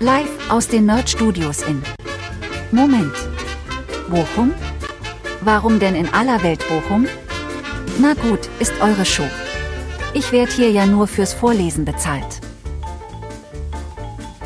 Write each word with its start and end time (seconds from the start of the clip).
Live 0.00 0.50
aus 0.50 0.66
den 0.66 0.86
Nerd 0.86 1.08
Studios 1.08 1.62
in. 1.62 1.80
Moment. 2.72 3.14
Bochum? 4.10 4.52
Warum 5.40 5.78
denn 5.78 5.94
in 5.94 6.12
aller 6.12 6.42
Welt 6.42 6.64
Bochum? 6.68 7.06
Na 8.00 8.14
gut, 8.14 8.40
ist 8.58 8.72
eure 8.80 9.04
Show. 9.04 9.28
Ich 10.12 10.32
werd 10.32 10.50
hier 10.50 10.70
ja 10.70 10.84
nur 10.84 11.06
fürs 11.06 11.32
Vorlesen 11.32 11.84
bezahlt. 11.84 12.40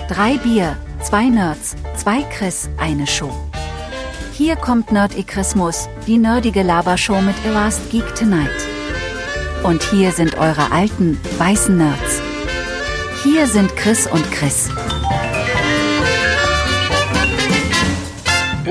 Drei 0.08 0.36
Bier, 0.36 0.76
zwei 1.02 1.24
Nerds, 1.24 1.76
zwei 1.96 2.22
Chris, 2.24 2.68
eine 2.76 3.06
Show. 3.06 3.32
Hier 4.34 4.54
kommt 4.54 4.92
Nerdikrismus, 4.92 5.88
die 6.06 6.18
nerdige 6.18 6.62
Labershow 6.62 7.22
mit 7.22 7.36
A 7.46 7.52
Last 7.52 7.90
Geek 7.90 8.14
Tonight. 8.14 8.50
Und 9.62 9.82
hier 9.82 10.12
sind 10.12 10.36
eure 10.38 10.70
alten, 10.70 11.18
weißen 11.38 11.76
Nerds. 11.76 12.20
Hier 13.22 13.46
sind 13.46 13.74
Chris 13.76 14.06
und 14.06 14.30
Chris. 14.30 14.68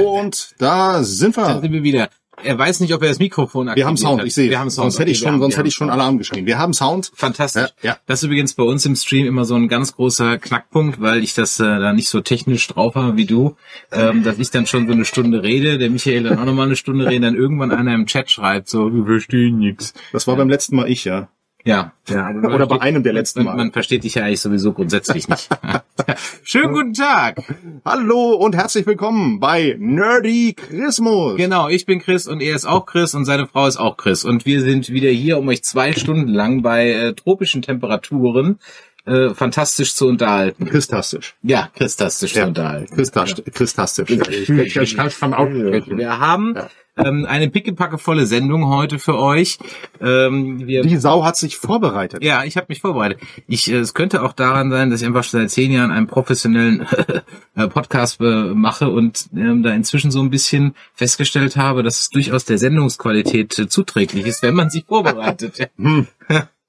Und 0.05 0.49
da 0.57 1.03
sind 1.03 1.37
Da 1.37 1.55
wir. 1.55 1.61
sind 1.61 1.71
wir 1.73 1.83
wieder. 1.83 2.09
Er 2.43 2.55
weiß 2.55 2.81
nicht, 2.81 2.93
ob 2.93 3.01
er 3.01 3.07
das 3.09 3.17
Mikrofon 3.17 3.65
Wir 3.65 3.71
aktiviert 3.71 3.87
haben 3.87 3.97
Sound, 3.97 4.19
hat. 4.21 4.27
ich 4.27 4.35
sehe. 4.35 4.47
Wir 4.51 4.59
haben 4.59 4.69
Sound. 4.69 4.91
Sonst 4.91 4.99
hätte 4.99 5.09
ich 5.09 5.17
schon, 5.17 5.33
wir 5.33 5.39
sonst 5.39 5.55
haben- 5.55 5.57
hätte 5.61 5.67
ich 5.69 5.73
schon 5.73 5.87
wir 5.87 5.93
haben 5.93 5.99
Alarm 6.01 6.17
geschrien. 6.19 6.45
Wir 6.45 6.59
haben 6.59 6.71
Sound. 6.73 7.11
Fantastisch. 7.15 7.69
Ja, 7.81 7.89
ja. 7.93 7.97
Das 8.05 8.19
ist 8.21 8.27
übrigens 8.27 8.53
bei 8.53 8.61
uns 8.63 8.85
im 8.85 8.95
Stream 8.95 9.25
immer 9.25 9.43
so 9.43 9.55
ein 9.55 9.67
ganz 9.67 9.95
großer 9.95 10.37
Knackpunkt, 10.37 11.01
weil 11.01 11.23
ich 11.23 11.33
das 11.33 11.59
äh, 11.59 11.63
da 11.63 11.93
nicht 11.93 12.09
so 12.09 12.21
technisch 12.21 12.67
drauf 12.67 12.93
habe 12.93 13.17
wie 13.17 13.25
du, 13.25 13.55
ähm, 13.91 14.21
dass 14.23 14.37
ich 14.37 14.51
dann 14.51 14.67
schon 14.67 14.85
so 14.85 14.93
eine 14.93 15.03
Stunde 15.05 15.41
rede, 15.41 15.79
der 15.79 15.89
Michael 15.89 16.21
dann 16.23 16.37
auch 16.37 16.45
nochmal 16.45 16.67
eine 16.67 16.75
Stunde 16.75 17.07
redet, 17.07 17.23
dann 17.23 17.35
irgendwann 17.35 17.71
einer 17.71 17.95
im 17.95 18.05
Chat 18.05 18.29
schreibt, 18.29 18.69
so, 18.69 18.93
wir 18.93 19.03
verstehen 19.05 19.57
nix. 19.57 19.95
Das 20.13 20.27
war 20.27 20.35
beim 20.35 20.47
letzten 20.49 20.75
Mal 20.75 20.91
ich, 20.91 21.05
ja. 21.05 21.29
Ja, 21.67 21.91
ja. 22.07 22.29
Oder 22.29 22.65
bei 22.65 22.79
einem 22.79 23.03
der 23.03 23.11
letzten 23.11 23.39
man, 23.39 23.45
Mal. 23.45 23.57
Man 23.57 23.71
versteht 23.73 24.05
dich 24.05 24.15
ja 24.15 24.23
eigentlich 24.23 24.39
sowieso 24.39 24.71
grundsätzlich 24.71 25.27
nicht. 25.27 25.49
Schönen 26.43 26.71
guten 26.71 26.93
Tag. 26.93 27.41
Hallo 27.83 28.35
und 28.35 28.55
herzlich 28.55 28.87
willkommen 28.87 29.41
bei 29.41 29.75
Nerdy 29.77 30.53
Christmas. 30.53 31.35
Genau, 31.35 31.67
ich 31.67 31.85
bin 31.85 31.99
Chris 31.99 32.25
und 32.25 32.39
er 32.39 32.55
ist 32.55 32.63
auch 32.63 32.85
Chris 32.85 33.13
und 33.15 33.25
seine 33.25 33.47
Frau 33.47 33.67
ist 33.67 33.75
auch 33.75 33.97
Chris. 33.97 34.23
Und 34.23 34.45
wir 34.45 34.61
sind 34.61 34.87
wieder 34.91 35.09
hier, 35.09 35.37
um 35.37 35.49
euch 35.49 35.61
zwei 35.61 35.91
Stunden 35.91 36.29
lang 36.29 36.61
bei 36.61 36.89
äh, 36.89 37.13
tropischen 37.13 37.61
Temperaturen 37.61 38.59
äh, 39.07 39.33
fantastisch 39.33 39.95
zu 39.95 40.07
unterhalten. 40.07 40.65
Christastisch. 40.65 41.35
Ja, 41.41 41.69
christastisch 41.75 42.33
zu 42.33 42.39
Ja. 42.39 42.47
unterhalten. 42.47 42.93
Christastisch. 42.95 43.45
Christastisch. 43.53 44.09
Ich, 44.09 44.49
ich, 44.49 44.75
ich 44.75 44.95
kann. 44.97 45.09
Wir 45.11 46.19
haben 46.19 46.55
Ja. 46.55 46.69
ähm, 47.05 47.25
eine 47.25 47.49
pickepackevolle 47.49 48.25
Sendung 48.25 48.67
heute 48.67 48.99
für 48.99 49.17
euch. 49.17 49.59
Ähm, 50.01 50.65
wir 50.67 50.81
Die 50.81 50.97
Sau 50.97 51.23
hat 51.23 51.37
sich 51.37 51.57
vorbereitet. 51.57 52.23
ja, 52.23 52.43
ich 52.43 52.57
habe 52.57 52.65
mich 52.69 52.81
vorbereitet. 52.81 53.19
Ich, 53.47 53.71
äh, 53.71 53.75
es 53.77 53.93
könnte 53.93 54.23
auch 54.23 54.33
daran 54.33 54.71
sein, 54.71 54.89
dass 54.89 55.01
ich 55.01 55.07
einfach 55.07 55.23
schon 55.23 55.39
seit 55.41 55.51
zehn 55.51 55.71
Jahren 55.71 55.91
einen 55.91 56.07
professionellen 56.07 56.85
äh, 57.55 57.67
Podcast 57.67 58.19
äh, 58.19 58.23
mache 58.53 58.89
und 58.89 59.27
ähm, 59.35 59.63
da 59.63 59.71
inzwischen 59.73 60.11
so 60.11 60.19
ein 60.21 60.29
bisschen 60.31 60.75
festgestellt 60.93 61.55
habe, 61.55 61.83
dass 61.83 61.99
es 62.01 62.09
durchaus 62.09 62.45
der 62.45 62.57
Sendungsqualität 62.57 63.57
äh, 63.59 63.67
zuträglich 63.69 64.25
ist, 64.25 64.41
wenn 64.43 64.55
man 64.55 64.69
sich 64.69 64.85
vorbereitet. 64.85 65.69
Hm. 65.77 66.07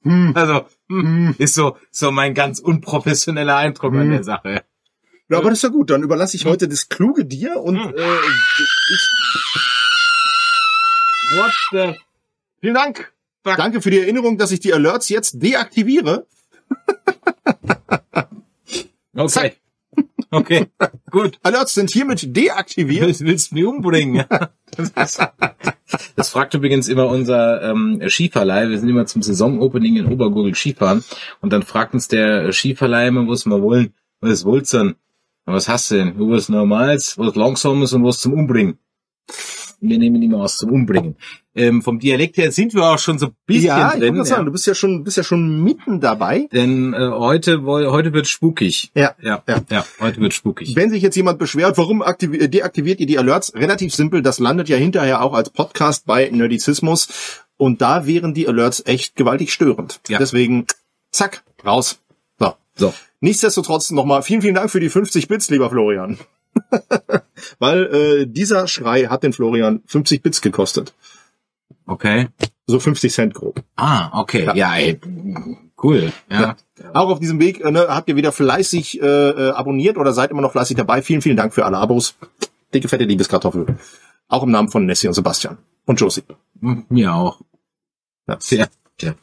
Hm. 0.09 0.33
Also 0.35 0.67
hm, 0.89 1.35
ist 1.39 1.55
so 1.55 1.77
so 1.91 2.11
mein 2.11 2.35
ganz 2.35 2.59
unprofessioneller 2.61 3.57
Eindruck 3.57 3.93
an 3.95 4.01
Hm. 4.03 4.11
der 4.11 4.25
Sache. 4.25 4.63
Ja, 5.31 5.39
aber 5.39 5.51
das 5.51 5.59
ist 5.59 5.63
ja 5.65 5.69
gut. 5.69 5.91
Dann 5.91 6.03
überlasse 6.03 6.37
ich 6.37 6.47
heute 6.47 6.69
das 6.69 6.89
Kluge 6.89 7.25
dir 7.27 7.57
und 7.61 7.79
Hm. 7.79 7.95
äh, 7.95 8.17
ich, 8.93 9.09
What 11.37 11.53
the 11.73 11.95
vielen 12.61 12.75
Dank. 12.75 13.13
Danke 13.43 13.81
für 13.83 13.91
die 13.91 13.99
Erinnerung, 14.01 14.37
dass 14.39 14.51
ich 14.51 14.61
die 14.61 14.73
Alerts 14.75 15.09
jetzt 15.09 15.43
deaktiviere. 15.43 16.27
Okay. 19.15 19.29
Zack. 19.29 19.57
Okay, 20.31 20.67
gut. 21.11 21.41
Alerts 21.43 21.75
sind 21.75 21.91
hiermit 21.91 22.37
deaktiviert. 22.37 23.07
Willst, 23.07 23.25
willst 23.25 23.51
du 23.51 23.55
mich 23.57 23.65
umbringen? 23.65 24.25
Das, 26.17 26.29
fragt 26.31 26.55
übrigens 26.55 26.89
immer 26.89 27.09
unser 27.09 27.63
ähm, 27.63 28.03
Skiverleih. 28.07 28.69
Wir 28.69 28.79
sind 28.79 28.89
immer 28.89 29.07
zum 29.07 29.23
Saisonopening 29.23 29.97
in 29.97 30.07
Obergurgel 30.07 30.55
Skifahren. 30.55 31.05
Und 31.41 31.53
dann 31.53 31.63
fragt 31.63 31.95
uns 31.95 32.09
der 32.09 32.53
Skiverleih 32.53 33.09
immer, 33.09 33.27
was 33.29 33.47
wir 33.47 33.63
wollen. 33.63 33.95
Was 34.21 34.45
wollt's 34.45 34.71
denn? 34.71 34.97
"Na, 35.47 35.55
Was 35.55 35.69
hast 35.69 35.91
du 35.91 35.97
denn? 35.97 36.19
Du 36.19 36.31
was 36.31 36.49
Normals, 36.49 37.17
was 37.19 37.35
Langsames 37.37 37.93
und 37.93 38.05
was 38.05 38.21
zum 38.21 38.35
Umbringen. 38.35 38.79
Wir 39.81 39.99
nehmen 39.99 40.21
immer 40.23 40.41
was 40.41 40.57
zum 40.57 40.71
Umbringen. 40.73 41.17
Ähm, 41.55 41.83
vom 41.83 41.99
Dialekt 41.99 42.37
her 42.37 42.51
sind 42.53 42.75
wir 42.75 42.85
auch 42.85 42.99
schon 42.99 43.19
so 43.19 43.27
ein 43.27 43.33
bisschen 43.47 43.67
ja, 43.67 43.93
ich 43.95 44.01
drin. 44.01 44.15
wollte 44.17 44.29
sagen, 44.29 44.45
du 44.47 44.53
bist 44.53 44.67
ja 44.67 44.75
schon, 44.75 45.05
bist 45.05 45.17
ja 45.17 45.23
schon 45.23 45.63
mitten 45.63 46.01
dabei. 46.01 46.49
Denn 46.53 46.95
äh, 46.95 46.99
heute, 47.11 47.63
heute 47.65 48.13
wird 48.13 48.27
spukig. 48.27 48.91
Ja. 48.95 49.15
Ja, 49.21 49.43
Ja. 49.49 49.63
ja, 49.71 49.85
heute 50.01 50.21
wird 50.21 50.35
spukig. 50.35 50.75
Wenn 50.75 50.91
sich 50.91 51.03
jetzt 51.03 51.17
jemand 51.17 51.39
beschwert, 51.39 51.79
warum 51.79 52.03
äh, 52.03 52.49
deaktiviert 52.49 53.01
ihr 53.01 53.07
die 53.07 53.19
Alerts? 53.19 53.55
Relativ 53.55 53.95
simpel, 53.95 54.23
das 54.23 54.39
landet 54.39 54.69
ja 54.69 54.77
hinterher 54.77 55.23
auch 55.23 55.35
als 55.35 55.51
Podcast 55.51 56.07
bei 56.07 56.29
Nerdizismus. 56.29 57.45
Und 57.57 57.81
da 57.81 58.07
wären 58.07 58.35
die 58.35 58.47
Alerts 58.49 58.83
echt 58.87 59.17
gewaltig 59.17 59.53
störend. 59.53 60.01
Ja. 60.09 60.19
Deswegen, 60.19 60.67
zack, 61.11 61.43
raus. 61.65 61.99
So. 62.39 62.55
So. 62.77 62.95
Nichtsdestotrotz 63.21 63.91
nochmal 63.91 64.23
vielen, 64.23 64.43
vielen 64.43 64.55
Dank 64.55 64.71
für 64.71 64.81
die 64.81 64.89
50 64.89 65.27
Bits, 65.29 65.51
lieber 65.51 65.71
Florian. 65.71 66.19
Weil 67.59 67.85
äh, 67.87 68.27
dieser 68.27 68.69
Schrei 68.69 69.05
hat 69.05 69.23
den 69.23 69.33
Florian 69.33 69.83
50 69.87 70.23
Bits 70.23 70.41
gekostet. 70.41 70.95
Okay. 71.87 72.29
So 72.67 72.79
50 72.81 73.13
Cent 73.13 73.35
grob. 73.35 73.63
Ah, 73.77 74.21
okay. 74.21 74.45
Ja. 74.45 74.55
Ja, 74.55 74.77
ey. 74.77 75.01
Cool. 75.83 76.13
Ja. 76.31 76.57
Auch 76.93 77.09
auf 77.09 77.21
diesem 77.21 77.41
Weg 77.41 77.61
äh, 77.61 77.71
ne, 77.71 77.87
habt 77.89 78.09
ihr 78.09 78.17
wieder 78.17 78.33
fleißig 78.33 79.01
äh, 79.01 79.07
äh, 79.07 79.51
abonniert 79.51 79.97
oder 79.97 80.13
seid 80.13 80.31
immer 80.31 80.43
noch 80.43 80.53
fleißig 80.53 80.77
dabei. 80.77 81.03
Vielen, 81.03 81.23
vielen 81.23 81.37
Dank 81.37 81.55
für 81.55 81.65
alle 81.65 81.79
Abos. 81.79 82.17
Dicke, 82.75 82.89
fette 82.89 83.05
Liebeskartoffel. 83.05 83.79
Auch 84.29 84.43
im 84.43 84.51
Namen 84.51 84.69
von 84.69 84.85
Nessie 84.85 85.09
und 85.09 85.15
Sebastian. 85.15 85.59
Und 85.87 86.01
Josie. 86.01 86.25
Mir 86.61 87.15
auch. 87.15 87.41
Ja. 88.27 88.37
Sehr. 88.41 88.69
Ja. 89.01 89.15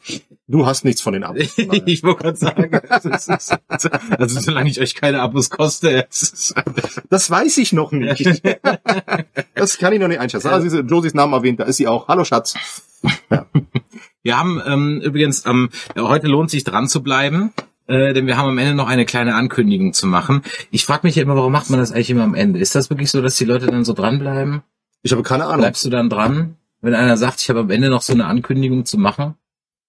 Du 0.48 0.64
hast 0.64 0.84
nichts 0.84 1.00
von 1.00 1.12
den 1.12 1.24
Abos. 1.24 1.54
Ich 1.86 2.02
wollte 2.02 2.22
gerade 2.22 2.36
sagen, 2.36 2.72
ist, 2.72 3.54
also 4.10 4.40
solange 4.40 4.70
ich 4.70 4.80
euch 4.80 4.94
keine 4.94 5.20
Abos 5.20 5.50
koste, 5.50 6.06
Das 7.10 7.30
weiß 7.30 7.58
ich 7.58 7.72
noch 7.72 7.92
nicht. 7.92 8.42
Das 9.54 9.78
kann 9.78 9.92
ich 9.92 10.00
noch 10.00 10.08
nicht 10.08 10.20
einschätzen. 10.20 10.48
Also 10.48 10.64
diese 10.64 10.80
Josies 10.80 11.14
Namen 11.14 11.32
erwähnt, 11.32 11.60
da 11.60 11.64
ist 11.64 11.76
sie 11.76 11.88
auch. 11.88 12.08
Hallo 12.08 12.24
Schatz. 12.24 12.54
wir 14.22 14.38
haben 14.38 14.62
ähm, 14.64 15.00
übrigens, 15.02 15.44
ähm, 15.46 15.70
heute 15.96 16.28
lohnt 16.28 16.50
sich 16.50 16.64
dran 16.64 16.88
zu 16.88 17.02
bleiben, 17.02 17.52
äh, 17.86 18.14
denn 18.14 18.26
wir 18.26 18.36
haben 18.36 18.48
am 18.48 18.58
Ende 18.58 18.74
noch 18.74 18.88
eine 18.88 19.04
kleine 19.04 19.34
Ankündigung 19.34 19.92
zu 19.92 20.06
machen. 20.06 20.42
Ich 20.70 20.84
frage 20.86 21.06
mich 21.06 21.16
ja 21.16 21.22
immer, 21.22 21.36
warum 21.36 21.52
macht 21.52 21.70
man 21.70 21.80
das 21.80 21.92
eigentlich 21.92 22.10
immer 22.10 22.24
am 22.24 22.34
Ende? 22.34 22.60
Ist 22.60 22.74
das 22.74 22.88
wirklich 22.88 23.10
so, 23.10 23.20
dass 23.20 23.36
die 23.36 23.44
Leute 23.44 23.66
dann 23.66 23.84
so 23.84 23.92
dranbleiben? 23.92 24.62
Ich 25.02 25.12
habe 25.12 25.22
keine 25.22 25.44
Ahnung. 25.44 25.58
Bleibst 25.58 25.84
du 25.84 25.90
dann 25.90 26.08
dran, 26.08 26.56
wenn 26.80 26.94
einer 26.94 27.16
sagt, 27.16 27.40
ich 27.40 27.50
habe 27.50 27.60
am 27.60 27.70
Ende 27.70 27.90
noch 27.90 28.02
so 28.02 28.12
eine 28.12 28.26
Ankündigung 28.26 28.84
zu 28.84 28.96
machen? 28.98 29.34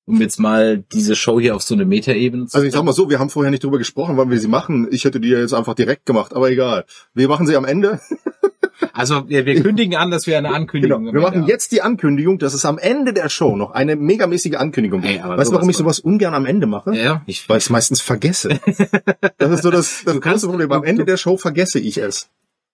Um 0.08 0.22
jetzt 0.22 0.40
mal 0.40 0.78
diese 0.94 1.16
Show 1.16 1.40
hier 1.40 1.54
auf 1.56 1.62
so 1.64 1.76
eine 1.76 1.84
Metaebene 1.86 2.46
zu 2.48 2.56
Also 2.56 2.66
ich 2.66 2.74
sag 2.74 2.84
mal 2.84 2.94
so, 2.94 3.10
wir 3.10 3.20
haben 3.20 3.30
vorher 3.30 3.52
nicht 3.52 3.64
drüber 3.64 3.78
gesprochen, 3.78 4.16
wann 4.18 4.30
wir 4.32 4.40
sie 4.40 4.48
machen. 4.48 4.88
Ich 4.90 5.04
hätte 5.04 5.20
die 5.20 5.28
ja 5.30 5.40
jetzt 5.40 5.54
einfach 5.54 5.74
direkt 5.76 6.06
gemacht, 6.06 6.34
aber 6.34 6.50
egal. 6.50 6.86
Wir 7.14 7.28
machen 7.28 7.46
sie 7.46 7.56
am 7.56 7.66
Ende. 7.66 8.00
Also 8.94 9.28
wir, 9.28 9.46
wir 9.48 9.62
kündigen 9.64 9.96
an, 9.96 10.12
dass 10.12 10.28
wir 10.28 10.38
eine 10.38 10.50
Genau. 10.50 10.58
Ankündigung 10.60 11.06
Wir 11.06 11.16
am 11.16 11.22
machen 11.22 11.46
jetzt 11.48 11.72
die 11.72 11.82
Ankündigung, 11.82 12.38
dass 12.38 12.54
es 12.54 12.64
am 12.64 12.78
Ende 12.78 13.12
der 13.12 13.28
Show 13.30 13.56
noch 13.56 13.72
eine 13.72 13.96
megamäßige 13.96 14.54
Ankündigung 14.56 15.02
gibt. 15.02 15.16
Ey, 15.16 15.20
aber 15.20 15.36
weißt 15.38 15.50
du, 15.52 15.56
warum 15.56 15.70
ich 15.70 15.78
sowas 15.78 16.00
ungern 16.00 16.36
am 16.36 16.46
Ende 16.46 16.68
mache? 16.68 16.96
Ja, 16.96 17.24
ich, 17.26 17.48
Weil 17.50 17.58
ich 17.58 17.64
es 17.66 17.70
meistens 17.72 18.02
vergesse. 18.02 18.60
Das 19.40 19.52
ist 19.52 19.64
so 19.64 19.72
das, 19.72 20.04
das 20.06 20.14
Du 20.16 20.20
kannst- 20.20 20.44
große 20.44 20.48
Problem. 20.50 20.72
Am 20.72 20.84
Ende 20.84 21.02
du- 21.04 21.06
der 21.08 21.18
Show 21.18 21.38
vergesse 21.38 21.80
ich 21.80 21.98
es. 21.98 22.30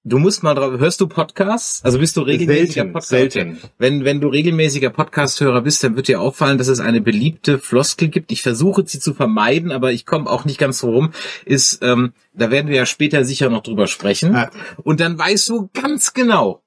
Du 0.06 0.20
musst 0.20 0.44
mal 0.44 0.54
drauf, 0.54 0.82
hörst 0.82 1.00
du 1.00 1.08
Podcasts? 1.08 1.82
Also 1.82 1.98
bist 1.98 2.18
du 2.18 2.22
regelmäßiger 2.22 2.74
Selten, 2.74 2.92
Podcast? 2.92 3.08
selten. 3.08 3.58
Wenn, 3.78 4.04
wenn 4.04 4.20
du 4.20 4.28
regelmäßiger 4.28 4.90
Podcast-Hörer 4.90 5.62
bist, 5.62 5.82
dann 5.82 5.96
wird 5.96 6.10
dir 6.10 6.20
auffallen, 6.20 6.58
dass 6.58 6.68
es 6.68 6.82
eine 6.82 7.00
beliebte 7.00 7.58
Floskel 7.58 8.10
gibt. 8.10 8.34
Ich 8.34 8.42
versuche 8.42 8.84
sie 8.86 9.00
zu 9.00 9.14
vermeiden, 9.14 9.72
aber 9.72 9.94
ich 9.94 10.06
komme 10.06 10.30
auch 10.30 10.44
nicht 10.44 10.58
ganz 10.58 10.80
so 10.80 10.92
rum. 10.92 11.14
Ist, 11.46 11.82
ähm, 11.84 12.12
da 12.34 12.52
werden 12.52 12.68
wir 12.68 12.76
ja 12.76 12.86
später 12.86 13.24
sicher 13.24 13.50
noch 13.50 13.64
drüber 13.64 13.88
sprechen. 13.88 14.34
Ja. 14.34 14.52
Und 14.84 15.00
dann 15.00 15.18
weißt 15.18 15.48
du 15.48 15.70
ganz 15.74 16.14
genau, 16.14 16.63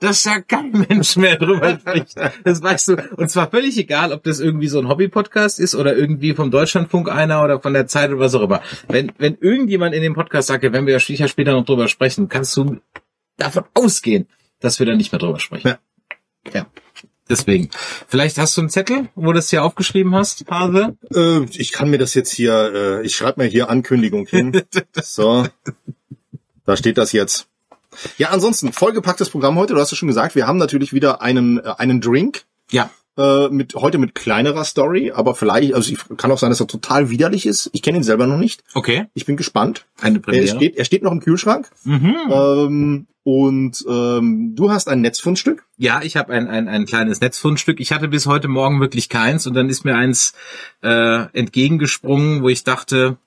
dass 0.00 0.22
da 0.22 0.40
kein 0.40 0.70
Mensch 0.88 1.16
mehr 1.16 1.36
drüber 1.36 1.78
spricht. 1.80 2.16
Das 2.44 2.62
weißt 2.62 2.88
du. 2.88 2.96
Und 3.16 3.30
zwar 3.30 3.50
völlig 3.50 3.76
egal, 3.78 4.12
ob 4.12 4.22
das 4.24 4.40
irgendwie 4.40 4.68
so 4.68 4.78
ein 4.78 4.88
Hobby-Podcast 4.88 5.60
ist 5.60 5.74
oder 5.74 5.96
irgendwie 5.96 6.34
vom 6.34 6.50
Deutschlandfunk 6.50 7.08
einer 7.08 7.42
oder 7.44 7.60
von 7.60 7.72
der 7.72 7.86
Zeit 7.86 8.10
oder 8.10 8.20
was 8.20 8.34
auch 8.34 8.42
immer. 8.42 8.62
Wenn, 8.88 9.12
wenn 9.18 9.36
irgendjemand 9.40 9.94
in 9.94 10.02
dem 10.02 10.14
Podcast 10.14 10.48
sagt, 10.48 10.64
ja, 10.64 10.72
wenn 10.72 10.86
wir 10.86 10.94
ja 10.94 11.00
sicher 11.00 11.28
später 11.28 11.52
noch 11.52 11.64
drüber 11.64 11.88
sprechen, 11.88 12.28
kannst 12.28 12.56
du 12.56 12.78
davon 13.36 13.64
ausgehen, 13.74 14.26
dass 14.60 14.78
wir 14.78 14.86
da 14.86 14.94
nicht 14.94 15.12
mehr 15.12 15.18
drüber 15.18 15.38
sprechen. 15.38 15.68
Ja. 15.68 15.78
ja. 16.52 16.66
Deswegen. 17.28 17.70
Vielleicht 18.08 18.38
hast 18.38 18.56
du 18.56 18.62
einen 18.62 18.70
Zettel, 18.70 19.08
wo 19.14 19.26
du 19.26 19.34
das 19.34 19.50
hier 19.50 19.62
aufgeschrieben 19.62 20.14
hast, 20.16 20.44
Hase? 20.50 20.96
Äh, 21.14 21.44
ich 21.52 21.70
kann 21.70 21.88
mir 21.88 21.98
das 21.98 22.14
jetzt 22.14 22.32
hier, 22.32 22.72
äh, 22.74 23.06
ich 23.06 23.14
schreibe 23.14 23.42
mir 23.42 23.48
hier 23.48 23.70
Ankündigung 23.70 24.26
hin. 24.26 24.62
So. 25.02 25.46
Da 26.64 26.76
steht 26.76 26.98
das 26.98 27.12
jetzt. 27.12 27.49
Ja, 28.18 28.28
ansonsten, 28.30 28.72
vollgepacktes 28.72 29.30
Programm 29.30 29.56
heute. 29.56 29.74
Du 29.74 29.80
hast 29.80 29.90
ja 29.90 29.96
schon 29.96 30.08
gesagt, 30.08 30.34
wir 30.34 30.46
haben 30.46 30.58
natürlich 30.58 30.92
wieder 30.92 31.22
einen, 31.22 31.58
äh, 31.58 31.74
einen 31.78 32.00
Drink. 32.00 32.44
Ja. 32.70 32.90
Äh, 33.16 33.48
mit 33.48 33.74
heute 33.74 33.98
mit 33.98 34.14
kleinerer 34.14 34.64
Story, 34.64 35.10
aber 35.10 35.34
vielleicht, 35.34 35.74
also 35.74 35.92
ich, 35.92 35.98
kann 36.16 36.30
auch 36.30 36.38
sein, 36.38 36.50
dass 36.50 36.60
er 36.60 36.68
total 36.68 37.10
widerlich 37.10 37.44
ist. 37.44 37.68
Ich 37.72 37.82
kenne 37.82 37.98
ihn 37.98 38.04
selber 38.04 38.26
noch 38.26 38.38
nicht. 38.38 38.62
Okay. 38.72 39.06
Ich 39.14 39.26
bin 39.26 39.36
gespannt. 39.36 39.84
Eine 40.00 40.18
Er 40.18 40.22
Premiere. 40.22 40.56
steht, 40.56 40.76
er 40.76 40.84
steht 40.84 41.02
noch 41.02 41.12
im 41.12 41.20
Kühlschrank. 41.20 41.68
mhm. 41.84 42.16
Ähm, 42.30 43.06
und 43.22 43.84
ähm, 43.86 44.54
du 44.56 44.70
hast 44.70 44.88
ein 44.88 45.02
Netzfundstück. 45.02 45.64
Ja, 45.76 46.00
ich 46.02 46.16
habe 46.16 46.32
ein, 46.32 46.48
ein, 46.48 46.68
ein 46.68 46.86
kleines 46.86 47.20
Netzfundstück. 47.20 47.78
Ich 47.78 47.92
hatte 47.92 48.08
bis 48.08 48.26
heute 48.26 48.48
Morgen 48.48 48.80
wirklich 48.80 49.08
keins 49.10 49.46
und 49.46 49.52
dann 49.54 49.68
ist 49.68 49.84
mir 49.84 49.94
eins 49.94 50.32
äh, 50.82 51.26
entgegengesprungen, 51.36 52.42
wo 52.42 52.48
ich 52.48 52.64
dachte, 52.64 53.18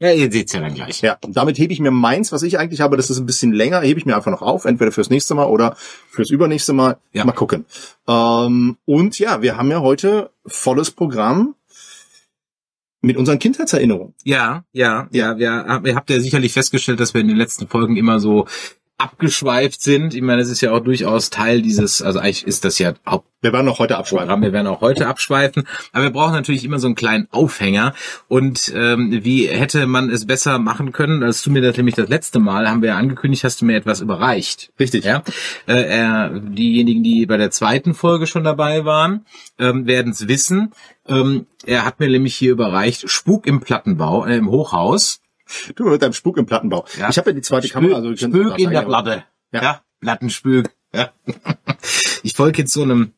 ja, 0.00 0.12
ihr 0.12 0.30
seht's 0.30 0.52
ja 0.52 0.60
dann 0.60 0.74
gleich. 0.74 1.00
Ja, 1.00 1.18
und 1.24 1.36
damit 1.36 1.58
hebe 1.58 1.72
ich 1.72 1.80
mir 1.80 1.90
meins, 1.90 2.30
was 2.30 2.42
ich 2.42 2.58
eigentlich 2.58 2.80
habe, 2.80 2.96
das 2.96 3.10
ist 3.10 3.18
ein 3.18 3.26
bisschen 3.26 3.52
länger, 3.52 3.80
hebe 3.80 3.98
ich 3.98 4.06
mir 4.06 4.14
einfach 4.14 4.30
noch 4.30 4.42
auf, 4.42 4.64
entweder 4.64 4.92
fürs 4.92 5.10
nächste 5.10 5.34
Mal 5.34 5.46
oder 5.46 5.76
fürs 6.10 6.30
übernächste 6.30 6.72
Mal. 6.72 6.98
Ja. 7.12 7.24
Mal 7.24 7.32
gucken. 7.32 7.64
Ähm, 8.06 8.76
und 8.84 9.18
ja, 9.18 9.42
wir 9.42 9.56
haben 9.56 9.70
ja 9.70 9.80
heute 9.80 10.30
volles 10.46 10.92
Programm 10.92 11.56
mit 13.00 13.16
unseren 13.16 13.38
Kindheitserinnerungen. 13.38 14.14
Ja, 14.24 14.64
ja, 14.72 15.08
ja, 15.12 15.38
wir, 15.38 15.82
ihr 15.84 15.94
habt 15.94 16.10
ja 16.10 16.20
sicherlich 16.20 16.52
festgestellt, 16.52 17.00
dass 17.00 17.14
wir 17.14 17.20
in 17.20 17.28
den 17.28 17.36
letzten 17.36 17.68
Folgen 17.68 17.96
immer 17.96 18.18
so 18.20 18.46
abgeschweift 18.98 19.80
sind. 19.80 20.12
Ich 20.12 20.22
meine, 20.22 20.42
es 20.42 20.50
ist 20.50 20.60
ja 20.60 20.72
auch 20.72 20.80
durchaus 20.80 21.30
Teil 21.30 21.62
dieses, 21.62 22.02
also 22.02 22.18
eigentlich 22.18 22.44
ist 22.44 22.64
das 22.64 22.80
ja 22.80 22.94
Hauptprogramm. 23.06 23.28
Wir 23.40 23.52
werden 23.52 23.66
noch 23.66 23.78
heute 23.78 23.96
abschreiben. 23.96 24.42
Wir 24.42 24.52
werden 24.52 24.66
auch 24.66 24.80
heute 24.80 25.06
abschweifen, 25.06 25.68
aber 25.92 26.04
wir 26.04 26.10
brauchen 26.10 26.32
natürlich 26.32 26.64
immer 26.64 26.80
so 26.80 26.88
einen 26.88 26.96
kleinen 26.96 27.28
Aufhänger. 27.30 27.94
Und 28.26 28.72
ähm, 28.74 29.20
wie 29.22 29.46
hätte 29.46 29.86
man 29.86 30.10
es 30.10 30.26
besser 30.26 30.58
machen 30.58 30.90
können, 30.90 31.22
als 31.22 31.42
du 31.42 31.52
mir 31.52 31.62
das 31.62 31.76
nämlich 31.76 31.94
das 31.94 32.08
letzte 32.08 32.40
Mal, 32.40 32.68
haben 32.68 32.82
wir 32.82 32.88
ja 32.88 32.96
angekündigt, 32.96 33.44
hast 33.44 33.60
du 33.60 33.64
mir 33.64 33.76
etwas 33.76 34.00
überreicht. 34.00 34.72
Richtig. 34.80 35.04
Ja, 35.04 35.22
äh, 35.68 35.82
äh, 35.82 36.40
diejenigen, 36.40 37.04
die 37.04 37.26
bei 37.26 37.36
der 37.36 37.52
zweiten 37.52 37.94
Folge 37.94 38.26
schon 38.26 38.42
dabei 38.42 38.84
waren, 38.84 39.24
ähm, 39.60 39.86
werden 39.86 40.10
es 40.10 40.26
wissen. 40.26 40.72
Ähm, 41.06 41.46
er 41.64 41.84
hat 41.84 42.00
mir 42.00 42.08
nämlich 42.08 42.34
hier 42.34 42.50
überreicht 42.50 43.08
Spuk 43.08 43.46
im 43.46 43.60
Plattenbau, 43.60 44.26
äh, 44.26 44.36
im 44.36 44.50
Hochhaus. 44.50 45.20
Du 45.74 45.84
mit 45.84 46.02
deinem 46.02 46.12
Spuk 46.12 46.36
im 46.36 46.46
Plattenbau. 46.46 46.84
Ja. 46.98 47.08
Ich 47.10 47.18
habe 47.18 47.30
ja 47.30 47.34
die 47.34 47.42
zweite 47.42 47.68
Kamera, 47.68 47.96
also 47.96 48.14
Spuk 48.16 48.58
in 48.58 48.70
der 48.70 48.82
Platte. 48.82 49.24
Ja. 49.52 49.62
Ja, 49.62 49.82
Plattenspuk. 50.00 50.70
Ja. 50.94 51.10
Ich 52.24 52.32
folge 52.34 52.58
jetzt 52.62 52.72
so 52.72 52.82
einem 52.82 53.12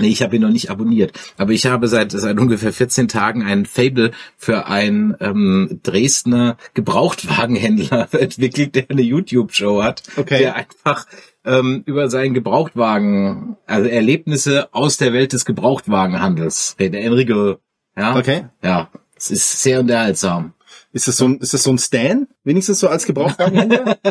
Nee, 0.00 0.08
ich 0.08 0.22
habe 0.22 0.34
ihn 0.34 0.42
noch 0.42 0.50
nicht 0.50 0.70
abonniert. 0.70 1.12
Aber 1.36 1.52
ich 1.52 1.66
habe 1.66 1.86
seit, 1.86 2.10
seit 2.10 2.36
ungefähr 2.40 2.72
14 2.72 3.06
Tagen 3.06 3.44
ein 3.44 3.64
Fable 3.64 4.10
für 4.36 4.66
einen 4.66 5.14
ähm, 5.20 5.78
Dresdner 5.84 6.56
Gebrauchtwagenhändler 6.74 8.08
entwickelt, 8.20 8.74
der 8.74 8.86
eine 8.90 9.02
YouTube-Show 9.02 9.82
hat, 9.84 10.02
Okay. 10.16 10.38
der 10.38 10.56
einfach 10.56 11.06
ähm, 11.44 11.82
über 11.86 12.08
seinen 12.10 12.34
Gebrauchtwagen, 12.34 13.56
also 13.66 13.88
Erlebnisse 13.88 14.68
aus 14.72 14.96
der 14.96 15.12
Welt 15.12 15.32
des 15.32 15.44
Gebrauchtwagenhandels, 15.44 16.74
der 16.78 16.92
Enrico, 16.94 17.58
ja, 17.96 18.16
Okay. 18.16 18.46
ja, 18.62 18.90
es 19.16 19.30
ist 19.30 19.62
sehr 19.62 19.78
unterhaltsam. 19.80 20.54
Ist 20.94 21.08
das 21.08 21.16
so 21.18 21.26
ein, 21.26 21.38
ist 21.38 21.52
das 21.52 21.62
so 21.64 21.72
ein 21.72 21.78
Stan? 21.78 22.26
Wenigstens 22.44 22.78
so 22.80 22.88
als 22.88 23.04
Gebrauchtwagenhändler? 23.04 23.98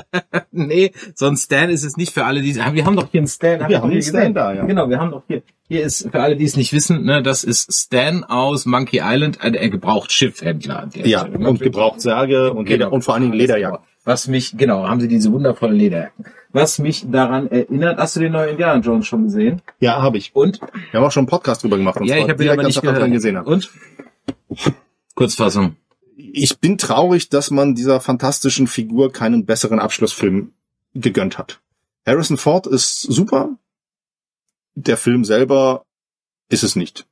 Nee, 0.56 0.92
so 1.16 1.26
ein 1.26 1.36
Stand 1.36 1.72
ist 1.72 1.84
es 1.84 1.98
nicht 1.98 2.14
für 2.14 2.26
alle, 2.26 2.42
die. 2.44 2.54
Wir 2.56 2.86
haben 2.86 2.96
doch 2.96 3.10
hier 3.10 3.22
einen. 3.22 3.28
Habt 3.28 3.42
Wir 3.42 3.70
ihr 3.78 3.82
haben 3.82 3.90
hier 3.90 3.96
einen 3.96 4.02
Stan 4.04 4.20
gesehen? 4.22 4.34
da, 4.36 4.54
ja. 4.54 4.66
Genau, 4.66 4.88
wir 4.88 5.00
haben 5.00 5.10
doch 5.10 5.24
hier. 5.28 5.42
Hier 5.68 5.82
ist 5.82 6.12
für 6.12 6.22
alle, 6.22 6.36
die 6.36 6.44
es 6.46 6.56
nicht 6.56 6.74
wissen, 6.74 7.06
ne, 7.06 7.24
das 7.24 7.44
ist 7.44 7.74
Stan 7.74 8.24
aus 8.24 8.68
Monkey 8.68 9.00
Island, 9.04 9.42
ein, 9.42 9.58
ein 9.58 9.72
Gebrauchtschiffhändler. 9.72 10.90
ja, 10.94 11.22
Stelle, 11.22 11.40
ne? 11.40 11.50
und 11.50 11.60
Gebrauchtsärge 11.60 12.54
und, 12.54 12.66
Genau. 12.66 12.92
und 12.92 13.02
vor 13.04 13.16
allen 13.16 13.24
Dingen 13.24 13.34
Lederjacken. 13.34 13.80
Was 14.06 14.28
mich, 14.28 14.56
genau, 14.58 14.88
haben 14.88 15.02
sie 15.02 15.08
diese 15.08 15.32
wundervollen 15.32 15.76
Lederjacken. 15.76 16.26
Was 16.52 16.78
mich 16.78 17.10
daran 17.10 17.50
erinnert, 17.50 17.98
hast 17.98 18.16
du 18.16 18.20
den 18.20 18.34
neuen 18.34 18.50
Indiana 18.52 18.80
Jones 18.80 19.08
schon 19.08 19.24
gesehen? 19.24 19.64
Ja, 19.80 20.04
habe 20.04 20.18
ich. 20.20 20.36
Und? 20.36 20.60
Wir 20.92 21.00
haben 21.00 21.08
auch 21.08 21.12
schon 21.12 21.22
einen 21.22 21.28
Podcast 21.30 21.64
drüber 21.64 21.78
gemacht. 21.78 22.00
und 22.00 22.06
Ja, 22.06 22.18
ich 22.18 22.30
habe 22.30 22.44
ihn 22.44 22.50
aber 22.52 22.62
nicht 22.64 22.80
gehört. 22.80 23.12
gesehen 23.12 23.38
habe. 23.38 23.50
Und? 23.50 23.72
Kurzfassung. 25.16 25.78
Ich 26.16 26.60
bin 26.60 26.78
traurig, 26.78 27.30
dass 27.30 27.52
man 27.52 27.76
dieser 27.76 28.00
fantastischen 28.00 28.68
Figur 28.68 29.12
keinen 29.12 29.46
besseren 29.46 29.80
Abschlussfilm 29.80 30.54
gegönnt 30.94 31.38
hat. 31.38 31.60
Harrison 32.06 32.38
Ford 32.38 32.68
ist 32.68 33.02
super. 33.02 33.58
Der 34.76 34.98
Film 34.98 35.24
selber 35.24 35.86
ist 36.50 36.64
es 36.64 36.76
nicht. 36.76 37.06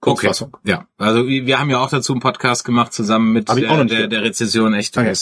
Kurzfassung. 0.00 0.56
Ja, 0.64 0.86
also 0.98 1.26
wir 1.26 1.58
haben 1.58 1.70
ja 1.70 1.78
auch 1.78 1.90
dazu 1.90 2.12
einen 2.12 2.20
Podcast 2.20 2.64
gemacht 2.64 2.92
zusammen 2.92 3.32
mit 3.32 3.48
der, 3.48 3.84
der, 3.84 4.06
der 4.08 4.22
Rezession. 4.22 4.74
Echt. 4.74 4.96
Okay. 4.96 5.14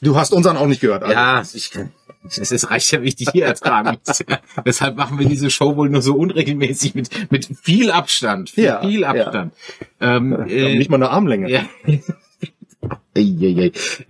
Du 0.00 0.16
hast 0.16 0.32
unseren 0.32 0.56
auch 0.56 0.66
nicht 0.66 0.80
gehört. 0.80 1.02
also. 1.02 1.14
Ja, 1.14 1.42
ich 1.54 1.70
kann. 1.70 1.92
Es 2.24 2.52
ist 2.52 2.70
reicht 2.70 2.90
ja, 2.92 3.02
wie 3.02 3.08
ich 3.08 3.16
dich 3.16 3.30
hier 3.30 3.46
ertragen 3.46 3.98
muss. 4.06 4.24
Deshalb 4.64 4.96
machen 4.96 5.18
wir 5.18 5.26
diese 5.28 5.50
Show 5.50 5.76
wohl 5.76 5.88
nur 5.88 6.02
so 6.02 6.14
unregelmäßig 6.14 6.94
mit, 6.94 7.30
mit 7.32 7.48
viel 7.62 7.90
Abstand. 7.90 8.56
Mit 8.56 8.64
Ja, 8.66 8.80
viel 8.80 9.00
ja. 9.00 9.08
Abstand. 9.10 9.54
Ähm, 10.00 10.30
Wir 10.30 10.38
haben 10.38 10.48
äh, 10.48 10.78
nicht 10.78 10.90
mal 10.90 10.96
eine 10.96 11.10
Armlänge. 11.10 11.50
ja. 11.50 11.64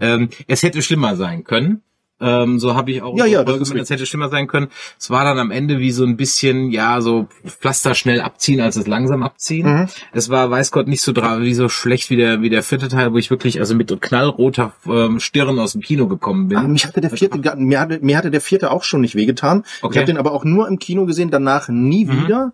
Ähm, 0.00 0.30
es 0.46 0.62
hätte 0.62 0.80
schlimmer 0.82 1.16
sein 1.16 1.44
können. 1.44 1.82
Ähm, 2.22 2.58
so 2.60 2.76
habe 2.76 2.92
ich 2.92 3.02
auch 3.02 3.16
Ja, 3.18 3.26
ja, 3.26 3.42
Folge 3.44 3.58
das 3.58 3.70
es 3.72 3.90
hätte 3.90 4.06
schlimmer 4.06 4.28
sein 4.28 4.46
können. 4.46 4.68
Es 4.98 5.10
war 5.10 5.24
dann 5.24 5.38
am 5.40 5.50
Ende 5.50 5.78
wie 5.80 5.90
so 5.90 6.04
ein 6.04 6.16
bisschen, 6.16 6.70
ja, 6.70 7.00
so 7.00 7.26
Pflaster 7.44 7.94
schnell 7.94 8.20
abziehen, 8.20 8.60
als 8.60 8.76
es 8.76 8.86
langsam 8.86 9.22
abziehen. 9.24 9.66
Mhm. 9.66 9.86
Es 10.12 10.30
war, 10.30 10.48
weiß 10.50 10.70
Gott, 10.70 10.86
nicht 10.86 11.02
so 11.02 11.14
wie 11.16 11.54
so 11.54 11.68
schlecht 11.68 12.08
wie 12.10 12.16
der, 12.16 12.40
wie 12.40 12.48
der 12.48 12.62
vierte 12.62 12.88
Teil, 12.88 13.12
wo 13.12 13.18
ich 13.18 13.28
wirklich 13.30 13.58
also 13.58 13.74
mit 13.74 14.00
knallroter 14.00 14.72
ähm, 14.86 15.18
Stirn 15.20 15.58
aus 15.58 15.72
dem 15.72 15.82
Kino 15.82 16.06
gekommen 16.06 16.48
bin. 16.48 16.58
Ah, 16.58 16.62
mich 16.62 16.86
hatte 16.86 17.00
der 17.00 17.10
vierte, 17.10 17.40
gar- 17.40 17.56
mir 17.56 17.80
hatte, 17.80 17.98
mir 18.00 18.16
hatte 18.16 18.30
der 18.30 18.40
vierte 18.40 18.70
auch 18.70 18.84
schon 18.84 19.00
nicht 19.00 19.16
wehgetan. 19.16 19.64
Ich 19.78 19.82
Okay. 19.84 19.98
habe 19.98 20.06
den 20.06 20.16
aber 20.16 20.32
auch 20.32 20.44
nur 20.44 20.68
im 20.68 20.78
Kino 20.78 21.04
gesehen, 21.06 21.30
danach 21.30 21.68
nie 21.68 22.04
Mhm. 22.04 22.24
wieder. 22.24 22.52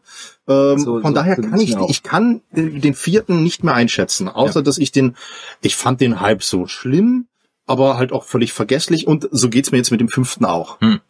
Ähm, 0.48 0.78
So- 0.78 1.00
von 1.00 1.10
so- 1.10 1.14
daher 1.14 1.36
kann 1.36 1.60
ich, 1.60 1.76
auch. 1.76 1.90
ich 1.90 2.02
kann 2.02 2.40
äh, 2.54 2.62
den 2.80 2.94
vierten 2.94 3.42
nicht 3.42 3.62
mehr 3.64 3.74
einschätzen, 3.74 4.28
außer 4.28 4.62
dass 4.62 4.78
ich 4.78 4.92
den, 4.92 5.14
ich 5.60 5.76
fand 5.76 6.00
den 6.00 6.20
halb 6.20 6.42
so 6.42 6.66
schlimm, 6.66 7.26
aber 7.68 7.96
halt 7.96 8.12
auch 8.12 8.24
völlig 8.24 8.52
vergesslich 8.52 9.06
und 9.06 9.28
so 9.30 9.48
geht's 9.50 9.70
mir 9.70 9.78
jetzt 9.78 9.90
mit 9.90 10.00
dem 10.00 10.08
fünften 10.08 10.44
auch. 10.44 10.80
Hm. 10.80 11.00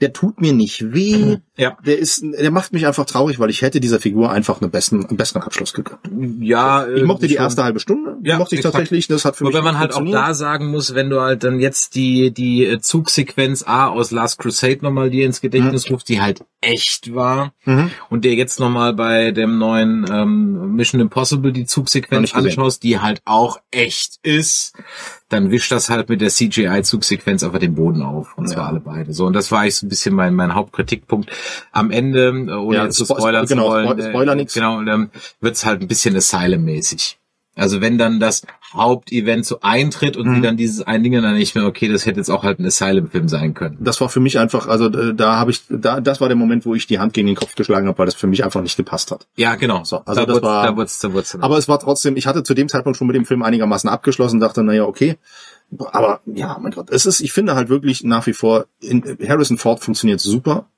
Der 0.00 0.12
tut 0.12 0.40
mir 0.40 0.52
nicht 0.52 0.92
weh. 0.94 1.36
Ja. 1.56 1.76
Der 1.84 1.98
ist, 1.98 2.22
der 2.22 2.50
macht 2.50 2.72
mich 2.72 2.86
einfach 2.86 3.04
traurig, 3.04 3.38
weil 3.38 3.50
ich 3.50 3.60
hätte 3.62 3.78
dieser 3.78 4.00
Figur 4.00 4.30
einfach 4.30 4.60
einen 4.62 4.70
besseren, 4.70 5.04
einen 5.06 5.16
besseren 5.18 5.42
Abschluss 5.42 5.74
gegönnt. 5.74 6.00
Ja, 6.40 6.84
äh, 6.84 7.00
Ich 7.00 7.04
mochte 7.04 7.26
die 7.28 7.34
schon. 7.34 7.42
erste 7.42 7.62
halbe 7.62 7.78
Stunde, 7.78 8.16
Ja, 8.22 8.38
mochte 8.38 8.54
ich 8.54 8.60
exakt. 8.60 8.72
tatsächlich, 8.74 9.06
das 9.08 9.24
hat 9.26 9.36
für 9.36 9.44
mich 9.44 9.52
Wobei 9.52 9.62
man 9.62 9.78
halt 9.78 9.92
auch 9.92 10.04
da 10.10 10.32
sagen 10.34 10.68
muss, 10.70 10.94
wenn 10.94 11.10
du 11.10 11.20
halt 11.20 11.44
dann 11.44 11.60
jetzt 11.60 11.94
die, 11.94 12.30
die 12.32 12.64
äh, 12.64 12.80
Zugsequenz 12.80 13.62
A 13.66 13.88
aus 13.88 14.10
Last 14.12 14.38
Crusade 14.38 14.78
nochmal 14.80 15.10
dir 15.10 15.26
ins 15.26 15.40
Gedächtnis 15.42 15.90
rufst, 15.90 16.08
die 16.08 16.20
halt 16.22 16.42
echt 16.62 17.14
war, 17.14 17.52
Mhm. 17.64 17.90
und 18.08 18.24
dir 18.24 18.34
jetzt 18.34 18.60
nochmal 18.60 18.94
bei 18.94 19.30
dem 19.32 19.58
neuen 19.58 20.06
ähm, 20.10 20.74
Mission 20.74 21.00
Impossible 21.00 21.52
die 21.52 21.66
Zugsequenz 21.66 22.34
anschaust, 22.34 22.82
die 22.82 22.98
halt 23.00 23.20
auch 23.24 23.58
echt 23.70 24.18
ist, 24.22 24.72
dann 25.28 25.50
wischt 25.50 25.70
das 25.72 25.88
halt 25.90 26.08
mit 26.08 26.20
der 26.20 26.30
CGI-Zugsequenz 26.30 27.42
einfach 27.42 27.58
den 27.58 27.74
Boden 27.74 28.02
auf. 28.02 28.36
Und 28.36 28.48
zwar 28.48 28.64
Ja. 28.64 28.68
alle 28.68 28.80
beide. 28.80 29.12
So, 29.12 29.26
und 29.26 29.32
das 29.34 29.50
war 29.50 29.60
eigentlich 29.60 29.76
so 29.76 29.81
ein 29.82 29.88
bisschen 29.88 30.14
mein, 30.14 30.34
mein 30.34 30.54
Hauptkritikpunkt. 30.54 31.30
Am 31.72 31.90
Ende, 31.90 32.28
äh, 32.28 32.52
ohne 32.52 32.76
Ja, 32.76 32.84
jetzt 32.84 32.96
zu 32.96 33.04
Spo- 33.04 33.16
spoilern 33.18 33.46
genau, 33.46 33.64
zu 33.64 33.70
wollen, 33.70 33.88
Spo- 33.88 34.08
Spoiler 34.10 34.34
nix. 34.34 34.54
genau, 34.54 34.80
ähm, 34.82 35.10
wird's 35.40 35.64
halt 35.64 35.80
ein 35.82 35.88
bisschen 35.88 36.16
Asylum-mäßig. 36.16 37.18
Also 37.54 37.82
wenn 37.82 37.98
dann 37.98 38.18
das 38.18 38.42
Hauptevent 38.72 39.44
so 39.44 39.58
eintritt 39.60 40.16
und 40.16 40.26
Mhm. 40.26 40.34
sie 40.36 40.40
dann 40.40 40.56
dieses 40.56 40.80
ein 40.86 41.02
Ding 41.02 41.12
dann 41.12 41.34
nicht 41.34 41.54
mehr, 41.54 41.66
okay, 41.66 41.86
das 41.88 42.06
hätte 42.06 42.18
jetzt 42.18 42.30
auch 42.30 42.44
halt 42.44 42.58
ein 42.58 42.64
Asylum-Film 42.64 43.28
sein 43.28 43.52
können. 43.52 43.76
das 43.80 44.00
war 44.00 44.08
für 44.08 44.20
mich 44.20 44.38
einfach, 44.38 44.66
also 44.68 44.86
äh, 44.86 45.12
da 45.14 45.36
habe 45.36 45.50
ich, 45.50 45.60
da, 45.68 46.00
das 46.00 46.22
war 46.22 46.28
der 46.28 46.36
Moment, 46.38 46.64
wo 46.64 46.74
ich 46.74 46.86
die 46.86 46.98
Hand 46.98 47.12
gegen 47.12 47.26
den 47.26 47.36
Kopf 47.36 47.54
geschlagen 47.54 47.86
habe, 47.88 47.98
weil 47.98 48.06
das 48.06 48.14
für 48.14 48.26
mich 48.26 48.42
einfach 48.42 48.62
nicht 48.62 48.78
gepasst 48.78 49.10
hat. 49.10 49.26
Ja, 49.36 49.56
genau. 49.56 49.84
So, 49.84 49.98
also 49.98 50.20
da 50.22 50.24
das 50.26 50.34
wurd's- 50.36 50.42
war- 50.46 50.62
da 50.62 50.68
dann 50.72 51.42
Aber 51.42 51.58
es 51.58 51.68
war 51.68 51.78
trotzdem, 51.78 52.16
ich 52.16 52.26
hatte 52.26 52.42
zu 52.42 52.54
dem 52.54 52.68
Zeitpunkt 52.70 52.96
schon 52.96 53.06
mit 53.06 53.16
dem 53.16 53.26
Film 53.26 53.42
einigermaßen 53.42 53.90
abgeschlossen, 53.90 54.40
dachte, 54.40 54.62
naja, 54.64 54.84
okay. 54.84 55.18
Aber 55.78 56.20
ja, 56.26 56.58
mein 56.60 56.72
Gott, 56.72 56.90
es 56.90 57.06
ist, 57.06 57.20
ich 57.20 57.32
finde 57.32 57.54
halt 57.54 57.68
wirklich 57.68 58.04
nach 58.04 58.26
wie 58.26 58.32
vor, 58.32 58.66
in, 58.80 59.02
Harrison 59.26 59.58
Ford 59.58 59.82
funktioniert 59.82 60.20
super. 60.20 60.68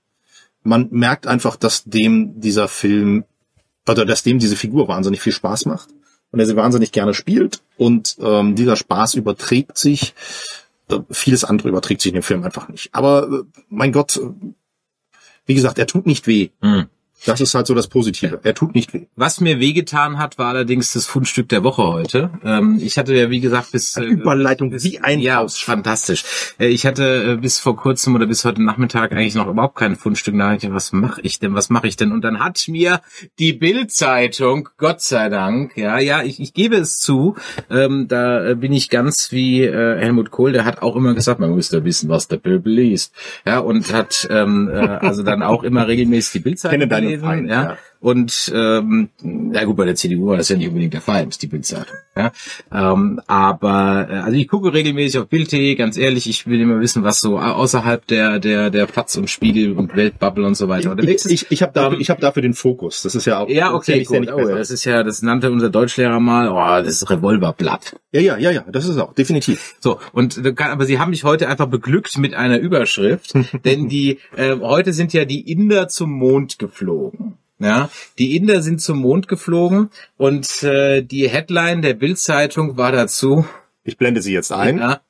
Man 0.62 0.88
merkt 0.90 1.26
einfach, 1.26 1.56
dass 1.56 1.84
dem 1.84 2.40
dieser 2.40 2.68
Film, 2.68 3.24
oder 3.88 4.04
dass 4.04 4.22
dem 4.22 4.38
diese 4.38 4.56
Figur 4.56 4.88
wahnsinnig 4.88 5.20
viel 5.20 5.32
Spaß 5.32 5.66
macht 5.66 5.88
und 6.30 6.40
er 6.40 6.46
sie 6.46 6.56
wahnsinnig 6.56 6.92
gerne 6.92 7.14
spielt 7.14 7.62
und 7.76 8.16
ähm, 8.20 8.54
dieser 8.54 8.76
Spaß 8.76 9.14
überträgt 9.14 9.78
sich, 9.78 10.14
äh, 10.88 11.00
vieles 11.10 11.44
andere 11.44 11.68
überträgt 11.68 12.00
sich 12.00 12.10
in 12.10 12.16
dem 12.16 12.22
Film 12.22 12.44
einfach 12.44 12.68
nicht. 12.68 12.94
Aber 12.94 13.28
äh, 13.28 13.60
mein 13.68 13.92
Gott, 13.92 14.16
äh, 14.16 14.30
wie 15.46 15.54
gesagt, 15.54 15.78
er 15.78 15.86
tut 15.86 16.06
nicht 16.06 16.26
weh. 16.26 16.50
Hm. 16.60 16.86
Das 17.26 17.40
ist 17.40 17.54
halt 17.54 17.66
so 17.66 17.74
das 17.74 17.88
Positive. 17.88 18.40
Er 18.42 18.54
tut 18.54 18.74
nicht 18.74 18.92
weh. 18.94 19.06
Was 19.16 19.40
mir 19.40 19.60
wehgetan 19.60 20.18
hat, 20.18 20.38
war 20.38 20.48
allerdings 20.48 20.92
das 20.92 21.06
Fundstück 21.06 21.48
der 21.48 21.64
Woche 21.64 21.82
heute. 21.84 22.30
Ähm, 22.44 22.78
ich 22.82 22.98
hatte 22.98 23.14
ja, 23.14 23.30
wie 23.30 23.40
gesagt, 23.40 23.72
bis... 23.72 23.96
Äh, 23.96 24.04
Überleitung 24.04 24.72
wie 24.72 24.98
ein 25.00 25.20
ja, 25.20 25.36
Haus. 25.36 25.58
fantastisch. 25.58 26.24
Äh, 26.58 26.68
Ich 26.68 26.86
hatte 26.86 27.32
äh, 27.32 27.36
bis 27.36 27.58
vor 27.58 27.76
kurzem 27.76 28.14
oder 28.14 28.26
bis 28.26 28.44
heute 28.44 28.62
Nachmittag 28.62 29.12
eigentlich 29.12 29.34
noch 29.34 29.48
überhaupt 29.48 29.76
kein 29.76 29.96
Fundstück. 29.96 30.36
Da 30.36 30.52
dachte 30.52 30.66
ich, 30.66 30.72
was 30.72 30.92
mache 30.92 31.20
ich 31.22 31.38
denn, 31.38 31.54
was 31.54 31.70
mache 31.70 31.86
ich 31.86 31.96
denn? 31.96 32.12
Und 32.12 32.22
dann 32.22 32.40
hat 32.40 32.64
mir 32.68 33.00
die 33.38 33.52
Bild-Zeitung, 33.52 34.68
Gott 34.76 35.00
sei 35.00 35.28
Dank, 35.28 35.76
ja, 35.76 35.98
ja, 35.98 36.22
ich, 36.22 36.40
ich 36.40 36.52
gebe 36.54 36.76
es 36.76 36.98
zu, 36.98 37.36
ähm, 37.70 38.06
da 38.08 38.50
äh, 38.50 38.54
bin 38.54 38.72
ich 38.72 38.90
ganz 38.90 39.32
wie 39.32 39.62
äh, 39.62 39.98
Helmut 39.98 40.30
Kohl, 40.30 40.52
der 40.52 40.64
hat 40.64 40.82
auch 40.82 40.96
immer 40.96 41.14
gesagt, 41.14 41.40
man 41.40 41.50
muss 41.50 41.68
da 41.68 41.84
wissen, 41.84 42.08
was 42.08 42.28
der 42.28 42.36
Pöbel 42.38 42.72
liest. 42.72 43.14
Ja, 43.46 43.58
und 43.60 43.92
hat 43.92 44.26
ähm, 44.30 44.68
äh, 44.72 44.76
also 44.76 45.22
dann 45.22 45.42
auch 45.42 45.62
immer 45.62 45.86
regelmäßig 45.88 46.32
die 46.32 46.38
Bild-Zeitung 46.40 46.80
Kenne 47.22 47.48
deinen 47.48 47.76
Und 48.04 48.52
ähm, 48.54 49.08
na 49.22 49.64
gut, 49.64 49.76
bei 49.78 49.86
der 49.86 49.94
CDU 49.94 50.26
war 50.26 50.36
das 50.36 50.50
ja 50.50 50.56
nicht 50.56 50.68
unbedingt 50.68 50.92
der 50.92 51.00
Fall, 51.00 51.26
ist 51.26 51.40
die 51.40 51.46
Bildzeitung. 51.46 51.96
Ja? 52.14 52.32
Ähm, 52.70 53.18
aber 53.26 54.06
äh, 54.10 54.14
also 54.16 54.36
ich 54.36 54.46
gucke 54.46 54.74
regelmäßig 54.74 55.20
auf 55.20 55.28
Bild.de, 55.28 55.74
ganz 55.74 55.96
ehrlich, 55.96 56.28
ich 56.28 56.46
will 56.46 56.60
immer 56.60 56.80
wissen, 56.80 57.02
was 57.02 57.20
so 57.20 57.38
außerhalb 57.38 58.06
der 58.06 58.40
der 58.40 58.68
der 58.68 58.84
Platz 58.84 59.16
und 59.16 59.30
Spiegel 59.30 59.72
und 59.72 59.96
Weltbubble 59.96 60.46
und 60.46 60.54
so 60.54 60.68
weiter 60.68 60.90
unterwegs 60.90 61.24
Ich, 61.24 61.32
ist. 61.32 61.42
ich, 61.44 61.50
ich 61.52 61.62
habe 61.62 61.72
dafür, 61.72 61.94
Ähm, 61.94 62.00
ich 62.02 62.10
hab 62.10 62.20
dafür 62.20 62.42
den 62.42 62.52
Fokus. 62.52 63.00
Das 63.00 63.14
ist 63.14 63.24
ja 63.24 63.38
auch. 63.38 63.48
ja, 63.48 63.72
das 63.72 63.80
ist 63.80 63.88
ja 63.88 63.94
okay, 63.94 63.98
nicht, 64.00 64.08
gut. 64.08 64.20
nicht 64.20 64.32
Oh, 64.34 64.48
das 64.54 64.70
ist 64.70 64.84
ja, 64.84 65.02
das 65.02 65.22
nannte 65.22 65.50
unser 65.50 65.70
Deutschlehrer 65.70 66.20
mal, 66.20 66.50
oh, 66.50 66.84
das 66.84 67.00
ist 67.02 67.08
Revolverblatt. 67.08 67.96
ja, 68.12 68.20
ja, 68.20 68.36
ja, 68.36 68.50
ja, 68.50 68.64
das 68.70 68.86
ist 68.86 68.98
auch 68.98 69.14
definitiv. 69.14 69.76
So, 69.80 69.98
und 70.12 70.42
kann- 70.56 70.72
aber 70.72 70.84
sie 70.84 70.98
haben 70.98 71.08
mich 71.10 71.24
heute 71.24 71.48
einfach 71.48 71.68
beglückt 71.68 72.18
mit 72.18 72.34
einer 72.34 72.58
Überschrift, 72.58 73.32
denn 73.64 73.88
die 73.88 74.18
äh, 74.36 74.56
heute 74.60 74.92
sind 74.92 75.14
ja 75.14 75.24
die 75.24 75.50
Inder 75.50 75.88
zum 75.88 76.10
Mond 76.12 76.58
geflogen. 76.58 77.38
Ja, 77.58 77.88
die 78.18 78.36
Inder 78.36 78.62
sind 78.62 78.80
zum 78.80 78.98
Mond 78.98 79.28
geflogen 79.28 79.90
und 80.16 80.62
äh, 80.64 81.02
die 81.02 81.28
Headline 81.28 81.82
der 81.82 81.94
Bildzeitung 81.94 82.76
war 82.76 82.90
dazu, 82.90 83.46
Ich 83.84 83.96
blende 83.96 84.22
sie 84.22 84.32
jetzt 84.32 84.52
ein. 84.52 84.78
ja, 84.78 85.00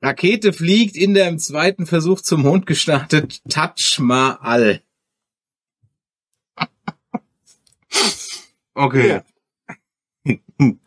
Rakete 0.00 0.52
fliegt, 0.52 0.96
Inder 0.96 1.28
im 1.28 1.38
zweiten 1.38 1.86
Versuch 1.86 2.20
zum 2.20 2.42
Mond 2.42 2.66
gestartet, 2.66 3.40
Touch 3.48 3.98
Mahal. 3.98 4.80
Okay. 8.74 9.20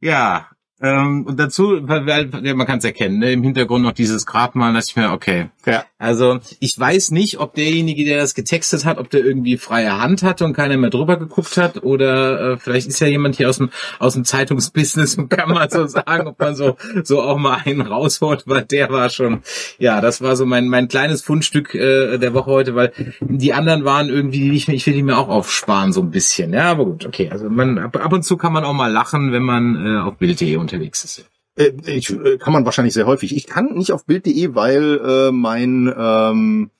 Ja, 0.00 0.48
ähm, 0.80 1.26
und 1.26 1.40
dazu, 1.40 1.76
ja, 1.76 2.54
man 2.54 2.66
kann 2.66 2.78
es 2.78 2.84
erkennen, 2.84 3.18
ne? 3.18 3.32
im 3.32 3.42
Hintergrund 3.42 3.82
noch 3.82 3.92
dieses 3.92 4.26
Grabmal, 4.26 4.72
dass 4.72 4.90
ich 4.90 4.96
mir, 4.96 5.10
okay. 5.10 5.50
Ja. 5.66 5.84
Also 5.98 6.38
ich 6.60 6.78
weiß 6.78 7.10
nicht, 7.10 7.40
ob 7.40 7.54
derjenige, 7.54 8.04
der 8.04 8.18
das 8.18 8.34
getextet 8.34 8.84
hat, 8.84 8.98
ob 8.98 9.10
der 9.10 9.24
irgendwie 9.24 9.58
freie 9.58 10.00
Hand 10.00 10.22
hatte 10.22 10.44
und 10.44 10.52
keiner 10.52 10.76
mehr 10.76 10.90
drüber 10.90 11.18
geguckt 11.18 11.56
hat 11.56 11.82
oder 11.82 12.52
äh, 12.52 12.56
vielleicht 12.56 12.86
ist 12.86 13.00
ja 13.00 13.08
jemand 13.08 13.34
hier 13.34 13.48
aus 13.48 13.58
dem 13.58 13.70
aus 13.98 14.14
dem 14.14 14.24
Zeitungsbusiness 14.24 15.16
und 15.16 15.28
kann 15.28 15.50
mal 15.50 15.68
so 15.68 15.86
sagen, 15.88 16.28
ob 16.28 16.38
man 16.38 16.54
so 16.54 16.76
so 17.02 17.20
auch 17.20 17.36
mal 17.36 17.62
einen 17.64 17.80
rausholt, 17.80 18.44
weil 18.46 18.62
der 18.62 18.90
war 18.90 19.10
schon, 19.10 19.42
ja, 19.78 20.00
das 20.00 20.22
war 20.22 20.36
so 20.36 20.46
mein 20.46 20.68
mein 20.68 20.86
kleines 20.86 21.22
Fundstück 21.22 21.74
äh, 21.74 22.18
der 22.18 22.32
Woche 22.32 22.50
heute, 22.50 22.74
weil 22.76 22.92
die 23.20 23.52
anderen 23.52 23.84
waren 23.84 24.08
irgendwie, 24.08 24.52
ich, 24.52 24.68
ich 24.68 24.86
will 24.86 24.94
die 24.94 25.02
mir 25.02 25.18
auch 25.18 25.28
aufsparen 25.28 25.92
so 25.92 26.00
ein 26.00 26.12
bisschen, 26.12 26.52
ja, 26.52 26.70
aber 26.70 26.84
gut, 26.84 27.06
okay, 27.06 27.28
also 27.30 27.50
man 27.50 27.76
ab, 27.78 27.96
ab 27.96 28.12
und 28.12 28.22
zu 28.22 28.36
kann 28.36 28.52
man 28.52 28.64
auch 28.64 28.72
mal 28.72 28.92
lachen, 28.92 29.32
wenn 29.32 29.42
man 29.42 29.84
äh, 29.84 29.98
auf 29.98 30.16
Bild.de 30.16 30.56
unterwegs 30.56 31.02
ist. 31.02 31.24
Äh, 31.58 31.72
ich, 31.86 32.10
äh, 32.10 32.38
kann 32.38 32.52
man 32.52 32.64
wahrscheinlich 32.64 32.94
sehr 32.94 33.06
häufig. 33.06 33.36
Ich 33.36 33.46
kann 33.46 33.74
nicht 33.74 33.92
auf 33.92 34.06
Bild.de, 34.06 34.54
weil 34.54 35.00
äh, 35.04 35.32
mein 35.32 35.92
ähm, 35.96 36.70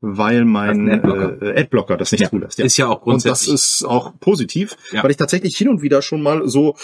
weil 0.00 0.44
mein 0.44 0.88
ein 0.88 0.90
Adblocker. 0.90 1.42
äh, 1.42 1.60
Adblocker 1.60 1.96
das 1.96 2.12
nicht 2.12 2.22
Ja, 2.22 2.30
zulässt. 2.30 2.58
ist 2.58 2.76
ja 2.76 2.86
auch 2.88 3.02
Und 3.02 3.16
das 3.16 3.44
grundsätzlich. 3.46 3.54
ist 3.54 3.84
auch 3.84 4.12
positiv, 4.20 4.76
Ja. 4.92 5.02
weil 5.04 5.10
ich 5.10 5.16
tatsächlich 5.16 5.56
hin 5.56 5.68
und 5.68 5.82
wieder 5.82 6.00
schon 6.02 6.22
mal 6.22 6.48
so 6.48 6.76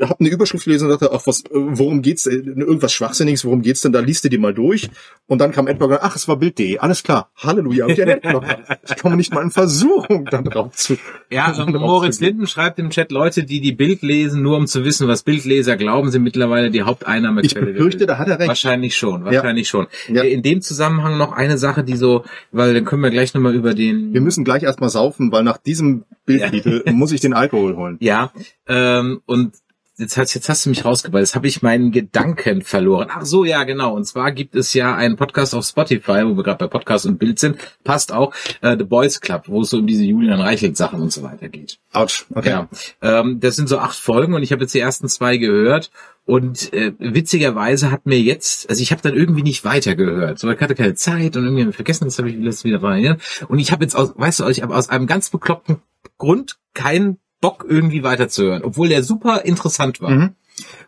habe 0.00 0.16
eine 0.20 0.28
Überschrift 0.30 0.64
gelesen 0.64 0.86
und 0.90 0.92
dachte, 1.00 1.12
ach 1.14 1.26
was, 1.26 1.40
äh, 1.42 1.48
worum 1.52 2.00
geht's? 2.02 2.26
äh, 2.26 2.34
Irgendwas 2.36 2.92
Schwachsinniges, 2.92 3.44
worum 3.44 3.62
geht's 3.62 3.82
denn? 3.82 3.92
Da 3.92 4.00
liest 4.00 4.24
du 4.24 4.28
die 4.30 4.38
mal 4.38 4.54
durch 4.54 4.88
und 5.26 5.38
dann 5.40 5.52
kam 5.52 5.66
Adblocker, 5.66 6.00
ach 6.02 6.16
es 6.16 6.26
war 6.28 6.36
Bild.de, 6.36 6.78
alles 6.78 7.02
klar, 7.02 7.30
Halleluja, 7.36 7.86
und 7.86 7.98
der 7.98 8.16
Adblocker. 8.16 8.58
Ich 8.88 8.96
komme 9.00 9.16
nicht 9.16 9.32
mal 9.34 9.42
in 9.42 9.50
Versuchung, 9.50 10.26
dann 10.30 10.44
drauf 10.44 10.72
zu. 10.74 10.96
Ja, 11.30 11.52
drauf 11.52 11.68
Moritz. 11.70 12.20
Linden 12.20 12.46
schreibt 12.46 12.78
im 12.78 12.90
Chat, 12.90 13.10
Leute, 13.12 13.44
die 13.44 13.60
die 13.60 13.72
Bild 13.72 14.02
lesen, 14.02 14.42
nur 14.42 14.56
um 14.56 14.66
zu 14.66 14.84
wissen, 14.84 15.08
was 15.08 15.22
Bildleser 15.22 15.76
glauben, 15.76 16.10
sind 16.10 16.22
mittlerweile 16.22 16.70
die 16.70 16.82
Haupteinnahmequelle. 16.82 17.70
Ich 17.70 17.74
befürchte, 17.76 18.06
da 18.06 18.18
hat 18.18 18.28
er 18.28 18.38
recht. 18.38 18.48
Wahrscheinlich 18.48 18.96
schon, 18.96 19.24
wahrscheinlich 19.24 19.68
schon. 19.68 19.86
Ja. 20.08 20.22
Äh, 20.22 20.32
In 20.32 20.42
dem 20.42 20.60
Zusammenhang 20.62 21.18
noch 21.18 21.32
eine 21.32 21.58
Sache, 21.58 21.84
die 21.84 21.96
so, 21.96 22.24
weil 22.54 22.74
dann 22.74 22.84
können 22.84 23.02
wir 23.02 23.10
gleich 23.10 23.34
nochmal 23.34 23.54
über 23.54 23.74
den 23.74 24.14
Wir 24.14 24.20
müssen 24.20 24.44
gleich 24.44 24.62
erstmal 24.62 24.90
saufen, 24.90 25.32
weil 25.32 25.42
nach 25.42 25.58
diesem 25.58 26.04
Bildtitel 26.24 26.82
muss 26.92 27.12
ich 27.12 27.20
den 27.20 27.34
Alkohol 27.34 27.76
holen. 27.76 27.96
Ja, 28.00 28.32
ähm, 28.66 29.20
und 29.26 29.54
jetzt 29.96 30.16
hast, 30.16 30.34
jetzt 30.34 30.48
hast 30.48 30.66
du 30.66 30.70
mich 30.70 30.84
rausgeballt. 30.84 31.22
Jetzt 31.22 31.34
habe 31.34 31.46
ich 31.46 31.62
meinen 31.62 31.92
Gedanken 31.92 32.62
verloren. 32.62 33.08
Ach 33.10 33.24
so, 33.24 33.44
ja, 33.44 33.64
genau. 33.64 33.94
Und 33.94 34.04
zwar 34.04 34.32
gibt 34.32 34.54
es 34.56 34.74
ja 34.74 34.94
einen 34.94 35.16
Podcast 35.16 35.54
auf 35.54 35.64
Spotify, 35.64 36.22
wo 36.24 36.36
wir 36.36 36.42
gerade 36.42 36.58
bei 36.58 36.66
Podcast 36.66 37.06
und 37.06 37.18
Bild 37.18 37.38
sind. 37.38 37.58
Passt 37.84 38.12
auch, 38.12 38.34
äh, 38.60 38.76
The 38.76 38.84
Boys 38.84 39.20
Club, 39.20 39.44
wo 39.46 39.62
es 39.62 39.70
so 39.70 39.78
um 39.78 39.86
diese 39.86 40.04
Julian 40.04 40.40
Reichelt-Sachen 40.40 41.00
und 41.00 41.12
so 41.12 41.22
weiter 41.22 41.48
geht. 41.48 41.78
Autsch, 41.92 42.26
okay. 42.34 42.50
Ja, 42.50 42.68
ähm, 43.02 43.40
das 43.40 43.56
sind 43.56 43.68
so 43.68 43.78
acht 43.78 43.96
Folgen 43.96 44.34
und 44.34 44.42
ich 44.42 44.52
habe 44.52 44.62
jetzt 44.62 44.74
die 44.74 44.80
ersten 44.80 45.08
zwei 45.08 45.36
gehört 45.36 45.90
und 46.26 46.72
äh, 46.72 46.92
witzigerweise 46.98 47.90
hat 47.90 48.06
mir 48.06 48.20
jetzt, 48.20 48.70
also 48.70 48.82
ich 48.82 48.92
habe 48.92 49.02
dann 49.02 49.14
irgendwie 49.14 49.42
nicht 49.42 49.64
weitergehört, 49.64 50.38
so 50.38 50.50
ich 50.50 50.60
hatte 50.60 50.74
keine 50.74 50.94
Zeit 50.94 51.36
und 51.36 51.44
irgendwie 51.44 51.72
vergessen, 51.72 52.04
das 52.04 52.18
habe 52.18 52.30
ich 52.30 52.36
letztes 52.36 52.64
wieder 52.64 52.82
erinnert 52.82 53.20
und 53.48 53.58
ich 53.58 53.72
habe 53.72 53.84
jetzt 53.84 53.94
aus, 53.94 54.14
weißt 54.16 54.40
du, 54.40 54.48
ich 54.48 54.62
habe 54.62 54.74
aus 54.74 54.88
einem 54.88 55.06
ganz 55.06 55.30
bekloppten 55.30 55.82
Grund 56.16 56.58
keinen 56.72 57.18
Bock 57.40 57.66
irgendwie 57.68 58.02
weiterzuhören, 58.02 58.62
obwohl 58.62 58.88
der 58.88 59.02
super 59.02 59.42
interessant 59.44 60.00
war. 60.00 60.10
Mhm. 60.10 60.34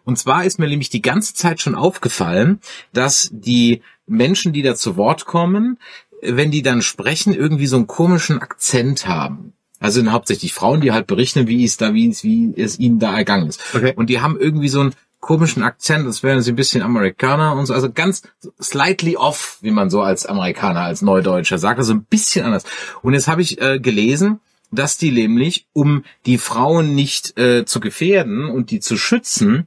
Und 0.04 0.18
zwar 0.18 0.44
ist 0.44 0.58
mir 0.58 0.68
nämlich 0.68 0.90
die 0.90 1.02
ganze 1.02 1.34
Zeit 1.34 1.60
schon 1.60 1.74
aufgefallen, 1.74 2.60
dass 2.92 3.28
die 3.32 3.82
Menschen, 4.06 4.52
die 4.52 4.62
da 4.62 4.74
zu 4.74 4.96
Wort 4.96 5.26
kommen, 5.26 5.78
wenn 6.22 6.50
die 6.50 6.62
dann 6.62 6.80
sprechen, 6.80 7.34
irgendwie 7.34 7.66
so 7.66 7.76
einen 7.76 7.86
komischen 7.86 8.40
Akzent 8.40 9.06
haben. 9.06 9.52
Also 9.78 10.00
sind 10.00 10.12
hauptsächlich 10.12 10.54
Frauen, 10.54 10.80
die 10.80 10.92
halt 10.92 11.06
berichten, 11.06 11.46
wie 11.48 11.64
es 11.64 11.76
da, 11.76 11.92
wie 11.92 12.08
es, 12.08 12.24
wie 12.24 12.54
es 12.56 12.78
ihnen 12.78 12.98
da 12.98 13.14
ergangen 13.14 13.48
ist. 13.48 13.60
Okay. 13.74 13.92
Und 13.94 14.08
die 14.08 14.20
haben 14.20 14.38
irgendwie 14.38 14.68
so 14.68 14.80
einen 14.80 14.94
komischen 15.20 15.62
Akzent, 15.62 16.06
das 16.06 16.22
wären 16.22 16.42
sie 16.42 16.52
ein 16.52 16.56
bisschen 16.56 16.82
Amerikaner 16.82 17.54
und 17.54 17.66
so, 17.66 17.74
also 17.74 17.90
ganz 17.90 18.22
slightly 18.62 19.16
off, 19.16 19.58
wie 19.60 19.70
man 19.70 19.90
so 19.90 20.02
als 20.02 20.26
Amerikaner, 20.26 20.82
als 20.82 21.02
Neudeutscher 21.02 21.58
sagt, 21.58 21.78
also 21.78 21.94
ein 21.94 22.04
bisschen 22.04 22.44
anders. 22.44 22.64
Und 23.02 23.14
jetzt 23.14 23.28
habe 23.28 23.42
ich 23.42 23.60
äh, 23.60 23.80
gelesen, 23.80 24.40
dass 24.70 24.98
die 24.98 25.10
nämlich, 25.10 25.68
um 25.72 26.04
die 26.26 26.38
Frauen 26.38 26.94
nicht 26.94 27.38
äh, 27.38 27.64
zu 27.64 27.80
gefährden 27.80 28.46
und 28.46 28.70
die 28.70 28.80
zu 28.80 28.96
schützen, 28.96 29.66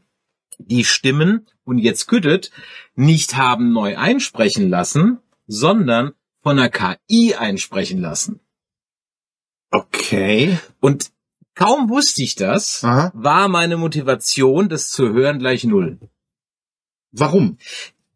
die 0.58 0.84
Stimmen, 0.84 1.48
und 1.70 1.78
jetzt 1.78 2.08
güttet, 2.08 2.52
nicht 2.96 3.38
haben 3.38 3.72
neu 3.72 3.96
einsprechen 3.96 4.70
lassen, 4.70 5.20
sondern 5.48 6.14
von 6.42 6.58
der 6.58 6.70
KI 6.70 7.36
einsprechen 7.36 8.02
lassen. 8.02 8.40
Okay. 9.72 10.58
Und 10.80 11.12
kaum 11.60 11.90
wusste 11.90 12.24
ich 12.24 12.36
das, 12.36 12.84
Aha. 12.86 13.12
war 13.14 13.50
meine 13.50 13.76
Motivation, 13.76 14.70
das 14.70 14.90
zu 14.90 15.12
hören, 15.12 15.40
gleich 15.40 15.66
null. 15.66 16.00
Warum? 17.12 17.58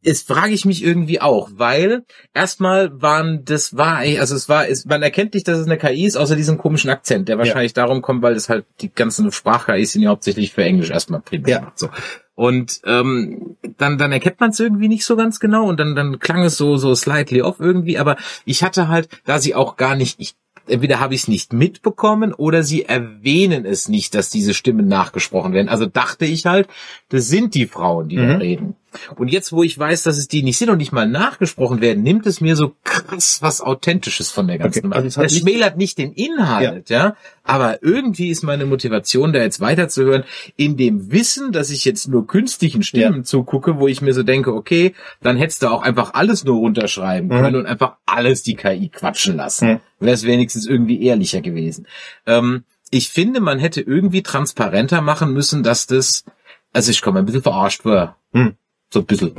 Jetzt 0.01 0.27
frage 0.27 0.53
ich 0.53 0.65
mich 0.65 0.83
irgendwie 0.83 1.19
auch, 1.19 1.49
weil 1.55 2.03
erstmal 2.33 3.01
waren 3.01 3.43
das 3.45 3.75
war 3.75 3.97
also 3.97 4.35
es 4.35 4.49
war 4.49 4.67
es, 4.67 4.85
man 4.85 5.01
erkennt 5.01 5.33
nicht, 5.33 5.47
dass 5.47 5.59
es 5.59 5.65
eine 5.65 5.77
KI 5.77 6.05
ist, 6.05 6.17
außer 6.17 6.35
diesem 6.35 6.57
komischen 6.57 6.89
Akzent, 6.89 7.29
der 7.29 7.37
wahrscheinlich 7.37 7.73
darum 7.73 8.01
kommt, 8.01 8.21
weil 8.21 8.35
es 8.35 8.49
halt 8.49 8.65
die 8.81 8.93
ganzen 8.93 9.31
Sprach-KIs 9.31 9.93
sind 9.93 10.01
ja 10.01 10.09
hauptsächlich 10.09 10.51
für 10.53 10.63
Englisch 10.63 10.89
erstmal 10.89 11.21
primär. 11.21 11.49
Ja. 11.49 11.71
So. 11.75 11.89
Und 12.35 12.81
ähm, 12.85 13.57
dann 13.77 13.97
dann 13.97 14.11
erkennt 14.11 14.39
man 14.41 14.49
es 14.49 14.59
irgendwie 14.59 14.89
nicht 14.89 15.05
so 15.05 15.15
ganz 15.15 15.39
genau 15.39 15.65
und 15.67 15.79
dann 15.79 15.95
dann 15.95 16.19
klang 16.19 16.43
es 16.43 16.57
so 16.57 16.75
so 16.75 16.95
slightly 16.95 17.41
off 17.41 17.59
irgendwie, 17.59 17.97
aber 17.97 18.17
ich 18.43 18.63
hatte 18.63 18.89
halt, 18.89 19.07
da 19.25 19.39
sie 19.39 19.55
auch 19.55 19.77
gar 19.77 19.95
nicht 19.95 20.19
ich 20.19 20.35
entweder 20.67 20.99
habe 20.99 21.15
ich 21.15 21.21
es 21.21 21.27
nicht 21.27 21.53
mitbekommen 21.53 22.33
oder 22.33 22.63
sie 22.63 22.83
erwähnen 22.85 23.65
es 23.65 23.89
nicht, 23.89 24.15
dass 24.15 24.29
diese 24.29 24.53
Stimmen 24.53 24.87
nachgesprochen 24.87 25.53
werden. 25.53 25.69
Also 25.69 25.85
dachte 25.85 26.25
ich 26.25 26.45
halt, 26.45 26.67
das 27.09 27.27
sind 27.27 27.55
die 27.55 27.67
Frauen, 27.67 28.09
die 28.09 28.17
da 28.17 28.23
Mhm. 28.23 28.35
reden. 28.35 28.75
Und 29.15 29.27
jetzt, 29.29 29.51
wo 29.51 29.63
ich 29.63 29.77
weiß, 29.77 30.03
dass 30.03 30.17
es 30.17 30.27
die 30.27 30.43
nicht 30.43 30.57
sind 30.57 30.69
und 30.69 30.77
nicht 30.77 30.91
mal 30.91 31.07
nachgesprochen 31.07 31.81
werden, 31.81 32.03
nimmt 32.03 32.25
es 32.25 32.41
mir 32.41 32.55
so 32.55 32.75
krass 32.83 33.39
was 33.41 33.61
Authentisches 33.61 34.29
von 34.31 34.47
der 34.47 34.57
ganzen 34.57 34.79
Okay, 34.79 34.87
Nummer. 34.87 34.95
also 34.97 35.21
das 35.21 35.37
schmälert 35.37 35.77
nicht 35.77 35.97
den 35.97 36.13
Inhalt, 36.13 36.89
ja. 36.89 37.15
Aber 37.43 37.83
irgendwie 37.83 38.29
ist 38.29 38.43
meine 38.43 38.65
Motivation, 38.65 39.33
da 39.33 39.39
jetzt 39.39 39.59
weiterzuhören, 39.59 40.23
in 40.55 40.77
dem 40.77 41.11
Wissen, 41.11 41.51
dass 41.51 41.69
ich 41.69 41.83
jetzt 41.85 42.07
nur 42.07 42.25
künstlichen 42.27 42.83
Stimmen 42.83 43.23
zugucke, 43.25 43.79
wo 43.79 43.87
ich 43.87 44.01
mir 44.01 44.13
so 44.13 44.23
denke, 44.23 44.53
okay, 44.53 44.93
dann 45.21 45.35
hättest 45.37 45.63
du 45.63 45.67
auch 45.67 45.81
einfach 45.81 46.13
alles 46.13 46.43
nur 46.45 46.57
runterschreiben 46.57 47.27
Mhm. 47.27 47.31
können 47.33 47.55
und 47.57 47.65
einfach 47.65 47.97
alles 48.05 48.43
die 48.43 48.55
KI 48.55 48.89
quatschen 48.89 49.35
lassen. 49.35 49.67
Mhm. 49.67 49.79
Wäre 49.99 50.13
es 50.13 50.23
wenigstens 50.23 50.65
irgendwie 50.65 51.01
ehrlicher 51.03 51.41
gewesen. 51.41 51.87
Ähm, 52.25 52.63
ich 52.91 53.09
finde, 53.09 53.39
man 53.41 53.59
hätte 53.59 53.81
irgendwie 53.81 54.21
transparenter 54.21 55.01
machen 55.01 55.33
müssen, 55.33 55.63
dass 55.63 55.87
das, 55.87 56.25
also 56.73 56.91
ich 56.91 57.01
komme 57.01 57.19
ein 57.19 57.25
bisschen 57.25 57.41
verarscht 57.41 57.85
war. 57.85 58.17
Hm. 58.33 58.53
So 58.93 58.99
ein 58.99 59.05
bisschen. 59.07 59.33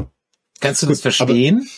Kannst 0.60 0.82
du 0.82 0.86
das 0.86 0.98
Gut, 0.98 1.02
verstehen? 1.14 1.68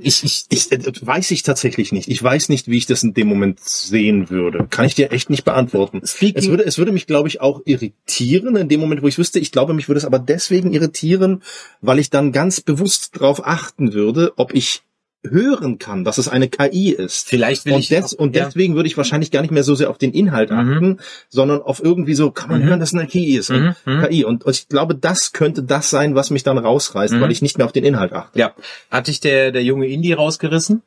Ich, 0.00 0.24
ich, 0.24 0.46
ich 0.48 0.72
äh, 0.72 0.80
weiß 1.06 1.30
ich 1.32 1.42
tatsächlich 1.42 1.92
nicht. 1.92 2.08
Ich 2.08 2.22
weiß 2.22 2.48
nicht, 2.48 2.68
wie 2.68 2.78
ich 2.78 2.86
das 2.86 3.02
in 3.02 3.12
dem 3.12 3.26
Moment 3.28 3.60
sehen 3.60 4.30
würde. 4.30 4.66
Kann 4.70 4.86
ich 4.86 4.94
dir 4.94 5.12
echt 5.12 5.28
nicht 5.28 5.44
beantworten. 5.44 6.00
Speaking- 6.06 6.38
es 6.38 6.48
würde, 6.48 6.64
es 6.64 6.78
würde 6.78 6.92
mich, 6.92 7.06
glaube 7.06 7.28
ich, 7.28 7.42
auch 7.42 7.60
irritieren 7.66 8.56
in 8.56 8.70
dem 8.70 8.80
Moment, 8.80 9.02
wo 9.02 9.08
ich 9.08 9.18
wüsste. 9.18 9.40
Ich 9.40 9.52
glaube, 9.52 9.74
mich 9.74 9.88
würde 9.88 9.98
es 9.98 10.06
aber 10.06 10.18
deswegen 10.18 10.72
irritieren, 10.72 11.42
weil 11.82 11.98
ich 11.98 12.08
dann 12.08 12.32
ganz 12.32 12.62
bewusst 12.62 13.16
darauf 13.16 13.46
achten 13.46 13.92
würde, 13.92 14.32
ob 14.36 14.54
ich 14.54 14.80
hören 15.24 15.78
kann, 15.78 16.04
dass 16.04 16.18
es 16.18 16.28
eine 16.28 16.48
KI 16.48 16.90
ist. 16.90 17.28
Vielleicht 17.28 17.64
will 17.64 17.74
und 17.74 17.78
ich 17.80 17.88
des, 17.88 18.14
auch- 18.16 18.18
und 18.18 18.34
ja. 18.34 18.44
deswegen 18.46 18.74
würde 18.74 18.88
ich 18.88 18.96
wahrscheinlich 18.96 19.30
gar 19.30 19.40
nicht 19.42 19.50
mehr 19.52 19.62
so 19.62 19.74
sehr 19.74 19.88
auf 19.90 19.98
den 19.98 20.12
Inhalt 20.12 20.50
Mhm. 20.50 20.56
achten, 20.58 20.98
sondern 21.28 21.62
auf 21.62 21.82
irgendwie 21.82 22.14
so, 22.14 22.30
kann 22.32 22.50
man 22.50 22.62
Mhm. 22.62 22.66
hören, 22.66 22.80
dass 22.80 22.92
es 22.92 22.98
eine 22.98 23.06
KI 23.06 23.36
ist. 23.36 23.50
Mhm, 23.50 23.74
mhm. 23.84 24.02
KI. 24.02 24.24
Und 24.24 24.44
ich 24.48 24.68
glaube, 24.68 24.94
das 24.94 25.32
könnte 25.32 25.62
das 25.62 25.90
sein, 25.90 26.14
was 26.14 26.30
mich 26.30 26.42
dann 26.42 26.58
rausreißt, 26.58 27.14
Mhm. 27.14 27.20
weil 27.20 27.30
ich 27.30 27.40
nicht 27.42 27.56
mehr 27.58 27.66
auf 27.66 27.72
den 27.72 27.84
Inhalt 27.84 28.12
achte. 28.12 28.38
Ja. 28.38 28.52
Hat 28.90 29.06
dich 29.06 29.20
der, 29.20 29.52
der 29.52 29.62
junge 29.62 29.86
Indie 29.86 30.12
rausgerissen? 30.12 30.82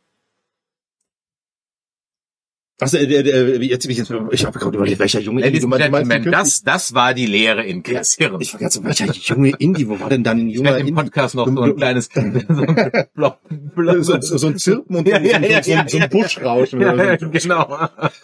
Also, 2.81 2.97
der, 2.97 3.23
der, 3.23 3.63
jetzt, 3.63 3.85
jetzt, 3.85 4.11
ich 4.31 4.45
habe 4.45 4.59
gerade 4.59 4.75
überlegt, 4.75 4.99
welcher 4.99 5.21
junge 5.21 5.39
Ladies 5.41 5.63
and 5.63 5.71
meinst- 5.71 6.25
du 6.25 6.29
meinst 6.29 6.33
das, 6.33 6.63
das 6.63 6.93
war 6.93 7.13
die 7.13 7.25
Lehre 7.25 7.63
in 7.63 7.83
Chris 7.83 8.15
Hirn. 8.17 8.35
Ich 8.41 8.51
so, 8.69 8.83
welcher 8.83 9.05
junge 9.13 9.51
Indie, 9.59 9.87
wo 9.87 9.97
war 9.97 10.09
denn 10.09 10.23
dann 10.25 10.39
ein 10.39 10.49
Ich 10.49 10.55
junger 10.55 10.71
werde 10.71 10.81
im 10.81 10.87
Indie? 10.89 11.01
Podcast 11.03 11.35
noch 11.35 11.47
so 11.47 11.61
ein 11.61 11.75
kleines 11.77 12.09
so 12.13 12.19
ein 12.19 13.05
Block, 13.15 13.37
So, 14.03 14.19
so, 14.19 14.47
ein 14.47 14.57
Zirpen 14.57 14.97
und 14.97 15.07
Ja, 15.07 15.19
so, 15.19 15.25
ja, 15.25 15.39
ja, 15.39 15.63
so, 15.63 15.71
ja, 15.71 15.85
so 15.87 15.97
ein 15.97 16.01
ja. 16.01 16.07
Buschrauschen. 16.07 16.81
ja, 16.81 16.93
ja, 16.95 17.15
genau. 17.15 17.69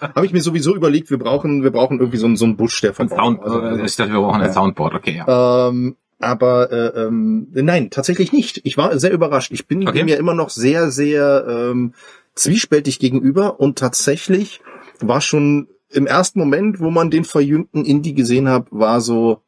Habe 0.02 0.26
ich 0.26 0.34
mir 0.34 0.42
sowieso 0.42 0.76
überlegt, 0.76 1.10
wir 1.12 1.18
brauchen, 1.18 1.64
wir 1.64 1.72
brauchen 1.72 2.00
irgendwie 2.00 2.18
so 2.18 2.26
einen, 2.26 2.36
so 2.36 2.44
einen 2.44 2.58
Busch, 2.58 2.82
der 2.82 2.94
von 2.94 3.08
Sound, 3.08 3.42
also, 3.42 3.62
äh, 3.62 3.86
ich 3.86 3.96
dachte, 3.96 4.12
wir 4.12 4.20
brauchen 4.20 4.42
ein 4.42 4.48
Ja. 4.48 4.54
Soundboard, 4.54 4.96
okay, 4.96 5.16
ja. 5.26 5.70
Ähm, 5.70 5.96
aber 6.20 6.72
äh, 6.72 7.04
ähm, 7.08 7.48
nein, 7.54 7.90
tatsächlich 7.90 8.34
nicht. 8.34 8.60
Ich 8.66 8.76
war 8.78 9.00
sehr 9.00 9.12
überrascht. 9.12 9.52
Ich 9.54 9.66
bin 9.66 9.88
Okay. 9.88 10.04
mir 10.04 10.18
immer 10.18 10.34
noch 10.36 10.50
sehr, 10.50 10.92
sehr 10.92 11.46
ähm, 11.72 11.94
zwiespältig 12.36 13.00
gegenüber 13.00 13.60
und 13.60 13.78
tatsächlich 13.78 14.62
war 15.00 15.22
schon 15.22 15.68
im 15.90 16.08
ersten 16.08 16.40
Moment, 16.40 16.80
wo 16.80 16.90
man 16.90 17.12
den 17.12 17.26
verjüngten 17.26 17.86
Indie 17.86 18.14
gesehen 18.14 18.48
hat, 18.48 18.68
war 18.72 19.02
so 19.02 19.44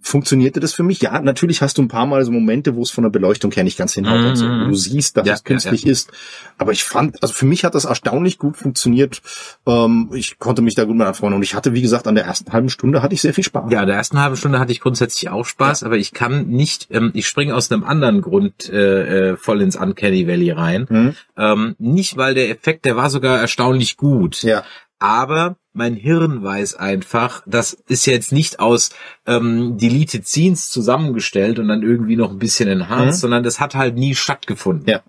funktionierte 0.00 0.60
das 0.60 0.72
für 0.72 0.82
mich? 0.82 1.00
Ja, 1.02 1.20
natürlich 1.20 1.60
hast 1.62 1.78
du 1.78 1.82
ein 1.82 1.88
paar 1.88 2.06
Mal 2.06 2.24
so 2.24 2.30
Momente, 2.30 2.74
wo 2.76 2.82
es 2.82 2.90
von 2.90 3.04
der 3.04 3.10
Beleuchtung 3.10 3.50
her 3.52 3.64
nicht 3.64 3.78
ganz 3.78 3.94
hinhaut 3.94 4.20
und 4.24 4.36
so, 4.36 4.46
Mhm. 4.46 4.68
du 4.68 4.74
siehst, 4.74 5.16
dass 5.16 5.26
Ja, 5.26 5.34
es 5.34 5.44
künstlich 5.44 5.84
ja, 5.84 5.90
ist. 5.92 6.10
Aber 6.56 6.72
ich 6.72 6.84
fand, 6.84 7.22
also 7.22 7.34
für 7.34 7.46
mich 7.46 7.64
hat 7.64 7.74
das 7.74 7.84
erstaunlich 7.84 8.38
gut 8.38 8.56
funktioniert. 8.56 9.20
Ähm, 9.66 10.10
ich 10.14 10.38
konnte 10.38 10.62
mich 10.62 10.74
da 10.74 10.84
gut 10.84 10.96
mit 10.96 11.06
erfreuen 11.06 11.34
und 11.34 11.42
ich 11.42 11.54
hatte, 11.54 11.72
wie 11.74 11.82
gesagt, 11.82 12.06
an 12.06 12.14
der 12.14 12.24
ersten 12.24 12.52
halben 12.52 12.68
Stunde 12.70 13.02
hatte 13.02 13.14
ich 13.14 13.20
sehr 13.20 13.34
viel 13.34 13.44
Spaß. 13.44 13.70
Ja, 13.70 13.80
in 13.82 13.86
der 13.86 13.96
ersten 13.96 14.20
halben 14.20 14.36
Stunde 14.36 14.58
hatte 14.58 14.72
ich 14.72 14.80
grundsätzlich 14.80 15.28
auch 15.30 15.44
Spaß, 15.44 15.82
aber 15.82 15.96
ich 15.96 16.12
kann 16.12 16.46
nicht, 16.48 16.88
ähm, 16.90 17.10
ich 17.14 17.26
springe 17.26 17.54
aus 17.54 17.70
einem 17.70 17.84
anderen 17.84 18.22
Grund 18.22 18.68
äh, 18.70 19.30
äh, 19.32 19.36
voll 19.36 19.60
ins 19.62 19.76
Uncanny 19.76 20.26
Valley 20.26 20.50
rein. 20.52 20.86
Hm? 20.88 21.14
Ähm, 21.36 21.74
nicht, 21.78 22.16
weil 22.16 22.34
der 22.34 22.50
Effekt, 22.50 22.84
der 22.84 22.96
war 22.96 23.10
sogar 23.10 23.38
erstaunlich 23.40 23.96
gut. 23.96 24.42
Ja. 24.42 24.64
Aber 25.00 25.56
mein 25.74 25.94
Hirn 25.94 26.42
weiß 26.42 26.74
einfach, 26.74 27.42
das 27.46 27.72
ist 27.88 28.06
jetzt 28.06 28.32
nicht 28.32 28.58
aus 28.58 28.90
ähm, 29.26 29.76
Deleted 29.78 30.26
Scenes 30.26 30.70
zusammengestellt 30.70 31.58
und 31.58 31.68
dann 31.68 31.82
irgendwie 31.82 32.16
noch 32.16 32.30
ein 32.30 32.38
bisschen 32.38 32.68
enhanced, 32.68 33.18
Mhm. 33.18 33.20
sondern 33.20 33.42
das 33.44 33.60
hat 33.60 33.74
halt 33.74 33.94
nie 33.96 34.14
stattgefunden. 34.14 34.88
Ja. 34.88 35.00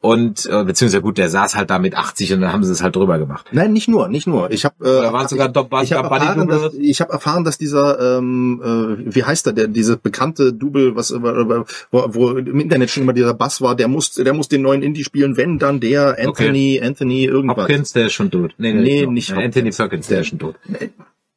Und 0.00 0.44
äh, 0.44 0.62
beziehungsweise 0.64 1.00
gut, 1.00 1.16
der 1.16 1.30
saß 1.30 1.56
halt 1.56 1.70
da 1.70 1.78
mit 1.78 1.96
80 1.96 2.34
und 2.34 2.42
dann 2.42 2.52
haben 2.52 2.62
sie 2.62 2.70
es 2.70 2.82
halt 2.82 2.94
drüber 2.94 3.18
gemacht. 3.18 3.46
Nein, 3.52 3.72
nicht 3.72 3.88
nur, 3.88 4.08
nicht 4.08 4.26
nur. 4.26 4.50
Ich 4.50 4.66
habe 4.66 4.84
äh, 4.84 5.28
sogar 5.28 5.48
Dob 5.48 5.72
ich 5.82 5.94
habe 5.94 6.08
erfahren, 6.14 6.46
dass, 6.46 6.74
ich 6.74 7.00
hab 7.00 7.10
erfahren, 7.10 7.42
dass 7.42 7.56
dieser, 7.56 8.18
ähm, 8.18 8.60
äh, 9.08 9.14
wie 9.14 9.24
heißt 9.24 9.46
er, 9.46 9.54
der 9.54 9.66
diese 9.68 9.96
bekannte 9.96 10.52
Double, 10.52 10.94
was 10.94 11.10
äh, 11.10 11.22
wo, 11.22 11.64
wo 11.90 12.30
im 12.32 12.60
Internet 12.60 12.90
schon 12.90 13.04
immer 13.04 13.14
dieser 13.14 13.32
Bass 13.32 13.62
war, 13.62 13.74
der 13.74 13.88
muss, 13.88 14.12
der 14.12 14.34
muss 14.34 14.48
den 14.48 14.60
neuen 14.60 14.82
Indie 14.82 15.04
spielen, 15.04 15.38
wenn 15.38 15.58
dann 15.58 15.80
der 15.80 16.18
Anthony, 16.20 16.82
Anthony 16.84 17.24
irgendwas. 17.24 17.56
Hopkins, 17.56 17.92
der 17.94 18.06
ist 18.06 18.12
schon 18.12 18.30
tot. 18.30 18.54
Nee, 18.58 18.74
Nee, 18.74 19.00
genau. 19.00 19.12
nicht 19.12 19.32
Anthony 19.32 19.72
Hopkins. 19.72 19.76
Perkins, 19.78 20.03
schon 20.24 20.38
tot. 20.38 20.58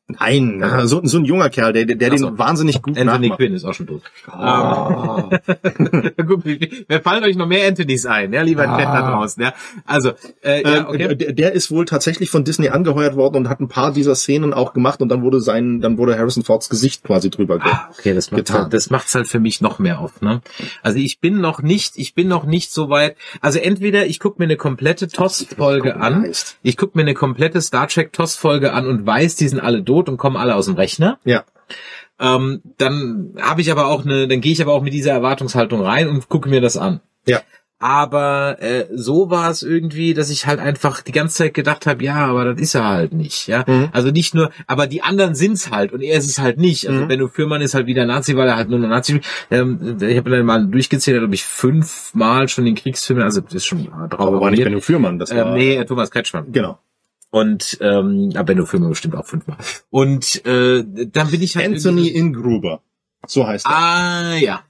Nein, 0.08 0.64
so, 0.86 1.02
so 1.04 1.18
ein 1.18 1.26
junger 1.26 1.50
Kerl, 1.50 1.74
der, 1.74 1.86
der 1.86 2.12
Ach 2.14 2.18
so. 2.18 2.30
den 2.30 2.38
wahnsinnig 2.38 2.82
gut 2.82 2.98
Anthony 2.98 3.28
nachmacht. 3.28 3.40
Quinn 3.40 3.54
ist 3.54 3.66
auch 3.66 3.74
schon 3.74 3.88
tot. 3.88 4.02
Ah. 4.28 5.30
Gut, 6.28 6.44
wer 6.88 7.02
fallen 7.02 7.24
euch 7.24 7.36
noch 7.36 7.48
mehr 7.48 7.68
Anthonys 7.68 8.06
ein, 8.06 8.32
ja, 8.34 8.42
lieber 8.42 8.68
Ah. 8.68 8.78
Chat 8.78 8.88
da 8.88 9.12
draußen, 9.12 9.44
ja? 9.44 9.54
Also, 9.86 10.12
äh, 10.42 10.62
ja, 10.64 10.78
Ähm, 10.78 10.86
okay. 10.88 11.16
der, 11.16 11.34
der 11.34 11.52
ist 11.54 11.72
wohl 11.72 11.86
tatsächlich 11.86 12.30
von 12.30 12.44
Disney 12.44 12.70
angeheuert 12.70 13.16
worden 13.16 13.36
und 13.38 13.50
hat 13.50 13.60
ein 13.60 13.68
paar 13.68 13.92
dieser 13.94 14.16
Szenen 14.16 14.54
auch 14.54 14.74
gemacht 14.74 15.02
und 15.02 15.10
dann 15.10 15.22
wurde 15.24 15.42
sein, 15.42 15.82
dann 15.82 15.98
wurde 15.98 16.18
Harrison 16.18 16.44
Fords 16.44 16.70
Gesicht 16.70 17.04
quasi 17.04 17.30
drüber 17.30 17.60
ge 17.60 17.70
Ah, 17.72 17.90
Okay, 17.98 18.14
das 18.14 18.32
macht 18.32 18.46
getan. 18.46 18.62
halt, 18.64 18.74
das 18.74 18.90
macht's 18.90 19.14
halt 19.16 19.28
für 19.28 19.40
mich 19.40 19.62
noch 19.62 19.80
mehr 19.80 20.00
auf, 20.00 20.22
ne? 20.22 20.42
Also 20.84 21.00
ich 21.00 21.20
bin 21.20 21.40
noch 21.42 21.62
nicht, 21.62 21.94
ich 21.98 22.14
bin 22.14 22.28
noch 22.28 22.46
nicht 22.46 22.72
so 22.72 22.90
weit. 22.90 23.16
Also 23.42 23.60
entweder 23.60 24.06
ich 24.06 24.20
gucke 24.20 24.40
mir 24.40 24.46
eine 24.46 24.58
komplette 24.58 25.08
TOS-Folge 25.08 25.98
an, 25.98 26.32
ich 26.64 26.78
gucke 26.78 26.98
mir 26.98 27.02
eine 27.04 27.14
komplette 27.14 27.62
Star 27.62 27.88
Trek 27.88 28.14
TOS-Folge 28.14 28.74
an 28.74 28.88
und 28.88 29.06
weiß, 29.06 29.36
die 29.36 29.48
sind 29.48 29.60
alle 29.60 29.82
tot 29.98 30.10
und 30.10 30.18
kommen 30.18 30.38
alle 30.38 30.56
aus 30.56 30.66
dem 30.66 30.76
Rechner. 30.76 31.20
Ja. 31.26 31.44
Ähm, 32.20 32.62
dann 32.78 33.34
habe 33.40 33.62
ich 33.62 33.72
aber 33.72 33.88
auch 33.88 34.06
eine, 34.06 34.28
dann 34.28 34.42
gehe 34.42 34.52
ich 34.52 34.62
aber 34.62 34.74
auch 34.74 34.82
mit 34.82 34.94
dieser 34.94 35.12
Erwartungshaltung 35.12 35.82
rein 35.82 36.08
und 36.08 36.30
gucke 36.30 36.50
mir 36.50 36.62
das 36.62 36.78
an. 36.78 37.00
Ja. 37.28 37.42
Aber 37.80 38.58
äh, 38.60 38.86
so 38.96 39.30
war 39.30 39.52
es 39.52 39.62
irgendwie, 39.62 40.16
dass 40.16 40.32
ich 40.32 40.48
halt 40.48 40.60
einfach 40.60 41.02
die 41.04 41.12
ganze 41.12 41.36
Zeit 41.38 41.54
gedacht 41.54 41.86
habe, 41.86 42.04
ja, 42.04 42.16
aber 42.26 42.46
das 42.46 42.60
ist 42.60 42.74
er 42.74 42.86
halt 42.86 43.14
nicht, 43.14 43.46
ja. 43.48 43.66
Mhm. 43.68 43.90
Also 43.92 44.10
nicht 44.10 44.34
nur, 44.34 44.50
aber 44.66 44.88
die 44.88 45.04
anderen 45.04 45.36
sind's 45.36 45.70
halt 45.70 45.94
und 45.94 46.02
er 46.02 46.18
ist 46.18 46.28
es 46.28 46.40
halt 46.40 46.58
nicht. 46.58 46.88
Also 46.90 47.04
Mhm. 47.04 47.08
Benno 47.08 47.28
Fürmann 47.28 47.62
ist 47.62 47.76
halt 47.76 47.86
wieder 47.86 48.08
Nazi, 48.08 48.36
weil 48.36 48.48
er 48.48 48.56
halt 48.56 48.70
nur 48.70 48.80
ein 48.80 48.90
Nazi. 48.90 49.22
Ähm, 49.52 49.98
ich 50.02 50.18
habe 50.18 50.32
dann 50.32 50.44
mal 50.48 50.66
durchgezählt, 50.66 51.20
glaube 51.20 51.36
ich, 51.36 51.44
fünfmal 51.44 52.48
schon 52.50 52.66
den 52.66 52.74
Kriegsfilm, 52.74 53.22
also 53.22 53.42
das 53.42 53.54
ist 53.54 53.66
schon 53.68 53.84
drauf 54.10 54.28
Aber 54.28 54.42
war 54.42 54.50
nicht. 54.50 54.64
Benno 54.64 54.80
Fürmann, 54.80 55.20
das 55.20 55.30
war, 55.36 55.46
ähm, 55.50 55.54
Nee, 55.54 55.84
Thomas 55.86 56.10
Kretschmann. 56.10 56.52
genau. 56.52 56.80
Und 57.38 57.78
ähm, 57.82 58.32
ja, 58.32 58.44
Benno 58.44 58.66
Fürmann 58.66 58.90
bestimmt 58.90 59.16
auch 59.16 59.26
fünfmal. 59.26 59.58
Und 59.90 60.46
äh, 60.46 60.84
dann 61.12 61.32
bin 61.32 61.42
ich 61.42 61.56
halt 61.56 61.68
Anthony 61.68 62.10
Ingruber. 62.10 62.82
So 63.28 63.48
heißt 63.48 63.66
er. 63.66 63.72
Ah, 63.72 64.36
ja. 64.38 64.64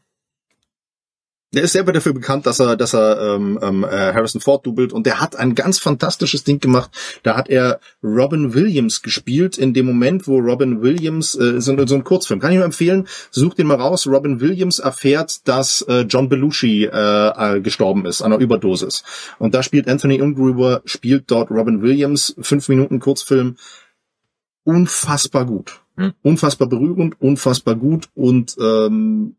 Der 1.58 1.64
ist 1.64 1.72
selber 1.72 1.92
dafür 1.92 2.14
bekannt, 2.14 2.46
dass 2.46 2.60
er, 2.60 2.76
dass 2.76 2.94
er 2.94 3.20
ähm, 3.20 3.58
ähm, 3.64 3.84
äh, 3.84 4.14
Harrison 4.14 4.40
Ford 4.40 4.64
dubelt 4.64 4.94
und 4.94 5.08
der 5.08 5.20
hat 5.20 5.36
ein 5.36 5.56
ganz 5.56 5.80
fantastisches 5.80 6.44
Ding 6.44 6.60
gemacht. 6.60 6.92
Da 7.24 7.36
hat 7.36 7.50
er 7.50 7.80
Robin 8.04 8.54
Williams 8.54 9.02
gespielt 9.02 9.58
in 9.58 9.74
dem 9.74 9.88
Moment, 9.88 10.28
wo 10.28 10.38
Robin 10.38 10.84
Williams 10.84 11.34
äh, 11.34 11.60
so, 11.60 11.76
so 11.88 11.96
ein 11.96 12.04
Kurzfilm. 12.04 12.40
Kann 12.40 12.52
ich 12.52 12.58
nur 12.58 12.66
empfehlen. 12.66 13.08
Sucht 13.32 13.58
den 13.58 13.66
mal 13.66 13.78
raus. 13.78 14.06
Robin 14.06 14.40
Williams 14.40 14.78
erfährt, 14.78 15.48
dass 15.48 15.82
äh, 15.82 16.02
John 16.02 16.30
Belushi 16.30 16.84
äh, 16.84 17.56
äh, 17.56 17.62
gestorben 17.62 18.06
ist 18.06 18.22
an 18.22 18.34
einer 18.34 18.40
Überdosis 18.44 19.04
und 19.40 19.56
da 19.56 19.64
spielt 19.64 19.88
Anthony 19.88 20.18
Ingruber 20.18 20.84
spielt 20.86 21.32
dort 21.32 21.50
Robin 21.50 21.82
Williams. 21.82 22.36
Fünf 22.40 22.70
Minuten 22.70 23.00
Kurzfilm. 23.00 23.56
Unfassbar 24.64 25.48
gut. 25.48 25.82
Hm. 25.96 26.14
Unfassbar 26.22 26.70
berührend, 26.70 27.20
unfassbar 27.20 27.74
gut 27.74 28.10
und 28.14 28.56
ähm, 28.62 29.38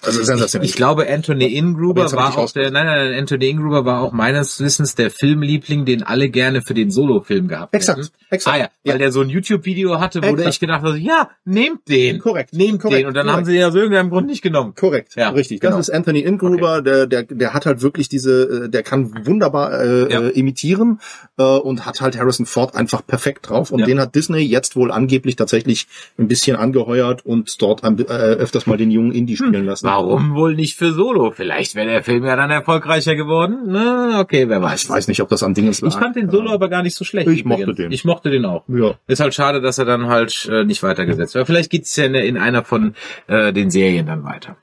also 0.00 0.22
sensationell. 0.22 0.68
Ich 0.68 0.74
glaube, 0.74 1.08
Anthony 1.08 1.54
Ingruber 1.56 2.10
war 2.12 2.38
auch 2.38 2.50
der, 2.52 2.70
nein, 2.70 2.86
nein, 2.86 3.14
Anthony 3.18 3.48
Ingruber 3.50 3.84
war 3.84 4.00
auch 4.02 4.12
meines 4.12 4.60
Wissens 4.60 4.94
der 4.94 5.10
Filmliebling, 5.10 5.84
den 5.84 6.02
alle 6.02 6.28
gerne 6.28 6.62
für 6.62 6.74
den 6.74 6.90
Solo-Film 6.90 7.48
gehabt 7.48 7.74
hätten. 7.74 7.82
Exakt, 7.82 8.12
exakt. 8.30 8.56
Ah 8.56 8.60
ja, 8.60 8.68
weil 8.84 8.98
der 8.98 9.12
so 9.12 9.20
ein 9.20 9.28
YouTube-Video 9.28 10.00
hatte, 10.00 10.22
wo 10.22 10.26
Exakt. 10.26 10.48
ich 10.48 10.60
gedacht 10.60 10.82
habe, 10.82 10.98
ja, 10.98 11.30
nehmt 11.44 11.88
den. 11.88 12.18
Korrekt. 12.18 12.52
Nehmt 12.54 12.80
korrekt, 12.80 13.00
den. 13.00 13.06
Und 13.08 13.14
dann 13.14 13.26
korrekt. 13.26 13.36
haben 13.38 13.44
sie 13.46 13.52
den 13.54 13.64
aus 13.64 13.74
irgendeinem 13.74 14.10
Grund 14.10 14.26
nicht 14.26 14.42
genommen. 14.42 14.74
Korrekt, 14.74 15.14
Ja, 15.16 15.30
richtig. 15.30 15.60
genau. 15.60 15.76
Das 15.76 15.88
ist 15.88 15.94
Anthony 15.94 16.20
Ingruber, 16.20 16.82
der, 16.82 17.06
der, 17.06 17.22
der 17.24 17.54
hat 17.54 17.66
halt 17.66 17.82
wirklich 17.82 18.08
diese, 18.08 18.64
äh, 18.64 18.68
der 18.68 18.82
kann 18.82 19.26
wunderbar 19.26 19.72
äh, 19.80 20.12
Ja. 20.12 20.20
äh, 20.22 20.28
imitieren 20.30 21.00
äh, 21.38 21.42
und 21.42 21.86
hat 21.86 22.00
halt 22.00 22.18
Harrison 22.18 22.46
Ford 22.46 22.74
einfach 22.74 23.06
perfekt 23.06 23.48
drauf. 23.48 23.70
Und 23.70 23.80
Ja. 23.80 23.86
den 23.86 24.00
hat 24.00 24.14
Disney 24.14 24.40
jetzt 24.40 24.76
wohl 24.76 24.90
angeblich 24.90 25.36
tatsächlich 25.36 25.86
ein 26.18 26.28
bisschen 26.28 26.56
angeheuert 26.56 27.24
und 27.24 27.60
dort 27.62 27.82
äh, 27.84 27.88
öfters 28.12 28.66
mal 28.66 28.76
den 28.76 28.90
jungen 28.90 29.12
Indie 29.12 29.36
spielen 29.36 29.64
lassen. 29.66 29.81
Warum 29.82 30.34
wohl 30.34 30.54
nicht 30.54 30.76
für 30.76 30.92
Solo? 30.92 31.30
Vielleicht 31.30 31.74
wäre 31.74 31.88
der 31.88 32.02
Film 32.02 32.24
ja 32.24 32.36
dann 32.36 32.50
erfolgreicher 32.50 33.14
geworden. 33.14 33.64
Na, 33.66 34.20
okay, 34.20 34.48
wer 34.48 34.62
weiß. 34.62 34.84
Ich 34.84 34.90
weiß 34.90 35.08
nicht, 35.08 35.20
ob 35.20 35.28
das 35.28 35.42
an 35.42 35.54
Dingens 35.54 35.80
lag. 35.80 35.88
Ich 35.90 35.96
fand 35.96 36.16
den 36.16 36.30
Solo 36.30 36.50
aber 36.50 36.68
gar 36.68 36.82
nicht 36.82 36.96
so 36.96 37.04
schlecht. 37.04 37.28
Ich 37.28 37.44
mochte 37.44 37.62
übrigens. 37.62 37.78
den. 37.78 37.92
Ich 37.92 38.04
mochte 38.04 38.30
den 38.30 38.44
auch. 38.44 38.64
Ja. 38.68 38.94
Ist 39.06 39.20
halt 39.20 39.34
schade, 39.34 39.60
dass 39.60 39.78
er 39.78 39.84
dann 39.84 40.06
halt 40.06 40.48
äh, 40.50 40.64
nicht 40.64 40.82
weitergesetzt 40.82 41.34
wird. 41.34 41.46
Vielleicht 41.46 41.70
geht's 41.70 41.94
ja 41.96 42.04
in, 42.04 42.14
in 42.14 42.38
einer 42.38 42.64
von 42.64 42.94
äh, 43.26 43.52
den 43.52 43.70
Serien 43.70 44.06
dann 44.06 44.24
weiter. 44.24 44.56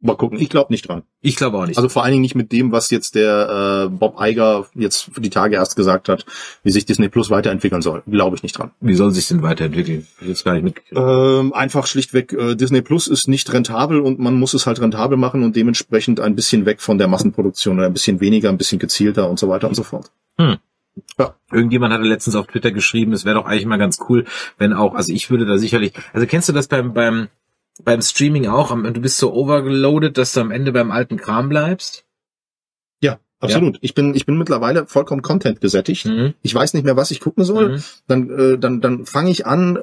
Mal 0.00 0.16
gucken. 0.16 0.38
Ich 0.38 0.50
glaube 0.50 0.72
nicht 0.72 0.88
dran. 0.88 1.02
Ich 1.22 1.36
glaube 1.36 1.56
auch 1.56 1.66
nicht. 1.66 1.78
Also 1.78 1.88
vor 1.88 2.04
allen 2.04 2.12
Dingen 2.12 2.22
nicht 2.22 2.34
mit 2.34 2.52
dem, 2.52 2.70
was 2.70 2.90
jetzt 2.90 3.14
der 3.14 3.86
äh, 3.86 3.88
Bob 3.88 4.16
Iger 4.20 4.66
jetzt 4.74 5.10
für 5.12 5.20
die 5.20 5.30
Tage 5.30 5.56
erst 5.56 5.74
gesagt 5.74 6.08
hat, 6.08 6.26
wie 6.62 6.70
sich 6.70 6.84
Disney 6.84 7.08
Plus 7.08 7.30
weiterentwickeln 7.30 7.80
soll. 7.80 8.02
Glaube 8.06 8.36
ich 8.36 8.42
nicht 8.42 8.58
dran. 8.58 8.72
Wie 8.80 8.94
soll 8.94 9.10
sich 9.12 9.26
denn 9.28 9.42
weiterentwickeln? 9.42 10.06
Jetzt 10.20 10.44
gar 10.44 10.52
nicht 10.52 10.64
mitgekriegt. 10.64 10.96
Ähm, 10.96 11.52
einfach 11.54 11.86
schlichtweg, 11.86 12.32
äh, 12.34 12.54
Disney 12.56 12.82
Plus 12.82 13.08
ist 13.08 13.26
nicht 13.26 13.52
rentabel 13.52 14.00
und 14.00 14.18
man 14.18 14.34
muss 14.34 14.52
es 14.54 14.66
halt 14.66 14.80
rentabel 14.80 15.16
machen 15.16 15.42
und 15.42 15.56
dementsprechend 15.56 16.20
ein 16.20 16.36
bisschen 16.36 16.66
weg 16.66 16.82
von 16.82 16.98
der 16.98 17.08
Massenproduktion 17.08 17.78
oder 17.78 17.86
ein 17.86 17.94
bisschen 17.94 18.20
weniger, 18.20 18.50
ein 18.50 18.58
bisschen 18.58 18.78
gezielter 18.78 19.30
und 19.30 19.38
so 19.38 19.48
weiter 19.48 19.68
und 19.68 19.74
so 19.74 19.82
fort. 19.82 20.10
Irgendjemand 21.52 21.92
hatte 21.92 22.04
letztens 22.04 22.36
auf 22.36 22.46
Twitter 22.46 22.70
geschrieben, 22.70 23.12
es 23.12 23.24
wäre 23.24 23.36
doch 23.36 23.46
eigentlich 23.46 23.66
mal 23.66 23.76
ganz 23.76 23.98
cool, 24.08 24.24
wenn 24.58 24.72
auch, 24.72 24.94
also 24.94 25.12
ich 25.12 25.30
würde 25.30 25.46
da 25.46 25.58
sicherlich, 25.58 25.92
also 26.12 26.26
kennst 26.26 26.48
du 26.48 26.52
das 26.52 26.68
beim, 26.68 26.94
beim, 26.94 27.28
beim 27.84 28.02
Streaming 28.02 28.46
auch, 28.46 28.70
du 28.74 29.00
bist 29.00 29.18
so 29.18 29.32
overloaded, 29.32 30.16
dass 30.18 30.32
du 30.32 30.40
am 30.40 30.50
Ende 30.50 30.72
beim 30.72 30.90
alten 30.90 31.16
Kram 31.16 31.48
bleibst? 31.48 32.04
Ja, 33.00 33.18
absolut. 33.40 33.78
Ich 33.82 33.94
bin, 33.94 34.14
ich 34.14 34.26
bin 34.26 34.38
mittlerweile 34.38 34.86
vollkommen 34.86 35.22
Content 35.22 35.60
gesättigt. 35.60 36.06
Mhm. 36.06 36.34
Ich 36.42 36.54
weiß 36.54 36.74
nicht 36.74 36.84
mehr, 36.84 36.96
was 36.96 37.10
ich 37.10 37.20
gucken 37.20 37.44
soll. 37.44 37.76
Mhm. 37.76 37.82
Dann, 38.08 38.30
äh, 38.30 38.58
dann, 38.58 38.80
dann 38.80 39.04
fange 39.06 39.30
ich 39.30 39.46
an, 39.46 39.78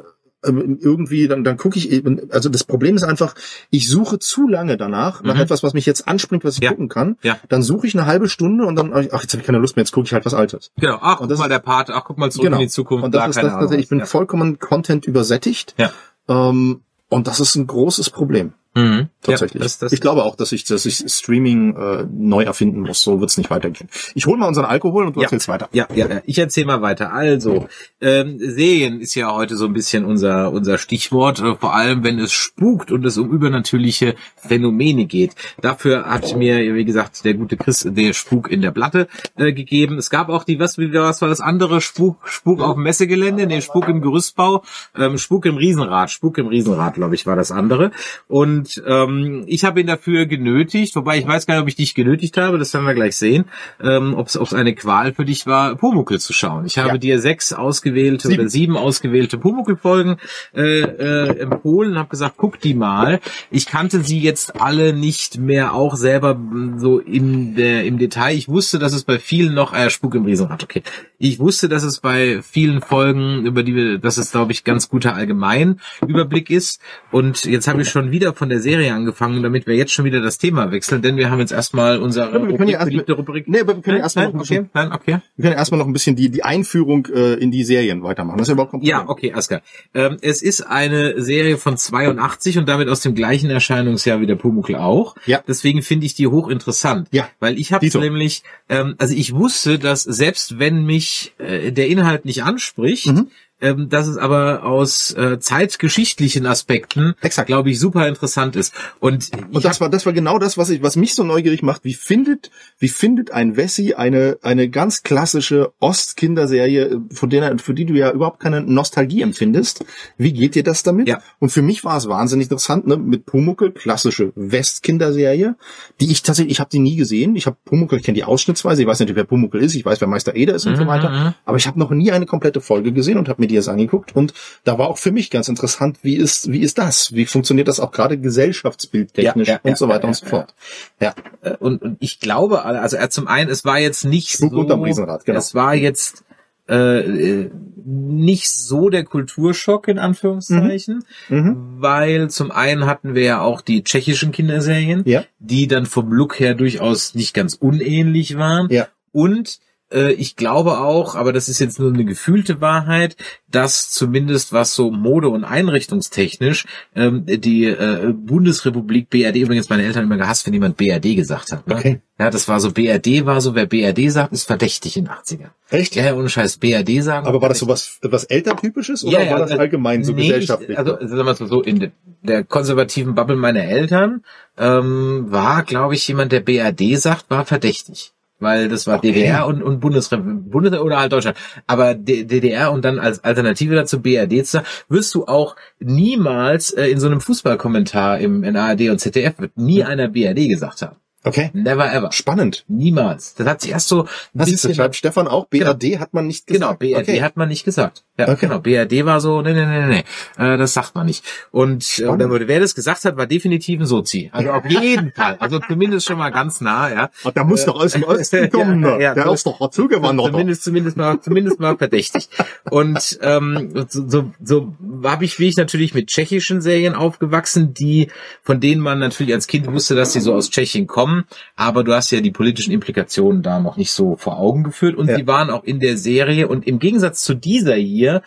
ähm, 0.45 0.77
irgendwie, 0.81 1.27
dann, 1.29 1.45
dann 1.45 1.55
gucke 1.55 1.77
ich 1.77 1.89
eben, 1.91 2.29
also 2.31 2.49
das 2.49 2.65
Problem 2.65 2.95
ist 2.97 3.03
einfach, 3.03 3.33
ich 3.69 3.87
suche 3.87 4.19
zu 4.19 4.47
lange 4.49 4.75
danach, 4.75 5.23
nach 5.23 5.35
Mhm. 5.35 5.41
etwas, 5.41 5.63
was 5.63 5.73
mich 5.73 5.85
jetzt 5.85 6.05
anspringt, 6.07 6.43
was 6.43 6.55
ich 6.55 6.63
Ja. 6.63 6.71
gucken 6.71 6.89
kann. 6.89 7.17
Ja. 7.21 7.37
Dann 7.47 7.61
suche 7.63 7.87
ich 7.87 7.95
eine 7.95 8.05
halbe 8.07 8.27
Stunde 8.27 8.65
und 8.65 8.75
dann, 8.75 8.91
ach, 8.93 9.21
jetzt 9.21 9.31
habe 9.33 9.39
ich 9.41 9.45
keine 9.45 9.59
Lust 9.59 9.77
mehr, 9.77 9.83
jetzt 9.83 9.91
gucke 9.93 10.05
ich 10.05 10.13
halt 10.13 10.25
was 10.25 10.33
Altes. 10.33 10.71
Genau. 10.77 10.97
Ach, 10.99 11.19
guck 11.19 11.29
das 11.29 11.37
mal 11.39 11.45
ist- 11.45 11.51
der 11.51 11.59
Part, 11.59 11.89
ach, 11.91 12.03
guck 12.03 12.17
mal 12.17 12.29
zurück 12.31 12.51
in 12.51 12.59
die 12.59 12.67
Zukunft. 12.67 13.05
Und 13.05 13.13
das 13.15 13.21
da, 13.23 13.29
ist 13.29 13.35
das, 13.37 13.53
tatsächlich, 13.53 13.85
ich 13.85 13.89
bin 13.89 14.05
vollkommen 14.05 14.59
Content 14.59 15.05
übersättigt. 15.05 15.75
Ja. 15.77 15.91
Ähm, 16.27 16.81
und 17.13 17.27
das 17.27 17.39
ist 17.39 17.55
ein 17.55 17.67
großes 17.67 18.09
Problem. 18.09 18.53
Mhm. 18.75 19.09
Tatsächlich. 19.21 19.61
Ja, 19.61 19.65
das, 19.65 19.77
das, 19.77 19.93
ich 19.93 20.01
glaube 20.01 20.23
auch, 20.23 20.35
dass 20.35 20.51
ich, 20.51 20.63
dass 20.63 20.85
ich 20.85 21.03
Streaming 21.07 21.75
äh, 21.75 22.05
neu 22.11 22.43
erfinden 22.43 22.81
muss. 22.81 23.01
So 23.01 23.21
wird's 23.21 23.37
nicht 23.37 23.49
weitergehen. 23.51 23.87
Ich 24.15 24.25
hole 24.25 24.37
mal 24.37 24.47
unseren 24.47 24.65
Alkohol 24.65 25.05
und 25.05 25.15
du 25.15 25.19
Ja. 25.19 25.25
erzählst 25.25 25.47
weiter. 25.47 25.69
Ja, 25.73 25.87
ja, 25.93 26.07
ja. 26.09 26.21
ich 26.25 26.39
erzähle 26.39 26.65
mal 26.67 26.81
weiter. 26.81 27.13
Also, 27.13 27.67
ähm, 28.01 28.37
Serien 28.39 28.99
ist 28.99 29.15
ja 29.15 29.31
heute 29.33 29.55
so 29.57 29.65
ein 29.65 29.73
bisschen 29.73 30.05
unser 30.05 30.51
unser 30.51 30.77
Stichwort, 30.77 31.39
äh, 31.39 31.55
vor 31.55 31.73
allem 31.75 32.03
wenn 32.03 32.19
es 32.19 32.33
spukt 32.33 32.91
und 32.91 33.05
es 33.05 33.17
um 33.17 33.29
übernatürliche 33.31 34.15
Phänomene 34.35 35.05
geht. 35.05 35.35
Dafür 35.61 36.05
hat 36.05 36.35
mir, 36.35 36.73
wie 36.75 36.85
gesagt, 36.85 37.23
der 37.25 37.35
gute 37.35 37.57
Chris 37.57 37.87
der 37.89 38.13
Spuk 38.13 38.51
in 38.51 38.61
der 38.61 38.71
Platte 38.71 39.07
äh, 39.37 39.53
gegeben. 39.53 39.97
Es 39.97 40.09
gab 40.09 40.29
auch 40.29 40.43
die, 40.43 40.59
was, 40.59 40.77
was 40.77 41.21
war 41.21 41.29
das 41.29 41.41
andere? 41.41 41.79
Spuk, 41.79 42.17
Spuk 42.27 42.59
auf 42.61 42.73
dem 42.75 42.83
Messegelände, 42.83 43.45
nee, 43.45 43.61
Spuk 43.61 43.87
im 43.87 44.01
Gerüstbau, 44.01 44.63
ähm, 44.97 45.17
Spuk 45.17 45.45
im 45.45 45.57
Riesenrad, 45.57 46.09
Spuk 46.11 46.37
im 46.39 46.47
Riesenrad, 46.47 46.95
glaube 46.95 47.15
ich, 47.15 47.25
war 47.25 47.35
das 47.35 47.51
andere. 47.51 47.91
Und 48.27 48.62
ähm, 48.87 49.43
ich 49.47 49.63
habe 49.65 49.81
ihn 49.81 49.87
dafür 49.87 50.25
genötigt, 50.25 50.95
wobei 50.95 51.17
ich 51.17 51.27
weiß 51.27 51.45
gar 51.45 51.55
nicht, 51.55 51.61
ob 51.63 51.67
ich 51.67 51.75
dich 51.75 51.95
genötigt 51.95 52.37
habe, 52.37 52.57
das 52.57 52.73
werden 52.73 52.85
wir 52.85 52.93
gleich 52.93 53.15
sehen, 53.15 53.45
ähm, 53.81 54.13
ob 54.15 54.27
es 54.27 54.53
eine 54.53 54.75
Qual 54.75 55.13
für 55.13 55.25
dich 55.25 55.45
war, 55.45 55.75
Pumuckl 55.75 56.19
zu 56.19 56.33
schauen. 56.33 56.65
Ich 56.65 56.77
habe 56.77 56.89
Ja. 56.89 56.97
dir 56.97 57.19
sechs 57.19 57.53
ausgewählte 57.53 58.27
Sieben. 58.27 58.39
oder 58.39 58.49
sieben 58.49 58.77
ausgewählte 58.77 59.37
Pumuckl-Folgen 59.37 60.17
äh, 60.55 60.81
äh, 60.81 61.39
empfohlen 61.39 61.91
und 61.93 61.97
habe 61.97 62.09
gesagt, 62.09 62.35
guck 62.37 62.59
die 62.59 62.73
mal. 62.73 63.19
Ich 63.51 63.65
kannte 63.65 64.01
sie 64.03 64.19
jetzt 64.19 64.59
alle 64.61 64.93
nicht 64.93 65.37
mehr 65.39 65.73
auch 65.73 65.95
selber 65.95 66.35
mh, 66.35 66.79
so 66.79 66.99
in 66.99 67.55
der, 67.55 67.85
im 67.85 67.97
Detail. 67.97 68.35
Ich 68.35 68.47
wusste, 68.49 68.79
dass 68.79 68.93
es 68.93 69.03
bei 69.03 69.19
vielen 69.19 69.53
noch, 69.53 69.73
äh, 69.73 69.89
Spuk 69.89 70.15
im 70.15 70.25
Riesenrad, 70.25 70.63
okay. 70.63 70.83
Ich 71.19 71.39
wusste, 71.39 71.69
dass 71.69 71.83
es 71.83 71.99
bei 71.99 72.41
vielen 72.41 72.81
Folgen, 72.81 73.45
über 73.45 73.63
die 73.63 73.75
wir, 73.75 73.97
dass 73.97 74.17
es, 74.17 74.31
glaube 74.31 74.51
ich, 74.51 74.63
ganz 74.63 74.89
guter 74.89 75.15
Allgemeinüberblick 75.15 76.49
ist. 76.49 76.81
Und 77.11 77.45
jetzt 77.45 77.67
habe 77.67 77.81
ich 77.81 77.89
schon 77.89 78.11
wieder 78.11 78.33
von 78.33 78.49
der 78.53 78.61
Serie 78.61 78.93
angefangen, 78.93 79.43
damit 79.43 79.67
wir 79.67 79.75
jetzt 79.75 79.91
schon 79.91 80.05
wieder 80.05 80.21
das 80.21 80.37
Thema 80.37 80.71
wechseln, 80.71 81.01
denn 81.01 81.17
wir 81.17 81.29
haben 81.31 81.39
jetzt 81.39 81.51
erstmal 81.51 81.97
unsere 81.99 82.33
Ja, 82.33 82.47
wir 82.47 82.57
können 82.57 82.69
ja 82.69 82.77
erst- 82.79 82.89
beliebte 82.89 83.13
Rubrik. 83.13 83.47
Nee, 83.47 83.61
aber 83.61 83.75
wir 83.75 83.81
können 83.81 83.97
erstmal 83.99 84.31
noch 84.31 84.41
okay, 84.41 84.65
nein, 84.73 84.91
okay. 84.91 85.17
wir 85.35 85.43
können 85.43 85.55
erstmal 85.57 85.79
noch 85.79 85.87
ein 85.87 85.93
bisschen 85.93 86.15
die, 86.15 86.29
die 86.29 86.43
Einführung 86.43 87.07
äh, 87.13 87.33
in 87.33 87.51
die 87.51 87.63
Serien 87.63 88.03
weitermachen. 88.03 88.37
Das 88.37 88.45
ist 88.45 88.49
ja 88.49 88.53
überhaupt 88.53 88.71
kein 88.71 88.79
Problem. 88.81 88.97
Ja, 88.97 89.09
okay, 89.09 89.33
alles 89.33 89.47
klar. 89.47 89.61
Ähm, 89.93 90.17
es 90.21 90.41
ist 90.41 90.61
eine 90.61 91.21
Serie 91.21 91.57
von 91.57 91.77
82 91.77 92.57
und 92.57 92.69
damit 92.69 92.87
aus 92.89 93.01
dem 93.01 93.15
gleichen 93.15 93.49
Erscheinungsjahr 93.49 94.21
wie 94.21 94.27
der 94.27 94.35
Pumuckl 94.35 94.75
auch. 94.75 95.15
Ja. 95.25 95.41
Deswegen 95.47 95.81
finde 95.81 96.05
ich 96.05 96.13
die 96.13 96.27
hochinteressant. 96.27 97.07
Ja. 97.11 97.27
Weil 97.39 97.57
ich 97.59 97.73
habe 97.73 97.85
nämlich, 97.99 98.43
ähm, 98.69 98.95
also 98.97 99.15
ich 99.15 99.33
wusste, 99.33 99.79
dass 99.79 100.03
selbst 100.03 100.59
wenn 100.59 100.85
mich 100.85 101.33
äh, 101.39 101.71
der 101.71 101.87
Inhalt 101.87 102.25
nicht 102.25 102.43
anspricht, 102.43 103.07
Mhm. 103.07 103.27
Ähm, 103.63 103.89
dass 103.89 104.07
es 104.07 104.17
aber 104.17 104.63
aus 104.63 105.11
äh, 105.13 105.39
zeitgeschichtlichen 105.39 106.45
Aspekten, 106.45 107.15
glaube 107.45 107.71
ich, 107.71 107.79
super 107.79 108.07
interessant 108.07 108.55
ist. 108.55 108.73
Und, 108.99 109.31
Und 109.51 109.65
das 109.65 109.81
war, 109.81 109.89
das 109.89 110.05
war 110.05 110.13
genau 110.13 110.37
das, 110.37 110.57
was 110.57 110.69
ich, 110.69 110.83
was 110.83 110.95
mich 110.95 111.15
so 111.15 111.23
neugierig 111.23 111.63
macht. 111.63 111.83
Wie 111.83 111.93
findet, 111.93 112.51
wie 112.77 112.89
findet 112.89 113.31
ein 113.31 113.55
Wessi 113.57 113.93
eine, 113.95 114.37
eine 114.43 114.69
ganz 114.69 115.01
klassische 115.03 115.71
Ostkinderserie, 115.79 116.81
äh, 116.85 116.99
von 117.11 117.29
der, 117.29 117.57
für 117.57 117.73
die 117.73 117.85
du 117.85 117.93
ja 117.93 118.11
überhaupt 118.11 118.39
keine 118.39 118.61
Nostalgie 118.61 119.21
empfindest? 119.21 119.85
Wie 120.17 120.33
geht 120.33 120.55
dir 120.55 120.63
das 120.63 120.83
damit? 120.83 121.07
Ja. 121.07 121.21
Und 121.39 121.49
für 121.49 121.61
mich 121.61 121.83
war 121.83 121.97
es 121.97 122.07
wahnsinnig 122.07 122.45
interessant, 122.45 122.85
ne, 122.87 122.97
mit 122.97 123.25
Pumuckl, 123.25 123.71
klassische 123.71 124.33
Westkinderserie, 124.35 125.55
die 126.01 126.11
ich 126.11 126.23
tatsächlich, 126.23 126.53
ich 126.53 126.59
habe 126.59 126.69
die 126.69 126.79
nie 126.79 126.95
gesehen. 126.95 127.35
Ich 127.35 127.45
habe 127.45 127.57
Pumuckl, 127.65 127.97
ich 127.97 128.03
kenne 128.03 128.15
die 128.15 128.23
ausschnittsweise, 128.23 128.81
ich 128.81 128.87
weiß 128.87 128.99
nicht, 128.99 129.15
wer 129.15 129.23
Pumuckl 129.23 129.59
ist, 129.59 129.75
ich 129.75 129.85
weiß, 129.85 130.01
wer 130.01 130.07
Meister 130.07 130.35
Eder 130.35 130.55
ist 130.55 130.65
und 130.65 130.75
so 130.75 130.83
Mhm, 130.83 130.87
weiter. 130.87 131.09
mhm. 131.09 131.33
Aber 131.45 131.57
ich 131.57 131.67
habe 131.67 131.79
noch 131.79 131.91
nie 131.91 132.11
eine 132.11 132.25
komplette 132.25 132.59
Folge 132.61 132.91
gesehen 132.91 133.17
und 133.17 133.29
habe 133.29 133.41
mir 133.41 133.47
die 133.47 133.52
jetzt 133.53 133.69
angeguckt. 133.69 134.15
Und 134.15 134.33
da 134.63 134.77
war 134.77 134.87
auch 134.89 134.97
für 134.97 135.11
mich 135.11 135.29
ganz 135.29 135.47
interessant, 135.47 135.99
wie 136.01 136.15
ist, 136.15 136.51
wie 136.51 136.59
ist 136.59 136.77
das? 136.77 137.13
Wie 137.13 137.25
funktioniert 137.25 137.67
das 137.67 137.79
auch 137.79 137.91
gerade 137.91 138.17
gesellschaftsbildtechnisch 138.17 139.47
Ja, 139.47 139.53
ja, 139.55 139.59
und 139.63 139.77
so 139.77 139.85
ja, 139.85 139.89
weiter 139.93 140.03
ja, 140.03 140.07
und 140.09 140.15
so 140.15 140.25
fort. 140.25 140.53
Ja. 140.99 141.13
Äh, 141.41 141.55
und, 141.57 141.81
und 141.81 141.97
ich 141.99 142.19
glaube, 142.19 142.63
also 142.63 142.97
er 142.97 143.09
zum 143.09 143.27
einen, 143.27 143.49
es 143.49 143.65
war 143.65 143.79
jetzt 143.79 144.05
nicht 144.05 144.29
Spuk 144.29 144.51
so, 144.51 144.59
unterm 144.59 144.81
Riesenrad, 144.83 145.25
genau. 145.25 145.39
es 145.39 145.53
war 145.55 145.75
jetzt 145.75 146.23
äh, 146.69 146.99
äh, 146.99 147.51
nicht 147.85 148.49
so 148.49 148.89
der 148.89 149.03
Kulturschock 149.03 149.89
in 149.89 149.99
Anführungszeichen, 149.99 151.03
Mhm. 151.27 151.57
weil 151.79 152.29
zum 152.29 152.51
einen 152.51 152.85
hatten 152.85 153.15
wir 153.15 153.23
ja 153.23 153.41
auch 153.41 153.59
die 153.59 153.83
tschechischen 153.83 154.31
Kinderserien, 154.31 155.03
Ja. 155.05 155.25
die 155.39 155.67
dann 155.67 155.85
vom 155.85 156.13
Look 156.13 156.39
her 156.39 156.55
durchaus 156.55 157.15
nicht 157.15 157.33
ganz 157.33 157.55
unähnlich 157.55 158.37
waren 158.37 158.69
Ja. 158.69 158.87
und 159.11 159.49
äh, 159.49 159.72
ich 159.93 160.35
glaube 160.35 160.79
auch, 160.79 161.15
aber 161.15 161.33
das 161.33 161.49
ist 161.49 161.59
jetzt 161.59 161.79
nur 161.79 161.93
eine 161.93 162.05
gefühlte 162.05 162.61
Wahrheit, 162.61 163.15
dass 163.49 163.91
zumindest 163.91 164.51
was 164.51 164.73
so 164.73 164.91
Mode- 164.91 165.29
und 165.29 165.43
Einrichtungstechnisch 165.43 166.65
ähm, 166.95 167.25
die 167.25 167.65
äh, 167.65 168.13
Bundesrepublik 168.13 169.09
BRD, 169.09 169.37
übrigens 169.37 169.69
meine 169.69 169.83
Eltern 169.83 170.05
immer 170.05 170.17
gehasst, 170.17 170.45
wenn 170.45 170.53
jemand 170.53 170.77
BRD 170.77 171.15
gesagt 171.15 171.51
hat. 171.51 171.67
Ne? 171.67 171.75
Okay. 171.75 172.01
Ja, 172.19 172.29
das 172.29 172.47
war 172.47 172.59
so, 172.59 172.71
BRD 172.71 173.25
war 173.25 173.41
so, 173.41 173.55
wer 173.55 173.65
BRD 173.65 174.09
sagt, 174.11 174.33
ist 174.33 174.45
verdächtig 174.45 174.97
in 174.97 175.05
den 175.05 175.13
80er. 175.13 175.49
Echt? 175.69 175.95
Ja, 175.95 176.05
ja, 176.05 176.15
ohne 176.15 176.29
Scheiß, 176.29 176.57
BRD 176.57 177.01
sagen. 177.01 177.27
Aber 177.27 177.41
war 177.41 177.49
das 177.49 177.59
so 177.59 177.67
was, 177.67 177.99
was 178.01 178.23
Elterntypisches 178.25 179.03
oder 179.03 179.17
war 179.19 179.39
das 179.39 179.51
also- 179.51 179.57
allgemein 179.57 180.03
so 180.03 180.13
nee, 180.13 180.27
gesellschaftlich? 180.27 180.71
Ich, 180.71 180.77
also 180.77 180.91
sagen 180.91 181.17
wir 181.17 181.23
mal 181.23 181.35
so, 181.35 181.61
in 181.61 181.79
de, 181.79 181.91
der 182.21 182.43
konservativen 182.43 183.15
Bubble 183.15 183.35
meiner 183.35 183.63
Eltern 183.63 184.23
ähm, 184.57 185.25
war, 185.29 185.63
glaube 185.63 185.95
ich, 185.95 186.07
jemand, 186.07 186.31
der 186.31 186.41
BRD 186.41 186.99
sagt, 186.99 187.29
war 187.29 187.45
verdächtig. 187.45 188.13
Weil 188.43 188.69
das 188.69 188.85
war 188.85 188.97
Okay. 188.97 189.11
DDR 189.11 189.47
und, 189.47 189.63
und 189.63 189.79
Bundesrepublik, 189.79 190.51
Bundes 190.51 190.79
oder 190.79 190.99
halt 190.99 191.11
Deutschland. 191.11 191.37
Aber 191.65 191.95
D 191.95 192.25
DDR 192.25 192.71
und 192.71 192.85
dann 192.85 192.99
als 192.99 193.23
Alternative 193.23 193.75
dazu 193.75 194.01
BRD 194.01 194.45
zu 194.45 194.51
sagen, 194.51 194.65
wirst 194.87 195.13
du 195.15 195.25
auch 195.25 195.55
niemals 195.79 196.71
äh, 196.71 196.87
in 196.87 196.99
so 196.99 197.07
einem 197.07 197.21
Fußballkommentar 197.21 198.19
im 198.19 198.43
in 198.43 198.55
ARD 198.55 198.89
und 198.89 198.99
ZDF 198.99 199.39
wird 199.39 199.57
nie 199.57 199.83
einer 199.83 200.07
BRD 200.09 200.47
gesagt 200.47 200.81
haben. 200.83 200.97
Okay. 201.23 201.49
Never 201.53 201.91
ever. 201.91 202.11
Spannend. 202.11 202.65
Niemals. 202.67 203.35
Das 203.35 203.47
hat 203.47 203.61
sich 203.61 203.71
erst 203.71 203.87
so 203.87 204.07
Das 204.33 204.49
ist, 204.51 204.65
das 204.65 204.75
schreibt 204.75 204.95
Stefan 204.95 205.27
auch. 205.27 205.47
BRD 205.47 205.99
hat 205.99 206.13
man 206.13 206.27
nicht 206.27 206.47
Genau, 206.47 206.75
gesagt. 206.75 206.79
BRD 206.79 207.09
okay. 207.09 207.21
hat 207.21 207.37
man 207.37 207.49
nicht 207.49 207.63
gesagt. 207.65 208.03
Ja, 208.17 208.29
Okay. 208.29 208.47
genau. 208.47 208.59
BRD 208.59 209.05
war 209.05 209.19
so, 209.21 209.41
nee, 209.41 209.53
nee, 209.53 209.65
nee, 209.65 210.03
nee, 210.37 210.43
äh, 210.53 210.57
das 210.57 210.73
sagt 210.73 210.93
man 210.95 211.05
nicht. 211.07 211.23
Und 211.51 211.81
äh, 211.83 212.03
Spannend. 212.03 212.31
oder 212.31 212.47
wer 212.47 212.59
das 212.59 212.75
gesagt 212.75 213.05
hat, 213.05 213.17
war 213.17 213.25
definitiv 213.25 213.79
ein 213.79 213.85
Sozi. 213.85 214.29
Also 214.33 214.51
auf 214.51 214.65
jeden 214.69 215.11
Fall. 215.15 215.37
Also 215.39 215.59
zumindest 215.59 216.05
schon 216.07 216.17
mal 216.17 216.29
ganz 216.29 216.61
nah, 216.61 216.89
ja. 216.93 217.09
Ach, 217.23 217.31
der 217.31 217.43
muss 217.43 217.65
doch 217.65 217.75
aus 217.75 217.93
dem 217.93 218.03
Osten 218.03 218.49
kommen. 218.51 218.83
Ja, 218.83 218.97
ne? 218.97 219.03
ja, 219.03 219.13
der 219.15 219.23
so- 219.25 219.33
ist 219.33 219.45
doch 219.47 219.59
dazugewandert. 219.59 220.27
Zumindest, 220.27 220.63
zumindest 220.63 220.97
mal, 220.97 221.19
zumindest 221.21 221.59
mal 221.59 221.77
verdächtig. 221.77 222.29
Und 222.69 223.17
ähm, 223.21 223.85
so, 223.89 224.05
so, 224.07 224.33
so 224.43 224.73
habe 225.03 225.25
ich, 225.25 225.39
wie 225.39 225.47
ich 225.47 225.57
natürlich 225.57 225.93
mit 225.93 226.07
tschechischen 226.07 226.61
Serien 226.61 226.93
aufgewachsen, 226.95 227.73
die, 227.73 228.09
von 228.43 228.59
denen 228.59 228.81
man 228.81 228.99
natürlich 228.99 229.33
als 229.33 229.47
Kind 229.47 229.71
wusste, 229.71 229.95
dass 229.95 230.13
sie 230.13 230.19
so 230.19 230.33
aus 230.35 230.49
Tschechien 230.51 230.85
kommen, 230.87 231.12
aber 231.55 231.83
du 231.83 231.93
hast 231.93 232.11
ja 232.11 232.21
die 232.21 232.31
politischen 232.31 232.71
Implikationen 232.73 233.41
da 233.41 233.59
noch 233.59 233.77
nicht 233.77 233.91
so 233.91 234.15
vor 234.15 234.37
Augen 234.39 234.63
geführt 234.63 234.95
und 234.95 235.09
Ja. 235.09 235.17
die 235.17 235.27
waren 235.27 235.49
auch 235.49 235.63
in 235.63 235.79
der 235.79 235.97
Serie 235.97 236.47
und 236.47 236.67
im 236.67 236.79
Gegensatz 236.79 237.23
zu 237.23 237.33
dieser 237.33 237.75
hier, 237.75 238.21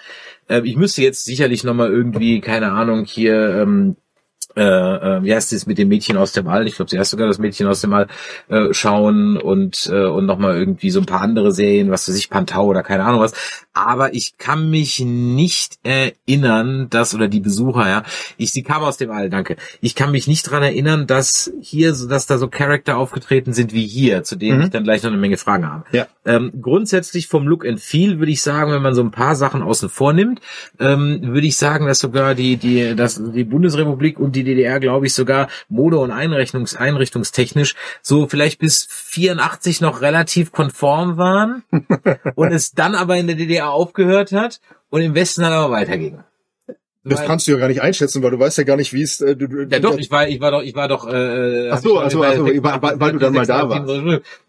äh, 0.48 0.60
ich 0.64 0.76
müsste 0.76 1.02
jetzt 1.02 1.24
sicherlich 1.24 1.64
nochmal 1.64 1.90
irgendwie, 1.90 2.40
keine 2.40 2.72
Ahnung, 2.72 3.04
hier 3.04 3.54
ähm, 3.62 3.96
äh, 4.56 4.62
äh, 4.62 5.22
wie 5.22 5.34
heißt 5.34 5.52
es 5.52 5.66
mit 5.66 5.78
dem 5.78 5.88
Mädchen 5.88 6.16
aus 6.16 6.32
dem 6.32 6.48
All? 6.48 6.66
Ich 6.66 6.76
glaube, 6.76 6.90
sie 6.90 6.98
heißt 6.98 7.10
sogar 7.10 7.26
das 7.28 7.38
Mädchen 7.38 7.66
aus 7.66 7.80
dem 7.82 7.92
All 7.92 8.06
äh, 8.48 8.72
schauen 8.72 9.36
und 9.36 9.88
äh, 9.92 10.06
und 10.06 10.26
noch 10.26 10.38
mal 10.38 10.56
irgendwie 10.56 10.90
so 10.90 11.00
ein 11.00 11.06
paar 11.06 11.20
andere 11.20 11.52
Serien, 11.52 11.90
was 11.90 12.08
weiß 12.08 12.16
ich, 12.16 12.30
Pantau 12.30 12.66
oder 12.66 12.82
keine 12.82 13.04
Ahnung 13.04 13.20
was. 13.20 13.34
Aber 13.74 14.14
ich 14.14 14.38
kann 14.38 14.70
mich 14.70 15.00
nicht 15.00 15.78
erinnern, 15.82 16.88
dass 16.90 17.14
oder 17.14 17.28
die 17.28 17.40
Besucher, 17.40 17.88
ja, 17.88 18.02
ich 18.36 18.52
sie 18.52 18.62
kam 18.62 18.82
aus 18.82 18.96
dem 18.96 19.10
All, 19.10 19.28
danke. 19.30 19.56
Ich 19.80 19.94
kann 19.94 20.10
mich 20.10 20.26
nicht 20.26 20.50
dran 20.50 20.62
erinnern, 20.62 21.06
dass 21.06 21.52
hier, 21.60 21.94
so, 21.94 22.08
dass 22.08 22.26
da 22.26 22.38
so 22.38 22.48
Charakter 22.48 22.96
aufgetreten 22.96 23.52
sind 23.52 23.72
wie 23.72 23.86
hier, 23.86 24.22
zu 24.22 24.36
denen 24.36 24.56
Mhm. 24.58 24.64
ich 24.64 24.70
dann 24.70 24.84
gleich 24.84 25.02
noch 25.02 25.10
eine 25.10 25.18
Menge 25.20 25.36
Fragen 25.36 25.70
habe. 25.70 25.84
Ja. 25.92 26.06
Ähm, 26.24 26.52
grundsätzlich 26.62 27.26
vom 27.26 27.46
Look 27.46 27.66
and 27.66 27.78
Feel 27.80 28.18
würde 28.18 28.32
ich 28.32 28.40
sagen, 28.40 28.72
wenn 28.72 28.82
man 28.82 28.94
so 28.94 29.02
ein 29.02 29.10
paar 29.10 29.36
Sachen 29.36 29.62
außen 29.62 29.88
vor 29.90 30.12
nimmt, 30.12 30.40
ähm, 30.80 31.20
würde 31.22 31.46
ich 31.46 31.56
sagen, 31.58 31.86
dass 31.86 31.98
sogar 31.98 32.34
die, 32.34 32.56
die, 32.56 32.96
dass 32.96 33.20
die 33.22 33.44
Bundesrepublik 33.44 34.18
und 34.18 34.34
die 34.34 34.45
DDR, 34.46 34.80
glaube 34.80 35.06
ich, 35.06 35.14
sogar 35.14 35.48
Mode- 35.68 35.98
und 35.98 36.10
Einrichtungs 36.10 36.74
einrichtungstechnisch 36.76 37.74
so 38.00 38.26
vielleicht 38.28 38.58
bis 38.58 38.86
84 38.90 39.80
noch 39.80 40.00
relativ 40.00 40.52
konform 40.52 41.18
waren 41.18 41.64
und 42.34 42.52
es 42.52 42.72
dann 42.72 42.94
aber 42.94 43.16
in 43.16 43.26
der 43.26 43.36
DDR 43.36 43.70
aufgehört 43.70 44.32
hat 44.32 44.60
und 44.88 45.02
im 45.02 45.14
Westen 45.14 45.42
dann 45.42 45.52
aber 45.52 45.70
weiterging. 45.70 46.20
Das 47.08 47.20
weil- 47.20 47.26
kannst 47.26 47.46
du 47.46 47.52
ja 47.52 47.58
gar 47.58 47.68
nicht 47.68 47.82
einschätzen, 47.82 48.22
weil 48.22 48.30
du 48.32 48.38
weißt 48.38 48.58
ja 48.58 48.64
gar 48.64 48.76
nicht, 48.76 48.92
wie 48.92 49.02
es. 49.02 49.20
Äh, 49.20 49.36
du, 49.36 49.46
du, 49.48 49.62
Ja 49.70 49.78
doch, 49.78 49.96
ich 49.96 50.10
war, 50.10 50.28
ich 50.28 50.40
war 50.40 50.50
doch, 50.50 50.62
ich 50.62 50.74
war 50.74 50.88
doch. 50.88 51.06
Äh, 51.06 51.70
Ach 51.70 51.78
so, 51.78 52.00
ach 52.00 52.10
so, 52.10 52.22
ach 52.24 52.34
so, 52.34 52.44
weil- 52.46 52.62
weil- 52.82 53.00
weil 53.00 53.12
du 53.12 53.18
dann 53.18 53.32
mal 53.32 53.46
da 53.46 53.68
warst. 53.68 53.88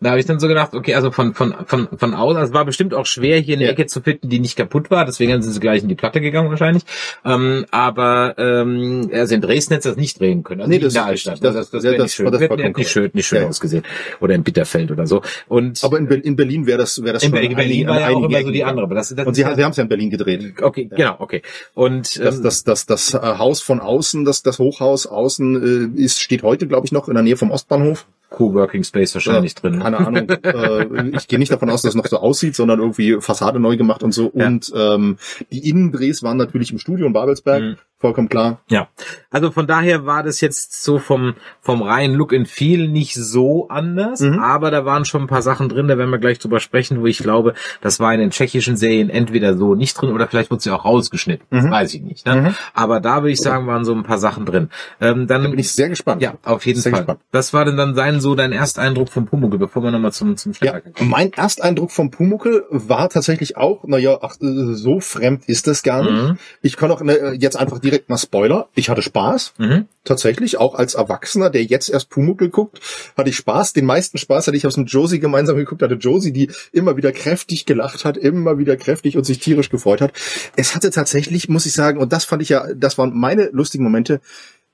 Da 0.02 0.10
habe 0.10 0.20
ich 0.20 0.26
dann 0.26 0.40
so 0.40 0.48
gedacht, 0.48 0.74
okay, 0.74 0.96
also 0.96 1.12
von 1.12 1.34
von 1.34 1.54
von 1.66 1.88
von 1.96 2.14
außen, 2.14 2.38
also 2.38 2.50
es 2.52 2.54
war 2.54 2.66
bestimmt 2.66 2.94
auch 2.94 3.06
schwer 3.06 3.40
hier 3.40 3.56
eine 3.56 3.66
Ja. 3.66 3.72
Ecke 3.72 3.86
zu 3.86 4.02
finden, 4.02 4.30
die 4.30 4.40
nicht 4.40 4.56
kaputt 4.58 4.90
war. 4.92 5.06
Deswegen 5.06 5.42
sind 5.42 5.52
sie 5.54 5.60
gleich 5.60 5.84
in 5.84 5.90
die 5.90 5.96
Platte 5.96 6.20
gegangen 6.22 6.50
wahrscheinlich. 6.50 6.84
Ähm, 7.24 7.66
aber 7.72 8.36
ähm, 8.38 9.10
also 9.14 9.36
in 9.36 9.42
Dresden 9.42 9.74
hätte 9.76 9.90
es 9.90 9.96
das 9.96 10.02
nicht 10.02 10.20
drehen 10.20 10.44
können. 10.44 10.62
Also 10.62 10.70
Nee, 10.70 10.78
nicht 10.78 10.86
das 10.88 10.94
in 10.94 11.00
der 11.02 11.06
Altstadt. 11.06 11.34
richtig. 11.36 11.44
Das- 11.48 11.56
das, 11.56 11.70
das 11.72 11.84
ja, 11.84 11.90
wäre 11.92 11.98
das- 11.98 12.06
nicht 12.06 12.16
schön. 12.16 12.32
das 12.32 12.42
hätte 12.42 12.56
nicht 12.56 12.74
korrekt. 12.74 12.90
schön, 12.90 13.10
nicht 13.14 13.28
schön 13.28 13.42
Ja. 13.42 13.48
ausgesehen. 13.48 13.84
Oder 14.20 14.36
in 14.36 14.44
Bitterfeld 14.44 14.92
oder 14.92 15.06
so. 15.06 15.22
Und 15.48 15.84
Aber 15.84 15.98
in, 16.00 16.08
in 16.08 16.36
Berlin 16.36 16.66
wäre 16.66 16.80
das, 16.80 17.02
wäre 17.04 17.14
das 17.14 17.24
in 17.24 17.28
schon 17.30 17.34
Berlin, 17.34 17.52
an 17.52 17.56
Berlin 17.58 17.88
war 17.88 18.00
ja 18.00 18.10
auch 18.10 18.24
immer 18.24 18.42
so 18.42 18.52
die 18.52 18.64
andere. 18.64 18.86
Aber 18.86 18.96
das, 18.96 19.14
das 19.14 19.26
Und 19.28 19.34
sie, 19.36 19.46
haben 19.46 19.60
es 19.60 19.78
ja 19.78 19.84
in 19.84 19.90
Berlin 19.90 20.10
gedreht. 20.10 20.54
Okay, 20.62 20.90
genau, 20.96 21.16
okay. 21.20 21.42
Und 21.74 22.18
ähm, 22.18 22.47
das, 22.48 22.64
das, 22.64 22.86
das 22.86 23.14
äh, 23.14 23.20
Haus 23.20 23.62
von 23.62 23.80
außen, 23.80 24.26
das, 24.26 24.42
das 24.42 24.58
Hochhaus 24.58 25.06
außen 25.06 25.96
äh, 25.96 26.02
ist, 26.02 26.22
steht 26.22 26.44
heute, 26.44 26.68
glaube 26.68 26.86
ich, 26.86 26.92
noch 26.92 27.08
in 27.08 27.14
der 27.14 27.24
Nähe 27.24 27.38
vom 27.38 27.52
Ostbahnhof. 27.52 28.08
Coworking 28.30 28.84
Space 28.84 29.14
wahrscheinlich 29.14 29.54
Ja, 29.56 29.62
drin. 29.70 29.80
Keine 29.80 29.98
Ahnung. 30.00 30.30
äh, 30.44 31.10
ich 31.16 31.28
gehe 31.28 31.40
nicht 31.40 31.52
davon 31.52 31.70
aus, 31.70 31.82
dass 31.82 31.90
es 31.92 31.96
noch 31.96 32.08
so 32.08 32.18
aussieht, 32.18 32.56
sondern 32.56 32.80
irgendwie 32.80 33.18
Fassade 33.22 33.60
neu 33.60 33.78
gemacht 33.78 34.04
und 34.04 34.14
so. 34.14 34.32
Ja. 34.36 34.48
Und 34.48 34.72
ähm, 34.76 35.18
die 35.52 35.70
Innendrehs 35.70 36.24
waren 36.24 36.38
natürlich 36.38 36.72
im 36.72 36.80
Studio 36.80 37.08
in 37.08 37.14
Babelsberg, 37.14 37.62
Mhm. 37.64 37.76
vollkommen 38.00 38.30
klar. 38.30 38.60
Ja, 38.70 38.90
also 39.32 39.50
von 39.52 39.66
daher 39.66 40.06
war 40.06 40.22
das 40.24 40.40
jetzt 40.42 40.84
so 40.84 41.00
vom 41.00 41.34
vom 41.62 41.82
reinen 41.82 42.16
Look 42.16 42.34
and 42.34 42.48
Feel 42.48 42.88
nicht 42.90 43.16
so 43.16 43.68
anders, 43.70 44.20
Mhm. 44.22 44.40
aber 44.40 44.72
da 44.72 44.86
waren 44.86 45.06
schon 45.06 45.22
ein 45.22 45.28
paar 45.28 45.42
Sachen 45.42 45.68
drin, 45.70 45.88
da 45.88 45.98
werden 45.98 46.12
wir 46.12 46.20
gleich 46.20 46.38
drüber 46.40 46.60
sprechen, 46.60 47.02
wo 47.02 47.06
ich 47.08 47.18
glaube, 47.20 47.54
das 47.82 48.00
war 48.00 48.14
in 48.14 48.20
den 48.20 48.30
tschechischen 48.32 48.78
Serien 48.78 49.10
entweder 49.10 49.58
so 49.58 49.74
nicht 49.74 50.00
drin 50.00 50.12
oder 50.12 50.28
vielleicht 50.28 50.52
wurde 50.52 50.62
sie 50.62 50.72
auch 50.72 50.86
rausgeschnitten, 50.86 51.48
das 51.50 51.64
Mhm. 51.66 51.72
weiß 51.72 51.94
ich 51.96 52.02
nicht. 52.02 52.26
Ne? 52.26 52.36
Mhm. 52.36 52.56
Aber 52.74 53.00
da 53.00 53.24
würde 53.24 53.32
ich 53.32 53.42
sagen, 53.42 53.66
waren 53.68 53.84
so 53.86 53.94
ein 53.96 54.04
paar 54.04 54.18
Sachen 54.20 54.46
drin. 54.46 54.70
Ähm, 55.02 55.26
dann 55.28 55.44
Da 55.44 55.50
bin 55.50 55.60
ich 55.60 55.72
sehr 55.72 55.90
gespannt. 55.90 56.22
ja, 56.22 56.36
auf 56.44 56.66
jeden 56.66 56.80
Sehr 56.80 56.92
Fall. 56.92 57.02
gespannt. 57.02 57.20
Das 57.32 57.54
war 57.54 57.66
denn 57.66 57.78
dann 57.78 57.96
sein 57.96 58.17
so 58.22 58.36
dein 58.36 58.52
Ersteindruck 58.52 59.10
vom 59.10 59.26
Pumuckl, 59.26 59.58
bevor 59.58 59.84
wir 59.84 59.92
nochmal 59.92 60.12
zum 60.12 60.38
zum 60.38 60.52
Ja, 60.54 60.58
Schneller 60.58 60.82
kommen. 60.82 61.10
mein 61.10 61.34
Ersteindruck 61.34 61.92
vom 61.92 62.12
Pumuckel 62.12 62.66
war 62.70 63.10
tatsächlich 63.10 63.58
auch, 63.58 63.84
naja, 63.86 64.18
ach, 64.22 64.36
äh, 64.42 64.74
so 64.74 65.00
fremd 65.00 65.46
ist 65.48 65.68
das 65.68 65.84
gar 65.84 66.04
nicht. 66.04 66.12
Mhm. 66.14 66.38
Ich 66.62 66.78
kann 66.78 66.92
auch 66.92 67.02
ne, 67.02 67.34
jetzt 67.40 67.56
einfach 67.58 67.80
direkt 67.80 68.10
mal 68.10 68.18
Spoiler. 68.18 68.68
Ich 68.76 68.90
hatte 68.90 69.02
Spaß, 69.02 69.54
Mhm. 69.58 69.86
tatsächlich, 70.04 70.58
auch 70.58 70.76
als 70.76 70.96
Erwachsener, 70.96 71.50
der 71.50 71.64
jetzt 71.64 71.90
erst 71.90 72.10
Pumuckel 72.10 72.50
guckt, 72.50 72.80
hatte 73.18 73.30
ich 73.30 73.36
Spaß. 73.38 73.74
Den 73.74 73.86
meisten 73.86 74.18
Spaß 74.18 74.48
hatte 74.48 74.58
ich, 74.58 74.66
aus 74.68 74.78
mit 74.78 74.90
Josie 74.90 75.20
gemeinsam 75.20 75.56
geguckt 75.58 75.82
hatte. 75.82 75.96
Josie, 75.96 76.32
die 76.32 76.50
immer 76.72 76.98
wieder 76.98 77.12
kräftig 77.12 77.66
gelacht 77.66 78.06
hat, 78.06 78.18
immer 78.18 78.58
wieder 78.58 78.78
kräftig 78.78 79.18
und 79.18 79.24
sich 79.26 79.40
tierisch 79.40 79.70
gefreut 79.70 80.02
hat. 80.02 80.14
Es 80.56 80.76
hatte 80.76 80.90
tatsächlich, 80.92 81.50
muss 81.50 81.66
ich 81.66 81.74
sagen, 81.74 82.00
und 82.00 82.14
das 82.14 82.26
fand 82.26 82.42
ich 82.42 82.50
ja, 82.50 82.66
das 82.76 82.98
waren 82.98 83.12
meine 83.18 83.50
lustigen 83.52 83.84
Momente, 83.84 84.22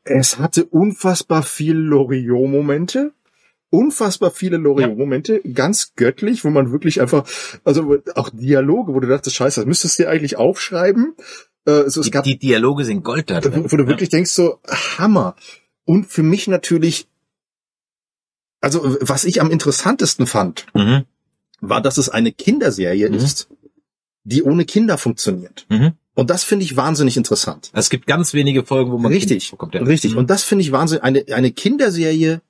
es 0.05 0.37
hatte 0.37 0.65
unfassbar 0.65 1.43
viel 1.43 1.77
Loriot-Momente. 1.77 3.11
Unfassbar 3.73 4.29
viele 4.29 4.57
Loriot-Momente, 4.57 5.41
ganz 5.51 5.93
göttlich, 5.95 6.45
wo 6.45 6.51
man 6.51 6.71
wirklich 6.71 7.01
einfach, 7.01 7.25
also 7.63 7.97
auch 8.13 8.29
Dialoge, 8.31 8.93
wo 8.93 8.99
du 8.99 9.07
dachtest, 9.07 9.35
scheiße, 9.35 9.61
das 9.61 9.65
müsstest 9.67 9.97
du 9.97 10.03
dir 10.03 10.09
eigentlich 10.09 10.35
aufschreiben. 10.37 11.15
Äh, 11.65 11.71
es 11.71 11.95
Die, 11.95 12.11
gab 12.11 12.23
die 12.23 12.37
Dialoge 12.37 12.85
sind 12.85 13.03
Gold 13.03 13.31
da 13.31 13.41
drin. 13.41 13.63
wo, 13.65 13.71
wo 13.71 13.77
du 13.77 13.87
wirklich 13.87 14.09
denkst 14.09 14.29
so, 14.29 14.59
Hammer. 14.99 15.35
Und 15.85 16.05
für 16.05 16.21
mich 16.21 16.47
natürlich, 16.47 17.07
also 18.61 18.95
was 19.01 19.23
ich 19.25 19.41
am 19.41 19.49
interessantesten 19.49 20.27
fand, 20.27 20.67
Mhm. 20.75 21.05
war, 21.59 21.81
dass 21.81 21.97
es 21.97 22.09
eine 22.09 22.31
Kinderserie 22.31 23.09
Mhm. 23.09 23.15
ist, 23.15 23.47
die 24.23 24.43
ohne 24.43 24.65
Kinder 24.65 24.99
funktioniert. 24.99 25.65
Mhm. 25.69 25.93
Und 26.13 26.29
das 26.29 26.43
finde 26.43 26.63
ich 26.63 26.75
wahnsinnig 26.77 27.17
interessant. 27.17 27.71
Es 27.73 27.89
gibt 27.89 28.05
ganz 28.05 28.33
wenige 28.35 28.63
Folgen, 28.63 28.91
wo 28.91 28.99
man 28.99 29.11
Richtig, 29.11 29.45
Kinder 29.45 29.49
vorkommt, 29.49 29.73
ja. 29.73 29.81
richtig. 29.81 30.11
Mhm. 30.11 30.19
Und 30.19 30.29
das 30.29 30.43
finde 30.43 30.61
ich 30.61 30.71
wahnsinnig, 30.71 31.03
eine, 31.03 31.25
eine 31.33 31.51
Kinderserie, 31.51 32.41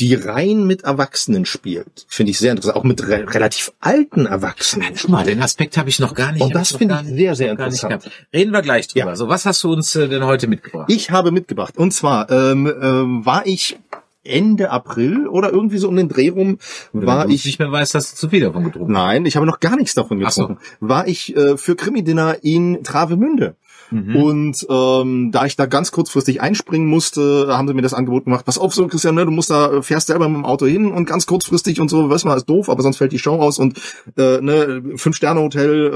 die 0.00 0.14
rein 0.14 0.66
mit 0.66 0.82
Erwachsenen 0.82 1.44
spielt, 1.44 2.06
finde 2.08 2.30
ich 2.30 2.38
sehr 2.38 2.50
interessant. 2.50 2.76
Auch 2.76 2.84
mit 2.84 3.06
re 3.06 3.32
relativ 3.32 3.72
alten 3.80 4.26
Erwachsenen. 4.26 4.94
Guck 5.00 5.10
mal, 5.10 5.24
den 5.24 5.40
Aspekt 5.40 5.76
habe 5.76 5.88
ich 5.88 6.00
noch 6.00 6.14
gar 6.14 6.32
nicht. 6.32 6.42
Und 6.42 6.54
hab 6.54 6.60
das 6.60 6.76
finde 6.76 7.00
ich 7.04 7.14
sehr, 7.14 7.34
sehr 7.36 7.52
interessant. 7.52 8.10
Reden 8.32 8.52
wir 8.52 8.62
gleich 8.62 8.88
drüber. 8.88 9.10
Ja. 9.10 9.16
So, 9.16 9.28
was 9.28 9.46
hast 9.46 9.62
du 9.62 9.72
uns 9.72 9.94
äh, 9.94 10.08
denn 10.08 10.24
heute 10.24 10.48
mitgebracht? 10.48 10.90
Ich 10.90 11.10
habe 11.10 11.30
mitgebracht. 11.30 11.76
Und 11.76 11.92
zwar 11.92 12.28
ähm, 12.30 12.72
ähm, 12.80 13.24
war 13.24 13.46
ich 13.46 13.76
Ende 14.24 14.70
April 14.70 15.28
oder 15.28 15.52
irgendwie 15.52 15.78
so 15.78 15.88
um 15.88 15.96
den 15.96 16.08
Dreh 16.08 16.30
rum, 16.30 16.58
war 16.92 17.20
Wenn 17.20 17.28
du 17.28 17.34
ich 17.34 17.44
nicht 17.44 17.58
mehr 17.58 17.70
weißt, 17.70 17.94
hast 17.94 18.12
du 18.12 18.16
zu 18.16 18.28
viel 18.30 18.40
davon 18.40 18.64
getrunken. 18.64 18.92
Nein, 18.92 19.26
ich 19.26 19.36
habe 19.36 19.46
noch 19.46 19.60
gar 19.60 19.76
nichts 19.76 19.94
davon 19.94 20.22
Ach 20.24 20.30
so. 20.30 20.42
getrunken. 20.48 20.62
War 20.80 21.06
ich 21.06 21.36
äh, 21.36 21.56
für 21.56 21.76
Krimi-Dinner 21.76 22.38
in 22.42 22.82
Travemünde. 22.82 23.54
Mhm. 23.90 24.16
Und 24.16 24.66
ähm, 24.68 25.30
da 25.32 25.46
ich 25.46 25.56
da 25.56 25.66
ganz 25.66 25.92
kurzfristig 25.92 26.40
einspringen 26.40 26.86
musste, 26.88 27.46
haben 27.56 27.68
sie 27.68 27.74
mir 27.74 27.82
das 27.82 27.94
Angebot 27.94 28.24
gemacht, 28.24 28.44
pass 28.44 28.58
auf 28.58 28.74
so, 28.74 28.86
Christian, 28.88 29.14
ne, 29.14 29.24
du 29.24 29.30
musst 29.30 29.50
da, 29.50 29.72
äh, 29.72 29.82
fährst 29.82 30.06
selber 30.08 30.28
mit 30.28 30.36
dem 30.36 30.44
Auto 30.44 30.66
hin 30.66 30.86
und 30.92 31.06
ganz 31.06 31.26
kurzfristig 31.26 31.80
und 31.80 31.88
so, 31.88 32.08
weißt 32.10 32.24
du 32.24 32.28
mal, 32.28 32.36
ist 32.36 32.48
doof, 32.48 32.68
aber 32.68 32.82
sonst 32.82 32.96
fällt 32.96 33.12
die 33.12 33.18
Show 33.18 33.34
aus 33.34 33.58
und 33.58 33.78
äh, 34.16 34.40
ne, 34.40 34.82
Fünf-Sterne-Hotel 34.96 35.90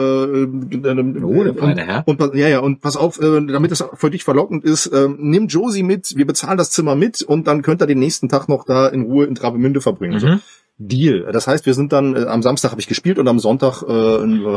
äh, 0.72 0.77
äh, 0.77 1.22
Oh, 1.22 1.42
der 1.44 1.53
und, 1.53 1.59
feine 1.59 1.85
Herr. 1.87 2.03
und 2.07 2.16
pa- 2.18 2.31
ja, 2.35 2.48
ja, 2.48 2.61
und 2.61 2.81
pass 2.81 2.96
auf, 2.96 3.20
äh, 3.20 3.40
damit 3.46 3.70
das 3.70 3.85
für 3.94 4.11
dich 4.11 4.24
verlockend 4.24 4.64
ist, 4.64 4.87
äh, 4.87 5.09
nimm 5.18 5.46
Josie 5.48 5.83
mit, 5.83 6.16
wir 6.16 6.27
bezahlen 6.27 6.59
das 6.59 6.70
Zimmer 6.70 6.94
mit 6.94 7.22
und 7.22 7.46
dann 7.46 7.62
könnt 7.62 7.83
ihr 7.83 7.87
den 7.87 7.98
nächsten 7.98 8.29
Tag 8.29 8.48
noch 8.48 8.64
da 8.64 8.87
in 8.88 9.03
Ruhe 9.03 9.27
in 9.27 9.35
Travemünde 9.35 9.81
verbringen. 9.81 10.18
So. 10.20 10.27
Deal. 10.79 11.29
Das 11.33 11.47
heißt, 11.49 11.67
wir 11.67 11.75
sind 11.75 11.93
dann, 11.93 12.14
äh, 12.17 12.25
am 12.27 12.43
Samstag 12.43 12.71
habe 12.71 12.81
ich 12.81 12.87
gespielt 12.87 13.19
und 13.19 13.27
am 13.29 13.38
Sonntag 13.41 13.83
äh, 13.83 13.88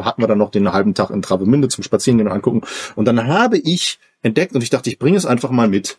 hatten 0.04 0.22
wir 0.22 0.28
dann 0.28 0.38
noch 0.38 0.52
den 0.52 0.72
halben 0.72 0.94
Tag 0.94 1.10
in 1.10 1.22
Travemünde 1.22 1.68
zum 1.68 1.84
Spazierengehen 1.84 2.28
und 2.28 2.34
angucken. 2.34 2.62
Und 2.96 3.06
dann 3.06 3.28
habe 3.28 3.58
ich 3.58 4.00
entdeckt 4.22 4.54
und 4.56 4.62
ich 4.62 4.70
dachte, 4.70 4.90
ich 4.90 5.00
bringe 5.00 5.18
es 5.18 5.26
einfach 5.26 5.50
mal 5.50 5.68
mit. 5.68 5.98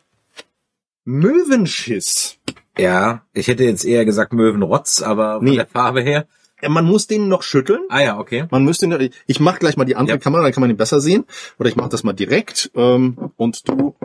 Möwenschiss. 1.04 2.36
Ja, 2.78 3.22
ich 3.34 3.48
hätte 3.48 3.64
jetzt 3.64 3.84
eher 3.84 4.04
gesagt 4.04 4.32
Möwenrotz, 4.32 5.02
aber 5.02 5.36
von 5.36 5.44
Nee. 5.44 5.56
der 5.56 5.66
Farbe 5.66 6.00
her. 6.02 6.26
Man 6.66 6.84
muss 6.84 7.08
den 7.08 7.26
noch 7.28 7.42
schütteln. 7.42 7.80
Ah 7.88 8.00
ja, 8.00 8.18
okay. 8.20 8.44
Man 8.52 8.64
müsste, 8.64 8.86
ihn- 8.86 9.10
ich 9.26 9.40
mache 9.40 9.58
gleich 9.58 9.76
mal 9.76 9.84
die 9.84 9.96
andere 9.96 10.18
Ja. 10.18 10.22
Kamera, 10.22 10.44
dann 10.44 10.52
kann 10.52 10.60
man 10.60 10.70
ihn 10.70 10.76
besser 10.76 11.00
sehen. 11.00 11.24
Oder 11.58 11.68
ich 11.68 11.74
mache 11.76 11.88
das 11.88 12.04
mal 12.04 12.12
direkt. 12.12 12.70
Ähm, 12.76 13.32
und 13.36 13.68
du. 13.68 13.96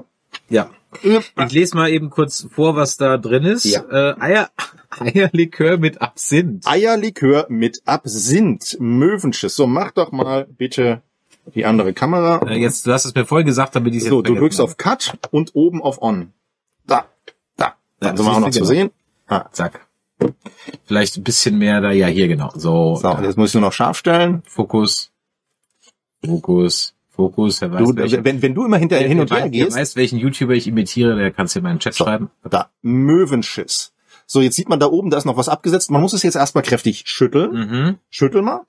Ja. 0.49 0.71
Ich 1.03 1.51
lese 1.51 1.75
mal 1.75 1.89
eben 1.89 2.09
kurz 2.09 2.47
vor, 2.51 2.75
was 2.75 2.97
da 2.97 3.17
drin 3.17 3.43
ist. 3.43 3.65
Ja. 3.65 3.81
Äh, 3.89 4.15
Eier, 4.19 4.49
Eierlikör 4.99 5.77
mit 5.77 6.01
Absinth. 6.01 6.65
Eierlikör 6.67 7.45
mit 7.49 7.81
Absinth. 7.85 8.77
Möwenschiss. 8.79 9.55
So, 9.55 9.67
mach 9.67 9.91
doch 9.91 10.11
mal 10.11 10.45
bitte 10.45 11.01
die 11.55 11.65
andere 11.65 11.93
Kamera. 11.93 12.45
Äh, 12.47 12.59
jetzt, 12.59 12.85
du 12.87 12.91
hast 12.91 13.05
es 13.05 13.15
mir 13.15 13.25
vorher 13.25 13.45
gesagt, 13.45 13.75
damit 13.75 13.93
ich 13.95 14.03
es 14.03 14.09
So, 14.09 14.21
du 14.21 14.35
drückst 14.35 14.59
habe. 14.59 14.69
auf 14.69 14.77
Cut 14.77 15.17
und 15.31 15.55
oben 15.55 15.81
auf 15.81 16.01
On. 16.01 16.33
Da, 16.85 17.05
da. 17.55 17.65
Ja, 17.65 17.75
Dann 17.99 18.17
sind 18.17 18.25
wir 18.25 18.33
auch 18.33 18.39
noch 18.39 18.49
zu 18.49 18.59
genau. 18.59 18.69
sehen. 18.69 18.91
Ah, 19.27 19.45
Zack. 19.51 19.87
Vielleicht 20.85 21.17
ein 21.17 21.23
bisschen 21.23 21.57
mehr 21.57 21.79
da. 21.79 21.91
Ja, 21.91 22.07
hier 22.07 22.27
genau. 22.27 22.51
So, 22.55 22.95
so, 22.95 23.17
jetzt 23.21 23.37
muss 23.37 23.49
ich 23.49 23.53
nur 23.53 23.61
noch 23.61 23.73
scharf 23.73 23.97
stellen. 23.97 24.41
Fokus. 24.45 25.11
Fokus. 26.25 26.93
Fokus. 27.17 27.59
Wer 27.59 27.71
weiß, 27.73 27.79
Du, 27.89 27.95
welchen- 27.97 28.23
wenn, 28.23 28.41
wenn 28.41 28.55
du 28.55 28.63
immer 28.63 28.77
hinter, 28.77 28.97
hin 28.97 29.19
und 29.19 29.29
her 29.29 29.37
weiß, 29.39 29.43
wer 29.43 29.49
gehst, 29.49 29.75
weiß, 29.77 29.95
welchen 29.97 30.17
YouTuber 30.19 30.53
ich 30.53 30.67
imitiere, 30.67 31.17
der 31.17 31.31
kann 31.31 31.47
es 31.47 31.53
hier 31.53 31.61
mal 31.61 31.71
in 31.71 31.75
den 31.75 31.81
Chat 31.81 31.95
So. 31.95 32.05
schreiben. 32.05 32.29
da, 32.49 32.69
Möwenschiss. 32.81 33.91
So, 34.25 34.41
jetzt 34.41 34.55
sieht 34.55 34.69
man 34.69 34.79
da 34.79 34.85
oben, 34.87 35.09
da 35.09 35.17
ist 35.17 35.25
noch 35.25 35.35
was 35.37 35.49
abgesetzt. 35.49 35.91
Man 35.91 36.01
muss 36.01 36.13
es 36.13 36.23
jetzt 36.23 36.35
erstmal 36.35 36.63
kräftig 36.63 37.03
schütteln. 37.07 37.51
Mhm. 37.51 37.97
Schüttel 38.09 38.41
mal. 38.41 38.61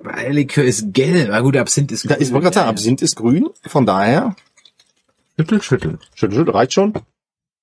Aber 0.00 0.14
Eierlikör 0.14 0.64
ist 0.64 0.92
gelb. 0.94 1.28
Na 1.30 1.40
gut, 1.40 1.56
Absinth 1.56 1.92
ist 1.92 2.08
Da 2.10 2.14
ist, 2.14 2.32
wollte 2.32 2.44
gerade 2.44 2.54
sagen, 2.54 2.68
Absinth 2.70 3.02
ist 3.02 3.16
grün. 3.16 3.48
Von 3.66 3.84
daher, 3.86 4.34
Schüttel, 5.38 5.62
schüttel. 5.62 5.98
schüttel, 6.14 6.36
schüttel, 6.38 6.52
reicht 6.54 6.72
schon. 6.72 6.92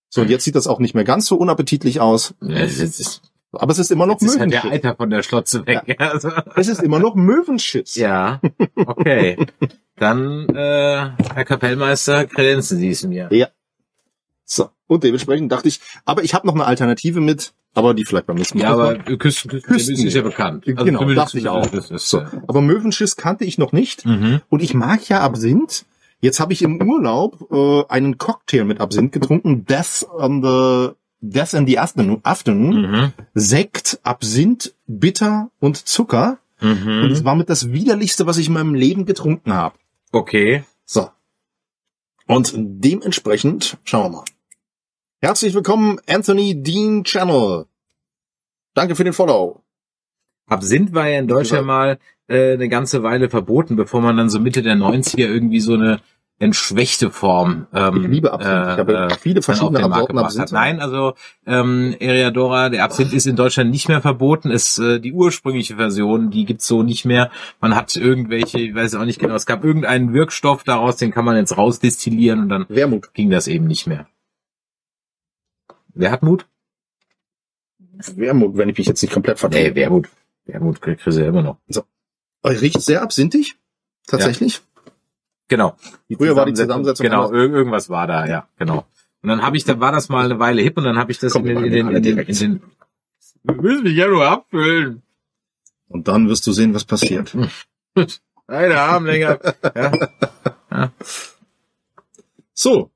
So, 0.10 0.22
und 0.22 0.30
jetzt 0.30 0.44
sieht 0.44 0.56
das 0.56 0.66
auch 0.68 0.80
nicht 0.80 0.96
mehr 0.96 1.04
ganz 1.04 1.26
so 1.28 1.36
unappetitlich 1.36 2.00
aus. 2.00 2.34
Ja, 2.42 2.58
es 2.58 2.80
ist, 2.80 3.22
Aber 3.52 3.72
es 3.72 3.80
ist 3.80 3.92
immer 3.92 4.06
noch 4.06 4.22
ist 4.22 4.40
halt 4.40 4.52
der 4.52 4.60
Möwenschiss. 4.64 4.72
Alter 4.72 4.96
von 4.96 5.10
der 5.10 5.24
Schlotze 5.24 5.66
weg. 5.66 5.96
Also, 6.00 6.30
Es 6.56 6.68
ist 6.68 6.84
immer 6.84 7.00
noch 7.00 7.16
Möwenschiss. 7.16 7.96
ja, 7.96 8.40
okay. 8.76 9.38
Dann, 9.96 10.48
äh, 10.50 11.10
Herr 11.34 11.46
Kapellmeister, 11.46 12.26
kredenzen 12.26 12.78
Sie 12.78 12.90
es 12.90 13.04
mir. 13.04 13.28
Ja. 13.32 13.48
So, 14.46 14.70
und 14.88 15.04
dementsprechend 15.04 15.52
dachte 15.52 15.68
ich, 15.68 15.80
aber 16.06 16.24
ich 16.24 16.34
habe 16.34 16.48
noch 16.48 16.56
eine 16.56 16.66
Alternative 16.66 17.22
mit, 17.22 17.54
aber 17.76 17.94
die 17.94 18.06
vielleicht 18.06 18.26
beim 18.26 18.38
nächsten 18.38 18.58
Mal. 18.58 18.64
Ja, 18.64 18.72
aber. 18.74 18.96
Küsten, 18.98 19.50
Küsten, 19.52 19.62
Küsten- 19.96 20.08
ist 20.08 20.14
ja 20.16 20.22
bekannt. 20.22 20.66
Also 20.68 20.86
Genau, 20.86 21.04
dachte 21.14 21.38
ich 21.38 21.48
auch. 21.48 21.72
Ist, 21.74 21.90
so. 22.10 22.20
äh, 22.20 22.26
Aber 22.48 22.62
Möwenschiss 22.62 23.16
kannte 23.16 23.46
ich 23.46 23.58
noch 23.58 23.72
nicht. 23.74 24.06
mhm. 24.06 24.42
Und 24.50 24.62
ich 24.64 24.74
mag 24.74 25.08
ja 25.10 25.20
Absinth. 25.22 25.86
Jetzt 26.22 26.40
habe 26.40 26.52
ich 26.54 26.62
im 26.64 26.82
Urlaub 26.82 27.48
äh, 27.52 27.84
einen 27.94 28.18
Cocktail 28.18 28.64
mit 28.66 28.82
Absinth 28.82 29.12
getrunken. 29.12 29.66
Death 29.66 30.06
on 30.12 30.42
the 30.44 30.90
Death 31.22 31.54
in 31.54 31.68
the 31.68 31.80
Afternoon. 31.80 32.20
afternoon. 32.24 32.92
Mhm. 32.92 33.14
Sekt, 33.34 34.00
Absinth, 34.04 34.74
Bitter 34.88 35.52
und 35.60 35.78
Zucker. 35.88 36.40
Und 36.62 37.12
es 37.12 37.22
Mhm. 37.22 37.26
war 37.26 37.36
mit 37.36 37.50
das 37.50 37.72
widerlichste, 37.72 38.26
was 38.26 38.38
ich 38.38 38.48
in 38.48 38.54
meinem 38.54 38.74
Leben 38.76 39.06
getrunken 39.06 39.54
habe. 39.54 39.76
Okay. 40.12 40.64
So. 40.86 41.10
Und 42.28 42.54
dementsprechend 42.56 43.78
schauen 43.86 44.12
wir 44.12 44.18
mal. 44.18 44.26
Herzlich 45.22 45.54
willkommen, 45.54 46.00
Anthony 46.08 46.62
Dean 46.62 47.04
Channel. 47.04 47.66
Danke 48.74 48.96
für 48.96 49.04
den 49.04 49.14
Follow. 49.14 49.64
Absinth 50.48 50.94
war 50.94 51.08
ja 51.08 51.20
in 51.20 51.28
Deutschland 51.28 51.66
mal 51.66 52.00
äh, 52.28 52.54
eine 52.54 52.70
ganze 52.70 53.04
Weile 53.04 53.30
verboten, 53.30 53.76
bevor 53.76 54.02
man 54.02 54.18
dann 54.18 54.30
so 54.30 54.40
Mitte 54.40 54.62
der 54.62 54.76
90er 54.76 55.28
irgendwie 55.28 55.60
so 55.60 55.74
eine 55.74 56.00
entschwächte 56.40 57.12
Form. 57.12 57.68
Ähm, 57.74 58.04
Ich 58.04 58.10
liebe 58.10 58.32
Absinth. 58.32 58.54
Ich 58.54 58.78
habe 58.80 58.94
äh, 58.98 59.10
viele 59.18 59.36
dann 59.36 59.44
verschiedene 59.44 59.94
Sorten 59.94 60.18
Absinth. 60.18 60.52
Nein, 60.52 60.80
also 60.80 61.14
ähm, 61.46 61.96
Eriadora, 62.00 62.70
der 62.70 62.86
Absinth 62.86 63.14
ist 63.14 63.28
in 63.28 63.36
Deutschland 63.36 63.70
nicht 63.72 63.90
mehr 63.90 64.02
verboten. 64.02 64.50
Ist 64.50 64.80
äh, 64.80 65.00
die 65.00 65.14
ursprüngliche 65.14 65.76
Version, 65.76 66.32
die 66.32 66.46
gibt's 66.46 66.66
so 66.66 66.82
nicht 66.82 67.06
mehr. 67.06 67.30
Man 67.60 67.76
hat 67.76 67.96
irgendwelche, 67.96 68.60
ich 68.60 68.74
weiß 68.74 68.96
auch 68.96 69.06
nicht 69.06 69.20
genau, 69.20 69.36
es 69.36 69.46
gab 69.46 69.64
irgendeinen 69.64 70.14
Wirkstoff 70.14 70.64
daraus, 70.64 70.96
den 70.96 71.12
kann 71.12 71.26
man 71.26 71.36
jetzt 71.36 71.58
rausdestillieren 71.58 72.40
und 72.44 72.50
dann 72.50 72.66
Wermut. 72.70 73.14
ging 73.14 73.30
das 73.30 73.48
eben 73.48 73.68
nicht 73.68 73.86
mehr. 73.86 74.08
Wer 75.94 76.12
hat 76.12 76.24
Mut? 76.24 76.46
Wermut, 78.16 78.56
wenn 78.56 78.70
ich 78.70 78.78
mich 78.78 78.88
jetzt 78.88 79.02
nicht 79.02 79.12
komplett 79.14 79.40
vertue. 79.40 79.60
Nee, 79.62 79.76
Wermut. 79.76 80.10
Wermut 80.46 80.82
kriegst 80.82 81.06
du 81.06 81.12
ja 81.12 81.28
immer 81.28 81.42
noch. 81.42 81.58
Riecht 82.46 82.82
sehr 82.82 83.02
absinthig. 83.02 83.56
Tatsächlich. 84.08 84.62
Genau. 85.50 85.76
Früher 86.16 86.36
war 86.36 86.46
die 86.46 86.54
Zusammensetzung 86.54 87.04
Genau, 87.04 87.32
ir 87.32 87.52
irgendwas 87.52 87.90
war 87.90 88.08
da, 88.08 88.26
ja, 88.26 88.48
genau. 88.58 88.86
Und 89.22 89.30
dann 89.30 89.42
habe 89.42 89.58
ich, 89.58 89.66
dann 89.66 89.82
war 89.82 89.92
das 89.92 90.08
mal 90.08 90.26
eine 90.26 90.40
Weile 90.40 90.62
hip 90.62 90.78
und 90.78 90.86
dann 90.86 90.98
habe 90.98 91.12
ich 91.12 91.20
das 91.20 91.34
Komm, 91.34 91.46
in 91.46 91.56
den, 91.56 91.66
in 91.66 91.72
den, 91.72 91.88
in 91.88 92.04
den, 92.04 92.18
alle 92.20 92.28
in 92.28 92.36
den, 92.36 92.62
wir 93.44 93.56
müssen 93.56 93.84
mich 93.84 93.96
ja 93.96 94.08
nur 94.08 94.26
abfüllen. 94.26 95.02
Und 95.88 96.08
dann 96.08 96.30
wirst 96.30 96.46
du 96.48 96.52
sehen, 96.52 96.74
was 96.74 96.86
passiert. 96.86 97.36
Eine 98.48 98.80
Arm 98.80 99.06
länger. 99.06 99.40
ja. 99.76 100.92
So. 102.54 102.92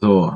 So. 0.00 0.34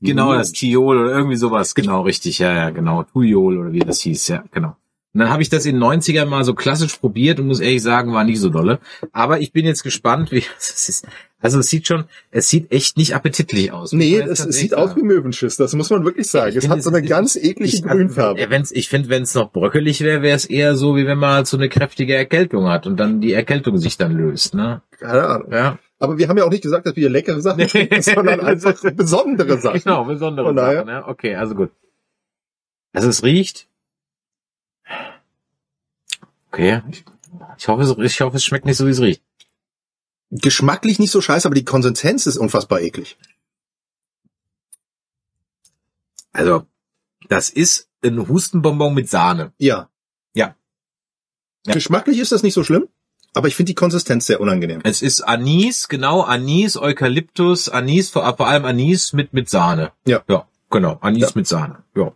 Genau, 0.00 0.34
das 0.34 0.52
Tiol 0.52 0.98
oder 0.98 1.10
irgendwie 1.10 1.36
sowas, 1.36 1.74
genau, 1.74 2.02
richtig, 2.02 2.38
ja, 2.38 2.52
ja, 2.52 2.70
genau. 2.70 3.04
Tuiol 3.04 3.58
oder 3.58 3.72
wie 3.72 3.80
das 3.80 4.00
hieß, 4.00 4.28
ja, 4.28 4.44
genau. 4.50 4.76
Und 5.14 5.20
dann 5.20 5.30
habe 5.30 5.42
ich 5.42 5.48
das 5.48 5.64
in 5.64 5.76
den 5.76 5.82
90ern 5.84 6.24
mal 6.26 6.42
so 6.44 6.54
klassisch 6.54 6.96
probiert 6.96 7.38
und 7.38 7.46
muss 7.46 7.60
ehrlich 7.60 7.82
sagen, 7.82 8.12
war 8.12 8.24
nicht 8.24 8.40
so 8.40 8.50
dolle. 8.50 8.80
Aber 9.12 9.38
ich 9.40 9.52
bin 9.52 9.64
jetzt 9.64 9.84
gespannt, 9.84 10.32
wie 10.32 10.38
es 10.58 10.88
ist. 10.88 11.06
Also 11.40 11.60
es 11.60 11.68
sieht 11.68 11.86
schon, 11.86 12.04
es 12.32 12.48
sieht 12.48 12.72
echt 12.72 12.96
nicht 12.96 13.14
appetitlich 13.14 13.70
aus. 13.70 13.92
Nee, 13.92 14.16
es, 14.18 14.38
sieht 14.38 14.74
aus 14.74 14.96
wie 14.96 15.02
Möwenschiss, 15.02 15.56
das 15.56 15.74
muss 15.74 15.90
man 15.90 16.04
wirklich 16.04 16.26
sagen. 16.28 16.50
Ich 16.50 16.56
Es 16.64 16.68
hat 16.70 16.82
so 16.82 16.88
eine 16.90 17.00
ist- 17.00 17.08
ganz 17.08 17.36
eklige 17.36 17.64
Ich, 17.76 17.82
Grünfarbe. 17.82 18.40
Ja, 18.40 18.48
wenn's, 18.50 18.72
ich 18.72 18.88
finde, 18.88 19.08
wenn 19.10 19.22
es 19.24 19.34
noch 19.34 19.52
bröckelig 19.52 20.00
wäre, 20.00 20.22
wäre 20.22 20.34
es 20.36 20.46
eher 20.46 20.74
so, 20.74 20.96
wie 20.96 21.06
wenn 21.06 21.18
man 21.18 21.30
halt 21.34 21.46
so 21.46 21.58
eine 21.58 21.68
kräftige 21.68 22.14
Erkältung 22.16 22.66
hat 22.68 22.86
und 22.86 22.96
dann 22.98 23.20
die 23.20 23.34
Erkältung 23.34 23.76
sich 23.78 23.96
dann 23.98 24.12
löst. 24.12 24.54
Ne? 24.54 24.80
Keine 24.98 25.26
Ahnung. 25.26 25.52
Ja, 25.52 25.78
Aber 26.00 26.16
wir 26.18 26.28
haben 26.28 26.38
ja 26.38 26.44
auch 26.44 26.50
nicht 26.50 26.62
gesagt, 26.62 26.86
dass 26.86 26.96
wir 26.96 27.08
leckere 27.10 27.40
Sachen 27.42 27.58
Nee. 27.58 27.66
trinken, 27.66 28.00
sondern 28.02 28.40
einfach 28.40 28.74
besondere 28.96 29.58
Sachen. 29.60 29.80
genau, 29.84 30.04
besondere 30.06 30.54
Sachen. 30.54 30.86
Ne? 30.86 31.04
Okay, 31.06 31.34
also 31.36 31.54
gut. 31.54 31.70
Also 32.94 33.08
es 33.10 33.22
riecht. 33.22 33.68
Okay, 36.54 36.82
ich, 37.58 37.66
hoffe, 37.66 37.82
es, 37.82 38.12
ich 38.12 38.20
hoffe, 38.20 38.36
es 38.36 38.44
schmeckt 38.44 38.64
nicht 38.64 38.76
so, 38.76 38.86
wie 38.86 38.90
es 38.90 39.00
riecht. 39.00 39.22
Geschmacklich 40.30 41.00
nicht 41.00 41.10
so 41.10 41.20
scheiße, 41.20 41.48
aber 41.48 41.56
die 41.56 41.64
Konsistenz 41.64 42.26
ist 42.26 42.36
unfassbar 42.36 42.80
eklig. 42.80 43.18
Also, 46.32 46.64
das 47.28 47.50
ist 47.50 47.88
ein 48.04 48.28
Hustenbonbon 48.28 48.94
mit 48.94 49.10
Sahne. 49.10 49.52
Ja. 49.58 49.90
Ja. 50.32 50.54
Ja. 51.66 51.74
Geschmacklich 51.74 52.20
ist 52.20 52.30
das 52.30 52.44
nicht 52.44 52.54
so 52.54 52.62
schlimm, 52.62 52.86
aber 53.34 53.48
ich 53.48 53.56
finde 53.56 53.70
die 53.70 53.74
Konsistenz 53.74 54.26
sehr 54.26 54.40
unangenehm. 54.40 54.80
Es 54.84 55.02
ist 55.02 55.22
Anis, 55.22 55.88
genau, 55.88 56.20
Anis, 56.22 56.76
Eukalyptus, 56.76 57.68
Anis, 57.68 58.10
vor, 58.10 58.36
vor 58.36 58.46
allem 58.46 58.64
Anis 58.64 59.12
mit, 59.12 59.32
mit 59.32 59.50
Sahne. 59.50 59.90
Ja. 60.06 60.22
Ja, 60.28 60.46
genau, 60.70 60.98
Anis 61.00 61.22
Ja. 61.22 61.30
mit 61.34 61.48
Sahne. 61.48 61.82
Ja. 61.96 62.12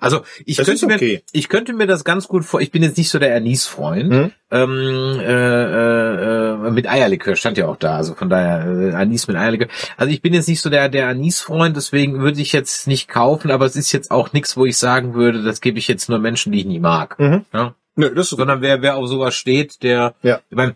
Also, 0.00 0.22
ich 0.44 0.56
Das 0.56 0.66
könnte 0.66 0.86
okay. 0.86 1.12
mir, 1.16 1.22
ich 1.32 1.48
könnte 1.48 1.72
mir 1.72 1.86
das 1.86 2.04
ganz 2.04 2.28
gut 2.28 2.44
vor, 2.44 2.60
ich 2.60 2.70
bin 2.70 2.82
jetzt 2.82 2.96
nicht 2.98 3.10
so 3.10 3.18
der 3.18 3.34
Anis-Freund, 3.36 4.08
Mhm. 4.10 4.32
ähm, 4.50 5.20
äh, 5.20 5.24
äh, 5.32 6.66
äh, 6.66 6.70
mit 6.70 6.86
Eierlikör 6.88 7.36
stand 7.36 7.58
ja 7.58 7.66
auch 7.66 7.76
da, 7.76 7.96
also 7.96 8.14
von 8.14 8.28
daher, 8.28 8.66
äh, 8.66 8.92
Anis 8.94 9.26
mit 9.28 9.36
Eierlikör. 9.36 9.68
Also 9.96 10.12
ich 10.12 10.22
bin 10.22 10.34
jetzt 10.34 10.48
nicht 10.48 10.60
so 10.60 10.70
der, 10.70 10.88
der 10.88 11.08
Anis-Freund, 11.08 11.76
deswegen 11.76 12.20
würde 12.20 12.40
ich 12.40 12.52
jetzt 12.52 12.86
nicht 12.86 13.08
kaufen, 13.08 13.50
aber 13.50 13.66
es 13.66 13.76
ist 13.76 13.92
jetzt 13.92 14.10
auch 14.10 14.32
nichts, 14.32 14.56
wo 14.56 14.64
ich 14.66 14.76
sagen 14.78 15.14
würde, 15.14 15.42
das 15.42 15.60
gebe 15.60 15.78
ich 15.78 15.88
jetzt 15.88 16.08
nur 16.08 16.18
Menschen, 16.18 16.52
die 16.52 16.60
ich 16.60 16.66
nicht 16.66 16.80
mag. 16.82 17.18
Mhm. 17.18 17.44
Ja? 17.52 17.74
Nö, 17.96 18.14
das 18.14 18.32
ist 18.32 18.38
sondern 18.38 18.60
wer, 18.62 18.80
wer 18.82 18.96
auf 18.96 19.06
sowas 19.08 19.34
steht, 19.34 19.82
der, 19.82 20.14
Ja. 20.22 20.40
ich 20.48 20.56
mein, 20.56 20.74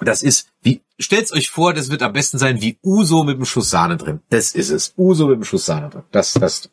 das 0.00 0.22
ist, 0.22 0.48
wie, 0.62 0.80
stellt's 1.00 1.32
euch 1.32 1.50
vor, 1.50 1.74
das 1.74 1.90
wird 1.90 2.02
am 2.02 2.12
besten 2.12 2.38
sein 2.38 2.60
wie 2.62 2.78
Uso 2.84 3.24
mit 3.24 3.36
einem 3.36 3.44
Schuss 3.46 3.68
Sahne 3.70 3.96
drin. 3.96 4.20
Das 4.30 4.54
ist 4.54 4.70
es. 4.70 4.94
Uso 4.96 5.26
mit 5.26 5.34
einem 5.36 5.44
Schuss 5.44 5.66
Sahne 5.66 5.88
drin. 5.90 6.02
Das, 6.12 6.34
das. 6.34 6.70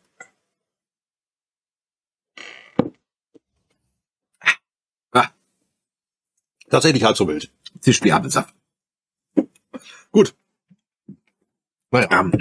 Ah, 5.12 5.30
tatsächlich 6.70 7.04
halb 7.04 7.16
so 7.16 7.28
wild. 7.28 7.50
Zisch 7.80 8.02
wie 8.02 8.12
Apfelsaft. 8.12 8.54
Gut. 10.12 10.34
Naja. 11.90 12.08
Ähm, 12.10 12.32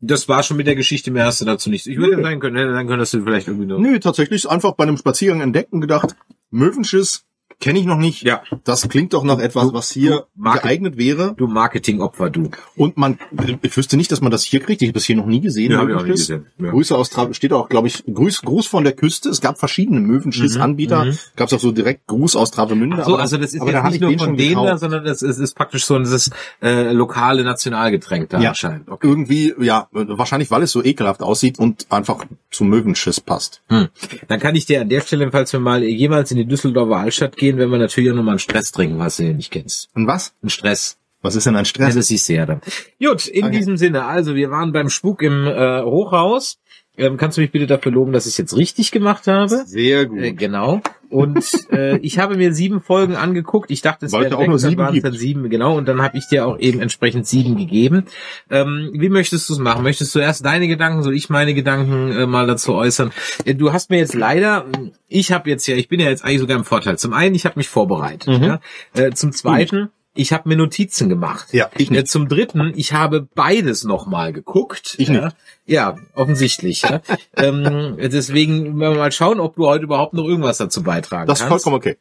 das 0.00 0.28
war 0.28 0.42
schon 0.42 0.56
mit 0.56 0.66
der 0.66 0.76
Geschichte, 0.76 1.10
mehr 1.10 1.26
hast 1.26 1.40
du 1.40 1.44
dazu 1.44 1.68
nichts. 1.68 1.86
Ich 1.86 1.98
würde 1.98 2.16
Nö. 2.16 2.22
sagen 2.22 2.40
können, 2.40 2.56
hätte 2.56 2.72
sagen 2.72 2.88
können, 2.88 3.00
dass 3.00 3.10
du 3.10 3.22
vielleicht 3.22 3.48
irgendwie 3.48 3.66
nur, 3.66 3.78
Nö, 3.78 3.98
tatsächlich 3.98 4.48
einfach 4.48 4.72
bei 4.72 4.84
einem 4.84 4.96
Spaziergang 4.96 5.42
entdeckt 5.42 5.72
und 5.72 5.80
gedacht, 5.80 6.16
Möwenschiss 6.50 7.26
kenne 7.60 7.78
ich 7.78 7.84
noch 7.84 7.98
nicht. 7.98 8.22
ja, 8.22 8.42
Das 8.64 8.88
klingt 8.88 9.12
doch 9.12 9.22
nach 9.22 9.38
etwas, 9.38 9.68
Du- 9.68 9.74
was 9.74 9.90
hier 9.90 10.24
Market- 10.34 10.62
geeignet 10.62 10.96
wäre. 10.96 11.34
du 11.36 11.46
Marketingopfer, 11.46 12.30
du. 12.30 12.50
Und 12.76 12.96
man, 12.96 13.18
ich 13.62 13.76
wüsste 13.76 13.96
nicht, 13.96 14.10
dass 14.10 14.20
man 14.20 14.30
das 14.30 14.42
hier 14.44 14.60
kriegt. 14.60 14.82
Ich 14.82 14.88
habe 14.88 14.94
das 14.94 15.04
hier 15.04 15.16
noch 15.16 15.26
nie 15.26 15.40
gesehen. 15.40 15.72
Ja, 15.72 15.78
hab 15.78 15.88
ich 15.88 15.94
auch 15.94 16.02
nie 16.02 16.10
gesehen. 16.10 16.46
Ja. 16.58 16.70
Grüße 16.70 16.96
aus, 16.96 17.10
Tra 17.10 17.32
steht 17.34 17.52
auch, 17.52 17.68
glaube 17.68 17.88
ich, 17.88 18.02
Gruß, 18.12 18.42
Gruß 18.42 18.66
von 18.66 18.84
der 18.84 18.94
Küste. 18.94 19.28
Es 19.28 19.40
gab 19.40 19.58
verschiedene 19.58 20.00
Möwenschiss-Anbieter. 20.00 21.04
mhm. 21.04 21.18
Gab 21.36 21.48
es 21.48 21.54
auch 21.54 21.60
so 21.60 21.72
direkt 21.72 22.06
Gruß 22.06 22.36
aus 22.36 22.50
Travemünde. 22.50 22.96
Ach 23.00 23.04
so, 23.06 23.14
aber- 23.14 23.22
also 23.22 23.36
das 23.36 23.52
ist 23.54 23.60
aber 23.60 23.72
jetzt 23.72 23.84
nicht 23.84 23.94
ich 23.96 24.00
nur 24.00 24.18
von 24.18 24.36
denen 24.36 24.64
da, 24.64 24.78
sondern 24.78 25.04
das 25.04 25.22
ist, 25.22 25.38
ist 25.38 25.54
praktisch 25.54 25.84
so 25.84 25.98
dieses 25.98 26.30
äh, 26.62 26.92
lokale 26.92 27.44
Nationalgetränk 27.44 28.30
da 28.30 28.40
Ja. 28.40 28.50
anscheinend. 28.50 28.88
Okay. 28.88 29.06
Irgendwie, 29.06 29.54
ja, 29.60 29.88
wahrscheinlich, 29.92 30.50
weil 30.50 30.62
es 30.62 30.72
so 30.72 30.82
ekelhaft 30.82 31.22
aussieht 31.22 31.58
und 31.58 31.86
einfach 31.90 32.24
zum 32.50 32.68
Möwenschiss 32.68 33.20
passt. 33.20 33.62
Hm. 33.68 33.88
Dann 34.28 34.40
kann 34.40 34.54
ich 34.56 34.66
dir 34.66 34.80
an 34.80 34.88
der 34.88 35.00
Stelle, 35.02 35.30
falls 35.30 35.52
wir 35.52 35.60
mal 35.60 35.82
jemals 35.84 36.30
in 36.30 36.38
die 36.38 36.46
Düsseldorfer 36.46 36.96
Altstadt 36.96 37.36
gehen, 37.36 37.49
wenn 37.58 37.70
wir 37.70 37.78
natürlich 37.78 38.10
auch 38.10 38.14
nochmal 38.16 38.32
einen 38.32 38.38
Stress 38.38 38.72
trinken, 38.72 38.98
was 38.98 39.16
du 39.18 39.24
ja 39.24 39.32
nicht 39.32 39.50
kennst. 39.50 39.88
Und 39.94 40.06
was? 40.06 40.34
Ein 40.42 40.50
Stress. 40.50 40.96
Was 41.22 41.34
ist 41.34 41.46
denn 41.46 41.54
ein 41.54 41.60
Ja, 41.60 41.64
Stress? 41.66 41.94
das 41.94 42.06
siehst 42.08 42.28
du 42.28 42.34
ja 42.34 42.46
dann. 42.46 42.60
Gut, 42.98 43.26
in 43.28 43.44
Okay. 43.44 43.56
diesem 43.58 43.76
Sinne, 43.76 44.04
also 44.04 44.34
wir 44.34 44.50
waren 44.50 44.72
beim 44.72 44.88
Spuk 44.88 45.22
im 45.22 45.46
äh, 45.46 45.82
Hochhaus. 45.82 46.58
Ähm, 46.96 47.16
kannst 47.16 47.36
du 47.36 47.42
mich 47.42 47.52
bitte 47.52 47.66
dafür 47.66 47.92
loben, 47.92 48.12
dass 48.12 48.26
ich 48.26 48.32
es 48.32 48.38
jetzt 48.38 48.56
richtig 48.56 48.90
gemacht 48.90 49.26
habe? 49.26 49.64
Sehr 49.66 50.06
gut. 50.06 50.18
Äh, 50.20 50.32
genau. 50.32 50.80
Und 51.10 51.68
äh, 51.72 51.98
ich 51.98 52.18
habe 52.18 52.36
mir 52.36 52.54
sieben 52.54 52.80
Folgen 52.80 53.16
angeguckt. 53.16 53.70
Ich 53.70 53.82
dachte, 53.82 54.06
es 54.06 54.12
wären 54.12 54.32
auch 54.32 54.46
nur 54.46 54.58
sieben 54.58 54.78
waren 54.78 55.00
dann 55.00 55.12
sieben, 55.12 55.50
genau. 55.50 55.76
Und 55.76 55.88
dann 55.88 56.00
habe 56.00 56.16
ich 56.16 56.28
dir 56.28 56.46
auch 56.46 56.58
eben 56.58 56.80
entsprechend 56.80 57.26
sieben 57.26 57.56
gegeben. 57.56 58.04
Ähm, 58.48 58.90
wie 58.94 59.08
möchtest 59.08 59.48
du 59.48 59.54
es 59.54 59.58
machen? 59.58 59.82
Möchtest 59.82 60.14
du 60.14 60.20
erst 60.20 60.44
deine 60.44 60.68
Gedanken, 60.68 61.02
soll 61.02 61.14
ich 61.14 61.28
meine 61.28 61.52
Gedanken 61.52 62.12
äh, 62.12 62.26
mal 62.26 62.46
dazu 62.46 62.74
äußern? 62.74 63.10
Äh, 63.44 63.56
du 63.56 63.72
hast 63.72 63.90
mir 63.90 63.98
jetzt 63.98 64.14
leider, 64.14 64.66
ich 65.08 65.32
habe 65.32 65.50
jetzt 65.50 65.66
ja, 65.66 65.74
ich 65.74 65.88
bin 65.88 65.98
ja 65.98 66.08
jetzt 66.08 66.24
eigentlich 66.24 66.40
sogar 66.40 66.56
im 66.56 66.64
Vorteil. 66.64 66.96
Zum 66.96 67.12
einen, 67.12 67.34
ich 67.34 67.44
habe 67.44 67.58
mich 67.58 67.68
vorbereitet. 67.68 68.28
Mhm. 68.28 68.44
Ja? 68.44 68.60
Äh, 68.94 69.10
zum 69.10 69.32
zweiten, 69.32 69.90
ich 70.14 70.32
habe 70.32 70.48
mir 70.48 70.56
Notizen 70.56 71.08
gemacht. 71.08 71.48
Ja, 71.52 71.70
ich 71.76 71.90
Äh, 71.90 71.94
nicht. 71.94 72.08
Zum 72.08 72.28
dritten, 72.28 72.72
ich 72.76 72.92
habe 72.92 73.28
beides 73.34 73.84
nochmal 73.84 74.32
geguckt. 74.32 74.94
Ich 74.98 75.08
ja. 75.08 75.32
Ja, 75.66 75.96
offensichtlich. 76.14 76.82
Ja. 76.82 77.00
ähm, 77.36 77.96
deswegen 77.98 78.78
werden 78.80 78.94
wir 78.94 78.98
mal 78.98 79.12
schauen, 79.12 79.40
ob 79.40 79.56
du 79.56 79.66
heute 79.66 79.84
überhaupt 79.84 80.14
noch 80.14 80.24
irgendwas 80.24 80.58
dazu 80.58 80.82
beitragen 80.82 81.28
Das 81.28 81.40
ist 81.40 81.48
kannst. 81.48 81.64
vollkommen 81.64 81.76
okay. 81.80 81.96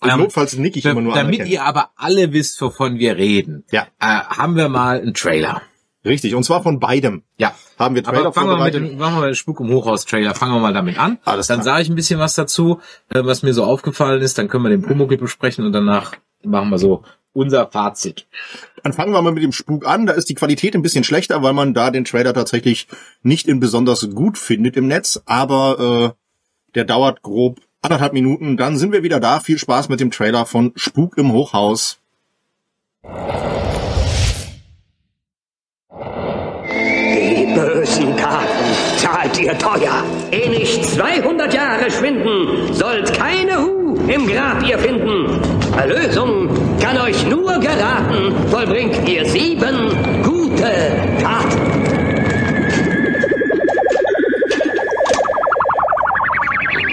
Und 0.00 0.10
Ähm, 0.10 0.20
notfalls 0.20 0.56
nick 0.56 0.76
ich 0.76 0.84
immer 0.84 1.00
nur 1.00 1.14
Damit 1.14 1.26
anerkennen. 1.40 1.50
ihr 1.50 1.64
aber 1.64 1.90
alle 1.96 2.32
wisst, 2.32 2.60
wovon 2.62 2.98
wir 3.00 3.16
reden, 3.16 3.64
Ja. 3.72 3.88
äh, 4.00 4.04
haben 4.06 4.54
wir 4.54 4.68
mal 4.68 5.00
einen 5.00 5.14
Trailer. 5.14 5.62
Richtig. 6.04 6.36
Und 6.36 6.44
zwar 6.44 6.62
von 6.62 6.78
beidem 6.78 7.24
Ja. 7.36 7.52
haben 7.76 7.96
wir 7.96 8.04
Trailer 8.04 8.20
Aber 8.20 8.32
fangen 8.32 8.48
wir, 8.50 8.56
mal 8.56 8.66
mit, 8.66 8.74
dem- 8.74 8.96
machen 8.98 9.14
wir 9.16 9.20
mal 9.22 9.26
den 9.26 9.34
Spuk 9.34 9.58
im 9.58 9.68
Hochhaus-Trailer. 9.70 10.36
Fangen 10.36 10.54
wir 10.54 10.60
mal 10.60 10.72
damit 10.72 10.96
an. 11.00 11.18
Alles 11.24 11.48
dann 11.48 11.62
sage 11.64 11.82
ich 11.82 11.88
ein 11.88 11.96
bisschen 11.96 12.20
was 12.20 12.36
dazu, 12.36 12.78
äh, 13.08 13.24
was 13.24 13.42
mir 13.42 13.52
so 13.52 13.64
aufgefallen 13.64 14.22
ist. 14.22 14.38
Dann 14.38 14.46
können 14.46 14.62
wir 14.62 14.70
den 14.70 14.82
Pumuckl 14.82 15.16
besprechen 15.16 15.66
und 15.66 15.72
danach 15.72 16.12
machen 16.44 16.70
wir 16.70 16.78
so 16.78 17.02
unser 17.32 17.66
Fazit. 17.68 18.26
Dann 18.82 18.92
fangen 18.92 19.12
wir 19.12 19.22
mal 19.22 19.32
mit 19.32 19.42
dem 19.42 19.52
Spuk 19.52 19.86
an. 19.86 20.06
Da 20.06 20.12
ist 20.12 20.28
die 20.28 20.34
Qualität 20.34 20.74
ein 20.74 20.82
bisschen 20.82 21.04
schlechter, 21.04 21.42
weil 21.42 21.52
man 21.52 21.74
da 21.74 21.90
den 21.90 22.04
Trailer 22.04 22.34
tatsächlich 22.34 22.88
nicht 23.22 23.48
in 23.48 23.60
besonders 23.60 24.08
gut 24.14 24.38
findet 24.38 24.76
im 24.76 24.86
Netz. 24.86 25.20
Aber 25.26 26.14
äh, 26.14 26.74
der 26.74 26.84
dauert 26.84 27.22
grob 27.22 27.60
anderthalb 27.82 28.12
Minuten. 28.12 28.56
Dann 28.56 28.76
sind 28.76 28.92
wir 28.92 29.02
wieder 29.02 29.20
da. 29.20 29.40
Viel 29.40 29.58
Spaß 29.58 29.88
mit 29.88 30.00
dem 30.00 30.10
Trailer 30.10 30.46
von 30.46 30.72
Spuk 30.76 31.16
im 31.18 31.32
Hochhaus. 31.32 31.98
Die 36.64 37.54
bösen 37.54 38.16
Karten 38.16 38.74
zahlt 38.96 39.40
ihr 39.40 39.56
teuer. 39.58 40.04
Eh 40.30 40.48
nicht 40.48 40.84
200 40.84 41.54
Jahre 41.54 41.90
schwinden, 41.90 42.74
sollt 42.74 43.14
keine 43.14 43.62
Hu 43.62 43.77
im 44.08 44.26
Grab 44.26 44.62
ihr 44.66 44.78
finden. 44.78 45.40
Erlösung 45.76 46.48
kann 46.80 46.98
euch 46.98 47.26
nur 47.26 47.58
geraten, 47.60 48.34
vollbringt 48.50 49.08
ihr 49.08 49.24
sieben 49.26 50.22
gute 50.22 50.72
Taten. 51.22 51.58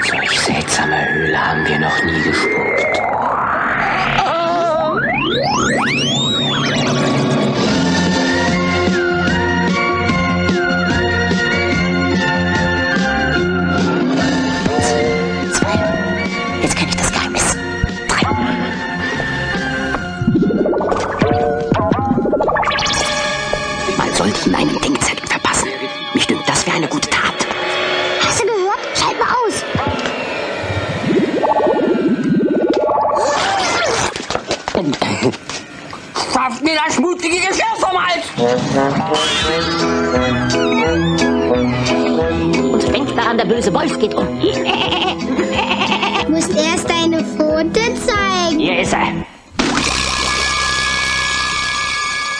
Solch 0.09 0.39
seltsame 0.39 1.13
Höhle 1.13 1.37
haben 1.37 1.65
wir 1.67 1.79
noch 1.79 2.03
nie 2.03 2.23
gespuckt. 2.23 2.64
Schafft 34.75 36.61
mir 36.61 36.73
das 36.85 36.99
mutige 36.99 37.37
Geschirr 37.37 37.77
vom 37.79 37.97
Hals! 37.97 38.25
Und 42.73 42.93
denkt 42.93 43.17
daran, 43.17 43.37
der 43.37 43.45
böse 43.45 43.73
Wolf 43.73 43.97
geht 43.99 44.13
um. 44.13 44.27
Musst 46.27 46.53
erst 46.57 46.89
deine 46.89 47.23
Pfote 47.23 47.79
zeigen. 48.05 48.59
Hier 48.59 48.81
ist 48.81 48.91
er. 48.91 49.07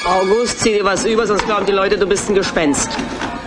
August, 0.03 0.59
zieh 0.59 0.73
dir 0.73 0.83
was 0.83 1.05
über, 1.05 1.25
sonst 1.25 1.45
glauben 1.45 1.65
die 1.65 1.71
Leute, 1.71 1.97
du 1.97 2.05
bist 2.05 2.29
ein 2.29 2.35
Gespenst. 2.35 2.89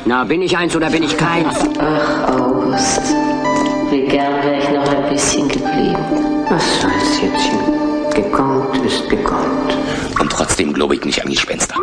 Na, 0.06 0.24
bin 0.24 0.40
ich 0.40 0.56
eins 0.56 0.74
oder 0.74 0.88
bin 0.88 1.02
ich 1.02 1.14
keins? 1.16 1.58
Ach, 1.78 2.40
August. 2.40 3.02
Wie 3.90 4.06
gern 4.06 4.42
wäre 4.42 4.56
ich 4.58 4.70
noch 4.70 4.88
ein 4.88 5.10
bisschen 5.10 5.46
geblieben. 5.46 6.37
Trotzdem 10.58 10.74
glaube 10.74 10.96
ich 10.96 11.04
nicht 11.04 11.22
an 11.22 11.30
Gespenster. 11.30 11.76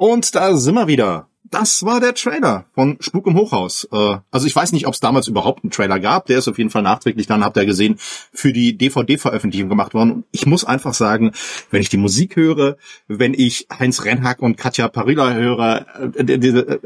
Und 0.00 0.34
da 0.34 0.56
sind 0.56 0.76
wir 0.76 0.86
wieder. 0.86 1.28
Das 1.44 1.84
war 1.84 2.00
der 2.00 2.14
Trailer 2.14 2.64
von 2.74 2.96
Spuk 3.00 3.26
im 3.26 3.36
Hochhaus. 3.36 3.86
Äh, 3.92 4.16
Also 4.30 4.46
ich 4.46 4.56
weiß 4.56 4.72
nicht, 4.72 4.86
ob 4.86 4.94
es 4.94 5.00
damals 5.00 5.28
überhaupt 5.28 5.62
einen 5.62 5.70
Trailer 5.70 6.00
gab. 6.00 6.24
Der 6.24 6.38
ist 6.38 6.48
auf 6.48 6.56
jeden 6.56 6.70
Fall 6.70 6.80
nachträglich 6.80 7.26
dann, 7.26 7.44
habt 7.44 7.58
ihr 7.58 7.66
gesehen, 7.66 7.96
für 8.32 8.54
die 8.54 8.78
DVD-Veröffentlichung 8.78 9.68
gemacht 9.68 9.92
worden. 9.92 10.10
Und 10.10 10.24
ich 10.30 10.46
muss 10.46 10.64
einfach 10.64 10.94
sagen, 10.94 11.32
wenn 11.70 11.82
ich 11.82 11.90
die 11.90 11.98
Musik 11.98 12.36
höre, 12.36 12.78
wenn 13.08 13.34
ich 13.34 13.66
Heinz 13.78 14.02
Rennhack 14.02 14.40
und 14.40 14.56
Katja 14.56 14.88
Parilla 14.88 15.34
höre, 15.34 15.84
äh, 16.16 16.80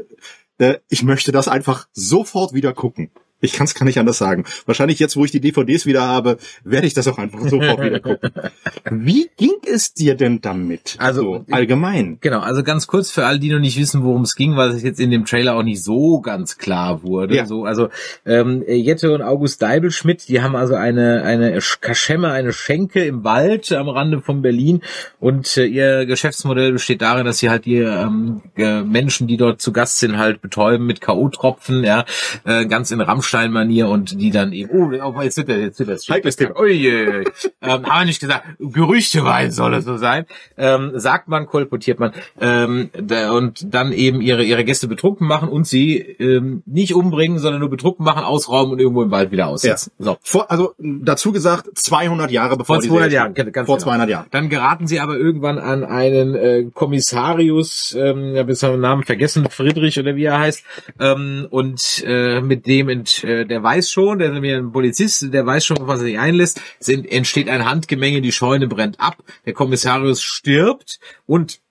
äh, 0.57 0.79
ich 0.89 1.03
möchte 1.03 1.31
das 1.31 1.47
einfach 1.47 1.87
sofort 1.93 2.53
wieder 2.53 2.73
gucken. 2.73 3.11
Ich 3.41 3.53
kann 3.53 3.65
es 3.65 3.75
gar 3.75 3.85
nicht 3.85 3.99
anders 3.99 4.17
sagen. 4.17 4.45
Wahrscheinlich 4.65 4.99
jetzt, 4.99 5.15
wo 5.15 5.25
ich 5.25 5.31
die 5.31 5.41
DVDs 5.41 5.85
wieder 5.85 6.03
habe, 6.03 6.37
werde 6.63 6.87
ich 6.87 6.93
das 6.93 7.07
auch 7.07 7.17
einfach 7.17 7.41
sofort 7.41 7.81
wieder 7.81 7.99
gucken. 7.99 8.31
Wie 8.89 9.29
ging 9.37 9.55
es 9.65 9.93
dir 9.93 10.15
denn 10.15 10.41
damit? 10.41 10.95
Also, 10.99 11.21
so, 11.21 11.45
allgemein. 11.51 12.17
Genau, 12.21 12.39
also 12.39 12.63
ganz 12.63 12.87
kurz 12.87 13.11
für 13.11 13.25
alle, 13.25 13.39
die 13.39 13.51
noch 13.51 13.59
nicht 13.59 13.77
wissen, 13.77 14.03
worum 14.03 14.21
es 14.21 14.35
ging, 14.35 14.55
weil 14.55 14.69
es 14.69 14.83
jetzt 14.83 14.99
in 14.99 15.11
dem 15.11 15.25
Trailer 15.25 15.55
auch 15.55 15.63
nicht 15.63 15.83
so 15.83 16.21
ganz 16.21 16.57
klar 16.57 17.03
wurde. 17.03 17.35
Ja. 17.35 17.45
So, 17.45 17.65
also 17.65 17.89
ähm, 18.25 18.63
Jette 18.67 19.13
und 19.13 19.21
August 19.21 19.61
Deibelschmidt, 19.61 20.27
die 20.27 20.41
haben 20.41 20.55
also 20.55 20.75
eine 20.75 21.23
eine 21.23 21.59
Kaschemme, 21.81 22.31
eine 22.31 22.53
Schenke 22.53 23.03
im 23.03 23.23
Wald 23.23 23.71
am 23.71 23.89
Rande 23.89 24.21
von 24.21 24.41
Berlin 24.41 24.81
und 25.19 25.57
äh, 25.57 25.65
ihr 25.65 26.05
Geschäftsmodell 26.05 26.71
besteht 26.71 27.01
darin, 27.01 27.25
dass 27.25 27.39
sie 27.39 27.49
halt 27.49 27.65
die 27.65 27.77
ähm, 27.77 28.41
äh, 28.55 28.81
Menschen, 28.81 29.27
die 29.27 29.37
dort 29.37 29.61
zu 29.61 29.71
Gast 29.71 29.99
sind, 29.99 30.17
halt 30.17 30.41
betäuben 30.41 30.85
mit 30.85 31.01
KO-Tropfen, 31.01 31.83
ja, 31.83 32.05
äh, 32.45 32.65
ganz 32.65 32.91
in 32.91 33.01
Rammstein-Manier 33.25 33.87
und 33.87 34.19
die 34.19 34.31
dann 34.31 34.53
eben, 34.53 34.69
oh, 34.71 34.91
oh, 35.03 35.21
jetzt 35.21 35.37
wird 35.37 35.49
er, 35.49 35.59
jetzt 35.59 35.79
wird 35.79 35.89
das 35.89 36.07
Heikles 36.09 36.35
Thema. 36.35 36.59
Ui, 36.59 36.71
ui. 36.71 37.25
ähm, 37.61 37.85
haben 37.85 37.99
wir 37.99 38.05
nicht 38.05 38.19
gesagt, 38.19 38.45
Gerüchtewein 38.59 39.51
soll 39.51 39.73
es 39.75 39.85
so 39.85 39.97
sein. 39.97 40.25
Ähm, 40.57 40.91
sagt 40.95 41.27
man, 41.27 41.47
kolportiert 41.47 41.99
man. 41.99 42.11
Ähm, 42.39 42.89
da, 42.93 43.31
und 43.31 43.73
dann 43.73 43.91
eben 43.91 44.21
ihre, 44.21 44.43
ihre 44.43 44.63
Gäste 44.63 44.87
betrunken 44.87 45.27
machen 45.27 45.49
und 45.49 45.67
sie 45.67 45.97
ähm, 45.97 46.63
nicht 46.65 46.93
umbringen, 46.93 47.39
sondern 47.39 47.59
nur 47.59 47.69
betrunken 47.69 48.05
machen, 48.05 48.23
ausrauben 48.23 48.73
und 48.73 48.79
irgendwo 48.79 49.03
im 49.03 49.11
Wald 49.11 49.31
wieder 49.31 49.47
aussetzen. 49.47 49.91
So. 49.99 50.17
Vor, 50.21 50.51
also 50.51 50.73
dazu 50.77 51.31
gesagt, 51.31 51.69
200 51.75 52.31
Jahre 52.31 52.57
bevor 52.57 52.75
Vor 52.75 52.81
die 52.81 52.89
200 52.89 53.11
Serie 53.11 53.15
Jahren, 53.15 53.33
ganz 53.33 53.67
Vor 53.67 53.77
genau. 53.77 53.85
200 53.85 54.09
Jahren. 54.09 54.25
Dann 54.31 54.49
geraten 54.49 54.87
sie 54.87 54.99
aber 54.99 55.17
irgendwann 55.17 55.57
an 55.57 55.83
einen 55.83 56.35
äh, 56.35 56.65
Kommissarius, 56.73 57.95
ähm, 57.97 58.35
ja, 58.35 58.43
bis 58.43 58.59
den 58.59 58.79
Namen 58.79 59.03
vergessen, 59.03 59.47
Friedrich 59.49 59.99
oder 59.99 60.15
wie 60.15 60.25
er 60.25 60.39
heißt, 60.39 60.63
ähm, 60.99 61.47
und 61.49 62.03
äh, 62.05 62.41
mit 62.41 62.67
dem, 62.67 62.89
ent, 62.89 63.14
äh, 63.23 63.45
der 63.45 63.63
weiß 63.63 63.89
schon, 63.89 64.19
der 64.19 64.27
ist 64.27 64.33
nämlich 64.33 64.53
ein 64.53 64.71
Polizist, 64.71 65.33
der 65.33 65.45
weiß 65.45 65.65
schon, 65.65 65.77
was 65.81 65.99
er 65.99 66.05
sich 66.05 66.19
einlässt, 66.19 66.61
ent, 66.85 67.11
entsteht 67.11 67.49
ein 67.49 67.65
Handgemenge, 67.65 68.21
die 68.21 68.31
Scheune 68.31 68.67
brennt 68.67 68.99
ab, 68.99 69.23
der 69.45 69.53
Kommissarius 69.53 70.21
stirbt 70.21 70.99
und 71.25 71.61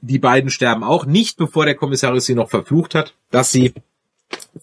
die 0.00 0.18
beiden 0.18 0.50
sterben 0.50 0.84
auch, 0.84 1.06
nicht 1.06 1.36
bevor 1.36 1.64
der 1.64 1.74
Kommissarius 1.74 2.26
sie 2.26 2.34
noch 2.34 2.50
verflucht 2.50 2.94
hat, 2.94 3.14
dass 3.30 3.50
sie 3.50 3.74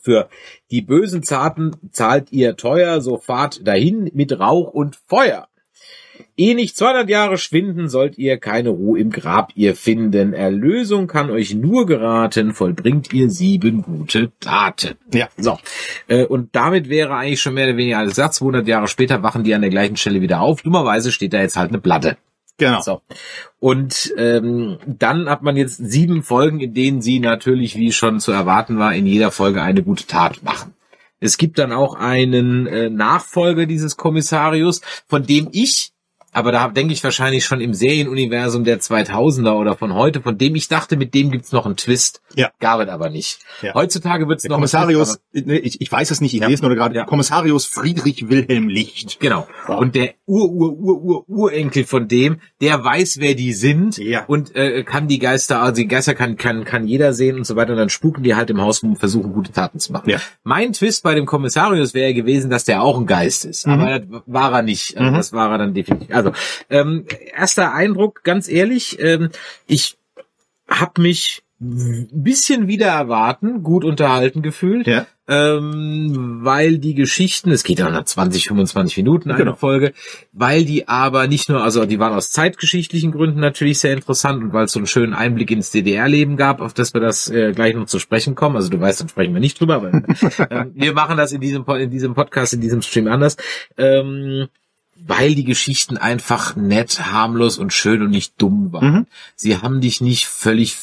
für 0.02 0.30
die 0.72 0.82
bösen 0.82 1.24
Zarten 1.24 1.76
zahlt 1.92 2.32
ihr 2.32 2.56
teuer, 2.56 3.02
so 3.02 3.18
fahrt 3.18 3.68
dahin 3.68 4.10
mit 4.14 4.40
Rauch 4.40 4.72
und 4.72 4.98
Feuer. 5.08 5.47
Ehe 6.38 6.56
nicht 6.56 6.78
200 6.78 7.10
Jahre 7.10 7.38
schwinden, 7.40 7.90
sollt 7.90 8.18
ihr 8.18 8.38
keine 8.38 8.70
Ruhe 8.70 9.00
im 9.00 9.10
Grab 9.10 9.52
ihr 9.56 9.76
finden. 9.76 10.34
Erlösung 10.34 11.08
kann 11.08 11.32
euch 11.32 11.56
nur 11.56 11.88
geraten, 11.88 12.54
vollbringt 12.54 13.12
ihr 13.12 13.32
sieben 13.32 13.82
gute 13.82 14.32
Taten. 14.40 14.96
Ja. 15.12 15.30
So. 15.38 15.58
Äh, 16.08 16.26
Und 16.26 16.56
damit 16.56 16.90
wäre 16.90 17.16
eigentlich 17.16 17.42
schon 17.42 17.56
mehr 17.56 17.68
oder 17.68 17.78
weniger 17.78 17.98
alles 17.98 18.16
Satz. 18.16 18.38
200 18.38 18.68
Jahre 18.68 18.88
später 18.88 19.24
wachen 19.24 19.44
die 19.44 19.56
an 19.56 19.62
der 19.62 19.72
gleichen 19.72 19.98
Stelle 19.98 20.22
wieder 20.22 20.42
auf. 20.42 20.62
Dummerweise 20.62 21.12
steht 21.12 21.34
da 21.34 21.42
jetzt 21.42 21.58
halt 21.58 21.70
eine 21.70 21.80
Platte. 21.80 22.18
Genau. 22.58 22.82
So. 22.82 23.02
Und 23.60 24.14
ähm, 24.18 24.78
dann 24.86 25.30
hat 25.30 25.44
man 25.44 25.58
jetzt 25.58 25.78
sieben 25.78 26.24
Folgen, 26.24 26.60
in 26.60 26.74
denen 26.74 27.02
sie 27.02 27.20
natürlich, 27.20 27.76
wie 27.76 27.92
schon 27.92 28.20
zu 28.20 28.32
erwarten 28.32 28.78
war, 28.78 28.94
in 28.94 29.06
jeder 29.06 29.32
Folge 29.32 29.62
eine 29.62 29.84
gute 29.84 30.06
Tat 30.06 30.44
machen. 30.44 30.74
Es 31.20 31.38
gibt 31.38 31.58
dann 31.58 31.72
auch 31.72 31.96
einen 31.96 32.68
äh, 32.68 32.90
Nachfolger 32.90 33.66
dieses 33.66 33.98
Kommissarius, 33.98 34.82
von 35.08 35.26
dem 35.26 35.50
ich, 35.52 35.92
aber 36.38 36.52
da 36.52 36.68
denke 36.70 36.94
ich 36.94 37.04
wahrscheinlich 37.04 37.44
schon 37.46 37.60
im 37.62 37.74
Serienuniversum 37.74 38.64
der 38.64 38.80
2000er 38.80 39.54
oder 39.54 39.76
von 39.76 39.94
heute, 39.94 40.22
von 40.22 40.38
dem 40.38 40.56
ich 40.56 40.68
dachte, 40.68 40.96
mit 40.96 41.14
dem 41.14 41.32
gibt's 41.32 41.52
noch 41.52 41.66
einen 41.66 41.76
Twist. 41.76 42.22
Ja. 42.36 42.52
Gab 42.60 42.80
es 42.80 42.88
aber 42.90 43.10
nicht. 43.10 43.40
Ja. 43.62 43.74
Heutzutage 43.74 44.28
wird's 44.28 44.44
Der 44.44 44.50
noch 44.50 44.58
Kommissarius, 44.58 45.20
Twist, 45.32 45.48
nee, 45.48 45.58
ich, 45.58 45.82
ich 45.82 45.92
weiß 45.92 46.12
es 46.12 46.22
nicht, 46.22 46.34
ich 46.34 46.42
Ja. 46.42 46.48
lese 46.48 46.64
nur 46.66 46.76
gerade, 46.76 46.96
Ja. 46.96 47.06
Kommissarius 47.06 47.66
Friedrich 47.66 48.30
Wilhelm 48.30 48.70
Licht. 48.70 49.20
Genau. 49.20 49.48
Und 49.68 49.96
der 49.96 50.14
Ur-Ur-Ur-Ur-Urenkel 50.26 51.84
von 51.86 52.08
dem, 52.08 52.38
der 52.62 52.84
weiß, 52.84 53.18
wer 53.20 53.36
die 53.36 53.54
sind 53.54 53.98
Ja. 53.98 54.26
und 54.26 54.56
äh, 54.56 54.84
kann 54.84 55.08
die 55.08 55.20
Geister, 55.20 55.62
also 55.62 55.76
die 55.82 55.88
Geister 55.88 56.16
kann, 56.16 56.38
kann, 56.38 56.64
kann 56.66 56.88
jeder 56.88 57.14
sehen 57.14 57.38
und 57.38 57.46
so 57.46 57.56
weiter. 57.56 57.72
Und 57.72 57.78
dann 57.80 57.90
spuken 57.90 58.24
die 58.24 58.36
halt 58.36 58.50
im 58.50 58.62
Haus 58.62 58.84
rum 58.84 58.92
und 58.92 58.98
versuchen, 58.98 59.34
gute 59.34 59.52
Taten 59.52 59.80
zu 59.80 59.92
machen. 59.92 60.10
Ja. 60.10 60.18
Mein 60.44 60.74
Twist 60.74 61.04
bei 61.04 61.16
dem 61.16 61.26
Kommissarius 61.26 61.94
wäre 61.94 62.14
gewesen, 62.14 62.50
dass 62.50 62.66
der 62.66 62.82
auch 62.84 62.98
ein 63.00 63.06
Geist 63.06 63.46
ist. 63.46 63.68
Aber 63.68 64.00
das 64.00 64.22
war 64.26 64.52
er 64.54 64.62
nicht. 64.62 64.98
Also 64.98 65.16
Das 65.18 65.34
war 65.34 65.52
er 65.52 65.58
dann 65.58 65.74
definitiv. 65.74 66.14
Also, 66.14 66.27
ähm, 66.70 67.06
erster 67.36 67.74
Eindruck, 67.74 68.24
ganz 68.24 68.48
ehrlich, 68.50 68.98
ähm, 69.00 69.30
ich 69.68 69.98
hab 70.70 70.98
mich 70.98 71.44
ein 71.60 72.08
bisschen 72.12 72.68
wieder 72.68 72.86
erwarten, 72.86 73.64
gut 73.64 73.84
unterhalten 73.84 74.44
gefühlt 74.44 74.86
Ja. 74.86 75.08
ähm, 75.28 76.42
weil 76.44 76.78
die 76.78 76.94
Geschichten, 76.94 77.50
es 77.50 77.64
geht 77.64 77.80
ja 77.80 77.90
nach 77.90 78.04
20, 78.04 78.48
25 78.48 78.96
Minuten 78.98 79.32
eine 79.32 79.40
Genau. 79.40 79.56
Folge, 79.56 79.94
weil 80.34 80.66
die 80.66 80.88
aber 80.88 81.26
nicht 81.28 81.50
nur, 81.50 81.64
also 81.64 81.86
die 81.88 81.98
waren 81.98 82.14
aus 82.14 82.30
zeitgeschichtlichen 82.30 83.12
Gründen 83.12 83.40
natürlich 83.40 83.80
sehr 83.80 83.94
interessant 83.94 84.44
und 84.44 84.54
weil 84.54 84.66
es 84.66 84.72
so 84.72 84.78
einen 84.78 84.86
schönen 84.86 85.16
Einblick 85.16 85.50
ins 85.50 85.72
DDR-Leben 85.72 86.38
gab, 86.38 86.62
auf 86.62 86.76
das 86.76 86.94
wir 86.94 87.02
das 87.02 87.28
äh, 87.28 87.54
gleich 87.54 87.74
noch 87.74 87.88
zu 87.88 87.98
sprechen 87.98 88.36
kommen. 88.36 88.56
Also 88.56 88.70
du 88.70 88.80
weißt, 88.80 89.02
dann 89.02 89.10
sprechen 89.10 89.34
wir 89.34 89.42
nicht 89.42 89.60
drüber, 89.60 89.76
aber 89.78 89.92
ähm, 90.52 90.74
wir 90.76 90.94
machen 90.94 91.18
das 91.18 91.32
in 91.32 91.42
diesem, 91.42 91.66
in 91.66 91.90
diesem 91.90 92.14
Podcast, 92.14 92.54
in 92.54 92.62
diesem 92.62 92.84
Stream 92.84 93.08
anders. 93.08 93.36
Ähm, 93.78 94.48
weil 95.06 95.36
die 95.36 95.44
Geschichten 95.44 95.98
einfach 95.98 96.56
nett, 96.56 97.12
harmlos 97.12 97.58
und 97.58 97.74
schön 97.74 98.02
und 98.02 98.10
nicht 98.10 98.34
dumm 98.42 98.72
waren. 98.74 98.92
Mhm. 98.94 99.06
Sie 99.36 99.58
haben 99.58 99.82
dich 99.82 100.02
nicht 100.02 100.26
völlig 100.28 100.76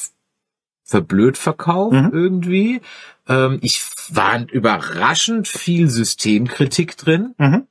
verblöd 0.84 1.38
verkauft 1.38 1.94
Mhm. 1.94 2.10
irgendwie. 2.12 2.80
Ähm, 3.28 3.58
ich 3.62 3.82
war 4.10 4.46
überraschend 4.50 5.48
viel 5.48 5.88
Systemkritik 5.88 6.96
drin, 6.98 7.34
Mhm. 7.38 7.66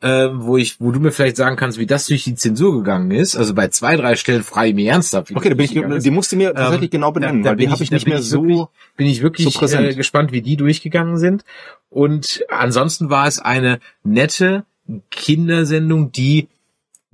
ähm, 0.00 0.42
wo 0.44 0.56
ich, 0.56 0.80
wo 0.80 0.92
du 0.92 1.00
mir 1.00 1.10
vielleicht 1.10 1.36
sagen 1.36 1.56
kannst, 1.56 1.78
wie 1.78 1.86
das 1.86 2.06
durch 2.06 2.22
die 2.24 2.36
Zensur 2.36 2.72
gegangen 2.76 3.10
ist. 3.10 3.34
Also 3.36 3.52
bei 3.54 3.66
zwei, 3.68 3.96
drei 3.96 4.14
Stellen 4.16 4.44
frage 4.44 4.68
ich 4.68 4.74
mir 4.76 4.92
ernsthaft. 4.92 5.30
Okay, 5.34 5.48
da 5.48 5.54
bin 5.56 5.64
ich, 5.64 6.02
die 6.02 6.10
musst 6.10 6.30
du 6.32 6.36
mir 6.36 6.54
tatsächlich 6.54 6.90
genau 6.90 7.10
benennen, 7.10 7.42
da 7.42 7.50
weil 7.50 7.56
die 7.56 7.64
bin 7.64 7.72
habe 7.72 7.82
ich- 7.82 7.86
ich 7.86 7.90
da 7.90 7.96
nicht 7.96 8.06
mehr 8.06 8.18
ich 8.20 8.28
so. 8.28 8.42
wirklich- 8.42 8.66
bin 8.96 9.06
ich 9.08 9.22
wirklich 9.22 9.52
so 9.52 9.58
präsent. 9.58 9.88
äh, 9.88 9.94
gespannt, 9.94 10.30
wie 10.32 10.42
die 10.42 10.56
durchgegangen 10.56 11.18
sind. 11.18 11.44
Und 11.90 12.44
ansonsten 12.48 13.10
war 13.10 13.26
es 13.26 13.38
eine 13.40 13.80
nette 14.04 14.64
Kindersendung, 15.10 16.12
die 16.12 16.48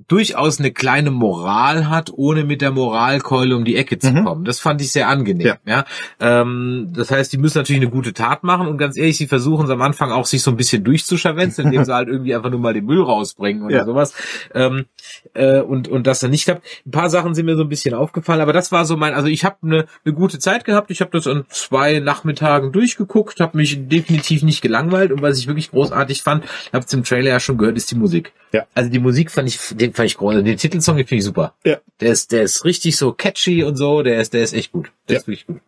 durchaus 0.08 0.58
eine 0.58 0.72
kleine 0.72 1.10
Moral 1.10 1.88
hat, 1.88 2.10
ohne 2.14 2.44
mit 2.44 2.60
der 2.62 2.70
Moralkeule 2.70 3.54
um 3.56 3.64
die 3.64 3.76
Ecke 3.76 3.98
zu 3.98 4.10
Mhm. 4.10 4.24
kommen. 4.24 4.44
Das 4.44 4.58
fand 4.58 4.80
ich 4.80 4.90
sehr 4.90 5.08
angenehm. 5.08 5.54
Ja. 5.66 5.84
Ähm, 6.20 6.92
das 6.94 7.10
heißt, 7.10 7.32
die 7.32 7.38
müssen 7.38 7.58
natürlich 7.58 7.82
eine 7.82 7.90
gute 7.90 8.12
Tat 8.14 8.42
machen 8.42 8.66
und 8.66 8.78
ganz 8.78 8.96
ehrlich, 8.96 9.18
sie 9.18 9.26
versuchen 9.26 9.64
es 9.66 9.70
am 9.70 9.82
Anfang 9.82 10.10
auch 10.10 10.26
sich 10.26 10.42
so 10.42 10.50
ein 10.50 10.56
bisschen 10.56 10.82
durchzuscharwenzen, 10.84 11.66
indem 11.66 11.84
sie 11.84 11.94
halt 11.94 12.08
irgendwie 12.08 12.34
einfach 12.34 12.50
nur 12.50 12.60
mal 12.60 12.74
den 12.74 12.86
Müll 12.86 13.02
rausbringen 13.02 13.62
oder 13.64 13.76
Ja. 13.76 13.84
sowas. 13.84 14.14
Ähm, 14.54 14.86
äh, 15.34 15.60
und 15.60 15.88
und 15.88 16.06
das 16.06 16.20
dann 16.20 16.30
nicht 16.30 16.44
klappt. 16.44 16.66
Ein 16.86 16.90
paar 16.90 17.10
Sachen 17.10 17.34
sind 17.34 17.46
mir 17.46 17.56
so 17.56 17.62
ein 17.62 17.68
bisschen 17.68 17.94
aufgefallen, 17.94 18.40
aber 18.40 18.52
das 18.52 18.72
war 18.72 18.84
so 18.84 18.96
mein, 18.96 19.14
also 19.14 19.28
ich 19.28 19.44
habe 19.44 19.56
eine 19.62 19.86
eine 20.04 20.14
gute 20.14 20.38
Zeit 20.38 20.64
gehabt. 20.64 20.90
Ich 20.90 21.00
habe 21.00 21.10
das 21.12 21.26
an 21.26 21.44
zwei 21.50 21.98
Nachmittagen 22.00 22.72
durchgeguckt, 22.72 23.40
habe 23.40 23.56
mich 23.56 23.88
definitiv 23.88 24.42
nicht 24.42 24.62
gelangweilt 24.62 25.12
und 25.12 25.22
was 25.22 25.38
ich 25.38 25.46
wirklich 25.46 25.70
großartig 25.70 26.22
fand, 26.22 26.44
ich 26.44 26.72
habe 26.72 26.84
es 26.84 26.92
im 26.92 27.04
Trailer 27.04 27.30
ja 27.30 27.40
schon 27.40 27.58
gehört, 27.58 27.76
ist 27.76 27.90
die 27.90 27.94
Musik. 27.96 28.32
Ja. 28.52 28.64
Also 28.74 28.88
die 28.90 28.98
Musik 28.98 29.30
fand 29.30 29.48
ich, 29.48 29.58
den 29.76 29.92
fand 29.98 30.06
ich 30.08 30.16
groß. 30.16 30.42
Den 30.42 30.56
Titelsong 30.56 30.96
finde 30.96 31.16
ich 31.16 31.24
super. 31.24 31.54
Ja. 31.64 31.76
Der 32.00 32.10
ist, 32.12 32.32
der 32.32 32.42
ist 32.42 32.64
richtig 32.64 32.96
so 32.96 33.12
catchy 33.12 33.62
und 33.64 33.76
so. 33.76 34.02
Der 34.02 34.20
ist, 34.20 34.32
der 34.32 34.42
ist 34.42 34.54
echt 34.54 34.72
gut. 34.72 34.90
Der 35.08 35.14
Ja. 35.16 35.20
ist 35.20 35.26
wirklich 35.28 35.46
gut. 35.46 35.60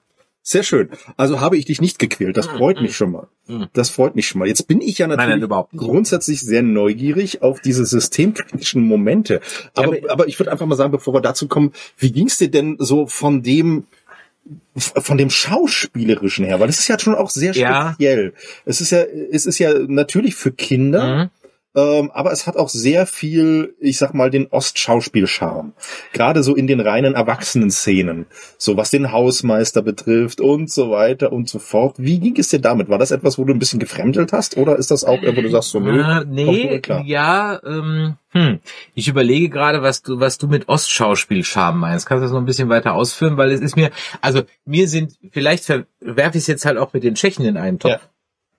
Sehr 0.43 0.63
schön. 0.63 0.89
Also 1.19 1.41
habe 1.41 1.59
ich 1.59 1.67
dich 1.67 1.83
nicht 1.83 1.99
gequält. 1.99 2.37
Das 2.39 2.47
freut 2.47 2.81
mich 2.81 2.97
schon 2.97 3.13
mal. 3.13 3.29
Das 3.75 3.91
freut 3.91 4.17
mich 4.17 4.27
schon 4.27 4.39
mal. 4.39 4.49
Jetzt 4.49 4.67
bin 4.67 4.81
ich 4.81 4.97
ja 4.97 5.07
natürlich 5.07 5.29
nein, 5.35 5.43
überhaupt 5.43 5.75
nicht. 5.75 5.83
grundsätzlich 5.83 6.41
sehr 6.41 6.63
neugierig 6.63 7.43
auf 7.43 7.61
diese 7.61 7.85
systemkritischen 7.85 8.83
Momente. 8.83 9.43
Aber, 9.75 9.99
Ja, 10.01 10.09
aber 10.11 10.29
ich 10.29 10.39
würde 10.41 10.51
einfach 10.51 10.65
mal 10.67 10.77
sagen, 10.77 10.93
bevor 10.93 11.13
wir 11.13 11.21
dazu 11.21 11.47
kommen, 11.47 11.73
wie 11.99 12.11
ging's 12.11 12.39
dir 12.39 12.51
denn 12.51 12.77
so 12.79 13.07
von 13.07 13.43
dem 13.43 13.85
von 14.79 15.19
dem 15.19 15.29
schauspielerischen 15.31 16.45
her, 16.47 16.59
weil 16.59 16.67
das 16.69 16.79
ist 16.79 16.89
ja 16.89 16.99
schon 16.99 17.15
auch 17.15 17.31
sehr 17.31 17.53
Ja. 17.53 17.93
speziell. 17.93 18.33
Es 18.65 18.81
ist 18.81 18.91
ja, 18.91 19.03
es 19.03 19.45
ist 19.47 19.59
ja 19.59 19.75
natürlich 19.87 20.35
für 20.35 20.51
Kinder, 20.53 21.25
Mhm. 21.25 21.31
Ähm, 21.77 22.11
aber 22.13 22.33
es 22.33 22.47
hat 22.47 22.57
auch 22.57 22.69
sehr 22.69 23.07
viel, 23.07 23.75
ich 23.79 23.99
sag 23.99 24.13
mal, 24.13 24.31
den 24.31 24.49
Ostschauspielcharme. 24.49 25.73
Gerade 26.13 26.43
so 26.43 26.57
in 26.57 26.67
den 26.67 26.81
reinen 26.81 27.15
Erwachsenen-Szenen. 27.15 28.27
So 28.59 28.77
was 28.77 28.91
den 28.91 29.13
Hausmeister 29.13 29.81
betrifft 29.83 30.41
und 30.41 30.71
so 30.71 30.91
weiter 30.91 31.33
und 31.33 31.49
so 31.49 31.61
fort. 31.61 31.95
Wie 31.99 32.19
ging 32.19 32.37
es 32.39 32.49
dir 32.49 32.59
damit? 32.59 32.89
War 32.89 32.99
das 32.99 33.13
etwas, 33.13 33.39
wo 33.39 33.45
du 33.45 33.53
ein 33.53 33.61
bisschen 33.61 33.79
gefremdelt 33.79 34.33
hast? 34.33 34.57
Oder 34.57 34.77
ist 34.77 34.91
das 34.91 35.05
auch, 35.05 35.23
wo 35.23 35.41
du 35.41 35.49
sagst, 35.49 35.71
so, 35.71 35.79
nö, 35.79 36.01
Äh, 36.01 36.25
nee, 36.27 36.81
ja, 37.05 37.61
ähm, 37.65 38.17
hm. 38.31 38.61
ich 38.95 39.09
überlege 39.09 39.49
gerade, 39.49 39.83
was 39.83 40.03
du, 40.03 40.19
was 40.19 40.39
du 40.39 40.49
mit 40.49 40.69
Ostschauspielscham 40.69 41.79
meinst. 41.79 42.07
Kannst 42.07 42.23
du 42.23 42.25
das 42.25 42.33
noch 42.33 42.41
ein 42.41 42.47
bisschen 42.47 42.69
weiter 42.69 42.95
ausführen? 42.95 43.37
Weil 43.37 43.53
es 43.53 43.61
ist 43.61 43.77
mir, 43.77 43.91
also 44.21 44.43
mir 44.65 44.89
sind, 44.89 45.19
vielleicht 45.31 45.65
verwerfe 45.65 46.37
ich 46.37 46.43
es 46.43 46.47
jetzt 46.47 46.65
halt 46.65 46.79
auch 46.79 46.93
mit 46.93 47.05
den 47.05 47.15
Tschechen 47.15 47.45
in 47.45 47.57
einen 47.57 47.79
Topf. 47.79 47.93
Ja. 47.93 48.01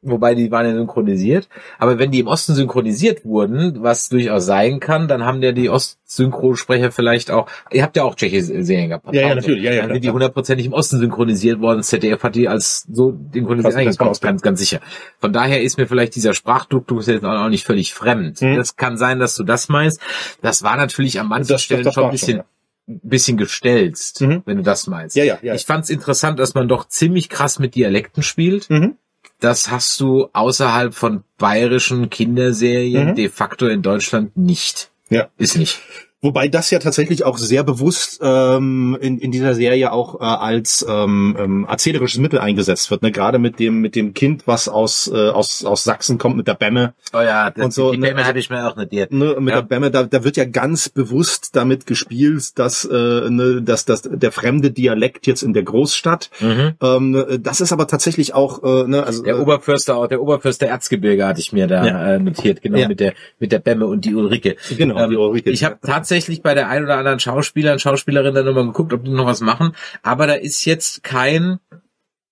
Wobei 0.03 0.33
die 0.33 0.49
waren 0.49 0.65
ja 0.65 0.73
synchronisiert. 0.73 1.47
Aber 1.77 1.99
wenn 1.99 2.09
die 2.09 2.19
im 2.21 2.27
Osten 2.27 2.55
synchronisiert 2.55 3.23
wurden, 3.23 3.83
was 3.83 4.09
durchaus 4.09 4.45
sein 4.47 4.79
kann, 4.79 5.07
dann 5.07 5.23
haben 5.25 5.43
ja 5.43 5.51
die 5.51 5.69
Ostsynchronsprecher 5.69 6.91
vielleicht 6.91 7.31
auch, 7.31 7.47
ihr 7.71 7.83
habt 7.83 7.95
ja 7.95 8.03
auch 8.03 8.15
tschechische 8.15 8.63
Serien 8.63 8.89
gehabt. 8.89 9.05
Ja, 9.13 9.21
ja, 9.29 9.35
natürlich, 9.35 9.63
ja, 9.63 9.71
ja, 9.71 9.77
Dann 9.77 9.85
klar, 9.89 9.95
sind 9.95 10.05
die 10.05 10.09
hundertprozentig 10.11 10.65
im 10.65 10.73
Osten 10.73 10.97
synchronisiert 10.99 11.59
worden. 11.61 11.83
ZDF 11.83 12.23
hat 12.23 12.35
die 12.35 12.47
als 12.47 12.85
so 12.91 13.17
synchronisiert 13.33 13.65
Das- 13.65 13.73
das 13.75 13.79
eingekommen, 13.79 14.13
ganz, 14.21 14.41
ganz 14.41 14.59
sicher. 14.59 14.79
Von 15.19 15.33
daher 15.33 15.61
ist 15.61 15.77
mir 15.77 15.87
vielleicht 15.87 16.15
dieser 16.15 16.33
Sprachduktus 16.33 17.07
jetzt 17.07 17.23
auch 17.23 17.49
nicht 17.49 17.65
völlig 17.65 17.93
fremd. 17.93 18.41
Mhm. 18.41 18.55
Das 18.55 18.75
kann 18.75 18.97
sein, 18.97 19.19
dass 19.19 19.35
du 19.35 19.43
das 19.43 19.69
meinst. 19.69 19.99
Das 20.41 20.63
war 20.63 20.77
natürlich 20.77 21.19
an 21.19 21.27
manchen 21.27 21.43
Das- 21.43 21.47
das- 21.49 21.61
Stellen 21.63 21.83
das 21.83 21.93
schon 21.93 22.03
war 22.03 22.09
ein 22.09 22.13
bisschen, 22.13 22.37
schon, 22.37 22.95
ein 22.95 22.99
bisschen 23.09 23.37
gestelzt, 23.37 24.21
Mhm. 24.21 24.41
wenn 24.45 24.57
du 24.57 24.63
das 24.63 24.87
meinst. 24.87 25.15
Ja, 25.15 25.23
ja, 25.23 25.37
ja. 25.41 25.53
Ich 25.53 25.65
fand 25.65 25.83
es 25.83 25.89
interessant, 25.91 26.39
dass 26.39 26.55
man 26.55 26.67
doch 26.67 26.87
ziemlich 26.87 27.29
krass 27.29 27.59
mit 27.59 27.75
Dialekten 27.75 28.23
spielt. 28.23 28.69
Mhm. 28.69 28.95
Das 29.41 29.69
hast 29.69 29.99
du 29.99 30.29
außerhalb 30.31 30.93
von 30.93 31.23
bayerischen 31.37 32.09
Kinderserien 32.09 33.09
Mhm. 33.09 33.15
de 33.15 33.27
facto 33.29 33.67
in 33.67 33.81
Deutschland 33.81 34.37
nicht. 34.37 34.91
Ja. 35.09 35.29
Ist 35.37 35.57
nicht. 35.57 35.79
Wobei 36.23 36.47
das 36.49 36.69
ja 36.69 36.77
tatsächlich 36.77 37.23
auch 37.25 37.37
sehr 37.39 37.63
bewusst 37.63 38.19
ähm, 38.21 38.95
in, 39.01 39.17
in 39.17 39.31
dieser 39.31 39.55
Serie 39.55 39.91
auch 39.91 40.21
äh, 40.21 40.23
als 40.23 40.85
ähm, 40.87 41.35
ähm, 41.39 41.65
erzählerisches 41.67 42.19
Mittel 42.19 42.37
eingesetzt 42.37 42.91
wird. 42.91 43.01
Ne? 43.01 43.11
Gerade 43.11 43.39
mit 43.39 43.57
dem 43.57 43.81
mit 43.81 43.95
dem 43.95 44.13
Kind, 44.13 44.43
was 44.45 44.69
aus 44.69 45.09
äh, 45.11 45.29
aus 45.29 45.65
aus 45.65 45.83
Sachsen 45.83 46.19
kommt, 46.19 46.37
mit 46.37 46.47
der 46.47 46.53
Bämme. 46.53 46.93
Oh 47.11 47.21
ja, 47.21 47.49
das, 47.49 47.65
Und 47.65 47.73
so, 47.73 47.91
die 47.91 47.97
ne, 47.97 48.07
Bämme 48.09 48.17
also- 48.19 48.29
hatte 48.29 48.39
ich 48.39 48.49
mir 48.51 48.67
auch 48.67 48.75
notiert. 48.75 49.11
Ne, 49.11 49.35
mit 49.39 49.49
Ja. 49.55 49.61
der 49.61 49.67
Bämme, 49.67 49.89
da, 49.89 50.03
da 50.03 50.23
wird 50.23 50.37
ja 50.37 50.45
ganz 50.45 50.89
bewusst 50.89 51.55
damit 51.55 51.87
gespielt, 51.87 52.59
dass, 52.59 52.85
äh, 52.85 52.93
ne, 53.29 53.63
dass, 53.63 53.85
dass 53.85 54.03
der 54.03 54.31
fremde 54.31 54.69
Dialekt 54.69 55.25
jetzt 55.25 55.41
in 55.41 55.53
der 55.53 55.63
Großstadt. 55.63 56.29
Mhm. 56.39 56.73
Ähm, 56.83 57.39
das 57.41 57.61
ist 57.61 57.73
aber 57.73 57.87
tatsächlich 57.87 58.35
auch, 58.35 58.61
äh, 58.61 58.87
ne, 58.87 59.03
also 59.03 59.23
Der 59.23 59.37
äh, 59.37 59.39
Oberförster, 59.39 60.07
der 60.07 60.21
Oberförster 60.21 60.67
Erzgebirge 60.67 61.25
hatte 61.25 61.39
ich 61.39 61.51
mir 61.51 61.65
da 61.65 61.83
Ja. 61.83 62.13
äh, 62.13 62.19
notiert, 62.19 62.61
genau 62.61 62.77
Ja. 62.77 62.87
mit 62.87 62.99
der 62.99 63.13
mit 63.39 63.51
der 63.51 63.59
Bämme 63.59 63.87
und 63.87 64.05
die 64.05 64.13
Ulrike. 64.13 64.55
Genau, 64.77 65.07
die 65.09 65.17
Ulrike. 65.17 65.49
Ich 65.49 65.63
habe 65.63 65.77
tatsächlich 65.81 66.10
bei 66.43 66.53
der 66.53 66.69
ein 66.69 66.83
oder 66.83 66.97
anderen 66.97 67.19
Schauspieler 67.19 67.73
und 67.73 67.79
Schauspielerin 67.79 68.33
dann 68.33 68.45
nochmal 68.45 68.65
geguckt, 68.65 68.93
ob 68.93 69.03
die 69.03 69.11
noch 69.11 69.25
was 69.25 69.41
machen, 69.41 69.73
aber 70.03 70.27
da 70.27 70.33
ist 70.33 70.65
jetzt 70.65 71.03
kein 71.03 71.59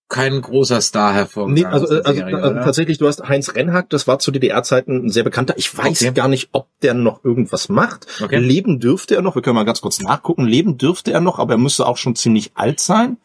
kein 0.09 0.41
großer 0.41 0.81
Star 0.81 1.13
hervorgegangen. 1.13 1.69
Nee, 1.69 1.71
also, 1.71 1.85
der 1.85 2.05
also, 2.05 2.19
Serie, 2.19 2.35
also 2.41 2.55
tatsächlich, 2.55 2.97
du 2.97 3.07
hast 3.07 3.29
Heinz 3.29 3.53
Rennhack, 3.53 3.91
das 3.91 4.07
war 4.07 4.17
zu 4.17 4.31
DDR-Zeiten 4.31 5.05
ein 5.05 5.09
sehr 5.09 5.23
bekannter. 5.23 5.53
Ich 5.57 5.77
weiß 5.77 6.01
Okay. 6.01 6.11
gar 6.13 6.27
nicht, 6.27 6.49
ob 6.51 6.67
der 6.81 6.95
noch 6.95 7.23
irgendwas 7.23 7.69
macht. 7.69 8.07
Okay. 8.19 8.39
Leben 8.39 8.79
dürfte 8.79 9.13
er 9.15 9.21
noch, 9.21 9.35
wir 9.35 9.43
können 9.43 9.55
mal 9.55 9.65
ganz 9.65 9.81
kurz 9.81 10.01
nachgucken. 10.01 10.45
Leben 10.45 10.79
dürfte 10.79 11.11
er 11.11 11.21
noch, 11.21 11.37
aber 11.37 11.53
er 11.53 11.57
müsste 11.59 11.85
auch 11.85 11.97
schon 11.97 12.15
ziemlich 12.15 12.51
alt 12.55 12.79
sein. 12.79 13.17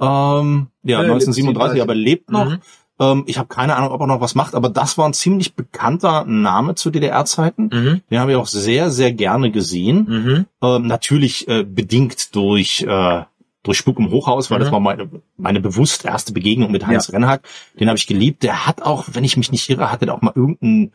Ähm, 0.00 0.68
ja, 0.82 1.02
Ja, 1.02 1.02
er 1.02 1.14
lebt 1.14 1.28
1937, 1.28 1.82
aber 1.82 1.94
lebt 1.94 2.30
noch. 2.30 2.52
Mhm. 2.52 2.58
Ähm, 3.00 3.24
ich 3.26 3.38
habe 3.38 3.48
keine 3.48 3.76
Ahnung, 3.76 3.90
ob 3.92 4.00
er 4.00 4.06
noch 4.06 4.20
was 4.20 4.34
macht, 4.34 4.54
aber 4.54 4.68
das 4.68 4.98
war 4.98 5.08
ein 5.08 5.12
ziemlich 5.14 5.54
bekannter 5.54 6.24
Name 6.24 6.74
zu 6.74 6.90
DDR-Zeiten. 6.90 7.70
Mhm. 7.72 8.00
Den 8.10 8.18
habe 8.20 8.32
ich 8.32 8.36
auch 8.36 8.46
sehr, 8.46 8.90
sehr 8.90 9.12
gerne 9.12 9.50
gesehen. 9.50 10.06
Mhm. 10.08 10.46
Ähm, 10.62 10.86
natürlich 10.86 11.46
äh, 11.48 11.62
bedingt 11.64 12.34
durch 12.34 12.82
äh, 12.82 13.22
durch 13.64 13.78
Spuk 13.78 13.98
im 13.98 14.10
Hochhaus, 14.10 14.50
weil 14.50 14.58
Mhm. 14.58 14.62
das 14.62 14.72
war 14.72 14.80
meine 14.80 15.08
meine 15.36 15.60
bewusst 15.60 16.04
erste 16.04 16.32
Begegnung 16.32 16.70
mit 16.70 16.86
Heinz 16.86 17.08
Ja. 17.08 17.12
Rennhack. 17.14 17.42
Den 17.78 17.88
habe 17.88 17.98
ich 17.98 18.06
geliebt. 18.06 18.42
Der 18.42 18.66
hat 18.66 18.82
auch, 18.82 19.04
wenn 19.12 19.24
ich 19.24 19.36
mich 19.36 19.52
nicht 19.52 19.68
irre, 19.68 19.92
hat 19.92 20.02
er 20.02 20.14
auch 20.14 20.22
mal 20.22 20.32
irgendein 20.34 20.92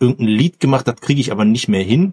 irgendein 0.00 0.26
Lied 0.26 0.60
gemacht. 0.60 0.86
Das 0.88 0.96
kriege 0.96 1.20
ich 1.20 1.30
aber 1.32 1.44
nicht 1.44 1.68
mehr 1.68 1.82
hin. 1.82 2.12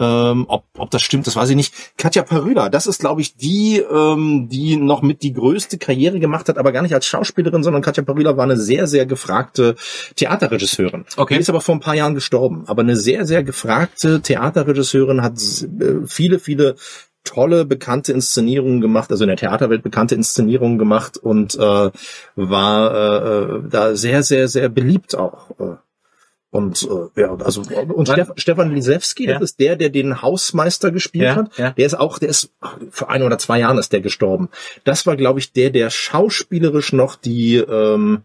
Ähm, 0.00 0.46
ob, 0.48 0.64
ob 0.76 0.90
das 0.90 1.02
stimmt, 1.02 1.26
das 1.26 1.36
weiß 1.36 1.50
ich 1.50 1.56
nicht. 1.56 1.74
Katja 1.96 2.22
Parüla, 2.22 2.68
das 2.68 2.86
ist, 2.86 3.00
glaube 3.00 3.20
ich, 3.20 3.36
die, 3.36 3.78
ähm, 3.78 4.48
die 4.50 4.76
noch 4.76 5.02
mit 5.02 5.22
die 5.22 5.32
größte 5.32 5.78
Karriere 5.78 6.18
gemacht 6.18 6.48
hat, 6.48 6.58
aber 6.58 6.72
gar 6.72 6.82
nicht 6.82 6.94
als 6.94 7.06
Schauspielerin, 7.06 7.62
sondern 7.62 7.82
Katja 7.82 8.02
Parüla 8.02 8.36
war 8.36 8.44
eine 8.44 8.56
sehr, 8.56 8.86
sehr 8.88 9.06
gefragte 9.06 9.76
Theaterregisseurin. 10.16 11.04
Okay. 11.16 11.34
Die 11.34 11.40
ist 11.40 11.48
aber 11.48 11.60
vor 11.60 11.76
ein 11.76 11.80
paar 11.80 11.94
Jahren 11.94 12.14
gestorben. 12.14 12.64
Aber 12.66 12.82
eine 12.82 12.96
sehr, 12.96 13.24
sehr 13.24 13.44
gefragte 13.44 14.20
Theaterregisseurin 14.20 15.22
hat 15.22 15.34
äh, 15.34 16.06
viele, 16.06 16.40
viele 16.40 16.74
tolle 17.24 17.64
bekannte 17.64 18.12
Inszenierungen 18.12 18.80
gemacht, 18.80 19.10
also 19.10 19.24
in 19.24 19.28
der 19.28 19.36
Theaterwelt 19.36 19.82
bekannte 19.82 20.14
Inszenierungen 20.14 20.78
gemacht 20.78 21.16
und 21.16 21.54
äh, 21.54 21.90
war 22.36 22.94
äh, 22.94 23.56
äh, 23.56 23.62
da 23.68 23.96
sehr, 23.96 24.22
sehr, 24.22 24.46
sehr 24.48 24.68
beliebt 24.68 25.16
auch. 25.16 25.50
Äh. 25.58 25.76
Und 26.54 26.88
äh, 27.16 27.20
ja, 27.22 27.34
also 27.34 27.62
und 27.62 28.06
Wann- 28.06 28.06
Steff, 28.06 28.28
Stefan 28.36 28.72
Lisewski, 28.72 29.26
Ja. 29.26 29.34
das 29.34 29.50
ist 29.50 29.58
der, 29.60 29.74
der 29.74 29.90
den 29.90 30.22
Hausmeister 30.22 30.92
gespielt 30.92 31.24
Ja, 31.24 31.34
hat. 31.34 31.58
ja. 31.58 31.70
Der 31.72 31.84
ist 31.84 31.94
auch, 31.94 32.20
der 32.20 32.28
ist 32.28 32.50
vor 32.90 33.10
ein 33.10 33.22
oder 33.24 33.38
zwei 33.38 33.58
Jahren 33.58 33.76
ist 33.76 33.92
der 33.92 34.00
gestorben. 34.00 34.48
Das 34.84 35.04
war, 35.04 35.16
glaube 35.16 35.40
ich, 35.40 35.52
der, 35.52 35.70
der 35.70 35.90
schauspielerisch 35.90 36.92
noch 36.92 37.16
die 37.16 37.56
ähm, 37.56 38.22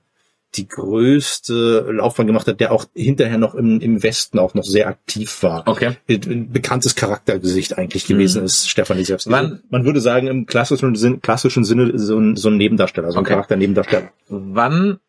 die 0.55 0.67
größte 0.67 1.87
Laufbahn 1.91 2.27
gemacht 2.27 2.47
hat, 2.47 2.59
der 2.59 2.71
auch 2.71 2.85
hinterher 2.95 3.37
noch 3.37 3.55
im, 3.55 3.79
im 3.81 4.01
Westen 4.03 4.37
auch 4.39 4.53
noch 4.53 4.63
sehr 4.63 4.87
aktiv 4.87 5.41
war. 5.43 5.67
Okay. 5.67 5.97
Ein 6.09 6.51
bekanntes 6.51 6.95
Charaktergesicht 6.95 7.77
eigentlich 7.77 8.05
gewesen 8.07 8.39
Mhm. 8.41 8.45
ist 8.45 8.69
Stefan 8.69 8.97
Lisewski. 8.97 9.31
Wann- 9.31 9.61
Man 9.69 9.85
würde 9.85 10.01
sagen, 10.01 10.27
im 10.27 10.45
klassischen, 10.45 10.95
Sinn, 10.95 11.21
klassischen 11.21 11.63
Sinne 11.65 11.97
so 11.97 12.17
ein, 12.19 12.35
so 12.35 12.49
ein 12.49 12.57
Nebendarsteller, 12.57 13.11
so 13.11 13.17
ein 13.19 13.21
Okay. 13.25 13.33
Charakternebendarsteller. 13.33 14.09
Wann 14.27 14.99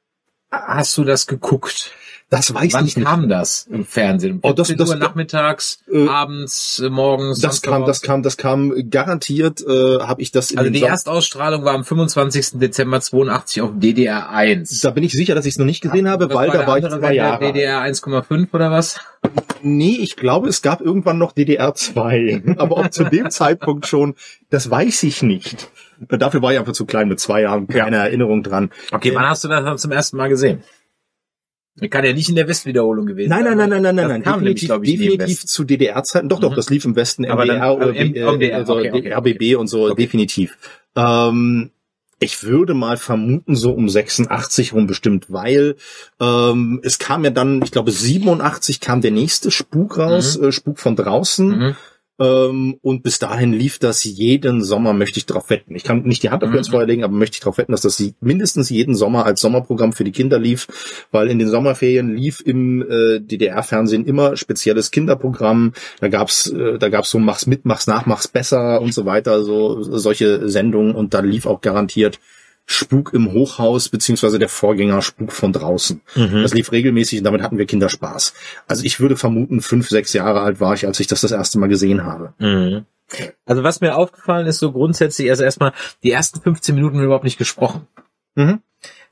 hast 0.50 0.96
du 0.98 1.04
das 1.04 1.26
geguckt? 1.26 1.92
Das 2.30 2.54
weiß 2.54 2.72
Wann 2.74 2.86
ich 2.86 2.96
nicht. 2.96 3.04
kam 3.04 3.28
das 3.28 3.66
im 3.72 3.84
Fernsehen? 3.84 4.38
Oh, 4.42 4.52
das- 4.52 4.68
14 4.68 4.78
das- 4.78 4.88
Uhr 4.90 4.94
nachmittags, 4.96 5.80
äh, 5.92 6.06
abends, 6.06 6.78
äh, 6.78 6.88
morgens? 6.88 7.40
Das 7.40 7.60
kam, 7.60 7.84
das 7.86 8.02
kam, 8.02 8.22
das 8.22 8.36
kam 8.36 8.72
garantiert, 8.88 9.60
äh, 9.66 9.98
habe 9.98 10.22
ich 10.22 10.30
das 10.30 10.52
in 10.52 10.58
Also 10.60 10.70
die 10.70 10.80
Erstausstrahlung 10.82 11.64
war 11.64 11.74
am 11.74 11.82
25. 11.84 12.60
Dezember 12.60 13.00
82 13.00 13.62
auf 13.62 13.70
DDR 13.74 14.30
1. 14.30 14.80
Da 14.80 14.92
bin 14.92 15.02
ich 15.02 15.10
sicher, 15.12 15.34
dass 15.34 15.44
ich 15.44 15.54
es 15.54 15.58
noch 15.58 15.66
nicht 15.66 15.80
gesehen 15.80 16.08
habe, 16.08 16.32
weil 16.32 16.50
da 16.50 16.68
war 16.68 16.78
ich 16.78 16.86
zwei 16.86 17.14
Jahre. 17.14 17.46
DDR 17.46 17.80
1,5 17.80 18.54
oder 18.54 18.70
was? 18.70 19.00
Nee, 19.62 19.98
ich 20.00 20.14
glaube, 20.14 20.48
es 20.48 20.62
gab 20.62 20.80
irgendwann 20.80 21.18
noch 21.18 21.32
DDR 21.32 21.74
2. 21.74 22.42
Aber 22.58 22.76
ob 22.78 22.92
zu 22.92 23.02
dem 23.04 23.28
Zeitpunkt 23.30 23.88
schon, 23.88 24.14
das 24.50 24.70
weiß 24.70 25.02
ich 25.02 25.22
nicht. 25.22 25.68
Dafür 26.08 26.40
war 26.42 26.52
ich 26.52 26.60
einfach 26.60 26.72
zu 26.74 26.86
klein 26.86 27.08
mit 27.08 27.18
zwei 27.18 27.42
Jahren, 27.42 27.66
keine 27.66 27.96
Erinnerung 27.96 28.44
dran. 28.44 28.70
Okay, 28.92 29.10
wann 29.14 29.28
hast 29.28 29.42
du 29.42 29.48
das 29.48 29.64
dann 29.64 29.76
zum 29.78 29.90
ersten 29.90 30.16
Mal 30.16 30.28
gesehen? 30.28 30.62
Kann 31.88 32.04
ja 32.04 32.12
nicht 32.12 32.28
in 32.28 32.34
der 32.36 32.46
Westwiederholung 32.48 33.06
gewesen 33.06 33.30
Nein, 33.30 33.44
sein. 33.44 33.56
nein, 33.56 33.70
nein, 33.70 33.82
nein, 33.82 33.94
nein, 33.94 34.06
nein. 34.08 34.20
nämlich, 34.20 34.34
Definitiv, 34.60 34.68
glaube 34.68 34.84
ich, 34.86 34.98
definitiv 34.98 35.46
zu 35.46 35.64
DDR-Zeiten. 35.64 36.28
Doch, 36.28 36.40
doch, 36.40 36.50
Mhm. 36.52 36.56
das 36.56 36.68
lief 36.70 36.84
im 36.84 36.96
Westen, 36.96 37.24
Aber 37.26 37.46
dann- 37.46 37.56
MDR 37.56 37.74
oder 37.76 37.86
also 37.86 37.98
M- 37.98 38.14
äh, 38.14 38.20
MDR, 38.32 38.56
also 38.56 38.76
okay, 38.76 38.90
okay, 38.92 39.12
RBB 39.12 39.56
und 39.56 39.66
so, 39.68 39.94
definitiv. 39.94 40.56
Ähm, 40.96 41.70
Ich 42.22 42.42
würde 42.44 42.74
mal 42.74 42.98
vermuten, 42.98 43.56
so 43.56 43.72
um 43.72 43.88
86 43.88 44.74
rum 44.74 44.86
bestimmt, 44.86 45.32
weil 45.32 45.76
ähm, 46.20 46.78
es 46.82 46.98
kam 46.98 47.24
ja 47.24 47.30
dann, 47.30 47.62
ich 47.62 47.70
glaube 47.70 47.92
87 47.92 48.78
kam 48.80 49.00
der 49.00 49.10
nächste 49.10 49.50
Spuk 49.50 49.96
raus, 49.96 50.36
äh, 50.36 50.52
Spuk 50.52 50.78
von 50.78 50.96
draußen. 50.96 51.48
Mhm. 51.48 51.76
Ähm, 52.20 52.78
und 52.82 53.02
bis 53.02 53.18
dahin 53.18 53.54
lief 53.54 53.78
das 53.78 54.04
jeden 54.04 54.62
Sommer, 54.62 54.92
möchte 54.92 55.18
ich 55.18 55.26
drauf 55.26 55.48
wetten. 55.48 55.74
Ich 55.74 55.84
kann 55.84 56.02
nicht 56.02 56.22
die 56.22 56.28
Hand 56.28 56.42
dafür 56.42 56.58
ins 56.58 56.68
Feuer 56.68 56.86
legen, 56.86 57.02
aber 57.02 57.14
möchte 57.14 57.36
ich 57.36 57.40
drauf 57.40 57.56
wetten, 57.56 57.72
dass 57.72 57.80
das 57.80 58.02
mindestens 58.20 58.68
jeden 58.68 58.94
Sommer 58.94 59.24
als 59.24 59.40
Sommerprogramm 59.40 59.94
für 59.94 60.04
die 60.04 60.12
Kinder 60.12 60.38
lief, 60.38 60.68
weil 61.10 61.28
in 61.28 61.38
den 61.38 61.48
Sommerferien 61.48 62.14
lief 62.14 62.42
im 62.44 62.82
äh, 62.82 63.20
DDR-Fernsehen 63.20 64.04
immer 64.04 64.36
spezielles 64.36 64.90
Kinderprogramm. 64.90 65.72
Da 66.00 66.08
gab's, 66.08 66.50
äh, 66.50 66.78
da 66.78 66.90
gab's 66.90 67.10
so 67.10 67.18
mach's 67.18 67.46
mit, 67.46 67.64
mach's 67.64 67.86
nach, 67.86 68.04
mach's 68.04 68.28
besser 68.28 68.82
und 68.82 68.92
so 68.92 69.06
weiter, 69.06 69.42
so 69.42 69.82
solche 69.82 70.48
Sendungen 70.48 70.94
und 70.94 71.14
da 71.14 71.20
lief 71.20 71.46
auch 71.46 71.62
garantiert 71.62 72.20
Spuk 72.72 73.12
im 73.14 73.32
Hochhaus 73.32 73.88
beziehungsweise 73.88 74.38
der 74.38 74.48
Vorgänger 74.48 75.02
Spuk 75.02 75.32
von 75.32 75.52
draußen. 75.52 76.00
Das 76.14 76.54
lief 76.54 76.70
regelmäßig 76.70 77.18
und 77.18 77.24
damit 77.24 77.42
hatten 77.42 77.58
wir 77.58 77.66
Kinderspaß. 77.66 78.32
Also 78.68 78.84
ich 78.84 79.00
würde 79.00 79.16
vermuten, 79.16 79.60
fünf, 79.60 79.88
sechs 79.88 80.12
Jahre 80.12 80.40
alt 80.40 80.60
war 80.60 80.74
ich, 80.74 80.86
als 80.86 81.00
ich 81.00 81.08
das 81.08 81.20
das 81.20 81.32
erste 81.32 81.58
Mal 81.58 81.66
gesehen 81.66 82.04
habe. 82.04 82.32
Mhm. 82.38 82.86
Also 83.44 83.64
was 83.64 83.80
mir 83.80 83.96
aufgefallen 83.96 84.46
ist, 84.46 84.60
so 84.60 84.70
grundsätzlich, 84.70 85.30
also 85.30 85.42
erstmal, 85.42 85.72
die 86.04 86.12
ersten 86.12 86.40
15 86.40 86.76
Minuten 86.76 87.02
überhaupt 87.02 87.24
nicht 87.24 87.38
gesprochen. 87.38 87.88
Mhm. 88.36 88.60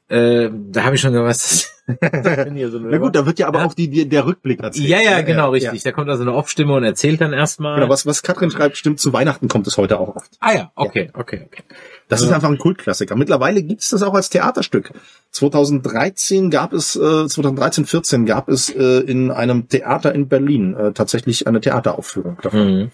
Äh, 0.07 0.51
da 0.71 0.85
habe 0.85 0.95
ich 0.95 1.01
schon 1.01 1.13
gedacht, 1.13 1.29
was 1.29 1.78
Na 2.01 2.99
gut, 2.99 3.15
da 3.15 3.25
wird 3.25 3.39
ja 3.39 3.49
aber 3.49 3.65
auch 3.65 3.73
die, 3.73 3.89
die, 3.89 4.09
der 4.09 4.27
Rückblick 4.27 4.61
erzählt. 4.61 4.89
ja, 4.89 5.01
ja, 5.01 5.23
genau, 5.23 5.51
richtig. 5.51 5.83
Da 5.83 5.93
kommt 5.93 6.11
also 6.11 6.23
eine 6.23 6.35
Off-Stimme 6.35 6.75
und 6.75 6.85
erzählt 6.85 7.21
dann 7.21 7.33
erstmal. 7.33 7.77
Genau, 7.77 7.89
was, 7.89 8.05
was 8.05 8.23
Katrin 8.23 8.51
schreibt, 8.51 8.77
stimmt, 8.77 9.01
zu 9.01 9.13
Weihnachten 9.13 9.49
kommt 9.49 9.67
es 9.67 9.79
heute 9.79 9.99
auch 9.99 10.17
oft. 10.17 10.31
ah 10.41 10.53
ja, 10.53 10.73
okay, 10.75 11.11
okay, 11.15 11.47
okay. 11.47 11.63
Das 12.09 12.23
ist 12.23 12.33
einfach 12.33 12.49
ein 12.49 12.59
Kultklassiker. 12.59 13.17
Mittlerweile 13.17 13.63
gibt 13.63 13.83
es 13.83 13.91
das 13.91 14.03
auch 14.03 14.15
als 14.15 14.31
Theaterstück. 14.31 14.93
2013 15.31 16.51
gab 16.51 16.73
es, 16.73 16.97
äh, 16.97 17.27
2013, 17.27 17.85
14 17.85 18.25
gab 18.25 18.49
es 18.49 18.71
äh, 18.71 19.01
in 19.01 19.31
einem 19.31 19.69
Theater 19.69 20.15
in 20.15 20.27
Berlin 20.27 20.75
äh, 20.75 20.93
tatsächlich 20.93 21.47
eine 21.47 21.61
Theateraufführung 21.61 22.39
davon. 22.43 22.75
Mhm. 22.75 22.91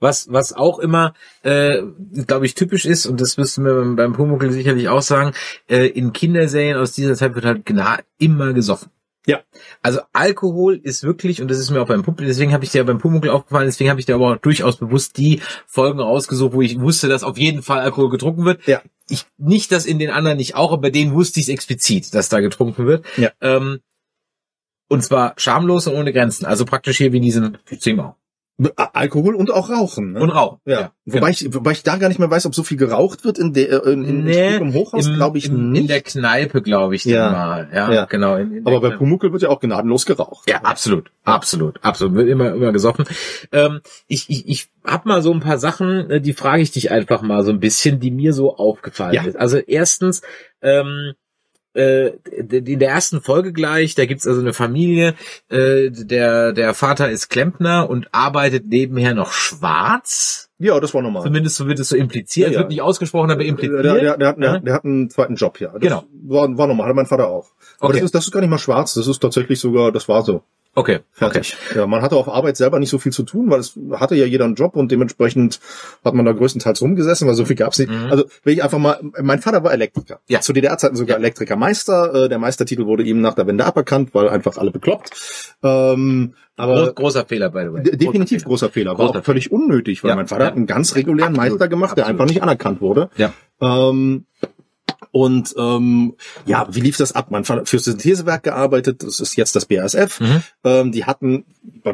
Was, 0.00 0.30
was 0.30 0.52
auch 0.52 0.78
immer, 0.78 1.14
äh, 1.42 1.82
glaube 2.26 2.44
ich, 2.44 2.54
typisch 2.54 2.84
ist, 2.84 3.06
und 3.06 3.20
das 3.22 3.38
müssten 3.38 3.64
wir 3.64 3.74
beim, 3.74 3.96
beim 3.96 4.12
Pumuckl 4.12 4.52
sicherlich 4.52 4.88
auch 4.88 5.02
sagen, 5.02 5.32
äh, 5.68 5.86
in 5.86 6.12
Kinderserien 6.12 6.76
aus 6.76 6.92
dieser 6.92 7.14
Zeit 7.14 7.34
wird 7.34 7.46
halt 7.46 7.64
gna 7.64 7.98
immer 8.18 8.37
gesoffen. 8.54 8.90
Ja. 9.26 9.42
Also 9.82 10.00
Alkohol 10.14 10.80
ist 10.82 11.02
wirklich, 11.02 11.42
und 11.42 11.50
das 11.50 11.58
ist 11.58 11.70
mir 11.70 11.82
auch 11.82 11.88
beim 11.88 12.02
Pumuckl, 12.02 12.24
deswegen 12.24 12.52
habe 12.54 12.64
ich 12.64 12.70
dir 12.70 12.82
beim 12.84 12.98
Pumuckl 12.98 13.28
aufgefallen, 13.28 13.66
deswegen 13.66 13.90
habe 13.90 14.00
ich 14.00 14.06
dir 14.06 14.14
aber 14.14 14.32
auch 14.32 14.36
durchaus 14.38 14.78
bewusst 14.78 15.18
die 15.18 15.42
Folgen 15.66 16.00
rausgesucht, 16.00 16.54
wo 16.54 16.62
ich 16.62 16.80
wusste, 16.80 17.08
dass 17.08 17.24
auf 17.24 17.36
jeden 17.36 17.62
Fall 17.62 17.80
Alkohol 17.80 18.08
getrunken 18.08 18.46
wird. 18.46 18.66
Ja. 18.66 18.80
Ich, 19.10 19.26
nicht, 19.36 19.70
dass 19.70 19.84
in 19.84 19.98
den 19.98 20.10
anderen 20.10 20.38
nicht 20.38 20.54
auch, 20.54 20.72
aber 20.72 20.82
bei 20.82 20.90
denen 20.90 21.12
wusste 21.12 21.40
ich 21.40 21.46
es 21.46 21.52
explizit, 21.52 22.14
dass 22.14 22.30
da 22.30 22.40
getrunken 22.40 22.86
wird. 22.86 23.04
Ja. 23.18 23.30
Ähm, 23.42 23.80
und 24.88 25.04
zwar 25.04 25.34
schamlos 25.36 25.86
und 25.86 25.94
ohne 25.94 26.14
Grenzen. 26.14 26.46
Also 26.46 26.64
praktisch 26.64 26.96
hier 26.96 27.12
wie 27.12 27.18
in 27.18 27.22
diesem 27.22 27.58
Zimmer. 27.78 28.16
Alkohol 28.74 29.36
und 29.36 29.52
auch 29.52 29.70
Rauchen. 29.70 30.12
Ne? 30.14 30.20
Und 30.20 30.30
Rauch. 30.30 30.58
Ja. 30.64 30.90
Wobei, 31.04 31.30
ich, 31.30 31.54
wobei 31.54 31.70
ich 31.72 31.84
da 31.84 31.96
gar 31.96 32.08
nicht 32.08 32.18
mehr 32.18 32.28
weiß, 32.30 32.44
ob 32.46 32.54
so 32.56 32.64
viel 32.64 32.76
geraucht 32.76 33.24
wird 33.24 33.38
in 33.38 33.52
der 33.52 33.86
äh, 33.86 33.92
in, 33.92 34.04
in, 34.04 34.24
Nee, 34.24 34.56
im 34.56 34.74
Hochhaus, 34.74 35.06
glaube 35.14 35.38
ich 35.38 35.46
im, 35.46 35.70
nicht. 35.70 35.82
In 35.82 35.86
der 35.86 36.00
Kneipe, 36.02 36.60
glaube 36.60 36.96
ich, 36.96 37.04
Ja. 37.04 37.30
mal. 37.30 37.68
Ja, 37.72 37.92
Ja. 37.92 38.04
genau. 38.06 38.34
In, 38.36 38.52
in 38.56 38.66
aber 38.66 38.80
bei. 38.80 38.90
Pumuckl 38.96 39.32
wird 39.32 39.42
ja 39.42 39.48
auch 39.48 39.60
gnadenlos 39.60 40.06
geraucht. 40.06 40.50
Ja, 40.50 40.62
absolut, 40.62 41.12
absolut, 41.22 41.78
absolut. 41.84 42.14
Wird 42.16 42.28
immer, 42.28 42.52
immer 42.52 42.72
gesoffen. 42.72 43.04
Ähm, 43.52 43.80
ich, 44.08 44.28
ich, 44.28 44.48
ich 44.48 44.68
hab 44.84 45.06
mal 45.06 45.22
so 45.22 45.32
ein 45.32 45.40
paar 45.40 45.58
Sachen, 45.58 46.10
äh, 46.10 46.20
die 46.20 46.32
frage 46.32 46.60
ich 46.62 46.72
dich 46.72 46.90
einfach 46.90 47.22
mal 47.22 47.44
so 47.44 47.52
ein 47.52 47.60
bisschen, 47.60 48.00
die 48.00 48.10
mir 48.10 48.32
so 48.32 48.56
aufgefallen 48.56 49.14
Ja. 49.14 49.22
ist. 49.22 49.36
Also 49.36 49.58
erstens, 49.58 50.22
ähm, 50.62 51.12
äh, 51.74 52.08
in 52.36 52.78
der 52.78 52.88
ersten 52.90 53.20
Folge 53.20 53.52
gleich, 53.52 53.94
da 53.94 54.06
gibt's 54.06 54.26
also 54.26 54.40
eine 54.40 54.52
Familie, 54.52 55.14
äh, 55.48 55.90
der, 55.90 56.52
der 56.52 56.74
Vater 56.74 57.10
ist 57.10 57.28
Klempner 57.28 57.88
und 57.88 58.08
arbeitet 58.12 58.66
nebenher 58.66 59.14
noch 59.14 59.32
schwarz. 59.32 60.50
Ja, 60.58 60.80
das 60.80 60.92
war 60.92 61.02
normal. 61.02 61.22
Zumindest 61.22 61.56
so 61.56 61.68
wird 61.68 61.78
es 61.78 61.88
so 61.90 61.96
impliziert. 61.96 62.48
Ja, 62.48 62.54
ja. 62.54 62.58
wird 62.60 62.70
nicht 62.70 62.82
ausgesprochen, 62.82 63.30
aber 63.30 63.44
impliziert. 63.44 63.84
Der, 63.84 63.94
der, 63.94 64.16
der, 64.16 64.32
der, 64.34 64.60
der 64.60 64.74
hat 64.74 64.84
einen 64.84 65.08
zweiten 65.08 65.36
Job, 65.36 65.60
ja. 65.60 65.68
Das 65.70 65.80
Genau. 65.80 66.04
War, 66.24 66.58
war 66.58 66.66
normal, 66.66 66.86
hatte 66.86 66.96
mein 66.96 67.06
Vater 67.06 67.28
auch. 67.28 67.50
Aber 67.78 67.90
Okay. 67.90 67.98
das, 67.98 68.06
ist, 68.06 68.14
das 68.14 68.24
ist 68.24 68.32
gar 68.32 68.40
nicht 68.40 68.50
mal 68.50 68.58
schwarz, 68.58 68.94
das 68.94 69.06
ist 69.06 69.20
tatsächlich 69.20 69.60
sogar, 69.60 69.92
das 69.92 70.08
war 70.08 70.22
so. 70.24 70.42
Okay, 70.78 71.00
Fertig. 71.10 71.56
Ja, 71.74 71.88
man 71.88 72.02
hatte 72.02 72.14
auf 72.14 72.28
Arbeit 72.28 72.56
selber 72.56 72.78
nicht 72.78 72.90
so 72.90 72.98
viel 72.98 73.10
zu 73.10 73.24
tun, 73.24 73.50
weil 73.50 73.58
es 73.58 73.76
hatte 73.94 74.14
ja 74.14 74.26
jeder 74.26 74.44
einen 74.44 74.54
Job 74.54 74.76
und 74.76 74.92
dementsprechend 74.92 75.58
hat 76.04 76.14
man 76.14 76.24
da 76.24 76.30
größtenteils 76.32 76.80
rumgesessen, 76.80 77.26
weil 77.26 77.34
so 77.34 77.44
viel 77.44 77.56
gab's 77.56 77.80
nicht. 77.80 77.90
Also 78.10 78.24
will 78.44 78.52
ich 78.52 78.62
einfach 78.62 78.78
mal, 78.78 79.00
mein 79.20 79.40
Vater 79.40 79.64
war 79.64 79.72
Elektriker. 79.72 80.16
Mhm. 80.28 80.32
Ja. 80.34 80.40
Zu 80.40 80.52
DDR-Zeiten 80.52 80.94
sogar 80.94 81.16
Ja. 81.16 81.20
Elektrikermeister. 81.20 82.26
Äh, 82.26 82.28
Der 82.28 82.38
Meistertitel 82.38 82.86
wurde 82.86 83.02
ihm 83.02 83.20
nach 83.20 83.34
der 83.34 83.46
Wende 83.48 83.64
aberkannt, 83.64 84.10
weil 84.14 84.28
einfach 84.28 84.56
alle 84.56 84.70
bekloppt. 84.70 85.10
Ähm, 85.64 86.34
Aber 86.56 86.92
großer 86.92 87.24
Fehler, 87.26 87.50
by 87.50 87.62
the 87.66 87.72
way. 87.72 87.82
de- 87.82 87.96
definitiv 87.96 88.44
großer 88.44 88.68
Fehler. 88.70 88.96
War 88.98 89.06
Großer 89.06 89.18
auch 89.20 89.24
völlig 89.24 89.50
unnötig, 89.50 90.04
weil 90.04 90.10
Ja. 90.10 90.14
mein 90.16 90.28
Vater 90.28 90.42
Ja. 90.44 90.50
hat 90.50 90.56
einen 90.56 90.66
ganz 90.66 90.94
regulären 90.94 91.34
Absolut. 91.34 91.52
Meister 91.54 91.68
gemacht, 91.68 91.96
der 91.96 92.04
Absolut. 92.04 92.20
einfach 92.20 92.32
nicht 92.32 92.42
anerkannt 92.42 92.80
wurde. 92.80 93.10
Ja. 93.16 93.32
Ähm, 93.60 94.26
und 95.10 95.54
ähm, 95.56 96.14
ja, 96.44 96.66
wie 96.70 96.80
lief 96.80 96.96
das 96.96 97.12
ab? 97.12 97.30
Mein 97.30 97.44
Vater 97.44 97.60
hat 97.60 97.68
fürs 97.68 97.84
Synthesewerk 97.84 98.42
gearbeitet, 98.42 99.02
das 99.02 99.20
ist 99.20 99.36
jetzt 99.36 99.54
das 99.56 99.66
BASF. 99.66 100.20
Mhm. 100.20 100.42
Ähm, 100.64 100.92
die 100.92 101.04
hatten, 101.04 101.44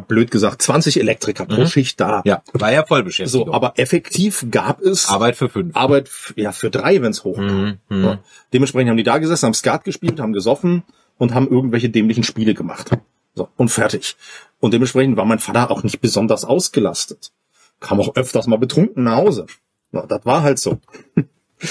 blöd 0.09 0.31
gesagt, 0.31 0.63
20 0.63 0.99
Elektriker 0.99 1.47
pro 1.47 1.63
Mhm. 1.63 1.67
Schicht 1.67 2.01
da. 2.01 2.23
Ja, 2.25 2.43
war 2.53 2.73
ja 2.73 2.85
Vollbeschäftigung. 2.85 3.47
So, 3.47 3.53
aber 3.53 3.75
effektiv 3.77 4.47
gab 4.51 4.81
es 4.81 5.09
Arbeit 5.09 5.37
für 5.37 5.49
fünf. 5.49 5.77
Arbeit 5.77 6.11
ja, 6.37 6.53
für 6.53 6.71
drei, 6.71 7.03
wenn 7.03 7.11
es 7.11 7.25
hochkam. 7.25 7.79
Mhm. 7.89 8.03
So. 8.03 8.19
Dementsprechend 8.53 8.91
haben 8.91 8.97
die 8.97 9.03
da 9.05 9.19
gesessen, 9.19 9.47
haben 9.47 9.55
Skat 9.55 9.85
gespielt, 9.85 10.21
haben 10.21 10.33
gesoffen 10.33 10.83
und 11.19 11.35
haben 11.35 11.49
irgendwelche 11.49 11.91
dämlichen 11.91 12.25
Spiele 12.25 12.55
gemacht. 12.55 12.91
So, 13.35 13.49
und 13.57 13.69
fertig. 13.69 14.17
Und 14.61 14.73
dementsprechend 14.75 15.17
war 15.17 15.25
mein 15.25 15.41
Vater 15.41 15.71
auch 15.71 15.83
nicht 15.83 16.01
besonders 16.01 16.45
ausgelastet. 16.45 17.33
Kam 17.81 18.01
auch 18.01 18.15
öfters 18.17 18.47
mal 18.47 18.59
betrunken 18.59 19.05
nach 19.05 19.17
Hause. 19.17 19.47
Ja, 19.93 20.07
das 20.07 20.25
war 20.25 20.43
halt 20.43 20.59
so. 20.59 20.79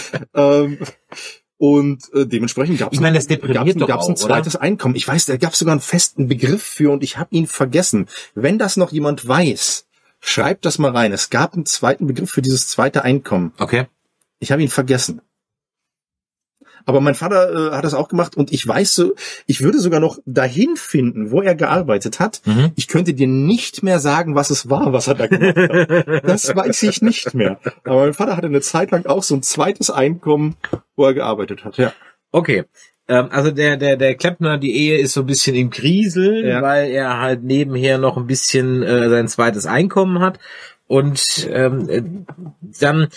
ähm, 0.33 0.79
und 1.57 2.13
äh, 2.13 2.25
dementsprechend 2.25 2.79
gab 2.79 2.91
es 2.91 2.97
Ich 2.97 3.01
meine, 3.01 3.15
das 3.15 3.27
deprimiert 3.27 3.79
doch 3.79 3.87
gab's 3.87 4.07
ein 4.07 4.15
auch, 4.15 4.23
oder? 4.23 4.35
zweites 4.35 4.55
Einkommen. 4.55 4.95
Ich 4.95 5.07
weiß, 5.07 5.27
da 5.27 5.37
gab 5.37 5.53
es 5.53 5.59
sogar 5.59 5.73
einen 5.73 5.81
festen 5.81 6.27
Begriff 6.27 6.63
für 6.63 6.91
und 6.91 7.03
ich 7.03 7.17
habe 7.17 7.33
ihn 7.35 7.47
vergessen. 7.47 8.07
Wenn 8.35 8.59
das 8.59 8.75
noch 8.75 8.91
jemand 8.91 9.27
weiß, 9.27 9.85
schreibt 10.19 10.65
das 10.65 10.77
mal 10.77 10.91
rein. 10.91 11.13
Es 11.13 11.29
gab 11.29 11.53
einen 11.53 11.65
zweiten 11.65 12.07
Begriff 12.07 12.31
für 12.31 12.41
dieses 12.41 12.67
zweite 12.67 13.03
Einkommen. 13.03 13.53
Okay. 13.59 13.87
Ich 14.39 14.51
habe 14.51 14.61
ihn 14.61 14.69
vergessen. 14.69 15.21
Aber 16.85 17.01
mein 17.01 17.15
Vater 17.15 17.71
äh, 17.71 17.75
hat 17.75 17.83
das 17.83 17.93
auch 17.93 18.07
gemacht 18.07 18.35
und 18.35 18.51
ich 18.51 18.67
weiß 18.67 18.93
so, 18.95 19.13
ich 19.45 19.61
würde 19.61 19.79
sogar 19.79 19.99
noch 19.99 20.19
dahin 20.25 20.75
finden, 20.75 21.31
wo 21.31 21.41
er 21.41 21.55
gearbeitet 21.55 22.19
hat. 22.19 22.41
Mhm. 22.45 22.71
Ich 22.75 22.87
könnte 22.87 23.13
dir 23.13 23.27
nicht 23.27 23.83
mehr 23.83 23.99
sagen, 23.99 24.35
was 24.35 24.49
es 24.49 24.69
war, 24.69 24.93
was 24.93 25.07
er 25.07 25.15
da 25.15 25.27
gemacht 25.27 25.55
hat. 25.57 26.23
Das 26.25 26.55
weiß 26.55 26.83
ich 26.83 27.01
nicht 27.01 27.33
mehr. 27.33 27.59
Aber 27.83 28.01
mein 28.05 28.13
Vater 28.13 28.35
hatte 28.37 28.47
eine 28.47 28.61
Zeit 28.61 28.91
lang 28.91 29.05
auch 29.05 29.23
so 29.23 29.35
ein 29.35 29.43
zweites 29.43 29.89
Einkommen, 29.89 30.55
wo 30.95 31.05
er 31.05 31.13
gearbeitet 31.13 31.63
hat. 31.65 31.77
Ja. 31.77 31.93
Okay. 32.31 32.63
Ähm, 33.07 33.27
also 33.31 33.51
der, 33.51 33.77
der, 33.77 33.97
der 33.97 34.15
Klempner, 34.15 34.57
die 34.57 34.75
Ehe 34.75 34.97
ist 34.97 35.13
so 35.13 35.21
ein 35.21 35.25
bisschen 35.25 35.55
im 35.55 35.69
Kriseln, 35.69 36.45
Ja. 36.47 36.61
weil 36.61 36.89
er 36.91 37.19
halt 37.19 37.43
nebenher 37.43 37.97
noch 37.97 38.17
ein 38.17 38.27
bisschen 38.27 38.81
äh, 38.83 39.09
sein 39.09 39.27
zweites 39.27 39.65
Einkommen 39.65 40.19
hat. 40.19 40.39
Und 40.87 41.47
ähm, 41.51 41.89
äh, 41.89 42.03
dann 42.79 43.07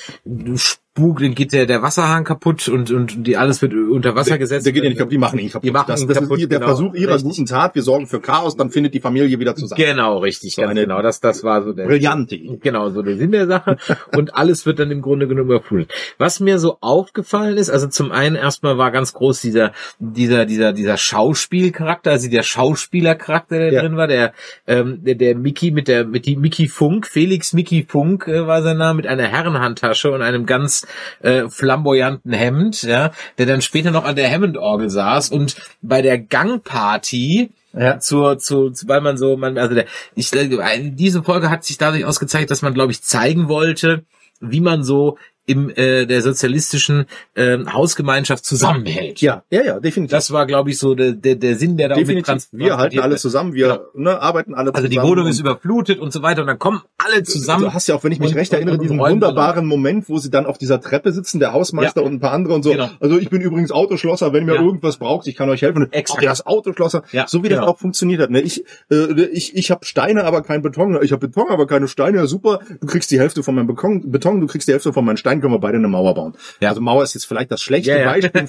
spukt, 0.97 1.23
dann 1.23 1.35
geht 1.35 1.53
der, 1.53 1.67
der 1.67 1.83
Wasserhahn 1.83 2.25
kaputt 2.25 2.69
und, 2.69 2.91
und 2.91 3.27
die 3.27 3.37
alles 3.37 3.61
wird 3.61 3.75
unter 3.75 4.15
Wasser 4.15 4.39
gesetzt. 4.39 4.65
Der 4.65 4.73
geht 4.73 4.83
ja 4.83 4.89
nicht 4.89 4.99
kaputt, 4.99 5.13
die 5.13 5.19
machen 5.19 5.39
ihn 5.39 5.51
kaputt. 5.51 5.65
Die 5.65 5.71
machen 5.71 5.85
das, 5.89 6.07
das 6.07 6.19
kaputt, 6.19 6.41
ist 6.41 6.51
der 6.51 6.59
genau. 6.59 6.69
Versuch 6.75 6.95
ihrer 6.95 7.15
Richtig. 7.15 7.31
guten 7.31 7.47
Tat. 7.47 7.75
Wir 7.75 7.83
sorgen 7.83 8.07
für 8.07 8.21
Chaos, 8.21 8.57
dann 8.57 8.71
findet 8.71 8.95
die 8.95 9.01
Familie 9.01 9.39
wieder 9.39 9.55
zusammen. 9.55 9.81
Genau, 9.81 10.19
richtig, 10.19 10.55
So 10.55 10.63
ganz 10.63 10.75
genau. 10.75 11.03
Das, 11.03 11.21
das 11.21 11.45
war 11.45 11.63
so 11.63 11.73
der 11.73 11.85
Brillante. 11.87 12.39
Genau, 12.39 12.89
so 12.91 13.03
der 13.03 13.17
Sinn 13.17 13.33
der 13.33 13.47
Sache. 13.47 13.77
Und 14.17 14.35
alles 14.35 14.65
wird 14.65 14.79
dann 14.79 14.91
im 14.91 15.03
Grunde 15.03 15.29
genommen 15.29 15.51
überflutet. 15.51 15.93
Was 16.19 16.41
mir 16.41 16.59
so 16.59 16.79
aufgefallen 16.81 17.59
ist, 17.59 17.69
also 17.69 17.89
zum 17.89 18.11
einen 18.11 18.37
erstmal 18.37 18.79
war 18.79 18.91
ganz 18.91 19.13
groß 19.13 19.43
dieser, 19.43 19.73
dieser, 19.99 20.47
dieser, 20.47 20.73
dieser 20.73 20.97
Schauspielcharakter, 20.97 22.13
also 22.13 22.31
der 22.31 22.43
Schauspielercharakter, 22.43 23.59
der 23.59 23.73
Ja. 23.73 23.83
drin 23.83 23.97
war, 23.97 24.07
der, 24.07 24.33
ähm, 24.67 25.05
der, 25.05 25.17
der 25.17 25.37
Mickey 25.37 25.73
mit 25.73 25.89
der, 25.89 26.07
mit 26.07 26.25
die 26.25 26.37
Mickey 26.37 26.69
Funk, 26.69 27.07
Felix 27.07 27.53
Mickey 27.53 27.85
Funk 27.87 28.27
äh, 28.29 28.47
war 28.47 28.63
sein 28.63 28.79
Name, 28.79 28.97
mit 28.97 29.07
einer 29.07 29.25
Herrenhandtasche 29.25 30.11
und 30.11 30.23
einem 30.23 30.47
ganz 30.47 30.86
äh, 31.23 31.49
flamboyanten 31.49 32.33
Hemd, 32.33 32.83
ja, 32.83 33.13
der 33.39 33.47
dann 33.47 33.63
später 33.63 33.91
noch 33.91 34.05
an 34.05 34.17
der 34.17 34.31
Hammond-Orgel 34.31 34.91
saß 34.91 35.31
und 35.31 35.57
bei 35.83 36.03
der 36.03 36.19
Gangparty 36.19 37.51
Ja. 37.73 37.99
zur, 37.99 38.39
zu, 38.39 38.71
zu, 38.71 38.89
weil 38.89 39.03
man 39.03 39.19
so, 39.19 39.37
man, 39.37 39.59
also 39.59 39.75
der, 39.75 39.85
ich, 40.15 40.31
diese 40.31 41.23
Folge 41.23 41.51
hat 41.51 41.65
sich 41.65 41.77
dadurch 41.77 42.05
ausgezeichnet, 42.07 42.51
dass 42.51 42.63
man, 42.63 42.73
glaube 42.75 42.93
ich, 42.93 43.03
zeigen 43.03 43.49
wollte, 43.49 44.05
wie 44.41 44.61
man 44.61 44.83
so 44.83 45.19
im 45.47 45.71
äh, 45.71 46.07
der 46.07 46.23
sozialistischen 46.23 47.07
äh, 47.35 47.59
Hausgemeinschaft 47.73 48.45
zusammenhält. 48.45 49.21
Ja, 49.21 49.43
ja, 49.51 49.63
ja, 49.65 49.81
definitiv. 49.81 50.11
Das 50.11 50.33
war, 50.33 50.47
glaube 50.47 50.71
ich, 50.71 50.79
so 50.79 50.95
der, 50.95 51.13
der, 51.13 51.37
der 51.37 51.57
Sinn, 51.57 51.77
der 51.77 51.89
da 51.89 51.95
mit 51.97 52.03
definitiv. 52.03 52.27
trans 52.27 52.49
Wir 52.53 52.77
halten 52.77 52.99
alle 52.99 53.17
zusammen, 53.17 53.55
wir 53.55 53.87
ne, 53.95 54.21
arbeiten 54.21 54.55
alle 54.55 54.75
Also 54.75 54.89
zusammen. 54.89 55.05
die 55.07 55.11
Wohnung 55.11 55.27
ist 55.29 55.39
überflutet 55.41 55.99
und 56.01 56.13
so 56.13 56.23
weiter 56.23 56.41
und 56.43 56.49
dann 56.49 56.59
kommen 56.59 56.83
alle 56.99 57.23
zusammen. 57.23 57.65
Du 57.65 57.73
hast 57.75 57.87
ja 57.87 57.95
auch, 57.95 58.05
wenn 58.05 58.13
ich 58.13 58.19
mich 58.19 58.31
und- 58.31 58.37
recht 58.37 58.53
erinnere, 58.53 58.75
und 58.77 58.83
diesen 58.83 58.99
wunderbaren 58.99 59.67
Moment, 59.67 60.09
wo 60.09 60.19
sie 60.19 60.31
dann 60.31 60.47
auf 60.47 60.59
dieser 60.59 60.81
Treppe 60.81 61.13
sitzen, 61.13 61.39
der 61.39 61.53
Hausmeister 61.53 62.01
Ja. 62.01 62.07
und 62.07 62.15
ein 62.15 62.21
paar 62.21 62.33
andere 62.33 62.55
und 62.55 62.63
so. 62.63 62.73
Genau. 62.73 62.91
Also 63.01 63.19
ich 63.19 63.31
bin 63.31 63.41
übrigens 63.41 63.71
Autoschlosser, 63.71 64.33
wenn 64.33 64.49
ihr 64.49 64.55
Ja. 64.57 64.61
irgendwas 64.63 64.97
braucht, 64.99 65.27
ich 65.29 65.37
kann 65.37 65.49
euch 65.49 65.63
helfen. 65.63 65.87
Exakt. 65.93 66.23
Der 66.23 66.33
ist 66.33 66.47
Autoschlosser. 66.47 67.03
Ja, 67.13 67.27
so 67.29 67.43
wie 67.45 67.49
das 67.49 67.61
genau. 67.61 67.71
auch 67.71 67.79
funktioniert 67.79 68.21
hat. 68.21 68.31
Ne? 68.31 68.41
Ich, 68.41 68.65
äh, 68.91 69.23
ich, 69.33 69.55
ich 69.57 69.71
habe 69.71 69.85
Steine, 69.85 70.25
aber 70.25 70.43
kein 70.43 70.63
Beton. 70.63 70.99
Ich 71.03 71.13
habe 71.13 71.29
Beton, 71.29 71.51
aber 71.51 71.67
keine 71.67 71.87
Steine. 71.89 72.19
Ja, 72.19 72.27
super. 72.27 72.61
Du 72.81 72.87
kriegst 72.87 73.11
die 73.11 73.19
Hälfte 73.21 73.43
von 73.43 73.55
meinem 73.55 73.67
Beton, 73.69 74.11
Beton, 74.11 74.41
du 74.41 74.47
kriegst 74.47 74.67
die 74.69 74.73
Hälfte 74.73 74.93
von 74.93 75.05
meinen 75.05 75.17
Steinen, 75.17 75.36
können 75.41 75.53
wir 75.53 75.59
beide 75.59 75.79
eine 75.79 75.89
Mauer 75.89 76.15
bauen. 76.15 76.35
Ja. 76.61 76.69
Also 76.71 76.81
Mauer 76.81 77.03
ist 77.03 77.15
jetzt 77.15 77.25
vielleicht 77.27 77.51
das 77.51 77.63
schlechte 77.63 77.91
Ja, 77.91 77.99
ja. 77.99 78.13
Beispiel 78.13 78.47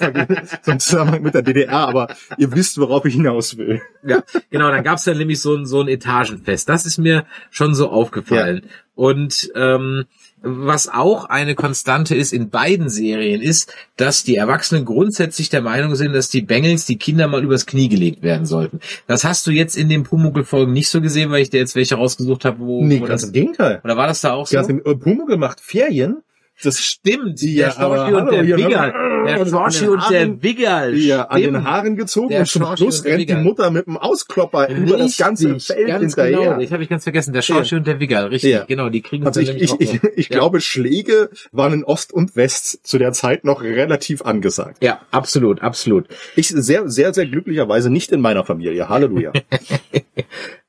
im 0.66 0.78
Zusammenhang 0.80 1.22
mit 1.22 1.34
der 1.34 1.42
DDR, 1.42 1.72
aber 1.88 2.08
ihr 2.36 2.52
wisst, 2.52 2.78
worauf 2.78 3.04
ich 3.04 3.14
hinaus 3.14 3.56
will. 3.56 3.80
Ja, 4.06 4.22
genau, 4.50 4.70
dann 4.70 4.84
gab's 4.84 5.04
dann 5.04 5.18
nämlich 5.18 5.40
so 5.40 5.54
ein, 5.54 5.66
so 5.66 5.80
ein 5.80 5.88
Etagenfest. 5.88 6.68
Das 6.68 6.86
ist 6.86 6.98
mir 6.98 7.24
schon 7.50 7.74
so 7.74 7.90
aufgefallen. 7.90 8.62
Und 8.94 9.50
ähm, 9.54 10.06
was 10.42 10.88
auch 10.88 11.24
eine 11.26 11.54
Konstante 11.54 12.14
ist 12.16 12.32
in 12.32 12.50
beiden 12.50 12.88
Serien, 12.88 13.40
ist, 13.40 13.72
dass 13.96 14.22
die 14.24 14.36
Erwachsenen 14.36 14.84
grundsätzlich 14.84 15.50
der 15.50 15.62
Meinung 15.62 15.94
sind, 15.96 16.12
dass 16.12 16.28
die 16.30 16.42
Bengels 16.42 16.84
die 16.86 16.96
Kinder 16.96 17.26
mal 17.28 17.42
übers 17.42 17.66
Knie 17.66 17.88
gelegt 17.88 18.22
werden 18.22 18.46
sollten. 18.46 18.80
Das 19.06 19.24
hast 19.24 19.46
du 19.46 19.50
jetzt 19.50 19.76
in 19.76 19.88
den 19.88 20.02
Pumuckl-Folgen 20.04 20.72
nicht 20.72 20.88
so 20.88 21.00
gesehen, 21.00 21.30
weil 21.30 21.42
ich 21.42 21.50
dir 21.50 21.58
jetzt 21.58 21.74
welche 21.76 21.96
rausgesucht 21.96 22.44
habe, 22.44 22.58
wo, 22.60 22.84
Nee, 22.84 23.00
wo 23.00 23.04
ganz 23.04 23.22
das, 23.22 23.30
im 23.30 23.34
Gegenteil. 23.34 23.80
oder 23.84 23.96
war 23.96 24.06
das 24.06 24.20
da 24.20 24.32
auch 24.32 24.46
so? 24.46 24.58
Im, 24.58 24.78
äh, 24.84 24.94
Pumuckl 24.94 25.36
macht 25.36 25.60
Ferien. 25.60 26.22
Das 26.62 26.80
Stimmt, 26.80 27.40
Ja, 27.42 27.66
der 27.68 27.72
Schorschi 27.72 28.14
und 28.14 28.30
der 28.32 28.46
Wiggerl. 28.46 28.92
Der 29.26 29.46
Schorschi 29.46 29.86
und 29.88 30.02
der 30.10 30.42
Wiggerl. 30.42 30.96
ja, 30.96 31.22
an 31.26 31.40
den. 31.40 31.64
Haaren 31.64 31.96
gezogen 31.96 32.28
Der 32.30 32.40
und 32.40 32.46
zum 32.46 32.62
Schorschi 32.62 32.82
Schluss 32.84 32.98
und 33.00 33.06
der 33.06 33.18
rennt 33.18 33.30
die. 33.30 33.34
Mutter 33.34 33.70
mit 33.70 33.86
dem 33.86 33.96
Ausklopper 33.96 34.68
über 34.68 34.96
das 34.96 35.16
ganze 35.16 35.54
Richtig, 35.54 35.66
Feld 35.76 35.86
ganz 35.86 36.00
hinterher. 36.14 36.38
Genau, 36.38 36.60
das 36.60 36.72
habe 36.72 36.82
ich 36.82 36.88
ganz 36.88 37.02
vergessen. 37.04 37.32
Der 37.32 37.42
Schorschi 37.42 37.76
und 37.76 37.86
der 37.86 38.00
Wiggerl, 38.00 38.26
richtig, 38.28 38.50
Ja. 38.52 38.64
genau, 38.64 38.88
die 38.88 39.02
kriegen 39.02 39.24
Also 39.26 39.40
ich, 39.40 39.50
ich, 39.50 39.72
ich, 39.80 40.00
ich 40.16 40.28
Ja. 40.28 40.36
glaube, 40.38 40.60
Schläge 40.60 41.30
waren 41.52 41.72
in 41.72 41.84
Ost 41.84 42.12
und 42.12 42.34
West 42.36 42.86
zu 42.86 42.98
der 42.98 43.12
Zeit 43.12 43.44
noch 43.44 43.62
relativ 43.62 44.22
angesagt. 44.22 44.82
Ja, 44.82 45.00
absolut, 45.10 45.62
absolut. 45.62 46.06
Ich 46.36 46.48
sehr, 46.48 46.88
sehr, 46.88 47.14
sehr 47.14 47.26
glücklicherweise 47.26 47.90
nicht 47.90 48.10
in 48.12 48.20
meiner 48.20 48.44
Familie. 48.44 48.88
Halleluja. 48.88 49.32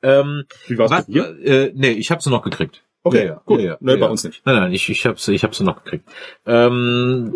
Ähm, 0.01 0.45
Wie 0.67 0.77
war's 0.77 0.91
was, 0.91 1.05
bei 1.07 1.11
dir? 1.11 1.35
äh, 1.43 1.71
nee, 1.75 1.89
ich 1.91 2.09
habe 2.09 2.21
sie 2.21 2.29
noch 2.29 2.41
gekriegt. 2.41 2.83
Okay, 3.03 3.19
ja, 3.19 3.25
ja, 3.25 3.41
gut. 3.45 3.61
Ja, 3.61 3.77
ja, 3.79 3.95
bei 3.95 4.07
uns 4.07 4.23
nicht. 4.23 4.41
Nein, 4.45 4.55
nein, 4.55 4.73
ich, 4.73 4.89
ich 4.89 5.05
habe 5.05 5.19
sie, 5.19 5.33
ich 5.33 5.43
habe 5.43 5.55
sie 5.55 5.63
noch 5.63 5.83
gekriegt. 5.83 6.07
Ähm, 6.45 7.35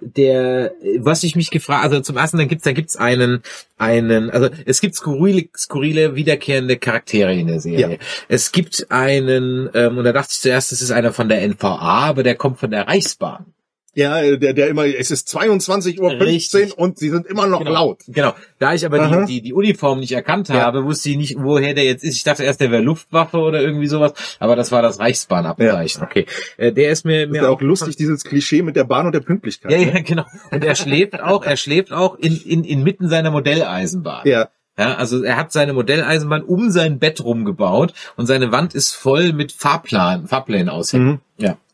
der, 0.00 0.72
was 0.98 1.22
ich 1.24 1.36
mich 1.36 1.50
gefragt, 1.50 1.84
also 1.84 2.00
zum 2.00 2.16
ersten, 2.16 2.38
dann 2.38 2.48
gibt's, 2.48 2.64
da 2.64 2.72
gibt's 2.72 2.96
einen, 2.96 3.42
einen, 3.76 4.30
also 4.30 4.48
es 4.64 4.80
gibt 4.80 4.94
skurrile, 4.94 5.48
skurrile 5.56 6.14
wiederkehrende 6.14 6.76
Charaktere 6.76 7.34
in 7.34 7.48
der 7.48 7.60
Serie. 7.60 7.92
Ja. 7.92 8.06
Es 8.28 8.52
gibt 8.52 8.86
einen, 8.90 9.68
ähm, 9.74 9.98
und 9.98 10.04
da 10.04 10.12
dachte 10.12 10.30
ich 10.32 10.40
zuerst, 10.40 10.72
das 10.72 10.80
ist 10.80 10.90
einer 10.90 11.12
von 11.12 11.28
der 11.28 11.46
NVA, 11.46 12.08
aber 12.08 12.22
der 12.22 12.36
kommt 12.36 12.58
von 12.58 12.70
der 12.70 12.88
Reichsbahn. 12.88 13.46
Ja, 13.94 14.20
der, 14.36 14.52
der 14.52 14.68
immer, 14.68 14.84
es 14.86 15.10
ist 15.10 15.28
22.15 15.28 15.98
Uhr 16.00 16.10
Richtig. 16.20 16.78
und 16.78 16.98
sie 16.98 17.10
sind 17.10 17.26
immer 17.26 17.46
noch 17.48 17.58
Genau. 17.60 17.72
laut. 17.72 18.00
Genau. 18.06 18.32
Da 18.60 18.74
ich 18.74 18.86
aber 18.86 19.00
Aha. 19.00 19.24
die, 19.24 19.34
die, 19.36 19.40
die 19.42 19.52
Uniform 19.52 19.98
nicht 20.00 20.12
erkannt 20.12 20.48
Ja. 20.48 20.60
habe, 20.62 20.84
wusste 20.84 21.10
ich 21.10 21.16
nicht, 21.16 21.36
woher 21.38 21.74
der 21.74 21.84
jetzt 21.84 22.04
ist. 22.04 22.14
Ich 22.16 22.22
dachte 22.22 22.44
erst, 22.44 22.60
der 22.60 22.70
wäre 22.70 22.82
Luftwaffe 22.82 23.38
oder 23.38 23.60
irgendwie 23.60 23.88
sowas, 23.88 24.12
aber 24.38 24.54
das 24.54 24.70
war 24.70 24.82
das 24.82 25.00
Reichsbahnabzeichen. 25.00 26.02
Okay. 26.02 26.26
Äh, 26.58 26.72
der 26.72 26.90
ist 26.92 27.04
mir, 27.04 27.24
Ist 27.24 27.30
mir 27.30 27.42
ja 27.42 27.48
auch 27.48 27.60
lustig, 27.60 27.96
dieses 27.96 28.22
Klischee 28.24 28.62
mit 28.62 28.76
der 28.76 28.84
Bahn 28.84 29.06
und 29.06 29.12
der 29.14 29.20
Pünktlichkeit. 29.20 29.72
Ja, 29.72 29.78
ne? 29.78 29.92
ja, 29.94 30.00
genau. 30.00 30.24
Und 30.52 30.62
er 30.64 30.74
schläft 30.76 31.20
auch, 31.20 31.44
er 31.44 31.56
schläft 31.56 31.92
auch 31.92 32.16
in, 32.18 32.36
in, 32.42 32.64
inmitten 32.64 33.08
seiner 33.08 33.30
Modelleisenbahn. 33.30 34.26
ja. 34.28 34.48
Ja, 34.80 34.94
also 34.94 35.24
er 35.24 35.36
hat 35.36 35.50
seine 35.50 35.72
Modelleisenbahn 35.72 36.42
um 36.44 36.70
sein 36.70 37.00
Bett 37.00 37.20
rumgebaut 37.24 37.94
und 38.16 38.26
seine 38.26 38.52
Wand 38.52 38.76
ist 38.76 38.94
voll 38.94 39.32
mit 39.32 39.50
Fahrplan, 39.50 40.28
Fahrplänen 40.28 40.68
aushängen. 40.68 41.06
Mhm. 41.08 41.20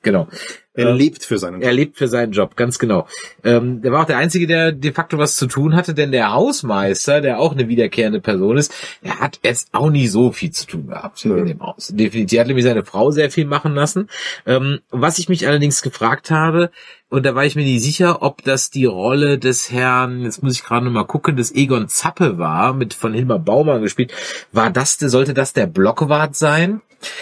Ja, 0.04 0.12
genau. 0.12 0.28
Er 0.76 0.88
Ähm, 0.88 0.96
lebt 0.96 1.24
für 1.24 1.38
seinen 1.38 1.62
er 1.62 1.72
lebt 1.72 1.96
für 1.96 2.08
seinen 2.08 2.32
Job, 2.32 2.56
ganz 2.56 2.80
genau. 2.80 3.06
Ähm, 3.44 3.80
der 3.80 3.92
war 3.92 4.02
auch 4.02 4.06
der 4.06 4.16
Einzige, 4.16 4.48
der 4.48 4.72
de 4.72 4.92
facto 4.92 5.18
was 5.18 5.36
zu 5.36 5.46
tun 5.46 5.76
hatte, 5.76 5.94
denn 5.94 6.10
der 6.10 6.32
Hausmeister, 6.32 7.20
der 7.20 7.38
auch 7.38 7.52
eine 7.52 7.68
wiederkehrende 7.68 8.20
Person 8.20 8.56
ist, 8.56 8.74
der 9.04 9.20
hat 9.20 9.38
jetzt 9.44 9.68
auch 9.72 9.90
nie 9.90 10.08
so 10.08 10.32
viel 10.32 10.50
zu 10.50 10.66
tun 10.66 10.88
gehabt 10.88 11.24
Nö. 11.24 11.38
in 11.38 11.46
dem 11.46 11.60
Haus. 11.60 11.92
Definitiv 11.94 12.40
hat 12.40 12.48
nämlich 12.48 12.64
seine 12.64 12.84
Frau 12.84 13.12
sehr 13.12 13.30
viel 13.30 13.44
machen 13.44 13.74
lassen. 13.74 14.08
Ähm, 14.46 14.80
was 14.90 15.18
ich 15.18 15.28
mich 15.28 15.46
allerdings 15.46 15.80
gefragt 15.80 16.32
habe, 16.32 16.70
und 17.08 17.24
da 17.24 17.36
war 17.36 17.44
ich 17.44 17.54
mir 17.54 17.62
nicht 17.62 17.82
sicher, 17.82 18.22
ob 18.22 18.42
das 18.42 18.70
die 18.70 18.86
Rolle 18.86 19.38
des 19.38 19.70
Herrn, 19.70 20.22
jetzt 20.22 20.42
muss 20.42 20.54
ich 20.54 20.64
gerade 20.64 20.84
noch 20.84 20.92
mal 20.92 21.04
gucken, 21.04 21.36
des 21.36 21.54
Egon 21.54 21.86
Zappe 21.86 22.38
war, 22.38 22.74
mit 22.74 22.94
von 22.94 23.14
Hilmar 23.14 23.38
Baumann 23.38 23.82
gespielt. 23.82 24.12
War 24.50 24.70
das, 24.70 24.94
sollte 24.98 25.34
das 25.34 25.52
der 25.52 25.68
Blockwart 25.68 26.34
sein? 26.34 26.80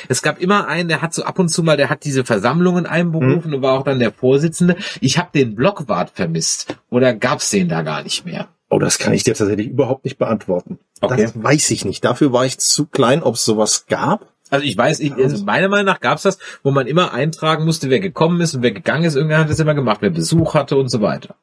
Es 0.09 0.23
gab 0.23 0.41
immer 0.41 0.67
einen, 0.67 0.89
der 0.89 1.03
hat 1.03 1.15
so 1.15 1.25
ab 1.25 1.39
und 1.39 1.49
zu 1.49 1.63
mal, 1.63 1.77
der 1.77 1.91
hat 1.91 2.05
diese 2.05 2.25
Versammlungen 2.25 2.87
einberufen 2.87 3.55
und 3.55 3.63
war 3.63 3.79
auch 3.79 3.85
dann 3.85 3.99
der 3.99 4.13
Vorsitzende. 4.13 4.77
Ich 5.01 5.19
habe 5.19 5.31
den 5.35 5.55
Blockwart 5.55 6.11
vermisst. 6.11 6.77
Oder 6.91 7.15
gab's 7.15 7.51
den 7.51 7.69
da 7.69 7.83
gar 7.83 8.03
nicht 8.03 8.25
mehr? 8.25 8.49
Oh, 8.69 8.79
das 8.79 8.99
kann 8.99 9.13
ich 9.13 9.23
dir 9.23 9.35
tatsächlich 9.35 9.69
überhaupt 9.69 10.05
nicht 10.05 10.19
beantworten. 10.19 10.79
Okay. 11.01 11.23
Das 11.23 11.43
weiß 11.43 11.71
ich 11.73 11.85
nicht. 11.85 12.05
Dafür 12.05 12.33
war 12.33 12.47
ich 12.47 12.59
zu 12.59 12.87
klein, 12.87 13.23
ob 13.23 13.35
es 13.35 13.45
sowas 13.45 13.87
gab. 13.87 14.33
Also 14.49 14.65
ich 14.65 14.77
weiß, 14.77 15.01
ich, 15.01 15.15
also 15.15 15.45
meiner 15.45 15.69
Meinung 15.69 15.87
nach 15.87 16.01
gab's 16.01 16.23
das, 16.23 16.39
wo 16.63 16.71
man 16.71 16.87
immer 16.87 17.13
eintragen 17.13 17.65
musste, 17.65 17.91
wer 17.91 18.01
gekommen 18.01 18.41
ist 18.41 18.55
und 18.55 18.63
wer 18.63 18.73
gegangen 18.73 19.05
ist. 19.05 19.17
Irgendwer 19.17 19.39
hat 19.39 19.51
das 19.51 19.61
immer 19.61 19.75
gemacht, 19.75 19.99
wer 20.01 20.11
Besuch 20.11 20.55
hatte 20.55 20.77
und 20.77 20.91
so 20.91 21.01
weiter. 21.01 21.35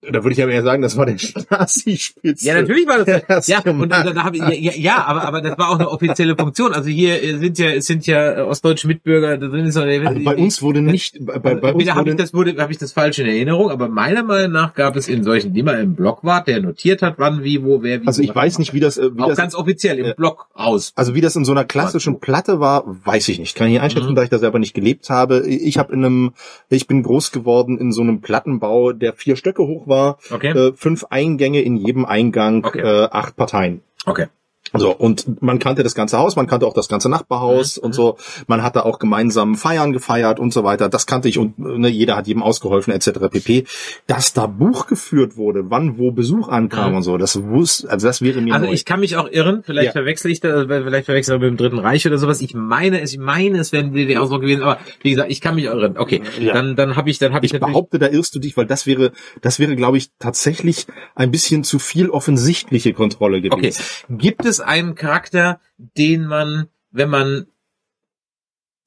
Da 0.00 0.22
würde 0.22 0.30
ich 0.32 0.42
aber 0.42 0.52
eher 0.52 0.62
sagen, 0.62 0.80
das 0.80 0.96
war 0.96 1.06
der 1.06 1.18
Stasi-Spitze. 1.18 2.46
Ja, 2.46 2.54
natürlich 2.54 2.86
war 2.86 3.04
das. 3.04 3.48
Ja, 3.48 3.60
und 3.64 3.88
da, 3.90 4.04
da 4.04 4.22
hab 4.24 4.32
ich, 4.34 4.40
ja, 4.40 4.72
ja, 4.76 5.04
aber, 5.04 5.24
aber 5.24 5.40
das 5.42 5.58
war 5.58 5.70
auch 5.70 5.74
eine 5.78 5.90
offizielle 5.90 6.36
Funktion. 6.36 6.72
Also 6.72 6.88
hier 6.88 7.20
äh, 7.20 7.36
sind 7.38 7.58
ja, 7.58 7.80
sind 7.80 8.06
ja 8.06 8.38
äh, 8.38 8.40
ostdeutsche 8.42 8.86
Mitbürger 8.86 9.36
da 9.36 9.48
drin. 9.48 9.66
Ist, 9.66 9.76
Also 9.76 10.20
bei 10.24 10.36
uns 10.36 10.62
wurde 10.62 10.82
nicht, 10.82 11.18
bei, 11.26 11.38
bei, 11.38 11.72
uns 11.72 11.90
habe 11.90 12.10
ich 12.10 12.16
das 12.16 12.32
wurde, 12.32 12.56
habe 12.58 12.70
ich 12.70 12.78
das 12.78 12.92
falsch 12.92 13.18
in 13.18 13.26
Erinnerung, 13.26 13.70
aber 13.70 13.88
meiner 13.88 14.22
Meinung 14.22 14.52
nach 14.52 14.74
gab 14.74 14.94
es 14.94 15.08
in 15.08 15.24
solchen, 15.24 15.52
die 15.52 15.64
mal 15.64 15.80
im 15.80 15.96
Blog 15.96 16.22
war, 16.22 16.44
der 16.44 16.60
notiert 16.60 17.02
hat, 17.02 17.14
wann, 17.18 17.42
wie, 17.42 17.64
wo, 17.64 17.82
wer, 17.82 18.00
wie. 18.02 18.06
also 18.06 18.22
ich 18.22 18.32
weiß 18.32 18.60
nicht, 18.60 18.72
wie 18.74 18.80
das, 18.80 18.98
äh, 18.98 19.10
wie 19.16 19.20
Auch 19.22 19.28
das, 19.30 19.36
ganz 19.38 19.54
offiziell 19.56 19.98
im 19.98 20.06
Ja. 20.06 20.14
Blog 20.14 20.46
aus. 20.54 20.92
also 20.94 21.16
wie 21.16 21.20
das 21.20 21.34
in 21.34 21.44
so 21.44 21.50
einer 21.52 21.64
klassischen 21.64 22.20
Platte 22.20 22.60
war, 22.60 22.84
weiß 23.04 23.28
ich 23.30 23.40
nicht. 23.40 23.56
Kann 23.56 23.66
ich 23.66 23.72
nicht 23.74 23.82
einschätzen, 23.82 24.10
Mhm. 24.10 24.14
da 24.14 24.22
ich 24.22 24.30
da 24.30 24.38
selber 24.38 24.60
nicht 24.60 24.74
gelebt 24.74 25.10
habe. 25.10 25.44
Ich 25.48 25.76
habe 25.76 25.92
in 25.92 26.04
einem, 26.04 26.32
ich 26.70 26.86
bin 26.86 27.02
groß 27.02 27.32
geworden 27.32 27.78
in 27.78 27.90
so 27.90 28.00
einem 28.02 28.20
Plattenbau, 28.20 28.92
der 28.92 29.12
vier 29.12 29.34
Stöcke 29.34 29.62
hoch 29.66 29.87
war, 29.88 30.18
Okay. 30.30 30.50
äh, 30.50 30.72
fünf 30.74 31.04
Eingänge 31.10 31.60
in 31.62 31.76
jedem 31.76 32.04
Eingang, 32.04 32.64
Okay. 32.64 32.80
äh, 32.80 33.08
acht 33.10 33.36
Parteien. 33.36 33.82
Okay. 34.06 34.26
So, 34.74 34.94
und 34.94 35.40
man 35.40 35.58
kannte 35.58 35.82
das 35.82 35.94
ganze 35.94 36.18
Haus, 36.18 36.36
man 36.36 36.46
kannte 36.46 36.66
auch 36.66 36.74
das 36.74 36.88
ganze 36.88 37.08
Nachbarhaus 37.08 37.78
Mhm. 37.78 37.84
und 37.84 37.94
so. 37.94 38.18
Man 38.48 38.62
hat 38.62 38.76
da 38.76 38.82
auch 38.82 38.98
gemeinsam 38.98 39.54
Feiern 39.54 39.94
gefeiert 39.94 40.38
und 40.38 40.52
so 40.52 40.62
weiter. 40.62 40.90
Das 40.90 41.06
kannte 41.06 41.26
ich 41.30 41.38
und 41.38 41.58
ne, 41.58 41.88
jeder 41.88 42.16
hat 42.16 42.26
jedem 42.26 42.42
ausgeholfen 42.42 42.92
etc. 42.92 43.30
pp. 43.30 43.64
Dass 44.06 44.34
da 44.34 44.46
Buch 44.46 44.86
geführt 44.86 45.38
wurde, 45.38 45.70
wann 45.70 45.96
wo 45.96 46.10
Besuch 46.10 46.48
ankam 46.48 46.90
Mhm. 46.90 46.96
und 46.98 47.02
so, 47.02 47.16
das 47.16 47.42
wusste, 47.44 47.88
also 47.88 48.06
das 48.08 48.20
wäre 48.20 48.42
mir 48.42 48.52
Also 48.52 48.66
neu. 48.66 48.72
ich 48.72 48.84
kann 48.84 49.00
mich 49.00 49.16
auch 49.16 49.30
irren, 49.30 49.62
vielleicht 49.64 49.86
Ja. 49.86 49.92
verwechsel 49.92 50.30
ich 50.30 50.40
da, 50.40 50.66
vielleicht 50.66 51.06
verwechsel 51.06 51.36
ich 51.36 51.40
mit 51.40 51.48
dem 51.48 51.56
Dritten 51.56 51.78
Reich 51.78 52.06
oder 52.06 52.18
sowas. 52.18 52.42
Ich 52.42 52.52
meine 52.52 53.00
es, 53.00 53.14
ich 53.14 53.18
meine 53.18 53.60
es 53.60 53.72
wäre 53.72 53.84
ein 53.84 53.94
DDR-Ausdruck 53.94 54.42
gewesen, 54.42 54.62
aber 54.64 54.78
wie 55.00 55.10
gesagt, 55.12 55.30
ich 55.30 55.40
kann 55.40 55.54
mich 55.54 55.70
auch 55.70 55.76
irren. 55.76 55.96
Okay, 55.96 56.20
Ja. 56.38 56.52
dann 56.52 56.76
dann 56.76 56.94
habe 56.94 57.08
ich, 57.08 57.18
dann 57.18 57.32
habe 57.32 57.46
ich, 57.46 57.54
ich 57.54 57.60
behaupte, 57.60 57.98
da 57.98 58.08
irrst 58.08 58.34
du 58.34 58.38
dich, 58.38 58.54
weil 58.58 58.66
das 58.66 58.86
wäre, 58.86 59.12
das 59.40 59.58
wäre, 59.58 59.76
glaube 59.76 59.96
ich, 59.96 60.10
tatsächlich 60.18 60.86
ein 61.14 61.30
bisschen 61.30 61.64
zu 61.64 61.78
viel 61.78 62.10
offensichtliche 62.10 62.92
Kontrolle 62.92 63.40
gewesen. 63.40 63.54
Okay. 63.54 63.72
Gibt 64.18 64.44
es 64.44 64.57
einen 64.60 64.94
Charakter, 64.94 65.60
den 65.76 66.26
man, 66.26 66.68
wenn 66.90 67.10
man 67.10 67.46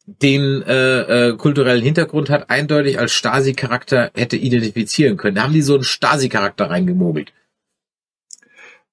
den 0.06 0.62
äh, 0.64 1.30
äh, 1.30 1.38
kulturellen 1.38 1.84
Hintergrund 1.84 2.30
hat, 2.30 2.50
eindeutig 2.50 3.00
als 3.00 3.14
Stasi-Charakter 3.14 4.12
hätte 4.16 4.38
identifizieren 4.38 5.18
können? 5.18 5.36
Da 5.36 5.44
haben 5.44 5.54
die 5.54 5.62
so 5.62 5.76
einen 5.76 5.84
Stasi-Charakter 5.84 6.70
reingemogelt. 6.70 7.34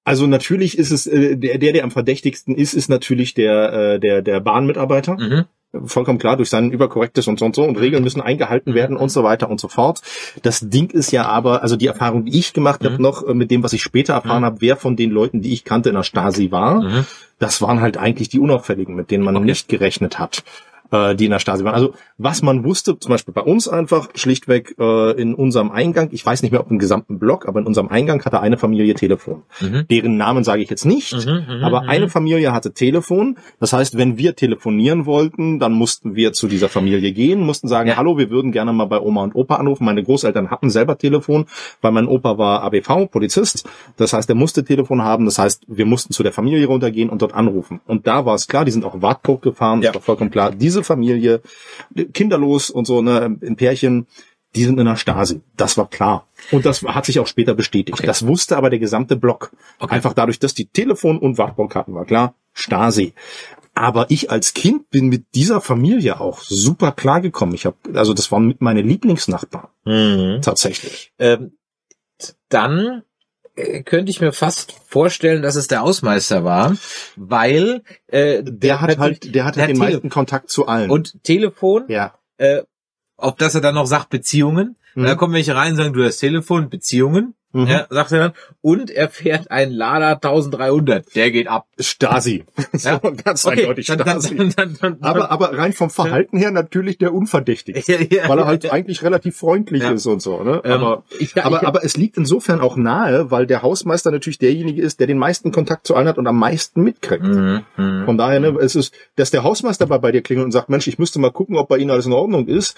Also 0.03 0.27
natürlich 0.27 0.77
ist 0.77 0.91
es 0.91 1.07
äh, 1.07 1.35
der, 1.35 1.57
der, 1.57 1.73
der 1.73 1.83
am 1.83 1.91
verdächtigsten 1.91 2.55
ist, 2.55 2.73
ist 2.73 2.89
natürlich 2.89 3.33
der, 3.33 3.73
äh, 3.73 3.99
der, 3.99 4.21
der 4.21 4.39
Bahnmitarbeiter. 4.39 5.17
Mhm. 5.17 5.45
Vollkommen 5.85 6.17
klar 6.19 6.35
durch 6.37 6.49
sein 6.49 6.71
überkorrektes 6.71 7.27
und 7.27 7.37
so 7.39 7.45
und 7.45 7.55
so 7.55 7.63
und 7.63 7.79
Regeln 7.79 8.03
müssen 8.03 8.21
eingehalten 8.21 8.73
werden 8.73 8.97
und 8.97 9.09
so 9.09 9.23
weiter 9.23 9.49
und 9.49 9.59
so 9.59 9.67
fort. 9.67 10.01
Das 10.41 10.61
Ding 10.69 10.89
ist 10.89 11.11
ja 11.11 11.25
aber, 11.25 11.61
also 11.61 11.75
die 11.75 11.87
Erfahrung, 11.87 12.25
die 12.25 12.37
ich 12.39 12.53
gemacht 12.53 12.83
habe 12.83 12.95
Mhm. 12.95 13.01
noch 13.01 13.27
äh, 13.27 13.33
mit 13.33 13.51
dem, 13.51 13.61
was 13.63 13.73
ich 13.73 13.83
später 13.83 14.13
erfahren 14.13 14.41
Mhm. 14.41 14.45
habe, 14.45 14.61
wer 14.61 14.75
von 14.77 14.95
den 14.95 15.11
Leuten, 15.11 15.41
die 15.41 15.53
ich 15.53 15.63
kannte 15.65 15.89
in 15.89 15.95
der 15.95 16.03
Stasi 16.03 16.51
war, 16.51 16.81
Mhm. 16.81 17.05
das 17.37 17.61
waren 17.61 17.81
halt 17.81 17.97
eigentlich 17.97 18.29
die 18.29 18.39
Unauffälligen, 18.39 18.95
mit 18.95 19.11
denen 19.11 19.23
man 19.23 19.35
Okay. 19.35 19.45
nicht 19.45 19.69
gerechnet 19.69 20.17
hat. 20.19 20.43
Äh, 20.91 21.15
die 21.15 21.25
in 21.25 21.31
der 21.31 21.39
Stasi 21.39 21.63
waren. 21.63 21.75
Also 21.75 21.93
was 22.17 22.41
man 22.41 22.63
wusste, 22.63 22.97
zum 22.99 23.11
Beispiel 23.11 23.33
bei 23.33 23.41
uns 23.41 23.67
einfach 23.67 24.09
schlichtweg 24.15 24.75
äh, 24.79 25.11
in 25.21 25.33
unserem 25.35 25.71
Eingang, 25.71 26.09
ich 26.11 26.25
weiß 26.25 26.41
nicht 26.41 26.51
mehr 26.51 26.61
ob 26.61 26.71
im 26.71 26.79
gesamten 26.79 27.19
Block, 27.19 27.47
aber 27.47 27.59
in 27.59 27.65
unserem 27.65 27.89
Eingang 27.89 28.23
hatte 28.25 28.39
eine 28.41 28.57
Familie 28.57 28.93
Telefon. 28.95 29.43
Mhm. 29.61 29.85
Deren 29.89 30.17
Namen 30.17 30.43
sage 30.43 30.61
ich 30.61 30.69
jetzt 30.69 30.85
nicht, 30.85 31.13
Mhm, 31.13 31.45
mhm, 31.57 31.63
aber 31.63 31.83
mhm. 31.83 31.89
eine 31.89 32.09
Familie 32.09 32.51
hatte 32.53 32.73
Telefon. 32.73 33.37
Das 33.59 33.73
heißt, 33.73 33.97
wenn 33.97 34.17
wir 34.17 34.35
telefonieren 34.35 35.05
wollten, 35.05 35.59
dann 35.59 35.73
mussten 35.73 36.15
wir 36.15 36.33
zu 36.33 36.47
dieser 36.47 36.69
Familie 36.69 37.11
gehen, 37.11 37.39
mussten 37.41 37.67
sagen, 37.67 37.89
Ja. 37.89 37.97
hallo, 37.97 38.17
wir 38.17 38.29
würden 38.29 38.51
gerne 38.51 38.73
mal 38.73 38.85
bei 38.85 38.99
Oma 38.99 39.23
und 39.23 39.35
Opa 39.35 39.55
anrufen. 39.55 39.85
Meine 39.85 40.03
Großeltern 40.03 40.49
hatten 40.51 40.69
selber 40.69 40.97
Telefon, 40.97 41.45
weil 41.81 41.91
mein 41.91 42.07
Opa 42.07 42.37
war 42.37 42.63
ABV, 42.63 43.07
Polizist. 43.11 43.67
Das 43.97 44.13
heißt, 44.13 44.29
er 44.29 44.35
musste 44.35 44.63
Telefon 44.63 45.01
haben. 45.03 45.25
Das 45.25 45.39
heißt, 45.39 45.63
wir 45.67 45.85
mussten 45.85 46.13
zu 46.13 46.23
der 46.23 46.31
Familie 46.31 46.65
runtergehen 46.67 47.09
und 47.09 47.21
dort 47.21 47.33
anrufen. 47.33 47.79
Und 47.87 48.07
da 48.07 48.25
war 48.25 48.35
es 48.35 48.47
klar, 48.47 48.65
die 48.65 48.71
sind 48.71 48.85
auch 48.85 49.01
Wartburg 49.01 49.41
gefahren, 49.41 49.81
Ja. 49.81 49.87
das 49.91 49.95
war 49.95 50.01
vollkommen 50.01 50.31
klar. 50.31 50.51
Diese 50.51 50.78
Familie, 50.83 51.41
kinderlos 52.13 52.69
und 52.69 52.85
so, 52.85 53.01
ne, 53.01 53.37
in 53.41 53.55
Pärchen, 53.55 54.07
die 54.55 54.63
sind 54.63 54.79
in 54.79 54.85
der 54.85 54.95
Stasi. 54.95 55.41
Das 55.55 55.77
war 55.77 55.89
klar. 55.89 56.27
Und 56.51 56.65
das 56.65 56.81
hat 56.81 57.05
sich 57.05 57.19
auch 57.19 57.27
später 57.27 57.53
bestätigt. 57.53 57.99
Okay. 57.99 58.07
Das 58.07 58.25
wusste 58.25 58.57
aber 58.57 58.69
der 58.69 58.79
gesamte 58.79 59.15
Block. 59.15 59.51
Okay. 59.77 59.93
Einfach 59.93 60.13
dadurch, 60.13 60.39
dass 60.39 60.53
die 60.53 60.65
Telefon- 60.65 61.19
und 61.19 61.37
Wartburg 61.37 61.75
hatten, 61.75 61.93
war 61.93 62.05
klar, 62.05 62.33
Stasi. 62.53 63.13
Aber 63.75 64.07
ich 64.09 64.31
als 64.31 64.53
Kind 64.53 64.89
bin 64.89 65.07
mit 65.07 65.35
dieser 65.35 65.61
Familie 65.61 66.19
auch 66.19 66.41
super 66.41 66.91
klargekommen. 66.91 67.53
Ich 67.53 67.65
habe, 67.65 67.77
also 67.93 68.13
das 68.13 68.31
waren 68.31 68.47
mit 68.47 68.59
meine 68.61 68.81
Lieblingsnachbarn 68.81 69.67
Mhm. 69.85 70.41
tatsächlich. 70.41 71.13
Ähm, 71.19 71.51
dann 72.49 73.03
könnte 73.83 74.09
ich 74.09 74.21
mir 74.21 74.31
fast 74.31 74.73
vorstellen, 74.87 75.41
dass 75.41 75.55
es 75.55 75.67
der 75.67 75.81
Hausmeister 75.81 76.43
war, 76.43 76.75
weil 77.15 77.83
äh, 78.07 78.41
Der 78.43 78.81
hat 78.81 78.97
halt, 78.97 79.33
der 79.35 79.45
hatte 79.45 79.59
der 79.59 79.67
den 79.67 79.75
Tele- 79.79 79.91
meisten 79.93 80.09
Kontakt 80.09 80.49
zu 80.49 80.67
allen. 80.67 80.89
und 80.89 81.23
Telefon, 81.23 81.85
ja, 81.87 82.13
äh, 82.37 82.63
auf 83.17 83.35
das 83.35 83.55
er 83.55 83.61
dann 83.61 83.75
noch 83.75 83.85
sagt 83.87 84.09
Beziehungen. 84.09 84.75
Mhm. 84.95 85.03
Da 85.03 85.15
kommen 85.15 85.33
welche 85.33 85.55
rein 85.55 85.71
und 85.71 85.77
sagen, 85.77 85.93
du 85.93 86.03
hast 86.03 86.17
Telefon, 86.17 86.69
Beziehungen. 86.69 87.35
Mhm. 87.51 87.65
Ja, 87.67 87.87
sagt 87.89 88.11
er 88.11 88.19
dann. 88.19 88.31
Und 88.61 88.91
er 88.91 89.09
fährt 89.09 89.49
einen 89.49 89.71
Lada 89.71 90.11
1300. 90.13 91.15
Der 91.15 91.31
geht 91.31 91.47
ab. 91.47 91.65
Stasi. 91.79 92.43
Ja? 92.73 92.99
so, 93.03 93.11
ganz 93.23 93.45
Okay, 93.45 93.61
eindeutig 93.61 93.85
Stasi. 93.87 94.35
dann, 94.35 94.53
dann, 94.55 94.77
dann, 94.79 94.97
aber, 95.01 95.31
aber 95.31 95.57
rein 95.57 95.73
vom 95.73 95.89
Verhalten 95.89 96.37
her 96.37 96.51
natürlich 96.51 96.97
der 96.99 97.13
Unverdächtige. 97.13 97.79
Ja, 97.87 97.95
ja, 97.99 98.29
weil 98.29 98.37
er 98.37 98.41
ja, 98.43 98.45
halt 98.45 98.63
ja. 98.65 98.71
eigentlich 98.71 99.01
relativ 99.03 99.35
freundlich 99.37 99.81
Ja. 99.81 99.91
ist 99.91 100.05
und 100.05 100.21
so, 100.21 100.43
ne? 100.43 100.61
Ähm, 100.63 100.71
aber, 100.73 101.03
ich- 101.19 101.35
aber, 101.43 101.65
aber 101.65 101.83
es 101.83 101.97
liegt 101.97 102.17
insofern 102.17 102.61
auch 102.61 102.75
nahe, 102.77 103.31
weil 103.31 103.47
der 103.47 103.63
Hausmeister 103.63 104.11
natürlich 104.11 104.37
derjenige 104.37 104.81
ist, 104.81 104.99
der 104.99 105.07
den 105.07 105.17
meisten 105.17 105.51
Kontakt 105.51 105.87
zu 105.87 105.95
allen 105.95 106.07
hat 106.07 106.17
und 106.19 106.27
am 106.27 106.37
meisten 106.37 106.81
mitkriegt. 106.83 107.23
Mhm, 107.23 107.61
mhm. 107.77 108.05
Von 108.05 108.17
daher, 108.17 108.39
ne, 108.39 108.49
es 108.61 108.75
ist, 108.75 108.93
dass 109.15 109.31
der 109.31 109.43
Hausmeister 109.43 109.87
bei, 109.87 109.97
bei 109.97 110.11
dir 110.11 110.21
klingelt 110.21 110.45
und 110.45 110.51
sagt, 110.51 110.69
Mensch, 110.69 110.87
ich 110.87 110.99
müsste 110.99 111.19
mal 111.19 111.31
gucken, 111.31 111.55
ob 111.57 111.67
bei 111.67 111.77
Ihnen 111.77 111.89
alles 111.91 112.05
in 112.05 112.13
Ordnung 112.13 112.47
ist. 112.47 112.75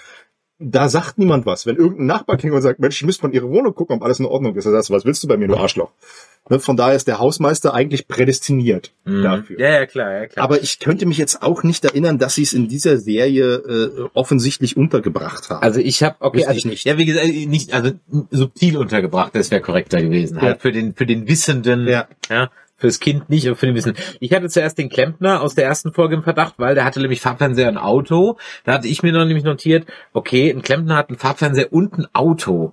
Da 0.64 0.88
sagt 0.88 1.18
niemand 1.18 1.44
was. 1.46 1.66
Wenn 1.66 1.76
irgendein 1.76 2.06
Nachbar 2.06 2.36
klingelt 2.36 2.56
und 2.58 2.62
sagt, 2.62 2.78
Mensch, 2.80 3.00
ich 3.00 3.06
müsste 3.06 3.24
mal 3.24 3.30
in 3.30 3.34
Ihre 3.34 3.48
Wohnung 3.50 3.74
gucken, 3.74 3.96
ob 3.96 4.02
alles 4.02 4.20
in 4.20 4.26
Ordnung 4.26 4.54
ist, 4.54 4.64
dann 4.64 4.72
sagst 4.72 4.88
du, 4.90 4.94
was 4.94 5.04
willst 5.04 5.22
du 5.22 5.28
bei 5.28 5.36
mir, 5.36 5.48
du 5.48 5.56
Arschloch? 5.56 5.90
Ne, 6.50 6.58
von 6.58 6.76
daher 6.76 6.96
ist 6.96 7.06
der 7.06 7.20
Hausmeister 7.20 7.72
eigentlich 7.72 8.08
prädestiniert 8.08 8.92
Mhm. 9.04 9.22
dafür. 9.22 9.60
Ja, 9.60 9.70
ja, 9.70 9.86
klar, 9.86 10.12
ja, 10.12 10.26
klar. 10.26 10.44
Aber 10.44 10.60
ich 10.60 10.80
könnte 10.80 11.06
mich 11.06 11.16
jetzt 11.18 11.40
auch 11.42 11.62
nicht 11.62 11.84
erinnern, 11.84 12.18
dass 12.18 12.34
sie 12.34 12.42
es 12.42 12.52
in 12.52 12.66
dieser 12.68 12.98
Serie 12.98 13.54
äh, 13.54 14.08
offensichtlich 14.14 14.76
untergebracht 14.76 15.50
haben. 15.50 15.62
Also 15.62 15.78
ich 15.78 16.02
habe 16.02 16.16
okay, 16.18 16.44
also 16.46 16.58
ich 16.58 16.64
nicht. 16.64 16.84
ja 16.84 16.98
wie 16.98 17.04
gesagt 17.06 17.28
nicht 17.28 17.72
also 17.72 17.92
subtil 18.30 18.76
untergebracht, 18.76 19.34
das 19.36 19.50
wäre 19.52 19.60
korrekter 19.60 20.02
gewesen. 20.02 20.36
Ja. 20.36 20.42
Halt 20.42 20.62
für 20.62 20.72
den 20.72 20.94
für 20.94 21.06
den 21.06 21.28
Wissenden, 21.28 21.86
Ja. 21.86 22.08
ja, 22.28 22.50
fürs 22.82 22.98
Kind 22.98 23.30
nicht, 23.30 23.46
aber 23.46 23.54
für 23.54 23.66
den 23.66 23.76
Wissen. 23.76 23.94
Ich 24.18 24.32
hatte 24.32 24.48
zuerst 24.48 24.76
den 24.76 24.88
Klempner 24.88 25.40
aus 25.40 25.54
der 25.54 25.64
ersten 25.64 25.92
Folge 25.92 26.16
im 26.16 26.24
Verdacht, 26.24 26.54
weil 26.58 26.74
der 26.74 26.84
hatte 26.84 27.00
nämlich 27.00 27.20
Farbfernseher 27.20 27.68
und 27.68 27.78
Auto. 27.78 28.38
Da 28.64 28.72
hatte 28.72 28.88
ich 28.88 29.04
mir 29.04 29.12
noch 29.12 29.24
nämlich 29.24 29.44
notiert, 29.44 29.86
okay, 30.12 30.50
ein 30.50 30.62
Klempner 30.62 30.96
hat 30.96 31.08
einen 31.08 31.18
Farbfernseher 31.18 31.72
und 31.72 31.96
ein 31.96 32.06
Auto. 32.12 32.72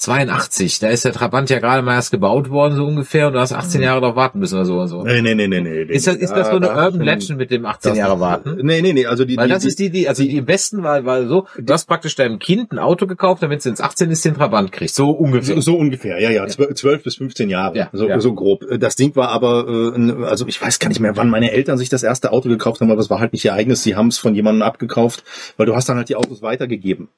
82, 0.00 0.78
da 0.78 0.88
ist 0.88 1.04
der 1.04 1.12
Trabant 1.12 1.50
ja 1.50 1.58
gerade 1.58 1.82
mal 1.82 1.94
erst 1.94 2.10
gebaut 2.10 2.48
worden, 2.48 2.74
so 2.74 2.86
ungefähr, 2.86 3.26
und 3.26 3.34
du 3.34 3.38
hast 3.38 3.52
18 3.52 3.82
Jahre 3.82 4.00
darauf 4.00 4.16
warten 4.16 4.38
müssen 4.38 4.54
oder 4.56 4.64
so 4.64 4.74
oder 4.76 4.88
so. 4.88 5.02
nee, 5.02 5.20
nee, 5.20 5.34
nee, 5.34 5.46
nee, 5.46 5.60
nee. 5.60 5.82
Ist 5.82 6.06
das, 6.06 6.16
ist 6.16 6.30
das 6.32 6.46
so 6.48 6.56
eine 6.56 6.66
Da- 6.68 6.86
Urban 6.86 7.02
Legend 7.02 7.38
mit 7.38 7.50
dem 7.50 7.66
18 7.66 7.90
das- 7.90 7.98
Jahre 7.98 8.18
warten? 8.18 8.58
Nee, 8.62 8.80
nee, 8.80 8.94
nee, 8.94 9.04
also 9.06 9.26
die, 9.26 9.36
Weil 9.36 9.48
die, 9.48 9.52
das 9.52 9.64
ist 9.66 9.78
die, 9.78 9.90
die, 9.90 10.08
also 10.08 10.22
die 10.22 10.36
im 10.36 10.46
Besten 10.46 10.82
war, 10.82 11.04
war 11.04 11.26
so, 11.26 11.46
du 11.58 11.72
hast 11.72 11.84
praktisch 11.86 12.14
deinem 12.16 12.38
Kind 12.38 12.72
ein 12.72 12.78
Auto 12.78 13.06
gekauft, 13.06 13.42
damit 13.42 13.60
es 13.60 13.66
ins 13.66 13.80
18 13.82 14.10
ist, 14.10 14.24
den 14.24 14.34
Trabant 14.34 14.72
kriegt. 14.72 14.94
So 14.94 15.10
ungefähr. 15.10 15.54
So, 15.56 15.60
so 15.60 15.76
ungefähr, 15.76 16.18
ja, 16.18 16.30
ja, 16.30 16.46
zwölf, 16.46 16.74
zwölf 16.76 17.02
bis 17.02 17.16
15 17.16 17.50
Jahre, 17.50 17.76
Ja, 17.76 17.90
so, 17.92 18.08
ja. 18.08 18.18
so 18.20 18.32
grob. 18.34 18.64
Das 18.78 18.96
Ding 18.96 19.14
war 19.16 19.28
aber, 19.28 19.66
äh, 19.94 20.24
also 20.24 20.46
ich 20.46 20.60
weiß 20.60 20.78
gar 20.78 20.88
nicht 20.88 21.00
mehr, 21.00 21.16
wann 21.16 21.28
meine 21.28 21.52
Eltern 21.52 21.76
sich 21.76 21.90
das 21.90 22.02
erste 22.02 22.32
Auto 22.32 22.48
gekauft 22.48 22.80
haben, 22.80 22.90
aber 22.90 23.00
es 23.00 23.10
war 23.10 23.20
halt 23.20 23.32
nicht 23.34 23.44
ihr 23.44 23.52
eigenes, 23.52 23.82
sie 23.82 23.96
haben 23.96 24.08
es 24.08 24.18
von 24.18 24.34
jemandem 24.34 24.62
abgekauft, 24.62 25.24
weil 25.58 25.66
du 25.66 25.74
hast 25.76 25.88
dann 25.90 25.98
halt 25.98 26.08
die 26.08 26.16
Autos 26.16 26.40
weitergegeben. 26.40 27.08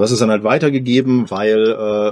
Du 0.00 0.04
hast 0.04 0.12
es 0.12 0.18
dann 0.20 0.30
halt 0.30 0.44
weitergegeben, 0.44 1.30
weil 1.30 1.58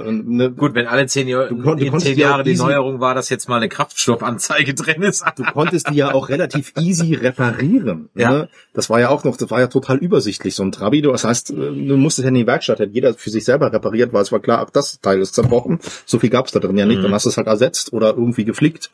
äh, 0.05 0.11
ne, 0.11 0.51
Gut, 0.51 0.75
wenn 0.75 0.85
alle 0.85 1.07
zehn, 1.07 1.27
Jahre, 1.27 1.49
Du 1.49 1.55
du 1.73 1.97
zehn 1.97 2.19
Jahre 2.19 2.43
die 2.43 2.51
easy- 2.51 2.61
Neuerung 2.63 2.99
war, 2.99 3.15
dass 3.15 3.29
jetzt 3.29 3.49
mal 3.49 3.55
eine 3.55 3.67
Kraftstoffanzeige 3.67 4.73
drin 4.75 5.01
ist. 5.01 5.25
du 5.37 5.43
konntest 5.43 5.89
die 5.89 5.95
ja 5.95 6.13
auch 6.13 6.29
relativ 6.29 6.71
easy 6.79 7.15
reparieren. 7.15 8.09
Ja. 8.13 8.31
Ne? 8.31 8.49
Das 8.75 8.91
war 8.91 8.99
ja 8.99 9.09
auch 9.09 9.23
noch, 9.23 9.37
das 9.37 9.49
war 9.49 9.59
ja 9.59 9.65
total 9.65 9.97
übersichtlich, 9.97 10.53
so 10.53 10.61
ein 10.61 10.71
Trabi. 10.71 11.01
Das 11.01 11.23
heißt, 11.23 11.49
äh, 11.49 11.55
du 11.55 11.97
musstest 11.97 12.25
ja 12.25 12.29
in 12.29 12.35
die 12.35 12.45
Werkstatt, 12.45 12.79
hat 12.79 12.91
jeder 12.91 13.15
für 13.15 13.31
sich 13.31 13.43
selber 13.43 13.73
repariert, 13.73 14.13
weil 14.13 14.21
es 14.21 14.31
war 14.31 14.39
klar, 14.39 14.63
ach, 14.63 14.69
das 14.69 14.99
Teil 15.01 15.19
ist 15.19 15.33
zerbrochen. 15.33 15.79
So 16.05 16.19
viel 16.19 16.29
gab's 16.29 16.51
da 16.51 16.59
drin 16.59 16.77
ja 16.77 16.85
nicht. 16.85 16.99
Mhm. 16.99 17.03
Dann 17.05 17.13
hast 17.13 17.25
du 17.25 17.29
es 17.29 17.37
halt 17.37 17.47
ersetzt 17.47 17.91
oder 17.91 18.09
irgendwie 18.09 18.45
geflickt. 18.45 18.91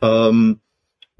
Ähm, 0.00 0.60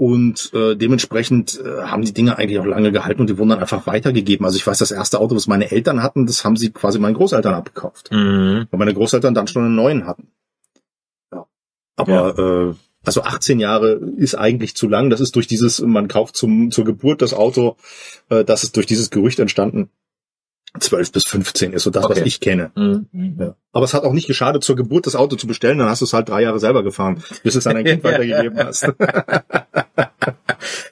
und 0.00 0.50
äh, 0.54 0.76
dementsprechend 0.76 1.60
äh, 1.62 1.82
haben 1.82 2.02
die 2.02 2.14
Dinge 2.14 2.38
eigentlich 2.38 2.58
auch 2.58 2.64
lange 2.64 2.90
gehalten 2.90 3.20
und 3.20 3.28
die 3.28 3.36
wurden 3.36 3.50
dann 3.50 3.58
einfach 3.58 3.86
weitergegeben. 3.86 4.46
Also 4.46 4.56
ich 4.56 4.66
weiß, 4.66 4.78
das 4.78 4.92
erste 4.92 5.20
Auto, 5.20 5.36
was 5.36 5.46
meine 5.46 5.70
Eltern 5.70 6.02
hatten, 6.02 6.24
das 6.24 6.42
haben 6.42 6.56
sie 6.56 6.70
quasi 6.70 6.98
meinen 6.98 7.16
Großeltern 7.16 7.52
abgekauft. 7.52 8.10
Mhm. 8.10 8.66
Weil 8.70 8.78
meine 8.78 8.94
Großeltern 8.94 9.34
dann 9.34 9.46
schon 9.46 9.62
einen 9.62 9.74
neuen 9.74 10.06
hatten. 10.06 10.28
Ja. 11.30 11.44
Aber 11.96 12.38
äh, 12.70 12.74
also 13.04 13.24
18 13.24 13.60
Jahre 13.60 14.00
ist 14.16 14.36
eigentlich 14.36 14.74
zu 14.74 14.88
lang. 14.88 15.10
Das 15.10 15.20
ist 15.20 15.36
durch 15.36 15.46
dieses, 15.46 15.82
man 15.82 16.08
kauft 16.08 16.34
zum, 16.34 16.70
zur 16.70 16.86
Geburt 16.86 17.20
das 17.20 17.34
Auto, 17.34 17.76
äh, 18.30 18.42
das 18.42 18.62
ist 18.62 18.76
durch 18.76 18.86
dieses 18.86 19.10
Gerücht 19.10 19.38
entstanden. 19.38 19.90
12 20.78 21.12
bis 21.12 21.24
15 21.24 21.72
ist 21.72 21.82
so 21.82 21.90
das, 21.90 22.04
was 22.04 22.18
Okay. 22.18 22.22
ich 22.26 22.40
kenne. 22.40 22.70
Mhm. 22.76 23.36
Ja. 23.38 23.54
Aber 23.72 23.84
es 23.84 23.92
hat 23.92 24.04
auch 24.04 24.12
nicht 24.12 24.28
geschadet, 24.28 24.62
zur 24.62 24.76
Geburt 24.76 25.06
das 25.06 25.16
Auto 25.16 25.36
zu 25.36 25.46
bestellen, 25.46 25.78
dann 25.78 25.88
hast 25.88 26.00
du 26.00 26.04
es 26.04 26.12
halt 26.12 26.28
drei 26.28 26.42
Jahre 26.42 26.60
selber 26.60 26.82
gefahren, 26.82 27.22
bis 27.42 27.56
es 27.56 27.66
an 27.66 27.74
dein 27.74 27.84
Kind 27.84 28.04
weitergegeben 28.04 28.56
hast. 28.56 28.86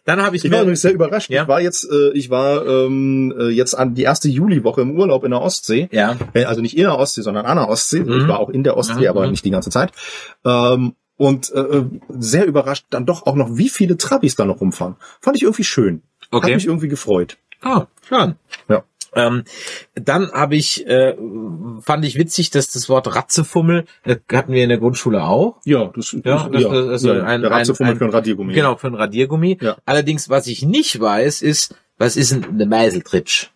Dann 0.04 0.22
habe 0.22 0.36
ich, 0.36 0.44
Ich 0.44 0.50
war 0.50 0.62
übrigens 0.62 0.82
sehr 0.82 0.92
überrascht. 0.92 1.30
Ja. 1.30 1.42
Ich 1.42 1.48
war 1.48 1.60
jetzt, 1.60 1.84
äh, 1.90 2.10
ich 2.12 2.30
war 2.30 2.66
ähm, 2.66 3.34
äh, 3.38 3.48
jetzt 3.48 3.74
an 3.74 3.94
die 3.94 4.02
erste 4.02 4.28
Juliwoche 4.28 4.80
im 4.80 4.98
Urlaub 4.98 5.24
in 5.24 5.30
der 5.30 5.40
Ostsee. 5.42 5.88
ja, 5.92 6.16
Äh, 6.34 6.44
Also 6.44 6.60
nicht 6.60 6.76
in 6.76 6.82
der 6.84 6.98
Ostsee, 6.98 7.22
sondern 7.22 7.46
an 7.46 7.56
der 7.56 7.68
Ostsee. 7.68 8.00
Mhm. 8.00 8.20
Ich 8.22 8.28
war 8.28 8.40
auch 8.40 8.48
in 8.50 8.64
der 8.64 8.76
Ostsee, 8.76 9.00
Mhm. 9.02 9.06
aber 9.08 9.30
nicht 9.30 9.44
die 9.44 9.50
ganze 9.50 9.70
Zeit. 9.70 9.92
Ähm, 10.44 10.94
und 11.16 11.50
äh, 11.52 11.84
sehr 12.10 12.46
überrascht 12.46 12.86
dann 12.90 13.04
doch 13.06 13.26
auch 13.26 13.34
noch, 13.34 13.48
wie 13.56 13.68
viele 13.68 13.96
Trabis 13.96 14.36
da 14.36 14.44
noch 14.44 14.60
rumfahren. 14.60 14.96
Fand 15.20 15.36
ich 15.36 15.42
irgendwie 15.42 15.64
schön. 15.64 16.02
Okay. 16.30 16.46
Hat 16.48 16.54
mich 16.54 16.66
irgendwie 16.66 16.88
gefreut. 16.88 17.36
ah, 17.62 17.86
schön. 18.08 18.34
Ja. 18.68 18.84
Ähm, 19.18 19.44
dann 19.94 20.30
habe 20.32 20.54
ich, 20.56 20.86
äh, 20.86 21.16
fand 21.80 22.04
ich 22.04 22.16
witzig, 22.16 22.50
dass 22.50 22.70
das 22.70 22.88
Wort 22.88 23.14
Ratzefummel 23.14 23.84
äh, 24.04 24.16
hatten 24.32 24.52
wir 24.52 24.62
in 24.62 24.68
der 24.68 24.78
Grundschule 24.78 25.24
auch. 25.24 25.56
Ja, 25.64 25.90
das, 25.94 26.12
Ja, 26.24 26.48
das- 26.48 26.62
das 26.62 26.86
ist 26.96 27.00
so 27.02 27.12
ja, 27.14 27.24
ein- 27.24 27.42
der 27.42 27.50
Ratzefummel 27.50 27.92
ein- 27.92 27.98
für 27.98 28.04
ein 28.04 28.10
Radiergummi. 28.10 28.52
Genau, 28.54 28.76
für 28.76 28.86
ein 28.86 28.94
Radiergummi. 28.94 29.58
Ja. 29.60 29.76
Allerdings, 29.84 30.28
was 30.28 30.46
ich 30.46 30.62
nicht 30.62 31.00
weiß, 31.00 31.42
ist, 31.42 31.74
was 31.98 32.16
ist 32.16 32.32
denn 32.32 32.44
eine 32.44 32.66
Meiseltritsch? 32.66 33.48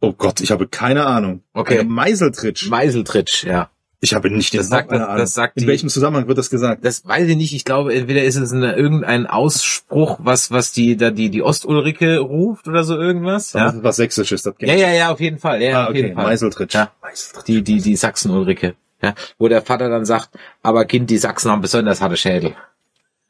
Oh 0.00 0.12
Gott, 0.12 0.40
ich 0.40 0.50
habe 0.50 0.68
keine 0.68 1.06
Ahnung. 1.06 1.42
Okay. 1.54 1.80
Eine 1.80 1.88
Meiseltritsch. 1.88 2.68
Meiseltritsch, 2.68 3.44
ja. 3.44 3.70
Ich 4.00 4.12
habe 4.14 4.28
nicht 4.30 4.52
den 4.52 4.58
Das 4.58 4.68
sagt- 4.68 4.92
das- 4.92 5.00
das 5.16 5.34
sagt 5.34 5.56
In 5.56 5.62
die- 5.62 5.66
welchem 5.68 5.88
Zusammenhang 5.88 6.28
wird 6.28 6.36
das 6.38 6.50
gesagt? 6.50 6.84
Das 6.84 7.04
weiß 7.06 7.28
ich 7.28 7.36
nicht. 7.36 7.54
Ich 7.54 7.64
glaube, 7.64 7.94
entweder 7.94 8.24
ist 8.24 8.36
es 8.36 8.52
eine, 8.52 8.74
irgendein 8.76 9.26
Ausspruch, 9.26 10.18
was, 10.22 10.50
was 10.50 10.72
die, 10.72 10.96
da 10.96 11.10
die, 11.10 11.30
die 11.30 11.42
Ostulrike 11.42 12.18
ruft 12.18 12.68
oder 12.68 12.84
so 12.84 12.96
irgendwas. 13.00 13.54
Ja, 13.54 13.70
ist 13.70 13.82
was 13.82 13.96
Sächsisches, 13.96 14.42
das 14.42 14.56
kenn 14.56 14.68
ja, 14.68 14.74
ja, 14.74 14.92
ja, 14.92 15.10
auf 15.12 15.20
jeden 15.20 15.38
Fall. 15.38 15.62
Ja, 15.62 15.80
Ah, 15.80 15.84
auf 15.84 15.90
okay, 15.90 16.02
jeden 16.02 16.14
Fall. 16.14 16.24
Meiseltritsch. 16.24 16.74
Ja. 16.74 16.92
Meiseltritsch. 17.02 17.46
Die, 17.46 17.62
die, 17.62 17.80
die 17.80 17.96
Sachsen-Ulrike. 17.96 18.74
Ja, 19.02 19.14
wo 19.38 19.48
der 19.48 19.62
Vater 19.62 19.88
dann 19.90 20.04
sagt, 20.04 20.30
aber 20.62 20.84
Kind, 20.86 21.10
die 21.10 21.18
Sachsen 21.18 21.50
haben 21.50 21.60
besonders 21.62 22.00
harte 22.00 22.16
Schädel. 22.16 22.54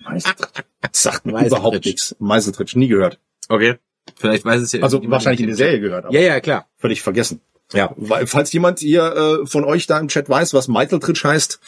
Meiseltritsch. 0.05 0.63
Sagt 0.93 1.27
mir 1.27 1.45
überhaupt 1.47 1.85
nichts. 1.85 2.15
Meiseltritsch, 2.19 2.77
nie 2.77 2.89
gehört. 2.89 3.19
Okay. 3.49 3.75
Vielleicht 4.17 4.45
weiß 4.45 4.63
es 4.63 4.73
ja 4.73 4.83
Also 4.83 5.01
wahrscheinlich 5.11 5.41
in 5.41 5.49
der. 5.49 5.57
Serie 5.57 5.81
gehört, 5.81 6.05
aber 6.07 6.15
Ja, 6.15 6.21
ja, 6.21 6.41
klar. 6.41 6.67
völlig 6.77 7.03
vergessen. 7.03 7.41
Ja, 7.73 7.93
weil, 7.97 8.27
falls 8.27 8.53
jemand 8.53 8.79
hier 8.79 9.43
äh, 9.43 9.47
von 9.47 9.65
euch 9.65 9.87
da 9.87 9.99
im 9.99 10.09
Chat 10.09 10.29
weiß, 10.29 10.55
was 10.55 10.69
Meiseltritsch 10.69 11.25
heißt, 11.25 11.61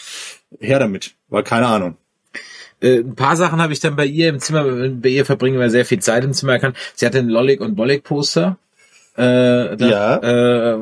her 0.60 0.78
damit, 0.78 1.14
weil 1.28 1.42
keine 1.42 1.66
Ahnung. 1.66 1.96
Äh, 2.80 2.98
ein 2.98 3.16
paar 3.16 3.36
Sachen 3.36 3.60
habe 3.60 3.72
ich 3.72 3.80
dann 3.80 3.96
bei 3.96 4.06
ihr 4.06 4.28
im 4.28 4.38
Zimmer, 4.38 4.64
bei 4.64 5.08
ihr 5.08 5.24
verbringen 5.24 5.58
wir 5.58 5.70
sehr 5.70 5.84
viel 5.84 5.98
Zeit 5.98 6.24
im 6.24 6.32
Zimmer 6.32 6.52
erkannt. 6.52 6.76
Sie 6.94 7.04
hatte 7.04 7.18
ein 7.18 7.28
Lollig 7.28 7.60
und 7.60 7.74
Bollig 7.74 8.04
Poster. 8.04 8.58
Äh, 9.18 9.76
das, 9.76 9.90
Ja. 9.90 10.16
äh, 10.74 10.78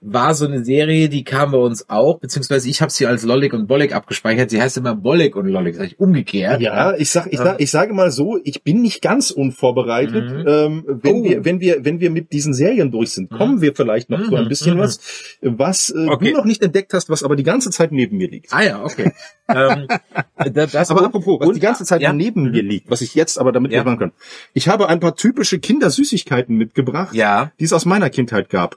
war 0.00 0.34
so 0.34 0.46
eine 0.46 0.64
Serie, 0.64 1.08
die 1.08 1.24
kam 1.24 1.50
bei 1.50 1.58
uns 1.58 1.88
auch, 1.90 2.20
beziehungsweise 2.20 2.68
ich 2.70 2.80
habe 2.80 2.92
sie 2.92 3.06
als 3.06 3.24
Lollig 3.24 3.52
und 3.52 3.66
Bollig 3.66 3.92
abgespeichert. 3.94 4.50
Sie 4.50 4.62
heißt 4.62 4.76
immer 4.76 4.94
Bollig 4.94 5.34
und 5.34 5.48
Lollig, 5.48 5.74
sag 5.76 5.86
ich 5.88 5.98
umgekehrt. 5.98 6.60
Ja, 6.60 6.94
ich 6.96 7.10
sag, 7.10 7.26
ich 7.32 7.38
sag, 7.38 7.60
ich 7.60 7.70
sage 7.70 7.92
mal 7.92 8.10
so, 8.12 8.38
ich 8.44 8.62
bin 8.62 8.82
nicht 8.82 9.02
ganz 9.02 9.30
unvorbereitet. 9.32 10.30
Mhm. 10.30 10.44
Ähm, 10.46 10.84
wenn 10.86 11.16
Oh. 11.16 11.24
wir, 11.24 11.44
wenn 11.44 11.60
wir, 11.60 11.84
wenn 11.84 11.98
wir 12.00 12.10
mit 12.10 12.32
diesen 12.32 12.54
Serien 12.54 12.90
durch 12.92 13.10
sind, 13.10 13.30
kommen 13.30 13.60
wir 13.60 13.74
vielleicht 13.74 14.10
noch 14.10 14.22
zu 14.28 14.36
ein 14.36 14.44
Mhm. 14.44 14.48
bisschen 14.48 14.76
Mhm. 14.76 14.80
was, 14.80 15.00
was 15.42 15.90
äh, 15.90 16.06
Okay. 16.08 16.30
du 16.32 16.36
noch 16.38 16.44
nicht 16.44 16.62
entdeckt 16.62 16.92
hast, 16.94 17.10
was 17.10 17.22
aber 17.24 17.34
die 17.36 17.42
ganze 17.42 17.70
Zeit 17.70 17.90
neben 17.90 18.16
mir 18.16 18.28
liegt. 18.30 18.52
Ah 18.52 18.62
ja, 18.62 18.84
okay. 18.84 19.12
ähm, 19.48 19.88
da- 20.36 20.66
das 20.66 20.90
Aber 20.90 21.04
apropos, 21.04 21.40
was 21.40 21.48
und- 21.48 21.54
die 21.56 21.60
ganze 21.60 21.84
Zeit 21.84 22.00
ja, 22.00 22.12
neben 22.12 22.50
mir 22.50 22.62
liegt, 22.62 22.90
was 22.90 23.00
ich 23.00 23.14
jetzt 23.14 23.38
aber 23.38 23.50
damit 23.52 23.72
ja. 23.72 23.82
machen 23.82 23.98
kann. 23.98 24.12
Ich 24.54 24.68
habe 24.68 24.88
ein 24.88 25.00
paar 25.00 25.16
typische 25.16 25.58
Kindersüßigkeiten 25.58 26.56
mitgebracht, 26.56 27.14
Ja. 27.14 27.52
Die 27.60 27.64
es 27.64 27.72
aus 27.72 27.84
meiner 27.86 28.10
Kindheit 28.10 28.48
gab. 28.50 28.76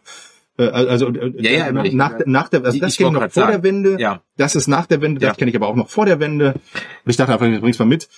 Äh, 0.57 0.63
Also 0.65 1.07
äh, 1.07 1.33
Ja, 1.41 1.51
ja, 1.51 1.71
nach, 1.71 1.83
ich- 1.85 1.93
nach, 1.93 2.13
nach 2.25 2.49
der, 2.49 2.63
also 2.65 2.75
ich- 2.75 2.81
das 2.81 2.97
kenne 2.97 3.09
ich 3.09 3.13
noch 3.13 3.31
vor 3.31 3.43
grad 3.43 3.53
der 3.53 3.63
Wende, 3.63 3.97
Ja. 3.99 4.21
das 4.37 4.55
ist 4.55 4.67
nach 4.67 4.85
der 4.87 5.01
Wende, 5.01 5.19
das 5.21 5.37
kenne 5.37 5.49
ich 5.51 5.55
aber 5.57 5.67
auch 5.67 5.75
noch 5.75 5.89
vor 5.89 6.05
der 6.05 6.19
Wende. 6.19 6.53
Und 6.53 7.09
ich 7.11 7.15
dachte 7.17 7.31
einfach, 7.33 7.47
ich 7.47 7.61
bring's 7.61 7.79
mal 7.79 7.85
mit. 7.85 8.09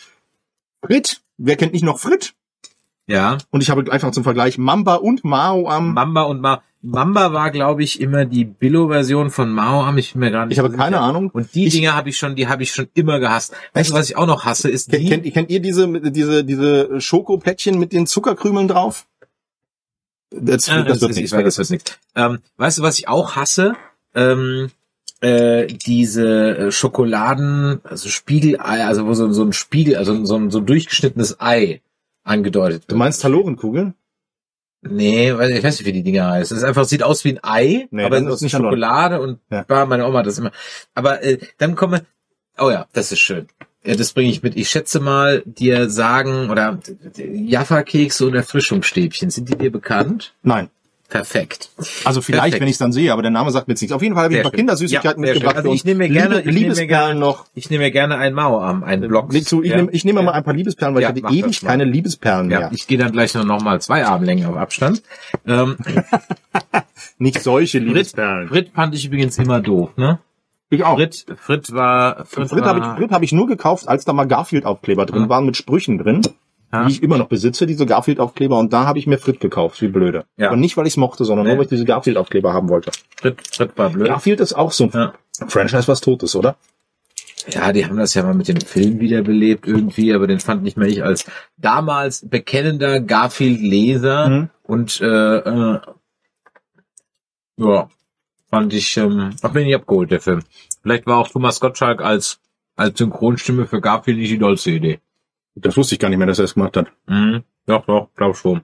Frit, 0.84 1.22
wer 1.38 1.56
kennt 1.56 1.74
nicht 1.74 1.84
noch 1.84 2.00
Frit? 2.00 2.34
Ja. 3.08 3.38
Und 3.50 3.62
ich 3.62 3.70
habe 3.70 3.92
einfach 3.92 4.12
zum 4.12 4.24
Vergleich 4.24 4.58
Mamba 4.58 4.96
und 4.96 5.24
Mao 5.24 5.68
am. 5.70 5.94
Mamba 5.94 6.24
und 6.24 6.42
Ma 6.42 6.62
Mamba 6.84 7.32
war, 7.32 7.52
glaube 7.52 7.84
ich, 7.84 8.02
immer 8.02 8.26
die 8.26 8.44
Billo-Version 8.44 9.30
von 9.30 9.52
Mao 9.52 9.84
am. 9.84 10.00
Ich 10.00 10.14
bin 10.14 10.22
mir 10.22 10.32
gar 10.32 10.48
nicht 10.48 10.54
Ich 10.54 10.60
habe 10.60 10.72
so 10.72 10.78
keine 10.78 10.96
sicher. 10.96 11.04
Ahnung. 11.06 11.30
Und 11.32 11.54
die 11.54 11.68
Ich- 11.68 11.74
Dinge 11.74 11.94
habe 11.94 12.10
ich 12.10 12.18
schon, 12.18 12.36
die 12.36 12.48
habe 12.48 12.64
ich 12.64 12.72
schon 12.74 12.88
immer 12.96 13.20
gehasst. 13.20 13.54
Weißt 13.74 13.92
du, 13.92 13.94
was 13.94 14.10
ich 14.10 14.18
auch 14.18 14.26
noch 14.26 14.46
hasse, 14.46 14.68
ist 14.68 14.90
Kennt, 14.90 15.04
die. 15.04 15.10
kennt, 15.10 15.32
kennt 15.34 15.50
ihr 15.52 15.60
diese, 15.60 15.88
diese, 16.12 16.44
diese 16.44 17.00
Schokoplättchen 17.00 17.78
mit 17.78 17.94
den 17.94 18.08
Zuckerkrümeln 18.08 18.68
drauf? 18.68 19.06
Das, 20.32 20.70
Ah, 20.70 20.84
das 20.84 21.02
wird 21.02 21.12
ist- 21.12 21.18
nichts. 21.18 21.32
das 21.32 21.58
wird 21.58 21.70
nichts. 21.70 22.00
Ähm, 22.16 22.40
weißt 22.58 22.78
du, 22.80 22.82
was 22.84 22.98
ich 23.00 23.08
auch 23.08 23.36
hasse? 23.36 23.74
Ähm, 24.16 24.72
äh, 25.20 25.68
diese 25.68 26.58
äh, 26.58 26.72
Schokoladen, 26.72 27.80
also 27.84 28.10
Spiegelei, 28.10 28.86
also 28.86 29.06
wo 29.06 29.14
so, 29.14 29.32
so 29.32 29.44
ein 29.44 29.54
Spiegel, 29.54 29.98
also 29.98 30.26
so 30.26 30.36
ein, 30.36 30.50
so 30.50 30.60
ein 30.60 30.66
durchgeschnittenes 30.66 31.40
Ei 31.40 31.82
angedeutet 32.24 32.84
Du 32.88 32.94
wird. 32.94 33.00
meinst 33.00 33.24
Halorenkugeln? 33.24 33.94
Nee, 34.84 35.36
weil 35.38 35.52
ich 35.52 35.64
weiß 35.64 35.78
nicht, 35.78 35.86
wie 35.86 35.92
die 35.94 36.02
Dinger 36.02 36.28
heißen. 36.32 36.58
Es 36.58 36.64
einfach, 36.64 36.86
sieht 36.86 37.04
aus 37.04 37.24
wie 37.24 37.34
ein 37.34 37.40
Ei, 37.44 37.88
Nee, 37.92 38.04
aber 38.04 38.18
es 38.18 38.26
ist 38.36 38.42
nicht 38.42 38.52
Schokolade 38.56 39.22
und 39.22 39.40
Ja. 39.52 39.66
meine 39.86 40.08
Oma 40.08 40.20
hat 40.20 40.26
das 40.26 40.40
immer. 40.40 40.52
Aber 40.96 41.22
äh, 41.24 41.38
dann 41.60 41.76
komme, 41.76 42.04
oh 42.58 42.72
ja, 42.72 42.88
das 42.94 43.12
ist 43.12 43.20
schön. 43.20 43.48
Ja, 43.84 43.96
das 43.96 44.14
bringe 44.14 44.30
ich 44.30 44.44
mit. 44.44 44.56
Ich 44.58 44.70
schätze 44.70 45.00
mal, 45.00 45.42
dir 45.46 45.90
sagen 45.90 46.50
oder 46.52 46.78
Jaffa-Kekse 47.18 48.28
und 48.28 48.36
Erfrischungsstäbchen, 48.36 49.30
sind 49.32 49.50
die 49.50 49.56
dir 49.58 49.72
bekannt? 49.72 50.34
Nein. 50.44 50.70
Perfekt. 51.10 51.72
Also 52.06 52.22
vielleicht, 52.22 52.44
Perfekt. 52.44 52.62
wenn 52.62 52.68
ich 52.70 52.76
es 52.76 52.78
dann 52.78 52.94
sehe, 52.94 53.12
aber 53.12 53.22
der 53.22 53.32
Name 53.32 53.52
sagt 53.52 53.68
mir 53.68 53.74
jetzt 53.74 53.82
nichts. 53.82 53.94
Auf 53.94 54.02
jeden 54.02 54.16
Fall 54.16 54.24
habe 54.24 54.34
ich 54.34 54.40
ein 54.40 54.44
paar. 54.44 54.52
Kindersüßigkeiten 54.54 55.22
Ja, 55.22 55.34
mitgebracht. 55.34 55.58
Also 55.58 55.74
ich 55.74 55.84
nehme 55.84 56.08
mir 56.08 56.10
gerne- 56.10 56.36
Liebe, 56.38 56.40
ich 56.40 56.46
nehme 56.46 56.54
mir 56.56 56.60
Liebesperlen 56.62 56.88
gerne- 56.88 57.20
noch. 57.20 57.46
Ich 57.54 57.70
nehme 57.70 57.84
mir 57.84 57.92
gerne 57.92 58.16
einen 58.18 58.34
Mauerarm, 58.34 58.84
einen 58.86 59.10
Block. 59.10 59.34
Ich, 59.34 59.52
ja. 59.52 59.76
nehme, 59.76 59.92
ich 59.92 60.06
nehme 60.06 60.22
mal 60.24 60.32
ein 60.32 60.44
paar 60.46 60.54
Liebesperlen, 60.54 60.96
weil 60.96 61.02
Ja, 61.04 61.10
ich 61.14 61.22
hatte 61.24 61.36
ewig 61.36 61.60
keine 61.60 61.84
Liebesperlen 61.84 62.50
ja, 62.50 62.60
mehr. 62.60 62.72
ich 62.74 62.88
gehe 62.88 62.98
dann 62.98 63.12
gleich 63.12 63.34
noch, 63.34 63.44
noch 63.44 63.62
mal 63.62 63.82
zwei 63.82 64.06
Armlängen 64.06 64.46
auf 64.46 64.56
Abstand. 64.56 65.04
Ähm, 65.46 65.76
Nicht 67.18 67.42
solche 67.42 67.80
Liebesperlen. 67.80 68.48
Frit 68.48 68.72
fand 68.74 68.96
ich 68.96 69.06
übrigens 69.06 69.38
immer 69.38 69.60
doof, 69.60 69.90
ne? 69.98 70.20
Ich 70.72 70.84
auch. 70.84 70.96
Frit, 70.96 71.26
Frit 71.38 71.72
war, 71.74 72.26
Frit, 72.26 72.50
Frit 72.50 72.62
war, 72.62 72.70
habe 72.70 72.80
ich, 72.80 72.86
Frit 72.98 73.12
hab 73.12 73.22
ich 73.24 73.32
nur 73.34 73.46
gekauft, 73.46 73.88
als 73.88 74.06
da 74.06 74.14
mal 74.14 74.26
Garfield-Aufkleber 74.26 75.06
drin 75.06 75.24
Ja. 75.24 75.30
waren 75.30 75.46
mit 75.46 75.58
Sprüchen 75.58 75.98
drin, 75.98 76.22
Ja. 76.74 76.86
die 76.86 76.92
ich 76.94 77.04
immer 77.04 77.18
noch 77.18 77.28
besitze, 77.28 77.68
diese 77.68 77.86
Garfield-Aufkleber. 77.86 78.58
Und 78.58 78.72
da 78.74 78.86
habe 78.86 78.98
ich 78.98 79.06
mir 79.06 79.18
Frit 79.18 79.40
gekauft, 79.42 79.82
wie 79.82 79.90
blöde. 79.90 80.24
Ja. 80.38 80.48
Aber 80.48 80.56
nicht, 80.58 80.78
weil 80.78 80.88
ich 80.88 80.94
es 80.94 80.98
mochte, 80.98 81.26
sondern 81.26 81.46
Nee. 81.46 81.52
nur, 81.52 81.58
weil 81.60 81.66
ich 81.66 81.70
diese 81.70 81.84
Garfield-Aufkleber 81.86 82.54
haben 82.54 82.70
wollte. 82.70 82.92
Frit, 83.18 83.46
Frit 83.54 83.72
war 83.78 83.90
blöd. 83.90 84.08
Garfield 84.08 84.40
ist 84.40 84.54
auch 84.54 84.72
so 84.72 84.86
ein 84.86 84.92
Ja. 84.94 85.14
Franchise, 85.48 85.88
was 85.90 86.00
tot 86.02 86.24
ist, 86.24 86.36
oder? 86.36 86.56
Ja, 87.50 87.74
die 87.74 87.84
haben 87.86 87.98
das 87.98 88.14
ja 88.14 88.22
mal 88.24 88.36
mit 88.36 88.48
dem 88.48 88.62
Film 88.62 89.00
wiederbelebt 89.00 89.66
irgendwie, 89.68 90.14
aber 90.14 90.28
den 90.28 90.40
fand 90.40 90.62
nicht 90.64 90.78
mehr 90.78 90.88
ich 90.88 91.04
als 91.04 91.26
damals 91.58 92.30
bekennender 92.30 93.00
Garfield-Leser 93.02 94.30
Mhm. 94.30 94.50
und 94.64 95.02
äh, 95.02 95.38
äh, 95.38 95.80
ja, 97.58 97.90
fand 98.52 98.72
ich, 98.74 98.96
ähm, 98.98 99.32
hat 99.42 99.54
mich 99.56 99.66
nicht 99.66 99.76
abgeholt, 99.76 100.12
der 100.12 100.20
Film. 100.22 100.42
Vielleicht 100.84 101.08
war 101.08 101.18
auch 101.18 101.28
Thomas 101.30 101.60
Gottschalk 101.60 102.02
als 102.02 102.40
als 102.76 102.98
Synchronstimme 102.98 103.66
für 103.68 103.82
Garfield 103.82 104.18
nicht 104.18 104.32
die 104.32 104.38
dollste 104.40 104.72
Idee. 104.72 105.00
Das 105.56 105.76
wusste 105.78 105.96
ich 105.96 106.00
gar 106.00 106.10
nicht 106.10 106.18
mehr, 106.18 106.28
dass 106.28 106.40
er 106.40 106.46
es 106.46 106.54
gemacht 106.54 106.78
hat. 106.78 106.88
Mhm. 107.08 107.44
Doch, 107.66 107.86
doch, 107.86 108.10
glaub 108.16 108.36
schon. 108.38 108.62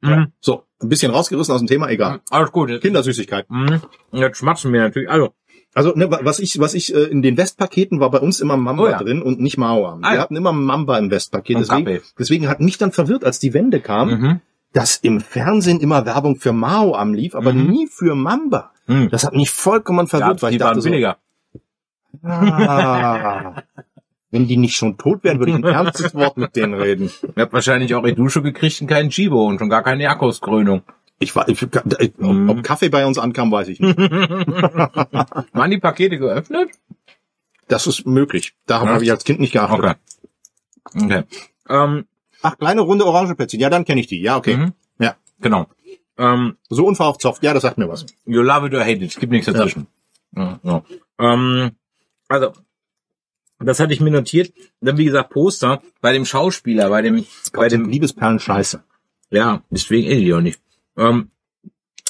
Mhm. 0.00 0.28
So, 0.40 0.62
ein 0.80 0.88
bisschen 0.88 1.10
rausgerissen 1.10 1.52
aus 1.54 1.60
dem 1.60 1.66
Thema, 1.66 1.88
egal. 1.90 2.20
Alles 2.30 2.52
gut. 2.52 2.80
Kindersüßigkeiten. 2.80 3.54
Mhm. 3.64 3.80
Jetzt 4.12 4.38
schmatzen 4.38 4.72
wir 4.72 4.80
natürlich. 4.82 5.10
Also, 5.10 5.34
Also, 5.74 5.92
ne, 5.94 6.10
wa- 6.10 6.20
was 6.22 6.38
ich, 6.38 6.58
was 6.60 6.72
ich 6.74 6.94
äh, 6.94 7.02
in 7.04 7.20
den 7.20 7.36
Westpaketen 7.36 8.00
war 8.00 8.10
bei 8.10 8.20
uns 8.20 8.40
immer 8.40 8.56
Mamba 8.56 8.82
Oh 8.84 8.88
ja. 8.88 8.98
drin 8.98 9.20
und 9.22 9.38
nicht 9.40 9.58
Mauer. 9.58 9.98
Wir 10.00 10.14
ja. 10.14 10.20
hatten 10.20 10.36
immer 10.36 10.52
Mamba 10.52 10.96
im 10.98 11.10
Westpaket. 11.10 11.58
Deswegen, 11.58 12.00
deswegen 12.18 12.48
hat 12.48 12.60
mich 12.60 12.78
dann 12.78 12.92
verwirrt, 12.92 13.24
als 13.24 13.38
die 13.38 13.52
Wende 13.52 13.80
kam, 13.80 14.08
mhm. 14.08 14.40
dass 14.72 14.96
im 14.98 15.20
Fernsehen 15.20 15.80
immer 15.80 16.06
Werbung 16.06 16.36
für 16.36 16.52
Mao 16.52 16.94
am 16.94 17.12
lief, 17.12 17.34
aber 17.34 17.52
Mhm. 17.52 17.66
nie 17.70 17.86
für 17.86 18.14
Mamba. 18.14 18.72
Mhm. 18.88 19.08
Das 19.10 19.24
hat 19.24 19.34
mich 19.34 19.50
vollkommen 19.50 20.06
verwirrt, 20.08 20.38
Ja, 20.38 20.42
weil 20.42 20.50
ich 20.52 20.58
die 20.58 20.64
waren 20.64 20.70
dachte 20.70 20.80
so, 20.82 20.90
billiger. 20.90 21.16
ah, 22.24 23.62
wenn 24.30 24.46
die 24.48 24.56
nicht 24.56 24.76
schon 24.76 24.98
tot 24.98 25.24
wären, 25.24 25.38
würde 25.38 25.52
ich 25.52 25.56
ein 25.58 25.64
ernstes 25.72 26.14
Wort 26.14 26.36
mit 26.36 26.56
denen 26.56 26.74
reden. 26.74 27.10
Ihr 27.36 27.42
habt 27.42 27.52
wahrscheinlich 27.52 27.94
auch 27.94 28.04
die 28.04 28.14
Dusche 28.14 28.42
gekriegt 28.42 28.80
und 28.80 28.86
keinen 28.88 29.10
Chibo 29.10 29.46
und 29.46 29.58
schon 29.58 29.68
gar 29.70 29.82
keine 29.82 30.02
Jakobskrönung. 30.04 30.82
Ich 31.20 31.34
war, 31.34 31.48
ich, 31.48 31.62
ob, 31.62 32.18
Mhm. 32.18 32.48
ob 32.50 32.62
Kaffee 32.62 32.88
bei 32.90 33.04
uns 33.06 33.18
ankam, 33.18 33.50
weiß 33.50 33.68
ich 33.68 33.80
nicht. 33.80 33.98
Waren 33.98 35.70
die 35.70 35.78
Pakete 35.78 36.16
geöffnet? 36.18 36.70
Das 37.66 37.86
ist 37.86 38.06
möglich. 38.06 38.54
Darauf 38.66 38.86
Ja. 38.88 38.94
habe 38.94 39.04
ich 39.04 39.10
als 39.10 39.24
Kind 39.24 39.40
nicht 39.40 39.52
geachtet. 39.52 39.96
Okay. 40.94 41.04
Okay. 41.04 41.22
Ähm, 41.68 42.04
Ach, 42.40 42.56
kleine 42.56 42.82
runde 42.82 43.04
Orangeplätzchen. 43.04 43.58
Ja, 43.60 43.68
dann 43.68 43.84
kenne 43.84 44.00
ich 44.00 44.06
die. 44.06 44.20
Ja, 44.22 44.36
okay. 44.36 44.56
Mhm. 44.56 44.72
Ja. 45.00 45.16
genau. 45.40 45.66
Ähm, 46.18 46.56
So 46.68 46.86
unverhofft. 46.86 47.22
Ja, 47.42 47.54
das 47.54 47.62
sagt 47.62 47.78
mir 47.78 47.88
was. 47.88 48.04
you 48.26 48.42
love 48.42 48.66
it 48.66 48.74
or 48.74 48.80
hate 48.80 49.04
it. 49.04 49.10
Es 49.14 49.16
gibt 49.18 49.32
nichts 49.32 49.46
dazwischen. 49.50 49.86
Ja. 50.36 50.58
Ja, 50.62 50.82
Ähm, 51.18 51.70
also, 52.28 52.52
das 53.60 53.80
hatte 53.80 53.92
ich 53.92 54.00
mir 54.00 54.10
notiert. 54.10 54.52
Dann, 54.80 54.98
wie 54.98 55.04
gesagt, 55.04 55.30
Poster 55.30 55.80
bei 56.00 56.12
dem 56.12 56.24
Schauspieler, 56.24 56.88
bei 56.90 57.02
dem, 57.02 57.24
bei 57.52 57.60
Bei 57.60 57.68
dem, 57.68 57.88
Liebesperlen 57.88 58.38
scheiße. 58.38 58.82
ja, 59.30 59.62
deswegen 59.70 60.08
eh 60.08 60.16
die 60.20 60.34
auch 60.34 60.40
nicht. 60.40 60.60
Ähm, 60.96 61.30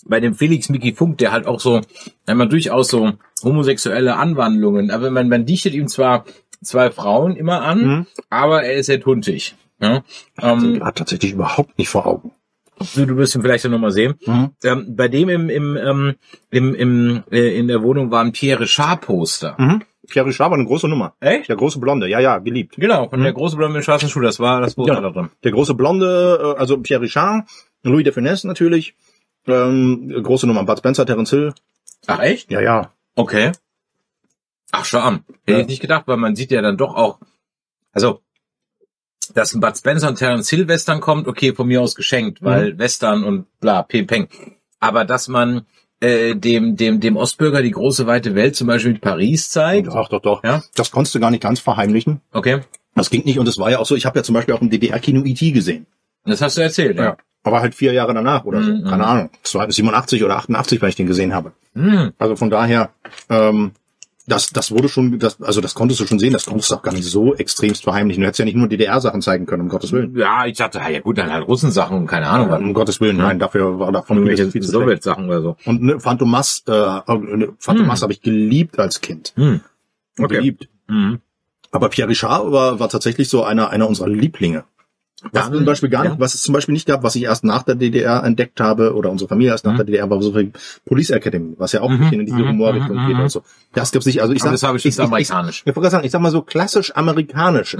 bei 0.04 0.20
dem 0.20 0.34
Felix 0.34 0.68
Mickey 0.68 0.94
Funk, 0.94 1.18
der 1.18 1.32
halt 1.32 1.46
auch 1.46 1.60
so, 1.60 1.80
einmal 2.26 2.48
durchaus 2.48 2.88
so 2.88 3.12
homosexuelle 3.42 4.16
Anwandlungen, 4.16 4.90
aber 4.90 5.10
man, 5.10 5.28
man 5.28 5.44
dichtet 5.46 5.74
ihm 5.74 5.86
zwar 5.88 6.24
zwei 6.62 6.90
Frauen 6.90 7.36
immer 7.36 7.62
an, 7.62 7.86
Mhm. 7.86 8.06
aber 8.30 8.62
er 8.64 8.74
ist 8.74 8.86
sehr 8.86 9.00
tuntig. 9.00 9.54
Ja? 9.80 10.02
Ähm, 10.40 10.82
hat 10.84 10.96
tatsächlich 10.96 11.32
überhaupt 11.32 11.78
nicht 11.78 11.88
vor 11.88 12.06
Augen. 12.06 12.32
Du, 12.94 13.06
du 13.06 13.16
wirst 13.16 13.34
ihn 13.34 13.42
vielleicht 13.42 13.64
ja 13.64 13.70
nochmal 13.70 13.90
sehen. 13.92 14.14
Mhm. 14.26 14.50
Ähm, 14.64 14.96
bei 14.96 15.08
dem 15.08 15.28
im, 15.28 15.48
im, 15.48 15.76
ähm, 15.76 16.14
im, 16.50 16.74
im, 16.74 17.22
äh, 17.30 17.58
in 17.58 17.68
der 17.68 17.82
Wohnung 17.82 18.10
war 18.10 18.22
ein 18.24 18.32
Pierre 18.32 18.60
Richard 18.60 19.00
Poster. 19.02 19.54
Mhm. 19.58 19.82
Pierre 20.08 20.26
Richard 20.28 20.50
war 20.50 20.56
eine 20.58 20.66
große 20.66 20.88
Nummer. 20.88 21.14
Echt? 21.20 21.48
Der 21.48 21.56
große 21.56 21.78
Blonde. 21.78 22.08
Ja, 22.08 22.18
ja, 22.20 22.38
geliebt. 22.38 22.76
Genau, 22.76 23.08
von 23.08 23.22
der 23.22 23.32
große 23.32 23.56
Blonde 23.56 23.76
mit 23.76 23.84
schwarzen 23.84 24.08
Schuh, 24.08 24.20
das 24.20 24.40
war 24.40 24.60
das 24.60 24.74
Poster 24.74 24.94
Ja. 24.94 25.00
da 25.00 25.10
drin. 25.10 25.28
Der 25.44 25.52
große 25.52 25.74
Blonde, 25.74 26.54
äh, 26.56 26.58
also 26.60 26.78
Pierre 26.78 27.02
Richard, 27.02 27.44
Louis 27.82 28.04
de 28.04 28.12
Finesse 28.12 28.46
natürlich. 28.46 28.94
Ähm, 29.46 30.08
große 30.22 30.46
Nummer. 30.46 30.64
Bud 30.64 30.78
Spencer, 30.78 31.04
Terence 31.06 31.30
Hill. 31.30 31.52
Ach 32.06 32.20
echt? 32.20 32.50
Ja, 32.50 32.60
ja. 32.60 32.92
Okay. 33.16 33.52
Ach, 34.72 34.84
scham. 34.84 35.24
Hätte 35.44 35.52
Ja. 35.52 35.58
ich 35.60 35.66
nicht 35.66 35.80
gedacht, 35.80 36.04
weil 36.06 36.16
man 36.18 36.36
sieht 36.36 36.50
ja 36.50 36.60
dann 36.62 36.76
doch 36.76 36.94
auch, 36.94 37.18
also, 37.92 38.20
dass 39.34 39.54
ein 39.54 39.60
Bud 39.60 39.76
Spencer 39.76 40.08
und 40.08 40.16
Terence 40.16 40.48
Hill 40.50 40.68
Western 40.68 41.00
kommt, 41.00 41.26
okay, 41.26 41.54
von 41.54 41.66
mir 41.68 41.80
aus 41.82 41.94
geschenkt, 41.94 42.42
weil 42.42 42.78
Western 42.78 43.24
und 43.24 43.46
bla, 43.60 43.82
ping, 43.82 44.06
peng. 44.06 44.28
Aber 44.80 45.04
dass 45.04 45.28
man 45.28 45.66
äh, 46.00 46.34
dem, 46.36 46.76
dem, 46.76 47.00
dem 47.00 47.16
Ostbürger 47.16 47.62
die 47.62 47.72
große 47.72 48.06
weite 48.06 48.34
Welt 48.34 48.54
zum 48.56 48.66
Beispiel 48.68 48.92
mit 48.92 49.00
Paris 49.00 49.50
zeigt, 49.50 49.88
Doch, 49.88 50.08
doch, 50.08 50.22
doch. 50.22 50.44
Ja? 50.44 50.62
Das 50.76 50.90
konntest 50.90 51.14
du 51.14 51.20
gar 51.20 51.30
nicht 51.30 51.42
ganz 51.42 51.60
verheimlichen. 51.60 52.20
okay, 52.32 52.60
Das 52.94 53.10
ging 53.10 53.24
nicht 53.24 53.38
und 53.38 53.48
es 53.48 53.58
war 53.58 53.70
ja 53.70 53.78
auch 53.78 53.86
so, 53.86 53.96
ich 53.96 54.06
habe 54.06 54.18
ja 54.18 54.22
zum 54.22 54.34
Beispiel 54.34 54.54
auch 54.54 54.60
im 54.62 54.70
DDR-Kino 54.70 55.24
E.T. 55.24 55.50
gesehen. 55.50 55.86
das 56.24 56.40
hast 56.40 56.56
du 56.56 56.60
erzählt, 56.60 56.98
ja. 56.98 57.16
Aber 57.44 57.60
halt 57.60 57.74
vier 57.74 57.92
Jahre 57.92 58.14
danach 58.14 58.44
oder 58.44 58.62
so. 58.62 58.70
Mhm. 58.72 58.84
Keine 58.84 59.06
Ahnung. 59.06 59.30
87 59.42 60.24
oder 60.24 60.36
88, 60.36 60.82
weil 60.82 60.88
ich 60.90 60.96
den 60.96 61.06
gesehen 61.06 61.32
habe. 61.34 61.52
Hm. 61.74 62.12
Also 62.18 62.36
von 62.36 62.50
daher, 62.50 62.90
ähm, 63.30 63.72
das, 64.28 64.50
das 64.50 64.70
wurde 64.70 64.88
schon, 64.88 65.18
das, 65.18 65.40
also 65.42 65.60
das 65.60 65.74
konntest 65.74 66.00
du 66.00 66.06
schon 66.06 66.18
sehen, 66.18 66.32
das 66.32 66.46
konntest 66.46 66.70
du 66.70 66.76
auch 66.76 66.82
gar 66.82 66.92
nicht 66.92 67.04
so 67.04 67.34
extremst 67.34 67.82
verheimlichen. 67.82 68.20
Du 68.20 68.26
hättest 68.26 68.38
ja 68.38 68.44
nicht 68.44 68.56
nur 68.56 68.68
DDR-Sachen 68.68 69.22
zeigen 69.22 69.46
können, 69.46 69.62
um 69.62 69.68
Gottes 69.68 69.90
Willen. 69.92 70.16
Ja, 70.16 70.46
ich 70.46 70.56
dachte, 70.58 70.78
ja 70.78 71.00
gut, 71.00 71.18
dann 71.18 71.32
halt 71.32 71.48
Russensachen 71.48 71.96
und 71.96 72.06
keine 72.06 72.28
Ahnung, 72.28 72.50
was. 72.50 72.60
Um 72.60 72.74
Gottes 72.74 73.00
Willen, 73.00 73.16
nein, 73.16 73.38
dafür 73.38 73.78
war 73.78 73.90
davon 73.90 74.18
Irgendwelche 74.18 74.50
viel 74.50 74.62
zu. 74.62 74.70
Sowjetsachen 74.70 75.26
oder 75.26 75.42
so. 75.42 75.56
Und 75.64 75.82
ne, 75.82 75.98
Phantomas, 76.00 76.62
äh, 76.68 76.72
äh, 76.72 77.48
Phantomas 77.58 77.98
Hm. 77.98 78.02
habe 78.02 78.12
ich 78.12 78.20
geliebt 78.22 78.78
als 78.78 79.00
Kind. 79.00 79.32
Hm. 79.36 79.60
Okay. 80.18 80.36
Geliebt. 80.36 80.68
Mhm. 80.88 81.20
Aber 81.70 81.88
Pierre 81.88 82.08
Richard 82.08 82.50
war, 82.50 82.80
war 82.80 82.88
tatsächlich 82.88 83.28
so 83.28 83.44
einer, 83.44 83.70
einer 83.70 83.88
unserer 83.88 84.08
Lieblinge. 84.08 84.64
Was 85.32 85.50
zum 85.50 85.64
Beispiel 85.64 85.88
gar 85.88 86.04
nicht, 86.04 86.20
was 86.20 86.34
es 86.34 86.42
zum 86.42 86.54
Beispiel 86.54 86.74
nicht 86.74 86.86
gab, 86.86 87.02
was 87.02 87.16
ich 87.16 87.24
erst 87.24 87.42
nach 87.42 87.64
der 87.64 87.74
DDR 87.74 88.22
entdeckt 88.22 88.60
habe, 88.60 88.94
oder 88.94 89.10
unsere 89.10 89.28
Familie 89.28 89.50
erst 89.50 89.64
nach 89.64 89.74
der 89.74 89.84
DDR, 89.84 90.08
war 90.08 90.22
so 90.22 90.32
viel 90.32 90.52
Police 90.84 91.10
Academy, 91.10 91.54
was 91.58 91.72
ja 91.72 91.80
auch 91.80 91.90
ein 91.90 91.98
bisschen 91.98 92.20
in 92.20 92.26
diese 92.26 92.38
Humorrichtung 92.38 93.06
geht 93.06 93.16
und 93.16 93.28
so. 93.28 93.42
Das 93.74 93.90
gibt's 93.90 94.06
nicht. 94.06 94.22
Also 94.22 94.32
ich 94.32 94.42
Aber 94.42 94.50
sag, 94.50 94.52
das 94.54 94.62
habe 94.62 94.78
ich 94.78 94.84
jetzt 94.84 95.00
amerikanisch. 95.00 95.62
Ich, 95.64 95.76
ich, 95.76 95.76
ich, 95.76 95.90
sagen, 95.90 96.04
ich 96.04 96.12
sag 96.12 96.20
mal 96.20 96.30
so 96.30 96.42
klassisch 96.42 96.94
amerikanisch. 96.94 97.76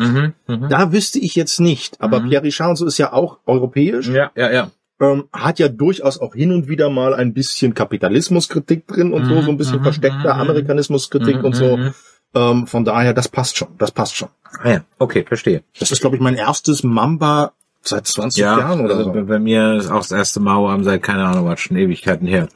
Da 0.47 0.93
wüsste 0.93 1.21
ich 1.21 1.37
jetzt 1.37 1.61
nicht. 1.61 2.01
Aber 2.01 2.21
Pierre 2.21 2.43
Richard 2.43 2.71
und 2.71 2.77
so 2.77 2.87
ist 2.87 2.99
ja 2.99 3.13
auch 3.13 3.39
europäisch. 3.47 4.09
Ja, 4.09 4.33
ja, 4.35 4.51
ja. 4.51 4.71
Ähm, 5.01 5.29
hat 5.33 5.61
ja 5.61 5.69
durchaus 5.69 6.19
auch 6.19 6.35
hin 6.35 6.51
und 6.51 6.69
wieder 6.69 6.91
mal 6.91 7.15
ein 7.15 7.33
bisschen 7.33 7.73
Kapitalismuskritik 7.73 8.89
drin 8.89 9.13
und 9.13 9.27
so, 9.27 9.43
so 9.43 9.51
ein 9.51 9.57
bisschen 9.57 9.81
versteckter 9.81 10.35
Amerikanismuskritik 10.35 11.45
und 11.45 11.55
so. 11.55 11.79
Ähm, 12.35 12.67
von 12.67 12.85
daher, 12.85 13.15
das 13.15 13.29
passt 13.29 13.57
schon. 13.57 13.69
Das 13.79 13.91
passt 13.91 14.17
schon. 14.17 14.29
Ah 14.63 14.71
ja, 14.71 14.85
okay, 14.99 15.25
verstehe. 15.27 15.63
Das 15.79 15.91
ist, 15.91 16.01
glaube 16.01 16.17
ich, 16.17 16.23
mein 16.23 16.35
erstes 16.35 16.83
Mamba 16.83 17.53
seit 17.83 18.07
20 18.07 18.41
Jahren 18.41 18.81
oder 18.81 18.97
also 18.97 19.13
so. 19.15 19.25
bei- 19.25 19.39
mir 19.39 19.75
ist 19.75 19.91
auch 19.91 20.01
das 20.01 20.13
erste 20.13 20.41
Mauer 20.41 20.71
am 20.73 20.85
seit 20.85 21.03
keine 21.03 21.25
Ahnung 21.25 21.47
was 21.47 21.61
schon 21.61 21.77
Ewigkeiten 21.77 22.27
her. 22.27 22.49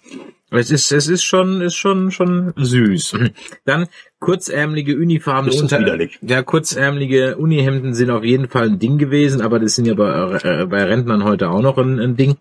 Es 0.51 0.71
ist 0.71 0.93
es 0.93 1.09
ist 1.09 1.23
schon 1.23 1.63
ist 1.63 1.77
schon 1.77 2.11
schon 2.11 2.53
süß. 2.57 3.17
Dann 3.65 3.87
kurzärmelige 4.19 4.97
Uniformen 4.97 5.51
unter 5.51 5.81
widerlich. 5.81 6.19
ja 6.21 6.43
kurzärmelige 6.43 7.39
Unihemden 7.39 7.95
sind 7.95 8.11
auf 8.11 8.25
jeden 8.25 8.49
Fall 8.49 8.67
ein 8.67 8.79
Ding 8.79 8.99
gewesen, 8.99 9.41
aber 9.41 9.59
das 9.59 9.75
sind 9.77 9.87
ja 9.87 9.95
bei, 9.95 10.39
äh, 10.43 10.67
bei 10.67 10.85
Rentnern 10.85 11.25
heute 11.25 11.49
auch 11.49 11.63
noch 11.63 11.79
ein, 11.79 11.99
ein 11.99 12.17
Ding. 12.17 12.37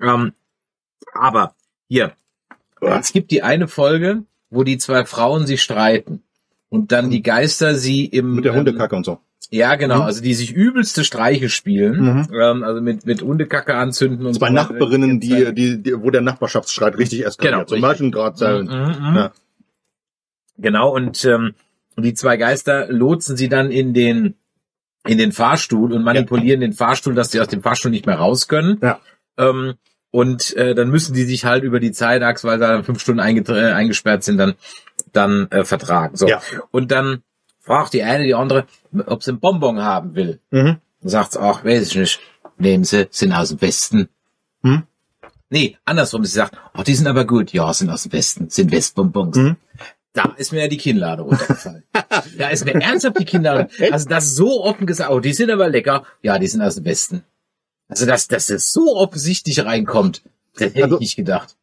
Ähm, 0.00 0.32
aber 1.12 1.54
hier 1.88 2.12
es 2.80 3.12
gibt 3.12 3.30
die 3.32 3.42
eine 3.42 3.66
Folge, 3.66 4.22
wo 4.50 4.62
die 4.62 4.78
zwei 4.78 5.04
Frauen 5.04 5.46
sich 5.46 5.62
streiten 5.62 6.22
und 6.76 6.92
dann 6.92 7.10
die 7.10 7.22
Geister 7.22 7.74
sie 7.74 8.04
im 8.04 8.36
Mit 8.36 8.44
der 8.44 8.52
ähm, 8.52 8.58
Hundekacke 8.58 8.94
und 8.94 9.04
so. 9.04 9.18
ja, 9.50 9.74
genau. 9.76 9.96
Mhm. 9.96 10.02
Also 10.02 10.22
die 10.22 10.34
sich 10.34 10.52
übelste 10.52 11.04
Streiche 11.04 11.48
spielen, 11.48 12.28
ähm, 12.32 12.62
also 12.62 12.80
mit 12.80 13.06
mit 13.06 13.22
Hundekacke 13.22 13.74
anzünden 13.74 14.26
und 14.26 14.34
Zwei 14.34 14.48
so. 14.48 14.54
Nachbarinnen, 14.54 15.20
die, 15.20 15.52
die, 15.54 15.82
die, 15.82 16.00
wo 16.00 16.10
der 16.10 16.22
Nachbarschaftsstreit 16.22 16.98
richtig 16.98 17.24
eskaliert. 17.24 17.54
Genau, 17.54 17.64
Zum. 17.64 17.80
Beispiel 17.80 18.10
gerade 18.10 18.62
Mhm, 18.62 19.08
mhm. 19.10 19.16
Ja. 19.16 19.32
Genau 20.58 20.94
und 20.94 21.24
ähm, 21.24 21.54
die 21.98 22.14
zwei 22.14 22.36
Geister 22.36 22.92
lotsen 22.92 23.36
sie 23.36 23.48
dann 23.48 23.70
in 23.70 23.94
den 23.94 24.34
in 25.06 25.18
den 25.18 25.32
Fahrstuhl 25.32 25.92
und 25.92 26.02
manipulieren 26.02 26.60
den 26.60 26.72
Fahrstuhl, 26.72 27.14
dass 27.14 27.30
sie 27.30 27.40
aus 27.40 27.48
dem 27.48 27.62
Fahrstuhl 27.62 27.90
nicht 27.90 28.06
mehr 28.06 28.16
raus 28.16 28.48
können. 28.48 28.78
Ja. 28.82 29.00
Ähm, 29.38 29.74
und 30.10 30.56
äh, 30.56 30.74
dann 30.74 30.90
müssen 30.90 31.14
die 31.14 31.24
sich 31.24 31.44
halt 31.44 31.62
über 31.62 31.78
die 31.78 31.92
Zeitachs, 31.92 32.42
weil 32.44 32.58
sie 32.58 32.66
dann 32.66 32.84
fünf 32.84 33.00
Stunden 33.00 33.20
eingesperrt 33.20 34.24
sind, 34.24 34.38
dann 34.38 34.54
dann 35.12 35.50
äh, 35.50 35.64
vertragen. 35.64 36.16
So. 36.16 36.26
Ja. 36.28 36.40
Und 36.70 36.90
dann 36.90 37.22
fragt 37.60 37.92
die 37.94 38.02
eine 38.02 38.24
die 38.24 38.34
andere, 38.34 38.66
ob 39.06 39.22
sie 39.22 39.30
einen 39.32 39.40
Bonbon 39.40 39.82
haben 39.82 40.14
will. 40.14 40.40
Mhm. 40.50 40.78
Dann 41.00 41.10
sagt 41.10 41.32
sie, 41.32 41.40
ach, 41.40 41.64
weiß 41.64 41.88
ich 41.88 41.96
nicht. 41.96 42.20
Nehmen 42.58 42.84
sie, 42.84 43.06
sind 43.10 43.32
aus 43.32 43.50
dem 43.50 43.60
Westen. 43.60 44.08
Hm? 44.62 44.84
Nee, 45.50 45.76
andersrum. 45.84 46.24
Sie 46.24 46.32
sagt, 46.32 46.56
ach, 46.72 46.84
die 46.84 46.94
sind 46.94 47.06
aber 47.06 47.24
gut. 47.24 47.52
Ja, 47.52 47.72
sind 47.72 47.90
aus 47.90 48.04
dem 48.04 48.12
Westen, 48.12 48.48
sind 48.50 48.72
Westbonbons. 48.72 49.36
Mhm. 49.36 49.56
Da 50.12 50.32
ist 50.38 50.52
mir 50.52 50.62
ja 50.62 50.68
die 50.68 50.78
Kinnlade 50.78 51.22
runtergefallen. 51.22 51.84
da 52.38 52.48
ist 52.48 52.64
mir 52.64 52.74
ernsthaft 52.74 53.18
die 53.18 53.26
Kinnlade. 53.26 53.68
Also 53.92 54.08
das 54.08 54.34
so 54.34 54.64
offen 54.64 54.86
gesagt, 54.86 55.10
oh, 55.10 55.20
die 55.20 55.34
sind 55.34 55.50
aber 55.50 55.68
lecker. 55.68 56.04
Ja, 56.22 56.38
die 56.38 56.46
sind 56.46 56.62
aus 56.62 56.76
dem 56.76 56.86
Westen. 56.86 57.22
Also 57.88 58.06
dass, 58.06 58.26
dass 58.26 58.46
das 58.46 58.72
so 58.72 58.96
offensichtlich 58.96 59.62
reinkommt, 59.64 60.22
das 60.54 60.68
hätte 60.68 60.84
Also- 60.84 60.94
ich 60.96 61.00
nicht 61.00 61.16
gedacht. 61.16 61.56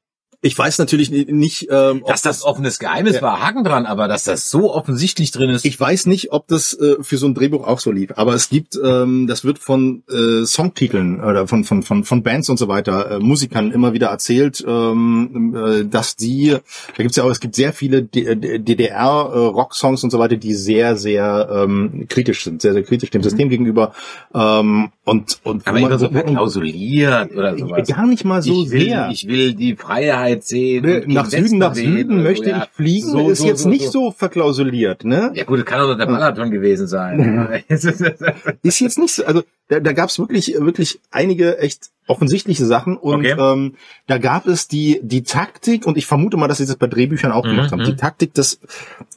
Ich 0.45 0.57
weiß 0.57 0.77
natürlich 0.77 1.09
ni- 1.09 1.25
nicht, 1.29 1.67
ähm, 1.71 2.01
ob 2.03 2.09
Dass 2.11 2.21
das 2.21 2.43
offenes 2.43 2.77
Geheimnis 2.77 3.15
Ja. 3.15 3.21
war, 3.21 3.39
Haken 3.41 3.63
dran, 3.63 3.85
aber 3.85 4.09
dass 4.09 4.25
das 4.25 4.49
so 4.49 4.73
offensichtlich 4.73 5.31
drin 5.31 5.49
ist. 5.49 5.63
Ich 5.65 5.79
weiß 5.79 6.05
nicht, 6.05 6.33
ob 6.33 6.47
das 6.47 6.73
äh, 6.73 6.97
für 7.01 7.17
so 7.17 7.27
ein 7.27 7.33
Drehbuch 7.33 7.65
auch 7.65 7.79
so 7.79 7.91
lief, 7.91 8.11
aber 8.15 8.33
es 8.33 8.49
gibt, 8.49 8.77
ähm, 8.83 9.25
das 9.25 9.45
wird 9.45 9.57
von 9.57 10.03
äh, 10.11 10.43
Songtiteln 10.45 11.23
oder 11.23 11.47
von 11.47 11.63
von 11.63 11.81
von 11.81 12.03
von 12.03 12.23
Bands 12.23 12.49
und 12.49 12.57
so 12.57 12.67
weiter, 12.67 13.09
äh, 13.11 13.19
Musikern 13.19 13.71
immer 13.71 13.93
wieder 13.93 14.07
erzählt, 14.07 14.63
ähm, 14.67 15.55
äh, 15.55 15.85
dass 15.85 16.17
die, 16.17 16.49
da 16.49 17.03
gibt's 17.03 17.15
ja 17.15 17.23
auch, 17.23 17.31
es 17.31 17.39
gibt 17.39 17.55
sehr 17.55 17.71
viele 17.71 18.03
DDR 18.03 19.31
äh, 19.33 19.37
Rocksongs 19.37 20.03
und 20.03 20.09
so 20.09 20.19
weiter, 20.19 20.35
die 20.35 20.53
sehr 20.55 20.97
sehr 20.97 21.47
ähm, 21.51 22.05
kritisch 22.09 22.43
sind, 22.43 22.61
sehr 22.61 22.73
sehr 22.73 22.83
kritisch 22.83 23.11
dem 23.11 23.23
System 23.23 23.47
gegenüber 23.47 23.93
ähm, 24.35 24.89
und 25.05 25.39
und 25.43 25.65
aber 25.67 25.79
immer 25.79 25.97
so 25.97 26.09
verklausuliert 26.09 27.31
oder 27.35 27.57
sowas. 27.57 27.87
gar 27.87 28.05
nicht 28.07 28.25
mal 28.25 28.41
so 28.41 28.63
ich 28.63 28.71
will, 28.71 28.81
sehr. 28.81 29.09
Ich 29.11 29.27
will 29.27 29.53
die 29.53 29.75
Freiheit 29.75 30.32
sehen. 30.41 30.84
Ne, 30.86 31.03
nach 31.07 31.25
Süden, 31.25 31.43
Westen 31.43 31.57
nach 31.59 31.75
Süden 31.75 32.23
möchte 32.23 32.45
so, 32.45 32.49
ja. 32.51 32.63
ich 32.63 32.69
fliegen, 32.75 33.07
So, 33.09 33.29
ist 33.29 33.39
so, 33.39 33.47
jetzt 33.47 33.61
so, 33.63 33.69
nicht 33.69 33.86
so. 33.86 33.91
so 34.05 34.11
verklausuliert, 34.11 35.03
ne? 35.05 35.31
Ja 35.36 35.43
gut, 35.43 35.59
das 35.59 35.65
kann 35.65 35.79
doch 35.79 35.95
der 35.95 36.09
Marathon 36.09 36.49
gewesen 36.51 36.88
sein. 36.88 37.63
ist 37.67 38.79
jetzt 38.79 38.97
nicht 38.97 39.13
so, 39.13 39.25
also 39.25 39.43
da, 39.67 39.79
da 39.79 39.93
gab 39.93 40.09
es 40.09 40.19
wirklich, 40.19 40.55
wirklich 40.59 40.99
einige 41.11 41.57
echt 41.59 41.89
offensichtliche 42.07 42.65
Sachen 42.65 42.97
und 42.97 43.25
Okay. 43.25 43.36
ähm, 43.39 43.75
da 44.07 44.17
gab 44.17 44.45
es 44.47 44.67
die 44.67 44.99
die 45.03 45.23
Taktik 45.23 45.86
und 45.86 45.97
ich 45.97 46.05
vermute 46.05 46.36
mal, 46.36 46.47
dass 46.47 46.57
sie 46.57 46.65
das 46.65 46.75
bei 46.75 46.88
Drehbüchern 46.88 47.31
auch 47.31 47.43
gemacht 47.43 47.71
haben. 47.71 47.79
mhm. 47.81 47.86
Die 47.86 47.95
Taktik, 47.95 48.34
das 48.34 48.59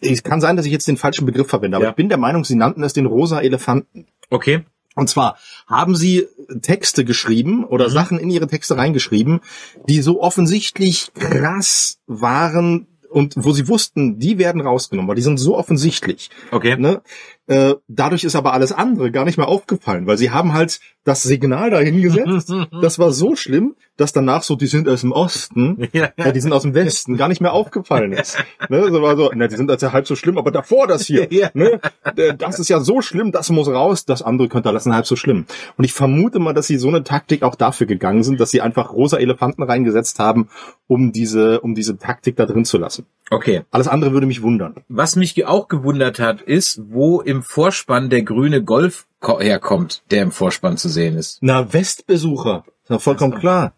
es 0.01 0.23
kann 0.23 0.41
sein, 0.41 0.57
dass 0.57 0.67
ich 0.67 0.73
jetzt 0.73 0.87
den 0.87 0.97
falschen 0.97 1.27
Begriff 1.27 1.49
verwende, 1.49 1.77
aber 1.77 1.85
Ja. 1.87 1.91
ich 1.91 1.97
bin 1.97 2.09
der 2.09 2.19
Meinung, 2.19 2.45
sie 2.45 2.55
nannten 2.55 2.83
es 2.85 2.93
den 2.93 3.07
rosa 3.07 3.41
Elefanten. 3.41 4.07
okay. 4.31 4.64
Und 4.97 5.09
zwar 5.09 5.39
haben 5.69 5.95
sie 5.95 6.27
Texte 6.63 7.05
geschrieben 7.05 7.59
Mhm. 7.59 7.65
oder 7.67 7.89
Sachen 7.91 8.19
in 8.19 8.31
ihre 8.31 8.49
Texte 8.49 8.77
reingeschrieben, 8.77 9.41
die 9.89 10.03
so 10.03 10.21
offensichtlich 10.21 11.13
krass 11.15 11.99
waren 12.07 12.89
und 13.09 13.35
wo 13.37 13.53
sie 13.53 13.69
wussten, 13.69 14.19
die 14.19 14.39
werden 14.39 14.61
rausgenommen, 14.61 15.09
weil 15.09 15.17
die 15.17 15.23
sind 15.23 15.39
so 15.39 15.57
offensichtlich. 15.57 16.31
Okay. 16.51 16.77
Ne? 16.77 17.03
Äh, 17.49 17.75
dadurch 17.89 18.25
ist 18.25 18.35
aber 18.37 18.53
alles 18.53 18.73
andere 18.73 19.11
gar 19.11 19.25
nicht 19.25 19.39
mehr 19.39 19.49
aufgefallen, 19.49 20.07
weil 20.07 20.19
sie 20.19 20.31
haben 20.31 20.53
halt 20.53 20.81
das 21.05 21.23
Signal 21.23 21.71
dahingesetzt. 21.71 22.53
das 22.83 22.99
war 22.99 23.13
so 23.13 23.37
schlimm, 23.37 23.77
dass 23.97 24.13
danach 24.13 24.43
so, 24.43 24.57
die 24.57 24.67
sind 24.67 24.89
aus 24.89 25.03
dem 25.03 25.13
Osten, 25.13 25.89
Ja. 25.93 26.11
ja, 26.19 26.33
die 26.33 26.41
sind 26.41 26.53
aus 26.53 26.63
dem 26.63 26.75
Westen, 26.75 27.17
gar 27.17 27.29
nicht 27.29 27.41
mehr 27.41 27.53
aufgefallen 27.53 28.13
ist. 28.13 28.37
Ne? 28.69 28.91
So 28.91 29.01
war 29.01 29.17
so, 29.17 29.31
na, 29.35 29.47
die 29.47 29.55
sind 29.55 29.71
also 29.71 29.93
halb 29.93 30.09
so 30.09 30.17
schlimm, 30.17 30.39
aber 30.39 30.51
davor 30.51 30.89
das 30.89 31.07
hier, 31.07 31.29
Ja. 31.31 31.51
ne? 31.55 31.81
Äh, 32.17 32.35
das 32.35 32.59
ist 32.59 32.69
ja 32.69 32.81
so 32.81 33.01
schlimm, 33.01 33.31
das 33.31 33.49
muss 33.51 33.69
raus, 33.69 34.05
das 34.05 34.23
andere 34.23 34.49
könnte 34.49 34.71
lassen 34.73 34.93
halb 34.93 35.07
so 35.07 35.15
schlimm. 35.15 35.47
Und 35.77 35.85
ich 35.85 35.93
vermute 35.93 36.41
mal, 36.41 36.53
dass 36.53 36.67
sie 36.67 36.79
so 36.79 36.89
eine 36.89 37.05
Taktik 37.05 37.43
auch 37.45 37.55
dafür 37.55 37.87
gegangen 37.87 38.25
sind, 38.25 38.41
dass 38.41 38.51
sie 38.51 38.61
einfach 38.61 38.93
rosa 38.93 39.19
Elefanten 39.19 39.63
reingesetzt 39.63 40.19
haben, 40.19 40.49
um 40.89 41.13
diese, 41.13 41.61
um 41.61 41.75
diese 41.77 41.97
Taktik 41.99 42.35
da 42.37 42.47
drin 42.47 42.65
zu 42.65 42.79
lassen. 42.79 43.07
Okay. 43.31 43.63
Alles 43.71 43.89
andere 43.89 44.13
würde 44.13 44.27
mich 44.27 44.43
wundern. 44.43 44.75
Was 44.89 45.15
mich 45.17 45.45
auch 45.47 45.69
gewundert 45.69 46.19
hat, 46.19 46.41
ist, 46.43 46.81
wo 46.89 47.21
im 47.21 47.36
Vorspann 47.43 48.11
der 48.11 48.22
grüne 48.22 48.62
Golf 48.62 49.07
ko- 49.20 49.41
herkommt, 49.41 50.03
der 50.11 50.22
im 50.22 50.32
Vorspann 50.32 50.76
zu 50.76 50.89
sehen 50.89 51.16
ist. 51.16 51.39
Na, 51.41 51.72
Westbesucher. 51.72 52.64
Ist 52.82 52.91
doch 52.91 53.01
vollkommen 53.01 53.39
klar. 53.39 53.74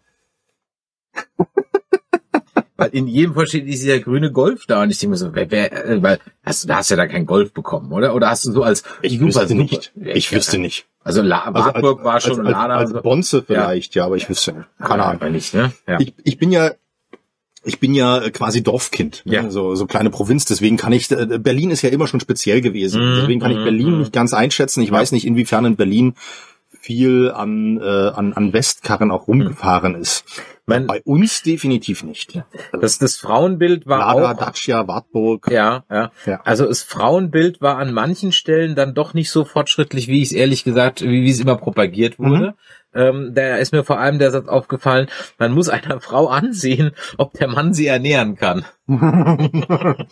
Weil 2.77 2.89
in 2.91 3.07
jedem 3.07 3.33
Fall 3.33 3.45
steht 3.45 3.67
dieser 3.67 3.99
grüne 3.99 4.31
Golf 4.31 4.65
da 4.65 4.81
und 4.83 4.89
ich 4.89 4.99
denke 4.99 5.11
mir 5.11 5.17
so, 5.17 5.35
wer, 5.35 5.51
wer, 5.51 5.85
äh, 5.85 6.01
weil 6.01 6.17
hast 6.43 6.63
du, 6.63 6.69
da 6.69 6.77
hast 6.77 6.89
du 6.89 6.93
ja 6.93 6.97
da 6.97 7.07
kein 7.07 7.25
Golf 7.25 7.51
bekommen, 7.51 7.91
oder? 7.91 8.15
Oder 8.15 8.29
hast 8.29 8.45
du 8.45 8.53
so 8.53 8.63
als 8.63 8.83
Ich 9.01 9.13
super, 9.19 9.25
wüsste 9.25 9.47
super- 9.49 9.59
nicht. 9.61 9.91
Ja, 9.95 10.15
Ich 10.15 10.31
wüsste 10.31 10.59
nicht. 10.59 10.87
Also 11.03 11.21
La 11.21 11.53
Wartburg 11.53 12.05
war 12.05 12.21
schon 12.21 12.39
als, 12.39 12.51
Lada. 12.51 12.77
als, 12.77 12.93
als 12.93 13.03
Bonze 13.03 13.43
vielleicht, 13.43 13.95
ja. 13.95 14.05
aber 14.05 14.15
ich 14.15 14.29
wüsste. 14.29 14.65
Keine 14.79 15.03
Ahnung. 15.03 15.29
Nicht, 15.33 15.53
ne? 15.53 15.73
Ja. 15.87 15.99
Ich, 15.99 16.13
ich 16.23 16.37
bin 16.37 16.53
ja 16.53 16.71
ich 17.63 17.79
bin 17.79 17.93
ja 17.93 18.29
quasi 18.29 18.63
Dorfkind, 18.63 19.23
ne? 19.25 19.33
Ja. 19.35 19.49
so 19.49 19.75
so 19.75 19.85
kleine 19.85 20.09
Provinz. 20.09 20.45
Deswegen 20.45 20.77
kann 20.77 20.93
ich 20.93 21.11
äh, 21.11 21.37
Berlin 21.39 21.71
ist 21.71 21.81
ja 21.81 21.89
immer 21.89 22.07
schon 22.07 22.19
speziell 22.19 22.61
gewesen. 22.61 23.01
Mhm, 23.01 23.15
Deswegen 23.21 23.39
kann 23.41 23.51
ich 23.51 23.57
mhm, 23.57 23.63
Berlin 23.63 23.91
mhm. 23.93 23.99
nicht 23.99 24.13
ganz 24.13 24.33
einschätzen. 24.33 24.81
Ich 24.81 24.91
weiß 24.91 25.11
nicht, 25.11 25.25
inwiefern 25.27 25.65
in 25.65 25.75
Berlin 25.75 26.13
viel 26.81 27.31
an 27.31 27.77
äh, 27.81 27.83
an, 27.83 28.33
an 28.33 28.53
Westkarren 28.53 29.11
auch 29.11 29.27
rumgefahren 29.27 29.95
ist. 29.95 30.23
Mein- 30.65 30.85
Bei 30.87 31.01
uns 31.03 31.41
definitiv 31.41 32.03
nicht. 32.03 32.41
das, 32.79 32.99
das 32.99 33.17
Frauenbild 33.17 33.87
war 33.87 33.99
Lada, 34.15 34.31
auch 34.31 34.37
Dacia, 34.37 34.87
Wartburg. 34.87 35.49
Ja, 35.51 35.83
ja, 35.89 36.11
Ja. 36.27 36.41
Also 36.45 36.65
das 36.67 36.83
Frauenbild 36.83 37.59
war 37.59 37.77
an 37.79 37.91
manchen 37.91 38.31
Stellen 38.31 38.75
dann 38.75 38.93
doch 38.93 39.13
nicht 39.15 39.31
so 39.31 39.45
fortschrittlich, 39.45 40.07
wie 40.07 40.21
ich 40.21 40.27
es 40.27 40.31
ehrlich 40.31 40.63
gesagt, 40.63 41.01
wie, 41.01 41.23
wie 41.23 41.29
es 41.31 41.39
immer 41.39 41.55
propagiert 41.57 42.19
wurde. 42.19 42.53
Ähm, 42.93 43.31
da 43.35 43.57
ist 43.57 43.71
mir 43.71 43.83
vor 43.83 43.99
allem 43.99 44.17
der 44.19 44.31
Satz 44.31 44.47
aufgefallen, 44.47 45.07
man 45.37 45.51
muss 45.53 45.69
einer 45.69 45.99
Frau 46.01 46.27
ansehen, 46.27 46.91
ob 47.17 47.33
der 47.33 47.47
Mann 47.47 47.73
sie 47.73 47.87
ernähren 47.87 48.35
kann. 48.35 48.65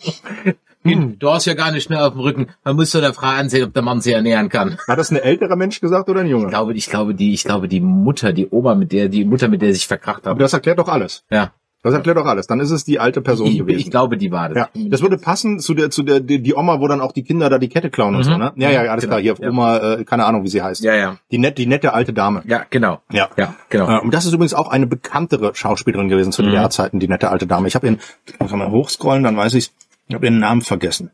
Kind, 0.84 1.20
Du 1.22 1.30
hast 1.30 1.44
ja 1.46 1.54
gar 1.54 1.72
nicht 1.72 1.90
mehr 1.90 2.06
auf 2.06 2.12
dem 2.12 2.20
Rücken. 2.20 2.46
Man 2.64 2.76
muss 2.76 2.92
doch 2.92 3.00
der 3.00 3.12
Frau 3.12 3.26
ansehen, 3.26 3.64
ob 3.64 3.74
der 3.74 3.82
Mann 3.82 4.00
sie 4.00 4.12
ernähren 4.12 4.48
kann. 4.48 4.78
Hat 4.86 4.98
das 4.98 5.10
ein 5.10 5.16
älterer 5.16 5.56
Mensch 5.56 5.80
gesagt 5.80 6.08
oder 6.08 6.20
ein 6.20 6.26
Ich 6.26 6.32
junger? 6.32 6.48
glaube, 6.48 6.72
ich 6.74 6.86
glaube, 6.88 7.14
die, 7.14 7.34
ich 7.34 7.42
glaube, 7.44 7.66
die 7.68 7.80
Mutter, 7.80 8.32
die 8.32 8.48
Oma, 8.48 8.74
mit 8.76 8.92
der, 8.92 9.08
die 9.08 9.24
Mutter, 9.24 9.48
mit 9.48 9.60
der 9.60 9.74
sich 9.74 9.86
verkracht 9.88 10.26
Aber 10.26 10.36
hat. 10.36 10.40
das 10.40 10.52
erklärt 10.52 10.78
doch 10.78 10.88
alles. 10.88 11.24
Ja. 11.30 11.52
Das 11.82 11.94
erklärt 11.94 12.16
doch 12.18 12.26
alles. 12.26 12.46
Dann 12.48 12.58
ist 12.58 12.70
es 12.72 12.84
die 12.84 12.98
alte 12.98 13.20
Person 13.22 13.46
Ich, 13.46 13.58
gewesen. 13.58 13.78
ich 13.78 13.90
glaube, 13.90 14.16
die 14.16 14.32
war 14.32 14.48
das. 14.48 14.56
Ja, 14.56 14.68
das 14.88 15.00
würde 15.00 15.16
passen 15.16 15.60
zu 15.60 15.74
der, 15.74 15.90
zu 15.90 16.02
der, 16.02 16.18
die, 16.20 16.42
die 16.42 16.54
Oma, 16.54 16.80
wo 16.80 16.88
dann 16.88 17.00
auch 17.00 17.12
die 17.12 17.22
Kinder 17.22 17.48
da 17.48 17.58
die 17.58 17.68
Kette 17.68 17.88
klauen 17.88 18.14
und 18.16 18.22
Mhm. 18.26 18.30
so, 18.30 18.36
ne? 18.36 18.52
Ja, 18.56 18.70
ja, 18.70 18.80
alles 18.90 19.04
Genau. 19.04 19.12
klar. 19.16 19.20
Hier, 19.20 19.34
Ja. 19.38 19.48
Oma, 19.50 19.76
äh, 19.78 20.04
keine 20.04 20.24
Ahnung, 20.24 20.42
wie 20.42 20.48
sie 20.48 20.60
heißt. 20.60 20.82
ja, 20.82 20.94
ja, 20.94 21.16
Die, 21.30 21.38
net, 21.38 21.56
die 21.56 21.66
nette 21.66 21.92
alte 21.94 22.12
Dame. 22.12 22.42
ja, 22.46 22.62
genau. 22.68 23.00
Ja. 23.12 23.28
Ja, 23.36 23.54
genau. 23.70 23.88
Äh, 23.88 24.00
und 24.00 24.12
das 24.12 24.26
ist 24.26 24.32
übrigens 24.32 24.54
auch 24.54 24.68
eine 24.68 24.86
bekanntere 24.88 25.54
Schauspielerin 25.54 26.08
gewesen 26.08 26.32
zu 26.32 26.42
Mhm. 26.42 26.46
DDR-Zeiten, 26.46 26.98
die 26.98 27.06
nette 27.08 27.30
alte 27.30 27.46
Dame. 27.46 27.68
Ich 27.68 27.74
habe 27.76 27.86
ihren, 27.86 28.00
kann 28.38 28.58
mal 28.58 28.70
hochscrollen, 28.70 29.22
dann 29.22 29.36
weiß 29.36 29.54
ich's. 29.54 29.72
Ich 30.08 30.14
habe 30.14 30.26
ihren 30.26 30.40
Namen 30.40 30.62
vergessen. 30.62 31.10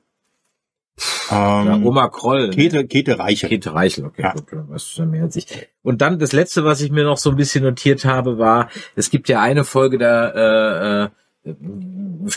Ähm, 1.30 1.86
Oma 1.86 2.08
Kroll. 2.08 2.48
ne? 2.48 2.54
Käthe, 2.54 2.86
Käthe 2.86 3.18
Reiche. 3.18 3.48
Käthe 3.48 3.74
Reichel, 3.74 4.04
okay, 4.04 4.22
Ja. 4.22 4.32
gut, 4.34 4.80
schon 4.80 5.10
mehr 5.10 5.24
als 5.24 5.36
ich. 5.36 5.46
Und 5.82 6.00
dann 6.02 6.18
das 6.18 6.32
letzte, 6.32 6.64
was 6.64 6.80
ich 6.80 6.90
mir 6.92 7.04
noch 7.04 7.18
so 7.18 7.30
ein 7.30 7.36
bisschen 7.36 7.64
notiert 7.64 8.04
habe, 8.04 8.38
war, 8.38 8.68
es 8.94 9.10
gibt 9.10 9.28
ja 9.28 9.40
eine 9.40 9.64
Folge, 9.64 9.98
da 9.98 11.04
äh, 11.04 11.04
äh, 11.04 11.54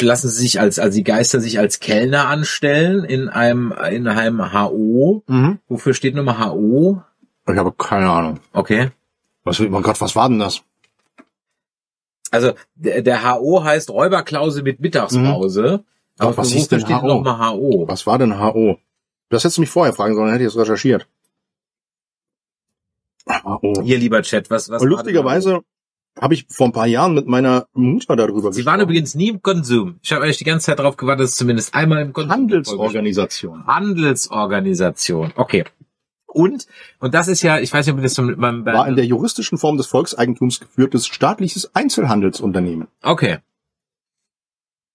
lassen 0.02 0.30
sie 0.30 0.40
sich 0.42 0.60
als, 0.60 0.80
also 0.80 0.98
die 0.98 1.04
Geister 1.04 1.40
sich 1.40 1.60
als 1.60 1.80
Kellner 1.80 2.28
anstellen 2.28 3.04
in 3.04 3.30
einem, 3.30 3.74
in 3.92 4.08
einem 4.08 4.54
HO. 4.54 5.24
Mhm. 5.28 5.60
Wofür 5.68 5.94
steht 5.94 6.16
nochmal 6.16 6.40
HO? 6.50 7.02
Ich 7.50 7.58
habe 7.58 7.72
keine 7.78 8.10
Ahnung. 8.10 8.40
Okay. 8.54 8.90
Was, 9.44 9.60
mein 9.60 9.84
Gott, 9.84 10.02
was 10.02 10.16
war 10.16 10.28
denn 10.30 10.40
das? 10.40 10.62
Also 12.32 12.54
der, 12.76 13.02
der 13.02 13.24
HO 13.24 13.64
heißt 13.64 13.90
Räuberklause 13.90 14.64
mit 14.64 14.80
Mittagspause. 14.82 15.86
Aber 16.20 16.32
Ach, 16.32 16.38
was 16.38 16.54
wofür 16.54 16.80
denn 16.80 17.02
HO? 17.02 17.08
nochmal 17.08 17.52
HO? 17.52 17.86
Was 17.88 18.08
war 18.08 18.18
denn 18.18 18.40
HO? 18.40 18.78
Das 19.30 19.44
hättest 19.44 19.58
du 19.58 19.62
mich 19.62 19.70
vorher 19.70 19.94
fragen 19.94 20.16
sollen, 20.16 20.28
dann 20.28 20.34
hätte 20.34 20.46
ich 20.46 20.54
es 20.54 20.58
recherchiert. 20.58 21.08
HO. 23.28 23.82
Ihr 23.84 23.98
lieber 23.98 24.22
Chat, 24.22 24.50
was, 24.50 24.70
was 24.70 24.82
Und 24.82 24.90
lustigerweise 24.90 25.62
habe 26.20 26.34
ich 26.34 26.46
vor 26.50 26.68
ein 26.68 26.72
paar 26.72 26.88
Jahren 26.88 27.14
mit 27.14 27.28
meiner 27.28 27.68
Mutter 27.74 28.16
darüber 28.16 28.52
Sie 28.52 28.66
waren 28.66 28.82
übrigens 28.82 29.16
nie 29.16 29.30
im 29.30 29.42
Konsum. 29.42 30.00
Ich 30.02 30.12
habe 30.12 30.24
eigentlich 30.24 30.38
die 30.38 30.46
ganze 30.46 30.68
Zeit 30.68 30.80
darauf 30.80 30.98
gewartet, 30.98 31.26
dass 31.26 31.32
es 31.32 31.36
zumindest 31.36 31.76
einmal 31.76 32.02
im 32.02 32.14
Konsum 32.14 32.32
Handelsorganisation. 32.32 33.68
Handelsorganisation. 33.68 35.34
Okay. 35.36 35.66
Und, 36.26 36.68
und 37.00 37.14
das 37.14 37.28
ist 37.28 37.42
ja, 37.42 37.60
ich 37.60 37.74
weiß 37.74 37.86
nicht, 37.86 37.96
ob 37.96 38.02
das 38.02 38.14
so 38.14 38.22
mit 38.22 38.38
meinem 38.38 38.66
War 38.66 38.88
in 38.88 38.96
der 38.96 39.06
juristischen 39.06 39.58
Form 39.58 39.78
des 39.78 39.88
Volkseigentums 39.88 40.60
geführtes 40.60 41.08
staatliches 41.08 41.74
Einzelhandelsunternehmen. 41.76 42.88
Okay. 43.02 43.40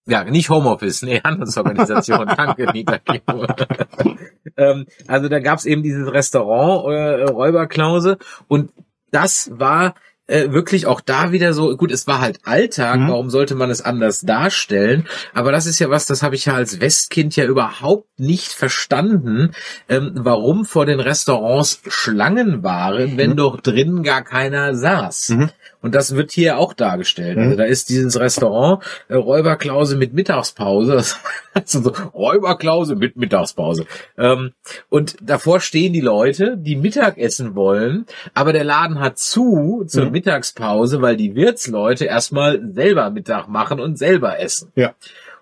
Ja, 0.06 0.24
nicht 0.24 0.50
Homeoffice, 0.50 1.02
nee, 1.02 1.20
Handelsorganisation. 1.22 2.26
Danke, 2.36 2.70
Nita 2.72 2.98
ähm, 4.56 4.86
Also 5.06 5.28
da 5.28 5.38
gab's 5.38 5.64
eben 5.64 5.82
dieses 5.82 6.12
Restaurant 6.12 6.92
äh, 6.92 7.24
Räuberklause 7.30 8.18
und 8.48 8.72
das 9.10 9.50
war 9.54 9.94
äh, 10.28 10.50
wirklich 10.52 10.86
auch 10.86 11.00
da 11.00 11.32
wieder 11.32 11.52
so, 11.52 11.76
gut, 11.76 11.90
es 11.92 12.06
war 12.06 12.20
halt 12.20 12.40
Alltag, 12.44 13.00
Mhm. 13.00 13.08
warum 13.08 13.28
sollte 13.30 13.54
man 13.56 13.70
es 13.70 13.82
anders 13.82 14.20
darstellen? 14.20 15.06
Aber 15.34 15.52
das 15.52 15.66
ist 15.66 15.78
ja 15.80 15.90
was, 15.90 16.06
das 16.06 16.22
habe 16.22 16.36
ich 16.36 16.46
ja 16.46 16.54
als 16.54 16.80
Westkind 16.80 17.34
ja 17.36 17.44
überhaupt 17.44 18.08
nicht 18.18 18.52
verstanden, 18.52 19.50
ähm, 19.88 20.12
warum 20.14 20.64
vor 20.64 20.86
den 20.86 21.00
Restaurants 21.00 21.82
Schlangen 21.88 22.62
waren, 22.62 23.16
wenn 23.18 23.30
Mhm. 23.30 23.36
doch 23.36 23.60
drinnen 23.60 24.02
gar 24.04 24.22
keiner 24.22 24.74
saß. 24.76 25.30
Mhm. 25.30 25.50
Und 25.82 25.94
das 25.94 26.14
wird 26.14 26.30
hier 26.30 26.58
auch 26.58 26.72
dargestellt. 26.72 27.36
Mhm. 27.36 27.42
Also 27.42 27.56
da 27.56 27.64
ist 27.64 27.90
dieses 27.90 28.18
Restaurant 28.18 28.82
äh, 29.08 29.14
Räuberklause 29.14 29.96
mit 29.96 30.14
Mittagspause. 30.14 31.04
Also 31.54 31.82
so 31.82 31.90
Räuberklause 32.14 32.96
mit 32.96 33.16
Mittagspause. 33.16 33.84
Ähm, 34.16 34.52
und 34.88 35.16
davor 35.20 35.60
stehen 35.60 35.92
die 35.92 36.00
Leute, 36.00 36.56
die 36.56 36.76
Mittag 36.76 37.18
essen 37.18 37.54
wollen, 37.54 38.06
aber 38.32 38.54
der 38.54 38.64
Laden 38.64 39.00
hat 39.00 39.18
zu 39.18 39.84
zur 39.86 40.06
Mhm. 40.06 40.12
Mittagspause, 40.12 41.02
weil 41.02 41.18
die 41.18 41.34
Wirtsleute 41.34 42.06
erstmal 42.06 42.72
selber 42.72 43.10
Mittag 43.10 43.48
machen 43.48 43.80
und 43.80 43.98
selber 43.98 44.40
essen. 44.40 44.72
Ja. 44.76 44.94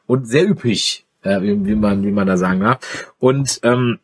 Und 0.09 0.27
sehr 0.27 0.49
üppig, 0.49 1.05
äh, 1.23 1.41
wie, 1.43 1.65
wie 1.65 1.77
man 1.77 2.03
wie 2.03 2.11
man 2.11 2.27
da 2.27 2.37
sagen 2.37 2.59
darf. 2.59 3.13
Und 3.21 3.61
ähm, 3.63 4.01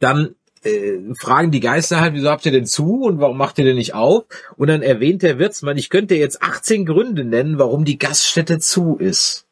dann 0.00 0.34
äh, 0.64 0.98
fragen 1.18 1.50
die 1.50 1.60
Geister 1.60 2.00
halt, 2.00 2.14
wieso 2.14 2.30
habt 2.30 2.46
ihr 2.46 2.52
denn 2.52 2.66
zu 2.66 3.02
und 3.04 3.18
warum 3.20 3.36
macht 3.38 3.58
ihr 3.58 3.64
denn 3.64 3.76
nicht 3.76 3.94
auf? 3.94 4.24
Und 4.56 4.68
dann 4.68 4.82
erwähnt 4.82 5.22
der 5.22 5.38
Wirtsmann, 5.38 5.76
ich 5.78 5.90
könnte 5.90 6.14
jetzt 6.14 6.42
18 6.42 6.86
Gründe 6.86 7.24
nennen, 7.24 7.58
warum 7.58 7.84
die 7.84 7.98
Gaststätte 7.98 8.58
zu 8.58 8.96
ist. 8.98 9.46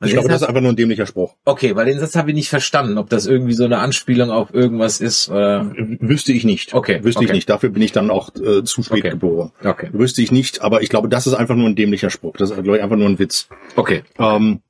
Und 0.00 0.06
Ich 0.06 0.12
den 0.12 0.20
glaube, 0.20 0.28
das 0.32 0.40
ist 0.40 0.48
einfach 0.48 0.62
nur 0.62 0.72
ein 0.72 0.76
dämlicher 0.76 1.04
Spruch. 1.04 1.34
okay, 1.44 1.76
weil 1.76 1.84
den 1.84 1.98
Satz 2.00 2.16
habe 2.16 2.30
ich 2.30 2.34
nicht 2.34 2.48
verstanden, 2.48 2.96
ob 2.96 3.10
das 3.10 3.26
irgendwie 3.26 3.52
so 3.52 3.64
eine 3.64 3.78
Anspielung 3.80 4.30
auf 4.30 4.54
irgendwas 4.54 5.00
ist. 5.02 5.28
Äh, 5.28 5.60
Wüsste 6.00 6.32
ich 6.32 6.44
nicht. 6.44 6.72
Okay, 6.72 7.04
Wüsste 7.04 7.22
ich 7.22 7.28
okay. 7.28 7.36
nicht. 7.36 7.50
Dafür 7.50 7.68
bin 7.68 7.82
ich 7.82 7.92
dann 7.92 8.10
auch 8.10 8.34
äh, 8.36 8.64
zu 8.64 8.82
spät 8.82 9.00
Okay. 9.00 9.10
geboren. 9.10 9.52
okay, 9.62 9.90
Wüsste 9.92 10.22
ich 10.22 10.32
nicht, 10.32 10.62
aber 10.62 10.80
ich 10.82 10.88
glaube, 10.88 11.10
das 11.10 11.26
ist 11.26 11.34
einfach 11.34 11.54
nur 11.54 11.66
ein 11.68 11.76
dämlicher 11.76 12.08
Spruch. 12.08 12.36
Das 12.38 12.50
ist, 12.50 12.62
glaube 12.62 12.78
ich, 12.78 12.82
einfach 12.82 12.96
nur 12.96 13.08
ein 13.08 13.18
Witz. 13.18 13.48
okay. 13.76 14.02
Ähm, 14.18 14.60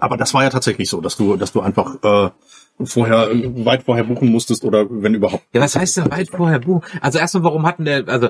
aber 0.00 0.16
das 0.16 0.34
war 0.34 0.42
ja 0.42 0.50
tatsächlich 0.50 0.90
so, 0.90 1.00
dass 1.00 1.16
du, 1.16 1.36
dass 1.36 1.52
du 1.52 1.60
einfach 1.60 2.02
äh, 2.02 2.30
vorher 2.82 3.30
äh, 3.30 3.64
weit 3.64 3.82
vorher 3.84 4.04
buchen 4.04 4.30
musstest 4.30 4.64
oder 4.64 4.86
wenn 4.90 5.14
überhaupt. 5.14 5.44
Ja, 5.52 5.60
was 5.60 5.76
heißt 5.76 5.96
denn 5.98 6.10
weit 6.10 6.30
vorher 6.30 6.58
buchen? 6.58 6.82
Also 7.00 7.18
erstmal, 7.18 7.44
warum 7.44 7.66
hatten 7.66 7.84
der, 7.84 8.08
also 8.08 8.28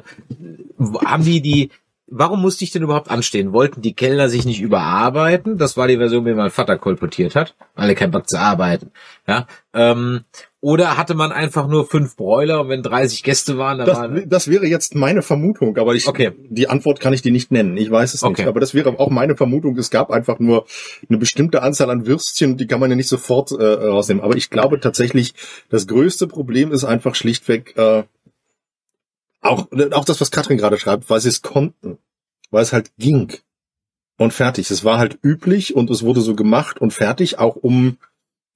haben 1.05 1.25
die 1.25 1.41
die, 1.41 1.71
warum 2.09 2.41
musste 2.41 2.65
ich 2.65 2.71
denn 2.71 2.83
überhaupt 2.83 3.11
anstehen? 3.11 3.53
Wollten 3.53 3.83
die 3.83 3.95
Kellner 3.95 4.29
sich 4.29 4.45
nicht 4.45 4.61
überarbeiten? 4.61 5.59
Das 5.59 5.77
war 5.77 5.89
die 5.89 5.97
Version, 5.97 6.25
wie 6.27 6.35
mein 6.35 6.51
Vater 6.51 6.79
kolportiert 6.79 7.35
hat. 7.35 7.55
Alle 7.75 7.95
keinen 7.95 8.13
Bock 8.13 8.29
zu 8.29 8.39
arbeiten. 8.39 8.91
Ja. 9.27 9.47
Ähm, 9.75 10.21
oder 10.61 10.97
hatte 10.97 11.15
man 11.15 11.33
einfach 11.33 11.69
nur 11.69 11.87
fünf 11.87 12.17
Bräuler 12.17 12.61
und 12.63 12.69
wenn 12.69 12.83
30 12.83 13.23
Gäste 13.23 13.59
waren, 13.59 13.79
dann 13.79 13.87
Das, 13.87 13.99
waren 13.99 14.29
das 14.29 14.49
wäre 14.49 14.67
jetzt 14.67 14.95
meine 14.95 15.23
Vermutung, 15.23 15.77
aber 15.77 15.95
ich, 15.95 16.09
Okay. 16.09 16.33
die 16.49 16.69
Antwort 16.69 16.99
kann 16.99 17.13
ich 17.13 17.23
dir 17.23 17.31
nicht 17.31 17.53
nennen. 17.53 17.77
Ich 17.77 17.91
weiß 17.91 18.15
es 18.15 18.23
Okay. 18.23 18.43
nicht. 18.43 18.49
Aber 18.49 18.59
das 18.61 18.75
wäre 18.75 18.99
auch 18.99 19.11
meine 19.11 19.37
Vermutung. 19.37 19.77
Es 19.77 19.91
gab 19.91 20.11
einfach 20.11 20.39
nur 20.39 20.67
eine 21.09 21.19
bestimmte 21.19 21.63
Anzahl 21.63 21.91
an 21.91 22.07
Würstchen, 22.07 22.57
die 22.57 22.67
kann 22.67 22.81
man 22.81 22.91
ja 22.91 22.97
nicht 22.97 23.09
sofort 23.09 23.53
äh, 23.53 23.65
rausnehmen. 23.65 24.25
Aber 24.25 24.37
ich 24.37 24.51
glaube 24.51 24.81
tatsächlich, 24.81 25.35
das 25.69 25.87
größte 25.87 26.27
Problem 26.27 26.73
ist 26.73 26.85
einfach 26.85 27.15
schlichtweg 27.15 27.77
äh, 27.77 28.05
auch, 29.49 29.69
auch 29.93 30.05
das, 30.05 30.21
was 30.21 30.31
Katrin 30.31 30.59
gerade 30.59 30.79
schreibt, 30.79 31.09
weil 31.11 31.21
sie 31.21 31.29
es 31.29 31.43
konnten. 31.43 31.99
Weil 32.51 32.63
es 32.63 32.73
halt 32.73 32.93
ging. 32.99 33.33
Und 34.19 34.33
fertig. 34.33 34.71
Es 34.71 34.85
war 34.85 34.99
halt 34.99 35.19
üblich 35.23 35.75
und 35.77 35.91
es 35.91 36.03
wurde 36.03 36.21
so 36.21 36.35
gemacht 36.35 36.81
und 36.81 36.93
fertig, 36.93 37.39
auch 37.39 37.57
um, 37.57 37.99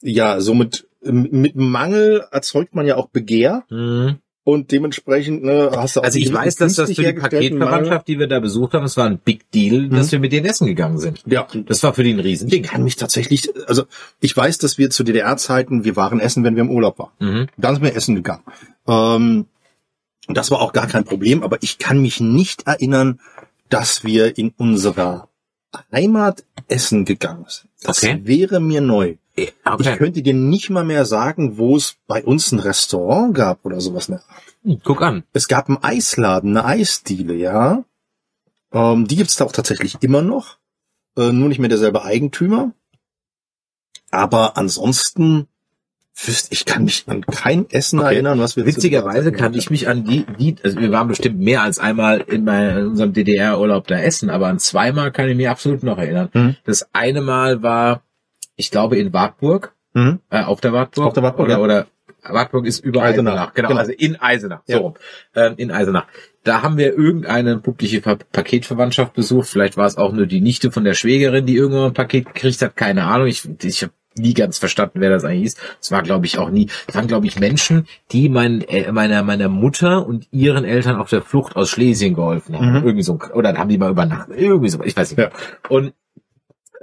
ja, 0.00 0.40
somit 0.40 0.86
mit 1.02 1.56
Mangel 1.56 2.24
erzeugt 2.30 2.74
man 2.74 2.86
ja 2.86 2.96
auch 2.96 3.08
Begehr. 3.08 3.64
Mhm. 3.70 4.18
Und 4.42 4.72
dementsprechend 4.72 5.44
ne, 5.44 5.70
hast 5.76 5.96
du 5.96 6.00
auch 6.00 6.04
Also 6.04 6.18
ich 6.18 6.32
weiß, 6.32 6.56
dass 6.56 6.74
das 6.74 6.92
für 6.92 7.02
die 7.02 7.12
Paketverwandtschaft, 7.12 8.08
die 8.08 8.18
wir 8.18 8.26
da 8.26 8.40
besucht 8.40 8.72
haben, 8.72 8.84
es 8.84 8.96
war 8.96 9.06
ein 9.06 9.18
Big 9.18 9.50
Deal, 9.50 9.90
dass 9.90 10.12
wir 10.12 10.18
mit 10.18 10.32
denen 10.32 10.46
essen 10.46 10.66
gegangen 10.66 10.98
sind. 10.98 11.22
Ja, 11.26 11.46
Das 11.66 11.82
war 11.82 11.92
für 11.92 12.02
die 12.02 12.12
ein 12.14 12.18
ich 12.20 12.24
Riesending. 12.24 12.62
kann 12.62 12.82
mich 12.82 12.96
tatsächlich, 12.96 13.50
also 13.66 13.84
ich 14.20 14.34
weiß, 14.34 14.56
dass 14.58 14.78
wir 14.78 14.88
zu 14.90 15.04
DDR-Zeiten, 15.04 15.84
wir 15.84 15.94
waren 15.94 16.20
essen, 16.20 16.42
wenn 16.42 16.56
wir 16.56 16.62
im 16.62 16.70
Urlaub 16.70 16.98
waren. 16.98 17.12
Mhm. 17.20 17.48
Dann 17.58 17.74
sind 17.74 17.84
wir 17.84 17.94
essen 17.94 18.14
gegangen. 18.16 18.42
Ähm, 18.88 19.46
und 20.26 20.36
das 20.36 20.50
war 20.50 20.60
auch 20.60 20.72
gar 20.72 20.86
kein 20.86 21.04
Problem, 21.04 21.42
aber 21.42 21.62
ich 21.62 21.78
kann 21.78 22.00
mich 22.00 22.20
nicht 22.20 22.66
erinnern, 22.66 23.20
dass 23.68 24.04
wir 24.04 24.36
in 24.38 24.50
unserer 24.56 25.28
Heimat 25.92 26.44
essen 26.68 27.04
gegangen 27.04 27.44
sind. 27.48 27.70
Das 27.82 28.02
Okay. 28.02 28.20
wäre 28.24 28.60
mir 28.60 28.80
neu. 28.80 29.16
Ich 29.36 29.52
Okay. 29.64 29.96
könnte 29.96 30.22
dir 30.22 30.34
nicht 30.34 30.70
mal 30.70 30.84
mehr 30.84 31.04
sagen, 31.04 31.56
wo 31.56 31.76
es 31.76 31.96
bei 32.06 32.22
uns 32.24 32.52
ein 32.52 32.58
Restaurant 32.58 33.34
gab 33.34 33.64
oder 33.64 33.80
sowas. 33.80 34.08
Hm, 34.08 34.80
Guck 34.84 35.02
an. 35.02 35.24
Es 35.32 35.48
gab 35.48 35.68
einen 35.68 35.82
Eisladen, 35.82 36.56
eine 36.56 36.66
Eisdiele, 36.66 37.34
ja. 37.34 37.84
Ähm, 38.72 39.06
die 39.06 39.16
gibt's 39.16 39.36
da 39.36 39.44
auch 39.44 39.52
tatsächlich 39.52 39.96
immer 40.02 40.22
noch. 40.22 40.58
Äh, 41.16 41.32
nur 41.32 41.48
nicht 41.48 41.58
mehr 41.58 41.68
derselbe 41.68 42.04
Eigentümer. 42.04 42.72
Aber 44.10 44.56
ansonsten 44.56 45.46
wüsste 46.26 46.52
ich 46.52 46.64
kann 46.64 46.84
mich 46.84 47.04
an 47.06 47.22
kein 47.26 47.68
Essen 47.70 48.00
Okay. 48.00 48.14
erinnern, 48.14 48.38
was 48.38 48.56
wir 48.56 48.66
Witzigerweise 48.66 49.32
kann 49.32 49.54
ich 49.54 49.70
mich 49.70 49.88
an 49.88 50.04
die, 50.04 50.24
die, 50.38 50.56
also 50.62 50.78
wir 50.80 50.90
waren 50.90 51.08
bestimmt 51.08 51.38
mehr 51.38 51.62
als 51.62 51.78
einmal 51.78 52.20
in, 52.20 52.44
mein, 52.44 52.76
in 52.76 52.86
unserem 52.88 53.12
DDR-Urlaub 53.12 53.86
da 53.86 53.98
essen, 53.98 54.30
aber 54.30 54.48
an 54.48 54.58
zweimal 54.58 55.12
kann 55.12 55.28
ich 55.28 55.36
mich 55.36 55.48
absolut 55.48 55.82
noch 55.82 55.98
erinnern. 55.98 56.28
Mhm. 56.32 56.56
Das 56.64 56.88
eine 56.92 57.20
Mal 57.20 57.62
war, 57.62 58.02
ich 58.56 58.70
glaube, 58.70 58.96
in 58.98 59.12
Wartburg, 59.12 59.74
Mhm. 59.92 60.20
äh, 60.30 60.42
auf 60.44 60.60
der 60.60 60.72
Wartburg. 60.72 61.06
Auf 61.06 61.14
der 61.14 61.22
Wartburg, 61.24 61.46
oder, 61.46 61.56
ja. 61.58 61.64
oder 61.64 61.86
Wartburg 62.22 62.66
ist 62.66 62.78
über 62.84 63.02
Eisenach, 63.02 63.32
Eisenach. 63.32 63.54
Genau, 63.54 63.68
genau. 63.68 63.80
also 63.80 63.92
in 63.92 64.20
Eisenach, 64.20 64.60
so 64.66 64.72
Ja. 64.72 64.78
rum. 64.78 64.94
Ähm, 65.34 65.54
in 65.56 65.70
Eisenach. 65.72 66.06
Da 66.44 66.62
haben 66.62 66.76
wir 66.78 66.96
irgendeine 66.96 67.58
publiche 67.58 68.00
Ver 68.02 68.16
Paketverwandtschaft 68.16 69.14
besucht. 69.14 69.48
Vielleicht 69.48 69.76
war 69.76 69.86
es 69.86 69.96
auch 69.96 70.12
nur 70.12 70.26
die 70.26 70.40
Nichte 70.40 70.70
von 70.70 70.84
der 70.84 70.94
Schwägerin, 70.94 71.44
die 71.46 71.56
irgendwann 71.56 71.86
ein 71.88 71.92
Paket 71.94 72.26
gekriegt 72.26 72.62
hat. 72.62 72.76
Keine 72.76 73.04
Ahnung. 73.04 73.26
Ich, 73.26 73.48
ich 73.62 73.82
habe 73.82 73.92
nie 74.16 74.34
ganz 74.34 74.58
verstanden, 74.58 75.00
wer 75.00 75.10
das 75.10 75.24
eigentlich 75.24 75.46
ist. 75.46 75.58
Es 75.80 75.90
war, 75.90 76.02
glaube 76.02 76.26
ich, 76.26 76.38
auch 76.38 76.50
nie. 76.50 76.68
Es 76.86 76.94
waren, 76.94 77.06
glaube 77.06 77.26
ich, 77.26 77.38
Menschen, 77.38 77.86
die 78.12 78.28
mein, 78.28 78.62
äh, 78.62 78.90
meiner, 78.92 79.22
meiner 79.22 79.48
Mutter 79.48 80.06
und 80.06 80.26
ihren 80.30 80.64
Eltern 80.64 80.96
auf 80.96 81.10
der 81.10 81.22
Flucht 81.22 81.56
aus 81.56 81.70
Schlesien 81.70 82.14
geholfen 82.14 82.56
haben. 82.56 82.70
Mhm. 82.70 82.76
Irgendwie 82.84 83.02
so. 83.02 83.18
Oder 83.34 83.56
haben 83.56 83.68
die 83.68 83.78
mal 83.78 83.90
übernachtet. 83.90 84.36
Irgendwie 84.36 84.68
so. 84.68 84.82
Ich 84.82 84.96
weiß 84.96 85.16
nicht. 85.16 85.20
Ja. 85.20 85.30
Und 85.68 85.94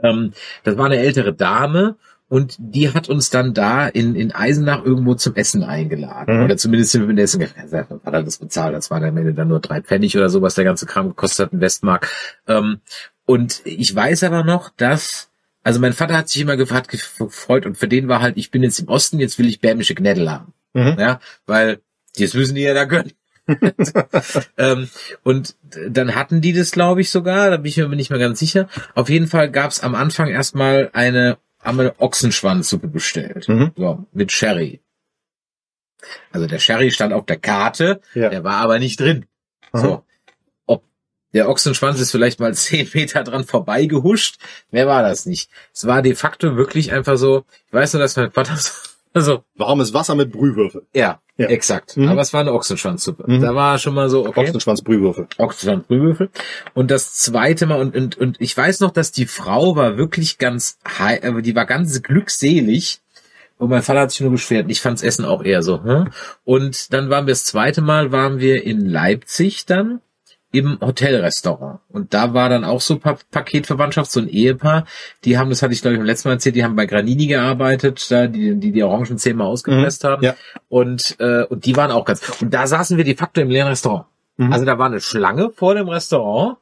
ähm, 0.03 0.31
das 0.63 0.77
war 0.77 0.85
eine 0.85 0.97
ältere 0.97 1.33
Dame 1.33 1.97
und 2.29 2.55
die 2.59 2.93
hat 2.93 3.07
uns 3.07 3.29
dann 3.29 3.53
da 3.53 3.87
in, 3.87 4.15
in 4.15 4.33
Eisenach 4.33 4.83
irgendwo 4.83 5.15
zum 5.15 5.35
Essen 5.35 5.63
eingeladen. 5.63 6.37
Mhm. 6.37 6.43
Oder 6.43 6.57
zumindest 6.57 6.91
sind 6.91 7.01
wir 7.01 7.07
mit 7.07 7.17
dem 7.17 7.23
Essen. 7.23 7.41
Ja, 7.41 7.87
Hat 7.89 8.13
er 8.13 8.23
das 8.23 8.37
bezahlt? 8.37 8.75
Das 8.75 8.91
waren 8.91 9.03
am 9.03 9.17
Ende 9.17 9.33
dann 9.33 9.47
nur 9.47 9.61
drei 9.61 9.81
Pfennig 9.81 10.15
oder 10.17 10.29
so, 10.29 10.41
was 10.41 10.55
der 10.55 10.65
ganze 10.65 10.85
Kram 10.85 11.07
gekostet 11.09 11.47
hat, 11.47 11.53
in 11.53 11.61
Westmark. 11.61 12.09
Ähm, 12.47 12.79
und 13.25 13.61
ich 13.63 13.95
weiß 13.95 14.23
aber 14.23 14.43
noch, 14.43 14.71
dass, 14.75 15.29
also 15.68 15.81
mein 15.81 15.91
Vater 15.91 16.15
hat 16.15 16.30
sich 16.30 16.41
immer 16.41 16.56
gefragt, 16.56 16.88
gefreut 16.89 17.65
und 17.65 17.77
für 17.77 17.89
den 17.89 18.07
war 18.07 18.22
halt, 18.22 18.38
ich 18.38 18.52
bin 18.52 18.64
jetzt 18.64 18.80
im 18.80 18.88
Osten, 18.88 19.19
jetzt 19.19 19.38
will 19.38 19.49
ich 19.49 19.60
bärmische 19.60 19.95
Gnädel 19.95 20.31
haben. 20.31 20.53
Mhm. 20.73 20.95
Ja, 20.98 21.19
weil 21.45 21.81
jetzt 22.15 22.35
müssen 22.35 22.56
die 22.56 22.61
ja 22.61 22.73
da 22.73 22.85
gönnen. 22.85 23.11
ähm, 24.57 24.88
und 25.23 25.57
dann 25.89 26.15
hatten 26.15 26.39
die 26.39 26.53
das, 26.53 26.72
glaube 26.72 27.02
ich, 27.02 27.10
sogar, 27.10 27.49
da 27.49 27.57
bin 27.57 27.65
ich 27.65 27.76
mir 27.76 27.89
nicht 27.89 28.10
mehr 28.10 28.18
ganz 28.18 28.39
sicher. 28.39 28.69
Auf 28.95 29.10
jeden 29.10 29.27
Fall 29.27 29.52
gab 29.52 29.72
es 29.72 29.81
am 29.81 29.94
Anfang 29.94 30.30
erstmal 30.30 30.89
eine 30.94 31.38
haben 31.61 31.81
eine 31.81 31.99
Ochsenschwanzsuppe 31.99 32.88
bestellt. 32.88 33.49
Mhm. 33.49 33.73
So, 33.76 34.06
mit 34.14 34.31
Sherry. 34.31 34.80
Also 36.31 36.48
der 36.48 36.60
Sherry 36.60 36.91
stand 36.91 37.11
auf 37.11 37.26
der 37.26 37.39
Karte, 37.39 37.99
Ja. 38.14 38.30
der 38.30 38.45
war 38.45 38.61
aber 38.61 38.80
nicht 38.80 39.02
drin. 39.02 39.26
So. 39.73 40.06
Der 41.33 41.49
Ochsenschwanz 41.49 41.99
ist 41.99 42.11
vielleicht 42.11 42.39
mal 42.39 42.53
zehn 42.55 42.89
Meter 42.93 43.23
dran 43.23 43.43
vorbeigehuscht, 43.43 44.37
mehr 44.71 44.87
war 44.87 45.03
das 45.03 45.25
nicht. 45.25 45.49
Es 45.73 45.85
war 45.87 46.01
de 46.01 46.15
facto 46.15 46.55
wirklich 46.55 46.91
einfach 46.91 47.17
so, 47.17 47.43
ich 47.67 47.73
weiß 47.73 47.93
nur, 47.93 48.01
dass 48.01 48.15
mein 48.15 48.31
Vater 48.31 48.55
so, 48.57 48.71
also, 49.13 49.43
Warmes 49.55 49.93
Wasser 49.93 50.13
mit 50.15 50.31
Brühwürfel. 50.31 50.83
ja, 50.93 51.19
Ja. 51.37 51.47
exakt. 51.47 51.97
Mhm. 51.97 52.07
Aber 52.09 52.21
es 52.21 52.33
war 52.33 52.41
eine 52.41 52.53
Ochsenschwanzsuppe. 52.53 53.23
Mhm. 53.25 53.41
Da 53.41 53.55
war 53.55 53.79
schon 53.79 53.95
mal 53.95 54.09
so, 54.09 54.27
okay. 54.27 54.41
Ochsenschwanz-Brühwürfel. 54.41 55.27
Ochsenschwanz-Brühwürfel. 55.37 56.29
Und 56.75 56.91
das 56.91 57.15
zweite 57.15 57.65
Mal, 57.65 57.79
und, 57.79 57.95
und, 57.95 58.17
und 58.17 58.37
ich 58.39 58.55
weiß 58.55 58.79
noch, 58.81 58.91
dass 58.91 59.11
die 59.11 59.25
Frau 59.25 59.75
war 59.75 59.97
wirklich 59.97 60.37
ganz, 60.37 60.77
die 61.41 61.55
war 61.55 61.65
ganz 61.65 62.03
glückselig. 62.03 62.99
Und 63.57 63.69
mein 63.71 63.81
Vater 63.81 64.01
hat 64.01 64.11
sich 64.11 64.21
nur 64.21 64.29
beschwert. 64.31 64.69
Ich 64.69 64.81
fand's 64.81 65.01
Essen 65.01 65.25
auch 65.25 65.43
eher 65.43 65.63
so. 65.63 65.83
Hm? 65.83 66.11
Und 66.43 66.93
dann 66.93 67.09
waren 67.09 67.25
wir 67.25 67.31
das 67.31 67.43
zweite 67.45 67.81
Mal, 67.81 68.11
waren 68.11 68.37
wir 68.39 68.63
in 68.63 68.85
Leipzig 68.85 69.65
dann 69.65 69.99
im 70.51 70.79
Hotelrestaurant. 70.79 71.79
Und 71.89 72.13
da 72.13 72.33
war 72.33 72.49
dann 72.49 72.63
auch 72.63 72.81
so 72.81 72.97
pa 72.99 73.17
Paketverwandtschaft, 73.31 74.11
so 74.11 74.19
ein 74.19 74.29
Ehepaar. 74.29 74.85
Die 75.25 75.37
haben, 75.37 75.49
das 75.49 75.61
hatte 75.61 75.73
ich 75.73 75.81
glaube 75.81 75.95
ich 75.95 75.99
beim 75.99 76.05
letzten 76.05 76.29
Mal 76.29 76.35
erzählt, 76.35 76.55
die 76.55 76.63
haben 76.63 76.75
bei 76.75 76.85
Granini 76.85 77.27
gearbeitet, 77.27 78.09
da 78.09 78.27
die 78.27 78.55
die, 78.55 78.71
die 78.71 78.83
Orangen 78.83 79.17
zehnmal 79.17 79.47
ausgepresst 79.47 80.03
haben. 80.03 80.23
ja. 80.23 80.35
Und, 80.69 81.17
äh, 81.19 81.43
und 81.43 81.65
die 81.65 81.75
waren 81.75 81.91
auch 81.91 82.05
ganz. 82.05 82.21
Und 82.41 82.53
da 82.53 82.67
saßen 82.67 82.97
wir 82.97 83.03
de 83.03 83.15
facto 83.15 83.41
im 83.41 83.49
leeren 83.49 83.67
Restaurant. 83.69 84.05
Mhm. 84.37 84.53
Also 84.53 84.65
da 84.65 84.77
war 84.77 84.85
eine 84.85 85.01
Schlange 85.01 85.51
vor 85.51 85.75
dem 85.75 85.89
Restaurant 85.89 86.57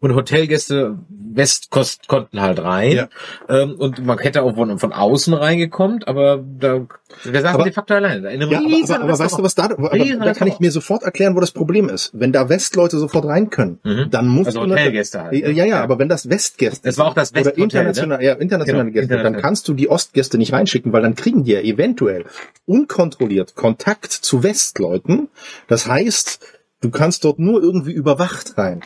und 0.00 0.14
Hotelgäste 0.14 0.98
Westkost 1.08 2.06
konnten 2.08 2.40
halt 2.40 2.62
rein. 2.62 2.92
Ja. 2.92 3.08
Ähm, 3.48 3.74
und 3.78 4.04
man 4.04 4.18
hätte 4.18 4.42
auch 4.42 4.54
von, 4.54 4.78
von 4.78 4.92
außen 4.92 5.34
reingekommen, 5.34 6.02
aber 6.04 6.38
da, 6.58 6.86
wir 7.24 7.40
saßen 7.40 7.46
Aber- 7.54 7.64
de 7.64 7.72
facto 7.72 7.94
alleine. 7.94 8.30
In 8.32 8.42
einem 8.42 8.50
Ja, 8.50 8.58
aber, 8.58 8.94
aber, 8.94 9.04
aber 9.04 9.18
weißt 9.18 9.38
du, 9.38 9.42
was 9.42 9.54
da, 9.54 9.64
aber, 9.64 9.90
da 9.90 10.34
kann 10.34 10.48
ich 10.48 10.60
mir 10.60 10.70
sofort 10.70 11.02
erklären, 11.02 11.34
wo 11.36 11.40
das 11.40 11.50
Problem 11.50 11.88
ist. 11.88 12.10
Wenn 12.12 12.32
da 12.32 12.48
Westleute 12.48 12.98
sofort 12.98 13.24
rein 13.26 13.50
können, 13.50 13.78
Mhm. 13.84 14.06
dann 14.10 14.26
muss 14.28 14.46
Also 14.48 14.60
Hotelgäste 14.62 15.22
halt. 15.22 15.32
Ja, 15.34 15.48
ja, 15.50 15.64
ja, 15.64 15.82
aber 15.82 15.98
wenn 15.98 16.08
das 16.08 16.28
Westgäste 16.28 16.88
Das 16.88 16.98
war 16.98 17.06
auch 17.06 17.14
das 17.14 17.30
oder 17.32 17.40
Westhotel, 17.46 17.64
international, 17.64 18.22
ja, 18.22 18.34
internationale 18.34 18.90
Genau, 18.92 19.06
Gäste, 19.06 19.22
dann 19.22 19.36
kannst 19.36 19.68
du 19.68 19.74
die 19.74 19.88
Ostgäste 19.90 20.38
nicht 20.38 20.52
reinschicken, 20.52 20.92
weil 20.92 21.02
dann 21.02 21.14
kriegen 21.14 21.44
die 21.44 21.52
ja 21.52 21.60
eventuell 21.60 22.24
unkontrolliert 22.66 23.54
Kontakt 23.54 24.12
zu 24.12 24.42
Westleuten. 24.42 25.28
Das 25.66 25.86
heißt, 25.86 26.40
du 26.80 26.90
kannst 26.90 27.24
dort 27.24 27.38
nur 27.38 27.62
irgendwie 27.62 27.92
überwacht 27.92 28.56
rein. 28.58 28.80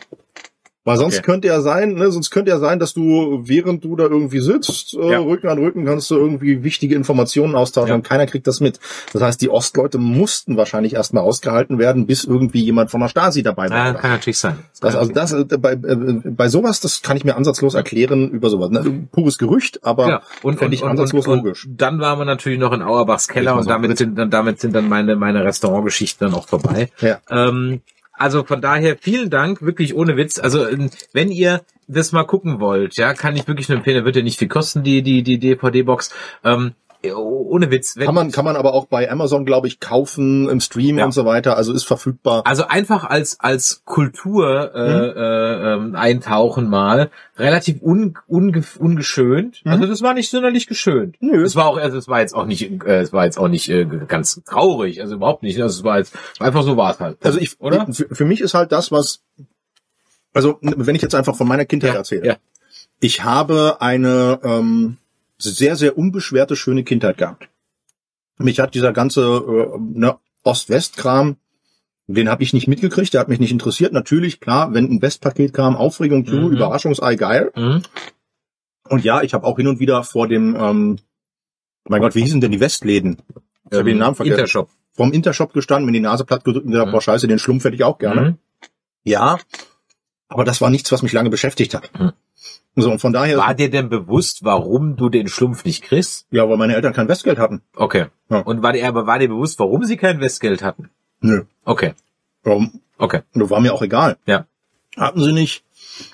Weil 0.85 0.97
sonst 0.97 1.15
Okay. 1.19 1.23
könnte 1.25 1.47
ja 1.47 1.61
sein, 1.61 1.93
ne, 1.93 2.11
sonst 2.11 2.29
könnte 2.29 2.51
ja 2.51 2.59
sein, 2.59 2.77
dass 2.77 2.93
du, 2.93 3.41
während 3.45 3.85
du 3.85 3.95
da 3.95 4.03
irgendwie 4.03 4.39
sitzt, 4.41 4.93
äh, 4.95 5.11
Ja. 5.11 5.19
Rücken 5.19 5.47
an 5.47 5.57
Rücken, 5.57 5.85
kannst 5.85 6.11
du 6.11 6.15
irgendwie 6.15 6.63
wichtige 6.65 6.95
Informationen 6.95 7.55
austauschen 7.55 7.89
Ja. 7.89 7.95
und 7.95 8.03
keiner 8.03 8.25
kriegt 8.25 8.47
das 8.47 8.59
mit. 8.59 8.81
Das 9.13 9.21
heißt, 9.21 9.41
die 9.41 9.49
Ostleute 9.49 9.97
mussten 9.97 10.57
wahrscheinlich 10.57 10.93
erstmal 10.95 11.23
ausgehalten 11.23 11.79
werden, 11.79 12.05
bis 12.05 12.25
irgendwie 12.25 12.61
jemand 12.63 12.91
von 12.91 12.99
der 12.99 13.07
Stasi 13.07 13.43
dabei 13.43 13.69
war. 13.69 13.77
Ja, 13.77 13.93
kann 13.93 14.11
natürlich 14.11 14.39
sein. 14.39 14.57
Das, 14.81 14.95
also 14.95 15.13
das, 15.13 15.31
äh, 15.31 15.45
bei, 15.57 15.71
äh, 15.73 15.77
bei 16.25 16.49
sowas, 16.49 16.81
das 16.81 17.01
kann 17.01 17.15
ich 17.15 17.23
mir 17.23 17.37
ansatzlos 17.37 17.75
erklären 17.75 18.29
über 18.29 18.49
sowas. 18.49 18.69
Ne? 18.69 19.07
Pures 19.11 19.37
Gerücht, 19.37 19.85
aber 19.85 20.09
Ja, 20.09 20.21
und, 20.41 20.57
fände 20.59 20.75
ich 20.75 20.83
und, 20.83 20.89
ansatzlos 20.89 21.27
und, 21.27 21.37
logisch. 21.45 21.65
und 21.65 21.81
dann 21.81 21.99
waren 22.01 22.19
wir 22.19 22.25
natürlich 22.25 22.59
noch 22.59 22.73
in 22.73 22.81
Auerbachs 22.81 23.29
Keller 23.29 23.55
und 23.55 23.69
damit 23.69 23.89
mit- 23.89 23.97
sind 23.97 24.17
dann 24.17 24.29
damit 24.29 24.59
sind 24.59 24.75
dann 24.75 24.89
meine 24.89 25.15
meine 25.15 25.45
Restaurantgeschichten 25.45 26.27
dann 26.27 26.37
auch 26.37 26.47
vorbei. 26.47 26.89
Ja. 26.99 27.19
Ähm, 27.29 27.79
also 28.23 28.45
von 28.45 28.61
daher 28.61 28.97
vielen 28.97 29.29
Dank, 29.29 29.61
wirklich 29.61 29.93
ohne 29.95 30.15
Witz. 30.15 30.39
Also 30.39 30.65
ähm, 30.67 30.89
wenn 31.11 31.29
ihr 31.29 31.61
das 31.87 32.13
mal 32.13 32.23
gucken 32.23 32.61
wollt, 32.61 32.97
ja, 32.97 33.13
kann 33.13 33.35
ich 33.35 33.47
wirklich 33.47 33.67
nur 33.67 33.77
empfehlen. 33.77 34.05
Wird 34.05 34.15
ja 34.15 34.21
nicht 34.21 34.39
viel 34.39 34.47
kosten 34.47 34.81
die 34.83 35.01
die 35.01 35.23
die 35.23 35.39
DVD-Box. 35.39 36.11
Ähm, 36.45 36.73
ohne 37.11 37.69
Witz. 37.71 37.95
Kann 37.95 38.15
man, 38.15 38.31
kann 38.31 38.45
man 38.45 38.55
aber 38.55 38.73
auch 38.73 38.85
bei 38.85 39.11
Amazon, 39.11 39.45
glaube 39.45 39.67
ich, 39.67 39.79
kaufen 39.79 40.47
im 40.47 40.59
Stream 40.61 40.97
Ja. 40.99 41.05
und 41.05 41.11
so 41.11 41.25
weiter. 41.25 41.57
Also 41.57 41.73
ist 41.73 41.83
verfügbar. 41.83 42.43
Also 42.45 42.65
einfach 42.67 43.03
als 43.03 43.39
als 43.39 43.81
Kultur 43.85 44.71
Mhm. 44.73 44.79
äh, 44.79 45.07
äh, 45.09 45.73
ähm, 45.73 45.95
eintauchen 45.95 46.69
mal 46.69 47.09
relativ 47.37 47.81
un, 47.81 48.17
unge, 48.27 48.63
ungeschönt. 48.79 49.61
Also 49.65 49.85
das 49.85 50.01
war 50.01 50.13
nicht 50.13 50.29
sonderlich 50.29 50.67
geschönt. 50.67 51.21
Mhm. 51.21 51.29
Nö. 51.31 51.43
Es 51.43 51.55
war 51.55 51.65
auch 51.67 51.77
also 51.77 51.97
es 51.97 52.07
war 52.07 52.21
jetzt 52.21 52.33
auch 52.35 52.45
nicht 52.45 52.61
äh, 52.85 52.99
es 53.01 53.11
war 53.11 53.25
jetzt 53.25 53.37
auch 53.37 53.47
nicht 53.49 53.69
äh, 53.69 53.85
ganz 54.07 54.41
traurig, 54.45 55.01
also 55.01 55.15
überhaupt 55.15 55.43
nicht. 55.43 55.61
Also 55.61 55.79
es 55.79 55.83
war 55.83 55.97
jetzt 55.97 56.15
einfach 56.39 56.63
so 56.63 56.77
war 56.77 56.91
es 56.91 56.99
halt. 56.99 57.17
Also 57.25 57.39
ich, 57.39 57.59
oder? 57.59 57.85
Für, 57.91 58.13
für 58.15 58.25
mich 58.25 58.39
ist 58.39 58.53
halt 58.53 58.71
das, 58.71 58.91
was, 58.91 59.21
also 60.33 60.57
wenn 60.61 60.95
ich 60.95 61.01
jetzt 61.01 61.15
einfach 61.15 61.35
von 61.35 61.47
meiner 61.47 61.65
Kindheit 61.65 61.91
Ja, 61.91 61.97
erzähle. 61.97 62.25
ja. 62.25 62.35
Ich 62.99 63.23
habe 63.23 63.77
eine 63.81 64.39
ähm, 64.43 64.97
sehr, 65.37 65.75
sehr 65.75 65.97
unbeschwerte, 65.97 66.55
schöne 66.55 66.83
Kindheit 66.83 67.17
gehabt. 67.17 67.49
Mich 68.37 68.59
hat 68.59 68.75
dieser 68.75 68.93
ganze 68.93 69.21
äh, 69.21 69.79
ne, 69.79 70.17
Ost-West-Kram, 70.43 71.37
den 72.07 72.29
habe 72.29 72.43
ich 72.43 72.53
nicht 72.53 72.67
mitgekriegt, 72.67 73.13
der 73.13 73.21
hat 73.21 73.29
mich 73.29 73.39
nicht 73.39 73.51
interessiert. 73.51 73.93
Natürlich, 73.93 74.39
klar, 74.39 74.73
wenn 74.73 74.85
ein 74.91 75.01
Westpaket 75.01 75.53
kam, 75.53 75.75
Aufregung, 75.75 76.25
zu, 76.25 76.35
Mhm. 76.35 76.51
Überraschungsei, 76.53 77.15
geil. 77.15 77.51
Mhm. 77.55 77.83
Und 78.89 79.03
ja, 79.03 79.21
ich 79.21 79.33
habe 79.33 79.45
auch 79.47 79.55
hin 79.57 79.67
und 79.67 79.79
wieder 79.79 80.03
vor 80.03 80.27
dem, 80.27 80.55
ähm, 80.55 80.97
mein 81.87 82.01
Gott, 82.01 82.15
wie 82.15 82.21
hießen 82.21 82.41
denn 82.41 82.51
die 82.51 82.59
Westläden? 82.59 83.21
Ich 83.71 83.77
habe 83.77 83.89
den 83.89 83.97
Namen 83.97 84.15
vergessen. 84.15 84.39
Intershop. 84.39 84.69
Vom 84.91 85.11
Intershop 85.13 85.53
gestanden, 85.53 85.85
mir 85.85 85.91
die 85.93 86.01
Nase 86.01 86.25
platt 86.25 86.43
gedrückt 86.43 86.65
und 86.65 86.71
gesagt, 86.71 86.87
Mhm. 86.89 86.91
boah, 86.91 87.01
scheiße, 87.01 87.27
den 87.27 87.39
Schlumpf 87.39 87.63
hätte 87.63 87.75
ich 87.75 87.83
auch 87.83 87.97
gerne. 87.97 88.21
Mhm. 88.31 88.37
Ja, 89.05 89.37
aber 90.27 90.43
das 90.43 90.61
war 90.61 90.69
nichts, 90.69 90.91
was 90.91 91.01
mich 91.03 91.13
lange 91.13 91.29
beschäftigt 91.29 91.73
hat. 91.73 91.89
So, 92.75 92.91
und 92.91 92.99
von 92.99 93.13
daher, 93.13 93.37
War 93.37 93.53
dir 93.53 93.69
denn 93.69 93.89
bewusst, 93.89 94.39
warum 94.43 94.95
du 94.95 95.09
den 95.09 95.27
Schlumpf 95.27 95.63
nicht 95.63 95.83
kriegst? 95.83 96.25
ja, 96.31 96.49
weil 96.49 96.57
meine 96.57 96.75
Eltern 96.75 96.93
kein 96.93 97.07
Westgeld 97.07 97.37
hatten. 97.37 97.61
Okay. 97.75 98.07
Ja. 98.29 98.39
Und 98.39 98.63
war 98.63 98.73
dir 98.73 98.87
aber 98.87 99.05
war 99.05 99.19
dir 99.19 99.29
bewusst, 99.29 99.59
warum 99.59 99.83
sie 99.83 99.97
kein 99.97 100.19
Westgeld 100.19 100.63
hatten? 100.63 100.89
Nö. 101.21 101.43
Okay. 101.65 101.93
Warum? 102.43 102.81
Okay. 102.97 103.21
Das 103.33 103.49
war 103.49 103.59
mir 103.59 103.73
auch 103.73 103.81
egal. 103.83 104.17
Ja. 104.25 104.47
Hatten 104.97 105.23
sie 105.23 105.33
nicht. 105.33 105.63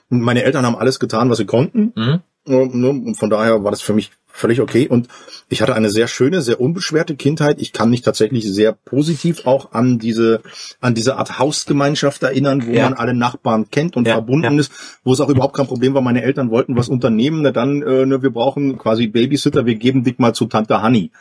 Meine 0.10 0.43
Eltern 0.43 0.65
haben 0.65 0.76
alles 0.76 0.99
getan, 0.99 1.30
was 1.30 1.38
sie 1.38 1.45
konnten. 1.45 1.93
Mhm. 1.95 2.22
Und 2.45 2.76
ne, 2.76 2.89
und 2.89 3.15
von 3.15 3.30
daher 3.30 3.64
war 3.64 3.72
das 3.72 3.81
für 3.81 3.93
mich 3.93 4.11
völlig 4.39 4.61
okay. 4.61 4.87
Und 4.87 5.07
ich 5.49 5.61
hatte 5.61 5.75
eine 5.75 5.89
sehr 5.89 6.07
schöne, 6.07 6.41
sehr 6.41 6.59
unbeschwerte 6.61 7.15
Kindheit. 7.15 7.61
Ich 7.61 7.73
kann 7.73 7.89
mich 7.89 8.01
tatsächlich 8.01 8.51
sehr 8.51 8.71
positiv 8.73 9.45
auch 9.45 9.73
an 9.73 9.99
diese, 9.99 10.41
an 10.81 10.95
diese 10.95 11.17
Art 11.17 11.39
Hausgemeinschaft 11.39 12.23
erinnern, 12.23 12.65
wo 12.65 12.71
Ja. 12.71 12.85
man 12.85 12.93
alle 12.93 13.13
Nachbarn 13.13 13.69
kennt 13.69 13.95
und 13.95 14.07
Ja, 14.07 14.13
verbunden 14.13 14.53
ja. 14.53 14.59
ist, 14.59 14.71
wo 15.03 15.13
es 15.13 15.21
auch 15.21 15.29
überhaupt 15.29 15.55
kein 15.55 15.67
Problem 15.67 15.93
war. 15.93 16.01
Meine 16.01 16.23
Eltern 16.23 16.49
wollten 16.51 16.75
was 16.75 16.89
unternehmen, 16.89 17.41
na 17.41 17.51
dann, 17.51 17.81
äh, 17.83 18.05
ne, 18.05 18.21
wir 18.23 18.31
brauchen 18.31 18.77
quasi 18.77 19.07
Babysitter, 19.07 19.65
wir 19.65 19.75
geben 19.75 20.03
dich 20.03 20.17
mal 20.19 20.33
zu 20.33 20.45
Tante 20.45 20.81
Hanni. 20.81 21.11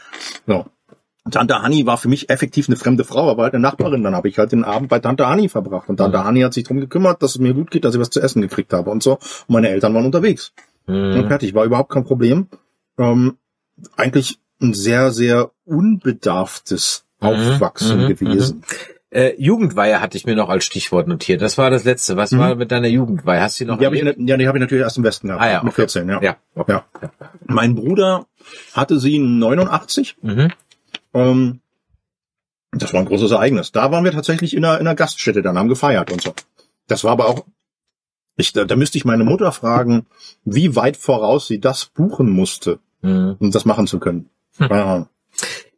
So. 0.46 0.66
Tante 1.30 1.60
Hanni 1.60 1.84
war 1.84 1.98
für 1.98 2.08
mich 2.08 2.30
effektiv 2.30 2.68
eine 2.68 2.76
fremde 2.76 3.04
Frau, 3.04 3.30
aber 3.30 3.42
halt 3.42 3.52
eine 3.52 3.60
Nachbarin. 3.62 4.02
Dann 4.02 4.14
habe 4.14 4.28
ich 4.30 4.38
halt 4.38 4.52
den 4.52 4.64
Abend 4.64 4.88
bei 4.88 4.98
Tante 4.98 5.28
Hanni 5.28 5.50
verbracht. 5.50 5.88
Und 5.90 5.98
Tante 5.98 6.24
Hanni 6.24 6.40
hat 6.40 6.54
sich 6.54 6.64
drum 6.64 6.80
gekümmert, 6.80 7.22
dass 7.22 7.32
es 7.32 7.38
mir 7.38 7.52
gut 7.52 7.70
geht, 7.70 7.84
dass 7.84 7.94
ich 7.94 8.00
was 8.00 8.08
zu 8.08 8.20
essen 8.20 8.40
gekriegt 8.40 8.72
habe 8.72 8.88
und 8.90 9.02
so. 9.02 9.12
Und 9.14 9.20
meine 9.50 9.68
Eltern 9.68 9.92
waren 9.92 10.06
unterwegs. 10.06 10.52
Und 10.86 11.14
Mhm. 11.16 11.26
fertig, 11.28 11.52
war 11.54 11.66
überhaupt 11.66 11.90
kein 11.92 12.04
Problem. 12.04 12.46
Ähm, 12.98 13.38
eigentlich 13.96 14.38
ein 14.60 14.74
sehr, 14.74 15.12
sehr 15.12 15.52
unbedarftes 15.64 17.04
Aufwachsen 17.20 18.04
mhm, 18.04 18.08
gewesen. 18.08 18.64
Äh, 19.10 19.34
Jugendweihe 19.38 20.00
hatte 20.02 20.18
ich 20.18 20.26
mir 20.26 20.36
noch 20.36 20.50
als 20.50 20.64
Stichwort 20.64 21.08
notiert. 21.08 21.40
Das 21.40 21.56
war 21.56 21.70
das 21.70 21.84
letzte. 21.84 22.16
Was 22.16 22.36
war 22.36 22.56
mit 22.56 22.70
deiner 22.70 22.88
Jugendweihe? 22.88 23.40
Hast 23.40 23.58
du 23.58 23.64
die 23.64 23.70
noch 23.70 23.78
Die 23.78 23.86
habe 23.86 23.96
ich, 23.96 24.02
erlebt? 24.02 24.18
ja, 24.28 24.36
die 24.36 24.46
habe 24.46 24.58
ich 24.58 24.60
natürlich 24.60 24.82
erst 24.82 24.98
im 24.98 25.04
Westen 25.04 25.28
gehabt, 25.28 25.42
Ah, 25.42 25.50
ja, 25.50 25.62
mit 25.62 25.72
okay. 25.72 25.82
14, 25.82 26.08
ja. 26.08 26.20
Ja, 26.22 26.36
okay. 26.54 26.72
ja. 26.72 26.84
Mein 27.46 27.74
Bruder 27.74 28.26
hatte 28.74 28.98
sie 28.98 29.18
89. 29.18 30.16
Mhm. 30.20 30.52
Ähm, 31.14 31.60
das 32.72 32.92
war 32.92 33.00
ein 33.00 33.06
großes 33.06 33.30
Ereignis. 33.30 33.72
Da 33.72 33.90
waren 33.90 34.04
wir 34.04 34.12
tatsächlich 34.12 34.54
in 34.54 34.64
einer, 34.64 34.78
in 34.78 34.86
einer 34.86 34.94
Gaststätte, 34.94 35.40
dann 35.40 35.56
haben 35.56 35.68
gefeiert 35.68 36.12
und 36.12 36.20
so. 36.20 36.34
Das 36.86 37.02
war 37.04 37.12
aber 37.12 37.28
auch, 37.28 37.46
ich, 38.36 38.52
da, 38.52 38.66
da 38.66 38.76
müsste 38.76 38.98
ich 38.98 39.06
meine 39.06 39.24
Mutter 39.24 39.52
fragen, 39.52 40.06
wie 40.44 40.76
weit 40.76 40.98
voraus 40.98 41.46
sie 41.46 41.60
das 41.60 41.86
buchen 41.86 42.28
musste, 42.30 42.78
Mhm. 43.02 43.36
um 43.38 43.50
das 43.50 43.64
machen 43.64 43.86
zu 43.86 43.98
können. 43.98 44.28
Keine 44.58 44.84
Ahnung. 44.84 45.08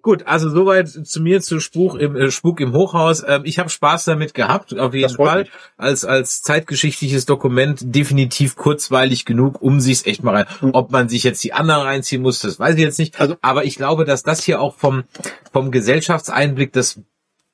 Gut, 0.02 0.26
also 0.26 0.48
soweit 0.48 0.88
zu 0.88 1.20
mir 1.20 1.42
zu 1.42 1.60
Spuk 1.60 2.00
im, 2.00 2.16
äh, 2.16 2.30
Spuk 2.30 2.60
im 2.60 2.72
Hochhaus. 2.72 3.22
Ähm, 3.26 3.42
ich 3.44 3.58
habe 3.58 3.68
Spaß 3.68 4.06
damit 4.06 4.32
gehabt, 4.32 4.78
auf 4.78 4.94
jeden 4.94 5.14
Fall. 5.14 5.40
mich. 5.40 5.50
Als 5.76 6.06
als 6.06 6.40
zeitgeschichtliches 6.40 7.26
Dokument 7.26 7.78
definitiv 7.94 8.56
kurzweilig 8.56 9.26
genug, 9.26 9.60
um 9.60 9.78
sich's 9.78 10.06
echt 10.06 10.22
mal 10.24 10.34
rein. 10.34 10.46
Hm. 10.60 10.70
Ob 10.72 10.90
man 10.90 11.10
sich 11.10 11.22
jetzt 11.22 11.44
die 11.44 11.52
anderen 11.52 11.82
reinziehen 11.82 12.22
muss, 12.22 12.40
das 12.40 12.58
weiß 12.58 12.76
ich 12.76 12.80
jetzt 12.80 12.98
nicht. 12.98 13.20
Also- 13.20 13.36
Aber 13.42 13.64
ich 13.66 13.76
glaube, 13.76 14.06
dass 14.06 14.22
das 14.22 14.42
hier 14.42 14.62
auch 14.62 14.74
vom 14.74 15.04
vom 15.52 15.70
Gesellschaftseinblick 15.70 16.72
das 16.72 17.00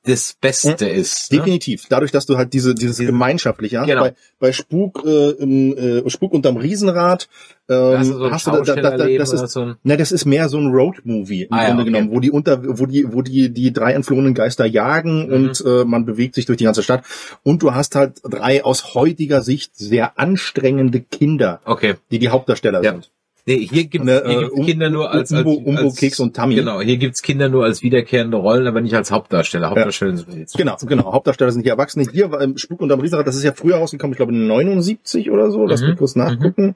das 0.07 0.35
Beste 0.39 0.87
ist. 0.87 1.31
Ne? 1.31 1.37
Definitiv. 1.39 1.85
Dadurch, 1.89 2.11
dass 2.11 2.25
du 2.25 2.37
halt 2.37 2.53
diese, 2.53 2.73
dieses 2.73 2.97
Gemeinschaftliche 2.97 3.79
hast. 3.79 3.87
Genau. 3.87 4.01
Bei, 4.03 4.13
bei 4.39 4.51
Spuk, 4.51 5.03
äh, 5.05 5.31
im, 5.31 5.77
äh, 5.77 6.09
Spuk 6.09 6.33
unterm 6.33 6.57
Riesenrad, 6.57 7.27
ähm, 7.69 7.97
Hast 7.97 8.09
du 8.09 8.13
so 8.13 8.31
hast 8.31 8.47
du 8.47 8.51
da, 8.51 8.75
da, 8.75 8.97
da, 8.97 9.07
das 9.17 9.33
ist, 9.33 9.51
so 9.51 9.73
ne, 9.83 9.97
das 9.97 10.13
ist 10.13 10.23
mehr 10.25 10.47
so 10.47 10.57
ein 10.57 10.67
Road-Movie 10.67 11.43
im 11.43 11.53
Ah, 11.53 11.63
ja, 11.63 11.67
Grunde 11.67 11.81
okay. 11.83 11.91
genommen, 11.91 12.11
wo 12.15 12.19
die 12.21 12.31
unter, 12.31 12.61
wo 12.79 12.85
die, 12.85 13.11
wo 13.11 13.21
die, 13.21 13.49
die 13.53 13.73
drei 13.73 13.91
entflohenen 13.91 14.33
Geister 14.33 14.65
jagen 14.65 15.27
Mhm. 15.27 15.33
und 15.33 15.63
äh, 15.65 15.83
man 15.83 16.05
bewegt 16.05 16.35
sich 16.35 16.45
durch 16.45 16.57
die 16.57 16.63
ganze 16.63 16.81
Stadt. 16.83 17.03
Und 17.43 17.61
du 17.63 17.73
hast 17.75 17.95
halt 17.95 18.21
drei 18.23 18.63
aus 18.63 18.93
heutiger 18.95 19.41
Sicht 19.41 19.75
sehr 19.75 20.17
anstrengende 20.17 21.01
Kinder, 21.01 21.59
Okay. 21.65 21.95
die 22.11 22.19
die 22.19 22.29
Hauptdarsteller 22.29 22.81
Ja. 22.83 22.91
sind. 22.93 23.11
Nee, 23.47 23.65
hier 23.65 23.85
gibt 23.85 24.03
Ne, 24.05 24.21
hier 24.25 24.37
äh, 24.37 24.39
gibt's 24.41 24.53
Um- 24.59 24.65
Kinder 24.65 24.89
nur 24.89 25.09
als, 25.09 25.31
als, 25.31 25.45
Umbo, 25.45 25.69
Umbo 25.69 25.81
als 25.83 25.95
Keks 25.95 26.19
und 26.19 26.35
Tammy. 26.35 26.55
Genau, 26.55 26.81
hier 26.81 26.97
gibt's 26.97 27.21
Kinder 27.21 27.47
nur 27.47 27.63
als 27.63 27.81
wiederkehrende 27.81 28.35
Rollen, 28.37 28.67
aber 28.67 28.81
nicht 28.81 28.93
als 28.93 29.09
Hauptdarsteller. 29.09 29.69
Hauptdarsteller 29.69 30.17
sind 30.17 30.33
jetzt. 30.37 30.57
Genau, 30.57 30.75
genau. 30.85 31.13
Hauptdarsteller 31.13 31.51
sind 31.51 31.61
hier 31.63 31.71
Erwachsene. 31.71 32.05
Hier 32.11 32.29
war 32.29 32.41
ähm, 32.41 32.57
Spuk 32.57 32.81
unterm 32.81 32.99
Riesenrad, 32.99 33.25
das 33.25 33.35
ist 33.37 33.43
ja 33.43 33.53
früher 33.53 33.77
rausgekommen, 33.77 34.11
ich 34.13 34.17
glaube 34.17 34.33
79 34.35 35.31
oder 35.31 35.49
so. 35.49 35.65
Lass 35.65 35.81
Mhm, 35.81 35.87
mich 35.89 35.97
kurz 35.97 36.15
nachgucken. 36.15 36.75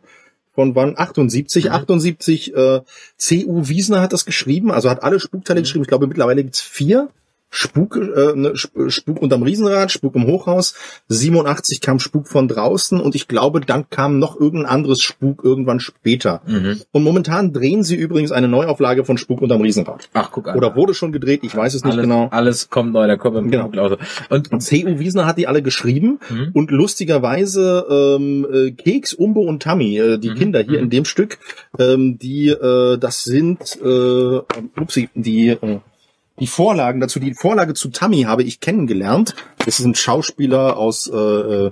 Von 0.54 0.76
wann? 0.76 0.94
78. 0.98 1.72
78. 1.72 2.56
Äh, 2.56 2.82
C.U. 3.18 3.68
Wiesner 3.70 4.02
hat 4.02 4.14
das 4.14 4.26
geschrieben, 4.26 4.72
also 4.72 4.90
hat 4.90 5.04
alle 5.04 5.20
Spukteile 5.20 5.60
Mhm. 5.60 5.64
geschrieben. 5.64 5.84
Ich 5.84 5.88
glaube, 5.90 6.08
mittlerweile 6.08 6.44
gibt's 6.44 6.62
vier. 6.62 7.10
Spuk, 7.54 7.98
äh, 7.98 8.34
ne, 8.36 8.54
Sp- 8.56 8.88
Spuk 8.90 9.22
unterm 9.22 9.44
Riesenrad, 9.44 9.92
Spuk 9.92 10.16
im 10.16 10.26
Hochhaus. 10.26 10.74
87 11.10 11.82
kam 11.82 12.00
Spuk 12.00 12.28
von 12.30 12.48
draußen 12.48 13.00
und 13.00 13.14
ich 13.14 13.28
glaube, 13.28 13.60
dann 13.60 13.90
kam 13.90 14.20
noch 14.20 14.40
irgendein 14.40 14.72
anderes 14.72 15.02
Spuk 15.02 15.44
irgendwann 15.44 15.82
später. 15.82 16.42
Mhm. 16.48 16.80
Und 16.92 17.04
momentan 17.04 17.52
drehen 17.52 17.84
sie 17.84 17.96
übrigens 17.98 18.32
eine 18.32 18.48
Neuauflage 18.48 19.04
von 19.04 19.18
Spuk 19.18 19.42
unterm 19.42 19.62
Riesenrad. 19.62 20.08
Ach, 20.14 20.32
guck 20.32 20.48
an. 20.48 20.56
Oder 20.58 20.76
wurde 20.78 20.94
schon 20.94 21.12
gedreht, 21.12 21.42
ich 21.44 21.54
weiß 21.56 21.74
es 21.74 21.84
nicht 21.84 21.94
alles, 21.94 22.04
genau. 22.04 22.30
Alles 22.32 22.70
kommt 22.70 22.94
neu, 22.94 23.06
da 23.06 23.18
kommt 23.18 23.38
im 23.38 23.52
Genau. 23.52 23.68
Genau. 23.70 23.98
Und 24.30 24.52
Und 24.52 24.62
C.U. 24.62 25.00
Wiesner 25.00 25.26
hat 25.26 25.38
die 25.38 25.48
alle 25.48 25.62
geschrieben 25.62 26.20
Mhm. 26.30 26.52
und 26.54 26.72
lustigerweise 26.72 27.86
ähm, 27.90 28.48
äh, 28.52 28.72
Keks, 28.72 29.14
Umbo 29.14 29.42
und 29.42 29.62
Tammy, 29.62 29.98
äh, 29.98 30.18
die 30.18 30.30
Mhm. 30.30 30.36
Kinder 30.36 30.60
hier 30.62 30.78
Mhm. 30.78 30.84
in 30.86 30.90
dem 30.90 31.06
Stück, 31.06 31.38
ähm, 31.78 32.18
die 32.18 32.48
äh, 32.50 32.98
das 32.98 33.24
sind 33.24 33.78
äh, 33.84 34.40
upsie, 34.80 35.10
die 35.16 35.50
äh, 35.50 35.80
die 36.40 36.48
Vorlagen 36.48 37.00
dazu, 37.00 37.20
die 37.20 37.34
Vorlage 37.34 37.74
zu 37.74 37.90
Tammy 37.90 38.24
habe 38.24 38.44
ich 38.44 38.60
kennengelernt. 38.60 39.36
Das 39.66 39.80
ist 39.80 39.86
ein 39.86 39.96
Schauspieler 39.96 40.78
aus 40.78 41.08
äh, 41.08 41.16
äh, 41.18 41.72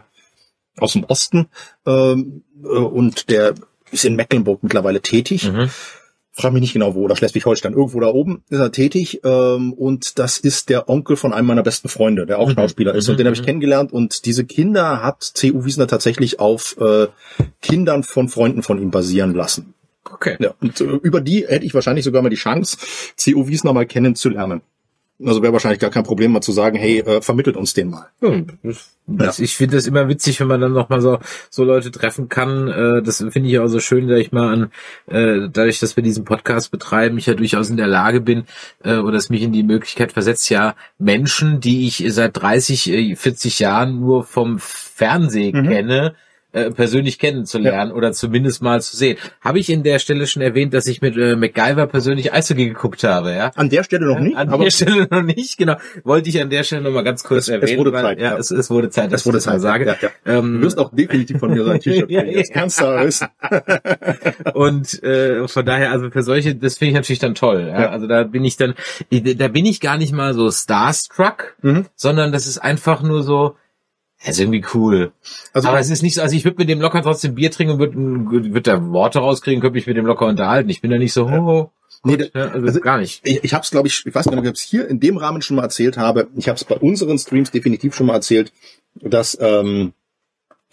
aus 0.78 0.94
dem 0.94 1.04
Osten 1.06 1.48
ähm, 1.86 2.44
äh, 2.64 2.68
und 2.68 3.30
der 3.30 3.54
ist 3.92 4.06
in 4.06 4.16
Mecklenburg 4.16 4.64
mittlerweile 4.64 5.02
tätig 5.02 5.52
Mhm. 5.52 5.70
frag 6.32 6.54
mich 6.54 6.62
nicht 6.62 6.74
genau 6.74 6.96
wo, 6.96 7.02
oder 7.04 7.18
Schleswig-Holstein, 7.18 7.74
irgendwo 7.74 8.00
da 8.00 8.08
oben 8.08 8.44
ist 8.50 8.60
er 8.60 8.72
tätig 8.72 9.20
ähm, 9.26 9.74
und 9.74 10.20
das 10.20 10.38
ist 10.38 10.70
der 10.70 10.88
Onkel 10.88 11.18
von 11.18 11.34
einem 11.34 11.48
meiner 11.48 11.64
besten 11.64 11.90
Freunde, 11.90 12.26
der 12.26 12.40
auch 12.40 12.48
Mhm. 12.50 12.54
Schauspieler 12.54 12.96
ist 12.96 13.08
Mhm. 13.08 13.12
und 13.12 13.18
den 13.18 13.28
habe 13.28 13.36
ich 13.36 13.44
kennengelernt 13.44 13.92
und 13.92 14.26
diese 14.26 14.46
Kinder 14.46 15.04
hat 15.04 15.22
C.U. 15.24 15.66
Wiesner 15.66 15.88
tatsächlich 15.88 16.40
auf 16.40 16.78
äh, 16.80 17.08
Kindern 17.62 18.04
von 18.04 18.30
Freunden 18.30 18.64
von 18.64 18.82
ihm 18.82 18.92
basieren 18.92 19.34
lassen. 19.34 19.74
Okay. 20.14 20.36
Ja, 20.40 20.54
und 20.62 20.80
äh, 20.82 20.84
über 20.84 21.22
die 21.22 21.46
hätte 21.48 21.66
ich 21.66 21.74
wahrscheinlich 21.74 22.06
sogar 22.06 22.22
mal 22.22 22.30
die 22.30 22.36
Chance, 22.36 22.78
C.U. 23.16 23.48
Wiesner 23.48 23.74
mal 23.74 23.86
kennenzulernen. 23.86 24.62
Also 25.22 25.42
wäre 25.42 25.52
wahrscheinlich 25.52 25.82
gar 25.82 25.90
kein 25.90 26.06
Problem, 26.06 26.32
mal 26.32 26.40
zu 26.40 26.54
sagen, 26.54 26.78
hey, 26.78 27.00
äh, 27.00 27.22
vermittelt 27.22 27.58
uns 27.58 27.74
den 27.74 27.90
mal. 27.90 28.08
Hm, 28.22 28.48
Das, 29.06 29.40
Ich 29.40 29.58
finde 29.58 29.76
das 29.76 29.86
immer 29.86 30.08
witzig, 30.08 30.40
wenn 30.40 30.48
man 30.48 30.62
dann 30.62 30.72
noch 30.72 30.88
mal 30.88 31.02
so 31.02 31.20
so 31.50 31.66
Leute 31.66 31.92
treffen 31.92 32.30
kann. 32.30 32.70
Äh, 32.70 33.02
das 33.02 33.18
finde 33.18 33.50
ich 33.50 33.60
auch 33.60 33.68
so 33.68 33.82
schön, 33.82 34.08
dass 34.08 34.18
ich 34.18 34.32
mal 34.32 34.54
an 34.54 34.72
äh, 35.08 35.50
dadurch, 35.52 35.80
dass 35.82 35.98
wir 35.98 36.04
diesen 36.04 36.24
Podcast 36.24 36.72
betreiben, 36.72 37.18
ich 37.18 37.26
ja 37.26 37.34
durchaus 37.34 37.70
in 37.70 37.76
der 37.76 37.88
Lage 37.88 38.22
bin 38.22 38.46
äh, 38.82 38.96
oder 38.96 39.18
es 39.18 39.30
mich 39.30 39.42
in 39.42 39.52
die 39.52 39.64
Möglichkeit 39.64 40.14
versetzt, 40.14 40.50
ja 40.50 40.74
Menschen, 41.00 41.60
die 41.60 41.86
ich 41.86 42.02
seit 42.14 42.38
30, 42.42 42.90
äh, 42.90 43.16
40 43.18 43.60
Jahren 43.60 44.00
nur 44.00 44.24
vom 44.24 44.58
Fernsehen 44.58 45.64
Mhm. 45.66 45.68
kenne, 45.70 46.16
äh, 46.52 46.72
persönlich 46.72 47.20
kennenzulernen 47.20 47.92
oder 47.92 48.12
zumindest 48.12 48.62
mal 48.62 48.82
zu 48.82 48.96
sehen. 48.98 49.18
Habe 49.42 49.60
ich 49.60 49.70
in 49.70 49.84
der 49.84 50.00
Stelle 50.00 50.26
schon 50.28 50.42
erwähnt, 50.42 50.74
dass 50.74 50.88
ich 50.88 51.02
mit 51.02 51.16
äh, 51.18 51.36
MacGyver 51.36 51.86
persönlich 51.88 52.34
Eishockey 52.34 52.68
geguckt 52.70 53.04
habe, 53.04 53.32
ja? 53.34 53.52
An 53.56 53.70
der 53.70 53.84
Stelle 53.84 54.06
noch 54.08 54.20
nicht, 54.20 54.36
An 54.36 54.50
aber 54.50 54.64
der 54.64 54.72
Stelle 54.72 55.08
noch 55.12 55.22
nicht, 55.22 55.58
genau. 55.58 55.76
Wollte 56.04 56.30
ich 56.30 56.42
an 56.42 56.50
der 56.50 56.64
Stelle 56.64 56.82
noch 56.82 56.92
mal 56.92 57.04
ganz 57.04 57.24
kurz 57.24 57.48
Es- 57.48 57.50
es 57.56 57.62
erwähnen. 57.62 57.78
wurde 57.80 57.94
weil, 57.94 58.02
Zeit, 58.04 58.20
ja, 58.20 58.32
ja. 58.32 58.38
Es, 58.38 58.50
es 58.52 58.70
wurde 58.70 58.90
Zeit, 58.90 59.12
dass 59.12 59.22
es 59.22 59.28
wurde 59.28 59.38
ich 59.38 59.44
das 59.44 59.54
mal 59.54 59.60
Zeit. 59.60 59.86
sage. 59.86 59.86
Ja, 59.86 59.96
ja. 60.02 60.38
Ähm, 60.40 60.56
Du 60.60 60.62
wirst 60.66 60.78
auch 60.80 60.92
definitiv 60.94 61.40
von 61.40 61.52
mir 61.52 61.64
so 61.64 61.70
ein 61.70 61.80
T-Shirt 61.82 62.10
Ja, 62.10 62.22
kriegen. 62.22 62.34
ja. 62.34 62.40
Das 62.42 62.50
kannst 62.52 62.82
du 62.82 62.86
wissen. 62.86 63.28
und 64.54 65.04
äh, 65.04 65.48
von 65.48 65.66
daher, 65.66 65.92
also 65.92 66.10
für 66.10 66.24
solche, 66.24 66.56
das 66.56 66.78
finde 66.78 66.90
ich 66.90 66.96
natürlich 66.96 67.20
dann 67.20 67.36
toll. 67.36 67.68
Ja? 67.68 67.82
Ja. 67.82 67.90
Also 67.90 68.08
da 68.08 68.24
bin 68.24 68.44
ich 68.46 68.58
dann, 68.58 68.74
da 69.12 69.48
bin 69.48 69.66
ich 69.66 69.80
gar 69.80 69.98
nicht 69.98 70.14
mal 70.14 70.34
so 70.34 70.50
starstruck, 70.52 71.56
Mhm. 71.62 71.86
sondern 71.96 72.32
das 72.32 72.48
ist 72.48 72.58
einfach 72.60 73.02
nur 73.04 73.24
so, 73.24 73.56
das 74.20 74.30
ist 74.36 74.40
irgendwie 74.40 74.66
cool. 74.74 75.12
Also 75.54 75.68
Aber 75.70 75.80
es 75.80 75.90
ist 75.90 76.02
nicht 76.02 76.16
so, 76.16 76.22
also 76.22 76.36
ich 76.36 76.44
würde 76.44 76.58
mit 76.58 76.70
dem 76.70 76.82
locker 76.82 77.02
trotzdem 77.02 77.36
Bier 77.36 77.52
trinken 77.52 77.74
und 77.74 77.80
würde 78.32 78.54
würd 78.54 78.68
da 78.68 78.84
Worte 78.92 79.20
rauskriegen, 79.20 79.62
könnte 79.62 79.76
mich 79.76 79.88
mit 79.88 79.96
dem 79.98 80.06
locker 80.06 80.26
unterhalten. 80.28 80.70
Ich 80.70 80.82
bin 80.82 80.92
da 80.92 80.98
nicht 80.98 81.14
so, 81.14 81.30
ho, 81.32 81.72
Nee, 82.04 82.18
gut, 82.18 82.36
also, 82.36 82.66
also- 82.66 82.80
gar 82.82 82.98
nicht. 82.98 83.22
ich, 83.28 83.44
ich 83.44 83.54
habe 83.54 83.64
es, 83.64 83.72
glaube 83.72 83.88
ich, 83.88 84.06
ich 84.06 84.14
weiß 84.16 84.26
gar 84.26 84.32
nicht, 84.36 84.48
ob 84.48 84.54
ich 84.56 84.62
es 84.62 84.68
hier 84.68 84.88
in 84.88 85.00
dem 85.00 85.18
Rahmen 85.18 85.42
schon 85.42 85.56
mal 85.58 85.64
erzählt 85.64 85.98
habe. 85.98 86.28
Ich 86.36 86.48
habe 86.48 86.56
es 86.58 86.64
bei 86.64 86.76
unseren 86.76 87.18
Streams 87.18 87.52
definitiv 87.52 87.96
schon 87.96 88.08
mal 88.08 88.14
erzählt, 88.16 88.52
dass 88.96 89.38
ähm, 89.42 89.94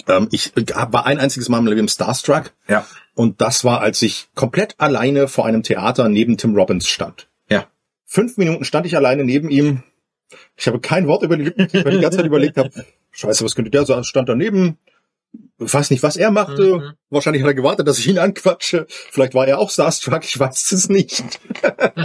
ähm, 0.09 0.29
ich 0.31 0.53
war 0.57 1.07
ein 1.07 1.19
einziges 1.19 1.49
Mal 1.49 1.59
im 1.59 1.67
Leben 1.67 1.89
Starstruck 1.89 2.53
Ja. 2.69 2.87
und 3.15 3.41
das 3.41 3.65
war, 3.65 3.81
als 3.81 4.03
ich 4.03 4.29
komplett 4.35 4.75
alleine 4.79 5.27
vor 5.29 5.47
einem 5.47 5.63
Theater 5.63 6.09
neben 6.09 6.37
Tim 6.37 6.55
Robbins 6.55 6.87
stand. 6.89 7.29
Ja. 7.49 7.67
Fünf 8.05 8.37
Minuten 8.37 8.65
stand 8.65 8.87
ich 8.87 8.97
alleine 8.97 9.25
neben 9.25 9.51
ihm. 9.51 9.83
Ich 10.57 10.67
habe 10.67 10.81
kein 10.81 11.07
Wort 11.07 11.23
über 11.23 11.37
die 11.37 11.45
Lippen, 11.45 11.65
gekriegt, 11.67 11.85
weil 11.85 11.93
ich 11.93 11.99
die 11.99 12.03
ganze 12.03 12.19
Zeit 12.19 12.27
überlegt 12.27 12.57
habe, 12.57 12.71
scheiße, 13.17 13.45
was 13.45 13.55
könnte 13.55 13.71
der 13.71 13.85
sagen? 13.87 14.05
Stand 14.05 14.29
daneben, 14.29 14.79
weiß 15.59 15.91
nicht, 15.91 16.03
was 16.03 16.17
er 16.17 16.31
machte. 16.31 16.77
Mhm. 16.77 16.93
Wahrscheinlich 17.11 17.43
hat 17.43 17.51
er 17.51 17.55
gewartet, 17.55 17.89
dass 17.89 17.99
ich 17.99 18.09
ihn 18.09 18.19
anquatsche. 18.19 18.87
Vielleicht 18.89 19.35
war 19.35 19.47
er 19.47 19.59
auch 19.59 19.71
Starstruck, 19.71 20.25
ich 20.25 20.39
weiß 20.39 20.73
es 20.73 20.89
nicht. 20.89 21.23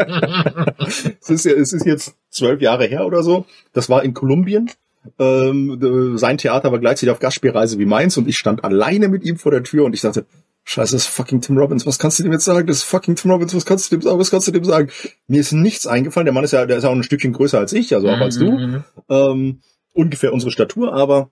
es, 1.21 1.29
ist, 1.29 1.45
ja- 1.45 1.53
es 1.53 1.73
ist 1.73 1.85
jetzt 1.85 2.15
zwölf 2.29 2.61
Jahre 2.61 2.85
her 2.85 3.05
oder 3.05 3.23
so. 3.23 3.45
Das 3.73 3.89
war 3.89 4.03
in 4.03 4.13
Kolumbien. 4.13 4.71
Ähm, 5.17 6.13
äh, 6.15 6.17
sein 6.17 6.37
Theater 6.37 6.71
war 6.71 6.79
gleichzeitig 6.79 7.09
auf 7.09 7.19
Gastspielreise 7.19 7.79
wie 7.79 7.85
meins 7.85 8.17
und 8.17 8.27
ich 8.27 8.37
stand 8.37 8.63
alleine 8.63 9.07
mit 9.07 9.23
ihm 9.23 9.37
vor 9.37 9.51
der 9.51 9.63
Tür 9.63 9.85
und 9.85 9.93
ich 9.93 10.01
dachte, 10.01 10.25
Scheiße, 10.63 10.93
das 10.95 11.05
ist 11.05 11.07
fucking 11.07 11.41
Tim 11.41 11.57
Robbins. 11.57 11.87
Was 11.87 11.97
kannst 11.97 12.19
du 12.19 12.23
dem 12.23 12.31
jetzt 12.31 12.45
sagen? 12.45 12.67
Das 12.67 12.77
ist 12.77 12.83
fucking 12.83 13.15
Tim 13.15 13.31
Robbins. 13.31 13.55
Was 13.55 13.65
kannst 13.65 13.91
du 13.91 13.95
dem 13.95 14.03
sagen? 14.03 14.19
Was 14.19 14.29
kannst 14.29 14.47
du 14.47 14.51
dem 14.51 14.63
sagen? 14.63 14.91
Mir 15.27 15.41
ist 15.41 15.53
nichts 15.53 15.87
eingefallen. 15.87 16.25
Der 16.25 16.33
Mann 16.35 16.43
ist 16.43 16.51
ja, 16.51 16.67
der 16.67 16.77
ist 16.77 16.83
auch 16.85 16.91
ein 16.91 17.01
Stückchen 17.01 17.33
größer 17.33 17.57
als 17.57 17.73
ich, 17.73 17.95
also 17.95 18.07
auch 18.09 18.19
als 18.19 18.37
du. 18.37 18.51
Mhm. 18.51 18.83
Ähm, 19.09 19.61
ungefähr 19.93 20.33
unsere 20.33 20.51
Statur, 20.51 20.93
aber 20.93 21.31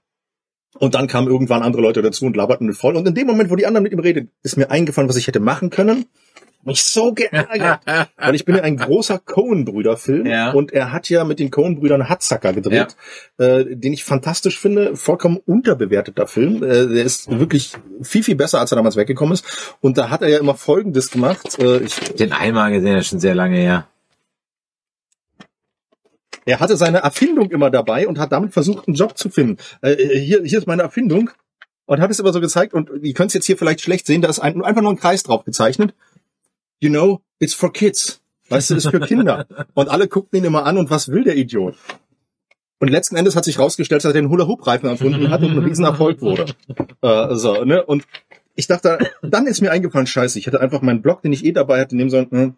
und 0.77 0.93
dann 0.93 1.07
kamen 1.07 1.27
irgendwann 1.27 1.63
andere 1.63 1.81
Leute 1.81 2.01
dazu 2.03 2.25
und 2.25 2.35
laberten 2.35 2.67
mit 2.67 2.75
voll. 2.77 2.95
Und 2.95 3.07
in 3.07 3.15
dem 3.15 3.25
Moment, 3.25 3.49
wo 3.49 3.55
die 3.55 3.65
anderen 3.65 3.83
mit 3.83 3.91
ihm 3.91 3.99
reden, 3.99 4.31
ist 4.43 4.55
mir 4.55 4.69
eingefallen, 4.69 5.09
was 5.09 5.15
ich 5.15 5.25
hätte 5.27 5.39
machen 5.39 5.71
können. 5.71 6.05
Mich 6.63 6.83
so 6.83 7.13
geärgert. 7.13 7.79
Weil 8.17 8.35
ich 8.35 8.45
bin 8.45 8.55
ja 8.55 8.61
ein 8.63 8.77
großer 8.77 9.17
Coen-Brüder-Film 9.17 10.25
Ja. 10.27 10.51
und 10.51 10.71
er 10.71 10.91
hat 10.91 11.09
ja 11.09 11.23
mit 11.23 11.39
den 11.39 11.49
Coen-Brüdern 11.51 12.07
Hatzacker 12.09 12.53
gedreht, 12.53 12.95
äh, 13.37 13.63
den 13.65 13.93
ich 13.93 14.03
fantastisch 14.03 14.59
finde, 14.59 14.95
vollkommen 14.95 15.37
unterbewerteter 15.37 16.27
Film. 16.27 16.61
Äh, 16.61 16.87
der 16.87 17.03
ist 17.03 17.31
wirklich 17.39 17.73
viel, 18.01 18.23
viel 18.23 18.35
besser, 18.35 18.59
als 18.59 18.71
er 18.71 18.75
damals 18.75 18.97
weggekommen 18.97 19.33
ist. 19.33 19.75
Und 19.81 19.97
da 19.97 20.09
hat 20.09 20.21
er 20.21 20.27
ja 20.27 20.37
immer 20.37 20.53
Folgendes 20.53 21.09
gemacht. 21.09 21.57
Äh, 21.59 21.79
ich, 21.79 21.95
Den 21.95 22.33
einmal 22.33 22.71
gesehen, 22.71 22.93
das 22.93 23.05
ist 23.05 23.09
schon 23.09 23.19
sehr 23.21 23.35
lange 23.35 23.57
her. 23.57 23.87
Er 26.49 26.59
hatte 26.59 26.77
seine 26.77 26.97
Erfindung 27.03 27.51
immer 27.51 27.69
dabei 27.69 28.07
und 28.07 28.17
hat 28.17 28.31
damit 28.31 28.53
versucht, 28.53 28.87
einen 28.87 28.95
Job 28.95 29.15
zu 29.15 29.29
finden. 29.29 29.57
Äh, 29.83 29.95
hier, 30.19 30.41
hier 30.43 30.57
ist 30.57 30.65
meine 30.65 30.81
Erfindung. 30.81 31.29
Und 31.85 32.01
hat 32.01 32.09
es 32.09 32.19
immer 32.19 32.33
so 32.33 32.41
gezeigt, 32.41 32.73
und 32.73 32.89
ihr 33.03 33.13
könnt 33.13 33.29
es 33.29 33.35
jetzt 33.35 33.45
hier 33.45 33.55
vielleicht 33.55 33.81
schlecht 33.81 34.07
sehen, 34.07 34.23
da 34.23 34.29
ist 34.29 34.39
ein, 34.39 34.63
einfach 34.63 34.81
nur 34.81 34.91
ein 34.91 34.97
Kreis 34.97 35.21
drauf 35.21 35.45
gezeichnet. 35.45 35.93
You 36.79 36.89
know, 36.89 37.21
it's 37.37 37.53
for 37.53 37.71
kids. 37.71 38.21
Weißt 38.49 38.71
du, 38.71 38.75
ist 38.75 38.89
für 38.89 38.99
Kinder. 38.99 39.45
Und 39.75 39.89
alle 39.89 40.07
guckten 40.07 40.39
ihn 40.39 40.45
immer 40.45 40.65
an 40.65 40.79
und 40.79 40.89
was 40.89 41.09
will 41.09 41.23
der 41.23 41.35
Idiot? 41.35 41.75
Und 42.79 42.87
letzten 42.87 43.15
Endes 43.15 43.35
hat 43.35 43.45
sich 43.45 43.59
rausgestellt, 43.59 44.03
dass 44.03 44.09
er 44.09 44.13
den 44.13 44.29
Hula-Hoop-Reifen 44.29 44.89
erfunden 44.89 45.29
hat 45.29 45.43
und 45.43 45.51
ein 45.51 45.59
Riesenerfolg 45.59 46.21
wurde. 46.21 46.45
Äh, 47.01 47.35
so, 47.35 47.63
ne? 47.63 47.85
Und 47.85 48.05
ich 48.55 48.67
dachte, 48.67 48.97
dann 49.21 49.47
ist 49.47 49.61
mir 49.61 49.71
eingefallen, 49.71 50.07
scheiße, 50.07 50.37
ich 50.37 50.47
hätte 50.47 50.59
einfach 50.59 50.81
meinen 50.81 51.01
Blog, 51.01 51.21
den 51.21 51.31
ich 51.31 51.45
eh 51.45 51.51
dabei 51.53 51.79
hatte, 51.79 51.95
nehmen 51.95 52.09
sollen, 52.09 52.27
hm, 52.29 52.55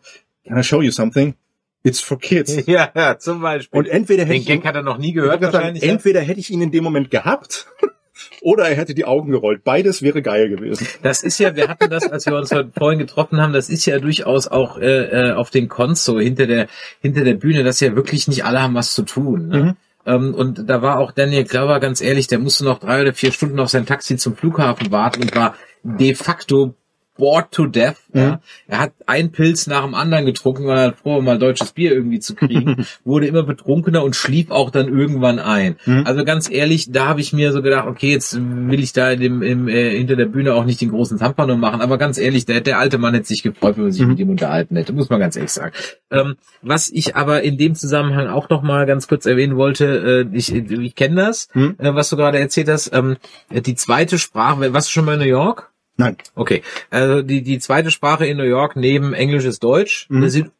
can 0.48 0.58
I 0.58 0.64
show 0.64 0.82
you 0.82 0.92
something? 0.92 1.36
It's 1.84 2.00
for 2.00 2.20
kids. 2.20 2.56
Ja, 2.68 2.92
ja, 2.96 3.18
zum 3.18 3.42
Beispiel. 3.42 3.80
Und 3.80 3.88
entweder 3.88 4.24
hätte 4.24 4.34
den 4.34 4.42
ich 4.42 4.48
Gag 4.48 4.66
hat 4.66 4.76
er 4.76 4.84
noch 4.84 4.98
nie 4.98 5.14
gehört 5.14 5.42
sagen, 5.42 5.54
wahrscheinlich. 5.54 5.84
ja? 5.84 5.92
entweder 5.92 6.22
hätte 6.22 6.40
ich 6.40 6.50
ihn 6.52 6.62
in 6.62 6.72
dem 6.72 6.84
Moment 6.84 7.10
gehabt 7.10 7.68
oder 8.42 8.70
er 8.70 8.76
hätte 8.76 8.94
die 8.94 9.06
Augen 9.06 9.32
gerollt. 9.32 9.64
Beides 9.64 10.02
wäre 10.02 10.22
geil 10.22 10.50
gewesen. 10.50 10.88
Das 11.02 11.24
ist 11.24 11.40
ja, 11.40 11.56
wir 11.56 11.68
hatten 11.68 11.90
das, 11.90 12.10
als 12.12 12.26
wir 12.28 12.36
uns 12.36 12.52
heute 12.52 12.72
vorhin 12.78 13.00
getroffen 13.00 13.42
haben, 13.42 13.54
das 13.54 13.70
ist 13.70 13.86
ja 13.86 14.00
durchaus 14.00 14.48
auch 14.48 14.78
äh, 14.78 15.30
äh, 15.30 15.32
auf 15.34 15.50
den 15.50 15.70
Cons 15.70 16.04
so 16.06 16.20
hinter 16.20 16.46
der 16.46 16.68
hinter 17.02 17.24
der 17.24 17.36
Bühne, 17.36 17.64
dass 17.64 17.80
ja 17.80 17.96
wirklich 17.96 18.28
nicht 18.28 18.46
alle 18.46 18.62
haben 18.62 18.76
was 18.76 18.94
zu 18.94 19.04
tun. 19.04 19.48
Ne? 19.48 19.64
Mhm. 19.64 19.76
Ähm, 20.06 20.34
und 20.34 20.70
da 20.70 20.82
war 20.82 21.00
auch 21.00 21.12
Daniel 21.12 21.46
Klauer 21.46 21.80
ganz 21.80 22.02
ehrlich, 22.02 22.28
der 22.28 22.40
musste 22.40 22.64
noch 22.64 22.80
drei 22.80 23.02
oder 23.02 23.14
vier 23.14 23.32
Stunden 23.32 23.60
auf 23.60 23.70
sein 23.70 23.86
Taxi 23.86 24.18
zum 24.18 24.36
Flughafen 24.36 24.92
warten 24.92 25.22
und 25.22 25.36
war 25.36 25.56
de 25.84 26.14
facto 26.16 26.76
bored 27.18 27.52
to 27.52 27.66
death. 27.68 27.98
Ja. 28.14 28.40
Er 28.68 28.80
hat 28.80 28.94
einen 29.06 29.32
Pilz 29.32 29.68
nach 29.68 29.84
dem 29.84 29.94
anderen 29.94 30.26
getrunken, 30.26 30.66
weil 30.66 30.78
er 30.78 30.94
froh 30.94 31.16
war, 31.16 31.22
mal 31.22 31.38
deutsches 31.38 31.72
Bier 31.74 31.92
irgendwie 31.92 32.20
zu 32.20 32.36
kriegen, 32.36 32.86
wurde 33.04 33.28
immer 33.28 33.44
betrunkener 33.44 34.04
und 34.04 34.16
schlief 34.16 34.50
auch 34.50 34.70
dann 34.72 34.88
irgendwann 34.88 35.38
ein. 35.40 35.76
Mhm. 35.86 36.04
Also 36.06 36.24
ganz 36.24 36.50
ehrlich, 36.50 36.92
da 36.92 37.06
habe 37.08 37.22
ich 37.22 37.34
mir 37.34 37.52
so 37.52 37.62
gedacht, 37.62 37.88
okay, 37.88 38.12
jetzt 38.12 38.38
will 38.40 38.82
ich 38.82 38.94
da 38.94 39.16
dem, 39.16 39.42
im, 39.42 39.68
äh, 39.68 39.96
hinter 39.98 40.16
der 40.16 40.26
Bühne 40.26 40.54
auch 40.56 40.66
nicht 40.66 40.82
den 40.82 40.90
großen 40.90 41.18
Zampano 41.18 41.56
machen, 41.58 41.82
aber 41.82 41.98
ganz 41.98 42.18
ehrlich, 42.18 42.46
der, 42.46 42.62
der 42.62 42.80
alte 42.80 42.98
Mann 42.98 43.14
hätte 43.14 43.28
sich 43.28 43.44
gefreut, 43.44 43.76
wenn 43.78 43.84
man 43.84 43.92
sich 43.92 44.02
Mhm. 44.04 44.08
mit 44.10 44.20
ihm 44.20 44.30
unterhalten 44.30 44.76
hätte, 44.76 44.94
muss 44.94 45.10
man 45.10 45.20
ganz 45.20 45.36
ehrlich 45.36 45.52
sagen. 45.52 45.74
Ähm, 46.10 46.36
was 46.62 46.90
ich 46.90 47.16
aber 47.16 47.44
in 47.44 47.58
dem 47.58 47.76
Zusammenhang 47.76 48.28
auch 48.28 48.50
noch 48.50 48.62
mal 48.64 48.86
ganz 48.86 49.08
kurz 49.08 49.26
erwähnen 49.26 49.58
wollte, 49.58 50.28
äh, 50.32 50.36
ich, 50.38 50.54
ich 50.54 50.96
kenne 50.96 51.16
das, 51.16 51.50
Mhm. 51.54 51.76
äh, 51.78 51.94
was 51.94 52.10
du 52.10 52.16
gerade 52.18 52.40
erzählt 52.40 52.70
hast, 52.70 52.92
ähm, 52.94 53.18
die 53.52 53.76
zweite 53.76 54.18
Sprache, 54.18 54.74
warst 54.74 54.88
du 54.88 54.92
schon 54.94 55.06
mal 55.06 55.14
in 55.14 55.20
New 55.20 55.26
York? 55.26 55.71
Nein. 55.98 56.18
Okay. 56.36 56.64
Also 56.90 57.22
die, 57.22 57.42
die 57.44 57.60
zweite 57.60 57.92
Sprache 57.92 58.26
in 58.26 58.38
New 58.38 58.44
York 58.44 58.76
neben 58.76 59.14
Englisch 59.14 59.46
ist 59.46 59.64
Deutsch. 59.64 60.08
Mhm. 60.10 60.22
Da 60.22 60.30
sind 60.30 60.52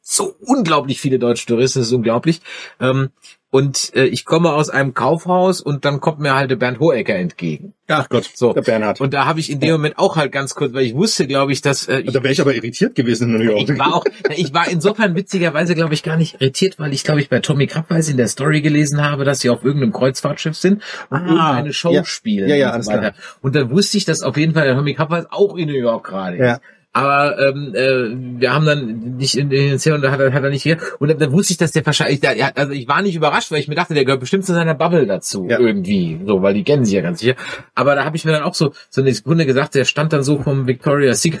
so 0.00 0.34
unglaublich 0.40 1.00
viele 1.00 1.18
deutsche 1.18 1.46
Touristen, 1.46 1.80
das 1.80 1.88
ist 1.88 1.94
unglaublich. 1.94 2.40
Ähm, 2.80 3.10
und 3.50 3.92
äh, 3.94 4.04
ich 4.04 4.24
komme 4.26 4.52
aus 4.52 4.68
einem 4.68 4.92
Kaufhaus 4.92 5.60
und 5.62 5.84
dann 5.86 6.00
kommt 6.00 6.18
mir 6.20 6.34
halt 6.34 6.50
der 6.50 6.56
Bernd 6.56 6.80
Hohecker 6.80 7.14
entgegen. 7.14 7.72
Ach 7.86 8.08
Gott, 8.10 8.30
So. 8.34 8.52
der 8.52 8.60
Bernhard. 8.60 9.00
Und 9.00 9.14
da 9.14 9.24
habe 9.24 9.40
ich 9.40 9.50
in 9.50 9.60
dem 9.60 9.72
Moment 9.72 9.96
auch 9.98 10.16
halt 10.16 10.32
ganz 10.32 10.54
kurz, 10.54 10.74
weil 10.74 10.84
ich 10.84 10.94
wusste, 10.94 11.26
glaube 11.26 11.52
ich, 11.52 11.62
dass 11.62 11.88
äh, 11.88 12.00
ich, 12.00 12.12
da 12.12 12.22
wäre 12.22 12.32
ich 12.32 12.40
aber 12.42 12.54
irritiert 12.54 12.94
gewesen 12.94 13.34
in 13.34 13.38
New 13.42 13.50
York. 13.50 13.68
ich 13.70 13.78
war 13.78 13.94
auch, 13.94 14.04
ich 14.36 14.52
war 14.52 14.68
insofern 14.68 15.14
witzigerweise, 15.14 15.74
glaube 15.74 15.94
ich, 15.94 16.02
gar 16.02 16.18
nicht 16.18 16.34
irritiert, 16.34 16.78
weil 16.78 16.92
ich, 16.92 17.04
glaube 17.04 17.20
ich, 17.20 17.30
bei 17.30 17.40
Tommy 17.40 17.66
Krabweis 17.66 18.10
in 18.10 18.18
der 18.18 18.28
Story 18.28 18.60
gelesen 18.60 19.02
habe, 19.02 19.24
dass 19.24 19.40
sie 19.40 19.48
auf 19.48 19.64
irgendeinem 19.64 19.92
Kreuzfahrtschiff 19.94 20.54
sind 20.56 20.82
und 21.08 21.16
Ah, 21.18 21.20
irgendeine 21.28 21.72
Show 21.72 21.92
ja. 21.92 22.04
spielen 22.04 22.50
Ja, 22.50 22.56
ja, 22.56 22.66
und 22.68 22.72
alles 22.74 22.86
so 22.86 22.92
weiter. 22.92 23.14
Und 23.40 23.54
dann 23.56 23.70
wusste 23.70 23.96
ich, 23.96 24.04
dass 24.04 24.22
auf 24.22 24.36
jeden 24.36 24.52
Fall 24.52 24.66
der 24.66 24.74
Tommy 24.76 24.92
Krabweis 24.92 25.24
auch 25.30 25.56
in 25.56 25.68
New 25.68 25.74
York 25.78 26.06
gerade 26.06 26.36
ist. 26.36 26.42
Ja. 26.44 26.60
Aber 26.98 27.38
ähm, 27.38 27.74
äh, 27.76 28.40
wir 28.40 28.52
haben 28.52 28.66
dann 28.66 29.16
nicht 29.18 29.36
in 29.36 29.50
den 29.50 29.74
und 29.74 30.02
da 30.02 30.10
hat 30.10 30.18
er, 30.18 30.32
hat 30.32 30.42
er 30.42 30.50
nicht 30.50 30.64
hier. 30.64 30.78
Und 30.98 31.08
dann, 31.08 31.18
dann 31.18 31.30
wusste 31.30 31.52
ich, 31.52 31.56
dass 31.56 31.70
der 31.70 31.86
wahrscheinlich, 31.86 32.18
der, 32.18 32.56
also 32.56 32.72
ich 32.72 32.88
war 32.88 33.02
nicht 33.02 33.14
überrascht, 33.14 33.52
weil 33.52 33.60
ich 33.60 33.68
mir 33.68 33.76
dachte, 33.76 33.94
der 33.94 34.04
gehört 34.04 34.20
bestimmt 34.20 34.44
zu 34.44 34.52
seiner 34.52 34.74
Bubble 34.74 35.06
dazu 35.06 35.46
Ja. 35.48 35.60
irgendwie, 35.60 36.18
so, 36.26 36.42
weil 36.42 36.54
die 36.54 36.64
kennen 36.64 36.84
sich 36.84 36.94
ja 36.94 37.00
ganz 37.00 37.20
sicher. 37.20 37.36
Aber 37.76 37.94
da 37.94 38.04
habe 38.04 38.16
ich 38.16 38.24
mir 38.24 38.32
dann 38.32 38.42
auch 38.42 38.54
so 38.54 38.72
so 38.90 39.00
eine 39.00 39.12
Sekunde 39.12 39.46
gesagt, 39.46 39.76
der 39.76 39.84
stand 39.84 40.12
dann 40.12 40.24
so 40.24 40.40
vom 40.40 40.66
Victoria's 40.66 41.22
Secret 41.22 41.40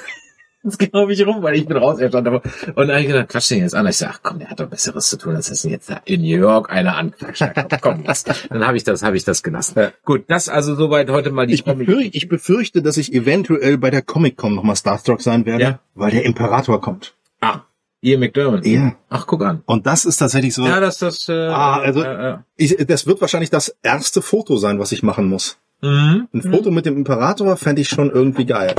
glaube 0.78 1.12
ich 1.12 1.24
rum, 1.26 1.42
weil 1.42 1.54
ich 1.56 1.66
bin 1.66 1.76
raus, 1.76 1.98
er 2.00 2.08
stand 2.08 2.26
da. 2.26 2.30
Und 2.32 2.42
dann 2.76 2.90
habe 2.90 3.00
ich 3.00 3.06
gedacht, 3.06 3.28
quatsch 3.28 3.50
den 3.50 3.60
jetzt 3.60 3.74
an. 3.74 3.86
Ich 3.86 3.96
sag, 3.96 4.10
ach 4.14 4.20
komm, 4.22 4.38
der 4.40 4.50
hat 4.50 4.60
doch 4.60 4.66
Besseres 4.68 5.08
zu 5.08 5.16
tun, 5.16 5.36
als 5.36 5.48
dass 5.48 5.62
jetzt 5.62 5.88
da 5.90 6.00
in 6.04 6.20
New 6.22 6.36
York 6.38 6.70
einer 6.70 6.96
anquatscht. 6.96 7.44
Komm, 7.80 8.02
lass. 8.04 8.24
Dann 8.24 8.66
habe 8.66 8.76
ich 8.76 8.84
das, 8.84 9.02
habe 9.02 9.16
ich 9.16 9.24
das 9.24 9.42
gelassen. 9.42 9.78
Ja. 9.78 9.92
Gut, 10.04 10.24
das 10.28 10.48
also 10.48 10.74
soweit 10.74 11.10
heute 11.10 11.30
mal 11.30 11.46
die 11.46 11.54
Ich 11.54 11.64
befürchte, 11.64 12.16
ich 12.16 12.28
befürchte, 12.28 12.82
dass 12.82 12.96
ich 12.96 13.12
eventuell 13.14 13.78
bei 13.78 13.90
der 13.90 14.02
Comic-Con 14.02 14.54
nochmal 14.54 14.76
Starstruck 14.76 15.20
sein 15.22 15.46
werde, 15.46 15.62
Ja. 15.64 15.78
weil 15.94 16.10
der 16.10 16.24
Imperator 16.24 16.80
kommt. 16.80 17.14
Ah, 17.40 17.60
Ian 18.00 18.20
McDermott. 18.20 18.66
Ja. 18.66 18.94
Ach, 19.08 19.26
guck 19.26 19.44
an. 19.44 19.62
Und 19.66 19.86
das 19.86 20.04
ist 20.04 20.16
tatsächlich 20.18 20.54
so, 20.54 20.64
Ja, 20.66 20.80
das, 20.80 20.98
das, 20.98 21.28
äh, 21.28 21.32
Ah, 21.48 21.78
also- 21.80 22.02
äh, 22.02 22.30
äh. 22.32 22.36
ich, 22.56 22.76
das 22.86 23.06
wird 23.06 23.20
wahrscheinlich 23.20 23.50
das 23.50 23.76
erste 23.82 24.22
Foto 24.22 24.56
sein, 24.56 24.78
was 24.78 24.92
ich 24.92 25.02
machen 25.02 25.28
muss. 25.28 25.58
Mhm. 25.80 26.26
Ein 26.32 26.42
Foto 26.42 26.70
mit 26.72 26.86
dem 26.86 26.96
Imperator 26.96 27.56
fände 27.56 27.80
ich 27.80 27.88
schon 27.88 28.10
irgendwie 28.10 28.44
geil. 28.46 28.74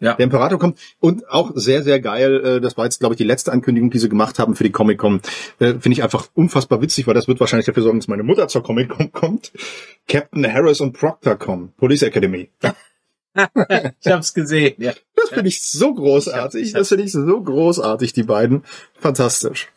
Ja. 0.00 0.14
Der 0.14 0.24
Imperator 0.24 0.58
kommt 0.58 0.78
und 1.00 1.28
auch 1.28 1.52
sehr, 1.54 1.82
sehr 1.82 2.00
geil. 2.00 2.44
äh, 2.44 2.60
Das 2.60 2.76
war 2.76 2.84
jetzt, 2.84 3.00
glaube 3.00 3.14
ich, 3.14 3.18
die 3.18 3.24
letzte 3.24 3.52
Ankündigung, 3.52 3.90
die 3.90 3.98
sie 3.98 4.08
gemacht 4.08 4.38
haben 4.38 4.54
für 4.54 4.64
die 4.64 4.70
Comic-Con. 4.72 5.20
Äh, 5.58 5.66
Finde 5.74 5.90
ich 5.90 6.02
einfach 6.02 6.28
unfassbar 6.34 6.80
witzig, 6.80 7.06
weil 7.06 7.14
das 7.14 7.26
wird 7.28 7.40
wahrscheinlich 7.40 7.66
dafür 7.66 7.82
sorgen, 7.82 7.98
dass 7.98 8.08
meine 8.08 8.22
Mutter 8.22 8.48
zur 8.48 8.62
Comic-Con 8.62 9.12
kommt. 9.12 9.52
Captain 10.06 10.52
Harris 10.52 10.80
und 10.80 10.92
Proctor 10.92 11.36
kommen. 11.36 11.72
Police 11.76 12.02
Academy. 12.02 12.50
Ich 14.00 14.10
hab's 14.10 14.34
gesehen. 14.34 14.74
Ja. 14.78 14.92
Das 15.14 15.28
finde 15.30 15.48
ich 15.48 15.62
so 15.62 15.94
großartig. 15.94 16.72
Das 16.72 16.88
finde 16.88 17.04
ich 17.04 17.12
so 17.12 17.40
großartig, 17.40 18.12
die 18.12 18.24
beiden. 18.24 18.64
Fantastisch. 18.94 19.68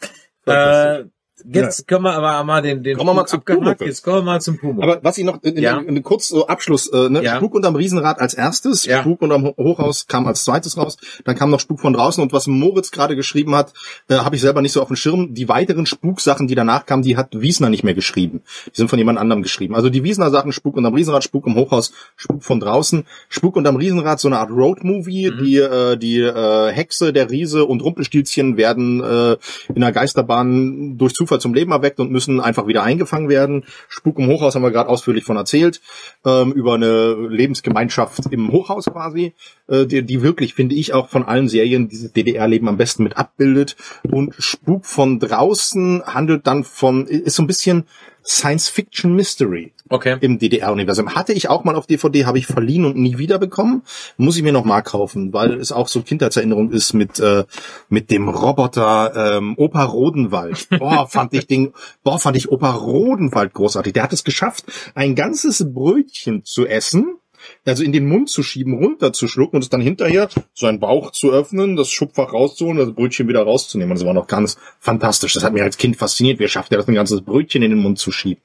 Äh, 0.48 1.04
jetzt 1.52 1.88
können 1.88 2.04
wir 2.04 2.14
aber 2.14 2.44
mal 2.44 2.62
den, 2.62 2.84
den 2.84 2.98
Kommen 2.98 3.10
wir 3.10 3.14
mal 3.14 3.26
zum. 3.26 3.42
Pumuckl. 3.42 3.86
Jetzt 3.86 4.04
kommen 4.04 4.18
wir 4.18 4.22
mal 4.24 4.42
zum 4.42 4.58
Pumuckl. 4.58 4.84
Aber 4.84 5.04
was 5.04 5.18
ich 5.18 5.24
noch, 5.26 5.42
in, 5.44 5.58
Ja. 5.58 5.78
in, 5.80 5.96
in, 5.98 6.04
kurz 6.04 6.28
so 6.30 6.48
Abschluss, 6.48 6.88
äh, 6.88 7.10
ne? 7.10 7.24
Ja. 7.24 7.38
Spuk 7.38 7.54
unterm 7.56 7.76
Riesenrad 7.76 8.20
als 8.20 8.34
erstes, 8.34 8.86
Ja. 8.86 9.02
Spuk 9.02 9.22
unterm 9.22 9.44
Ho- 9.44 9.56
Hochhaus 9.58 10.08
kam 10.08 10.28
als 10.28 10.44
zweites 10.44 10.78
raus, 10.78 10.98
dann 11.26 11.36
kam 11.36 11.50
noch 11.50 11.60
Spuk 11.60 11.80
von 11.80 11.94
draußen 11.94 12.22
und 12.22 12.34
was 12.34 12.48
Moritz 12.48 12.92
gerade 12.92 13.16
geschrieben 13.16 13.56
hat, 13.56 13.74
äh, 14.10 14.16
habe 14.16 14.36
ich 14.36 14.42
selber 14.42 14.62
nicht 14.62 14.72
so 14.74 14.82
auf 14.82 14.88
dem 14.88 14.96
Schirm. 14.96 15.34
Die 15.34 15.50
weiteren 15.50 15.86
Spuksachen, 15.86 16.48
die 16.48 16.56
danach 16.56 16.86
kamen, 16.86 17.04
die 17.04 17.18
hat 17.18 17.30
Wiesner 17.40 17.70
nicht 17.70 17.84
mehr 17.84 17.94
geschrieben. 17.94 18.42
Die 18.68 18.72
sind 18.78 18.90
von 18.90 19.00
jemand 19.00 19.18
anderem 19.20 19.42
geschrieben. 19.44 19.76
Also 19.76 19.90
die 19.90 20.04
Wiesner 20.04 20.30
Sachen, 20.32 20.52
Spuk 20.52 20.76
unterm 20.78 20.94
Riesenrad, 20.96 21.24
Spuk 21.24 21.48
im 21.48 21.56
Hochhaus, 21.56 21.94
Spuk 22.16 22.44
von 22.44 22.60
draußen, 22.60 23.06
Spuk 23.30 23.56
unterm 23.56 23.76
Riesenrad, 23.76 24.20
so 24.20 24.28
eine 24.28 24.40
Art 24.40 24.52
Roadmovie, 24.52 25.32
Mhm. 25.32 25.44
die 25.44 25.58
äh, 25.58 25.98
die 25.98 26.20
äh, 26.20 26.72
Hexe, 26.72 27.14
der 27.14 27.30
Riese 27.30 27.66
und 27.66 27.82
Rumpelstilzchen 27.84 28.58
werden 28.58 29.02
äh, 29.04 29.38
in 29.74 29.84
einer 29.84 29.92
Geisterbahn 29.92 30.98
durch 30.98 31.14
Zufall 31.14 31.31
zum 31.40 31.54
Leben 31.54 31.72
erweckt 31.72 32.00
und 32.00 32.12
müssen 32.12 32.40
einfach 32.40 32.68
wieder 32.68 32.84
eingefangen 32.84 33.30
werden. 33.30 33.64
Spuk 33.88 34.20
im 34.20 34.28
Hochhaus 34.28 34.56
haben 34.56 34.64
wir 34.64 34.72
gerade 34.72 34.90
ausführlich 34.90 35.24
von 35.24 35.38
erzählt, 35.38 35.82
ähm, 36.26 36.52
über 36.52 36.76
eine 36.76 37.14
Lebensgemeinschaft 37.14 38.32
im 38.32 38.52
Hochhaus 38.52 38.86
quasi, 38.86 39.34
äh, 39.68 39.86
die, 39.86 40.04
die 40.04 40.22
wirklich, 40.22 40.54
finde 40.54 40.76
ich, 40.76 40.94
auch 40.94 41.10
von 41.10 41.24
allen 41.24 41.48
Serien 41.48 41.90
dieses 41.90 42.14
DDR-Leben 42.14 42.68
am 42.68 42.78
besten 42.78 43.04
mit 43.04 43.18
abbildet. 43.18 43.76
Und 44.10 44.34
Spuk 44.38 44.86
von 44.86 45.20
draußen 45.20 46.04
handelt 46.06 46.48
dann 46.48 46.64
von, 46.64 47.08
ist 47.08 47.36
so 47.36 47.44
ein 47.44 47.48
bisschen 47.48 47.86
Science-Fiction-Mystery 48.24 49.74
okay. 49.90 50.18
im 50.22 50.40
DDR-Universum. 50.40 51.16
Hatte 51.16 51.34
ich 51.34 51.50
auch 51.50 51.64
mal 51.64 51.76
auf 51.76 51.88
DVD, 51.88 52.26
habe 52.26 52.38
ich 52.38 52.48
verliehen 52.48 52.86
und 52.86 52.98
nie 52.98 53.18
wieder 53.18 53.40
bekommen. 53.40 53.84
Muss 54.18 54.38
ich 54.38 54.44
mir 54.44 54.54
noch 54.54 54.66
mal 54.66 54.82
kaufen, 54.82 55.34
weil 55.34 55.54
es 55.54 55.72
auch 55.72 55.88
so 55.88 56.02
Kindheitserinnerung 56.02 56.72
ist 56.72 56.94
mit 56.94 57.20
äh, 57.20 57.46
mit 57.90 58.12
dem 58.12 58.30
Roboter 58.30 59.38
ähm, 59.38 59.56
Opa 59.58 59.84
Rodenwald. 59.84 60.68
Boah, 60.70 61.08
fand 61.10 61.34
ich 61.34 61.48
den, 61.48 61.74
boah, 62.04 62.20
fand 62.20 62.38
ich 62.38 62.52
Opa 62.52 62.72
Rodenwald 62.72 63.54
großartig. 63.54 63.94
Der 63.94 64.04
hat 64.04 64.14
es 64.14 64.24
geschafft, 64.24 64.66
ein 64.96 65.16
ganzes 65.16 65.74
Brötchen 65.74 66.44
zu 66.44 66.66
essen. 66.66 67.18
Also 67.66 67.84
in 67.84 67.92
den 67.92 68.08
Mund 68.08 68.30
zu 68.30 68.44
schieben, 68.44 68.74
runterzuschlucken 68.76 69.58
und 69.58 69.64
es 69.64 69.70
dann 69.70 69.82
hinterher 69.82 70.30
seinen 70.54 70.80
Bauch 70.80 71.12
zu 71.12 71.32
öffnen, 71.32 71.76
das 71.76 71.90
Schubfach 71.92 72.34
rauszuholen, 72.34 72.78
das 72.78 72.94
Brötchen 72.94 73.28
wieder 73.28 73.44
rauszunehmen. 73.44 73.96
Das 73.96 74.06
war 74.06 74.14
noch 74.14 74.28
ganz 74.28 74.58
fantastisch. 74.80 75.34
Das 75.34 75.44
hat 75.44 75.54
mir 75.54 75.64
als 75.64 75.78
Kind 75.78 75.98
fasziniert. 75.98 76.40
Wie 76.40 76.48
schafft 76.48 76.72
er 76.72 76.78
das, 76.78 76.88
ein 76.88 76.96
ganzes 76.96 77.22
Brötchen 77.22 77.62
in 77.64 77.72
den 77.72 77.80
Mund 77.80 78.00
zu 78.00 78.12
schieben? 78.12 78.42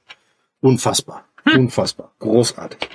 Unfassbar. 0.61 1.25
Unfassbar. 1.55 2.11
Großartig. 2.19 2.89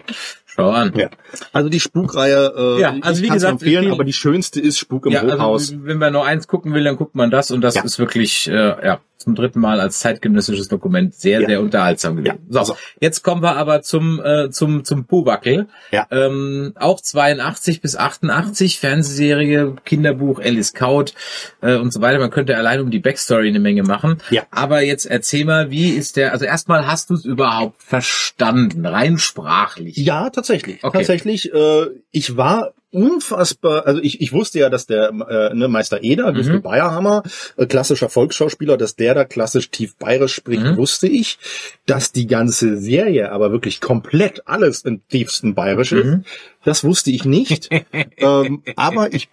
Schau 0.46 0.70
an. 0.72 0.92
Ja. 0.98 1.10
Also 1.54 1.70
die 1.70 1.80
Spukreihe, 1.80 2.54
äh, 2.78 2.82
Ja, 2.82 2.96
also 3.02 3.22
ich 3.24 3.30
wie 3.30 3.34
gesagt, 3.34 3.54
empfehlen, 3.54 3.84
viel- 3.86 3.94
aber 3.94 4.04
die 4.04 4.12
schönste 4.12 4.60
ist 4.60 4.78
Spuk 4.78 5.06
im 5.06 5.14
Ja, 5.14 5.24
Hochhaus. 5.24 5.70
also 5.72 5.86
wenn 5.86 5.98
man 5.98 6.12
nur 6.12 6.26
eins 6.26 6.48
gucken 6.50 6.74
will, 6.74 6.84
dann 6.84 6.98
guckt 6.98 7.16
man 7.16 7.32
das 7.32 7.52
und 7.52 7.62
das 7.62 7.76
Ja. 7.76 7.84
ist 7.84 8.00
wirklich 8.00 8.50
äh, 8.50 8.54
ja 8.54 9.00
zum 9.22 9.36
dritten 9.36 9.60
Mal 9.60 9.80
als 9.80 10.00
zeitgenössisches 10.00 10.68
Dokument 10.68 11.14
sehr 11.16 11.42
Ja. 11.42 11.48
sehr 11.48 11.62
unterhaltsam 11.62 12.16
gewesen. 12.18 12.40
Ja. 12.50 12.64
So, 12.64 12.74
So. 12.74 12.78
jetzt 13.00 13.24
kommen 13.24 13.42
wir 13.42 13.56
aber 13.56 13.82
zum 13.82 14.22
äh, 14.24 14.50
zum 14.52 14.84
zum 14.84 15.06
Puwackel. 15.06 15.68
Ja. 15.92 16.08
Ähm, 16.12 16.74
auch 16.76 17.00
82 17.02 17.82
bis 17.82 17.96
88 17.96 18.80
Fernsehserie, 18.80 19.76
Kinderbuch, 19.86 20.40
Alice 20.40 20.74
Kaut 20.74 21.14
äh, 21.62 21.76
und 21.76 21.92
so 21.94 22.02
weiter. 22.02 22.20
Man 22.20 22.30
könnte 22.32 22.56
allein 22.58 22.80
um 22.82 22.92
die 22.92 23.00
Backstory 23.00 23.48
eine 23.48 23.60
Menge 23.60 23.84
machen. 23.84 24.18
Ja. 24.30 24.44
Aber 24.52 24.82
jetzt 24.82 25.06
erzähl 25.06 25.46
mal, 25.46 25.72
wie 25.72 25.90
ist 25.90 26.18
der? 26.18 26.32
Also 26.34 26.46
erstmal 26.46 26.88
hast 26.88 27.10
du 27.10 27.14
es 27.16 27.26
überhaupt 27.26 27.82
verstanden, 27.82 28.86
rein 28.86 29.18
sprachlich? 29.18 29.98
Ja, 29.98 30.30
tatsächlich. 30.30 30.84
Okay. 30.84 30.98
Tatsächlich. 31.00 31.54
Äh, 31.54 31.88
ich 32.12 32.38
war 32.38 32.74
unfassbar, 32.92 33.86
also 33.88 34.02
ich, 34.02 34.22
ich 34.22 34.34
wusste 34.34 34.60
ja, 34.60 34.70
dass 34.70 34.86
der 34.86 35.10
äh, 35.10 35.54
ne, 35.54 35.68
Meister 35.68 36.04
Eder, 36.04 36.32
Güstel 36.34 36.58
Mhm. 36.58 36.62
Bayerhammer, 36.62 37.24
äh, 37.58 37.66
klassischer 37.66 38.10
Volksschauspieler, 38.10 38.78
dass 38.78 38.96
der 38.96 39.14
da 39.16 39.26
klassisch 39.26 39.70
tief 39.72 39.96
bayerisch 39.98 40.34
spricht, 40.36 40.64
Mhm. 40.64 40.78
wusste 40.78 41.08
ich. 41.08 41.40
Dass 41.86 42.12
die 42.12 42.28
ganze 42.28 42.78
Serie 42.78 43.32
aber 43.32 43.52
wirklich 43.52 43.82
komplett 43.82 44.48
alles 44.48 44.82
im 44.82 45.08
tiefsten 45.08 45.56
bayerisch 45.56 45.92
ist, 45.94 46.06
Mhm. 46.06 46.24
das 46.64 46.84
wusste 46.84 47.12
ich 47.12 47.26
nicht. 47.26 47.70
ähm, 48.18 48.64
aber 48.76 49.14
ich 49.14 49.30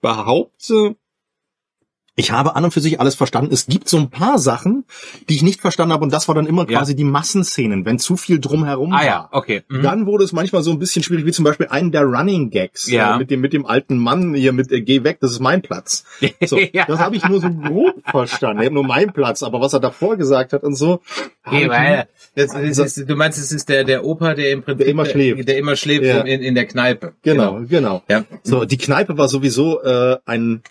behaupte, 0.00 0.96
ich 2.18 2.32
habe 2.32 2.56
an 2.56 2.64
und 2.64 2.72
für 2.72 2.80
sich 2.80 3.00
alles 3.00 3.14
verstanden. 3.14 3.52
Es 3.54 3.66
gibt 3.66 3.88
so 3.88 3.96
ein 3.96 4.10
paar 4.10 4.38
Sachen, 4.38 4.84
die 5.28 5.36
ich 5.36 5.42
nicht 5.42 5.60
verstanden 5.60 5.92
habe 5.92 6.02
und 6.04 6.12
das 6.12 6.26
war 6.26 6.34
dann 6.34 6.46
immer 6.46 6.68
Ja. 6.68 6.78
quasi 6.78 6.96
die 6.96 7.04
Massenszenen, 7.04 7.84
wenn 7.84 7.98
zu 7.98 8.16
viel 8.16 8.40
drumherum 8.40 8.92
Ah 8.92 8.96
war. 8.96 9.04
ja, 9.06 9.28
okay. 9.30 9.62
Mhm. 9.68 9.82
Dann 9.82 10.06
wurde 10.06 10.24
es 10.24 10.32
manchmal 10.32 10.62
so 10.62 10.70
ein 10.72 10.78
bisschen 10.78 11.02
schwierig, 11.02 11.24
wie 11.26 11.32
zum 11.32 11.44
Beispiel 11.44 11.68
einen 11.68 11.92
der 11.92 12.02
Running 12.02 12.50
Gags 12.50 12.90
Ja. 12.90 13.14
äh, 13.14 13.18
mit 13.18 13.30
dem 13.30 13.40
mit 13.40 13.52
dem 13.52 13.64
alten 13.66 13.98
Mann 13.98 14.34
hier 14.34 14.52
mit 14.52 14.72
äh, 14.72 14.80
Geh 14.80 15.04
weg, 15.04 15.18
das 15.20 15.30
ist 15.30 15.40
mein 15.40 15.62
Platz. 15.62 16.04
So, 16.44 16.58
Ja. 16.72 16.84
Das 16.86 16.98
habe 16.98 17.14
ich 17.16 17.26
nur 17.28 17.40
so 17.40 17.50
grob 17.50 17.94
verstanden. 18.04 18.60
Ich 18.62 18.66
habe 18.66 18.74
nur 18.74 18.84
meinen 18.84 19.12
Platz, 19.12 19.42
aber 19.44 19.60
was 19.60 19.72
er 19.72 19.80
davor 19.80 20.16
gesagt 20.16 20.52
hat 20.52 20.64
und 20.64 20.74
so. 20.74 21.00
ich 21.52 21.68
weil 21.68 22.08
das, 22.34 22.52
das 22.52 22.78
ist, 22.96 23.08
du 23.08 23.14
meinst, 23.16 23.38
es 23.38 23.52
ist 23.52 23.68
der 23.68 23.84
der 23.84 24.04
Opa, 24.04 24.34
der 24.34 24.50
im 24.52 24.62
Prinzip 24.62 24.78
Der 24.78 24.88
immer 24.88 25.06
schläft. 25.06 25.48
der, 25.48 25.56
immer 25.56 25.76
schläft 25.76 26.04
Ja. 26.04 26.20
in, 26.22 26.42
in 26.42 26.54
der 26.54 26.66
Kneipe. 26.66 27.12
Genau, 27.22 27.60
genau. 27.68 28.02
Ja. 28.08 28.24
So, 28.42 28.64
die 28.64 28.76
Kneipe 28.76 29.16
war 29.18 29.28
sowieso 29.28 29.80
äh, 29.82 30.18
ein 30.26 30.62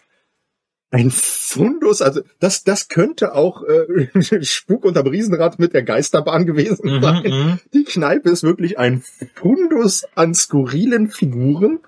ein 0.90 1.12
Fundus, 1.12 2.02
also 2.02 2.22
das 2.40 2.64
das 2.64 2.88
könnte 2.88 3.36
auch 3.36 3.64
äh, 3.64 4.08
Spuk 4.46 4.86
unterm 4.86 5.08
Riesenrad 5.08 5.60
mit 5.60 5.74
der 5.74 5.84
Geisterbahn 5.84 6.46
gewesen 6.46 6.96
Mhm, 6.98 7.02
sein. 7.02 7.24
mhm. 7.26 7.60
Die 7.74 7.84
Kneipe 7.84 8.30
ist 8.30 8.44
wirklich 8.44 8.80
ein 8.80 9.04
Fundus 9.36 10.06
an 10.16 10.34
skurrilen 10.34 11.10
Figuren. 11.10 11.80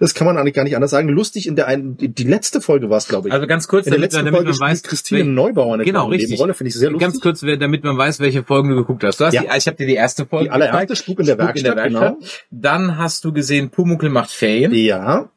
Das 0.00 0.14
kann 0.14 0.26
man 0.28 0.38
eigentlich 0.38 0.54
gar 0.54 0.62
nicht 0.62 0.76
anders 0.76 0.92
sagen. 0.92 1.08
Lustig 1.08 1.48
in 1.48 1.56
der 1.56 1.66
einen, 1.66 1.96
die, 1.96 2.08
die 2.08 2.22
letzte 2.22 2.60
Folge 2.60 2.88
war 2.88 2.98
es, 2.98 3.08
glaube 3.08 3.28
ich. 3.28 3.34
Also 3.34 3.48
ganz 3.48 3.66
kurz, 3.66 3.86
in 3.86 3.90
der 3.90 3.98
damit, 3.98 4.12
letzten 4.12 4.26
damit 4.26 4.42
Folge 4.44 4.50
man 4.58 4.70
weiß, 4.70 4.82
Christine 4.84 5.20
wel- 5.22 5.26
Neubauer 5.26 5.74
eine 5.74 5.84
Genau, 5.84 6.06
richtig. 6.06 6.30
Nebenrolle, 6.30 6.54
finde 6.54 6.68
ich 6.68 6.74
sehr 6.76 6.90
lustig. 6.90 7.04
Ganz 7.08 7.20
kurz, 7.20 7.40
damit 7.40 7.82
man 7.82 7.98
weiß, 7.98 8.20
welche 8.20 8.44
Folgen 8.44 8.68
du 8.70 8.76
geguckt 8.76 9.02
hast. 9.02 9.18
Du 9.20 9.24
hast 9.24 9.34
Ja. 9.34 9.42
die, 9.42 9.48
ich 9.58 9.66
habe 9.66 9.76
dir 9.76 9.86
die 9.88 9.94
erste 9.94 10.24
Folge 10.24 10.44
Die 10.44 10.50
allererste 10.50 10.86
gezeigt, 10.86 10.98
Spuk 10.98 11.18
in 11.20 11.26
der 11.26 11.38
Werkstatt, 11.38 11.82
genau. 11.84 12.16
Dann 12.52 12.96
hast 12.96 13.24
du 13.24 13.32
gesehen, 13.32 13.70
Pumuckl 13.70 14.08
macht 14.08 14.30
Ferien. 14.30 14.72
Ja, 14.72 15.30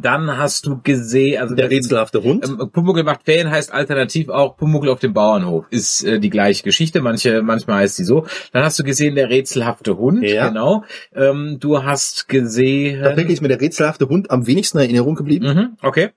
Dann 0.00 0.36
hast 0.38 0.66
du 0.66 0.80
gesehen, 0.82 1.40
also 1.40 1.54
Der 1.54 1.70
rätselhafte 1.70 2.22
Hund. 2.22 2.44
Ähm, 2.48 2.70
Pumuckl 2.72 3.02
macht 3.02 3.24
Ferien 3.24 3.50
heißt 3.50 3.72
alternativ 3.72 4.28
auch 4.28 4.56
Pumuckl 4.56 4.88
auf 4.88 5.00
dem 5.00 5.12
Bauernhof. 5.12 5.66
Ist 5.70 6.04
äh, 6.04 6.18
die 6.20 6.30
gleiche 6.30 6.62
Geschichte, 6.62 7.00
manche, 7.00 7.42
manchmal 7.42 7.80
heißt 7.82 7.96
sie 7.96 8.04
so. 8.04 8.26
Dann 8.52 8.62
hast 8.64 8.78
du 8.78 8.84
gesehen, 8.84 9.14
der 9.14 9.28
rätselhafte 9.30 9.96
Hund, 9.98 10.22
Ja. 10.22 10.48
genau. 10.48 10.84
Ähm, 11.14 11.58
du 11.60 11.82
hast 11.84 12.28
gesehen. 12.28 13.02
Tatsächlich 13.02 13.34
ist 13.34 13.40
mir 13.42 13.48
der 13.48 13.60
rätselhafte 13.60 14.08
Hund 14.08 14.30
am 14.30 14.46
wenigsten 14.46 14.78
in 14.78 14.84
Erinnerung 14.84 15.14
geblieben. 15.14 15.46
Mhm, 15.46 15.76
okay. 15.82 16.10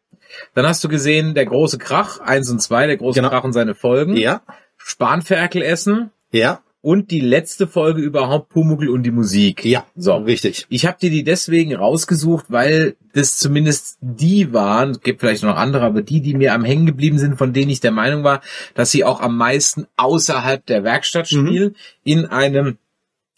Dann 0.55 0.65
hast 0.65 0.83
du 0.83 0.89
gesehen, 0.89 1.33
der 1.35 1.45
große 1.45 1.77
Krach, 1.77 2.19
eins 2.19 2.49
und 2.49 2.59
zwei, 2.61 2.87
der 2.87 2.97
große 2.97 3.19
Genau. 3.19 3.29
Krach 3.29 3.43
und 3.43 3.53
seine 3.53 3.75
Folgen. 3.75 4.15
Ja, 4.17 4.41
Spanferkel 4.77 5.61
essen 5.61 6.11
ja, 6.31 6.61
und 6.83 7.11
die 7.11 7.21
letzte 7.21 7.65
Folge 7.65 8.01
überhaupt 8.01 8.49
Pumuckl 8.49 8.89
und 8.89 9.03
die 9.03 9.11
Musik. 9.11 9.63
ja. 9.63 9.85
So. 9.95 10.15
richtig. 10.17 10.65
Ich 10.67 10.85
habe 10.85 10.97
dir 10.99 11.09
die 11.09 11.23
deswegen 11.23 11.73
rausgesucht, 11.73 12.47
weil 12.49 12.97
das 13.13 13.37
zumindest 13.37 13.97
die 14.01 14.51
waren, 14.51 14.91
es 14.91 14.99
gibt 14.99 15.21
vielleicht 15.21 15.43
noch 15.43 15.55
andere, 15.55 15.85
aber 15.85 16.01
die, 16.01 16.19
die 16.19 16.33
mir 16.33 16.53
am 16.53 16.65
Hängen 16.65 16.85
geblieben 16.85 17.17
sind, 17.19 17.37
von 17.37 17.53
denen 17.53 17.71
ich 17.71 17.79
der 17.79 17.91
Meinung 17.91 18.25
war, 18.25 18.41
dass 18.75 18.91
sie 18.91 19.05
auch 19.05 19.21
am 19.21 19.37
meisten 19.37 19.87
außerhalb 19.95 20.65
der 20.65 20.83
Werkstatt 20.83 21.31
Mhm. 21.31 21.47
spielen, 21.47 21.75
in 22.03 22.25
einem 22.25 22.77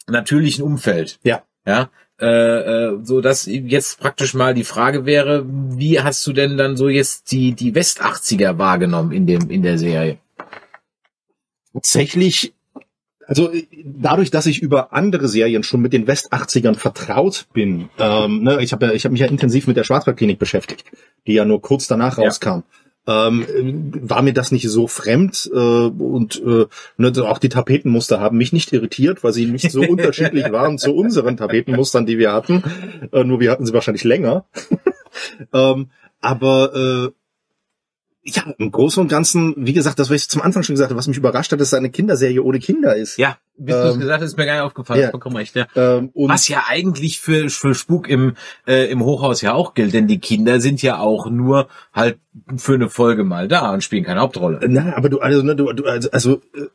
natürlichen 0.08 0.64
Umfeld. 0.64 1.20
Ja. 1.22 1.44
Ja. 1.64 1.88
Äh, 2.18 2.26
äh, 2.26 2.98
so 3.04 3.20
dass 3.20 3.46
jetzt 3.46 4.00
praktisch 4.00 4.34
mal 4.34 4.54
die 4.54 4.64
Frage 4.64 5.06
wäre, 5.06 5.44
wie 5.46 6.00
hast 6.00 6.26
du 6.26 6.32
denn 6.32 6.56
dann 6.56 6.76
so 6.76 6.88
jetzt 6.88 7.30
die 7.30 7.52
die 7.52 7.76
West 7.76 8.02
80er 8.02 8.58
wahrgenommen 8.58 9.12
in 9.12 9.26
dem 9.28 9.50
in 9.50 9.62
der 9.62 9.78
Serie? 9.78 10.18
Tatsächlich, 11.74 12.54
also 13.26 13.52
äh, 13.52 13.66
dadurch, 13.84 14.30
dass 14.30 14.46
ich 14.46 14.62
über 14.62 14.92
andere 14.92 15.28
Serien 15.28 15.62
schon 15.62 15.80
mit 15.80 15.92
den 15.92 16.06
West-80ern 16.06 16.74
vertraut 16.74 17.46
bin, 17.52 17.88
ähm, 17.98 18.42
ne, 18.42 18.62
ich 18.62 18.72
habe 18.72 18.86
ja, 18.86 18.92
ich 18.92 19.04
habe 19.04 19.12
mich 19.12 19.20
ja 19.20 19.26
intensiv 19.26 19.66
mit 19.66 19.76
der 19.76 19.84
Schwarzwaldklinik 19.84 20.38
beschäftigt, 20.38 20.84
die 21.26 21.34
ja 21.34 21.44
nur 21.44 21.60
kurz 21.60 21.86
danach 21.86 22.18
Ja. 22.18 22.24
rauskam. 22.24 22.60
Ähm, 23.08 23.92
war 24.02 24.22
mir 24.22 24.32
das 24.32 24.50
nicht 24.50 24.68
so 24.68 24.88
fremd 24.88 25.48
äh, 25.54 25.58
und 25.58 26.42
äh, 26.44 26.66
ne, 26.96 27.12
auch 27.24 27.38
die 27.38 27.48
Tapetenmuster 27.48 28.18
haben 28.18 28.36
mich 28.36 28.52
nicht 28.52 28.72
irritiert, 28.72 29.22
weil 29.22 29.32
sie 29.32 29.46
nicht 29.46 29.70
so 29.70 29.80
unterschiedlich 29.88 30.50
waren 30.50 30.76
zu 30.76 30.92
unseren 30.92 31.36
Tapetenmustern, 31.36 32.04
die 32.04 32.18
wir 32.18 32.32
hatten. 32.32 32.64
Äh, 33.12 33.22
nur 33.22 33.38
wir 33.38 33.52
hatten 33.52 33.64
sie 33.64 33.72
wahrscheinlich 33.72 34.02
länger. 34.02 34.46
ähm, 35.52 35.90
aber 36.20 36.74
äh, 36.74 37.12
ja, 38.28 38.42
im 38.58 38.72
Großen 38.72 39.00
und 39.00 39.08
Ganzen, 39.08 39.54
wie 39.56 39.72
gesagt, 39.72 39.98
das, 40.00 40.10
was 40.10 40.16
ich 40.16 40.28
zum 40.28 40.42
Anfang 40.42 40.64
schon 40.64 40.74
gesagt 40.74 40.90
habe, 40.90 40.98
was 40.98 41.06
mich 41.06 41.16
überrascht 41.16 41.52
hat, 41.52 41.60
dass 41.60 41.68
es 41.68 41.74
eine 41.74 41.90
Kinderserie 41.90 42.42
ohne 42.42 42.58
Kinder 42.58 42.96
ist. 42.96 43.18
Ja, 43.18 43.38
bis 43.56 43.74
du 43.76 43.82
es 43.82 43.94
Ähm, 43.94 44.00
gesagt 44.00 44.20
hast, 44.20 44.30
ist 44.30 44.36
mir 44.36 44.46
gar 44.46 44.54
nicht 44.54 44.62
aufgefallen. 44.62 45.00
ja. 45.00 45.10
Vollkommen 45.10 45.36
recht, 45.36 45.54
ja. 45.54 45.66
Ähm, 45.76 46.10
und 46.12 46.28
Was 46.28 46.48
ja 46.48 46.64
eigentlich 46.66 47.20
für, 47.20 47.48
für 47.48 47.74
Spuk 47.74 48.08
im, 48.08 48.34
äh, 48.66 48.90
im 48.90 49.02
Hochhaus 49.04 49.42
ja 49.42 49.54
auch 49.54 49.74
gilt, 49.74 49.94
denn 49.94 50.08
die 50.08 50.18
Kinder 50.18 50.60
sind 50.60 50.82
ja 50.82 50.98
auch 50.98 51.30
nur 51.30 51.68
halt 51.94 52.18
für 52.56 52.74
eine 52.74 52.90
Folge 52.90 53.22
mal 53.24 53.46
da 53.48 53.72
und 53.72 53.84
spielen 53.84 54.04
keine 54.04 54.20
Hauptrolle. 54.20 54.60
na, 54.68 54.96
aber 54.96 55.08
du, 55.08 55.20
also, 55.20 55.42
ne, 55.42 55.54
du, 55.54 55.72
du 55.72 55.84
also, 55.84 56.10
also, 56.10 56.42
äh, 56.54 56.66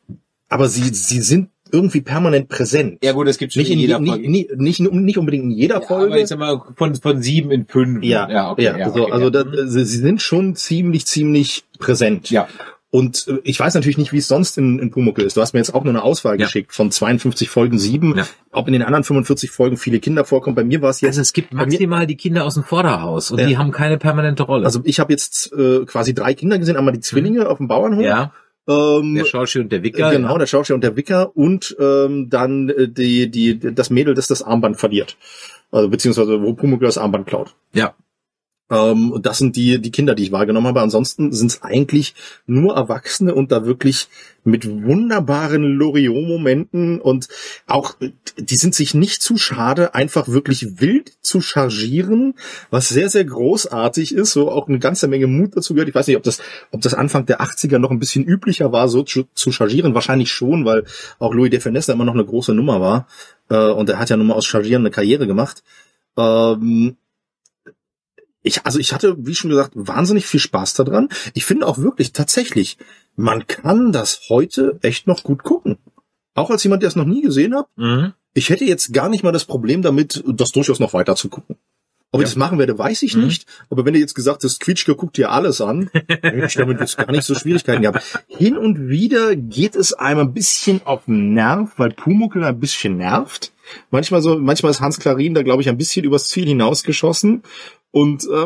aber 0.49 0.67
sie, 0.69 0.93
sie 0.93 1.21
sind 1.21 1.49
irgendwie 1.71 2.01
permanent 2.01 2.49
präsent. 2.49 2.99
Ja 3.03 3.11
gut, 3.13 3.27
es 3.27 3.37
gibt 3.37 3.53
schon 3.53 3.61
nicht 3.61 3.71
in 3.71 3.79
jeder 3.79 3.99
nicht, 3.99 4.19
nicht, 4.27 4.55
nicht, 4.57 4.79
nicht 4.79 5.17
unbedingt 5.17 5.43
in 5.45 5.51
jeder 5.51 5.81
Ja, 5.81 5.87
Folge. 5.87 6.07
aber 6.13 6.19
ich 6.21 6.27
sag 6.27 6.39
mal, 6.39 6.61
von, 6.75 6.95
von 6.95 7.21
sieben 7.21 7.51
in 7.51 7.65
fünf. 7.65 8.03
ja, 8.03 8.29
ja, 8.29 8.51
okay. 8.51 8.63
ja, 8.63 8.77
Ja, 8.77 8.89
so, 8.91 9.01
okay, 9.03 9.11
also 9.11 9.25
ja. 9.25 9.43
da, 9.43 9.67
sie, 9.67 9.85
sie 9.85 9.97
sind 9.97 10.21
schon 10.21 10.55
ziemlich, 10.55 11.05
ziemlich 11.05 11.63
präsent. 11.79 12.29
Ja. 12.29 12.47
Und 12.93 13.25
äh, 13.29 13.37
ich 13.45 13.57
weiß 13.57 13.73
natürlich 13.75 13.97
nicht, 13.97 14.11
wie 14.11 14.17
es 14.17 14.27
sonst 14.27 14.57
in, 14.57 14.77
in 14.79 14.91
Pumuckl 14.91 15.21
ist. 15.21 15.37
Du 15.37 15.41
hast 15.41 15.53
mir 15.53 15.59
jetzt 15.61 15.73
auch 15.73 15.85
nur 15.85 15.93
eine 15.93 16.03
Auswahl 16.03 16.37
Ja. 16.37 16.45
geschickt 16.45 16.73
von 16.73 16.91
52 16.91 17.49
Folgen 17.49 17.79
sieben. 17.79 18.17
Ja. 18.17 18.27
Ob 18.51 18.67
in 18.67 18.73
den 18.73 18.81
anderen 18.83 19.05
45 19.05 19.49
Folgen 19.49 19.77
viele 19.77 19.99
Kinder 20.01 20.25
vorkommen. 20.25 20.57
Bei 20.57 20.65
mir 20.65 20.81
war 20.81 20.89
es 20.89 20.99
jetzt 20.99 21.11
Also 21.11 21.21
es 21.21 21.31
gibt 21.31 21.53
maximal 21.53 22.05
die 22.05 22.17
Kinder 22.17 22.43
aus 22.43 22.55
dem 22.55 22.63
Vorderhaus 22.65 23.31
und 23.31 23.39
Ja. 23.39 23.45
die 23.47 23.57
haben 23.57 23.71
keine 23.71 23.97
permanente 23.97 24.43
Rolle. 24.43 24.65
Also 24.65 24.81
ich 24.83 24.99
habe 24.99 25.13
jetzt 25.13 25.53
äh, 25.53 25.85
quasi 25.85 26.13
drei 26.13 26.33
Kinder 26.33 26.59
gesehen, 26.59 26.75
einmal 26.75 26.93
die 26.93 26.99
Zwillinge 26.99 27.47
auf 27.47 27.59
dem 27.59 27.69
Bauernhof. 27.69 27.99
Mhm. 27.99 28.03
ja, 28.05 28.33
Ähm, 28.71 29.15
der 29.15 29.25
Schauspiel 29.25 29.61
und 29.61 29.71
der 29.71 29.83
Wicker. 29.83 30.11
genau, 30.11 30.37
der 30.37 30.47
Schauspieler 30.47 30.75
und 30.75 30.83
der 30.83 30.95
Wicker 30.95 31.35
und 31.35 31.75
ähm, 31.79 32.29
dann 32.29 32.69
äh, 32.69 32.87
die, 32.87 33.29
die, 33.29 33.59
das 33.59 33.89
Mädel, 33.89 34.13
das 34.13 34.27
das 34.27 34.41
Armband 34.43 34.77
verliert. 34.77 35.17
Also 35.71 35.89
beziehungsweise 35.89 36.41
wo 36.41 36.53
Pumuckl 36.53 36.85
das 36.85 36.97
Armband 36.97 37.27
klaut. 37.27 37.55
Ja. 37.73 37.95
Ähm, 38.71 39.19
das 39.21 39.37
sind 39.37 39.55
die, 39.57 39.79
die 39.79 39.91
Kinder, 39.91 40.15
die 40.15 40.23
ich 40.23 40.31
wahrgenommen 40.31 40.67
habe. 40.67 40.81
Ansonsten 40.81 41.31
sind 41.33 41.51
es 41.51 41.61
eigentlich 41.61 42.15
nur 42.47 42.75
Erwachsene 42.75 43.35
und 43.35 43.51
da 43.51 43.65
wirklich 43.65 44.07
mit 44.43 44.67
wunderbaren 44.67 45.63
Loriot-Momenten 45.63 46.99
und 46.99 47.27
auch, 47.67 47.95
die 48.37 48.55
sind 48.55 48.73
sich 48.73 48.95
nicht 48.95 49.21
zu 49.21 49.37
schade, 49.37 49.93
einfach 49.93 50.27
wirklich 50.29 50.81
wild 50.81 51.11
zu 51.21 51.41
chargieren, 51.41 52.33
was 52.71 52.89
sehr, 52.89 53.09
sehr 53.09 53.25
großartig 53.25 54.15
ist, 54.15 54.31
so 54.31 54.49
auch 54.49 54.67
eine 54.67 54.79
ganze 54.79 55.07
Menge 55.07 55.27
Mut 55.27 55.55
dazu 55.55 55.73
gehört. 55.73 55.89
Ich 55.89 55.95
weiß 55.95 56.07
nicht, 56.07 56.17
ob 56.17 56.23
das, 56.23 56.41
ob 56.71 56.81
das 56.81 56.95
Anfang 56.95 57.27
der 57.27 57.41
80er 57.41 57.77
noch 57.77 57.91
ein 57.91 57.99
bisschen 57.99 58.25
üblicher 58.25 58.71
war, 58.71 58.87
so 58.87 59.03
zu, 59.03 59.25
zu 59.35 59.51
chargieren. 59.51 59.93
Wahrscheinlich 59.93 60.31
schon, 60.31 60.65
weil 60.65 60.85
auch 61.19 61.33
Louis 61.33 61.51
de 61.51 61.59
Finesse 61.59 61.91
immer 61.91 62.05
noch 62.05 62.15
eine 62.15 62.25
große 62.25 62.53
Nummer 62.53 62.81
war. 62.81 63.07
Äh, 63.49 63.71
und 63.71 63.89
er 63.89 63.99
hat 63.99 64.09
ja 64.09 64.17
nun 64.17 64.27
mal 64.27 64.33
aus 64.33 64.45
Chargieren 64.45 64.81
eine 64.81 64.91
Karriere 64.91 65.27
gemacht. 65.27 65.61
Ähm, 66.17 66.95
ich, 68.43 68.65
also 68.65 68.79
ich 68.79 68.93
hatte, 68.93 69.15
wie 69.19 69.35
schon 69.35 69.49
gesagt, 69.49 69.71
wahnsinnig 69.75 70.25
viel 70.25 70.39
Spaß 70.39 70.73
daran. 70.73 71.09
Ich 71.33 71.45
finde 71.45 71.67
auch 71.67 71.77
wirklich 71.77 72.11
tatsächlich, 72.13 72.77
man 73.15 73.45
kann 73.47 73.91
das 73.91 74.21
heute 74.29 74.79
echt 74.81 75.07
noch 75.07 75.23
gut 75.23 75.43
gucken. 75.43 75.77
Auch 76.33 76.49
als 76.49 76.63
jemand, 76.63 76.81
der 76.81 76.87
es 76.87 76.95
noch 76.95 77.05
nie 77.05 77.21
gesehen 77.21 77.55
hat, 77.55 77.67
Mhm. 77.75 78.13
ich 78.33 78.49
hätte 78.49 78.65
jetzt 78.65 78.93
gar 78.93 79.09
nicht 79.09 79.23
mal 79.23 79.31
das 79.31 79.45
Problem 79.45 79.81
damit, 79.81 80.23
das 80.27 80.49
durchaus 80.51 80.79
noch 80.79 80.93
weiter 80.93 81.15
zu 81.15 81.29
gucken. 81.29 81.57
Ob 82.13 82.19
ich 82.19 82.25
Ja. 82.27 82.31
das 82.31 82.35
machen 82.35 82.59
werde, 82.59 82.77
weiß 82.77 83.03
ich 83.03 83.15
Mhm. 83.15 83.25
nicht. 83.25 83.45
Aber 83.69 83.85
wenn 83.85 83.93
du 83.93 83.99
jetzt 83.99 84.15
gesagt 84.15 84.43
hast, 84.43 84.59
Quietschke 84.59 84.95
guckt 84.95 85.15
dir 85.17 85.31
alles 85.31 85.61
an, 85.61 85.89
ich 86.43 86.55
damit 86.55 86.79
jetzt 86.81 86.97
gar 86.97 87.09
nicht 87.11 87.23
so 87.23 87.35
Schwierigkeiten 87.35 87.83
gehabt. 87.83 88.03
Hin 88.27 88.57
und 88.57 88.89
wieder 88.89 89.35
geht 89.37 89.75
es 89.77 89.93
einem 89.93 90.19
ein 90.21 90.33
bisschen 90.33 90.81
auf 90.85 91.05
den 91.05 91.33
Nerv, 91.33 91.71
weil 91.77 91.91
Pumuckl 91.91 92.43
ein 92.43 92.59
bisschen 92.59 92.97
nervt. 92.97 93.53
Manchmal 93.91 94.21
so, 94.21 94.37
manchmal 94.37 94.71
ist 94.71 94.81
Hans 94.81 94.99
Klarin 94.99 95.33
da, 95.33 95.43
glaube 95.43 95.61
ich, 95.61 95.69
ein 95.69 95.77
bisschen 95.77 96.03
übers 96.03 96.27
Ziel 96.27 96.45
hinausgeschossen. 96.47 97.43
Und 97.93 98.23
äh, 98.23 98.45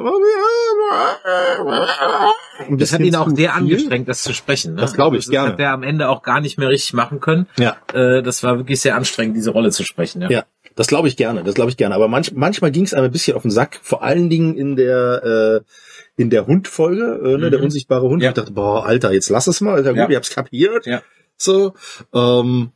Das 2.78 2.94
hat 2.94 3.02
ihn 3.02 3.16
auch 3.16 3.28
sehr 3.30 3.36
viel. 3.36 3.50
angestrengt, 3.50 4.08
das 4.08 4.24
zu 4.24 4.34
sprechen. 4.34 4.74
Ne? 4.76 4.82
Das 4.82 4.94
glaube 4.94 5.18
ich, 5.18 5.26
das 5.26 5.32
gerne. 5.32 5.50
hat 5.54 5.60
er 5.60 5.72
am 5.72 5.84
Ende 5.84 6.10
auch 6.10 6.24
gar 6.24 6.42
nicht 6.42 6.58
mehr 6.58 6.70
richtig 6.70 6.94
machen 6.94 7.20
können. 7.20 7.48
Ja. 7.58 7.78
Äh, 7.94 8.24
das 8.24 8.44
war 8.44 8.58
wirklich 8.58 8.82
sehr 8.82 8.96
anstrengend, 8.96 9.36
diese 9.36 9.52
Rolle 9.52 9.70
zu 9.72 9.84
sprechen. 9.84 10.22
Ja. 10.24 10.30
Ja, 10.30 10.44
das 10.76 10.88
glaube 10.88 11.08
ich 11.08 11.16
gerne, 11.18 11.44
das 11.44 11.54
glaube 11.54 11.70
ich 11.70 11.78
gerne. 11.78 11.94
Aber 11.96 12.08
manch, 12.08 12.32
manchmal 12.34 12.72
ging 12.72 12.86
es 12.86 12.94
einem 12.94 13.06
ein 13.06 13.12
bisschen 13.12 13.36
auf 13.36 13.44
den 13.44 13.52
Sack, 13.52 13.80
vor 13.84 14.02
allen 14.04 14.30
Dingen 14.30 14.56
in 14.58 14.76
der 14.76 15.62
äh, 15.64 16.22
in 16.22 16.30
der 16.30 16.48
Hundfolge, 16.48 17.22
äh, 17.24 17.38
ne, 17.38 17.50
der 17.50 17.60
Mhm. 17.60 17.66
unsichtbare 17.66 18.08
Hund. 18.08 18.24
Ja. 18.24 18.30
Ich 18.30 18.36
dachte, 18.36 18.54
boah, 18.54 18.86
Alter, 18.86 19.12
jetzt 19.12 19.30
lass 19.30 19.48
es 19.48 19.60
mal, 19.62 19.84
ja 19.86 19.92
gut, 19.92 19.98
Ja. 20.00 20.10
ihr 20.10 20.16
habt's 20.16 20.34
kapiert. 20.34 20.86
Ja. 20.86 21.02
So, 21.38 21.74
ähm, 22.14 22.72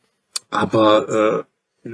aber 0.52 1.46
äh, 1.86 1.90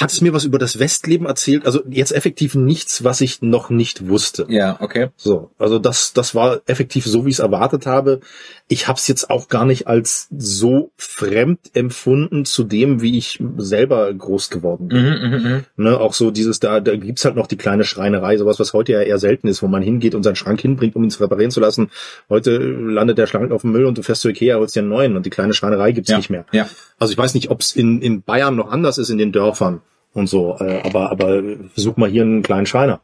hat 0.00 0.10
es 0.12 0.20
mir 0.20 0.32
was 0.32 0.44
über 0.44 0.58
das 0.58 0.78
Westleben 0.78 1.26
erzählt? 1.26 1.66
Also 1.66 1.82
jetzt 1.88 2.12
effektiv 2.12 2.54
nichts, 2.54 3.04
was 3.04 3.20
ich 3.20 3.42
noch 3.42 3.70
nicht 3.70 4.08
wusste. 4.08 4.46
ja, 4.48 4.76
okay. 4.80 5.08
So, 5.16 5.50
also 5.58 5.78
das, 5.78 6.12
das 6.12 6.34
war 6.34 6.60
effektiv 6.66 7.06
so, 7.06 7.24
wie 7.26 7.30
ich 7.30 7.36
es 7.36 7.40
erwartet 7.40 7.86
habe. 7.86 8.20
Ich 8.68 8.88
habe 8.88 8.98
es 8.98 9.06
jetzt 9.08 9.30
auch 9.30 9.48
gar 9.48 9.64
nicht 9.64 9.86
als 9.86 10.28
so 10.36 10.90
fremd 10.96 11.58
empfunden 11.74 12.44
zu 12.44 12.64
dem, 12.64 13.00
wie 13.02 13.16
ich 13.16 13.40
selber 13.58 14.12
groß 14.12 14.50
geworden 14.50 14.88
bin. 14.88 15.04
Mhm, 15.04 15.28
mhm, 15.30 15.42
mhm. 15.52 15.64
Ne, 15.76 15.98
auch 16.00 16.14
so 16.14 16.30
dieses, 16.30 16.58
da, 16.60 16.80
da 16.80 16.96
gibt's 16.96 17.24
halt 17.24 17.36
noch 17.36 17.46
die 17.46 17.56
kleine 17.56 17.84
Schreinerei, 17.84 18.36
sowas, 18.36 18.58
was 18.58 18.72
heute 18.72 18.92
ja 18.92 19.02
eher 19.02 19.18
selten 19.18 19.48
ist, 19.48 19.62
wo 19.62 19.68
man 19.68 19.82
hingeht 19.82 20.14
und 20.14 20.22
seinen 20.22 20.36
Schrank 20.36 20.60
hinbringt, 20.60 20.96
um 20.96 21.04
ihn 21.04 21.10
zu 21.10 21.22
reparieren 21.22 21.50
zu 21.50 21.60
lassen. 21.60 21.90
Heute 22.28 22.56
landet 22.58 23.18
der 23.18 23.26
Schrank 23.26 23.52
auf 23.52 23.62
dem 23.62 23.72
Müll 23.72 23.84
und 23.86 23.98
du 23.98 24.02
fährst 24.02 24.22
zu 24.22 24.28
Ikea, 24.28 24.56
holst 24.56 24.74
dir 24.74 24.80
einen 24.80 24.88
neuen 24.88 25.16
und 25.16 25.26
die 25.26 25.30
kleine 25.30 25.54
Schreinerei 25.54 25.92
gibt's 25.92 26.10
Ja. 26.10 26.16
nicht 26.16 26.30
mehr. 26.30 26.44
Ja. 26.52 26.68
Also 26.98 27.12
ich 27.12 27.18
weiß 27.18 27.34
nicht, 27.34 27.50
ob's 27.50 27.72
in, 27.76 28.00
in 28.02 28.22
Bayern 28.22 28.56
noch 28.56 28.70
anders 28.70 28.98
ist, 28.98 29.10
in 29.10 29.18
den 29.18 29.32
Dörfern 29.36 29.80
und 30.14 30.28
so, 30.28 30.56
äh, 30.58 30.80
aber, 30.82 31.10
aber 31.10 31.42
versuch 31.74 31.96
mal 31.96 32.08
hier 32.08 32.22
einen 32.22 32.42
kleinen 32.42 32.66
Schreiner. 32.66 33.00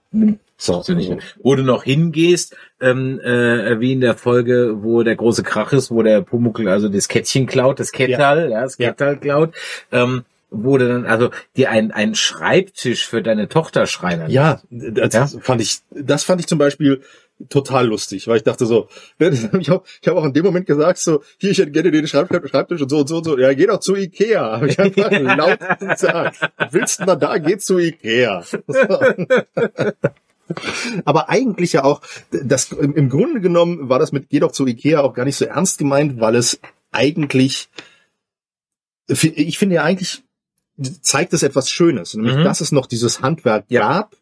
So, 0.56 0.80
So 0.82 0.94
nicht. 0.94 1.12
Wo 1.42 1.54
du 1.54 1.62
noch 1.62 1.84
hingehst, 1.84 2.56
ähm, 2.80 3.20
äh, 3.20 3.80
wie 3.80 3.92
in 3.92 4.00
der 4.00 4.14
Folge, 4.14 4.76
wo 4.82 5.02
der 5.02 5.16
große 5.16 5.42
Krach 5.42 5.72
ist, 5.72 5.90
wo 5.90 6.02
der 6.02 6.22
Pumuckl 6.22 6.68
also 6.68 6.88
das 6.88 7.08
Kettchen 7.08 7.46
klaut, 7.46 7.80
das 7.80 7.92
Kettal, 7.92 8.50
ja, 8.50 8.62
das 8.62 8.78
Ja. 8.78 8.88
Kettal 8.88 9.18
klaut, 9.18 9.54
ähm, 9.90 10.24
wo 10.50 10.78
du 10.78 10.86
dann 10.86 11.04
also 11.06 11.30
dir 11.56 11.70
ein, 11.70 11.90
ein 11.90 12.14
Schreibtisch 12.14 13.06
für 13.06 13.22
deine 13.22 13.48
Tochter 13.48 13.86
schreinern. 13.86 14.30
Ja, 14.30 14.60
das 14.70 15.36
fand 15.40 15.60
ich, 15.60 15.80
das 15.90 16.24
fand 16.24 16.40
ich 16.40 16.46
zum 16.46 16.58
Beispiel 16.58 17.02
total 17.48 17.86
lustig, 17.86 18.28
weil 18.28 18.36
ich 18.38 18.42
dachte 18.42 18.66
so, 18.66 18.88
ich 19.18 19.42
habe 19.70 19.84
ich 20.00 20.08
hab 20.08 20.16
auch 20.16 20.24
in 20.24 20.32
dem 20.32 20.44
Moment 20.44 20.66
gesagt 20.66 20.98
so, 20.98 21.22
hier, 21.38 21.50
ich 21.50 21.58
hätte 21.58 21.70
gerne 21.70 21.90
den 21.90 22.06
Schreibtisch, 22.06 22.50
Schreibtisch 22.50 22.80
und 22.82 22.88
so 22.88 22.98
und 22.98 23.08
so 23.08 23.16
und 23.18 23.24
so. 23.24 23.38
Ja, 23.38 23.52
geh 23.54 23.66
doch 23.66 23.80
zu 23.80 23.94
Ikea. 23.96 24.60
Hab 24.60 24.64
ich 24.64 24.78
einfach 24.78 25.10
laut 25.36 25.58
gesagt. 25.78 26.40
Willst 26.70 27.00
du 27.00 27.04
mal 27.04 27.16
da, 27.16 27.38
geh 27.38 27.58
zu 27.58 27.78
Ikea. 27.78 28.44
Aber 31.04 31.28
eigentlich 31.30 31.72
ja 31.72 31.84
auch, 31.84 32.02
das, 32.30 32.72
im, 32.72 33.08
Grunde 33.08 33.40
genommen 33.40 33.88
war 33.88 33.98
das 33.98 34.12
mit 34.12 34.28
geh 34.28 34.40
doch 34.40 34.52
zu 34.52 34.66
Ikea 34.66 35.00
auch 35.00 35.14
gar 35.14 35.24
nicht 35.24 35.36
so 35.36 35.44
ernst 35.44 35.78
gemeint, 35.78 36.20
weil 36.20 36.34
es 36.36 36.60
eigentlich, 36.90 37.68
ich 39.08 39.58
finde 39.58 39.76
ja 39.76 39.84
eigentlich, 39.84 40.22
zeigt 41.00 41.32
es 41.32 41.42
etwas 41.42 41.70
Schönes, 41.70 42.14
nämlich 42.14 42.36
Mhm. 42.36 42.44
dass 42.44 42.60
es 42.60 42.72
noch 42.72 42.86
dieses 42.86 43.20
Handwerk 43.22 43.64
Ja. 43.68 43.80
gab, 43.80 44.16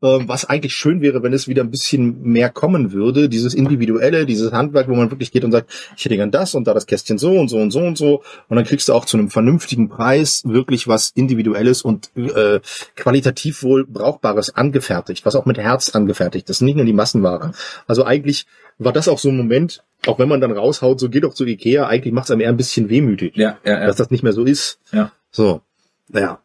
was 0.00 0.44
eigentlich 0.44 0.74
schön 0.74 1.00
wäre, 1.00 1.22
wenn 1.22 1.32
es 1.32 1.48
wieder 1.48 1.62
ein 1.62 1.70
bisschen 1.70 2.22
mehr 2.22 2.50
kommen 2.50 2.92
würde, 2.92 3.28
dieses 3.28 3.54
individuelle, 3.54 4.26
dieses 4.26 4.52
Handwerk, 4.52 4.88
wo 4.88 4.94
man 4.94 5.10
wirklich 5.10 5.32
geht 5.32 5.44
und 5.44 5.52
sagt, 5.52 5.70
ich 5.96 6.04
hätte 6.04 6.16
gern 6.16 6.30
das 6.30 6.54
und 6.54 6.66
da 6.66 6.74
das 6.74 6.86
Kästchen 6.86 7.18
so 7.18 7.32
und 7.38 7.48
so 7.48 7.56
und 7.58 7.70
so 7.70 7.80
und 7.80 7.96
so 7.96 8.22
und 8.48 8.56
dann 8.56 8.64
kriegst 8.64 8.88
du 8.88 8.92
auch 8.92 9.06
zu 9.06 9.16
einem 9.16 9.30
vernünftigen 9.30 9.88
Preis 9.88 10.42
wirklich 10.44 10.86
was 10.86 11.12
individuelles 11.14 11.82
und 11.82 12.10
äh, 12.16 12.60
qualitativ 12.94 13.62
wohl 13.62 13.86
brauchbares 13.86 14.54
angefertigt, 14.54 15.24
was 15.24 15.34
auch 15.34 15.46
mit 15.46 15.56
Herz 15.58 15.94
angefertigt 15.94 16.50
ist, 16.50 16.60
nicht 16.60 16.76
nur 16.76 16.84
die 16.84 16.92
Massenware. 16.92 17.52
Also 17.86 18.04
eigentlich 18.04 18.46
war 18.78 18.92
das 18.92 19.08
auch 19.08 19.18
so 19.18 19.30
ein 19.30 19.36
Moment, 19.36 19.82
auch 20.06 20.18
wenn 20.18 20.28
man 20.28 20.40
dann 20.40 20.52
raushaut, 20.52 21.00
so 21.00 21.08
geht 21.08 21.24
doch 21.24 21.34
zu 21.34 21.46
Ikea, 21.46 21.86
eigentlich 21.86 22.12
macht 22.12 22.26
es 22.26 22.30
einem 22.30 22.42
eher 22.42 22.50
ein 22.50 22.56
bisschen 22.56 22.90
wehmütig, 22.90 23.36
Ja, 23.36 23.58
ja, 23.64 23.80
ja. 23.80 23.86
dass 23.86 23.96
das 23.96 24.10
nicht 24.10 24.22
mehr 24.22 24.32
so 24.32 24.44
ist. 24.44 24.78
Ja. 24.92 25.12
So, 25.30 25.62
naja. 26.08 26.40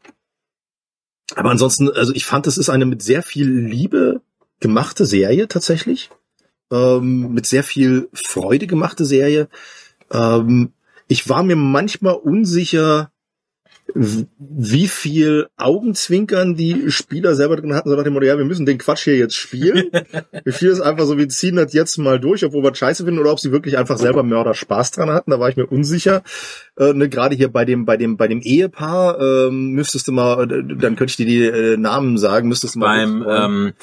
Aber 1.35 1.49
ansonsten, 1.49 1.89
also 1.89 2.13
ich 2.13 2.25
fand, 2.25 2.47
das 2.47 2.57
ist 2.57 2.69
eine 2.69 2.85
mit 2.85 3.01
sehr 3.01 3.23
viel 3.23 3.49
Liebe 3.49 4.21
gemachte 4.59 5.05
Serie 5.05 5.47
tatsächlich. 5.47 6.09
Ähm, 6.71 7.33
mit 7.33 7.45
sehr 7.45 7.63
viel 7.63 8.09
Freude 8.13 8.67
gemachte 8.67 9.05
Serie. 9.05 9.49
Ähm, 10.11 10.71
ich 11.07 11.27
war 11.27 11.43
mir 11.43 11.55
manchmal 11.55 12.15
unsicher, 12.15 13.10
wie 13.95 14.87
viel 14.87 15.47
Augenzwinkern 15.57 16.55
die 16.55 16.91
Spieler 16.91 17.35
selber 17.35 17.55
drin 17.55 17.73
hatten, 17.73 17.89
so 17.89 17.95
nach 17.95 18.03
dem 18.03 18.13
Motto, 18.13 18.25
ja, 18.25 18.37
wir 18.37 18.45
müssen 18.45 18.65
den 18.65 18.77
Quatsch 18.77 19.03
hier 19.03 19.17
jetzt 19.17 19.35
spielen. 19.35 19.89
wie 20.43 20.51
viel 20.51 20.69
ist 20.69 20.81
einfach 20.81 21.05
so, 21.05 21.17
wir 21.17 21.29
ziehen 21.29 21.55
das 21.55 21.73
jetzt 21.73 21.97
mal 21.97 22.19
durch, 22.19 22.45
obwohl 22.45 22.63
wir 22.63 22.71
es 22.71 22.77
scheiße 22.77 23.05
finden, 23.05 23.19
oder 23.19 23.31
ob 23.31 23.39
sie 23.39 23.51
wirklich 23.51 23.77
einfach 23.77 23.97
selber 23.97 24.23
Mörder 24.23 24.53
Spaß 24.53 24.91
dran 24.91 25.09
hatten, 25.09 25.31
da 25.31 25.39
war 25.39 25.49
ich 25.49 25.57
mir 25.57 25.67
unsicher. 25.67 26.23
Äh, 26.77 26.93
ne, 26.93 27.09
Gerade 27.09 27.35
hier 27.35 27.49
bei 27.49 27.65
dem, 27.65 27.85
bei 27.85 27.97
dem, 27.97 28.17
bei 28.17 28.27
dem 28.27 28.41
Ehepaar, 28.41 29.19
ähm, 29.19 29.71
müsstest 29.71 30.07
du 30.07 30.11
mal, 30.11 30.43
äh, 30.43 30.63
dann 30.75 30.95
könnte 30.95 31.11
ich 31.11 31.17
dir 31.17 31.25
die 31.25 31.45
äh, 31.45 31.77
Namen 31.77 32.17
sagen, 32.17 32.47
müsstest 32.47 32.75
du 32.75 32.79
mal. 32.79 32.97
Beim, 32.97 33.25
ähm, 33.27 33.73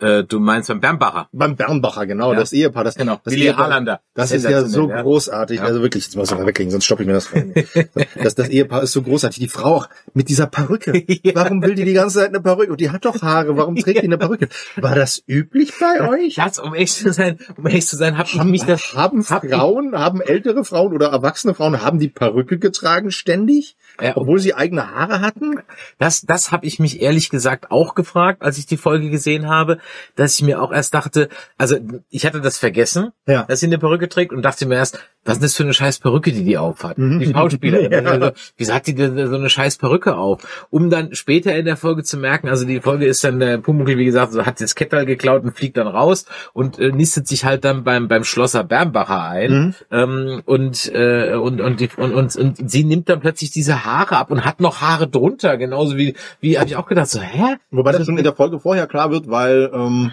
äh, 0.00 0.24
du 0.24 0.40
meinst 0.40 0.68
beim 0.68 0.80
Bernbacher. 0.80 1.28
beim 1.32 1.56
Bernbacher, 1.56 2.06
genau, 2.06 2.32
Ja. 2.32 2.38
das 2.40 2.52
Ehepaar, 2.52 2.84
das, 2.84 2.94
Genau. 2.96 3.20
das 3.24 3.32
Willi 3.32 3.46
Ehepaar. 3.46 4.00
Das 4.14 4.30
ist 4.32 4.44
ja 4.44 4.64
so 4.64 4.88
ja. 4.90 5.02
großartig, 5.02 5.58
Ja. 5.58 5.64
also 5.64 5.80
wirklich, 5.82 6.04
jetzt 6.04 6.16
muss 6.16 6.30
ich 6.30 6.36
mal 6.38 6.46
weglegen, 6.46 6.70
sonst 6.70 6.84
stoppe 6.84 7.02
ich 7.02 7.06
mir 7.06 7.14
das. 7.14 7.26
vor. 7.26 7.42
das. 8.22 8.34
Das 8.34 8.48
Ehepaar 8.48 8.82
ist 8.82 8.92
so 8.92 9.02
großartig, 9.02 9.38
die 9.38 9.48
Frau 9.48 9.76
auch 9.76 9.88
mit 10.14 10.28
dieser 10.28 10.46
Perücke. 10.46 10.92
Warum 11.34 11.62
will 11.62 11.74
die 11.74 11.84
die 11.84 11.92
ganze 11.92 12.18
Zeit 12.20 12.28
eine 12.28 12.40
Perücke? 12.40 12.70
Und 12.72 12.80
die 12.80 12.90
hat 12.90 13.04
doch 13.04 13.20
Haare, 13.22 13.56
warum 13.56 13.76
trägt 13.76 14.00
die 14.02 14.06
eine 14.06 14.18
Perücke? 14.18 14.48
War 14.76 14.94
das 14.94 15.22
üblich 15.26 15.72
bei 15.80 16.08
euch? 16.08 16.36
Das, 16.36 16.58
um 16.58 16.74
echt 16.74 16.94
zu 16.96 17.12
sein, 17.12 17.38
um 17.56 17.66
echt 17.66 17.88
zu 17.88 17.96
sein, 17.96 18.16
hab 18.18 18.26
ich 18.26 18.38
Haben, 18.38 18.50
mich 18.50 18.64
das, 18.64 18.94
haben 18.94 19.24
hab 19.28 19.44
ich- 19.44 19.50
Frauen, 19.52 19.94
haben 19.98 20.20
ältere 20.20 20.64
Frauen 20.64 20.92
oder 20.94 21.08
erwachsene 21.08 21.54
Frauen, 21.54 21.82
haben 21.82 21.98
die 21.98 22.08
Perücke 22.08 22.58
getragen 22.58 23.10
ständig? 23.10 23.76
Ja. 24.00 24.16
Obwohl 24.16 24.38
sie 24.38 24.54
eigene 24.54 24.90
Haare 24.94 25.20
hatten? 25.20 25.60
Das, 25.98 26.22
das 26.22 26.52
habe 26.52 26.66
ich 26.66 26.78
mich 26.78 27.00
ehrlich 27.00 27.30
gesagt 27.30 27.70
auch 27.70 27.94
gefragt, 27.94 28.42
als 28.42 28.58
ich 28.58 28.66
die 28.66 28.76
Folge 28.76 29.10
gesehen 29.10 29.48
habe, 29.48 29.78
dass 30.16 30.34
ich 30.34 30.42
mir 30.44 30.60
auch 30.62 30.72
erst 30.72 30.94
dachte, 30.94 31.28
also 31.58 31.76
ich 32.10 32.26
hatte 32.26 32.40
das 32.40 32.58
vergessen, 32.58 33.10
Ja. 33.26 33.44
dass 33.44 33.60
sie 33.60 33.66
eine 33.66 33.78
Perücke 33.78 34.08
trägt 34.08 34.32
und 34.32 34.42
dachte 34.42 34.66
mir 34.66 34.74
erst, 34.76 34.98
was 35.24 35.38
ist 35.38 35.42
das 35.42 35.54
für 35.56 35.64
eine 35.64 35.74
scheiß 35.74 35.98
Perücke, 35.98 36.30
die 36.30 36.44
die 36.44 36.56
aufhat? 36.56 36.98
Mhm. 36.98 37.18
Die 37.18 37.26
Schauspielerin. 37.32 37.90
Ja. 37.96 38.00
also, 38.02 38.30
wieso 38.56 38.74
hat 38.74 38.86
die 38.86 38.94
denn 38.94 39.16
so 39.28 39.34
eine 39.36 39.50
scheiß 39.50 39.78
Perücke 39.78 40.16
auf? 40.16 40.66
Um 40.70 40.88
dann 40.90 41.14
später 41.14 41.54
in 41.56 41.64
der 41.64 41.76
Folge 41.76 42.04
zu 42.04 42.16
merken, 42.16 42.48
also 42.48 42.64
die 42.64 42.80
Folge 42.80 43.06
ist 43.06 43.24
dann, 43.24 43.40
der 43.40 43.58
Pumuckl, 43.58 43.98
wie 43.98 44.04
gesagt, 44.04 44.32
so 44.32 44.46
hat 44.46 44.60
das 44.60 44.74
Kettel 44.76 45.04
geklaut 45.06 45.42
und 45.42 45.56
fliegt 45.56 45.76
dann 45.78 45.88
raus 45.88 46.26
und 46.52 46.78
äh, 46.78 46.92
nistet 46.92 47.26
sich 47.26 47.44
halt 47.44 47.64
dann 47.64 47.82
beim, 47.82 48.06
beim 48.08 48.22
Schlosser 48.24 48.62
Bernbacher 48.64 49.22
ein 49.24 49.46
Mhm. 49.56 49.74
ähm, 49.90 50.42
und, 50.44 50.92
äh, 50.94 51.34
und, 51.34 51.60
und, 51.60 51.80
die, 51.80 51.88
und, 51.96 52.14
und, 52.14 52.36
und 52.36 52.70
sie 52.70 52.84
nimmt 52.84 53.08
dann 53.08 53.20
plötzlich 53.20 53.50
diese 53.50 53.84
Haare 53.86 54.16
ab 54.16 54.30
und 54.30 54.44
hat 54.44 54.60
noch 54.60 54.80
Haare 54.80 55.08
drunter, 55.08 55.56
genauso 55.56 55.96
wie, 55.96 56.14
wie 56.40 56.58
habe 56.58 56.68
ich 56.68 56.76
auch 56.76 56.86
gedacht, 56.86 57.08
so, 57.08 57.20
hä? 57.20 57.56
Wobei 57.70 57.92
das 57.92 58.04
schon 58.04 58.18
in 58.18 58.24
der 58.24 58.34
Folge 58.34 58.60
vorher 58.60 58.86
klar 58.86 59.10
wird, 59.10 59.30
weil 59.30 59.70
ähm, 59.72 60.12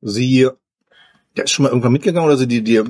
sie, 0.00 0.48
der 1.36 1.44
ist 1.44 1.50
schon 1.50 1.64
mal 1.64 1.68
irgendwann 1.70 1.92
mitgegangen 1.92 2.26
oder 2.26 2.36
sie 2.36 2.48
die, 2.48 2.62
die 2.62 2.82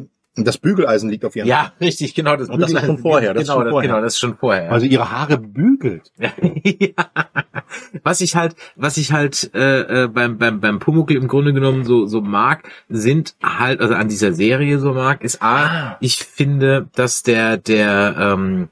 das 0.44 0.58
Bügeleisen 0.58 1.10
liegt 1.10 1.24
auf 1.24 1.34
ihren 1.36 1.48
Ja, 1.48 1.72
richtig, 1.80 2.14
genau. 2.14 2.36
Das, 2.36 2.48
Und 2.48 2.60
das 2.60 2.70
ist 2.70 2.84
schon 2.84 2.98
vorher, 2.98 3.34
das 3.34 3.42
ist 3.42 3.48
genau, 3.48 3.58
schon 3.58 3.64
das, 3.64 3.72
vorher. 3.72 3.90
genau, 3.90 4.02
das 4.02 4.12
ist 4.14 4.18
schon 4.20 4.36
vorher. 4.36 4.72
Also 4.72 4.86
ihre 4.86 5.10
Haare 5.10 5.38
bügelt. 5.38 6.12
ja. 6.18 6.90
Was 8.02 8.20
ich 8.20 8.36
halt, 8.36 8.54
was 8.76 8.96
ich 8.96 9.12
halt 9.12 9.50
äh, 9.54 10.04
äh, 10.04 10.08
beim 10.08 10.38
beim 10.38 10.60
beim 10.60 10.78
Pumuckl 10.78 11.16
im 11.16 11.28
Grunde 11.28 11.52
genommen 11.52 11.84
so 11.84 12.06
so 12.06 12.20
mag, 12.20 12.68
sind 12.88 13.34
halt 13.42 13.80
also 13.80 13.94
an 13.94 14.08
dieser 14.08 14.32
Serie 14.32 14.78
so 14.78 14.92
mag, 14.92 15.22
ist 15.22 15.42
a, 15.42 15.96
ich 16.00 16.18
finde, 16.18 16.88
dass 16.94 17.22
der 17.22 17.56
der 17.56 18.16
ähm, 18.18 18.68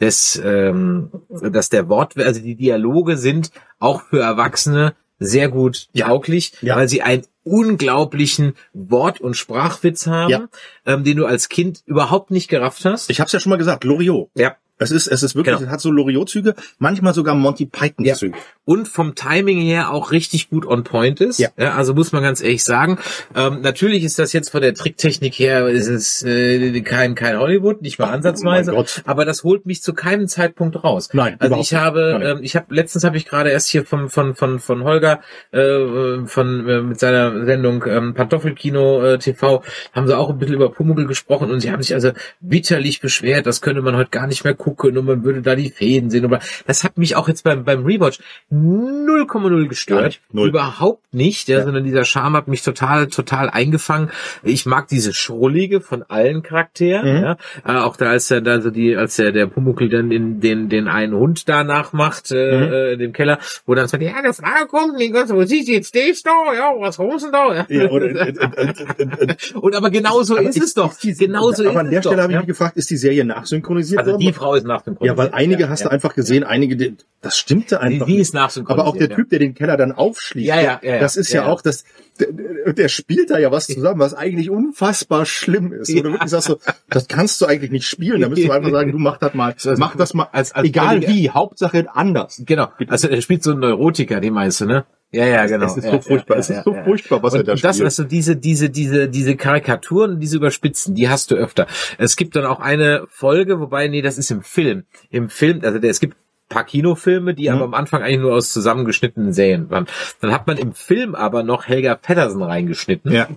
des 0.00 0.40
ähm, 0.44 1.10
dass 1.28 1.68
der 1.68 1.88
Wort, 1.88 2.16
also 2.18 2.40
die 2.40 2.54
Dialoge 2.54 3.16
sind 3.16 3.50
auch 3.78 4.02
für 4.02 4.20
Erwachsene 4.20 4.94
sehr 5.18 5.48
gut 5.48 5.88
Ja. 5.92 6.08
tauglich, 6.08 6.52
Ja. 6.60 6.76
weil 6.76 6.88
sie 6.88 7.00
einen 7.02 7.22
unglaublichen 7.42 8.54
Wort- 8.74 9.20
und 9.20 9.34
Sprachwitz 9.36 10.06
haben, 10.06 10.30
Ja. 10.30 10.48
ähm, 10.84 11.04
den 11.04 11.16
du 11.16 11.26
als 11.26 11.48
Kind 11.48 11.82
überhaupt 11.86 12.30
nicht 12.30 12.48
gerafft 12.48 12.84
hast. 12.84 13.08
Ich 13.10 13.20
habe 13.20 13.26
es 13.26 13.32
ja 13.32 13.40
schon 13.40 13.50
mal 13.50 13.56
gesagt, 13.56 13.84
Loriot. 13.84 14.28
ja. 14.34 14.56
Es 14.78 14.90
ist, 14.90 15.06
es 15.06 15.22
ist 15.22 15.34
wirklich, 15.34 15.56
Genau. 15.56 15.66
es 15.66 15.72
hat 15.72 15.80
so 15.80 15.90
Loriot-Züge, 15.90 16.54
manchmal 16.78 17.14
sogar 17.14 17.34
Monty 17.34 17.64
Python-Züge. 17.66 18.36
und 18.64 18.88
vom 18.88 19.14
Timing 19.14 19.58
her 19.60 19.90
auch 19.90 20.12
richtig 20.12 20.50
gut 20.50 20.66
on 20.66 20.84
point 20.84 21.20
ist. 21.20 21.38
Ja. 21.38 21.48
also 21.56 21.94
muss 21.94 22.12
man 22.12 22.22
ganz 22.22 22.42
ehrlich 22.42 22.62
sagen. 22.62 22.98
Ähm, 23.34 23.60
natürlich 23.62 24.04
ist 24.04 24.18
das 24.18 24.32
jetzt 24.32 24.50
von 24.50 24.60
der 24.60 24.74
Tricktechnik 24.74 25.34
her 25.38 25.68
ist 25.68 25.86
es 25.88 26.22
äh, 26.24 26.80
kein 26.82 27.14
kein 27.14 27.38
Hollywood, 27.38 27.80
nicht 27.80 27.98
mal 27.98 28.10
ansatzweise. 28.10 28.74
Oh 28.74 28.84
aber 29.04 29.24
das 29.24 29.44
holt 29.44 29.64
mich 29.66 29.82
zu 29.82 29.94
keinem 29.94 30.28
Zeitpunkt 30.28 30.82
raus. 30.84 31.08
Nein, 31.12 31.36
also 31.38 31.56
ich 31.56 31.74
habe, 31.74 32.18
Nein. 32.20 32.36
ähm, 32.38 32.42
ich 32.42 32.54
habe 32.56 32.74
letztens 32.74 33.04
habe 33.04 33.16
ich 33.16 33.24
gerade 33.26 33.50
erst 33.50 33.68
hier 33.68 33.84
vom 33.86 34.10
von 34.10 34.34
von 34.34 34.58
von 34.60 34.84
Holger 34.84 35.20
äh, 35.52 36.26
von 36.26 36.68
äh, 36.68 36.82
mit 36.82 37.00
seiner 37.00 37.46
Sendung 37.46 37.84
ähm, 37.86 38.12
Pantoffelkino 38.14 39.02
äh, 39.04 39.18
TV 39.18 39.62
haben 39.92 40.06
sie 40.06 40.16
auch 40.16 40.28
ein 40.30 40.38
bisschen 40.38 40.54
über 40.56 40.70
Pumuckl 40.70 41.06
gesprochen 41.06 41.50
und 41.50 41.60
sie 41.60 41.72
haben 41.72 41.82
sich 41.82 41.94
also 41.94 42.10
bitterlich 42.40 43.00
beschwert, 43.00 43.46
das 43.46 43.60
könnte 43.62 43.80
man 43.80 43.96
heute 43.96 44.10
gar 44.10 44.26
nicht 44.26 44.44
mehr 44.44 44.52
gucken 44.54 44.65
und 44.98 45.06
man 45.06 45.24
würde 45.24 45.42
da 45.42 45.54
die 45.54 45.70
Fäden 45.70 46.10
sehen. 46.10 46.24
Aber 46.24 46.40
das 46.66 46.84
hat 46.84 46.98
mich 46.98 47.16
auch 47.16 47.28
jetzt 47.28 47.44
beim 47.44 47.64
beim 47.64 47.84
Rewatch 47.84 48.18
0,0 48.52 49.26
Gar 49.60 49.68
gestört. 49.68 50.20
Null. 50.32 50.48
Überhaupt 50.48 51.14
nicht, 51.14 51.48
ja, 51.48 51.62
sondern 51.64 51.84
dieser 51.84 52.04
Charme 52.04 52.36
hat 52.36 52.48
mich 52.48 52.62
total, 52.62 53.06
total 53.08 53.48
eingefangen. 53.50 54.10
Ich 54.42 54.66
mag 54.66 54.88
diese 54.88 55.12
Schrullige 55.14 55.80
von 55.80 56.02
allen 56.02 56.42
Charakteren, 56.42 57.16
Mhm. 57.18 57.22
ja. 57.22 57.36
Äh, 57.66 57.76
auch 57.78 57.96
da 57.96 58.10
als 58.10 58.30
er 58.30 58.40
da 58.40 58.60
so 58.60 58.70
die, 58.70 58.96
als 58.96 59.16
der, 59.16 59.32
der 59.32 59.46
Pumuckl 59.46 59.88
dann 59.88 60.10
den, 60.10 60.40
den, 60.40 60.68
den 60.68 60.88
einen 60.88 61.14
Hund 61.14 61.48
da 61.48 61.64
nachmacht, 61.64 62.30
äh, 62.32 62.56
Mhm. 62.56 62.72
äh, 62.72 62.92
in 62.94 62.98
dem 62.98 63.12
Keller, 63.12 63.38
wo 63.66 63.74
dann 63.74 63.88
so, 63.88 63.96
ja, 63.96 64.14
das 64.22 64.40
kommt, 64.68 65.00
die 65.00 65.10
ganze, 65.10 65.34
wo 65.34 65.42
siehst 65.44 65.68
du 65.68 65.72
jetzt 65.72 65.88
stehst 65.88 66.26
da, 66.26 66.30
ja, 66.54 66.72
was 66.78 66.96
du 66.96 67.30
da? 67.30 67.54
Ja. 67.54 67.66
Ja, 67.68 67.90
oder, 67.90 68.06
Und 69.54 69.74
aber 69.74 69.90
genau 69.90 70.22
so 70.22 70.36
aber 70.36 70.48
ist 70.48 70.60
es 70.60 70.74
doch. 70.74 70.94
Genau 71.00 71.50
so 71.52 71.62
ist 71.62 71.68
aber 71.68 71.80
an 71.80 71.90
der 71.90 72.00
es 72.00 72.04
Stelle 72.04 72.16
doch. 72.16 72.22
habe 72.24 72.32
ich 72.32 72.34
ja. 72.34 72.40
mich 72.40 72.48
gefragt, 72.48 72.76
ist 72.76 72.90
die 72.90 72.96
Serie 72.96 73.24
nachsynchronisiert 73.24 74.00
Also 74.00 74.12
worden? 74.12 74.20
die 74.22 74.32
Frau 74.32 74.55
ist 74.56 74.66
nach 74.66 74.82
dem 74.82 74.96
ja, 75.00 75.16
weil 75.16 75.30
einige 75.32 75.68
hast 75.68 75.84
du 75.84 75.88
einfach 75.90 76.14
gesehen, 76.14 76.44
einige, 76.44 76.76
die- 76.76 76.96
das 77.22 77.36
stimmte 77.38 77.76
die, 77.76 77.80
einfach. 77.80 78.06
die 78.06 78.12
nicht. 78.12 78.20
ist 78.22 78.34
nachsynchronisiert. 78.34 78.80
aber 78.86 78.88
auch 78.88 78.96
der 78.96 79.08
Typ, 79.10 79.30
der 79.30 79.38
den 79.38 79.54
Keller 79.54 79.76
dann 79.76 79.92
aufschließt, 79.92 80.46
Ja, 80.48 80.60
ja, 80.60 80.80
ja, 80.82 80.94
ja. 80.94 80.98
das 81.00 81.16
ist 81.16 81.32
ja, 81.32 81.40
Ja, 81.42 81.46
ja. 81.46 81.52
auch 81.52 81.62
das, 81.62 81.84
der, 82.20 82.72
der 82.72 82.88
spielt 82.88 83.30
da 83.30 83.38
ja 83.38 83.50
was 83.50 83.66
zusammen, 83.66 84.00
was 84.00 84.14
eigentlich 84.14 84.50
unfassbar 84.50 85.26
schlimm 85.26 85.72
ist. 85.72 85.90
Du 85.90 86.02
wirklich 86.04 86.30
sagst 86.30 86.46
so, 86.48 86.58
das 86.88 87.08
kannst 87.08 87.40
du 87.40 87.46
eigentlich 87.46 87.70
nicht 87.70 87.86
spielen. 87.88 88.20
Da 88.20 88.28
müsst 88.28 88.44
du 88.44 88.50
einfach 88.52 88.70
sagen, 88.70 88.92
du 88.92 88.98
mach 88.98 89.18
das 89.18 89.34
mal, 89.34 89.54
mach 89.78 89.96
das 89.96 90.14
mal, 90.14 90.28
als- 90.32 90.52
als 90.52 90.66
egal 90.68 91.02
wie, 91.06 91.30
Hauptsache 91.30 91.86
anders. 91.94 92.42
Genau. 92.46 92.68
Also 92.88 93.08
er 93.08 93.20
spielt 93.22 93.42
so 93.42 93.52
einen 93.52 93.60
Neurotiker, 93.60 94.20
die 94.20 94.30
meinst 94.30 94.60
du, 94.60 94.66
ne? 94.66 94.84
Ja, 95.12 95.24
ja, 95.24 95.46
genau. 95.46 95.66
Es 95.66 95.76
ist 95.76 95.84
ja, 95.84 95.92
so 95.92 96.00
furchtbar, 96.00 96.34
ja, 96.34 96.40
es 96.40 96.50
ist 96.50 96.64
so 96.64 96.74
furchtbar, 96.74 97.22
was 97.22 97.32
er 97.34 97.40
und, 97.40 97.48
da 97.48 97.52
und 97.52 97.64
das, 97.64 97.76
spielt. 97.76 97.84
also 97.86 98.04
diese, 98.04 98.36
diese, 98.36 98.70
diese, 98.70 99.08
diese 99.08 99.36
Karikaturen, 99.36 100.18
diese 100.20 100.36
Überspitzen, 100.36 100.94
die 100.94 101.08
hast 101.08 101.30
du 101.30 101.36
öfter. 101.36 101.66
Es 101.98 102.16
gibt 102.16 102.34
dann 102.36 102.44
auch 102.44 102.60
eine 102.60 103.06
Folge, 103.08 103.60
wobei, 103.60 103.88
nee, 103.88 104.02
das 104.02 104.18
ist 104.18 104.30
im 104.30 104.42
Film. 104.42 104.84
Im 105.10 105.28
Film, 105.30 105.60
also 105.62 105.78
der, 105.78 105.90
es 105.90 106.00
gibt 106.00 106.16
paar 106.48 106.64
Kinofilme, 106.64 107.34
die 107.34 107.48
Mhm. 107.48 107.54
aber 107.56 107.64
am 107.64 107.74
Anfang 107.74 108.02
eigentlich 108.02 108.20
nur 108.20 108.34
aus 108.34 108.52
zusammengeschnittenen 108.52 109.32
Serien 109.32 109.68
waren. 109.70 109.86
Dann 110.20 110.32
hat 110.32 110.46
man 110.46 110.58
im 110.58 110.74
Film 110.74 111.14
aber 111.14 111.42
noch 111.42 111.66
Helga 111.66 111.94
Pedersen 111.96 112.42
reingeschnitten 112.42 113.10
Ja. 113.12 113.28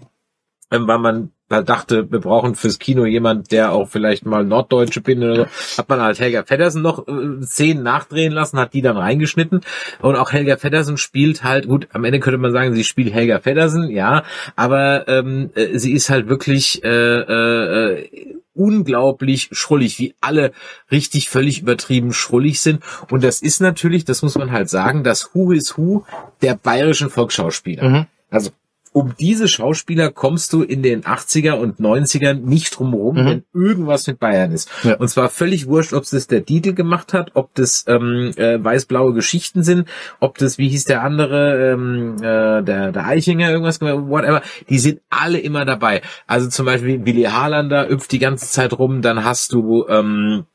ähm, 0.72 0.88
weil 0.88 1.00
man 1.00 1.32
dachte, 1.50 2.12
wir 2.12 2.20
brauchen 2.20 2.56
fürs 2.56 2.80
Kino 2.80 3.06
jemand, 3.06 3.52
der 3.52 3.72
auch 3.72 3.88
vielleicht 3.90 4.26
mal 4.26 4.46
Norddeutsche 4.46 5.02
bin 5.02 5.24
oder 5.24 5.36
so, 5.36 5.78
hat 5.78 5.90
man 5.90 6.02
halt 6.02 6.20
Helga 6.20 6.44
Feddersen 6.44 6.82
noch 6.82 7.08
äh, 7.08 7.42
Szenen 7.44 7.84
nachdrehen 7.84 8.32
lassen, 8.32 8.60
hat 8.60 8.74
die 8.74 8.82
dann 8.82 8.98
reingeschnitten 8.98 9.62
und 10.02 10.16
auch 10.16 10.32
Helga 10.32 10.58
Feddersen 10.58 10.98
spielt 10.98 11.44
halt, 11.44 11.68
gut, 11.68 11.88
am 11.92 12.04
Ende 12.04 12.20
könnte 12.20 12.38
man 12.38 12.52
sagen, 12.52 12.74
sie 12.74 12.84
spielt 12.84 13.14
Helga 13.14 13.40
Feddersen, 13.40 13.90
ja, 13.90 14.24
aber 14.56 15.08
ähm, 15.08 15.50
äh, 15.56 15.78
sie 15.78 15.94
ist 15.94 16.10
halt 16.10 16.30
wirklich 16.30 16.84
äh, 16.84 16.90
äh, 16.90 17.94
äh, 17.94 18.36
unglaublich 18.54 19.50
schrullig, 19.52 20.00
wie 20.00 20.16
alle 20.20 20.52
richtig 20.92 21.30
völlig 21.30 21.62
übertrieben 21.62 22.12
schrullig 22.14 22.62
sind. 22.62 22.84
Und 23.10 23.24
das 23.24 23.42
ist 23.42 23.62
natürlich, 23.62 24.04
das 24.04 24.22
muss 24.22 24.38
man 24.38 24.52
halt 24.52 24.70
sagen, 24.70 25.04
das 25.04 25.34
Who 25.34 25.52
is 25.54 25.78
Who 25.78 26.06
der 26.42 26.56
bayerischen 26.56 27.10
Volksschauspieler. 27.10 27.88
Mhm. 27.88 28.06
Also 28.30 28.52
um 28.92 29.14
diese 29.20 29.48
Schauspieler 29.48 30.12
kommst 30.12 30.52
du 30.54 30.64
in 30.64 30.82
den 30.82 31.04
80er 31.04 31.54
und 31.54 31.80
90ern 31.80 32.34
nicht 32.34 32.78
drumherum, 32.78 33.16
Mhm. 33.16 33.26
wenn 33.26 33.44
irgendwas 33.54 34.08
mit 34.08 34.20
Bayern 34.20 34.52
ist. 34.52 34.70
Ja. 34.84 34.96
Und 34.98 35.08
zwar 35.10 35.30
völlig 35.30 35.68
wurscht, 35.68 35.94
ob 35.94 36.10
das 36.10 36.28
der 36.28 36.42
Dietel 36.42 36.74
gemacht 36.74 37.14
hat, 37.14 37.32
ob 37.36 37.54
das 37.56 37.86
ähm, 37.88 38.32
äh, 38.36 38.64
weiß-blaue 38.64 39.14
Geschichten 39.14 39.64
sind, 39.64 39.88
ob 40.20 40.38
das, 40.38 40.58
wie 40.58 40.70
hieß 40.70 40.86
der 40.86 41.04
andere, 41.04 41.72
ähm, 41.74 42.16
äh, 42.18 42.64
der, 42.64 42.92
der 42.92 43.06
Eichinger, 43.06 43.50
irgendwas, 43.52 43.80
gemacht, 43.80 44.10
whatever. 44.10 44.42
Die 44.70 44.80
sind 44.80 45.02
alle 45.10 45.40
immer 45.40 45.66
dabei. 45.66 46.02
Also 46.28 46.50
zum 46.50 46.66
Beispiel 46.66 47.06
Willi 47.06 47.24
Harlander 47.24 47.90
hüpft 47.90 48.12
die 48.12 48.20
ganze 48.20 48.48
Zeit 48.50 48.74
rum, 48.78 49.02
dann 49.02 49.24
hast 49.24 49.54
du 49.54 49.86
ähm, 49.88 50.46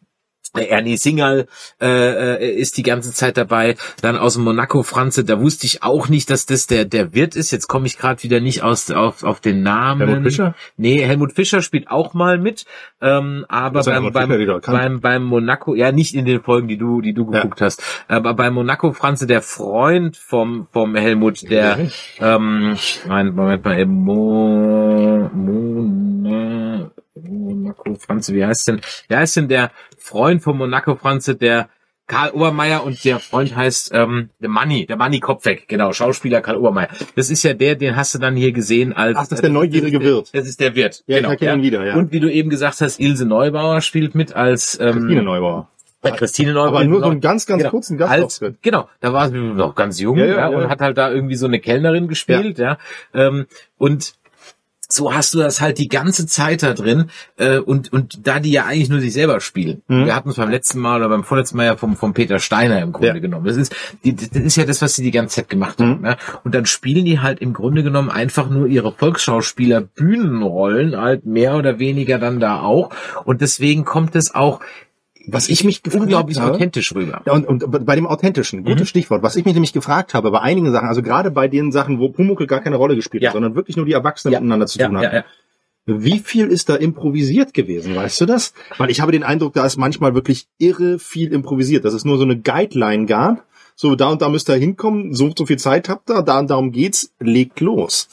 Ernie 0.55 0.97
Singal 0.97 1.47
äh, 1.81 2.35
äh, 2.37 2.55
ist 2.55 2.77
die 2.77 2.83
ganze 2.83 3.13
Zeit 3.13 3.37
dabei. 3.37 3.77
Dann 4.03 4.17
aus 4.17 4.35
dem 4.35 4.45
Monaco 4.45 4.83
Franze, 4.83 5.25
da 5.25 5.41
wusste 5.41 5.67
ich 5.67 5.83
auch 5.83 6.09
nicht, 6.09 6.31
dass 6.31 6.47
das 6.47 6.67
der 6.67 6.85
der 6.85 7.15
Wirt 7.15 7.35
ist. 7.37 7.51
Jetzt 7.51 7.67
komme 7.69 7.87
ich 7.87 7.99
gerade 7.99 8.23
wieder 8.23 8.41
nicht 8.41 8.63
aus 8.63 8.91
auf, 8.91 9.25
auf 9.25 9.41
den 9.41 9.63
Namen. 9.63 10.07
Helmut 10.09 10.25
Fischer? 10.25 10.55
Nee, 10.77 11.01
Helmut 11.05 11.33
Fischer 11.33 11.61
spielt 11.63 11.89
auch 11.91 12.15
mal 12.15 12.39
mit, 12.39 12.65
ähm, 13.01 13.45
aber 13.49 13.83
ja 13.83 14.01
beim 14.01 14.13
beim, 14.13 14.61
beim 14.63 15.01
beim 15.01 15.25
Monaco, 15.25 15.75
ja 15.75 15.93
nicht 15.93 16.15
in 16.15 16.25
den 16.25 16.41
Folgen, 16.41 16.69
die 16.69 16.79
du 16.79 17.01
die 17.01 17.15
du 17.15 17.25
Ja. 17.33 17.41
geguckt 17.43 17.61
hast, 17.61 17.83
aber 18.09 18.35
beim 18.35 18.55
Monaco 18.55 18.93
Franze 18.93 19.27
der 19.27 19.43
Freund 19.43 20.17
vom 20.17 20.69
vom 20.71 20.95
Helmut, 20.95 21.49
der 21.51 21.79
ähm, 22.21 22.77
nein, 23.09 23.35
Moment 23.35 23.65
mal, 23.65 23.79
eben 23.79 23.93
Mo, 23.93 25.31
Mo, 25.35 26.91
Monaco 27.29 27.95
Franze, 27.95 28.35
wie 28.35 28.45
heißt 28.45 28.69
denn? 28.69 28.81
Wie 29.09 29.17
heißt 29.17 29.37
denn 29.37 29.49
der 29.49 29.71
Freund 29.99 30.43
von 30.43 30.57
Monaco 30.59 30.95
Franze, 30.97 31.35
der 31.37 31.69
Karl 32.07 32.31
Obermeier 32.33 32.85
und 32.85 33.03
der 33.05 33.19
Freund 33.19 33.57
heißt 33.57 33.93
ähm, 33.95 34.29
der 34.39 34.51
Manni, 34.51 34.85
der 34.85 34.97
Manni 34.99 35.21
Kopfweg, 35.21 35.67
genau, 35.69 35.93
Schauspieler 35.95 36.43
Karl 36.43 36.57
Obermeier. 36.59 36.89
Das 37.17 37.31
ist 37.31 37.43
ja 37.45 37.55
der, 37.55 37.77
den 37.77 37.97
hast 37.97 38.15
du 38.15 38.19
dann 38.19 38.37
hier 38.37 38.53
gesehen 38.53 38.93
als 38.93 39.17
Ach, 39.17 39.23
das 39.23 39.33
ist 39.39 39.43
der 39.43 39.49
neugierige 39.51 40.01
Wirt. 40.03 40.29
Das 40.35 40.47
ist 40.47 40.61
der 40.61 40.75
Wirt. 40.75 41.03
Ja, 41.07 41.17
genau. 41.21 41.33
ich 41.33 41.41
ihn 41.41 41.63
wieder, 41.63 41.83
ja. 41.87 41.95
Und 41.95 42.13
wie 42.13 42.21
du 42.21 42.31
eben 42.31 42.51
gesagt 42.51 42.83
hast, 42.83 43.01
Ilse 43.01 43.25
Neubauer 43.25 43.81
spielt 43.81 44.15
mit 44.15 44.35
als 44.35 44.79
ähm, 44.79 44.93
Christine 44.93 45.23
Neubauer. 45.23 45.69
äh, 46.03 46.11
Christine 46.11 46.53
Neubauer. 46.53 46.69
Aber 46.81 46.85
nur 46.85 46.99
so 47.01 47.07
einen 47.07 47.15
noch- 47.15 47.23
ganz, 47.23 47.47
ganz 47.47 47.61
genau, 47.63 47.71
kurzen 47.71 47.97
Gastauftritt. 47.97 48.57
Genau, 48.61 48.87
da 49.01 49.15
war 49.15 49.31
sie 49.31 49.39
noch 49.39 49.75
ganz 49.75 49.99
jung 49.99 50.19
Ja, 50.19 50.27
ja, 50.27 50.35
ja, 50.37 50.51
ja. 50.51 50.59
und 50.59 50.69
hat 50.69 50.83
halt 50.83 50.99
da 50.99 51.11
irgendwie 51.11 51.37
so 51.37 51.47
eine 51.47 51.59
Kellnerin 51.59 52.07
gespielt, 52.09 52.59
ja. 52.59 52.77
Ähm, 53.15 53.47
und 53.79 54.13
so 54.89 55.15
hast 55.15 55.35
du 55.35 55.39
das 55.39 55.61
halt 55.61 55.79
die 55.79 55.89
ganze 55.89 56.27
Zeit 56.27 56.63
da 56.63 56.75
drin 56.75 57.07
äh, 57.37 57.59
und 57.59 57.93
und 57.93 58.27
da 58.27 58.41
die 58.41 58.51
ja 58.53 58.65
eigentlich 58.65 58.89
nur 58.89 59.01
sich 59.01 59.13
selber 59.13 59.41
spielen. 59.41 59.83
Mhm. 59.89 60.07
Wir 60.07 60.15
hatten 60.15 60.31
es 60.31 60.37
beim 60.37 60.51
letzten 60.51 60.79
Mal 60.81 61.01
oder 61.01 61.09
beim 61.09 61.25
vorletzten 61.25 61.57
Mal 61.57 61.67
ja 61.67 61.77
vom, 61.77 61.97
vom 61.97 62.15
Peter 62.15 62.39
Steiner 62.39 62.81
im 62.83 62.93
Grunde 62.93 63.09
Ja. 63.09 63.19
genommen. 63.19 63.47
Das 63.47 63.57
ist 63.57 63.75
die, 64.05 64.15
das 64.15 64.29
ist 64.33 64.57
ja 64.57 64.65
das, 64.65 64.83
was 64.83 64.95
sie 64.97 65.03
die 65.03 65.11
ganze 65.11 65.37
Zeit 65.37 65.49
gemacht 65.49 65.79
haben. 65.81 65.99
Mhm. 66.01 66.05
Ja? 66.05 66.17
Und 66.45 66.55
dann 66.55 66.67
spielen 66.67 67.05
die 67.05 67.21
halt 67.21 67.41
im 67.41 67.53
Grunde 67.53 67.83
genommen 67.83 68.11
einfach 68.11 68.49
nur 68.51 68.67
ihre 68.67 68.93
Volksschauspieler 68.93 69.81
Bühnenrollen 69.81 70.97
halt 70.97 71.27
mehr 71.27 71.57
oder 71.57 71.79
weniger 71.79 72.19
dann 72.19 72.41
da 72.41 72.61
auch 72.61 72.91
und 73.25 73.41
deswegen 73.41 73.85
kommt 73.85 74.15
es 74.17 74.35
auch 74.35 74.61
Was 75.27 75.49
ich 75.49 75.65
mich 75.65 75.83
gefragt 75.83 76.03
unglaublich 76.03 76.39
habe- 76.39 76.53
authentisch 76.53 76.95
rüber. 76.95 77.23
Und, 77.27 77.47
und 77.47 77.87
bei 77.87 77.95
dem 77.97 78.07
Authentischen, 78.07 78.63
gutes 78.65 78.83
Mhm. 78.83 78.87
Stichwort. 78.87 79.23
Was 79.23 79.37
ich 79.37 79.45
mich 79.45 79.55
nämlich 79.55 79.73
gefragt 79.73 80.15
habe, 80.15 80.31
bei 80.31 80.41
einigen 80.41 80.71
Sachen, 80.73 80.89
also 80.89 81.03
gerade 81.03 81.31
bei 81.31 81.49
den 81.49 81.73
Sachen, 81.73 81.99
wo 81.99 82.09
Pumuckl 82.11 82.47
gar 82.47 82.61
keine 82.61 82.77
Rolle 82.77 82.95
gespielt 82.97 83.23
Ja. 83.23 83.31
hat, 83.31 83.35
sondern 83.35 83.55
wirklich 83.55 83.77
nur 83.77 83.87
die 83.87 83.93
Erwachsenen 83.93 84.33
Ja. 84.33 84.41
miteinander 84.41 84.67
zu 84.67 84.79
tun 84.79 84.93
ja, 85.01 85.03
hatten. 85.11 85.25
Wie 85.87 86.19
viel 86.19 86.47
ist 86.47 86.69
da 86.71 86.77
improvisiert 86.77 87.53
gewesen, 87.53 87.95
weißt 87.95 88.21
du 88.23 88.27
das? 88.27 88.55
Weil 88.79 88.91
ich 88.91 89.01
habe 89.03 89.13
den 89.13 89.23
Eindruck, 89.23 89.53
da 89.53 89.67
ist 89.67 89.77
manchmal 89.77 90.15
wirklich 90.15 90.47
irre 90.59 90.99
viel 90.99 91.31
improvisiert, 91.33 91.85
dass 91.85 91.93
es 91.93 92.05
nur 92.07 92.17
so 92.17 92.25
eine 92.25 92.39
Guideline 92.39 93.05
gab. 93.07 93.45
So, 93.77 93.97
da 93.97 94.09
und 94.09 94.23
da 94.23 94.29
müsst 94.29 94.49
ihr 94.49 94.55
hinkommen, 94.55 95.15
so 95.15 95.25
und 95.25 95.37
so 95.37 95.47
viel 95.47 95.59
Zeit 95.59 95.89
habt 95.89 96.09
ihr, 96.09 96.23
da 96.23 96.39
und 96.39 96.49
darum 96.49 96.71
geht's, 96.71 97.13
legt 97.19 97.59
los. 97.61 98.09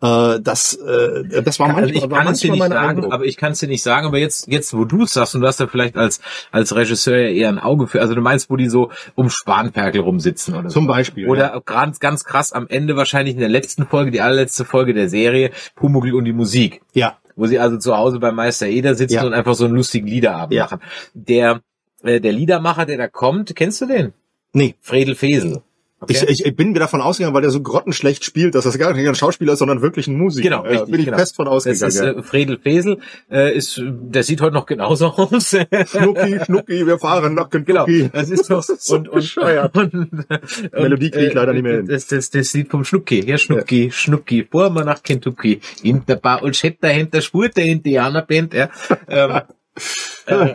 Äh, 0.00 0.40
das, 0.40 0.74
äh, 0.74 1.42
das 1.42 1.60
war 1.60 1.68
Also 1.68 1.80
manchmal, 1.80 1.90
ich 1.90 2.10
war 2.10 2.24
kann 2.24 2.32
es 2.32 2.40
dir 2.40 2.50
nicht 2.50 2.58
mein 2.60 2.70
sagen, 2.72 2.88
Eindruck. 2.98 3.12
aber 3.12 3.24
ich 3.26 3.36
kann 3.36 3.52
es 3.52 3.58
dir 3.60 3.68
nicht 3.68 3.82
sagen, 3.82 4.06
aber 4.06 4.16
jetzt, 4.18 4.48
jetzt, 4.48 4.72
wo 4.74 4.86
du 4.86 5.02
es 5.02 5.12
sagst, 5.12 5.34
und 5.34 5.42
du 5.42 5.46
hast 5.46 5.60
ja 5.60 5.66
vielleicht 5.66 5.96
als, 5.96 6.20
als 6.50 6.74
Regisseur 6.74 7.18
ja 7.18 7.28
eher 7.28 7.48
ein 7.50 7.58
Auge 7.58 7.86
für, 7.88 8.00
also 8.00 8.14
du 8.14 8.22
meinst, 8.22 8.48
wo 8.48 8.56
die 8.56 8.68
so 8.70 8.90
um 9.14 9.28
Spanferkel 9.28 10.00
rumsitzen 10.00 10.54
oder 10.54 10.70
so. 10.70 10.74
Zum 10.80 10.86
Beispiel. 10.86 11.28
Oder 11.28 11.52
ja. 11.54 11.60
ganz, 11.64 12.00
ganz 12.00 12.24
krass 12.24 12.52
am 12.52 12.66
Ende 12.68 12.96
wahrscheinlich 12.96 13.34
in 13.34 13.40
der 13.40 13.50
letzten 13.50 13.86
Folge, 13.86 14.10
die 14.12 14.22
allerletzte 14.22 14.64
Folge 14.64 14.94
der 14.94 15.10
Serie, 15.10 15.50
Pumuckl 15.76 16.14
und 16.14 16.24
die 16.24 16.32
Musik. 16.32 16.80
ja. 16.94 17.18
Wo 17.34 17.46
sie 17.46 17.58
also 17.58 17.78
zu 17.78 17.96
Hause 17.96 18.18
beim 18.18 18.34
Meister 18.34 18.66
Eder 18.66 18.94
sitzen 18.94 19.14
Ja. 19.14 19.24
und 19.24 19.32
einfach 19.32 19.54
so 19.54 19.64
einen 19.64 19.74
lustigen 19.74 20.06
Liederabend 20.06 20.52
Ja. 20.52 20.64
machen. 20.64 20.80
Der, 21.14 21.62
äh, 22.02 22.20
der 22.20 22.32
Liedermacher, 22.32 22.84
der 22.84 22.98
da 22.98 23.08
kommt, 23.08 23.56
kennst 23.56 23.80
du 23.80 23.86
den? 23.86 24.12
Nee. 24.52 24.74
Fredel 24.80 25.14
Fesel. 25.14 25.62
Okay? 26.00 26.14
Ich, 26.14 26.22
ich, 26.40 26.46
ich 26.46 26.56
bin 26.56 26.72
mir 26.72 26.80
davon 26.80 27.00
ausgegangen, 27.00 27.32
weil 27.32 27.42
der 27.42 27.52
so 27.52 27.62
grottenschlecht 27.62 28.24
spielt, 28.24 28.56
dass 28.56 28.64
das 28.64 28.76
gar 28.76 28.92
nicht 28.92 29.06
ein 29.06 29.14
Schauspieler 29.14 29.52
ist, 29.52 29.60
sondern 29.60 29.82
wirklich 29.82 30.08
ein 30.08 30.18
Musiker. 30.18 30.42
Genau, 30.48 30.64
Ja, 30.64 30.70
richtig, 30.70 30.90
bin 30.90 30.98
ich 30.98 31.04
genau. 31.06 31.16
fest 31.16 31.36
von 31.36 31.44
das 31.44 31.54
ausgegangen. 31.54 31.88
ist 31.88 32.00
ja. 32.00 32.10
äh, 32.10 32.22
Fredel 32.24 32.58
Fesel, 32.58 32.98
äh, 33.30 33.56
ist, 33.56 33.80
der 33.80 34.24
sieht 34.24 34.40
heute 34.40 34.52
noch 34.52 34.66
genauso 34.66 35.06
aus. 35.16 35.50
Schnucki, 35.86 36.40
Schnucki, 36.44 36.86
wir 36.88 36.98
fahren 36.98 37.34
nach 37.34 37.50
Genau, 37.50 37.84
Kentucky. 37.84 38.10
das 38.12 38.30
ist 38.30 38.50
doch 38.50 38.62
so 38.78 38.96
und, 38.96 39.08
und, 39.10 39.36
und, 39.36 39.94
und 39.94 40.26
Melodie 40.72 41.12
krieg 41.12 41.28
ich 41.28 41.34
leider 41.34 41.52
nicht 41.52 41.62
mehr 41.62 41.76
hin. 41.76 41.86
Das, 41.86 42.08
das, 42.08 42.30
das 42.30 42.52
Lied 42.52 42.68
vom 42.68 42.84
Schnucki, 42.84 43.24
ja 43.24 43.38
Schnucki, 43.38 43.92
Schnucki, 43.92 44.44
fahren 44.50 44.74
wir 44.74 44.84
nach 44.84 45.04
Kentucky, 45.04 45.60
in 45.84 46.04
der 46.04 46.16
Bar 46.16 46.42
und 46.42 46.56
Schett 46.56 46.78
dahinter 46.80 47.20
spurt 47.20 47.56
der 47.56 47.66
Indianerband, 47.66 48.54
ja. 48.54 48.70
Ähm, 49.08 49.42
äh, 50.26 50.54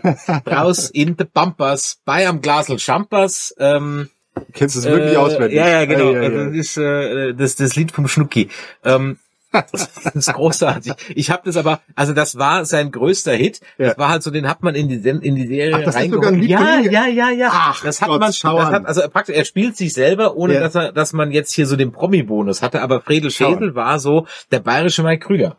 raus 0.49 0.89
in 0.89 1.18
der 1.18 1.26
Pampas, 1.26 1.99
bei 2.06 2.27
am 2.27 2.41
Glasel 2.41 2.80
Champers, 2.80 3.53
ähm, 3.60 4.10
Kennst 4.53 4.76
du 4.76 4.80
es 4.81 4.85
wirklich 4.85 5.14
äh, 5.14 5.18
auswendig? 5.18 5.57
Ja, 5.57 5.68
ja, 5.68 5.85
genau. 5.85 6.11
Ja, 6.11 6.22
ja, 6.22 6.27
Also 6.27 6.38
ja. 6.38 6.45
das 6.45 6.56
ist 6.56 6.77
äh, 6.77 7.34
das, 7.34 7.56
das 7.56 7.76
Lied 7.76 7.91
vom 7.91 8.07
Schnucki. 8.07 8.49
Ähm, 8.84 9.18
das 9.52 9.89
ist 10.14 10.34
großartig. 10.34 10.94
Ich 11.15 11.31
habe 11.31 11.44
das 11.45 11.57
aber, 11.57 11.80
also 11.95 12.14
das 12.14 12.38
war 12.38 12.65
sein 12.65 12.91
größter 12.91 13.34
Hit. 13.34 13.61
Ja. 13.77 13.88
Das 13.89 13.98
war 13.98 14.10
halt 14.10 14.23
so, 14.23 14.30
den 14.30 14.48
hat 14.48 14.61
man 14.61 14.76
in 14.76 14.89
die, 14.89 14.95
in 15.07 15.35
die 15.35 15.48
Serie 15.48 15.76
Ach, 15.76 15.80
das 15.84 15.95
ist 15.95 16.02
reingeholt. 16.02 16.44
Ja, 16.44 16.80
ja, 16.80 17.07
ja, 17.07 17.30
ja. 17.30 17.49
Ach 17.52 17.84
das 17.84 18.02
hat 18.02 18.10
Gott, 18.10 18.19
man, 18.19 18.30
das 18.30 18.44
hat, 18.44 18.85
also 18.85 19.02
praktisch, 19.10 19.35
er 19.35 19.45
spielt 19.45 19.77
sich 19.77 19.94
selber, 19.94 20.35
ohne 20.35 20.56
Ja. 20.56 20.60
dass 20.60 20.76
er, 20.76 20.91
dass 20.91 21.14
man 21.14 21.31
jetzt 21.31 21.53
hier 21.53 21.65
so 21.65 21.76
den 21.76 21.91
Promi-Bonus 21.91 22.61
hatte. 22.61 22.81
Aber 22.81 23.02
Fredel. 23.02 23.31
Schädel 23.31 23.73
war 23.73 23.99
so 23.99 24.27
der 24.52 24.60
bayerische 24.60 25.02
Mike 25.03 25.26
Krüger. 25.26 25.57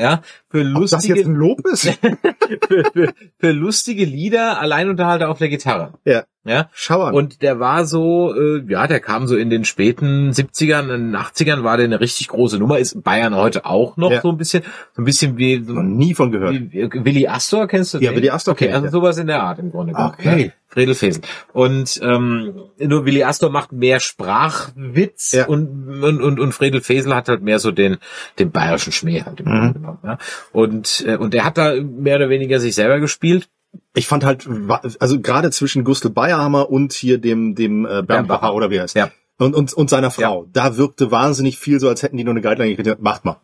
Ja, 0.00 0.22
für 0.48 0.60
Ob 0.60 0.82
das 0.82 0.92
lustige, 0.92 1.18
jetzt 1.18 1.26
ein 1.26 1.34
Lob 1.34 1.60
ist? 1.66 1.84
für, 2.68 2.84
für, 2.92 3.14
für 3.38 3.52
lustige 3.52 4.04
Lieder, 4.04 4.60
Alleinunterhalter 4.60 5.28
auf 5.28 5.38
der 5.38 5.48
Gitarre. 5.48 5.94
ja. 6.04 6.24
Ja, 6.44 6.68
Schau 6.74 7.02
an. 7.02 7.14
und 7.14 7.40
der 7.42 7.58
war 7.58 7.86
so, 7.86 8.34
äh, 8.34 8.62
ja, 8.68 8.86
der 8.86 9.00
kam 9.00 9.26
so 9.26 9.36
in 9.36 9.48
den 9.50 9.64
späten 9.64 10.30
70ern, 10.30 10.94
in 10.94 11.12
den 11.12 11.16
80ern 11.16 11.62
war 11.62 11.76
der 11.78 11.86
eine 11.86 12.00
richtig 12.00 12.28
große 12.28 12.58
Nummer, 12.58 12.78
ist 12.78 13.02
Bayern 13.02 13.34
heute 13.34 13.64
auch 13.64 13.96
noch 13.96 14.10
Ja. 14.12 14.20
so 14.20 14.28
ein 14.30 14.36
bisschen, 14.36 14.62
so 14.94 15.02
ein 15.02 15.04
bisschen 15.06 15.38
wie, 15.38 15.64
so, 15.64 15.72
nie 15.72 16.14
von 16.14 16.30
gehört. 16.32 16.52
wie 16.54 16.70
wie 16.72 17.04
Willi 17.04 17.26
Astor, 17.28 17.66
kennst 17.66 17.94
du 17.94 17.98
Ja, 17.98 18.10
den? 18.10 18.16
Willi 18.16 18.30
Astor 18.30 18.52
Okay, 18.52 18.70
also 18.72 18.84
ja. 18.86 18.90
sowas 18.90 19.16
in 19.18 19.26
der 19.26 19.42
Art 19.42 19.58
im 19.58 19.70
Grunde. 19.70 19.92
genommen, 19.94 20.14
Okay. 20.18 20.44
Ja? 20.46 20.52
Fredel 20.68 20.94
Fesel. 20.96 21.22
Und 21.52 22.00
ähm, 22.02 22.52
nur 22.80 23.04
Willi 23.06 23.22
Astor 23.22 23.48
macht 23.48 23.70
mehr 23.70 24.00
Sprachwitz 24.00 25.32
Ja. 25.32 25.46
und, 25.46 26.02
und, 26.02 26.20
und, 26.20 26.40
und 26.40 26.52
Fredel 26.52 26.80
Fesel 26.80 27.14
hat 27.14 27.28
halt 27.28 27.42
mehr 27.42 27.58
so 27.58 27.70
den, 27.70 27.98
den 28.38 28.50
bayerischen 28.50 28.92
Schmäh 28.92 29.22
halt 29.22 29.40
im 29.40 29.46
Mhm. 29.46 29.50
Grunde 29.58 29.72
genommen. 29.74 29.98
Ja? 30.04 30.18
Und, 30.52 31.04
äh, 31.06 31.16
und 31.16 31.32
der 31.32 31.44
hat 31.44 31.58
da 31.58 31.74
mehr 31.80 32.16
oder 32.16 32.28
weniger 32.28 32.58
sich 32.58 32.74
selber 32.74 32.98
gespielt. 33.00 33.48
Ich 33.94 34.06
fand 34.06 34.24
halt, 34.24 34.44
wa- 34.48 34.82
also 34.98 35.20
gerade 35.20 35.50
zwischen 35.50 35.84
Gustl 35.84 36.10
Bayerhammer 36.10 36.68
und 36.70 36.92
hier 36.92 37.18
dem, 37.18 37.54
dem 37.54 37.86
äh, 37.86 38.02
Bernbacher 38.02 38.52
oder 38.54 38.70
wie 38.70 38.76
er 38.76 38.82
heißt. 38.82 38.96
Ja. 38.96 39.10
Und, 39.38 39.54
und, 39.54 39.72
und 39.72 39.90
seiner 39.90 40.10
Frau. 40.10 40.46
Da 40.52 40.76
wirkte 40.76 41.10
wahnsinnig 41.10 41.58
viel 41.58 41.80
so, 41.80 41.88
als 41.88 42.02
hätten 42.02 42.16
die 42.16 42.24
nur 42.24 42.32
eine 42.34 42.40
Guideline 42.40 42.74
gekriegt. 42.76 43.00
Macht 43.02 43.24
mal. 43.24 43.36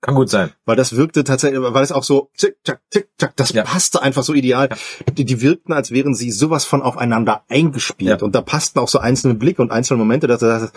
Kann 0.00 0.14
gut 0.14 0.30
sein. 0.30 0.50
Weil 0.64 0.76
das 0.76 0.94
wirkte 0.94 1.24
tatsächlich, 1.24 1.60
weil 1.60 1.82
es 1.82 1.90
auch 1.90 2.04
so 2.04 2.30
tick, 2.36 2.56
tack, 2.62 2.80
tick, 2.90 3.08
tack, 3.18 3.34
das 3.36 3.52
Ja. 3.52 3.64
passte 3.64 4.00
einfach 4.00 4.22
so 4.22 4.32
ideal. 4.32 4.68
Die, 5.12 5.24
die 5.24 5.40
wirkten, 5.40 5.72
als 5.72 5.90
wären 5.90 6.14
sie 6.14 6.30
sowas 6.30 6.64
von 6.64 6.82
aufeinander 6.82 7.42
eingespielt. 7.48 8.20
Ja. 8.20 8.24
Und 8.24 8.34
da 8.34 8.40
passten 8.40 8.78
auch 8.78 8.88
so 8.88 8.98
einzelne 9.00 9.34
Blicke 9.34 9.60
und 9.60 9.72
einzelne 9.72 9.98
Momente, 9.98 10.26
dass 10.26 10.40
du 10.40 10.46
sagst, 10.46 10.74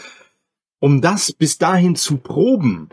um 0.80 1.02
das 1.02 1.32
bis 1.34 1.58
dahin 1.60 1.96
zu 1.96 2.18
proben, 2.18 2.90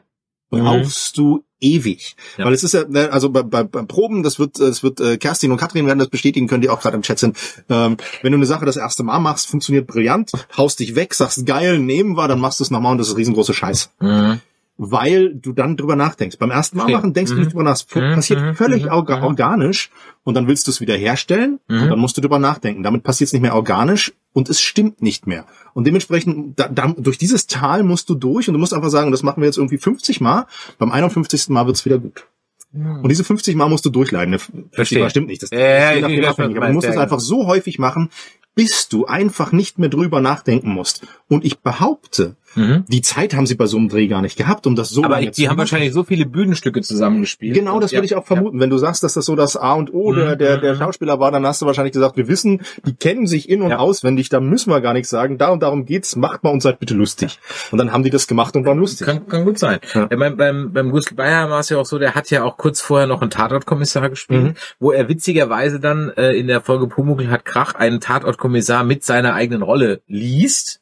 brauchst 0.51 1.17
du 1.17 1.45
ewig. 1.61 2.17
Ja. 2.37 2.45
Weil 2.45 2.53
es 2.53 2.63
ist 2.63 2.73
ja, 2.73 2.85
ne, 2.89 3.11
also 3.13 3.31
bei, 3.31 3.43
bei, 3.43 3.65
beim 3.65 3.89
Proben, 3.89 4.23
das 4.23 4.39
wird, 4.39 4.61
das 4.61 4.83
wird 4.83 5.01
äh, 5.01 5.17
Kerstin 5.19 5.51
und 5.51 5.59
Katrin 5.59 5.87
werden 5.87 5.99
das 5.99 6.09
bestätigen 6.09 6.47
können, 6.47 6.63
die 6.63 6.69
auch 6.69 6.81
gerade 6.81 6.97
im 6.97 7.03
Chat 7.03 7.19
sind. 7.19 7.37
Ähm, 7.69 7.97
wenn 8.23 8.33
du 8.33 8.39
eine 8.39 8.47
Sache 8.47 8.65
das 8.65 8.77
erste 8.77 9.03
Mal 9.03 9.19
machst, 9.19 9.49
funktioniert 9.49 9.87
brillant, 9.87 10.31
haust 10.57 10.81
dich 10.81 10.95
weg, 10.95 11.15
sagst 11.15 11.47
geil, 11.47 11.79
nehmen 11.79 12.17
wir, 12.17 12.29
dann 12.29 12.41
machst 12.41 12.61
du 12.61 12.65
es 12.65 12.71
nochmal 12.71 12.93
und 12.93 12.99
das 12.99 13.09
ist 13.09 13.17
riesengroße 13.17 13.55
Scheiß 13.55 13.91
Mhm. 14.01 14.41
Weil 14.79 15.35
du 15.35 15.53
dann 15.53 15.77
drüber 15.77 15.97
nachdenkst. 15.97 16.39
Beim 16.39 16.51
ersten 16.53 16.79
Mal 16.79 16.89
machen 16.89 17.13
denkst 17.13 17.31
du 17.31 17.35
Mhm. 17.37 17.41
nicht 17.43 17.53
drüber 17.53 17.65
nach. 17.65 17.75
Es 17.75 17.87
Mhm, 17.95 18.15
passiert 18.15 18.41
mhm, 18.41 18.55
völlig 18.55 18.85
mhm, 18.85 18.91
mhm. 18.91 18.95
organisch 18.95 19.91
und 20.25 20.35
dann 20.35 20.47
willst 20.47 20.67
du 20.67 20.71
es 20.71 20.81
wieder 20.81 20.97
herstellen 20.97 21.59
Mhm. 21.69 21.83
und 21.83 21.89
dann 21.91 21.99
musst 21.99 22.17
du 22.17 22.21
drüber 22.21 22.39
nachdenken. 22.39 22.85
Damit 22.85 23.03
passiert 23.03 23.27
es 23.29 23.33
nicht 23.33 23.43
mehr 23.43 23.55
organisch 23.57 24.13
und 24.33 24.49
es 24.49 24.61
stimmt 24.61 25.03
nicht 25.03 25.27
mehr. 25.27 25.45
Und 25.75 25.87
dementsprechend, 25.87 26.59
da, 26.61 26.69
da, 26.69 26.95
durch 26.97 27.19
dieses 27.19 27.49
Tal 27.49 27.83
musst 27.83 28.09
du 28.09 28.15
durch 28.15 28.49
und 28.49 28.55
du 28.55 28.61
musst 28.61 28.73
einfach 28.73 28.91
sagen, 28.91 29.11
das 29.11 29.25
machen 29.25 29.41
wir 29.43 29.47
jetzt 29.47 29.59
irgendwie 29.59 29.79
50 29.79 30.21
Mal. 30.21 30.47
Beim 30.79 30.93
51. 30.93 31.49
Mal 31.53 31.67
wird's 31.67 31.85
wieder 31.85 31.99
gut. 31.99 32.25
Und 32.73 33.09
diese 33.09 33.25
50 33.25 33.57
Mal 33.57 33.69
musst 33.69 33.85
du 33.87 33.91
durchleiden. 33.91 34.31
Ne, 34.33 34.39
50 34.39 34.75
Verstehe. 34.75 35.01
Mal 35.01 35.11
stimmt 35.11 35.27
nicht. 35.29 35.43
Das 35.43 35.51
Ja, 35.51 35.59
ja, 35.95 36.01
nachdem 36.03 36.19
weiß, 36.19 36.25
was 36.27 36.31
abhängig. 36.39 36.55
du 36.55 36.61
Aber 36.61 36.69
du 36.69 36.75
musst 36.75 36.87
es 36.87 36.95
ja, 36.95 37.01
einfach 37.01 37.19
so 37.19 37.47
häufig 37.47 37.79
machen, 37.79 38.11
bis 38.55 38.89
du 38.89 39.07
einfach 39.07 39.53
nicht 39.53 39.79
mehr 39.79 39.89
drüber 39.89 40.21
nachdenken 40.21 40.71
musst. 40.71 41.07
Und 41.29 41.45
ich 41.47 41.61
behaupte, 41.61 42.37
Mhm. 42.55 42.85
Die 42.89 43.03
Zeit 43.03 43.35
haben 43.35 43.47
sie 43.47 43.55
bei 43.55 43.67
so 43.67 43.77
einem 43.77 43.89
Dreh 43.89 44.07
gar 44.09 44.23
nicht 44.23 44.37
gehabt, 44.37 44.67
um 44.67 44.75
das 44.75 44.89
so 44.91 45.05
Aber 45.05 45.21
die 45.21 45.27
haben 45.27 45.49
machen. 45.49 45.59
wahrscheinlich 45.59 45.93
so 45.93 46.03
viele 46.05 46.27
Bühnenstücke 46.27 46.81
zusammengespielt. 46.81 47.55
Genau, 47.55 47.79
das 47.81 47.91
Ja, 47.93 47.99
würde 47.99 48.07
ich 48.07 48.15
auch 48.17 48.27
vermuten. 48.27 48.59
Wenn 48.61 48.71
du 48.71 48.79
sagst, 48.79 49.03
dass 49.05 49.15
das 49.15 49.27
so 49.27 49.37
das 49.37 49.57
A 49.57 49.75
und 49.75 49.93
O 49.93 50.13
der, 50.13 50.35
Mhm, 50.35 50.39
der, 50.39 50.59
der 50.59 50.75
mhm. 50.75 50.79
Schauspieler 50.79 51.21
war, 51.21 51.31
dann 51.31 51.47
hast 51.47 51.63
du 51.63 51.67
wahrscheinlich 51.67 51.93
gesagt, 51.93 52.17
wir 52.17 52.27
wissen, 52.29 52.63
die 52.87 52.95
kennen 52.95 53.27
sich 53.27 53.49
in- 53.49 53.63
und 53.63 53.71
Ja. 53.71 53.79
auswendig, 53.79 54.29
da 54.29 54.41
müssen 54.41 54.71
wir 54.71 54.81
gar 54.81 54.93
nichts 54.95 55.11
sagen. 55.11 55.39
Da 55.39 55.49
und 55.49 55.63
darum 55.63 55.85
geht's, 55.85 56.17
macht 56.17 56.43
mal 56.43 56.51
uns 56.51 56.63
seid 56.65 56.81
bitte 56.81 56.95
lustig. 56.95 57.39
Und 57.71 57.79
dann 57.79 57.93
haben 57.93 58.03
die 58.03 58.11
das 58.11 58.27
gemacht 58.27 58.57
und 58.57 58.65
waren 58.67 58.79
lustig. 58.79 59.07
Kann, 59.07 59.27
kann 59.29 59.45
gut 59.45 59.59
sein. 59.59 59.79
Ja. 59.95 60.09
Ja. 60.11 60.17
Beim, 60.17 60.37
beim, 60.37 60.73
beim 60.73 60.91
Gustl 60.91 61.15
Bayer 61.15 61.51
war 61.51 61.61
es 61.61 61.69
ja 61.69 61.79
auch 61.79 61.87
so, 61.87 61.99
der 61.99 62.15
hat 62.15 62.31
ja 62.31 62.45
auch 62.45 62.57
kurz 62.57 62.81
vorher 62.81 63.07
noch 63.07 63.21
einen 63.21 63.31
Tatortkommissar 63.31 64.09
gespielt, 64.11 64.43
Mhm. 64.45 64.55
wo 64.81 64.93
er 64.93 65.09
witzigerweise 65.09 65.81
dann 65.81 66.11
äh, 66.17 66.33
in 66.33 66.47
der 66.47 66.61
Folge 66.61 66.87
Pumuckl 66.87 67.29
hat 67.31 67.45
Krach 67.45 67.75
einen 67.75 68.01
Tatortkommissar 68.01 68.85
mit 68.85 69.05
seiner 69.05 69.35
eigenen 69.35 69.63
Rolle 69.63 70.01
liest. 70.09 70.81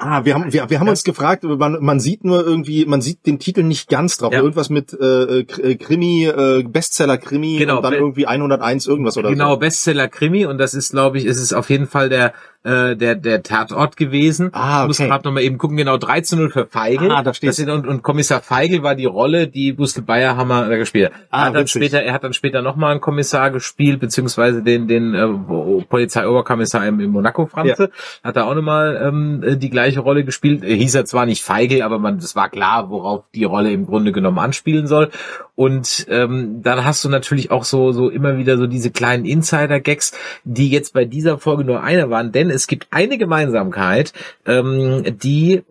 Ah, 0.00 0.24
wir 0.24 0.34
haben, 0.34 0.52
wir, 0.52 0.70
wir 0.70 0.78
haben 0.78 0.88
uns 0.88 1.02
gefragt, 1.02 1.42
man, 1.42 1.78
man 1.84 1.98
sieht 1.98 2.22
nur 2.24 2.46
irgendwie, 2.46 2.86
man 2.86 3.00
sieht 3.02 3.26
den 3.26 3.40
Titel 3.40 3.64
nicht 3.64 3.88
ganz 3.88 4.16
drauf. 4.16 4.32
Ja. 4.32 4.38
Irgendwas 4.38 4.70
mit 4.70 4.92
äh, 4.92 5.42
K- 5.42 5.60
äh, 5.62 5.74
Krimi, 5.74 6.24
äh, 6.26 6.62
Bestseller-Krimi 6.62 7.56
Genau, 7.58 7.78
und 7.78 7.82
dann 7.82 7.94
irgendwie 7.94 8.26
101 8.26 8.86
irgendwas 8.86 9.16
oder 9.18 9.30
genau, 9.30 9.54
so. 9.54 9.58
Bestseller-Krimi 9.58 10.46
und 10.46 10.58
das 10.58 10.74
ist, 10.74 10.92
glaube 10.92 11.18
ich, 11.18 11.24
ist 11.24 11.40
es 11.40 11.52
auf 11.52 11.68
jeden 11.68 11.86
Fall 11.88 12.08
der 12.08 12.32
äh, 12.64 12.96
der 12.96 13.14
der 13.14 13.42
Tatort 13.42 13.96
gewesen. 13.96 14.50
Ah, 14.52 14.82
Ich 14.82 14.88
muss 14.88 15.00
okay. 15.00 15.08
gerade 15.08 15.26
noch 15.26 15.32
mal 15.32 15.42
eben 15.42 15.58
gucken, 15.58 15.76
genau 15.76 15.96
3 15.96 16.20
zu 16.22 16.36
0 16.36 16.50
für 16.50 16.66
Feigl. 16.66 17.10
Ah, 17.10 17.22
da 17.22 17.32
sind, 17.32 17.70
und, 17.70 17.86
und 17.86 18.02
Kommissar 18.02 18.40
Feigl 18.40 18.82
war 18.82 18.94
die 18.94 19.04
Rolle, 19.04 19.46
die 19.48 19.74
Gustl 19.74 20.02
Bayerhammer 20.02 20.68
da 20.68 20.76
gespielt 20.76 21.12
hat. 21.12 21.20
Ah, 21.30 21.38
er 21.38 21.44
hat 21.46 21.54
dann 21.54 21.62
witzig. 21.62 21.82
später, 21.82 22.02
er 22.02 22.12
hat 22.12 22.24
dann 22.24 22.32
später 22.32 22.62
nochmal 22.62 22.92
einen 22.92 23.00
Kommissar 23.00 23.50
gespielt, 23.50 24.00
beziehungsweise 24.00 24.62
den, 24.62 24.88
den 24.88 25.14
äh, 25.14 25.84
Polizeioberkommissar 25.88 26.86
im, 26.86 27.00
im 27.00 27.10
Monaco 27.10 27.46
Franze. 27.46 27.90
Hat 28.24 28.36
er 28.36 28.46
auch 28.46 28.54
nochmal 28.54 29.00
ähm, 29.02 29.42
äh, 29.44 29.56
die 29.56 29.70
gleiche 29.70 30.00
Rolle 30.00 30.24
gespielt. 30.24 30.62
Er 30.64 30.74
hieß 30.74 30.94
er 30.94 31.04
zwar 31.04 31.26
nicht 31.26 31.42
Feigl, 31.42 31.82
aber 31.82 31.98
man, 31.98 32.18
das 32.18 32.36
war 32.36 32.48
klar, 32.48 32.90
worauf 32.90 33.24
die 33.34 33.44
Rolle 33.44 33.72
im 33.72 33.86
Grunde 33.86 34.12
genommen 34.12 34.38
anspielen 34.38 34.86
soll. 34.86 35.10
Und 35.58 36.06
ähm, 36.08 36.62
dann 36.62 36.84
hast 36.84 37.04
du 37.04 37.08
natürlich 37.08 37.50
auch 37.50 37.64
so, 37.64 37.90
so 37.90 38.10
immer 38.10 38.38
wieder 38.38 38.56
so 38.58 38.68
diese 38.68 38.92
kleinen 38.92 39.24
Insider-Gags, 39.24 40.12
die 40.44 40.70
jetzt 40.70 40.92
bei 40.92 41.04
dieser 41.04 41.36
Folge 41.36 41.64
nur 41.64 41.82
eine 41.82 42.10
waren, 42.10 42.30
denn 42.30 42.48
es 42.48 42.68
gibt 42.68 42.86
eine 42.92 43.18
Gemeinsamkeit, 43.18 44.12
ähm, 44.46 45.02
die 45.20 45.64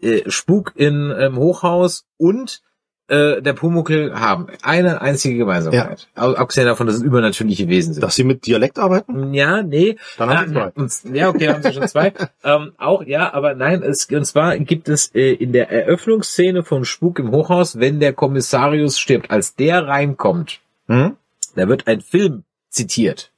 äh, 0.00 0.30
Spuk 0.30 0.74
in 0.76 1.12
ähm, 1.18 1.36
Hochhaus 1.36 2.06
und 2.16 2.62
äh, 3.08 3.42
der 3.42 3.52
Pumuckel 3.54 4.18
haben. 4.20 4.46
Eine 4.62 5.00
einzige 5.00 5.36
Gemeinsamkeit. 5.38 6.08
Au- 6.14 6.34
Abgesehen 6.34 6.66
davon, 6.66 6.86
dass 6.86 6.96
es 6.96 7.02
übernatürliche 7.02 7.66
Wesen 7.68 7.94
sind. 7.94 8.02
Dass 8.02 8.14
sie 8.14 8.24
mit 8.24 8.46
Dialekt 8.46 8.78
arbeiten? 8.78 9.34
Ja, 9.34 9.62
nee. 9.62 9.96
Dann 10.18 10.30
haben 10.30 10.48
sie 10.50 10.56
Ah, 10.56 10.72
zwei. 10.88 11.14
Ja, 11.16 11.28
okay, 11.30 11.48
haben 11.48 11.62
sie 11.62 11.72
schon 11.72 11.88
zwei. 11.88 12.12
ähm, 12.44 12.72
auch, 12.78 13.02
ja, 13.04 13.32
aber 13.32 13.54
nein, 13.54 13.82
es, 13.82 14.06
und 14.06 14.24
zwar 14.24 14.56
gibt 14.58 14.88
es 14.88 15.14
äh, 15.14 15.32
in 15.32 15.52
der 15.52 15.70
Eröffnungsszene 15.70 16.62
von 16.64 16.84
Spuk 16.84 17.18
im 17.18 17.30
Hochhaus, 17.30 17.78
wenn 17.80 17.98
der 18.00 18.12
Kommissarius 18.12 18.98
stirbt, 18.98 19.30
als 19.30 19.54
der 19.56 19.86
reinkommt, 19.88 20.60
Hm? 20.86 21.16
da 21.54 21.68
wird 21.68 21.86
ein 21.86 22.00
Film 22.00 22.44
zitiert. 22.70 23.32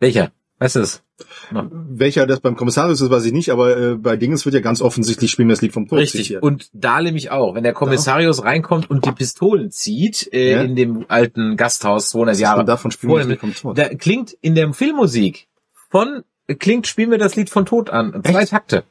Welcher? 0.00 0.30
Weißt 0.60 0.76
du 0.76 0.80
es? 0.80 1.02
Welcher 1.50 2.26
das 2.26 2.40
beim 2.40 2.56
Kommissarius 2.56 3.00
ist, 3.00 3.10
weiß 3.10 3.24
ich 3.24 3.32
nicht, 3.32 3.50
aber 3.50 3.76
äh, 3.76 3.94
bei 3.96 4.16
Dingens 4.16 4.44
wird 4.44 4.54
ja 4.54 4.60
ganz 4.60 4.80
offensichtlich 4.80 5.30
Spielen 5.30 5.48
wir 5.48 5.54
das 5.54 5.62
Lied 5.62 5.72
vom 5.72 5.86
Tod 5.88 5.98
Richtig. 5.98 6.22
zitiert. 6.22 6.42
Und 6.42 6.68
da 6.72 7.00
nämlich 7.00 7.30
auch, 7.30 7.54
wenn 7.54 7.64
der 7.64 7.72
Kommissarius 7.72 8.42
reinkommt 8.44 8.88
und 8.88 9.04
die 9.04 9.12
Pistolen 9.12 9.70
zieht 9.70 10.32
äh, 10.32 10.52
Ja. 10.52 10.62
in 10.62 10.76
dem 10.76 11.04
alten 11.08 11.56
Gasthaus 11.56 12.10
200 12.10 12.32
Was 12.32 12.36
ist 12.38 12.42
Jahre 12.42 12.64
davon 12.64 12.90
Spielen 12.90 13.12
wir 13.12 13.18
das 13.18 13.28
Lied 13.28 13.40
vom 13.40 13.54
Tod? 13.54 13.78
da 13.78 13.88
klingt 13.94 14.32
in 14.40 14.54
der 14.54 14.72
Filmmusik 14.72 15.48
von 15.90 16.22
klingt 16.58 16.86
Spiel 16.86 17.06
mir 17.08 17.18
das 17.18 17.36
Lied 17.36 17.50
von 17.50 17.66
Tod 17.66 17.90
an. 17.90 18.22
Zwei 18.24 18.42
Echt? 18.42 18.50
Takte. 18.50 18.84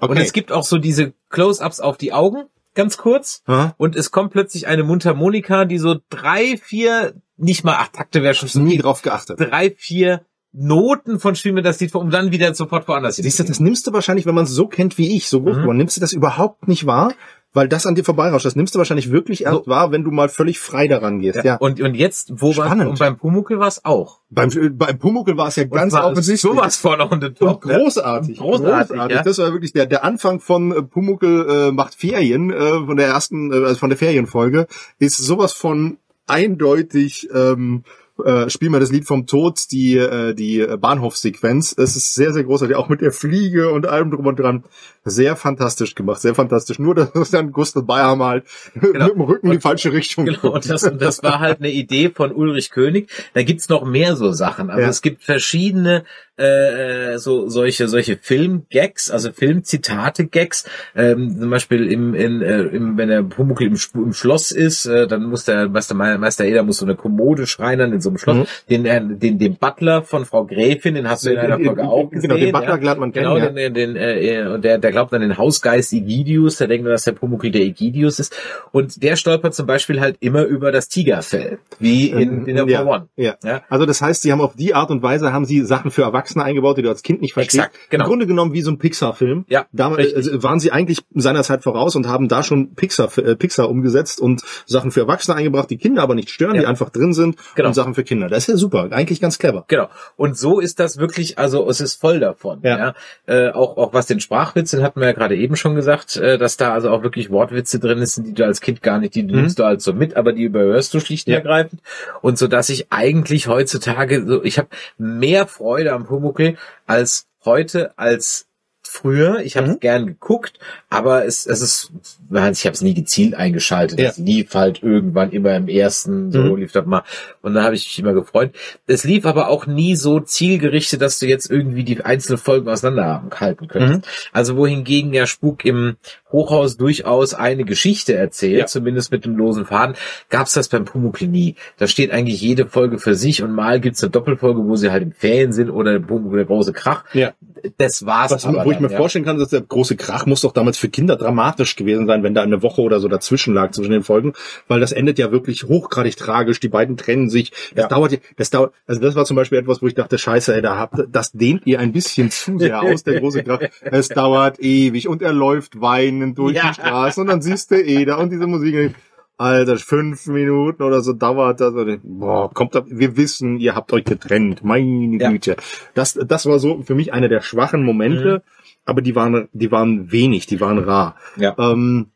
Und 0.00 0.10
Okay. 0.10 0.22
es 0.22 0.32
gibt 0.32 0.52
auch 0.52 0.64
so 0.64 0.78
diese 0.78 1.12
Close-ups 1.30 1.80
auf 1.80 1.96
die 1.96 2.12
Augen, 2.12 2.44
ganz 2.74 2.96
kurz. 2.98 3.42
Aha. 3.46 3.74
Und 3.78 3.96
es 3.96 4.10
kommt 4.10 4.32
plötzlich 4.32 4.66
eine 4.66 4.82
Mundharmonika, 4.84 5.64
die 5.64 5.78
so 5.78 5.96
drei, 6.10 6.56
vier, 6.62 7.14
nicht 7.36 7.64
mal 7.64 7.76
acht 7.76 7.94
Takte 7.94 8.22
wäre 8.22 8.34
schon 8.34 8.48
du 8.52 8.60
nie 8.60 8.78
drauf 8.78 9.02
geachtet. 9.02 9.40
drei, 9.40 9.70
vier 9.76 10.24
Noten 10.52 11.18
von 11.18 11.34
Spiel 11.34 11.52
mir 11.52 11.62
das 11.62 11.80
Lied 11.80 11.90
vor, 11.92 12.00
um 12.02 12.10
dann 12.10 12.30
wieder 12.30 12.54
sofort 12.54 12.86
woanders 12.86 13.16
Siehst 13.16 13.38
du, 13.38 13.44
das 13.44 13.58
nimmst 13.60 13.86
du 13.86 13.92
wahrscheinlich, 13.92 14.26
wenn 14.26 14.34
man 14.34 14.44
es 14.44 14.50
so 14.50 14.66
kennt 14.66 14.98
wie 14.98 15.16
ich, 15.16 15.28
so 15.28 15.40
groß 15.42 15.56
Mhm. 15.56 15.76
nimmst 15.76 15.96
du 15.96 16.00
das 16.00 16.12
überhaupt 16.12 16.68
nicht 16.68 16.84
wahr, 16.86 17.14
weil 17.54 17.68
das 17.68 17.86
an 17.86 17.94
dir 17.94 18.04
vorbeirauscht. 18.04 18.44
Das 18.46 18.56
nimmst 18.56 18.74
du 18.74 18.78
wahrscheinlich 18.78 19.10
wirklich 19.10 19.44
erst 19.44 19.64
So. 19.64 19.70
wahr, 19.70 19.92
wenn 19.92 20.04
du 20.04 20.10
mal 20.10 20.28
völlig 20.28 20.58
frei 20.58 20.88
daran 20.88 21.20
gehst. 21.20 21.42
Ja. 21.44 21.56
Und, 21.56 21.80
und 21.80 21.94
jetzt, 21.94 22.32
wo 22.36 22.54
war 22.56 22.66
Spannend. 22.66 22.88
und 22.90 22.98
beim 22.98 23.16
Pumuckel 23.18 23.58
war 23.58 23.68
es 23.68 23.84
auch. 23.84 24.20
Beim, 24.30 24.50
äh, 24.50 24.68
beim 24.70 24.98
Pumuckel 24.98 25.36
war 25.38 25.48
es 25.48 25.56
ja 25.56 25.64
ganz 25.64 25.92
war 25.94 26.06
offensichtlich. 26.06 26.40
sowas 26.40 26.76
von 26.76 27.00
on 27.00 27.20
the 27.20 27.26
Und 27.28 27.38
top. 27.38 27.64
ne? 27.66 27.78
großartig. 27.78 28.38
Großartig, 28.38 28.96
ja. 28.96 29.22
Das 29.22 29.38
war 29.38 29.52
wirklich 29.52 29.72
der, 29.72 29.86
der 29.86 30.04
Anfang 30.04 30.40
von 30.40 30.72
äh, 30.72 30.82
Pumuckel 30.82 31.46
äh, 31.68 31.72
macht 31.72 31.94
Ferien, 31.94 32.50
äh, 32.50 32.84
von 32.86 32.96
der 32.96 33.06
ersten, 33.08 33.52
äh, 33.52 33.56
also 33.56 33.76
von 33.76 33.88
der 33.90 33.98
Ferienfolge, 33.98 34.66
ist 34.98 35.16
sowas 35.18 35.52
von 35.52 35.96
eindeutig, 36.26 37.28
ähm, 37.34 37.84
äh, 38.24 38.48
spielen 38.50 38.72
wir 38.72 38.80
das 38.80 38.92
Lied 38.92 39.06
vom 39.06 39.26
Tod, 39.26 39.58
die, 39.70 39.96
äh, 39.96 40.34
die 40.34 40.66
Bahnhofsequenz. 40.78 41.74
Es 41.76 41.96
ist 41.96 42.14
sehr, 42.14 42.32
sehr 42.32 42.44
großartig, 42.44 42.76
auch 42.76 42.88
mit 42.88 43.00
der 43.00 43.12
Fliege 43.12 43.70
und 43.70 43.86
allem 43.86 44.10
drum 44.10 44.26
und 44.26 44.38
dran. 44.38 44.64
Sehr 45.04 45.34
fantastisch 45.36 45.94
gemacht, 45.94 46.20
sehr 46.20 46.34
fantastisch. 46.34 46.78
Nur, 46.78 46.94
dass 46.94 47.30
dann 47.30 47.52
Gustav 47.52 47.84
Bayerhammer 47.84 48.26
halt 48.26 48.44
mit 48.74 48.94
dem 48.94 49.20
Rücken 49.20 49.46
in 49.48 49.52
die 49.54 49.60
falsche 49.60 49.92
Richtung 49.92 50.26
Genau, 50.26 50.54
und 50.54 50.68
das, 50.70 50.84
und 50.84 51.00
das 51.02 51.22
war 51.22 51.40
halt 51.40 51.58
eine 51.58 51.70
Idee 51.70 52.10
von 52.14 52.32
Ulrich 52.32 52.70
König. 52.70 53.10
Da 53.34 53.42
gibt's 53.42 53.68
noch 53.68 53.84
mehr 53.84 54.14
so 54.16 54.30
Sachen. 54.32 54.70
Also 54.70 54.82
Ja. 54.82 54.88
es 54.88 55.02
gibt 55.02 55.22
verschiedene 55.24 56.04
äh, 56.42 57.18
so 57.18 57.48
solche 57.48 57.88
solche 57.88 58.16
Film-Gags, 58.16 59.10
also 59.10 59.32
Film-Zitate-Gags. 59.32 60.68
Ähm, 60.94 61.38
zum 61.38 61.50
Beispiel 61.50 61.90
im, 61.90 62.14
in, 62.14 62.42
äh, 62.42 62.62
im 62.62 62.96
wenn 62.96 63.08
der 63.08 63.22
Pumuckl 63.22 63.64
im, 63.64 63.78
im 63.94 64.12
Schloss 64.12 64.50
ist, 64.50 64.86
äh, 64.86 65.06
dann 65.06 65.24
muss 65.24 65.44
der 65.44 65.68
Meister, 65.68 65.94
Meister 65.94 66.44
Eder 66.44 66.62
muss 66.62 66.78
so 66.78 66.86
eine 66.86 66.94
Kommode 66.94 67.46
schreinern 67.46 67.92
in 67.92 68.00
so 68.00 68.10
einem 68.10 68.18
Schloss. 68.18 68.36
Mhm. 68.36 68.46
Den, 68.70 68.86
äh, 68.86 69.00
den 69.04 69.38
den 69.38 69.56
Butler 69.56 70.02
von 70.02 70.24
Frau 70.24 70.44
Gräfin, 70.44 70.94
den 70.94 71.08
hast 71.08 71.26
du 71.26 71.30
in 71.30 71.38
einer 71.38 71.58
Folge 71.58 71.84
auch 71.84 72.10
gesehen. 72.10 72.30
Genau, 72.30 72.40
den 72.40 72.52
Butler 72.52 72.76
ja. 72.76 72.82
lernt 72.82 73.00
man 73.00 73.12
kennen. 73.12 73.24
Genau, 73.24 73.36
ja. 73.38 73.50
den, 73.50 73.74
den, 73.74 73.96
äh, 73.96 74.46
und 74.52 74.64
der, 74.64 74.78
der 74.78 74.90
glaubt 74.90 75.12
an 75.14 75.20
den 75.20 75.38
Hausgeist 75.38 75.92
Egidius, 75.92 76.56
der 76.56 76.68
denkt 76.68 76.86
dass 76.86 77.04
der 77.04 77.12
Pumuckl 77.12 77.50
der 77.50 77.62
Egidius 77.62 78.18
ist. 78.18 78.36
Und 78.72 79.02
der 79.02 79.16
stolpert 79.16 79.54
zum 79.54 79.66
Beispiel 79.66 80.00
halt 80.00 80.16
immer 80.20 80.44
über 80.44 80.72
das 80.72 80.88
Tigerfell, 80.88 81.58
wie 81.78 82.10
in, 82.10 82.46
in 82.46 82.56
der 82.56 82.66
ja, 82.66 82.84
One. 82.84 83.08
ja. 83.16 83.36
Ja. 83.44 83.62
Also 83.68 83.86
das 83.86 84.02
heißt, 84.02 84.22
sie 84.22 84.32
haben 84.32 84.40
auf 84.40 84.54
die 84.54 84.74
Art 84.74 84.90
und 84.90 85.02
Weise 85.02 85.32
haben 85.32 85.44
sie 85.44 85.62
Sachen 85.64 85.90
für 85.90 86.02
Erwachsene 86.02 86.31
eingebaut, 86.40 86.78
die 86.78 86.82
du 86.82 86.88
als 86.88 87.02
Kind 87.02 87.20
nicht 87.20 87.34
verstehst. 87.34 87.56
Exakt, 87.64 87.90
genau. 87.90 88.04
Im 88.04 88.08
Grunde 88.08 88.26
genommen 88.26 88.52
wie 88.52 88.62
so 88.62 88.70
ein 88.70 88.78
Pixar-Film. 88.78 89.44
Ja, 89.48 89.66
Damals 89.72 89.98
richtig. 90.06 90.16
also 90.16 90.42
waren 90.42 90.60
sie 90.60 90.72
eigentlich 90.72 91.00
seiner 91.14 91.42
Zeit 91.42 91.62
voraus 91.62 91.94
und 91.96 92.08
haben 92.08 92.28
da 92.28 92.42
schon 92.42 92.74
Pixar, 92.74 93.10
äh, 93.18 93.36
Pixar 93.36 93.68
umgesetzt 93.68 94.20
und 94.20 94.42
Sachen 94.66 94.90
für 94.90 95.00
Erwachsene 95.00 95.36
eingebracht, 95.36 95.68
die 95.70 95.76
Kinder 95.76 96.02
aber 96.02 96.14
nicht 96.14 96.30
stören, 96.30 96.54
Ja. 96.54 96.62
die 96.62 96.66
einfach 96.66 96.90
drin 96.90 97.12
sind 97.12 97.36
Genau. 97.54 97.68
und 97.68 97.74
Sachen 97.74 97.94
für 97.94 98.04
Kinder. 98.04 98.28
Das 98.28 98.44
ist 98.44 98.46
ja 98.48 98.56
super, 98.56 98.88
eigentlich 98.92 99.20
ganz 99.20 99.38
clever. 99.38 99.64
Genau. 99.68 99.88
Und 100.16 100.36
so 100.38 100.60
ist 100.60 100.80
das 100.80 100.98
wirklich, 100.98 101.38
also 101.38 101.68
es 101.68 101.80
ist 101.80 102.00
voll 102.00 102.20
davon. 102.20 102.60
Ja. 102.62 102.78
Ja. 102.78 102.94
Äh, 103.26 103.50
auch, 103.52 103.76
auch 103.76 103.92
was 103.92 104.06
den 104.06 104.20
Sprachwitz, 104.20 104.70
den 104.70 104.82
hatten 104.82 105.00
wir 105.00 105.06
ja 105.08 105.12
gerade 105.12 105.36
eben 105.36 105.56
schon 105.56 105.74
gesagt, 105.74 106.16
äh, 106.16 106.38
dass 106.38 106.56
da 106.56 106.72
also 106.72 106.90
auch 106.90 107.02
wirklich 107.02 107.30
Wortwitze 107.30 107.78
drin 107.78 108.04
sind, 108.06 108.26
die 108.26 108.34
du 108.34 108.44
als 108.44 108.60
Kind 108.60 108.82
gar 108.82 108.98
nicht, 108.98 109.14
die 109.14 109.22
Mhm. 109.22 109.30
nimmst 109.32 109.58
du 109.58 109.64
halt 109.64 109.80
so 109.82 109.92
mit, 109.92 110.16
aber 110.16 110.32
die 110.32 110.42
überhörst 110.44 110.94
du 110.94 111.00
schlicht 111.00 111.26
und 111.26 111.32
Ja. 111.32 111.38
ergreifend. 111.38 111.80
Und 112.20 112.38
so 112.38 112.46
dass 112.48 112.68
ich 112.68 112.86
eigentlich 112.90 113.48
heutzutage 113.48 114.24
so, 114.26 114.42
ich 114.44 114.58
habe 114.58 114.68
mehr 114.98 115.46
Freude 115.46 115.92
am 115.92 116.08
Pumuckl 116.12 116.56
als 116.86 117.26
heute 117.44 117.96
als 117.98 118.46
früher. 118.82 119.40
Ich 119.40 119.56
habe 119.56 119.68
Mhm. 119.68 119.80
gern 119.80 120.06
geguckt, 120.06 120.58
aber 120.90 121.24
es, 121.24 121.46
es 121.46 121.60
ist, 121.62 121.92
ich 122.34 122.64
habe 122.66 122.74
es 122.74 122.80
nie 122.82 122.94
gezielt 122.94 123.34
eingeschaltet. 123.34 124.00
Ja. 124.00 124.10
Es 124.10 124.18
lief 124.18 124.54
halt 124.54 124.82
irgendwann 124.82 125.30
immer 125.32 125.54
im 125.54 125.68
ersten, 125.68 126.30
so 126.32 126.38
Mhm. 126.40 126.56
lief 126.56 126.72
das 126.72 126.86
mal. 126.86 127.02
Und 127.42 127.54
da 127.54 127.62
habe 127.64 127.74
ich 127.74 127.84
mich 127.86 127.98
immer 127.98 128.12
gefreut. 128.14 128.52
Es 128.86 129.04
lief 129.04 129.26
aber 129.26 129.48
auch 129.48 129.66
nie 129.66 129.96
so 129.96 130.20
zielgerichtet, 130.20 131.00
dass 131.02 131.18
du 131.18 131.26
jetzt 131.26 131.50
irgendwie 131.50 131.84
die 131.84 132.00
einzelnen 132.04 132.38
Folgen 132.38 132.68
auseinanderhalten 132.68 133.68
könntest. 133.68 134.00
Mhm. 134.06 134.10
Also 134.32 134.56
wohingegen 134.56 135.12
ja 135.12 135.26
Spuk 135.26 135.64
im 135.64 135.96
Hochhaus 136.30 136.76
durchaus 136.76 137.34
eine 137.34 137.64
Geschichte 137.64 138.14
erzählt, 138.14 138.58
Ja. 138.60 138.66
zumindest 138.66 139.12
mit 139.12 139.24
dem 139.24 139.36
losen 139.36 139.66
Faden, 139.66 139.96
gab's 140.30 140.54
das 140.54 140.68
beim 140.68 140.84
Pumuckl 140.86 141.26
nie. 141.26 141.56
Da 141.78 141.86
steht 141.86 142.10
eigentlich 142.10 142.40
jede 142.40 142.66
Folge 142.66 142.98
für 142.98 143.14
sich 143.14 143.42
und 143.42 143.52
mal 143.52 143.80
gibt's 143.80 144.02
eine 144.02 144.10
Doppelfolge, 144.10 144.62
wo 144.64 144.76
sie 144.76 144.90
halt 144.90 145.02
im 145.02 145.12
Ferien 145.12 145.52
sind 145.52 145.70
oder 145.70 145.98
Pumuckl 146.00 146.36
der 146.36 146.46
große 146.46 146.72
Krach. 146.72 147.04
Ja. 147.12 147.32
Das 147.78 148.04
war's 148.06 148.32
Was, 148.32 148.44
wo 148.46 148.50
ich 148.70 148.76
dann, 148.76 148.82
mir 148.82 148.90
ja. 148.90 148.96
vorstellen 148.96 149.24
kann, 149.24 149.38
dass 149.38 149.50
der 149.50 149.60
große 149.60 149.94
Krach 149.96 150.26
muss 150.26 150.40
doch 150.40 150.52
damals 150.52 150.78
für 150.78 150.88
Kinder 150.88 151.14
dramatisch 151.16 151.76
gewesen 151.76 152.06
sein, 152.08 152.21
wenn 152.22 152.34
da 152.34 152.42
eine 152.42 152.62
Woche 152.62 152.80
oder 152.82 153.00
so 153.00 153.08
dazwischen 153.08 153.54
lag 153.54 153.70
zwischen 153.72 153.92
den 153.92 154.02
Folgen, 154.02 154.32
weil 154.68 154.80
das 154.80 154.92
endet 154.92 155.18
ja 155.18 155.32
wirklich 155.32 155.64
hochgradig 155.64 156.16
tragisch. 156.16 156.60
Die 156.60 156.68
beiden 156.68 156.96
trennen 156.96 157.30
sich. 157.30 157.50
Das 157.74 157.84
Ja. 157.84 157.88
dauert, 157.88 158.18
das 158.36 158.50
dauert, 158.50 158.72
also 158.86 159.00
das 159.00 159.14
war 159.14 159.24
zum 159.24 159.36
Beispiel 159.36 159.58
etwas, 159.58 159.82
wo 159.82 159.86
ich 159.86 159.94
dachte, 159.94 160.18
Scheiße, 160.18 160.54
ey, 160.54 160.62
da 160.62 160.76
habt, 160.78 160.96
das 161.10 161.32
dehnt 161.32 161.62
ihr 161.66 161.80
ein 161.80 161.92
bisschen 161.92 162.30
zu 162.30 162.58
sehr 162.58 162.82
aus, 162.82 163.04
der 163.04 163.20
große 163.20 163.42
Krach. 163.44 163.60
Es 163.82 164.08
dauert 164.08 164.58
ewig 164.60 165.08
und 165.08 165.22
er 165.22 165.32
läuft 165.32 165.80
weinend 165.80 166.38
durch 166.38 166.56
Ja. 166.56 166.68
die 166.68 166.74
Straße 166.74 167.20
und 167.20 167.26
dann 167.28 167.42
siehst 167.42 167.70
du 167.70 167.76
Eda 167.82 168.16
und 168.16 168.30
diese 168.30 168.46
Musik. 168.46 168.94
Alter, 169.38 169.76
fünf 169.78 170.26
Minuten 170.26 170.82
oder 170.84 171.00
so 171.00 171.12
dauert 171.14 171.60
das. 171.60 171.72
Boah, 172.04 172.52
kommt 172.52 172.76
ab, 172.76 172.84
wir 172.88 173.16
wissen, 173.16 173.58
ihr 173.58 173.74
habt 173.74 173.92
euch 173.92 174.04
getrennt. 174.04 174.62
Meine 174.62 175.16
Ja. 175.20 175.30
Güte. 175.30 175.56
Das, 175.94 176.14
das 176.14 176.46
war 176.46 176.60
so 176.60 176.82
für 176.82 176.94
mich 176.94 177.12
einer 177.12 177.28
der 177.28 177.40
schwachen 177.40 177.82
Momente, 177.82 178.42
aber 178.84 179.02
die 179.02 179.16
waren, 179.16 179.48
die 179.52 179.72
waren 179.72 180.12
wenig, 180.12 180.46
die 180.46 180.60
waren 180.60 180.78
rar. 180.78 181.16
Ja. 181.36 181.56
Ähm, 181.58 182.11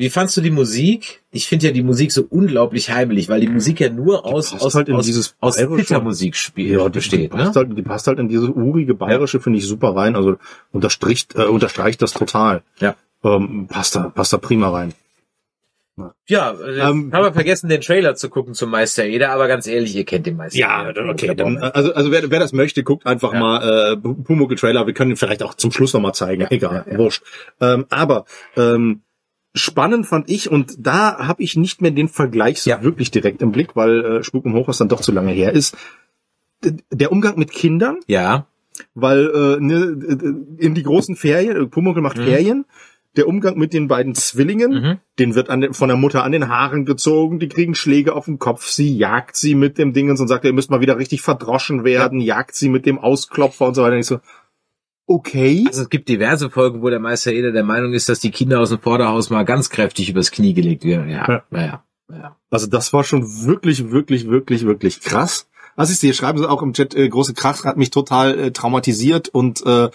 Wie 0.00 0.08
fandst 0.08 0.34
du 0.34 0.40
die 0.40 0.50
Musik? 0.50 1.20
Ich 1.30 1.46
finde 1.46 1.66
ja 1.66 1.72
die 1.72 1.82
Musik 1.82 2.10
so 2.10 2.26
unglaublich 2.30 2.90
heimelig, 2.90 3.28
weil 3.28 3.42
die 3.42 3.48
Musik 3.48 3.80
ja 3.80 3.90
nur 3.90 4.24
aus, 4.24 4.58
aus, 4.58 4.74
halt 4.74 4.90
aus, 4.90 5.04
dieses 5.04 5.36
aus 5.40 5.58
Pittermusik 5.58 6.34
ja, 6.56 6.88
die, 6.88 6.90
besteht, 6.90 7.20
die, 7.34 7.36
ne? 7.36 7.44
passt 7.44 7.56
halt, 7.56 7.76
die 7.76 7.82
passt 7.82 8.06
halt 8.06 8.18
in 8.18 8.26
diese 8.26 8.50
urige 8.50 8.94
bayerische, 8.94 9.40
finde 9.40 9.58
ich 9.58 9.66
super 9.66 9.94
rein. 9.94 10.16
Also 10.16 10.36
unterstricht, 10.72 11.34
äh, 11.34 11.42
unterstreicht 11.42 12.00
das 12.00 12.14
total. 12.14 12.62
Ja. 12.78 12.96
Ähm, 13.22 13.66
passt 13.68 13.94
da, 13.94 14.08
passt 14.08 14.32
da 14.32 14.38
prima 14.38 14.70
rein. 14.70 14.94
Ja, 16.26 16.52
äh, 16.52 16.78
Ähm, 16.78 17.10
haben 17.12 17.24
wir 17.24 17.34
vergessen, 17.34 17.68
den 17.68 17.82
Trailer 17.82 18.14
zu 18.14 18.30
gucken 18.30 18.54
zum 18.54 18.70
Meister 18.70 19.04
Eder, 19.04 19.32
aber 19.32 19.48
ganz 19.48 19.66
ehrlich, 19.66 19.94
ihr 19.94 20.04
kennt 20.04 20.24
den 20.24 20.38
Meister 20.38 20.58
Ja, 20.58 20.88
Eder. 20.88 21.10
okay. 21.10 21.34
Dann, 21.34 21.58
also, 21.58 21.92
also 21.92 22.10
wer, 22.10 22.30
wer 22.30 22.40
das 22.40 22.54
möchte, 22.54 22.82
guckt 22.82 23.04
einfach 23.06 23.34
Ja. 23.34 23.38
mal 23.38 23.92
äh, 23.92 23.96
Pumuckl 23.98 24.56
Trailer. 24.56 24.86
Wir 24.86 24.94
können 24.94 25.10
ihn 25.10 25.18
vielleicht 25.18 25.42
auch 25.42 25.52
zum 25.52 25.72
Schluss 25.72 25.92
nochmal 25.92 26.14
zeigen. 26.14 26.46
Egal, 26.48 26.84
ja, 26.86 26.92
ja. 26.92 26.98
wurscht. 26.98 27.22
Ähm, 27.60 27.84
aber 27.90 28.24
ähm, 28.56 29.02
spannend 29.54 30.06
fand 30.06 30.30
ich 30.30 30.50
und 30.50 30.74
da 30.78 31.18
habe 31.26 31.42
ich 31.42 31.56
nicht 31.56 31.82
mehr 31.82 31.90
den 31.90 32.08
Vergleich 32.08 32.62
so 32.62 32.70
Ja. 32.70 32.82
wirklich 32.82 33.10
direkt 33.10 33.42
im 33.42 33.52
Blick, 33.52 33.74
weil 33.76 34.04
äh, 34.04 34.22
Spuk 34.24 34.44
im 34.44 34.54
Hochhaus 34.54 34.78
dann 34.78 34.88
doch 34.88 35.00
zu 35.00 35.12
lange 35.12 35.32
her 35.32 35.52
ist. 35.52 35.76
Der 36.92 37.10
Umgang 37.10 37.38
mit 37.38 37.50
Kindern, 37.52 37.96
Ja, 38.06 38.46
weil 38.94 39.30
äh, 39.30 39.60
ne, 39.60 40.56
in 40.58 40.74
die 40.74 40.82
großen 40.82 41.16
Ferien, 41.16 41.56
äh, 41.56 41.66
Pumuckl 41.66 42.00
macht 42.02 42.18
Ferien, 42.18 42.64
der 43.16 43.26
Umgang 43.26 43.58
mit 43.58 43.72
den 43.72 43.88
beiden 43.88 44.14
Zwillingen, 44.14 44.72
Mhm. 44.72 44.98
den 45.18 45.34
wird 45.34 45.48
den, 45.48 45.74
von 45.74 45.88
der 45.88 45.96
Mutter 45.96 46.22
an 46.22 46.32
den 46.32 46.48
Haaren 46.48 46.84
gezogen, 46.84 47.40
die 47.40 47.48
kriegen 47.48 47.74
Schläge 47.74 48.14
auf 48.14 48.26
den 48.26 48.38
Kopf, 48.38 48.66
sie 48.68 48.96
jagt 48.96 49.36
sie 49.36 49.54
mit 49.54 49.78
dem 49.78 49.92
Dingens 49.92 50.20
und 50.20 50.28
sagt, 50.28 50.44
ihr 50.44 50.52
müsst 50.52 50.70
mal 50.70 50.80
wieder 50.80 50.98
richtig 50.98 51.22
verdroschen 51.22 51.82
werden, 51.82 52.20
jagt 52.20 52.54
sie 52.54 52.68
mit 52.68 52.86
dem 52.86 52.98
Ausklopfer 52.98 53.66
und 53.66 53.74
so 53.74 53.82
weiter. 53.82 53.94
Und 53.94 54.00
ich 54.00 54.06
so, 54.06 54.20
okay. 55.10 55.64
also 55.66 55.82
es 55.82 55.90
gibt 55.90 56.08
diverse 56.08 56.50
Folgen, 56.50 56.82
wo 56.82 56.88
der 56.88 57.00
Meister 57.00 57.32
Eder 57.32 57.52
der 57.52 57.64
Meinung 57.64 57.92
ist, 57.92 58.08
dass 58.08 58.20
die 58.20 58.30
Kinder 58.30 58.60
aus 58.60 58.70
dem 58.70 58.78
Vorderhaus 58.78 59.30
mal 59.30 59.44
ganz 59.44 59.68
kräftig 59.68 60.08
übers 60.08 60.30
Knie 60.30 60.54
gelegt 60.54 60.84
werden. 60.84 61.10
Ja, 61.10 61.26
Ja. 61.28 61.44
ja, 61.50 61.60
ja. 61.60 61.84
ja. 62.10 62.36
Also 62.50 62.66
das 62.66 62.92
war 62.92 63.04
schon 63.04 63.22
wirklich, 63.44 63.90
wirklich, 63.90 64.28
wirklich, 64.28 64.64
wirklich 64.64 65.00
krass. 65.00 65.49
Was 65.80 65.88
ist 65.88 66.02
hier? 66.02 66.12
Schreiben 66.12 66.36
Sie 66.36 66.46
auch 66.46 66.60
im 66.60 66.74
Chat, 66.74 66.94
äh, 66.94 67.08
große 67.08 67.32
Krach 67.32 67.64
hat 67.64 67.78
mich 67.78 67.88
total 67.88 68.38
äh, 68.38 68.50
traumatisiert 68.50 69.30
und 69.30 69.64
äh, 69.64 69.88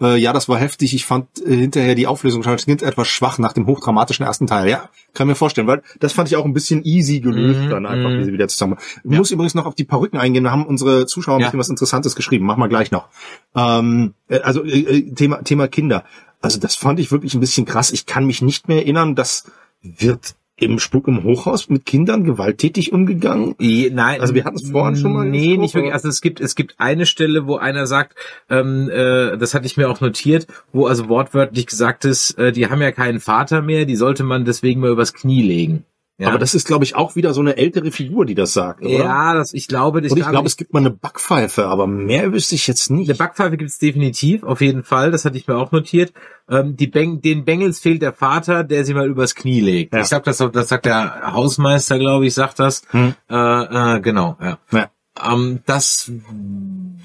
äh, 0.00 0.16
ja, 0.16 0.32
das 0.32 0.48
war 0.48 0.58
heftig. 0.58 0.94
Ich 0.94 1.06
fand 1.06 1.28
äh, 1.46 1.54
hinterher 1.54 1.94
die 1.94 2.08
Auflösung 2.08 2.42
klingt 2.42 2.82
etwas 2.82 3.06
schwach 3.06 3.38
nach 3.38 3.52
dem 3.52 3.68
hochdramatischen 3.68 4.26
ersten 4.26 4.48
Teil. 4.48 4.68
Ja, 4.68 4.88
kann 5.14 5.28
mir 5.28 5.36
vorstellen, 5.36 5.68
weil 5.68 5.84
das 6.00 6.12
fand 6.12 6.28
ich 6.28 6.34
auch 6.34 6.44
ein 6.44 6.54
bisschen 6.54 6.82
easy 6.82 7.20
gelöst 7.20 7.60
Mhm, 7.60 7.70
dann 7.70 7.86
einfach, 7.86 8.10
mhm. 8.10 8.18
wie 8.18 8.24
sie 8.24 8.32
wieder 8.32 8.48
zusammen. 8.48 8.78
Ich 9.04 9.16
muss 9.16 9.30
übrigens 9.30 9.54
noch 9.54 9.66
auf 9.66 9.76
die 9.76 9.84
Perücken 9.84 10.18
eingehen. 10.18 10.42
Da 10.42 10.50
haben 10.50 10.66
unsere 10.66 11.06
Zuschauer 11.06 11.36
ein 11.36 11.42
Ja. 11.42 11.46
bisschen 11.46 11.60
was 11.60 11.68
Interessantes 11.68 12.16
geschrieben. 12.16 12.44
Machen 12.44 12.58
wir 12.58 12.68
gleich 12.68 12.90
noch. 12.90 13.06
Ähm, 13.54 14.14
äh, 14.28 14.40
also 14.40 14.64
äh, 14.64 14.80
äh, 14.80 15.14
Thema 15.14 15.44
Thema 15.44 15.68
Kinder. 15.68 16.02
Also 16.40 16.58
das 16.58 16.74
fand 16.74 16.98
ich 16.98 17.12
wirklich 17.12 17.34
ein 17.34 17.40
bisschen 17.40 17.64
krass. 17.64 17.92
Ich 17.92 18.06
kann 18.06 18.26
mich 18.26 18.42
nicht 18.42 18.66
mehr 18.66 18.78
erinnern, 18.78 19.14
das 19.14 19.44
wird 19.82 20.34
im 20.60 20.78
Spuk 20.78 21.06
im 21.08 21.22
Hochhaus 21.22 21.68
mit 21.68 21.86
Kindern 21.86 22.24
gewalttätig 22.24 22.92
umgegangen. 22.92 23.54
I- 23.60 23.90
Nein, 23.92 24.20
Also 24.20 24.34
wir 24.34 24.44
hatten 24.44 24.56
es 24.56 24.68
vorhin 24.70 24.96
schon 24.96 25.12
mal 25.12 25.24
Nee, 25.28 25.56
nicht 25.56 25.74
wirklich. 25.74 25.92
Also 25.92 26.08
es 26.08 26.20
gibt 26.20 26.40
es 26.40 26.54
gibt 26.56 26.74
eine 26.78 27.06
Stelle, 27.06 27.46
wo 27.46 27.56
einer 27.56 27.86
sagt, 27.86 28.16
ähm, 28.50 28.90
äh, 28.90 29.36
das 29.38 29.54
hatte 29.54 29.66
ich 29.66 29.76
mir 29.76 29.88
auch 29.88 30.00
notiert, 30.00 30.46
wo 30.72 30.86
also 30.86 31.08
wortwörtlich 31.08 31.66
gesagt 31.66 32.04
ist, 32.04 32.36
äh, 32.38 32.50
die 32.52 32.66
haben 32.68 32.82
ja 32.82 32.90
keinen 32.92 33.20
Vater 33.20 33.62
mehr, 33.62 33.84
die 33.84 33.96
sollte 33.96 34.24
man 34.24 34.44
deswegen 34.44 34.80
mal 34.80 34.90
übers 34.90 35.14
Knie 35.14 35.42
legen. 35.42 35.84
Ja, 36.20 36.30
Aber 36.30 36.38
das 36.40 36.52
ist, 36.56 36.66
glaube 36.66 36.84
ich, 36.84 36.96
auch 36.96 37.14
wieder 37.14 37.32
so 37.32 37.40
eine 37.40 37.56
ältere 37.56 37.92
Figur, 37.92 38.26
die 38.26 38.34
das 38.34 38.52
sagt, 38.52 38.84
oder? 38.84 38.90
ja, 38.90 39.34
das, 39.34 39.54
ich 39.54 39.68
glaube, 39.68 40.02
das 40.02 40.10
Und 40.10 40.18
ich 40.18 40.28
glaube, 40.28 40.48
es 40.48 40.56
gibt 40.56 40.72
mal 40.72 40.80
eine 40.80 40.90
Backpfeife, 40.90 41.66
aber 41.66 41.86
mehr 41.86 42.32
wüsste 42.32 42.56
ich 42.56 42.66
jetzt 42.66 42.90
nicht. 42.90 43.08
Eine 43.08 43.16
Backpfeife 43.16 43.56
gibt's 43.56 43.78
definitiv, 43.78 44.42
auf 44.42 44.60
jeden 44.60 44.82
Fall. 44.82 45.12
Das 45.12 45.24
hatte 45.24 45.36
ich 45.38 45.46
mir 45.46 45.56
auch 45.56 45.70
notiert. 45.70 46.12
Ähm, 46.50 46.76
die 46.76 46.88
Beng 46.88 47.20
den 47.20 47.44
Bengels 47.44 47.78
fehlt 47.78 48.02
der 48.02 48.12
Vater, 48.12 48.64
der 48.64 48.84
sie 48.84 48.94
mal 48.94 49.06
übers 49.06 49.36
Knie 49.36 49.60
legt. 49.60 49.94
Ja. 49.94 50.00
Ich 50.00 50.06
sag 50.06 50.24
das, 50.24 50.38
das 50.38 50.68
sagt 50.68 50.86
der 50.86 51.32
Hausmeister, 51.32 52.00
glaube 52.00 52.26
ich, 52.26 52.34
sagt 52.34 52.58
das. 52.58 52.82
Hm. 52.90 53.14
Äh, 53.30 53.96
äh, 53.96 54.00
genau, 54.00 54.36
ja. 54.42 54.58
Ja. 54.72 54.90
Ähm, 55.24 55.60
das 55.66 56.10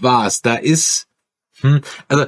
war's. 0.02 0.42
Da 0.42 0.56
ist, 0.56 1.08
hm, 1.62 1.82
also, 2.08 2.26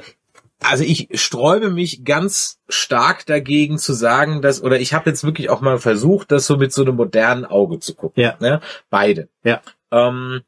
also 0.70 0.84
ich 0.84 1.10
sträube 1.14 1.70
mich 1.70 2.04
ganz 2.04 2.60
stark 2.68 3.26
dagegen 3.26 3.78
zu 3.78 3.94
sagen, 3.94 4.42
dass, 4.42 4.62
oder 4.62 4.80
ich 4.80 4.94
habe 4.94 5.10
jetzt 5.10 5.24
wirklich 5.24 5.50
auch 5.50 5.62
mal 5.62 5.78
versucht, 5.80 6.32
das 6.32 6.46
so 6.48 6.58
mit 6.58 6.72
so 6.74 6.84
einem 6.84 6.96
modernen 6.96 7.46
Auge 7.46 7.80
zu 7.80 7.96
gucken. 7.96 8.24
Ja. 8.24 8.36
Ne? 8.40 8.62
Beide. 8.90 9.30
Ja. 9.44 9.62
Ähm, 9.92 10.42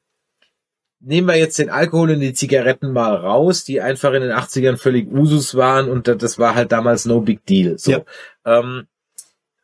nehmen 1.00 1.28
wir 1.28 1.36
jetzt 1.38 1.60
den 1.60 1.70
Alkohol 1.70 2.12
und 2.12 2.20
die 2.20 2.34
Zigaretten 2.34 2.92
mal 2.92 3.16
raus, 3.16 3.64
die 3.64 3.82
einfach 3.82 4.14
in 4.14 4.22
den 4.22 4.32
80ern 4.32 4.78
völlig 4.78 5.12
Usus 5.12 5.56
waren 5.56 5.90
und 5.90 6.08
das- 6.08 6.40
war 6.40 6.56
halt 6.56 6.72
damals 6.72 7.06
no 7.06 7.22
big 7.22 7.46
deal. 7.46 7.78
So. 7.78 7.92
Ja. 7.92 8.02
Ähm, 8.46 8.88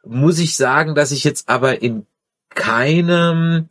muss 0.06 0.40
ich 0.40 0.56
sagen, 0.56 0.96
dass 0.96 1.12
ich 1.12 1.24
jetzt 1.24 1.50
aber 1.50 1.82
in 1.82 2.06
keinem, 2.50 3.70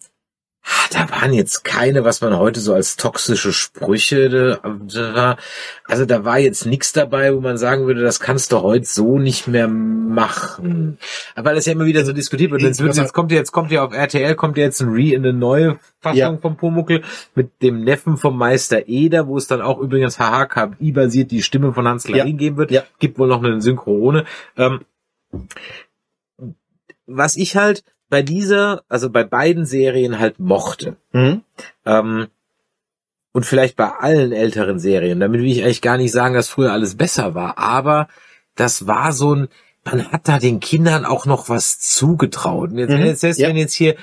da 0.92 1.10
waren 1.10 1.32
jetzt 1.32 1.64
keine, 1.64 2.04
was 2.04 2.20
man 2.20 2.36
heute 2.38 2.60
so 2.60 2.72
als 2.74 2.96
toxische 2.96 3.52
Sprüche, 3.52 4.60
war- 4.62 5.36
also 5.84 6.04
da 6.06 6.24
war 6.24 6.38
jetzt 6.38 6.66
nichts 6.66 6.92
dabei, 6.92 7.34
wo 7.34 7.40
man 7.40 7.56
sagen 7.58 7.86
würde, 7.86 8.02
das 8.02 8.20
kannst 8.20 8.52
du 8.52 8.60
heute 8.62 8.84
so 8.86 9.18
nicht 9.18 9.48
mehr 9.48 9.66
machen. 9.68 10.98
Weil 11.34 11.54
das 11.56 11.66
ja 11.66 11.72
immer 11.72 11.86
wieder 11.86 12.04
so 12.04 12.12
diskutiert 12.12 12.50
wird. 12.52 12.62
Jetzt, 12.62 12.80
wird, 12.82 12.96
jetzt 12.96 13.12
kommt 13.12 13.32
ja, 13.32 13.38
jetzt 13.38 13.52
kommt 13.52 13.72
ja 13.72 13.84
auf 13.84 13.92
RTL, 13.92 14.34
kommt 14.34 14.56
ja 14.56 14.64
jetzt 14.64 14.80
ein 14.80 14.90
Re 14.90 15.12
in 15.14 15.22
eine 15.24 15.32
neue 15.32 15.78
Fassung 16.00 16.18
Ja. 16.18 16.36
vom 16.36 16.56
Pumuckel 16.56 17.02
mit 17.34 17.50
dem 17.62 17.82
Neffen 17.82 18.16
vom 18.16 18.36
Meister 18.38 18.88
Eder, 18.88 19.26
wo 19.26 19.36
es 19.38 19.46
dann 19.46 19.62
auch 19.62 19.78
übrigens 19.80 20.18
HHKI 20.18 20.92
basiert 20.92 21.30
die 21.30 21.42
Stimme 21.42 21.72
von 21.72 21.88
Hans 21.88 22.04
Klarin 22.04 22.34
Ja. 22.34 22.36
geben 22.36 22.56
wird. 22.56 22.70
Ja. 22.70 22.82
Gibt 22.98 23.18
wohl 23.18 23.28
noch 23.28 23.42
eine 23.42 23.60
Synchrone. 23.60 24.24
Ähm, 24.56 24.80
was 27.06 27.36
ich 27.36 27.56
halt 27.56 27.84
bei 28.12 28.20
dieser, 28.20 28.82
also 28.90 29.08
bei 29.08 29.24
beiden 29.24 29.64
Serien 29.64 30.18
halt 30.18 30.38
mochte, 30.38 30.96
Mhm. 31.12 31.40
ähm, 31.86 32.26
und 33.32 33.46
vielleicht 33.46 33.74
bei 33.76 33.88
allen 33.88 34.32
älteren 34.32 34.78
Serien, 34.78 35.18
damit 35.18 35.40
will 35.40 35.50
ich 35.50 35.64
eigentlich 35.64 35.80
gar 35.80 35.96
nicht 35.96 36.12
sagen, 36.12 36.34
dass 36.34 36.50
früher 36.50 36.72
alles 36.72 36.94
besser 36.96 37.34
war, 37.34 37.56
aber 37.56 38.08
das 38.54 38.86
war 38.86 39.12
so 39.12 39.34
ein, 39.34 39.48
man 39.84 40.12
hat 40.12 40.28
da 40.28 40.38
den 40.38 40.60
Kindern 40.60 41.06
auch 41.06 41.24
noch 41.24 41.48
was 41.48 41.80
zugetraut. 41.80 42.72
Und 42.72 42.78
jetzt, 42.78 42.90
Mhm, 42.90 43.06
jetzt, 43.06 43.20
selbst 43.22 43.38
ja. 43.38 43.48
wenn 43.48 43.56
jetzt 43.56 43.72
hier 43.72 43.96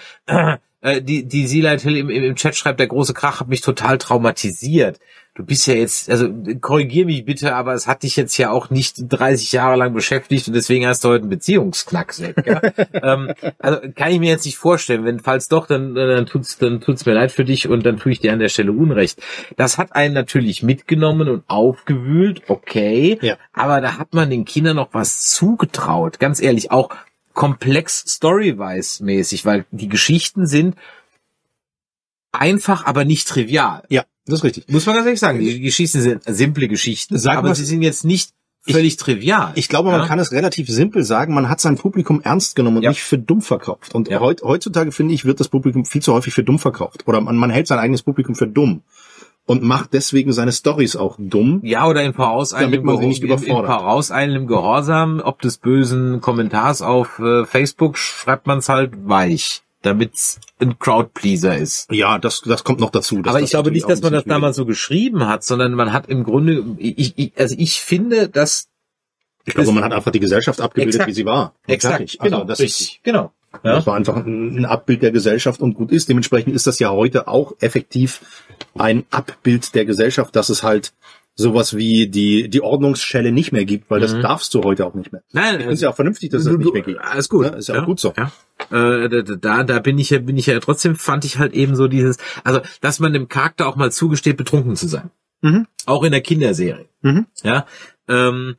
äh, 0.82 1.02
die, 1.04 1.26
die 1.26 1.46
Seelight 1.46 1.82
Hill 1.82 1.98
im, 1.98 2.10
im, 2.10 2.24
im 2.24 2.36
Chat 2.36 2.56
schreibt, 2.56 2.80
der 2.80 2.88
große 2.88 3.14
Krach 3.14 3.42
hat 3.42 3.48
mich 3.48 3.62
total 3.62 4.00
traumatisiert. 4.00 5.00
Du 5.40 5.46
bist 5.46 5.68
ja 5.68 5.74
jetzt, 5.74 6.10
also 6.10 6.28
korrigier 6.60 7.06
mich 7.06 7.24
bitte, 7.24 7.56
aber 7.56 7.74
es 7.74 7.88
hat 7.88 8.04
dich 8.04 8.18
jetzt 8.18 8.38
ja 8.38 8.52
auch 8.52 8.70
nicht 8.72 8.96
30 8.98 9.54
Jahre 9.54 9.78
lang 9.78 9.94
beschäftigt 9.94 10.50
und 10.50 10.54
deswegen 10.54 10.86
hast 10.86 11.06
du 11.06 11.08
heute 11.08 11.22
einen 11.22 11.30
Beziehungsknacks 11.30 12.22
weg. 12.22 12.44
Ja? 12.46 12.62
ähm, 13.14 13.34
also 13.58 13.80
kann 13.96 14.12
ich 14.12 14.20
mir 14.20 14.32
jetzt 14.32 14.44
nicht 14.44 14.58
vorstellen. 14.58 15.06
Wenn 15.06 15.22
falls 15.22 15.48
doch, 15.48 15.66
dann, 15.66 15.96
dann 15.96 16.26
tut's, 16.26 16.58
dann 16.58 16.82
tut's 16.82 17.06
mir 17.06 17.14
leid 17.14 17.32
für 17.32 17.46
dich 17.46 17.70
und 17.70 17.86
dann 17.86 17.96
tue 17.96 18.12
ich 18.12 18.20
dir 18.20 18.34
an 18.34 18.40
der 18.40 18.50
Stelle 18.50 18.74
Unrecht. 18.74 19.24
Das 19.56 19.78
hat 19.78 19.96
einen 19.96 20.14
natürlich 20.14 20.62
mitgenommen 20.62 21.30
und 21.30 21.46
aufgewühlt, 21.48 22.42
okay. 22.50 23.18
Ja. 23.22 23.38
Aber 23.54 23.80
da 23.80 23.98
hat 23.98 24.14
man 24.14 24.30
den 24.30 24.44
Kindern 24.44 24.76
noch 24.76 24.90
was 24.92 25.24
zugetraut. 25.32 26.20
Ganz 26.20 26.42
ehrlich, 26.42 26.70
auch 26.70 26.90
komplex 27.32 28.04
storywise 28.06 29.06
mäßig, 29.06 29.46
weil 29.46 29.64
die 29.72 29.88
Geschichten 29.88 30.48
sind 30.48 30.76
einfach, 32.34 32.86
aber 32.86 33.06
nicht 33.06 33.26
trivial. 33.26 33.84
Ja, 33.88 34.04
das 34.30 34.40
ist 34.40 34.44
richtig. 34.46 34.66
Muss 34.70 34.86
man 34.86 34.96
ganz 34.96 35.06
ehrlich 35.08 35.20
sagen. 35.20 35.40
Die 35.40 35.60
Geschichten 35.60 36.02
sind 36.02 36.24
simple 36.26 36.68
Geschichten, 36.68 37.18
Sag 37.18 37.38
aber 37.38 37.54
sie 37.56 37.66
sind 37.66 37.82
jetzt 37.82 38.06
nicht 38.06 38.32
völlig 38.62 38.98
trivial. 38.98 39.52
Ich 39.56 39.68
glaube, 39.70 39.90
man 39.90 40.02
Ja? 40.02 40.08
kann 40.08 40.20
es 40.20 40.32
relativ 40.32 40.68
simpel 40.70 41.04
sagen. 41.04 41.34
Man 41.34 41.50
hat 41.50 41.60
sein 41.62 41.78
Publikum 41.78 42.22
ernst 42.22 42.56
genommen 42.56 42.78
und 42.78 42.84
Ja. 42.84 42.90
nicht 42.90 43.02
für 43.02 43.18
dumm 43.18 43.42
verkauft. 43.42 43.96
Und 43.96 44.10
Ja. 44.10 44.20
heut, 44.20 44.42
heutzutage, 44.44 44.92
finde 44.92 45.14
ich, 45.14 45.26
wird 45.26 45.40
das 45.40 45.48
Publikum 45.48 45.86
viel 45.86 46.02
zu 46.02 46.14
häufig 46.14 46.34
für 46.34 46.44
dumm 46.44 46.60
verkauft. 46.60 47.08
Oder 47.08 47.22
man, 47.22 47.36
man 47.38 47.50
hält 47.50 47.68
sein 47.68 47.80
eigenes 47.80 48.04
Publikum 48.04 48.36
für 48.36 48.48
dumm. 48.48 48.82
Und 49.46 49.64
macht 49.64 49.94
deswegen 49.94 50.32
seine 50.32 50.52
Stories 50.52 50.96
auch 50.96 51.16
dumm. 51.18 51.62
Ja, 51.64 51.88
oder 51.88 52.04
in 52.04 52.14
vorauseilendem, 52.14 52.86
vorauseilendem 52.86 54.46
Gehorsam, 54.46 55.22
ob 55.24 55.42
des 55.42 55.58
bösen 55.58 56.22
Kommentars 56.22 56.84
auf 56.84 57.18
äh, 57.18 57.46
Facebook, 57.46 57.98
schreibt 57.98 58.46
man 58.46 58.60
es 58.60 58.70
halt 58.70 58.92
weich, 59.08 59.64
damit's 59.82 60.40
ein 60.60 60.78
Crowdpleaser 60.78 61.58
ist. 61.58 61.92
Ja, 61.92 62.18
das, 62.18 62.42
das 62.42 62.64
kommt 62.64 62.80
noch 62.80 62.90
dazu. 62.90 63.22
Aber 63.26 63.42
ich 63.42 63.50
glaube 63.50 63.72
nicht, 63.72 63.90
dass 63.90 64.02
man 64.02 64.14
das 64.14 64.26
damals 64.26 64.58
so 64.58 64.66
geschrieben 64.66 65.28
hat, 65.28 65.44
sondern 65.44 65.74
man 65.74 65.94
hat 65.94 66.08
im 66.10 66.24
Grunde, 66.24 66.64
ich, 66.78 67.18
ich, 67.18 67.34
also 67.38 67.56
ich 67.58 67.80
finde, 67.80 68.28
dass 68.28 68.68
Ich 69.46 69.54
glaube, 69.54 69.72
man 69.72 69.84
hat 69.84 69.94
einfach 69.94 70.12
die 70.12 70.20
Gesellschaft 70.20 70.60
abgebildet, 70.62 70.96
Exakt. 70.96 71.10
wie 71.10 71.14
sie 71.14 71.26
war. 71.26 71.54
Und 71.68 71.74
exakt. 71.74 72.02
Also 72.02 72.18
genau, 72.20 72.44
das 72.44 72.60
richtig, 72.60 72.98
ist, 72.98 73.04
genau. 73.04 73.32
Ja. 73.64 73.76
Das 73.76 73.88
war 73.88 73.96
einfach 73.96 74.16
ein 74.18 74.58
ein 74.58 74.66
Abbild 74.66 75.02
der 75.02 75.12
Gesellschaft 75.12 75.60
und 75.62 75.74
gut 75.74 75.92
ist. 75.92 76.08
Dementsprechend 76.08 76.54
ist 76.54 76.68
das 76.68 76.78
ja 76.78 76.92
heute 76.92 77.28
auch 77.28 77.54
effektiv 77.60 78.22
ein 78.78 79.06
Abbild 79.10 79.74
der 79.74 79.86
Gesellschaft, 79.86 80.36
dass 80.36 80.50
es 80.50 80.62
halt 80.62 80.94
sowas 81.40 81.76
wie 81.76 82.08
die, 82.08 82.50
die 82.50 82.62
Ordnungsschelle 82.62 83.32
nicht 83.32 83.52
mehr 83.52 83.66
gibt, 83.66 83.90
weil 83.90 84.00
das 84.00 84.20
darfst 84.20 84.54
du 84.54 84.64
heute 84.64 84.86
auch 84.86 84.94
nicht 84.94 85.12
mehr. 85.12 85.24
Nein, 85.32 85.56
Ich 85.56 85.60
finde 85.60 85.74
es 85.74 85.82
ja 85.82 85.90
auch 85.90 85.96
vernünftig, 85.96 86.30
dass 86.30 86.42
es 86.42 86.48
das 86.48 86.58
nicht 86.58 86.74
mehr 86.74 86.82
gibt. 86.82 87.00
Alles 87.02 87.30
gut. 87.30 87.46
Ja, 87.46 87.54
ist 87.54 87.70
ja 87.70 87.82
auch 87.82 87.86
gut 87.86 88.00
so. 88.00 88.14
Ja. 88.18 88.32
Äh, 88.72 89.10
da, 89.10 89.22
da, 89.22 89.64
da 89.64 89.80
bin 89.80 89.98
ich 89.98 90.10
ja, 90.10 90.20
bin 90.20 90.38
ich 90.38 90.48
ja 90.48 90.60
trotzdem, 90.60 90.96
fand 90.96 91.24
ich 91.26 91.40
halt 91.40 91.54
eben 91.54 91.76
so 91.76 91.88
dieses, 91.88 92.18
also, 92.44 92.60
dass 92.82 93.00
man 93.00 93.14
dem 93.14 93.30
Charakter 93.30 93.68
auch 93.68 93.76
mal 93.76 93.92
zugesteht, 93.92 94.38
betrunken 94.38 94.76
zu 94.76 94.88
sein. 94.88 95.12
Mhm. 95.42 95.68
Auch 95.86 96.04
in 96.04 96.12
der 96.12 96.22
Kinderserie. 96.22 96.90
Mhm. 97.02 97.28
Ja. 97.44 97.66
Ähm, 98.08 98.56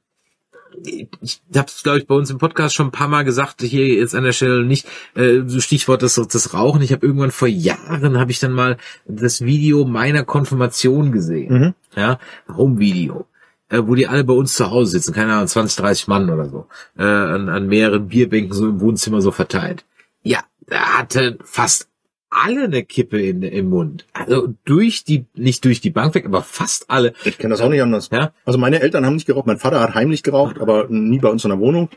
ich 0.85 1.41
habe 1.55 1.69
es, 1.69 1.83
glaube 1.83 1.99
ich, 1.99 2.07
bei 2.07 2.15
uns 2.15 2.31
im 2.31 2.39
Podcast 2.39 2.75
schon 2.75 2.89
ein 2.89 2.93
paar 2.93 3.09
Mal 3.09 3.25
gesagt, 3.25 3.63
hier 3.63 3.87
jetzt 3.87 4.15
an 4.15 4.25
der 4.25 4.33
Stelle 4.33 4.65
nicht, 4.65 4.87
äh, 5.15 5.43
Stichwort 5.61 6.03
das, 6.03 6.15
das 6.15 6.55
Rauchen. 6.55 6.83
Ich 6.83 6.93
habe 6.93 7.07
irgendwann 7.07 7.31
vor 7.31 7.49
Jahren, 7.49 8.19
habe 8.19 8.31
ich 8.31 8.41
dann 8.41 8.53
mal 8.53 8.77
das 9.07 9.43
Video 9.43 9.85
meiner 9.85 10.25
Konfirmation 10.25 11.13
gesehen. 11.13 11.53
Mhm. 11.53 11.75
Ja, 11.97 12.19
Home-Video. 12.49 13.27
Äh, 13.69 13.83
wo 13.87 13.95
die 13.95 14.09
alle 14.09 14.25
bei 14.25 14.35
uns 14.35 14.55
zu 14.55 14.71
Hause 14.71 14.91
sitzen, 14.91 15.15
keine 15.15 15.35
Ahnung, 15.35 15.47
20, 15.47 15.77
30 15.77 16.09
Mann 16.09 16.29
oder 16.29 16.49
so, 16.49 16.67
äh, 16.99 17.05
an, 17.05 17.49
an 17.49 17.69
mehreren 17.69 18.09
Bierbänken 18.09 18.53
so 18.53 18.69
im 18.69 18.81
Wohnzimmer 18.81 19.21
so 19.21 19.31
verteilt. 19.31 19.85
Ja, 20.23 20.41
da 20.67 20.99
hatte 20.99 21.39
fast 21.45 21.90
alle 22.31 22.65
eine 22.65 22.85
Kippe 22.85 23.21
in, 23.21 23.43
im 23.43 23.69
Mund. 23.69 24.07
Also 24.13 24.55
durch 24.65 25.05
die, 25.05 25.27
nicht 25.35 25.65
durch 25.65 25.81
die 25.81 25.91
Bank 25.91 26.15
weg, 26.15 26.25
aber 26.25 26.43
fast 26.43 26.89
alle. 26.89 27.13
Ich 27.25 27.39
kenne 27.39 27.53
das 27.53 27.61
auch 27.61 27.69
nicht 27.69 27.83
anders. 27.83 28.09
Ja. 28.13 28.33
Also 28.45 28.59
meine 28.59 28.81
Eltern 28.81 29.05
haben 29.05 29.15
nicht 29.15 29.27
geraucht, 29.27 29.47
mein 29.47 29.59
Vater 29.59 29.81
hat 29.81 29.95
heimlich 29.95 30.23
geraucht, 30.23 30.61
aber 30.61 30.87
nie 30.89 31.19
bei 31.19 31.29
uns 31.29 31.45
in 31.45 31.51
der 31.51 31.59
Wohnung. 31.59 31.91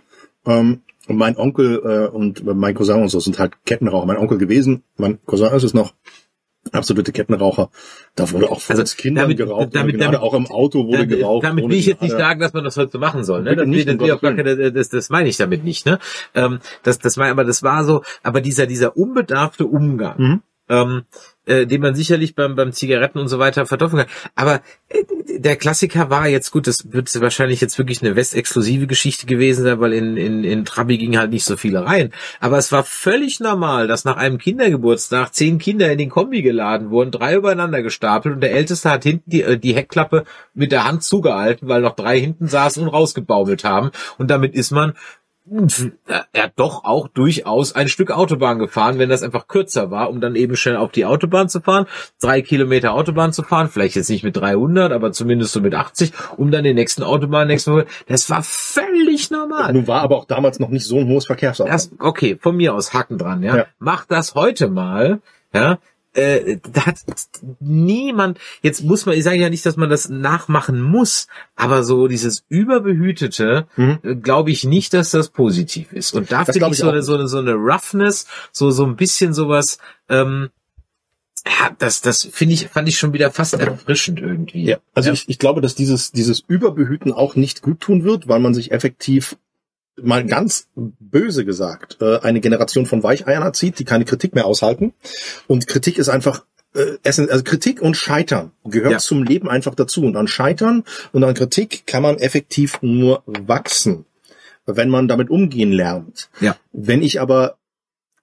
Ähm, 0.45 0.81
und 1.07 1.17
mein 1.17 1.37
Onkel 1.37 1.81
äh, 1.83 2.15
und 2.15 2.43
mein 2.45 2.75
Cousin 2.75 3.01
und 3.01 3.09
so 3.09 3.19
sind 3.19 3.37
halt 3.37 3.65
Kettenraucher. 3.65 4.05
Mein 4.05 4.17
Onkel 4.17 4.37
gewesen, 4.37 4.83
mein 4.97 5.23
Cousin 5.25 5.51
ist 5.53 5.63
es 5.63 5.73
noch. 5.73 5.93
Absolute 6.73 7.11
Kettenraucher. 7.11 7.69
Da 8.15 8.29
wurde 8.31 8.49
auch 8.51 8.59
von 8.59 8.77
Also 8.77 8.95
Kindern 8.97 9.23
damit- 9.25 9.37
geraucht. 9.37 9.69
damit- 9.75 10.01
damit- 10.01 10.19
auch 10.19 10.33
im 10.33 10.47
Auto 10.47 10.85
wurde 10.87 11.03
damit, 11.05 11.19
geraucht. 11.19 11.43
damit 11.45 11.69
will 11.69 11.77
ich 11.77 11.85
jetzt 11.85 12.01
nicht 12.01 12.11
sagen, 12.11 12.39
dass 12.39 12.53
man 12.53 12.63
das 12.63 12.75
heute 12.77 12.91
so 12.91 12.99
machen 12.99 13.23
soll. 13.23 13.43
Ne? 13.43 13.55
Das, 13.55 13.67
nicht, 13.67 13.87
das, 13.87 13.97
gar 13.97 14.33
keine, 14.33 14.71
das, 14.71 14.89
das 14.89 15.09
meine 15.09 15.29
ich 15.29 15.37
damit 15.37 15.63
nicht. 15.63 15.85
Ne? 15.85 15.99
Ähm, 16.35 16.59
das, 16.83 16.99
das 16.99 17.17
war, 17.17 17.27
aber 17.29 17.43
das 17.45 17.63
war 17.63 17.83
so, 17.85 18.01
aber 18.23 18.41
dieser, 18.41 18.65
dieser 18.65 18.97
unbedarfte 18.97 19.65
Umgang, 19.65 20.15
Mhm. 20.17 20.41
ähm, 20.69 21.01
äh, 21.45 21.65
den 21.65 21.81
man 21.81 21.95
sicherlich 21.95 22.35
beim, 22.35 22.55
beim 22.55 22.71
Zigaretten 22.71 23.19
und 23.19 23.27
so 23.27 23.39
weiter 23.39 23.65
vertopfen 23.65 23.99
kann. 23.99 24.07
Aber 24.35 24.61
äh, 24.89 25.03
der 25.37 25.55
Klassiker 25.55 26.09
war 26.09 26.27
jetzt 26.27 26.51
gut, 26.51 26.67
das 26.67 26.91
wird 26.91 27.09
wahrscheinlich 27.21 27.61
jetzt 27.61 27.77
wirklich 27.77 28.01
eine 28.01 28.15
westexklusive 28.15 28.87
Geschichte 28.87 29.25
gewesen 29.25 29.63
sein, 29.63 29.79
weil 29.79 29.93
in, 29.93 30.17
in, 30.17 30.43
in 30.43 30.65
Trabi 30.65 30.97
ging 30.97 31.17
halt 31.17 31.31
nicht 31.31 31.45
so 31.45 31.57
viele 31.57 31.85
rein. 31.85 32.11
Aber 32.39 32.57
es 32.57 32.71
war 32.71 32.83
völlig 32.83 33.39
normal, 33.39 33.87
dass 33.87 34.05
nach 34.05 34.17
einem 34.17 34.37
Kindergeburtstag 34.37 35.33
zehn 35.33 35.57
Kinder 35.57 35.91
in 35.91 35.97
den 35.97 36.09
Kombi 36.09 36.41
geladen 36.41 36.91
wurden, 36.91 37.11
drei 37.11 37.35
übereinander 37.35 37.81
gestapelt 37.81 38.35
und 38.35 38.41
der 38.41 38.53
Älteste 38.53 38.89
hat 38.89 39.03
hinten 39.03 39.29
die, 39.29 39.41
äh, 39.41 39.57
die 39.57 39.75
Heckklappe 39.75 40.23
mit 40.53 40.71
der 40.71 40.85
Hand 40.85 41.03
zugehalten, 41.03 41.67
weil 41.67 41.81
noch 41.81 41.95
drei 41.95 42.19
hinten 42.19 42.47
saßen 42.47 42.83
und 42.83 42.89
rausgebaumelt 42.89 43.63
haben. 43.63 43.91
Und 44.17 44.29
damit 44.29 44.53
ist 44.55 44.71
man 44.71 44.93
er 46.31 46.43
hat 46.43 46.53
doch 46.55 46.85
auch 46.85 47.09
durchaus 47.09 47.75
ein 47.75 47.89
Stück 47.89 48.11
Autobahn 48.11 48.59
gefahren, 48.59 48.97
wenn 48.97 49.09
das 49.09 49.23
einfach 49.23 49.47
kürzer 49.47 49.91
war, 49.91 50.09
um 50.09 50.21
dann 50.21 50.35
eben 50.35 50.55
schnell 50.55 50.77
auf 50.77 50.91
die 50.91 51.05
Autobahn 51.05 51.49
zu 51.49 51.59
fahren, 51.59 51.85
drei 52.21 52.41
Kilometer 52.41 52.93
Autobahn 52.93 53.33
zu 53.33 53.43
fahren, 53.43 53.67
vielleicht 53.67 53.95
jetzt 53.95 54.09
nicht 54.09 54.23
mit 54.23 54.37
300, 54.37 54.93
aber 54.93 55.11
zumindest 55.11 55.51
so 55.51 55.59
mit 55.59 55.75
80, 55.75 56.13
um 56.37 56.49
dann 56.49 56.63
den 56.63 56.75
nächsten 56.75 57.03
Autobahn 57.03 57.47
nächsten 57.47 57.71
Mal. 57.71 57.85
Das 58.07 58.29
war 58.29 58.41
völlig 58.41 59.31
normal. 59.31 59.73
Nun 59.73 59.87
war 59.87 60.01
aber 60.01 60.15
auch 60.15 60.25
damals 60.25 60.59
noch 60.59 60.69
nicht 60.69 60.85
so 60.85 60.97
ein 60.99 61.07
hohes 61.07 61.25
Verkehrsaufkommen. 61.25 61.99
Okay, 61.99 62.37
von 62.39 62.55
mir 62.55 62.73
aus 62.73 62.93
Haken 62.93 63.17
dran, 63.17 63.43
ja. 63.43 63.57
Ja. 63.57 63.65
Mach 63.79 64.05
das 64.05 64.35
heute 64.35 64.69
mal, 64.69 65.19
ja. 65.53 65.77
Äh, 66.13 66.57
da 66.71 66.85
hat 66.85 66.97
niemand, 67.59 68.39
jetzt 68.61 68.83
muss 68.83 69.05
man, 69.05 69.17
ich 69.17 69.23
sage 69.23 69.37
ja 69.37 69.49
nicht, 69.49 69.65
dass 69.65 69.77
man 69.77 69.89
das 69.89 70.09
nachmachen 70.09 70.81
muss, 70.81 71.27
aber 71.55 71.83
so 71.83 72.07
dieses 72.07 72.43
überbehütete, 72.49 73.67
Mhm. 73.75 73.99
äh, 74.03 74.15
glaube 74.15 74.51
ich 74.51 74.63
nicht, 74.63 74.93
dass 74.93 75.11
das 75.11 75.29
positiv 75.29 75.91
ist. 75.91 76.13
Und 76.13 76.31
da 76.31 76.45
finde 76.45 76.65
ich 76.67 76.71
ich 76.73 76.77
so 76.77 76.87
auch 76.87 76.91
eine, 76.91 77.01
so 77.01 77.15
eine, 77.15 77.27
so 77.27 77.39
eine 77.39 77.53
Roughness, 77.53 78.27
so, 78.51 78.69
so 78.71 78.85
ein 78.85 78.95
bisschen 78.95 79.33
sowas, 79.33 79.79
ähm, 80.09 80.49
ja, 81.45 81.75
das, 81.77 82.01
das 82.01 82.23
finde 82.31 82.53
ich, 82.53 82.67
fand 82.67 82.87
ich 82.87 82.97
schon 82.97 83.11
wieder 83.11 83.29
fast 83.31 83.53
erfrischend 83.55 84.19
irgendwie. 84.21 84.63
Ja, 84.65 84.77
also 84.93 85.11
Ich, 85.11 85.27
ich 85.27 85.39
glaube, 85.39 85.59
dass 85.61 85.75
dieses, 85.75 86.11
dieses 86.11 86.39
Überbehüten 86.39 87.11
auch 87.11 87.35
nicht 87.35 87.61
gut 87.61 87.81
tun 87.81 88.03
wird, 88.03 88.27
weil 88.27 88.39
man 88.39 88.53
sich 88.53 88.71
effektiv 88.71 89.35
mal 90.01 90.25
ganz 90.25 90.67
böse 90.75 91.45
gesagt 91.45 91.97
äh, 92.01 92.19
eine 92.19 92.39
Generation 92.41 92.85
von 92.85 93.03
Weicheiern 93.03 93.43
erzieht, 93.43 93.79
die 93.79 93.85
keine 93.85 94.05
Kritik 94.05 94.33
mehr 94.35 94.45
aushalten. 94.45 94.93
Und 95.47 95.67
Kritik 95.67 95.97
ist 95.97 96.09
einfach 96.09 96.45
äh, 96.75 96.97
essen, 97.03 97.29
also 97.29 97.43
Kritik 97.43 97.81
und 97.81 97.95
Scheitern 97.95 98.51
gehört 98.63 98.91
Ja. 98.93 98.97
zum 98.97 99.23
Leben 99.23 99.49
einfach 99.49 99.75
dazu. 99.75 100.03
Und 100.03 100.15
an 100.15 100.27
Scheitern 100.27 100.83
und 101.11 101.23
an 101.23 101.33
Kritik 101.35 101.85
kann 101.85 102.01
man 102.01 102.17
effektiv 102.17 102.79
nur 102.81 103.21
wachsen, 103.25 104.05
wenn 104.65 104.89
man 104.89 105.07
damit 105.07 105.29
umgehen 105.29 105.71
lernt. 105.71 106.29
Ja. 106.39 106.55
Wenn 106.71 107.03
ich 107.03 107.21
aber 107.21 107.57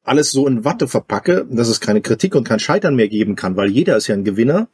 alles 0.02 0.30
so 0.32 0.46
in 0.48 0.64
Watte 0.64 0.88
verpacke, 0.88 1.46
dass 1.50 1.68
es 1.68 1.80
keine 1.80 2.00
Kritik 2.00 2.34
und 2.34 2.44
kein 2.44 2.58
Scheitern 2.58 2.96
mehr 2.96 3.08
geben 3.08 3.36
kann, 3.36 3.56
weil 3.56 3.70
jeder 3.70 3.96
ist 3.96 4.08
ja 4.08 4.14
ein 4.14 4.24
Gewinner, 4.24 4.68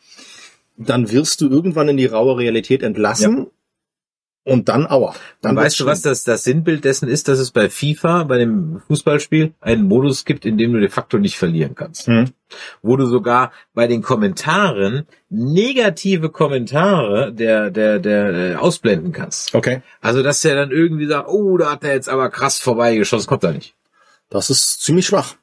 dann 0.78 1.10
wirst 1.10 1.40
du 1.40 1.48
irgendwann 1.48 1.89
in 1.89 1.97
die 1.97 2.06
raue 2.06 2.39
Realität 2.39 2.82
entlassen 2.82 3.48
und 4.47 4.68
dann 4.68 4.86
aua. 4.86 5.14
Dann 5.43 5.56
weißt 5.56 5.81
du, 5.81 5.86
was 5.86 6.02
das, 6.02 6.23
das 6.23 6.44
Sinnbild 6.44 6.85
dessen 6.85 7.09
ist, 7.09 7.27
dass 7.27 7.40
es 7.40 7.51
bei 7.51 7.68
FIFA, 7.68 8.24
bei 8.24 8.39
dem 8.39 8.81
Fußballspiel, 8.86 9.55
einen 9.60 9.89
Modus 9.89 10.24
gibt, 10.24 10.47
in 10.47 10.56
dem 10.56 10.73
du 10.73 10.78
de 10.78 10.89
facto 10.89 11.18
nicht 11.18 11.36
verlieren 11.36 11.74
kannst. 11.74 12.06
Hm. 12.06 12.31
Wo 12.81 12.97
du 12.97 13.06
sogar 13.06 13.51
bei 13.74 13.89
den 13.89 14.02
Kommentaren 14.02 15.06
negative 15.28 16.31
Kommentare 16.31 17.32
der, 17.32 17.70
der, 17.70 17.98
der 17.98 18.52
äh, 18.52 18.55
ausblenden 18.55 19.10
kannst. 19.10 19.52
Okay. 19.52 19.82
Also, 20.01 20.23
dass 20.23 20.43
der 20.43 20.55
dann 20.55 20.70
irgendwie 20.70 21.06
sagt, 21.06 21.28
oh, 21.28 21.56
da 21.56 21.73
hat 21.73 21.82
er 21.82 21.94
jetzt 21.94 22.09
aber 22.09 22.31
krass 22.31 22.60
vorbeigeschossen, 22.60 23.27
kommt 23.27 23.43
da 23.43 23.51
nicht. 23.51 23.74
Das 24.31 24.48
ist 24.48 24.81
ziemlich 24.81 25.06
schwach. 25.06 25.35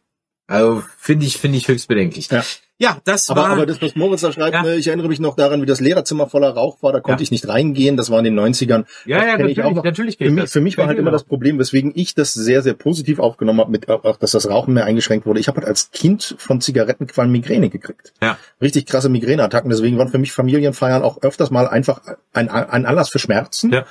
Also, 0.48 0.84
finde 0.99 1.26
ich, 1.26 1.38
finde 1.38 1.57
ich 1.57 1.68
höchst 1.68 1.88
bedenklich. 1.88 2.30
Ja. 2.30 2.44
Ja, 2.80 2.98
das 3.06 3.30
Aber, 3.30 3.44
war, 3.44 3.49
aber 3.52 3.65
das, 3.68 3.82
was 3.82 3.95
Moritz 3.95 4.22
da 4.22 4.32
schreibt, 4.34 4.56
Ja. 4.56 4.64
ne, 4.64 4.76
ich 4.76 4.88
erinnere 4.88 5.07
mich 5.07 5.20
noch 5.20 5.36
daran, 5.36 5.61
wie 5.61 5.65
das 5.68 5.80
Lehrerzimmer 5.80 6.28
voller 6.28 6.49
Rauch 6.49 6.82
war, 6.82 6.91
da 6.91 6.99
konnte 6.99 7.22
Ja. 7.22 7.24
ich 7.24 7.32
nicht 7.32 7.48
reingehen, 7.48 7.95
das 7.95 8.10
war 8.10 8.18
in 8.18 8.26
den 8.26 8.34
90ern. 8.38 8.86
ja, 9.06 9.20
das 9.20 9.26
ja, 9.28 9.38
kenn 9.38 9.48
ich 9.49 9.57
natürlich, 9.57 9.78
auch 9.80 9.84
natürlich 9.86 10.18
Für 10.18 10.24
geht 10.26 10.34
mich, 10.34 10.44
das. 10.45 10.52
für 10.52 10.60
mich 10.60 10.78
war 10.78 10.88
halt 10.88 10.98
immer 10.98 11.11
das 11.11 11.24
Problem, 11.24 11.60
weswegen 11.60 11.94
ich 11.95 12.14
das 12.15 12.34
sehr, 12.34 12.61
sehr 12.61 12.74
positiv 12.74 13.20
aufgenommen 13.20 13.60
habe, 13.61 13.72
mit, 13.72 13.88
auch, 13.90 14.18
dass 14.18 14.32
das 14.32 14.49
Rauchen 14.49 14.74
mehr 14.74 14.86
eingeschränkt 14.86 15.26
wurde. 15.28 15.40
Ich 15.40 15.48
habe 15.48 15.60
halt 15.61 15.68
als 15.68 15.91
Kind 15.91 16.36
von 16.40 16.60
Zigarettenqualm 16.60 17.32
Migräne 17.32 17.70
gekriegt. 17.70 18.11
Ja. 18.22 18.38
Richtig 18.60 18.88
krasse 18.88 19.07
Migräneattacken. 19.07 19.70
Deswegen 19.70 19.98
waren 19.98 20.10
für 20.10 20.18
mich 20.18 20.34
Familienfeiern 20.34 21.03
auch 21.03 21.22
öfters 21.22 21.52
mal 21.52 21.68
einfach 21.70 22.02
ein, 22.34 22.49
ein 22.49 22.86
Anlass 22.86 23.10
für 23.11 23.20
Schmerzen. 23.20 23.72
Ja. 23.72 23.86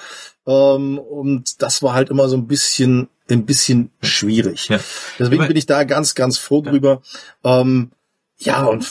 Ähm, 0.46 0.98
und 0.98 1.62
das 1.62 1.82
war 1.82 1.94
halt 1.94 2.10
immer 2.10 2.28
so 2.28 2.36
ein 2.36 2.46
bisschen, 2.48 3.08
ein 3.32 3.46
bisschen 3.46 3.90
schwierig. 4.02 4.68
Ja. 4.68 4.80
Deswegen 5.18 5.46
bin 5.48 5.56
ich 5.56 5.66
da 5.66 5.84
ganz, 5.84 6.14
ganz 6.14 6.38
froh 6.38 6.62
drüber. 6.62 7.02
Ähm, 7.44 7.90
ja, 8.38 8.64
und 8.64 8.86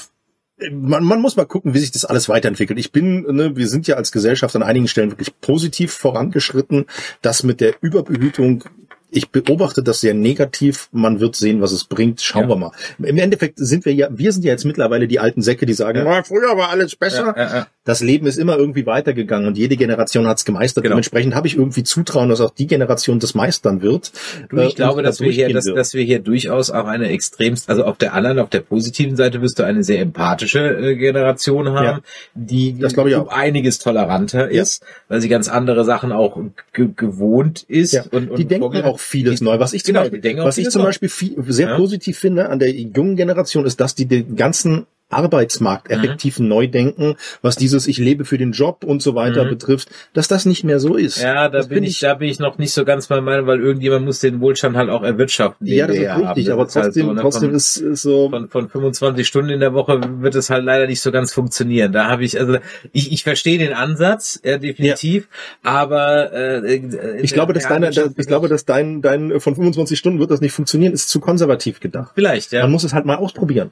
man, 0.71 1.03
man 1.03 1.19
muss 1.21 1.35
mal 1.35 1.45
gucken, 1.45 1.73
wie 1.73 1.79
sich 1.79 1.91
das 1.91 2.05
alles 2.05 2.29
weiterentwickelt. 2.29 2.77
Ich 2.79 2.91
bin, 2.91 3.23
ne, 3.23 3.55
wir 3.55 3.67
sind 3.67 3.87
ja 3.87 3.95
als 3.95 4.11
Gesellschaft 4.11 4.55
an 4.55 4.63
einigen 4.63 4.87
Stellen 4.87 5.11
wirklich 5.11 5.39
positiv 5.41 5.91
vorangeschritten. 5.93 6.85
Das 7.21 7.43
mit 7.43 7.61
der 7.61 7.73
Überbehütung, 7.81 8.63
ich 9.09 9.29
beobachte 9.31 9.81
das 9.83 10.01
sehr 10.01 10.13
negativ. 10.13 10.87
Man 10.91 11.19
wird 11.19 11.35
sehen, 11.35 11.61
was 11.61 11.71
es 11.71 11.83
bringt. 11.85 12.21
Schauen 12.21 12.43
Ja. 12.43 12.49
wir 12.49 12.55
mal. 12.57 12.71
Im 12.99 13.17
Endeffekt 13.17 13.57
sind 13.57 13.85
wir 13.85 13.93
ja, 13.93 14.07
wir 14.11 14.31
sind 14.31 14.45
ja 14.45 14.51
jetzt 14.51 14.63
mittlerweile 14.65 15.07
die 15.07 15.19
alten 15.19 15.41
Säcke, 15.41 15.65
die 15.65 15.73
sagen, 15.73 16.05
Ja. 16.05 16.19
"Ah, 16.19 16.23
früher 16.23 16.55
war 16.55 16.69
alles 16.69 16.95
besser. 16.95 17.33
Ja. 17.35 17.67
Das 17.83 18.01
Leben 18.01 18.27
ist 18.27 18.37
immer 18.37 18.57
irgendwie 18.57 18.85
weitergegangen 18.85 19.47
und 19.47 19.57
jede 19.57 19.75
Generation 19.75 20.27
hat 20.27 20.37
es 20.37 20.45
gemeistert. 20.45 20.83
Genau. 20.83 20.93
Dementsprechend 20.93 21.33
habe 21.33 21.47
ich 21.47 21.55
irgendwie 21.57 21.81
Zutrauen, 21.81 22.29
dass 22.29 22.39
auch 22.39 22.51
die 22.51 22.67
Generation 22.67 23.17
das 23.17 23.33
meistern 23.33 23.81
wird. 23.81 24.11
Du, 24.49 24.57
äh, 24.57 24.67
ich 24.67 24.75
glaube, 24.75 24.99
und 24.99 25.03
dass 25.03 25.17
da 25.17 25.25
wir 25.25 25.31
hier, 25.31 25.51
dass, 25.51 25.65
dass 25.65 25.95
wir 25.95 26.03
hier 26.03 26.19
durchaus 26.19 26.69
auch 26.69 26.85
eine 26.85 27.09
extremst, 27.09 27.69
also 27.71 27.83
auf 27.83 27.97
der 27.97 28.13
anderen, 28.13 28.37
auf 28.37 28.49
der 28.49 28.59
positiven 28.59 29.15
Seite 29.15 29.41
wirst 29.41 29.57
du 29.57 29.63
eine 29.63 29.83
sehr 29.83 29.99
empathische 29.99 30.59
äh, 30.59 30.95
Generation 30.95 31.69
haben, 31.69 31.85
Ja. 31.85 31.99
die 32.35 32.77
Das 32.77 32.93
glaube 32.93 33.09
ich 33.09 33.15
auch. 33.15 33.29
einiges 33.29 33.79
toleranter 33.79 34.51
Ja. 34.51 34.61
ist, 34.61 34.83
weil 35.07 35.19
sie 35.19 35.27
ganz 35.29 35.49
andere 35.49 35.83
Sachen 35.83 36.11
auch 36.11 36.39
ge 36.73 36.89
gewohnt 36.95 37.63
ist. 37.67 37.93
Ja, 37.93 38.03
und, 38.11 38.29
und 38.29 38.37
die 38.37 38.45
denken 38.45 38.83
auch 38.83 38.99
vieles 38.99 39.39
die- 39.39 39.45
neu. 39.45 39.57
Was 39.59 39.73
ich 39.73 39.83
zum 39.83 39.95
genau, 39.95 40.07
Beispiel, 40.07 40.37
was 40.37 40.57
ich 40.59 40.69
zum. 40.69 40.83
Beispiel 40.83 41.09
viel, 41.09 41.35
sehr 41.47 41.75
positiv 41.77 42.19
finde 42.19 42.49
an 42.49 42.59
der 42.59 42.71
jungen 42.71 43.15
Generation 43.15 43.65
ist, 43.65 43.79
dass 43.81 43.95
die 43.95 44.05
den 44.05 44.35
ganzen 44.35 44.85
Arbeitsmarkt 45.11 45.89
Mhm. 45.89 45.95
effektiv 45.97 46.39
neu 46.39 46.67
denken, 46.67 47.15
was 47.41 47.55
dieses 47.55 47.87
Ich 47.87 47.97
lebe 47.97 48.25
für 48.25 48.37
den 48.37 48.51
Job 48.51 48.83
und 48.83 49.01
so 49.01 49.15
weiter 49.15 49.45
Mhm. 49.45 49.49
betrifft, 49.49 49.89
dass 50.13 50.27
das 50.27 50.45
nicht 50.45 50.63
mehr 50.63 50.79
so 50.79 50.95
ist. 50.95 51.21
Ja, 51.21 51.47
da 51.47 51.49
das 51.49 51.67
bin 51.67 51.75
finde 51.77 51.89
ich, 51.89 51.99
da 51.99 52.13
bin 52.15 52.29
ich 52.29 52.39
noch 52.39 52.57
nicht 52.57 52.73
so 52.73 52.85
ganz 52.85 53.07
bei 53.07 53.21
meinem, 53.21 53.45
weil 53.47 53.59
irgendjemand 53.59 54.05
muss 54.05 54.19
den 54.19 54.39
Wohlstand 54.41 54.75
halt 54.77 54.89
auch 54.89 55.03
erwirtschaften. 55.03 55.67
ja, 55.67 55.87
das 55.87 55.95
ist 55.95 56.01
richtig, 56.01 56.47
haben. 56.47 56.51
aber 56.53 56.63
Das 56.65 56.75
halt 56.75 56.85
trotzdem, 56.85 57.05
so, 57.07 57.13
ne, 57.13 57.21
trotzdem 57.21 57.49
von- 57.49 57.55
ist, 57.55 57.77
ist 57.77 58.01
so, 58.01 58.29
von, 58.29 58.49
von 58.49 58.69
25 58.69 59.27
Stunden 59.27 59.49
in 59.51 59.59
der 59.59 59.73
Woche 59.73 59.99
wird 60.21 60.35
es 60.35 60.49
halt 60.49 60.63
leider 60.63 60.87
nicht 60.87 61.01
so 61.01 61.11
ganz 61.11 61.33
funktionieren. 61.33 61.91
Da 61.91 62.07
habe 62.07 62.23
ich, 62.23 62.39
also 62.39 62.57
ich, 62.91 63.11
ich 63.11 63.23
verstehe 63.23 63.57
den 63.57 63.73
Ansatz, 63.73 64.39
ja, 64.43 64.57
definitiv, 64.57 65.27
aber 65.63 66.31
äh, 66.33 66.75
äh, 66.75 67.21
ich 67.21 67.33
glaube, 67.33 67.53
dass 67.53 67.67
deine, 67.67 67.87
Wirtschaft- 67.87 68.15
ich 68.17 68.27
glaube, 68.27 68.47
dass 68.47 68.65
dein, 68.65 69.01
dein, 69.01 69.39
von 69.39 69.55
25 69.55 69.97
Stunden 69.97 70.19
wird 70.19 70.31
das 70.31 70.41
nicht 70.41 70.51
funktionieren, 70.53 70.93
ist 70.93 71.09
zu 71.09 71.19
konservativ 71.19 71.79
gedacht. 71.79 72.11
vielleicht, 72.15 72.51
ja. 72.51 72.61
Man 72.63 72.71
muss 72.71 72.83
es 72.83 72.93
halt 72.93 73.05
mal 73.05 73.15
ausprobieren. 73.15 73.71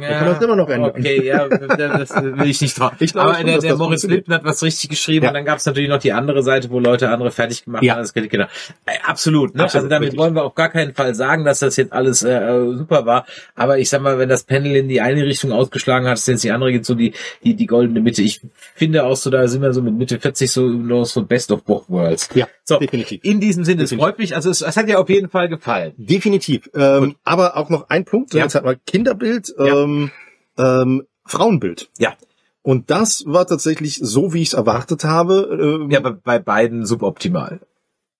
Da 0.00 0.08
kann 0.18 0.26
das 0.26 0.42
immer 0.42 0.56
noch 0.56 0.68
ändern. 0.68 0.77
Okay, 0.84 1.26
ja, 1.26 1.46
das 1.48 2.10
will 2.14 2.48
ich 2.48 2.60
nicht 2.60 2.76
trauen. 2.76 2.92
Ich 2.98 3.12
glaube 3.12 3.28
Aber 3.30 3.38
schon, 3.38 3.46
der, 3.46 3.58
der 3.58 3.76
funktioniert. 3.76 4.18
Lipton 4.20 4.34
hat 4.34 4.44
was 4.44 4.62
richtig 4.62 4.90
geschrieben 4.90 5.24
Ja. 5.24 5.30
und 5.30 5.34
dann 5.34 5.44
gab 5.44 5.58
es 5.58 5.66
natürlich 5.66 5.88
noch 5.88 5.98
die 5.98 6.12
andere 6.12 6.42
Seite, 6.42 6.70
wo 6.70 6.80
Leute 6.80 7.08
andere 7.10 7.30
fertig 7.30 7.64
gemacht 7.64 7.82
Ja. 7.82 7.94
haben. 7.94 8.00
Das, 8.02 8.12
genau. 8.14 8.44
Äh, 8.86 8.92
absolut, 9.06 9.54
ne? 9.54 9.64
Absolut, 9.64 9.84
also 9.84 9.88
damit 9.88 10.06
richtig. 10.08 10.18
wollen 10.20 10.34
wir 10.34 10.44
auf 10.44 10.54
gar 10.54 10.68
keinen 10.70 10.94
Fall 10.94 11.14
sagen, 11.14 11.44
dass 11.44 11.58
das 11.60 11.76
jetzt 11.76 11.92
alles 11.92 12.22
äh, 12.22 12.74
super 12.74 13.06
war. 13.06 13.26
Aber 13.54 13.78
ich 13.78 13.88
sag 13.88 14.00
mal, 14.02 14.18
wenn 14.18 14.28
das 14.28 14.44
Panel 14.44 14.76
in 14.76 14.88
die 14.88 15.00
eine 15.00 15.24
Richtung 15.24 15.52
ausgeschlagen 15.52 16.06
hat, 16.06 16.18
ist 16.18 16.28
jetzt 16.28 16.44
die 16.44 16.50
andere 16.52 16.72
geht 16.72 16.84
so 16.86 16.94
die, 16.94 17.12
die, 17.44 17.54
die 17.54 17.66
goldene 17.66 18.00
Mitte. 18.00 18.22
Ich 18.22 18.40
finde 18.74 19.04
auch 19.04 19.16
so, 19.16 19.30
da 19.30 19.46
sind 19.48 19.62
wir 19.62 19.72
so 19.72 19.82
mit 19.82 19.94
Mitte 19.94 20.18
40 20.20 20.50
so 20.50 20.66
los 20.66 21.12
so 21.12 21.22
Best 21.24 21.50
of 21.52 21.64
both 21.64 21.84
worlds. 21.88 22.28
Ja, 22.34 22.46
So, 22.64 22.78
definitiv. 22.78 23.20
in 23.22 23.40
diesem 23.40 23.64
Sinne, 23.64 23.82
es 23.84 23.92
freut 23.92 24.18
mich. 24.18 24.34
Also 24.34 24.50
es, 24.50 24.62
es 24.62 24.76
hat 24.76 24.88
ja 24.88 24.98
auf 24.98 25.08
jeden 25.08 25.28
Fall 25.28 25.48
gefallen. 25.48 25.92
Definitiv. 25.96 26.68
Ähm, 26.74 27.16
aber 27.24 27.56
auch 27.56 27.70
noch 27.70 27.88
ein 27.90 28.04
Punkt. 28.04 28.34
Ja. 28.34 28.42
Jetzt 28.44 28.54
hat 28.54 28.64
man 28.64 28.76
Kinderbild, 28.86 29.52
Ja. 29.58 29.82
ähm, 29.84 30.10
ähm, 30.58 31.04
Frauenbild. 31.24 31.90
Ja. 31.98 32.14
Und 32.62 32.90
das 32.90 33.24
war 33.26 33.46
tatsächlich 33.46 33.98
so, 34.02 34.32
wie 34.34 34.42
ich 34.42 34.48
es 34.48 34.54
erwartet 34.54 35.04
habe. 35.04 35.78
Ähm, 35.82 35.90
Ja, 35.90 36.00
bei, 36.00 36.10
bei 36.10 36.38
beiden 36.38 36.84
suboptimal. 36.84 37.60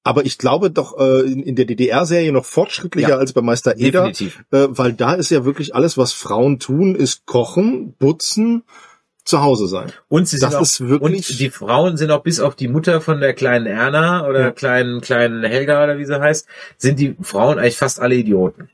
Aber 0.04 0.24
ich 0.24 0.38
glaube 0.38 0.70
doch 0.70 0.98
äh, 0.98 1.20
in, 1.30 1.42
in 1.42 1.54
der 1.56 1.66
DDR-Serie 1.66 2.32
noch 2.32 2.46
fortschrittlicher 2.46 3.10
Ja. 3.10 3.16
als 3.18 3.32
bei 3.34 3.42
Meister 3.42 3.76
Eder. 3.76 4.06
Definitiv. 4.06 4.42
Äh, 4.52 4.68
weil 4.70 4.94
da 4.94 5.12
ist 5.14 5.30
ja 5.30 5.44
wirklich 5.44 5.74
alles, 5.74 5.98
was 5.98 6.12
Frauen 6.14 6.58
tun, 6.58 6.94
ist 6.94 7.26
kochen, 7.26 7.94
putzen, 7.98 8.62
zu 9.24 9.42
Hause 9.42 9.66
sein. 9.66 9.92
Und 10.08 10.26
sie 10.26 10.38
Das 10.38 10.50
sind 10.52 10.58
auch, 10.58 10.62
ist 10.62 10.80
wirklich- 10.88 11.28
und 11.30 11.40
die 11.40 11.50
Frauen 11.50 11.98
sind 11.98 12.10
auch 12.10 12.22
bis 12.22 12.40
auf 12.40 12.54
die 12.56 12.68
Mutter 12.68 13.02
von 13.02 13.20
der 13.20 13.34
kleinen 13.34 13.66
Erna 13.66 14.26
oder 14.26 14.40
Ja. 14.40 14.50
kleinen, 14.52 15.02
kleinen 15.02 15.44
Helga 15.44 15.84
oder 15.84 15.98
wie 15.98 16.06
sie 16.06 16.18
heißt, 16.18 16.46
sind 16.78 16.98
die 16.98 17.14
Frauen 17.20 17.58
eigentlich 17.58 17.76
fast 17.76 18.00
alle 18.00 18.14
Idioten. 18.14 18.70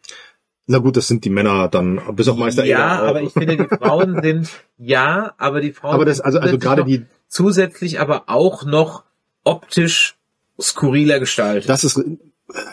Na 0.66 0.78
gut, 0.78 0.96
das 0.96 1.08
sind 1.08 1.24
die 1.24 1.30
Männer 1.30 1.68
dann, 1.68 2.00
bis 2.16 2.26
auf 2.28 2.38
Meister 2.38 2.64
ja, 2.64 3.02
aber 3.02 3.20
ich 3.20 3.32
finde, 3.32 3.56
die 3.56 3.76
Frauen 3.76 4.18
sind, 4.22 4.48
ja, 4.78 5.34
aber 5.36 5.60
die 5.60 5.72
Frauen 5.72 5.94
Aber 5.94 6.04
das, 6.06 6.16
sind 6.16 6.26
also, 6.26 6.38
also 6.38 6.58
gerade 6.58 6.84
die, 6.84 7.04
zusätzlich 7.28 8.00
aber 8.00 8.24
auch 8.28 8.64
noch 8.64 9.04
optisch 9.44 10.16
skurriler 10.58 11.20
gestaltet. 11.20 11.68
das 11.68 11.84
ist, 11.84 12.00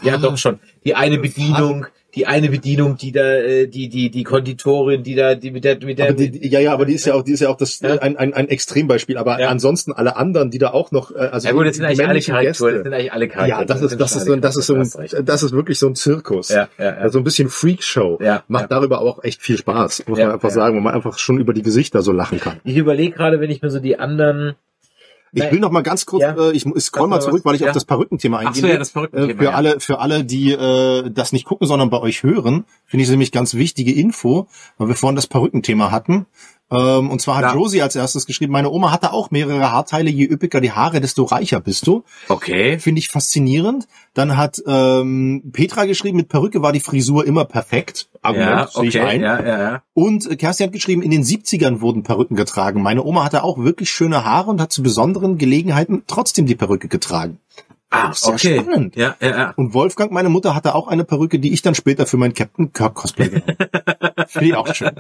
ja, 0.04 0.18
doch 0.18 0.38
schon. 0.38 0.60
Die 0.86 0.96
eine 0.96 1.18
Bedienung, 1.18 1.88
die 2.16 2.28
eine 2.28 2.50
Bedienung, 2.50 2.98
die 2.98 3.12
da, 3.12 3.22
äh, 3.36 3.68
die, 3.68 3.88
die, 3.90 4.10
die 4.12 4.24
Konditorin, 4.24 5.04
die 5.04 5.16
da, 5.16 5.36
die 5.36 5.52
mit 5.52 5.64
der, 5.64 5.78
mit 5.84 5.98
der, 5.98 6.14
die, 6.14 6.48
ja, 6.50 6.60
ja, 6.60 6.74
aber 6.74 6.86
die 6.86 6.94
ist 6.94 7.06
ja 7.06 7.14
auch, 7.14 7.24
die 7.24 7.32
ist 7.32 7.40
ja 7.40 7.50
auch 7.50 7.58
das, 7.58 7.80
Ja. 7.80 8.00
ein, 8.00 8.18
ein, 8.18 8.34
ein 8.34 8.50
Extrembeispiel. 8.50 9.18
Aber 9.18 9.40
Ja. 9.40 9.50
ansonsten 9.50 9.94
alle 9.94 10.16
anderen, 10.18 10.52
die 10.52 10.58
da 10.58 10.72
auch 10.72 10.92
noch, 10.92 11.12
äh, 11.16 11.20
also 11.20 11.48
ja 11.48 11.54
gut, 11.54 11.66
das 11.68 11.76
sind 11.78 11.86
eigentlich 11.86 12.08
alle 12.08 12.20
Charaktere, 12.22 12.46
das 12.48 12.58
Gäste. 12.60 12.84
sind 12.84 12.94
eigentlich 12.94 13.14
alle 13.14 13.28
Charaktere. 13.28 13.60
Ja, 13.60 13.66
das 13.66 13.82
ist, 13.82 14.00
das 14.00 14.16
ist 14.16 14.26
so, 14.26 14.36
das 14.36 14.56
ist 14.58 14.68
so, 14.68 14.76
ein, 14.76 15.26
das 15.26 15.44
ist 15.44 15.52
wirklich 15.54 15.80
so 15.80 15.88
ein 15.88 15.96
Zirkus. 15.96 16.50
Ja, 16.50 16.68
ja, 16.78 16.86
ja. 16.86 16.92
Also 16.98 17.20
ein 17.20 17.24
bisschen 17.24 17.50
Freakshow. 17.50 18.20
Ja, 18.22 18.44
Macht 18.48 18.64
ja. 18.64 18.68
darüber 18.68 19.02
auch 19.02 19.24
echt 19.24 19.42
viel 19.42 19.58
Spaß, 19.58 20.04
muss 20.08 20.20
Ja, 20.20 20.26
man 20.26 20.34
einfach 20.36 20.50
sagen, 20.50 20.76
wo 20.76 20.82
man 20.82 20.94
einfach 20.94 21.18
schon 21.18 21.40
über 21.40 21.54
die 21.54 21.62
Gesichter 21.62 22.02
so 22.02 22.12
lachen 22.12 22.40
kann. 22.40 22.60
Ich 22.64 22.76
überlege 22.78 23.14
gerade, 23.16 23.40
wenn 23.40 23.50
ich 23.50 23.62
mir 23.62 23.70
so 23.70 23.80
die 23.80 23.98
anderen. 23.98 24.56
Ich 25.34 25.50
will 25.52 25.60
noch 25.60 25.72
mal 25.72 25.82
ganz 25.82 26.06
kurz, 26.06 26.22
Ja. 26.24 26.36
äh, 26.36 26.52
ich 26.52 26.66
ich 26.66 26.84
scroll 26.84 27.08
mal 27.08 27.22
zurück, 27.22 27.46
weil 27.46 27.56
ich 27.56 27.62
Ja. 27.62 27.68
auf 27.70 27.74
das 27.74 27.86
Perückenthema 27.86 28.38
Ach 28.38 28.42
so, 28.42 28.48
eingehe. 28.62 28.72
ja, 28.74 28.78
das 28.78 28.90
Perückenthema, 28.92 29.32
Äh, 29.34 29.38
Für 29.38 29.44
ja. 29.46 29.52
alle, 29.52 29.80
für 29.80 30.00
alle, 30.00 30.24
die 30.26 30.52
äh, 30.52 31.10
das 31.10 31.32
nicht 31.32 31.46
gucken, 31.46 31.68
sondern 31.68 31.90
bei 31.90 32.00
euch 32.00 32.24
hören, 32.24 32.66
finde 32.86 33.02
ich 33.04 33.08
es 33.08 33.12
nämlich 33.12 33.32
ganz 33.32 33.54
wichtige 33.54 33.94
Info, 33.94 34.48
weil 34.78 34.90
wir 34.90 34.96
vorhin 34.96 35.16
das 35.16 35.28
Perückenthema 35.28 35.90
hatten. 35.92 36.26
Ähm, 36.72 37.10
und 37.10 37.22
zwar 37.22 37.36
hat 37.38 37.44
Ja. 37.44 37.54
Josie 37.54 37.82
als 37.82 37.96
erstes 37.96 38.26
geschrieben, 38.26 38.54
meine 38.54 38.70
Oma 38.70 38.92
hatte 38.92 39.12
auch 39.12 39.30
mehrere 39.30 39.72
Haarteile, 39.72 40.10
je 40.10 40.26
üppiger 40.26 40.62
die 40.62 40.72
Haare, 40.72 41.02
desto 41.02 41.24
reicher 41.26 41.60
bist 41.60 41.86
du. 41.86 42.04
Okay. 42.30 42.80
Finde 42.80 43.00
ich 43.00 43.10
faszinierend. 43.10 43.88
Dann 44.14 44.38
hat 44.38 44.62
ähm, 44.66 45.52
Petra 45.52 45.86
geschrieben, 45.86 46.18
mit 46.18 46.30
Perücke 46.30 46.62
war 46.62 46.72
die 46.72 46.80
Frisur 46.80 47.26
immer 47.26 47.46
perfekt. 47.46 48.08
Argument, 48.22 48.50
Ja, 48.52 48.68
sehe 48.68 48.90
ich 48.90 48.98
okay. 49.00 49.08
ein. 49.08 49.22
Ja, 49.22 49.42
ja, 49.42 49.60
ja. 49.60 49.84
Und 49.94 50.30
äh, 50.30 50.36
Kerstin 50.36 50.68
hat 50.68 50.74
geschrieben, 50.74 51.02
in 51.02 51.12
den 51.12 51.24
70ern 51.24 51.82
wurden 51.82 52.04
Perücken 52.04 52.36
getragen. 52.36 52.82
Meine 52.82 53.04
Oma 53.04 53.24
hatte 53.24 53.44
auch 53.44 53.58
wirklich 53.58 53.90
schöne 53.90 54.24
Haare 54.24 54.50
und 54.50 54.62
hat 54.62 54.72
zu 54.72 54.84
besonderen 54.84 55.38
Gelegenheiten 55.38 56.04
trotzdem 56.08 56.46
die 56.46 56.56
Perücke 56.56 56.88
getragen. 56.88 57.40
Ah, 57.92 58.14
Sehr 58.14 58.34
okay. 58.34 58.60
spannend. 58.60 58.96
Ja, 58.96 59.16
ja, 59.22 59.30
ja. 59.30 59.54
Und 59.58 59.74
Wolfgang, 59.74 60.14
meine 60.14 60.30
Mutter, 60.30 60.56
hatte 60.56 60.76
auch 60.76 60.88
eine 60.88 61.04
Perücke, 61.04 61.40
die 61.40 61.52
ich 61.52 61.62
dann 61.62 61.76
später 61.76 62.06
für 62.06 62.16
meinen 62.16 62.34
Captain 62.34 62.72
Kirk 62.72 62.96
Cosplay 62.96 63.28
genommen 63.28 63.58
habe. 63.60 64.26
Finde 64.30 64.48
ich 64.48 64.56
auch 64.56 64.74
schön. 64.74 64.92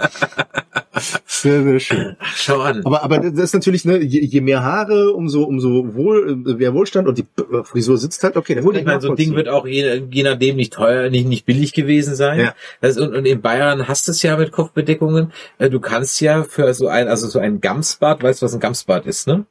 Sehr, 1.25 1.63
sehr 1.63 1.79
schön. 1.79 2.17
Schon. 2.35 2.85
Aber, 2.85 3.01
aber 3.03 3.19
das 3.19 3.45
ist 3.45 3.53
natürlich, 3.53 3.85
ne, 3.85 3.99
je, 4.03 4.19
je 4.25 4.41
mehr 4.41 4.61
Haare, 4.61 5.13
umso, 5.13 5.43
umso 5.43 5.95
wohl, 5.95 6.43
äh, 6.45 6.53
mehr 6.55 6.73
Wohlstand 6.73 7.07
und 7.07 7.17
die 7.17 7.25
äh, 7.37 7.63
Frisur 7.63 7.97
sitzt 7.97 8.23
halt, 8.25 8.35
okay. 8.35 8.55
das 8.55 8.65
Gut, 8.65 8.75
ich 8.75 8.83
meine, 8.83 8.99
so 8.99 9.11
ein 9.11 9.15
Ding 9.15 9.35
wird 9.35 9.47
auch 9.47 9.65
je, 9.65 10.03
je 10.11 10.23
nachdem 10.23 10.57
nicht 10.57 10.73
teuer, 10.73 11.09
nicht, 11.09 11.27
nicht 11.27 11.45
billig 11.45 11.71
gewesen 11.71 12.15
sein. 12.15 12.39
Ja. 12.39 12.55
Das, 12.81 12.97
und, 12.97 13.15
und 13.15 13.25
in 13.25 13.41
Bayern 13.41 13.87
hast 13.87 14.07
du 14.09 14.11
es 14.11 14.21
ja 14.21 14.35
mit 14.35 14.51
Kopfbedeckungen. 14.51 15.31
Äh, 15.57 15.69
Du 15.69 15.79
kannst 15.79 16.19
ja 16.19 16.43
für 16.43 16.73
so 16.73 16.87
ein, 16.89 17.07
also 17.07 17.27
so 17.27 17.39
ein 17.39 17.61
Gamsbad, 17.61 18.21
weißt 18.21 18.41
du, 18.41 18.45
was 18.45 18.53
ein 18.53 18.59
Gamsbad 18.59 19.05
ist, 19.05 19.27
ne? 19.27 19.45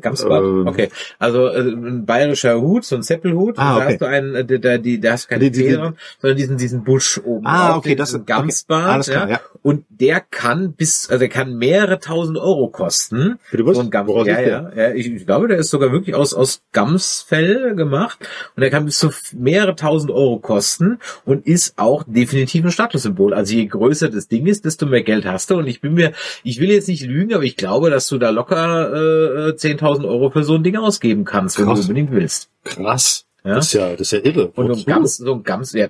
Gamsbad? 0.00 0.42
Ähm. 0.42 0.66
Okay. 0.66 0.90
Also 1.18 1.46
äh, 1.48 1.60
ein 1.60 2.04
bayerischer 2.04 2.60
Hut, 2.60 2.84
so 2.84 2.96
ein 2.96 3.02
Zeppelhut. 3.02 3.58
Ah, 3.58 3.74
und 3.74 3.78
da 3.80 3.84
okay. 3.84 3.92
hast 3.94 4.00
du 4.02 4.04
einen, 4.06 4.34
äh, 4.34 4.58
da, 4.58 4.78
die, 4.78 5.00
da 5.00 5.12
hast 5.12 5.24
du 5.24 5.28
keine 5.30 5.44
Die- 5.44 5.50
die- 5.50 5.68
die- 5.68 5.74
dran, 5.74 5.96
sondern 6.20 6.36
diesen, 6.36 6.56
diesen 6.58 6.84
Busch 6.84 7.18
oben. 7.24 7.46
Ah, 7.46 7.68
drauf, 7.68 7.78
okay, 7.78 7.90
den- 7.90 7.98
das 7.98 8.10
ist- 8.10 8.14
okay. 8.16 8.24
Gamsbad. 8.26 8.84
Alles 8.84 9.08
klar, 9.10 9.30
ja. 9.30 9.40
Und 9.62 9.84
der 9.88 10.20
kann 10.20 10.72
bis, 10.74 11.08
also 11.10 11.18
der 11.20 11.28
kann 11.28 11.56
mehrere 11.56 11.98
tausend 11.98 12.38
Euro 12.38 12.68
kosten. 12.68 13.38
Bitte 13.50 13.66
was? 13.66 13.76
So 13.76 13.82
ein 13.82 13.90
Gams, 13.90 14.08
Woraus 14.08 14.26
ja, 14.26 14.40
ja, 14.40 14.70
ja. 14.76 14.92
Ich, 14.94 15.06
ich 15.12 15.26
glaube, 15.26 15.48
der 15.48 15.58
ist 15.58 15.70
sogar 15.70 15.90
wirklich 15.92 16.14
aus, 16.14 16.34
aus 16.34 16.62
Gamsfell 16.72 17.74
gemacht 17.74 18.18
und 18.54 18.60
der 18.60 18.70
kann 18.70 18.84
bis 18.84 18.98
zu 18.98 19.10
mehrere 19.36 19.74
tausend 19.76 20.10
Euro 20.12 20.38
kosten 20.38 20.98
und 21.24 21.46
ist 21.46 21.74
auch 21.78 22.04
definitiv 22.06 22.64
ein 22.64 22.70
Statussymbol. 22.70 23.34
Also 23.34 23.54
je 23.54 23.66
größer 23.66 24.08
das 24.08 24.28
Ding 24.28 24.46
ist, 24.46 24.64
desto 24.64 24.86
mehr 24.86 25.02
Geld 25.02 25.24
hast 25.26 25.50
du. 25.50 25.56
Und 25.56 25.66
ich 25.66 25.80
bin 25.80 25.94
mir, 25.94 26.12
ich 26.44 26.60
will 26.60 26.70
jetzt 26.70 26.88
nicht 26.88 27.04
lügen, 27.04 27.34
aber 27.34 27.44
ich 27.44 27.56
glaube, 27.56 27.90
dass 27.90 28.06
du 28.08 28.18
da 28.18 28.30
locker 28.30 29.48
äh, 29.48 29.52
10.000 29.52 29.85
Euro 29.86 30.30
für 30.30 30.44
so 30.44 30.54
ein 30.54 30.62
Ding 30.62 30.76
ausgeben 30.76 31.24
kannst, 31.24 31.58
wenn 31.58 31.66
Krass. 31.66 31.80
du 31.80 31.82
unbedingt 31.84 32.10
willst. 32.10 32.50
Krass. 32.64 33.26
Ja? 33.44 33.54
Das 33.54 33.66
ist 33.66 33.72
ja, 33.74 33.90
das 33.92 34.00
ist 34.00 34.10
ja 34.12 34.18
irre. 34.18 34.48
Und 34.48 34.66
so 34.66 34.72
ein? 34.74 34.84
Gams, 34.84 35.16
so 35.16 35.34
ein 35.34 35.42
Gams, 35.42 35.72
ja, 35.72 35.88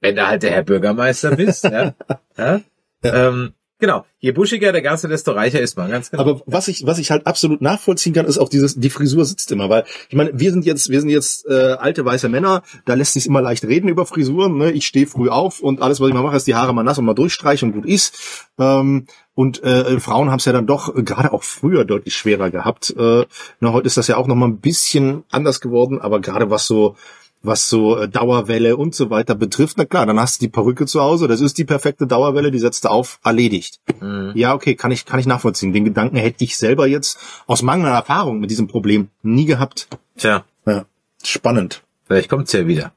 wenn 0.00 0.16
du 0.16 0.26
halt 0.26 0.42
der 0.42 0.52
Herr 0.52 0.62
Bürgermeister 0.62 1.34
bist, 1.34 1.64
ja, 1.64 1.94
ja, 2.36 2.60
Ähm, 3.02 3.52
genau. 3.78 4.04
Je 4.20 4.32
buschiger 4.32 4.72
der 4.72 4.82
Ganze, 4.82 5.08
desto 5.08 5.32
reicher 5.32 5.60
ist 5.60 5.76
man, 5.76 5.90
ganz 5.90 6.10
genau. 6.10 6.22
Aber 6.22 6.42
was 6.46 6.68
ich, 6.68 6.86
was 6.86 6.98
ich 6.98 7.10
halt 7.10 7.26
absolut 7.26 7.62
nachvollziehen 7.62 8.12
kann, 8.12 8.26
ist 8.26 8.38
auch 8.38 8.48
dieses, 8.48 8.74
die 8.74 8.90
Frisur 8.90 9.24
sitzt 9.24 9.52
immer, 9.52 9.70
weil 9.70 9.84
ich 10.08 10.16
meine, 10.16 10.30
wir 10.34 10.50
sind 10.50 10.64
jetzt, 10.64 10.88
wir 10.88 11.00
sind 11.00 11.10
jetzt 11.10 11.46
äh, 11.46 11.76
alte 11.78 12.04
weiße 12.04 12.28
Männer, 12.28 12.62
da 12.84 12.94
lässt 12.94 13.12
sich 13.12 13.26
immer 13.26 13.40
leicht 13.40 13.64
reden 13.64 13.88
über 13.88 14.06
Frisuren. 14.06 14.58
Ne? 14.58 14.72
Ich 14.72 14.86
stehe 14.86 15.06
früh 15.06 15.28
auf 15.28 15.60
und 15.60 15.82
alles, 15.82 16.00
was 16.00 16.08
ich 16.08 16.14
mal 16.14 16.22
mache, 16.22 16.36
ist 16.36 16.46
die 16.46 16.54
Haare 16.54 16.74
mal 16.74 16.82
nass 16.82 16.98
und 16.98 17.04
mal 17.04 17.14
durchstreichen 17.14 17.68
und 17.68 17.74
gut 17.74 17.86
ist. 17.86 18.48
Ähm, 18.58 19.06
und 19.38 19.62
äh, 19.62 20.00
Frauen 20.00 20.32
haben 20.32 20.40
es 20.40 20.46
ja 20.46 20.52
dann 20.52 20.66
doch 20.66 20.96
äh, 20.96 21.04
gerade 21.04 21.32
auch 21.32 21.44
früher 21.44 21.84
deutlich 21.84 22.16
schwerer 22.16 22.50
gehabt. 22.50 22.92
Äh, 22.98 23.24
na, 23.60 23.72
heute 23.72 23.86
ist 23.86 23.96
das 23.96 24.08
ja 24.08 24.16
auch 24.16 24.26
noch 24.26 24.34
mal 24.34 24.48
ein 24.48 24.58
bisschen 24.58 25.22
anders 25.30 25.60
geworden, 25.60 26.00
aber 26.00 26.18
gerade 26.20 26.50
was 26.50 26.66
so 26.66 26.96
was 27.40 27.68
so 27.68 27.96
äh, 27.96 28.08
Dauerwelle 28.08 28.76
und 28.76 28.96
so 28.96 29.10
weiter 29.10 29.36
betrifft, 29.36 29.76
na 29.78 29.84
klar, 29.84 30.06
dann 30.06 30.18
hast 30.18 30.40
du 30.40 30.46
die 30.46 30.50
Perücke 30.50 30.86
zu 30.86 31.00
Hause, 31.00 31.28
das 31.28 31.40
ist 31.40 31.56
die 31.56 31.64
perfekte 31.64 32.08
Dauerwelle, 32.08 32.50
die 32.50 32.58
setzt 32.58 32.84
du 32.84 32.88
auf, 32.88 33.20
erledigt. 33.22 33.78
Mhm. 34.00 34.32
Ja, 34.34 34.54
okay, 34.54 34.74
kann 34.74 34.90
ich, 34.90 35.06
kann 35.06 35.20
ich 35.20 35.26
nachvollziehen. 35.26 35.72
Den 35.72 35.84
Gedanken 35.84 36.16
hätte 36.16 36.42
ich 36.42 36.56
selber 36.56 36.88
jetzt 36.88 37.20
aus 37.46 37.62
mangelnder 37.62 37.94
Erfahrung 37.94 38.40
mit 38.40 38.50
diesem 38.50 38.66
Problem 38.66 39.06
nie 39.22 39.44
gehabt. 39.44 39.86
Tja, 40.16 40.44
Ja, 40.66 40.84
spannend. 41.22 41.84
vielleicht 42.08 42.28
kommt's 42.28 42.52
ja 42.54 42.66
wieder. 42.66 42.92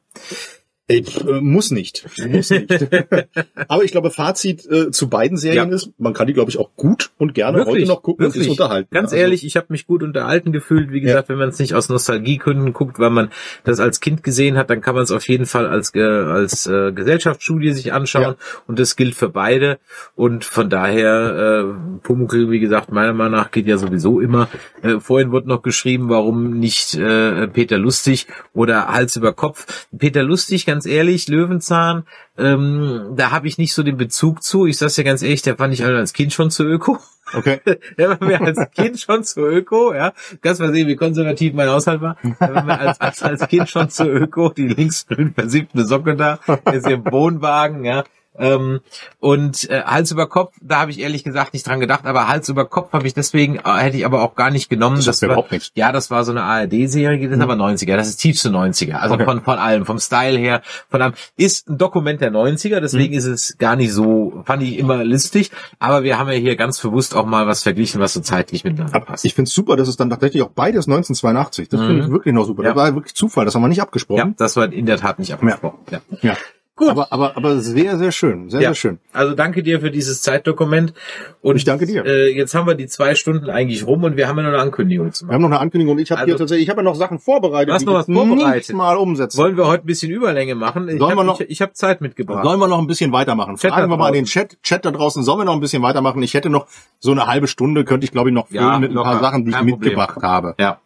Ey, 0.91 1.05
äh, 1.27 1.41
muss 1.41 1.71
nicht. 1.71 2.05
Muss 2.27 2.49
nicht. 2.49 2.69
Aber 3.67 3.83
ich 3.83 3.91
glaube, 3.91 4.11
Fazit 4.11 4.65
äh, 4.69 4.91
zu 4.91 5.09
beiden 5.09 5.37
Serien 5.37 5.69
Ja. 5.69 5.75
ist, 5.75 5.91
man 5.97 6.13
kann 6.13 6.27
die, 6.27 6.33
glaube 6.33 6.51
ich, 6.51 6.57
auch 6.57 6.69
gut 6.75 7.11
und 7.17 7.33
gerne 7.33 7.65
heute 7.65 7.85
noch 7.85 8.01
gucken 8.03 8.25
und 8.25 8.31
sich 8.33 8.49
unterhalten. 8.49 8.89
Ganz 8.91 9.11
Also, 9.11 9.15
ehrlich, 9.21 9.45
ich 9.45 9.55
habe 9.55 9.67
mich 9.69 9.87
gut 9.87 10.03
unterhalten 10.03 10.51
gefühlt. 10.51 10.91
Wie 10.91 11.01
gesagt, 11.01 11.29
wenn 11.29 11.37
man 11.37 11.49
es 11.49 11.59
nicht 11.59 11.73
aus 11.73 11.89
Nostalgiegründen 11.89 12.73
guckt, 12.73 12.99
weil 12.99 13.09
man 13.09 13.29
das 13.63 13.79
als 13.79 13.99
Kind 14.01 14.23
gesehen 14.23 14.57
hat, 14.57 14.69
dann 14.69 14.81
kann 14.81 14.95
man 14.95 15.03
es 15.03 15.11
auf 15.11 15.27
jeden 15.27 15.45
Fall 15.45 15.67
als 15.67 15.95
äh, 15.95 16.01
als 16.01 16.67
äh, 16.67 16.91
Gesellschaftsstudie 16.91 17.71
sich 17.71 17.93
anschauen. 17.93 18.23
Ja. 18.23 18.35
Und 18.67 18.79
das 18.79 18.95
gilt 18.95 19.15
für 19.15 19.29
beide. 19.29 19.79
Und 20.15 20.43
von 20.45 20.69
daher, 20.69 21.65
äh, 21.69 21.99
Pumuckl, 22.03 22.51
wie 22.51 22.59
gesagt, 22.59 22.91
meiner 22.91 23.13
Meinung 23.13 23.33
nach 23.39 23.51
geht 23.51 23.67
ja 23.67 23.77
sowieso 23.77 24.19
immer. 24.19 24.49
Äh, 24.81 24.99
vorhin 24.99 25.31
wurde 25.31 25.47
noch 25.47 25.61
geschrieben, 25.61 26.09
warum 26.09 26.59
nicht 26.59 26.95
äh, 26.95 27.47
Peter 27.47 27.77
Lustig 27.77 28.27
oder 28.53 28.87
Hals 28.87 29.15
über 29.15 29.33
Kopf. 29.33 29.87
Peter 29.97 30.23
Lustig, 30.23 30.65
ganz 30.65 30.80
ehrlich, 30.85 31.27
Löwenzahn, 31.27 32.05
ähm, 32.37 33.13
da 33.15 33.31
habe 33.31 33.47
ich 33.47 33.57
nicht 33.57 33.73
so 33.73 33.83
den 33.83 33.97
Bezug 33.97 34.43
zu. 34.43 34.65
Ich 34.65 34.77
sag's 34.77 34.97
ja 34.97 35.03
ganz 35.03 35.21
ehrlich, 35.21 35.41
der 35.41 35.57
fand 35.57 35.73
ich 35.73 35.83
als 35.83 36.13
Kind 36.13 36.33
schon 36.33 36.51
zu 36.51 36.63
öko. 36.63 36.99
Okay. 37.33 37.61
Der 37.97 38.09
war 38.09 38.27
mir 38.27 38.41
als 38.41 38.59
Kind 38.71 38.99
schon 38.99 39.23
zu 39.23 39.41
öko, 39.41 39.93
ja. 39.93 40.11
Kannst 40.41 40.59
mal 40.59 40.73
sehen, 40.73 40.87
wie 40.87 40.97
konservativ 40.97 41.53
mein 41.53 41.69
Haushalt 41.69 42.01
war. 42.01 42.17
Der 42.23 42.53
war 42.53 42.63
mir 42.63 42.77
als, 42.77 42.99
als, 42.99 43.23
als 43.23 43.47
Kind 43.47 43.69
schon 43.69 43.89
zu 43.89 44.03
öko, 44.03 44.49
die 44.49 44.67
linksgrün 44.67 45.33
versiffte 45.33 45.85
Socke 45.85 46.17
da, 46.17 46.39
ist 46.73 46.87
im 46.87 47.05
Wohnwagen, 47.05 47.85
ja. 47.85 48.03
Ähm, 48.37 48.79
und 49.19 49.69
äh, 49.69 49.83
Hals 49.83 50.11
über 50.11 50.27
Kopf, 50.27 50.55
da 50.61 50.79
habe 50.79 50.91
ich 50.91 50.99
ehrlich 50.99 51.23
gesagt 51.23 51.53
nicht 51.53 51.67
dran 51.67 51.79
gedacht, 51.79 52.05
aber 52.05 52.27
Hals 52.27 52.47
über 52.49 52.65
Kopf 52.65 52.93
habe 52.93 53.05
ich 53.05 53.13
deswegen, 53.13 53.57
äh, 53.57 53.61
hätte 53.77 53.97
ich 53.97 54.05
aber 54.05 54.21
auch 54.23 54.35
gar 54.35 54.51
nicht 54.51 54.69
genommen. 54.69 55.01
Das 55.03 55.21
mir 55.21 55.27
war, 55.27 55.33
überhaupt 55.35 55.51
nichts. 55.51 55.71
Ja, 55.75 55.91
das 55.91 56.09
war 56.11 56.23
so 56.23 56.31
eine 56.31 56.43
ARD-Serie, 56.43 57.27
das 57.27 57.37
ist 57.37 57.43
aber 57.43 57.55
90er, 57.55 57.97
das 57.97 58.07
ist 58.07 58.17
tiefste 58.17 58.49
90er. 58.49 58.93
Also 58.93 59.15
Okay. 59.15 59.25
von, 59.25 59.41
von 59.41 59.57
allem, 59.59 59.85
vom 59.85 59.99
Style 59.99 60.37
her, 60.37 60.61
von 60.89 61.01
allem. 61.01 61.13
Ist 61.35 61.69
ein 61.69 61.77
Dokument 61.77 62.21
der 62.21 62.31
90er, 62.31 62.79
deswegen 62.79 63.13
ist 63.13 63.25
es 63.25 63.57
gar 63.57 63.75
nicht 63.75 63.91
so, 63.91 64.41
fand 64.45 64.63
ich 64.63 64.77
immer 64.79 65.03
listig, 65.03 65.51
aber 65.79 66.03
wir 66.03 66.17
haben 66.17 66.29
ja 66.29 66.35
hier 66.37 66.55
ganz 66.55 66.79
bewusst 66.79 67.15
auch 67.15 67.25
mal 67.25 67.47
was 67.47 67.63
verglichen, 67.63 67.99
was 67.99 68.13
so 68.13 68.21
zeitlich 68.21 68.63
miteinander 68.63 68.95
Aber 68.95 69.05
passt. 69.05 69.25
ich 69.25 69.33
finde 69.33 69.49
es 69.49 69.53
super, 69.53 69.75
dass 69.75 69.87
es 69.89 69.97
dann 69.97 70.09
tatsächlich 70.09 70.41
auch 70.41 70.49
beides 70.51 70.87
1982. 70.87 71.67
Das 71.69 71.79
finde 71.81 72.03
ich 72.05 72.09
wirklich 72.11 72.33
noch 72.33 72.45
super. 72.45 72.63
Ja. 72.63 72.69
Das 72.69 72.77
war 72.77 72.95
wirklich 72.95 73.13
Zufall, 73.13 73.45
das 73.45 73.55
haben 73.55 73.61
wir 73.61 73.67
nicht 73.67 73.77
ja, 73.77 73.83
abgesprochen. 73.83 74.35
das 74.37 74.55
war 74.55 74.71
in 74.71 74.85
der 74.85 74.97
Tat 74.97 75.19
nicht 75.19 75.33
abgesprochen. 75.33 75.79
Ja. 75.91 75.99
Ja. 76.21 76.37
Gut. 76.81 76.89
Aber, 76.89 77.13
aber, 77.13 77.37
aber 77.37 77.59
sehr, 77.59 77.97
sehr 77.99 78.11
schön. 78.11 78.49
Sehr, 78.49 78.59
Ja. 78.59 78.69
sehr 78.69 78.75
schön. 78.75 78.99
Also 79.13 79.35
danke 79.35 79.61
dir 79.61 79.79
für 79.81 79.91
dieses 79.91 80.21
Zeitdokument. 80.23 80.93
Und 81.41 81.55
Ich 81.57 81.63
danke 81.63 81.85
dir. 81.85 82.03
Äh, 82.05 82.35
jetzt 82.35 82.55
haben 82.55 82.65
wir 82.65 82.73
die 82.73 82.87
zwei 82.87 83.13
Stunden 83.13 83.51
eigentlich 83.51 83.85
rum 83.85 84.03
und 84.03 84.17
wir 84.17 84.27
haben 84.27 84.37
ja 84.37 84.43
noch 84.43 84.49
eine 84.53 84.59
Ankündigung 84.61 85.11
zu 85.13 85.23
Wir 85.23 85.27
machen. 85.27 85.35
haben 85.35 85.41
noch 85.43 85.49
eine 85.49 85.59
Ankündigung 85.59 85.93
und 85.95 85.99
ich 86.01 86.09
habe 86.09 86.21
Also- 86.21 86.31
hier 86.31 86.37
tatsächlich, 86.37 86.63
ich 86.63 86.69
habe 86.71 86.79
ja 86.79 86.83
noch 86.83 86.95
Sachen 86.95 87.19
vorbereitet, 87.19 87.71
hast 87.71 87.81
die 87.81 87.85
noch 87.85 87.93
ich 88.01 88.07
was 88.07 88.15
vorbereitet. 88.15 88.75
mal 88.75 88.97
umsetzen. 88.97 89.37
Wollen 89.37 89.57
wir 89.57 89.67
heute 89.67 89.83
ein 89.83 89.85
bisschen 89.85 90.11
Überlänge 90.11 90.55
machen? 90.55 90.89
Ich 90.89 90.97
Sollen 90.97 91.11
hab, 91.11 91.17
wir 91.19 91.23
noch- 91.23 91.39
ich, 91.39 91.49
ich 91.51 91.61
habe 91.61 91.73
Zeit 91.73 92.01
mitgebracht. 92.01 92.43
Sollen 92.43 92.59
wir 92.59 92.67
noch 92.67 92.79
ein 92.79 92.87
bisschen 92.87 93.11
weitermachen? 93.13 93.57
Chat 93.57 93.71
Fragen 93.71 93.89
wir 93.91 93.97
mal 93.97 94.07
in 94.07 94.13
den. 94.15 94.25
Chat, 94.25 94.57
Chat 94.63 94.83
da 94.83 94.89
draußen, 94.91 95.21
sollen 95.23 95.39
wir 95.39 95.45
noch 95.45 95.53
ein 95.53 95.59
bisschen 95.59 95.83
weitermachen? 95.83 96.23
Ich 96.23 96.33
hätte 96.33 96.49
noch 96.49 96.65
so 96.97 97.11
eine 97.11 97.27
halbe 97.27 97.47
Stunde, 97.47 97.85
könnte 97.85 98.05
ich 98.05 98.11
glaube 98.11 98.29
ich 98.29 98.33
noch 98.33 98.47
füllen 98.47 98.63
Ja, 98.63 98.79
mit 98.79 98.89
ein 98.91 98.95
paar. 98.95 99.19
Sachen, 99.19 99.45
die 99.45 99.51
ich 99.51 99.55
Problem. 99.57 99.75
mitgebracht 99.79 100.17
habe. 100.23 100.55
Ja. 100.59 100.79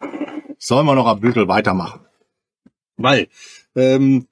Sollen 0.57 0.85
wir 0.85 0.95
noch 0.95 1.07
ein 1.07 1.21
bisschen 1.21 1.47
weitermachen? 1.47 2.01
Weil, 2.97 3.27
ähm, 3.75 4.27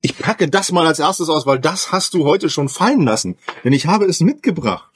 ich 0.00 0.16
packe 0.18 0.48
das 0.48 0.72
mal 0.72 0.86
als 0.86 0.98
erstes 0.98 1.28
aus, 1.28 1.46
weil 1.46 1.58
das 1.58 1.92
hast 1.92 2.14
du 2.14 2.24
heute 2.24 2.50
schon 2.50 2.68
fallen 2.68 3.02
lassen. 3.02 3.36
Denn 3.64 3.72
ich 3.72 3.86
habe 3.86 4.04
es 4.04 4.20
mitgebracht. 4.20 4.92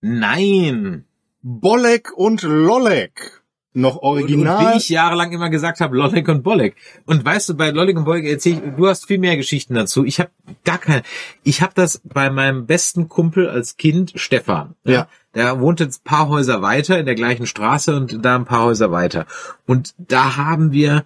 Nein. 0.00 1.04
Bolek 1.42 2.12
und 2.16 2.42
Lolek. 2.42 3.44
Noch 3.76 3.96
original. 3.96 4.66
und 4.66 4.72
wie 4.72 4.76
ich 4.76 4.88
jahrelang 4.88 5.32
immer 5.32 5.50
gesagt 5.50 5.80
habe, 5.80 5.96
Lollek 5.96 6.28
und 6.28 6.44
Bollek. 6.44 6.76
Und 7.06 7.24
weißt 7.24 7.48
du, 7.48 7.54
bei 7.54 7.70
Lollek 7.70 7.96
und 7.96 8.04
Bollek 8.04 8.24
erzähl 8.24 8.52
ich, 8.52 8.60
du 8.76 8.86
hast 8.86 9.06
viel 9.06 9.18
mehr 9.18 9.36
Geschichten 9.36 9.74
dazu. 9.74 10.04
Ich 10.04 10.20
habe 10.20 10.30
gar 10.64 10.78
keine. 10.78 11.02
Ich 11.42 11.60
habe 11.60 11.72
das 11.74 12.00
bei 12.04 12.30
meinem 12.30 12.66
besten 12.66 13.08
Kumpel 13.08 13.48
als 13.48 13.76
Kind, 13.76 14.12
Stefan. 14.14 14.76
Ja. 14.84 15.08
Der 15.34 15.58
wohnt 15.58 15.80
jetzt 15.80 16.02
ein 16.02 16.04
paar 16.04 16.28
Häuser 16.28 16.62
weiter 16.62 17.00
in 17.00 17.06
der 17.06 17.16
gleichen 17.16 17.46
Straße 17.46 17.96
und 17.96 18.24
da 18.24 18.36
ein 18.36 18.44
paar 18.44 18.64
Häuser 18.64 18.92
weiter. 18.92 19.26
Und 19.66 19.94
da 19.98 20.36
haben 20.36 20.70
wir 20.70 21.04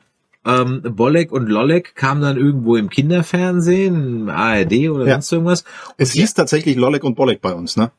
ähm, 0.49 0.83
Bollek 0.97 1.31
und 1.31 1.49
Lollek 1.49 1.95
kamen 1.95 2.23
dann 2.23 2.37
irgendwo 2.39 2.77
im 2.77 2.89
Kinderfernsehen, 2.91 4.23
im 4.23 4.29
ARD 4.31 4.89
oder 4.91 5.07
Ja. 5.07 5.13
sonst 5.15 5.33
irgendwas. 5.33 5.65
es 5.99 6.13
hieß 6.13 6.35
tatsächlich 6.35 6.77
Lolek 6.77 7.05
und 7.05 7.15
Bolek 7.15 7.41
bei 7.41 7.53
uns, 7.55 7.77
ne? 7.77 7.91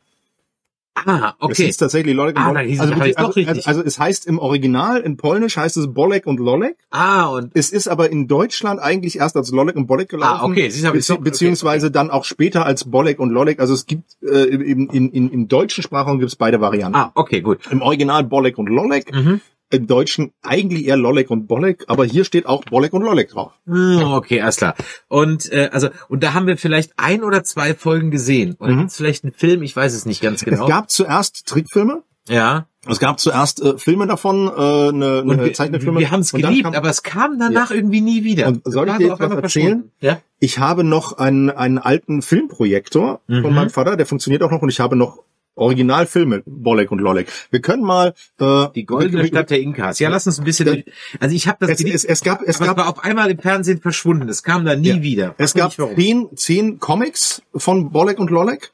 Ah, 1.06 1.30
Es 1.30 1.46
okay. 1.46 1.66
hieß 1.68 1.78
tatsächlich 1.78 2.14
Lolek 2.14 2.36
und 2.36 2.42
Ah, 2.42 2.48
Bolek. 2.50 2.72
es- 2.72 2.80
also, 2.82 2.94
es 2.94 3.16
also, 3.18 3.40
also, 3.48 3.62
also 3.64 3.84
es 3.84 4.00
heißt 4.00 4.28
im 4.28 4.38
Original, 4.38 5.00
in 5.00 5.16
Polnisch 5.16 5.56
heißt 5.56 5.78
es 5.78 5.94
Bolek 5.94 6.28
und 6.28 6.42
Lolek. 6.42 6.76
Ah, 6.90 7.28
und 7.28 7.52
Es 7.54 7.70
ist 7.70 7.88
aber 7.88 8.10
in 8.12 8.28
Deutschland 8.28 8.82
eigentlich 8.82 9.18
erst 9.18 9.38
als 9.38 9.50
Lolek 9.52 9.78
und 9.78 9.88
Bolek 9.88 10.10
gelaufen. 10.10 10.40
Ah, 10.42 10.46
okay, 10.46 10.66
ich 10.68 10.82
Bezieh 10.82 11.14
doch- 11.14 11.20
okay, 11.20 11.24
beziehungsweise 11.24 11.90
dann 11.90 12.10
auch 12.12 12.26
später 12.26 12.66
als 12.66 12.84
Bolek 12.84 13.20
und 13.20 13.30
Lolek. 13.30 13.62
Also 13.62 13.74
es 13.76 13.86
gibt 13.86 14.18
äh, 14.24 14.44
im, 14.46 14.90
in, 14.90 15.10
in, 15.10 15.30
im 15.32 15.48
deutschen 15.48 15.84
Sprachraum 15.84 16.20
gibt 16.20 16.32
es 16.32 16.36
beide 16.36 16.60
Varianten. 16.60 16.98
ah, 16.98 17.12
okay, 17.16 17.40
gut. 17.40 17.60
Im 17.72 17.82
Original 17.82 18.26
Bolek 18.26 18.58
und 18.58 18.68
Lolek. 18.68 19.14
Mhm. 19.16 19.40
Im 19.72 19.86
Deutschen 19.86 20.32
eigentlich 20.42 20.86
eher 20.88 20.98
Lolek 20.98 21.30
und 21.30 21.48
Bolek, 21.48 21.86
aber 21.88 22.04
hier 22.06 22.24
steht 22.26 22.48
auch 22.48 22.64
Bolek 22.64 22.92
und 22.94 23.04
Lolek 23.04 23.30
drauf. 23.30 23.52
Hm, 23.68 24.02
Okay, 24.04 24.42
alles 24.42 24.56
klar. 24.58 24.74
Und 25.08 25.52
äh, 25.52 25.70
also 25.72 25.90
und 26.08 26.24
da 26.24 26.34
haben 26.34 26.48
wir 26.48 26.58
vielleicht 26.58 26.94
ein 26.98 27.24
oder 27.24 27.44
zwei 27.44 27.76
Folgen 27.76 28.10
gesehen. 28.10 28.56
Oder 28.60 28.76
gibt's 28.76 28.98
vielleicht 28.98 29.24
einen 29.24 29.34
Film? 29.34 29.62
Ich 29.62 29.76
weiß 29.76 29.94
es 29.94 30.06
nicht 30.06 30.22
ganz 30.22 30.44
genau. 30.44 30.58
Mhm. 30.58 30.64
Es 30.64 30.70
gab 30.70 30.90
zuerst 30.90 31.46
Trickfilme. 31.48 32.02
ja. 32.28 32.66
Es 32.88 32.98
gab 33.00 33.20
zuerst 33.20 33.62
äh, 33.62 33.78
Filme 33.78 34.08
davon, 34.08 34.48
äh, 34.48 34.52
eine, 34.52 35.22
Und 35.22 35.32
eine 35.34 35.44
wir, 35.44 35.54
Zeichentrickfilme. 35.54 36.00
wir 36.00 36.12
haben 36.12 36.22
es 36.22 36.34
Und 36.34 36.42
geliebt, 36.42 36.64
kam- 36.64 36.74
aber 36.76 36.90
es 36.90 37.04
kam 37.04 37.38
danach 37.38 37.72
irgendwie 37.72 38.00
nie 38.00 38.24
wieder. 38.24 38.48
Und 38.48 38.62
soll 38.64 38.88
ich 38.88 38.96
dir 38.96 39.08
jetzt 39.10 39.20
was 39.20 39.32
erzählen? 39.34 39.92
Ja. 40.00 40.22
Ich 40.40 40.60
habe 40.60 40.86
noch 40.86 41.18
einen, 41.18 41.50
einen 41.50 41.78
alten 41.78 42.22
Filmprojektor 42.22 43.20
Mhm. 43.28 43.42
von 43.42 43.54
meinem 43.54 43.70
Vater, 43.70 43.98
der 43.98 44.06
funktioniert 44.06 44.42
auch 44.44 44.50
noch 44.52 44.62
und 44.62 44.70
ich 44.70 44.80
habe 44.80 44.96
noch 44.96 45.20
Originalfilme, 45.56 46.44
Bolek 46.46 46.92
und 46.92 47.00
Lolek. 47.00 47.28
Wir 47.52 47.60
können 47.62 47.84
mal 47.84 48.14
äh, 48.40 48.68
Die 48.76 48.86
goldene 48.86 49.28
Stadt 49.28 49.50
der 49.50 49.60
Inkas. 49.60 50.00
Ja, 50.00 50.10
lass 50.10 50.26
uns 50.26 50.40
ein 50.40 50.46
bisschen. 50.46 50.66
Durch- 50.68 50.86
Also 51.20 51.36
ich 51.36 51.48
habe 51.48 51.66
das 51.68 51.80
Es, 51.82 51.86
es, 51.86 52.06
es 52.06 52.22
gab, 52.22 52.42
es 52.44 52.58
aber 52.58 52.68
gab, 52.68 52.78
war 52.78 52.90
auf 52.90 53.04
einmal 53.04 53.30
im 53.30 53.40
Fernsehen 53.40 53.82
verschwunden. 53.82 54.30
Es 54.30 54.42
kam 54.44 54.64
da 54.66 54.76
nie 54.76 54.88
Ja. 54.90 55.02
wieder. 55.02 55.36
es 55.38 55.54
gab 55.54 55.74
zehn, 55.74 56.30
zehn 56.36 56.80
Comics 56.80 57.42
von 57.56 57.92
Bolek 57.92 58.20
und 58.20 58.30
Lolek. 58.30 58.72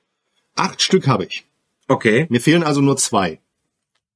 Acht 0.55 0.81
Stück 0.81 1.07
habe 1.07 1.25
ich. 1.25 1.45
Okay. 1.87 2.27
Mir 2.29 2.39
fehlen 2.41 2.63
also 2.63 2.81
nur 2.81 2.97
zwei. 2.97 3.39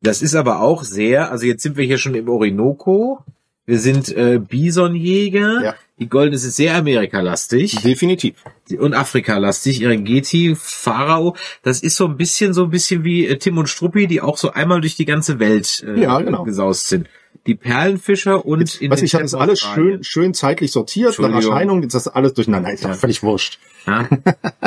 Das 0.01 0.21
ist 0.21 0.35
aber 0.35 0.61
auch 0.61 0.83
sehr, 0.83 1.31
also 1.31 1.45
jetzt 1.45 1.61
sind 1.63 1.75
wir 1.75 1.85
hier 1.85 1.97
schon 1.97 2.15
im 2.15 2.29
Orinoco. 2.29 3.19
Wir 3.65 3.79
sind 3.79 4.09
äh, 4.15 4.39
Bisonjäger. 4.39 5.63
Ja. 5.63 5.75
Die 5.99 6.07
Golden 6.07 6.33
ist 6.33 6.43
sehr 6.55 6.75
Amerikalastig 6.75 7.81
Definitiv. 7.81 8.35
und 8.77 8.93
Afrikalastig. 8.93 9.81
Irengeti, 9.81 10.55
Pharao, 10.57 11.35
das 11.61 11.81
ist 11.81 11.97
so 11.97 12.05
ein 12.07 12.15
bisschen 12.15 12.53
so 12.53 12.63
ein 12.63 12.69
bisschen 12.69 13.03
wie 13.03 13.27
äh, 13.27 13.37
Tim 13.37 13.57
und 13.57 13.67
Struppi, 13.67 14.07
die 14.07 14.21
auch 14.21 14.37
so 14.37 14.51
einmal 14.51 14.79
durch 14.81 14.95
die 14.95 15.05
ganze 15.05 15.39
Welt 15.39 15.83
äh, 15.85 15.99
Ja, 16.01 16.19
genau. 16.19 16.43
gesaust 16.43 16.87
sind. 16.87 17.07
Die 17.47 17.55
Perlenfischer 17.55 18.45
und 18.45 18.81
in 18.81 18.91
Was 18.91 19.01
ich 19.01 19.13
habe 19.13 19.23
das 19.23 19.33
alles 19.33 19.59
schön, 19.59 20.03
schön 20.03 20.33
zeitlich 20.33 20.71
sortiert 20.71 21.17
nach. 21.19 21.33
Erscheinung. 21.33 21.81
Jetzt 21.83 21.93
ist 21.93 22.05
das 22.05 22.13
alles 22.13 22.33
durcheinander. 22.33 22.71
Ist 22.71 22.85
doch 22.85 22.95
völlig 22.95 23.21
wurscht. 23.21 23.59
Ja? 23.85 24.07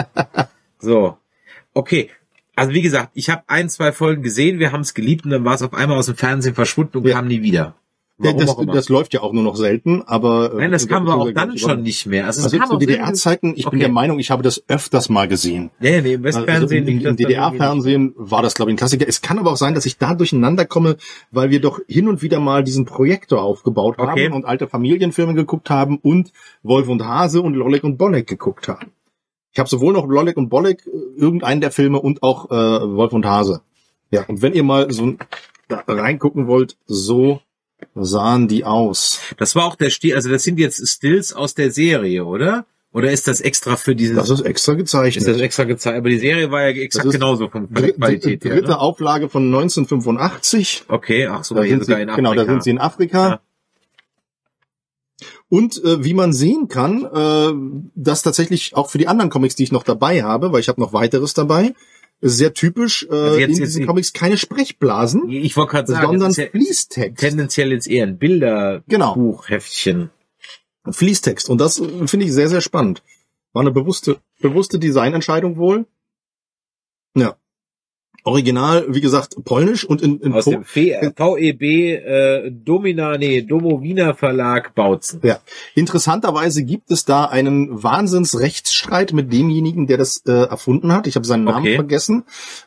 so. 0.78 1.16
Okay. 1.74 2.10
Also 2.54 2.72
wie 2.72 2.82
gesagt, 2.82 3.10
ich 3.14 3.30
habe 3.30 3.42
ein, 3.46 3.70
zwei 3.70 3.92
Folgen 3.92 4.22
gesehen, 4.22 4.58
wir 4.58 4.72
haben 4.72 4.82
es 4.82 4.92
geliebt 4.92 5.24
und 5.24 5.30
dann 5.30 5.44
war 5.44 5.54
es 5.54 5.62
auf 5.62 5.72
einmal 5.72 5.96
aus 5.96 6.06
dem 6.06 6.16
Fernsehen 6.16 6.54
verschwunden 6.54 6.98
und 6.98 7.06
Ja. 7.06 7.14
kam 7.16 7.26
nie 7.26 7.42
wieder. 7.42 7.74
Warum 8.24 8.66
das, 8.66 8.76
das 8.76 8.88
läuft 8.88 9.14
ja 9.14 9.20
auch 9.20 9.32
nur 9.32 9.42
noch 9.42 9.56
selten, 9.56 10.02
aber 10.02 10.52
äh, 10.54 10.56
Nein, 10.58 10.70
das 10.72 10.86
kam 10.88 11.08
aber 11.08 11.22
auch 11.22 11.32
dann 11.32 11.56
schon 11.58 11.82
nicht 11.82 12.06
mehr. 12.06 12.26
Also, 12.26 12.42
Also 12.42 12.58
zu 12.58 12.76
DDR-Zeiten, 12.78 13.54
ich 13.56 13.66
Okay. 13.66 13.70
bin 13.76 13.80
der 13.80 13.88
Meinung, 13.88 14.18
ich 14.18 14.30
habe 14.30 14.42
das 14.42 14.62
öfters 14.68 15.08
mal 15.08 15.28
gesehen. 15.28 15.70
Nee, 15.80 16.00
nee, 16.00 16.14
im 16.14 16.24
Also 16.24 16.38
Westfernsehen 16.40 16.86
im, 16.86 16.86
lief 16.86 16.96
im 17.00 17.06
irgendwie 17.06 17.24
DDR-Fernsehen 17.26 18.14
war 18.16 18.42
das, 18.42 18.54
glaube 18.54 18.70
ich, 18.70 18.74
ein 18.74 18.78
Klassiker. 18.78 19.06
Es 19.08 19.20
kann 19.22 19.38
aber 19.38 19.52
auch 19.52 19.56
sein, 19.56 19.74
dass 19.74 19.86
ich 19.86 19.98
da 19.98 20.14
durcheinander 20.14 20.64
komme, 20.64 20.96
weil 21.30 21.50
wir 21.50 21.60
doch 21.60 21.80
hin 21.88 22.08
und 22.08 22.22
wieder 22.22 22.40
mal 22.40 22.64
diesen 22.64 22.84
Projektor 22.84 23.42
aufgebaut 23.42 23.96
Okay. 23.98 24.26
haben 24.26 24.34
und 24.34 24.44
alte 24.44 24.68
Familienfilme 24.68 25.34
geguckt 25.34 25.70
haben 25.70 25.98
und 25.98 26.32
Wolf 26.62 26.88
und 26.88 27.04
Hase 27.04 27.42
und 27.42 27.54
Lolek 27.54 27.84
und 27.84 27.98
Bolek 27.98 28.26
geguckt 28.26 28.68
haben. 28.68 28.92
Ich 29.52 29.58
habe 29.58 29.68
sowohl 29.68 29.92
noch 29.92 30.06
Lolek 30.06 30.36
und 30.36 30.48
Bolek, 30.48 30.86
äh, 30.86 31.20
irgendeinen 31.20 31.60
der 31.60 31.70
Filme 31.70 32.00
und 32.00 32.22
auch 32.22 32.50
äh, 32.50 32.54
Wolf 32.96 33.12
und 33.12 33.26
Hase. 33.26 33.60
Ja, 34.10 34.24
und 34.26 34.42
wenn 34.42 34.52
ihr 34.54 34.62
mal 34.62 34.90
so 34.92 35.14
da 35.68 35.82
reingucken 35.86 36.46
wollt, 36.46 36.76
so 36.86 37.40
sahen 37.94 38.48
die 38.48 38.64
aus. 38.64 39.20
Das 39.38 39.54
war 39.54 39.64
auch 39.66 39.76
der 39.76 39.90
Stil, 39.90 40.14
also 40.14 40.28
das 40.30 40.42
sind 40.42 40.58
jetzt 40.58 40.86
Stills 40.88 41.32
aus 41.32 41.54
der 41.54 41.70
Serie, 41.70 42.24
oder? 42.24 42.66
Oder 42.94 43.10
ist 43.10 43.26
das 43.26 43.40
extra 43.40 43.76
für 43.76 43.96
dieses, 43.96 44.16
Das 44.16 44.28
ist 44.28 44.42
extra 44.42 44.74
gezeichnet. 44.74 45.16
ist 45.16 45.26
das 45.26 45.40
extra 45.40 45.64
gezeigt? 45.64 45.96
Aber 45.96 46.10
die 46.10 46.18
Serie 46.18 46.50
war 46.50 46.62
ja 46.62 46.68
exakt 46.68 47.10
genauso 47.10 47.48
von 47.48 47.72
Dritte, 47.72 47.94
Qualität 47.94 48.44
her. 48.44 48.52
dritte 48.54 48.68
Ne? 48.72 48.78
Auflage 48.78 49.30
von 49.30 49.44
1985. 49.46 50.84
Okay, 50.88 51.26
ach 51.26 51.42
so, 51.42 51.54
Da 51.54 51.62
sind, 51.62 51.86
sie, 51.86 51.92
in 51.92 51.98
Afrika. 52.10 52.16
genau, 52.16 52.34
da 52.34 52.44
sind 52.44 52.62
sie 52.62 52.70
in 52.70 52.78
Afrika. 52.78 53.28
Ja. 53.28 53.40
Und 55.48 55.82
äh, 55.84 56.04
wie 56.04 56.14
man 56.14 56.32
sehen 56.32 56.68
kann, 56.68 57.04
äh, 57.04 57.88
das 57.94 58.22
tatsächlich 58.22 58.74
auch 58.74 58.90
für 58.90 58.98
die 58.98 59.08
anderen 59.08 59.30
Comics, 59.30 59.54
die 59.54 59.62
ich 59.64 59.72
noch 59.72 59.84
dabei 59.84 60.22
habe, 60.22 60.52
weil 60.52 60.60
ich 60.60 60.68
habe 60.68 60.80
noch 60.80 60.92
weiteres 60.92 61.34
dabei, 61.34 61.74
ist 62.22 62.38
sehr 62.38 62.54
typisch 62.54 63.06
äh, 63.10 63.14
Also 63.14 63.38
jetzt- 63.38 63.42
in 63.50 63.56
jetzt- 63.56 63.58
diesen 63.74 63.86
Comics 63.86 64.12
keine 64.14 64.38
Sprechblasen, 64.38 65.28
Ich 65.28 65.56
wollte 65.56 65.72
gerade 65.72 65.92
sagen, 65.92 66.18
sondern 66.18 66.32
ja 66.32 66.46
Fließtext. 66.50 67.18
tendenziell 67.20 67.72
jetzt 67.72 67.86
eher 67.88 68.06
ein 68.06 68.18
Genau. 68.18 69.14
Bilderbuchheftchen. 69.14 70.10
Fließtext. 70.90 71.48
Und 71.50 71.60
das 71.60 71.78
äh, 71.80 72.06
finde 72.08 72.26
ich 72.26 72.32
sehr, 72.32 72.48
sehr 72.48 72.60
spannend. 72.60 73.02
War 73.52 73.60
eine 73.60 73.70
bewusste, 73.70 74.18
bewusste 74.40 74.78
Designentscheidung 74.78 75.56
wohl. 75.58 75.86
Ja. 77.14 77.36
Original, 78.24 78.86
wie 78.88 79.00
gesagt, 79.00 79.34
polnisch 79.44 79.84
und 79.84 80.00
in, 80.00 80.20
in 80.20 80.32
Aus 80.32 80.44
Po- 80.44 80.52
dem 80.52 80.64
VEB 80.64 81.62
äh, 81.62 82.50
Domina, 82.52 83.18
nee, 83.18 83.42
Domowina 83.42 84.14
Verlag 84.14 84.74
Bautzen. 84.74 85.20
Ja. 85.24 85.40
Interessanterweise 85.74 86.62
gibt 86.64 86.90
es 86.92 87.04
da 87.04 87.24
einen 87.24 87.82
Wahnsinnsrechtsstreit 87.82 89.12
mit 89.12 89.32
demjenigen, 89.32 89.86
der 89.86 89.98
das 89.98 90.22
äh, 90.26 90.32
erfunden 90.32 90.92
hat. 90.92 91.06
Ich 91.06 91.16
habe 91.16 91.26
seinen 91.26 91.44
Namen 91.44 91.62
Okay. 91.66 91.74
vergessen. 91.76 92.24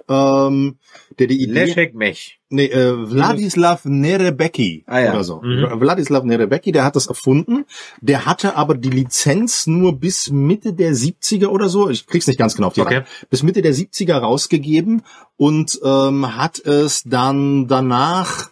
Ähm, 0.09 0.75
der 1.19 1.27
die 1.27 1.41
Idee. 1.43 1.65
Leszek 1.65 1.93
Mech. 1.95 2.39
Nee, 2.49 2.65
äh, 2.67 2.93
Wladislav 3.11 3.85
Nerebecki 3.85 4.83
Ah, 4.87 4.99
ja. 4.99 5.11
oder 5.13 5.23
so. 5.23 5.41
Mhm. 5.41 5.79
Wladislav 5.79 6.23
Nerebecki, 6.23 6.71
der 6.71 6.83
hat 6.85 6.95
das 6.95 7.07
erfunden. 7.07 7.65
Der 8.01 8.25
hatte 8.25 8.55
aber 8.55 8.75
die 8.75 8.89
Lizenz 8.89 9.67
nur 9.67 9.99
bis 9.99 10.29
Mitte 10.29 10.73
der 10.73 10.93
70er 10.93 11.47
oder 11.47 11.69
so. 11.69 11.89
Ich 11.89 12.05
krieg's 12.07 12.27
nicht 12.27 12.37
ganz 12.37 12.55
genau 12.55 12.67
auf 12.67 12.73
die 12.73 12.81
Okay. 12.81 12.95
Reihe. 12.97 13.05
Bis 13.29 13.43
Mitte 13.43 13.61
der 13.61 13.73
70er 13.73 14.15
rausgegeben 14.17 15.01
und 15.37 15.79
ähm, 15.83 16.35
hat 16.37 16.59
es 16.59 17.03
dann 17.03 17.67
danach 17.67 18.49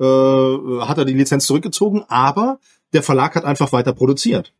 äh, 0.00 0.04
hat 0.04 0.98
er 0.98 1.04
die 1.04 1.14
Lizenz 1.14 1.46
zurückgezogen, 1.46 2.04
aber 2.08 2.58
der 2.92 3.02
Verlag 3.02 3.34
hat 3.34 3.44
einfach 3.44 3.72
weiter 3.72 3.92
produziert. 3.92 4.52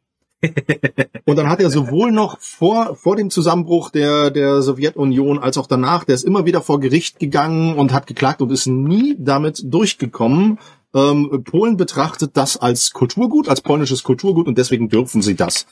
Und 1.25 1.37
dann 1.37 1.49
hat 1.49 1.61
er 1.61 1.71
sowohl 1.71 2.13
noch 2.13 2.39
vor, 2.41 2.97
vor 2.97 3.17
dem 3.17 3.31
Zusammenbruch 3.31 3.91
der, 3.91 4.31
der 4.31 4.63
Sowjetunion 4.63 5.39
als 5.39 5.59
auch 5.59 5.67
danach, 5.67 6.05
der 6.05 6.15
ist 6.15 6.25
immer 6.25 6.47
wieder 6.47 6.61
vor 6.61 6.81
Gericht 6.81 7.19
gegangen 7.19 7.77
und 7.77 7.93
hat 7.93 8.07
geklagt 8.07 8.43
und 8.43 8.53
ist 8.53 8.67
nie 8.67 9.17
damit 9.19 9.63
durchgekommen. 9.65 10.59
Ähm, 10.95 11.43
Polen 11.45 11.77
betrachtet 11.77 12.37
das 12.37 12.57
als 12.57 12.93
Kulturgut, 12.93 13.49
als 13.49 13.61
polnisches 13.61 14.03
Kulturgut 14.03 14.47
und 14.47 14.57
deswegen 14.59 14.89
dürfen 14.89 15.23
sie 15.23 15.35
das. 15.35 15.67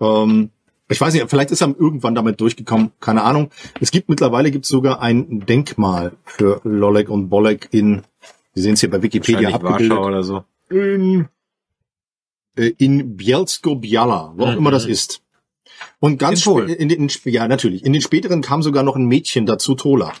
Ähm, 0.00 0.50
ich 0.90 1.00
weiß 1.00 1.12
nicht, 1.12 1.28
vielleicht 1.28 1.50
ist 1.50 1.60
er 1.60 1.74
irgendwann 1.78 2.14
damit 2.14 2.40
durchgekommen, 2.40 2.92
keine 2.98 3.22
Ahnung. 3.22 3.50
Es 3.80 3.90
gibt 3.90 4.08
mittlerweile 4.08 4.50
gibt 4.50 4.64
es 4.64 4.70
sogar 4.70 5.00
ein 5.00 5.40
Denkmal 5.46 6.12
für 6.24 6.60
Lolek 6.64 7.10
und 7.10 7.28
Bolek 7.28 7.68
in, 7.72 8.02
Sie 8.54 8.62
sehen 8.62 8.74
es 8.74 8.80
hier 8.80 8.90
bei 8.90 9.02
Wikipedia 9.02 9.50
abgebildet, 9.50 9.90
Warschau 9.90 10.06
oder 10.06 10.22
so. 10.22 10.44
in, 10.70 11.28
äh, 12.56 12.72
in 12.78 13.16
Bielsko-Biala, 13.16 14.34
wo 14.36 14.44
auch 14.46 14.56
immer 14.56 14.70
das 14.70 14.84
ist. 14.84 15.22
Und 16.00 16.18
ganz 16.18 16.46
In 16.46 16.68
in 16.68 16.88
den, 16.88 17.10
ja 17.24 17.46
natürlich. 17.48 17.84
In 17.84 17.92
den 17.92 18.02
späteren 18.02 18.42
kam 18.42 18.62
sogar 18.62 18.82
noch 18.82 18.96
ein 18.96 19.06
Mädchen 19.06 19.46
dazu, 19.46 19.74
Tola. 19.74 20.12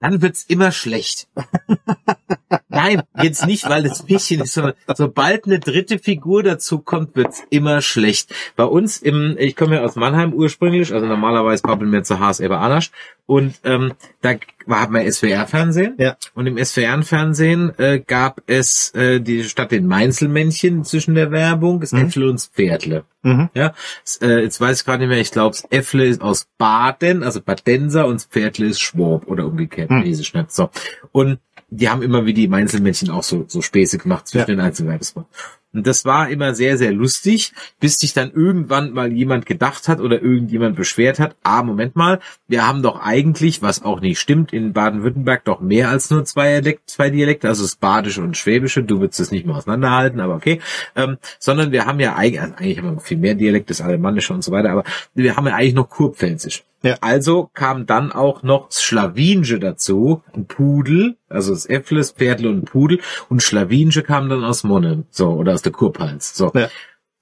Dann 0.00 0.20
wird's 0.22 0.44
immer 0.44 0.72
schlecht. 0.72 1.28
Nein, 2.74 3.02
jetzt 3.22 3.46
nicht, 3.46 3.68
weil 3.68 3.82
das 3.84 4.06
Mädchen 4.08 4.40
ist, 4.42 4.54
sondern 4.54 4.74
sobald 4.94 5.46
eine 5.46 5.58
dritte 5.60 5.98
Figur 5.98 6.42
dazu 6.42 6.78
kommt, 6.80 7.16
wird's 7.16 7.42
immer 7.50 7.80
schlecht. 7.82 8.34
Bei 8.56 8.64
uns 8.64 8.98
im, 8.98 9.36
ich 9.38 9.56
komme 9.56 9.76
ja 9.76 9.82
aus 9.82 9.96
Mannheim 9.96 10.32
ursprünglich, 10.32 10.92
also 10.92 11.06
normalerweise 11.06 11.62
babbeln 11.62 11.92
wir 11.92 12.02
zu 12.02 12.18
Haas 12.20 12.40
Eber 12.40 12.60
Anasch 12.60 12.90
und 13.26 13.54
ähm, 13.64 13.94
da 14.20 14.34
haben 14.68 14.94
wir 14.94 15.10
SWR-Fernsehen 15.10 15.94
Ja. 15.98 16.16
und 16.34 16.46
im 16.46 16.62
SWR-Fernsehen 16.62 17.72
äh, 17.78 18.00
gab 18.00 18.42
es 18.46 18.90
äh, 18.94 19.20
die 19.20 19.44
statt 19.44 19.70
den 19.72 19.86
Mainzelmännchen 19.86 20.84
zwischen 20.84 21.14
der 21.14 21.30
Werbung, 21.30 21.80
das 21.80 21.92
Äpfel 21.92 22.24
und 22.24 22.34
das 22.34 22.46
Pferdle. 22.46 23.04
Mhm. 23.22 23.48
Ja, 23.54 23.72
s- 24.04 24.18
äh, 24.22 24.40
jetzt 24.40 24.60
weiß 24.60 24.80
ich 24.80 24.84
gerade 24.84 24.98
nicht 25.00 25.08
mehr, 25.08 25.20
ich 25.20 25.30
glaube, 25.30 25.56
das 25.56 25.66
Äffle 25.70 26.04
ist 26.06 26.20
aus 26.20 26.46
Baden, 26.58 27.22
also 27.22 27.40
Badenser 27.40 28.06
und 28.06 28.16
das 28.16 28.24
Pferdle 28.26 28.66
ist 28.66 28.80
Schwab 28.80 29.26
oder 29.26 29.46
umgekehrt, 29.46 29.88
Hm. 29.90 30.04
weiß 30.04 30.20
ich 30.20 30.34
nicht. 30.34 30.52
So. 30.52 30.68
Und 31.12 31.38
die 31.74 31.88
haben 31.88 32.02
immer 32.02 32.24
wie 32.24 32.34
die 32.34 32.48
Mainzelmännchen 32.48 33.10
auch 33.10 33.22
so, 33.22 33.44
so 33.48 33.60
Späße 33.60 33.98
gemacht 33.98 34.28
zwischen 34.28 34.50
Ja. 34.50 34.56
den 34.56 34.60
Einzelwerbespots. 34.60 35.26
Und 35.72 35.88
das 35.88 36.04
war 36.04 36.28
immer 36.28 36.54
sehr, 36.54 36.78
sehr 36.78 36.92
lustig, 36.92 37.52
bis 37.80 37.96
sich 37.98 38.12
dann 38.12 38.30
irgendwann 38.30 38.92
mal 38.92 39.12
jemand 39.12 39.44
gedacht 39.44 39.88
hat 39.88 40.00
oder 40.00 40.22
irgendjemand 40.22 40.76
beschwert 40.76 41.18
hat, 41.18 41.34
ah, 41.42 41.64
Moment 41.64 41.96
mal, 41.96 42.20
wir 42.46 42.64
haben 42.64 42.80
doch 42.80 43.00
eigentlich, 43.00 43.60
was 43.60 43.82
auch 43.84 44.00
nicht 44.00 44.20
stimmt, 44.20 44.52
in 44.52 44.72
Baden-Württemberg 44.72 45.44
doch 45.44 45.60
mehr 45.60 45.88
als 45.88 46.10
nur 46.10 46.24
zwei, 46.24 46.60
Dialekt, 46.60 46.88
zwei 46.88 47.10
Dialekte, 47.10 47.48
also 47.48 47.64
das 47.64 47.74
Badische 47.74 48.22
und 48.22 48.36
Schwäbische, 48.36 48.84
du 48.84 49.00
würdest 49.00 49.18
es 49.18 49.32
nicht 49.32 49.46
mehr 49.46 49.56
auseinanderhalten, 49.56 50.20
aber 50.20 50.36
okay, 50.36 50.60
ähm, 50.94 51.18
sondern 51.40 51.72
wir 51.72 51.86
haben 51.86 51.98
ja 51.98 52.14
eigentlich, 52.14 52.40
also 52.40 52.54
eigentlich 52.54 52.78
haben 52.78 52.94
wir 52.94 53.00
viel 53.00 53.18
mehr 53.18 53.34
Dialekte, 53.34 53.68
das 53.68 53.80
Alemannische 53.80 54.32
und 54.32 54.44
so 54.44 54.52
weiter, 54.52 54.70
aber 54.70 54.84
wir 55.14 55.36
haben 55.36 55.46
ja 55.48 55.56
eigentlich 55.56 55.74
noch 55.74 55.90
Kurpfälzisch. 55.90 56.62
Ja. 56.84 56.96
Also 57.00 57.50
kam 57.54 57.86
dann 57.86 58.12
auch 58.12 58.42
noch 58.42 58.68
das 58.68 58.82
Schlawinsche 58.82 59.58
dazu, 59.58 60.22
ein 60.34 60.46
Pudel, 60.46 61.16
also 61.28 61.52
das 61.52 61.66
Äpfel, 61.66 61.98
das 61.98 62.12
Pferdle 62.12 62.50
und 62.50 62.58
ein 62.58 62.64
Pudel 62.66 63.00
und 63.30 63.42
Schlawinsche 63.42 64.02
kam 64.02 64.28
dann 64.28 64.44
aus 64.44 64.64
Monne, 64.64 65.04
so, 65.10 65.30
oder 65.30 65.54
aus 65.54 65.62
der 65.62 65.72
Kurpfalz, 65.72 66.36
so. 66.36 66.52
Ja. 66.54 66.68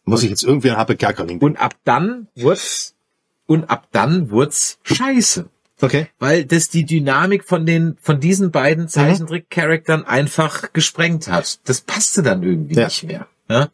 Muss 0.04 0.24
ich 0.24 0.30
jetzt 0.30 0.42
irgendwie 0.42 0.70
an 0.70 0.76
Happe 0.78 0.96
Kerkeling 0.96 1.38
Und 1.38 1.60
ab 1.60 1.76
dann 1.84 2.26
wurd's, 2.34 2.96
und 3.46 3.70
ab 3.70 3.86
dann 3.92 4.30
wurd's 4.30 4.78
scheiße. 4.82 5.48
Okay. 5.80 6.08
Weil 6.18 6.44
das 6.44 6.68
die 6.68 6.84
Dynamik 6.84 7.44
von 7.44 7.64
den, 7.64 7.96
von 8.00 8.18
diesen 8.20 8.50
beiden 8.50 8.88
Zeichentrick-Charaktern 8.88 10.04
einfach 10.04 10.72
gesprengt 10.72 11.28
hat. 11.28 11.60
Das 11.68 11.80
passte 11.80 12.22
dann 12.22 12.42
irgendwie 12.42 12.74
Ja. 12.74 12.84
nicht 12.84 13.04
mehr. 13.04 13.26
Ja? 13.48 13.68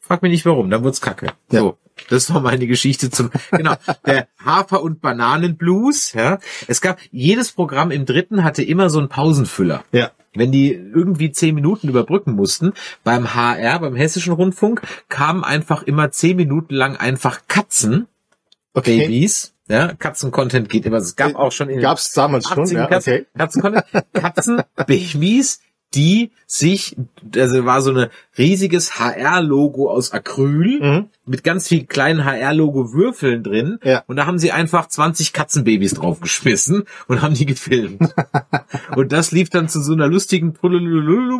Frag 0.00 0.22
mich 0.22 0.32
nicht 0.32 0.46
warum, 0.46 0.70
dann 0.70 0.82
wurd's 0.84 1.00
kacke. 1.00 1.26
Ja. 1.50 1.60
So. 1.60 1.78
Das 2.08 2.32
war 2.32 2.40
meine 2.40 2.66
Geschichte 2.66 3.10
zum, 3.10 3.30
genau, 3.50 3.74
der 4.06 4.28
Hafer- 4.44 4.82
und 4.82 5.00
Bananenblues, 5.00 6.12
ja. 6.12 6.38
Es 6.66 6.80
gab, 6.80 6.98
jedes 7.10 7.52
Programm 7.52 7.90
im 7.90 8.06
dritten 8.06 8.44
hatte 8.44 8.62
immer 8.62 8.90
so 8.90 8.98
einen 8.98 9.08
Pausenfüller. 9.08 9.84
Ja. 9.92 10.10
Wenn 10.34 10.52
die 10.52 10.72
irgendwie 10.72 11.32
zehn 11.32 11.54
Minuten 11.54 11.88
überbrücken 11.88 12.32
mussten, 12.32 12.72
beim 13.02 13.34
HR, 13.34 13.80
beim 13.80 13.96
Hessischen 13.96 14.32
Rundfunk, 14.32 14.82
kamen 15.08 15.42
einfach 15.42 15.82
immer 15.82 16.10
zehn 16.10 16.36
Minuten 16.36 16.74
lang 16.74 16.96
einfach 16.96 17.40
Katzen, 17.48 18.06
Okay. 18.78 19.00
Babys, 19.00 19.54
ja, 19.68 19.92
Katzen-Content 19.94 20.68
geht 20.68 20.86
immer. 20.86 20.98
Es 20.98 21.16
gab 21.16 21.34
auch 21.34 21.50
schon 21.52 21.68
in 21.68 21.76
den 21.76 21.82
Gab's 21.82 22.12
damals 22.12 22.48
schon, 22.48 22.62
80 22.62 22.76
ja, 22.76 22.84
okay. 22.84 23.26
Katzen, 23.36 23.82
Katzen, 24.12 24.62
Babys, 24.86 25.60
die 25.94 26.32
sich, 26.46 26.96
also 27.34 27.64
war 27.64 27.80
so 27.80 27.92
ein 27.94 28.08
riesiges 28.36 28.98
HR-Logo 28.98 29.90
aus 29.90 30.12
Acryl 30.12 30.80
Mhm. 30.80 31.06
mit 31.24 31.44
ganz 31.44 31.66
viel 31.68 31.86
kleinen 31.86 32.24
HR-Logo-Würfeln 32.24 33.42
drin. 33.42 33.78
Ja. 33.82 34.04
Und 34.06 34.16
da 34.16 34.26
haben 34.26 34.38
sie 34.38 34.52
einfach 34.52 34.88
20 34.88 35.32
Katzenbabys 35.32 35.94
draufgeschmissen 35.94 36.84
und 37.06 37.22
haben 37.22 37.34
die 37.34 37.46
gefilmt. 37.46 38.14
und 38.96 39.12
das 39.12 39.32
lief 39.32 39.48
dann 39.50 39.68
zu 39.68 39.80
so 39.82 39.92
einer 39.94 40.08
lustigen 40.08 40.54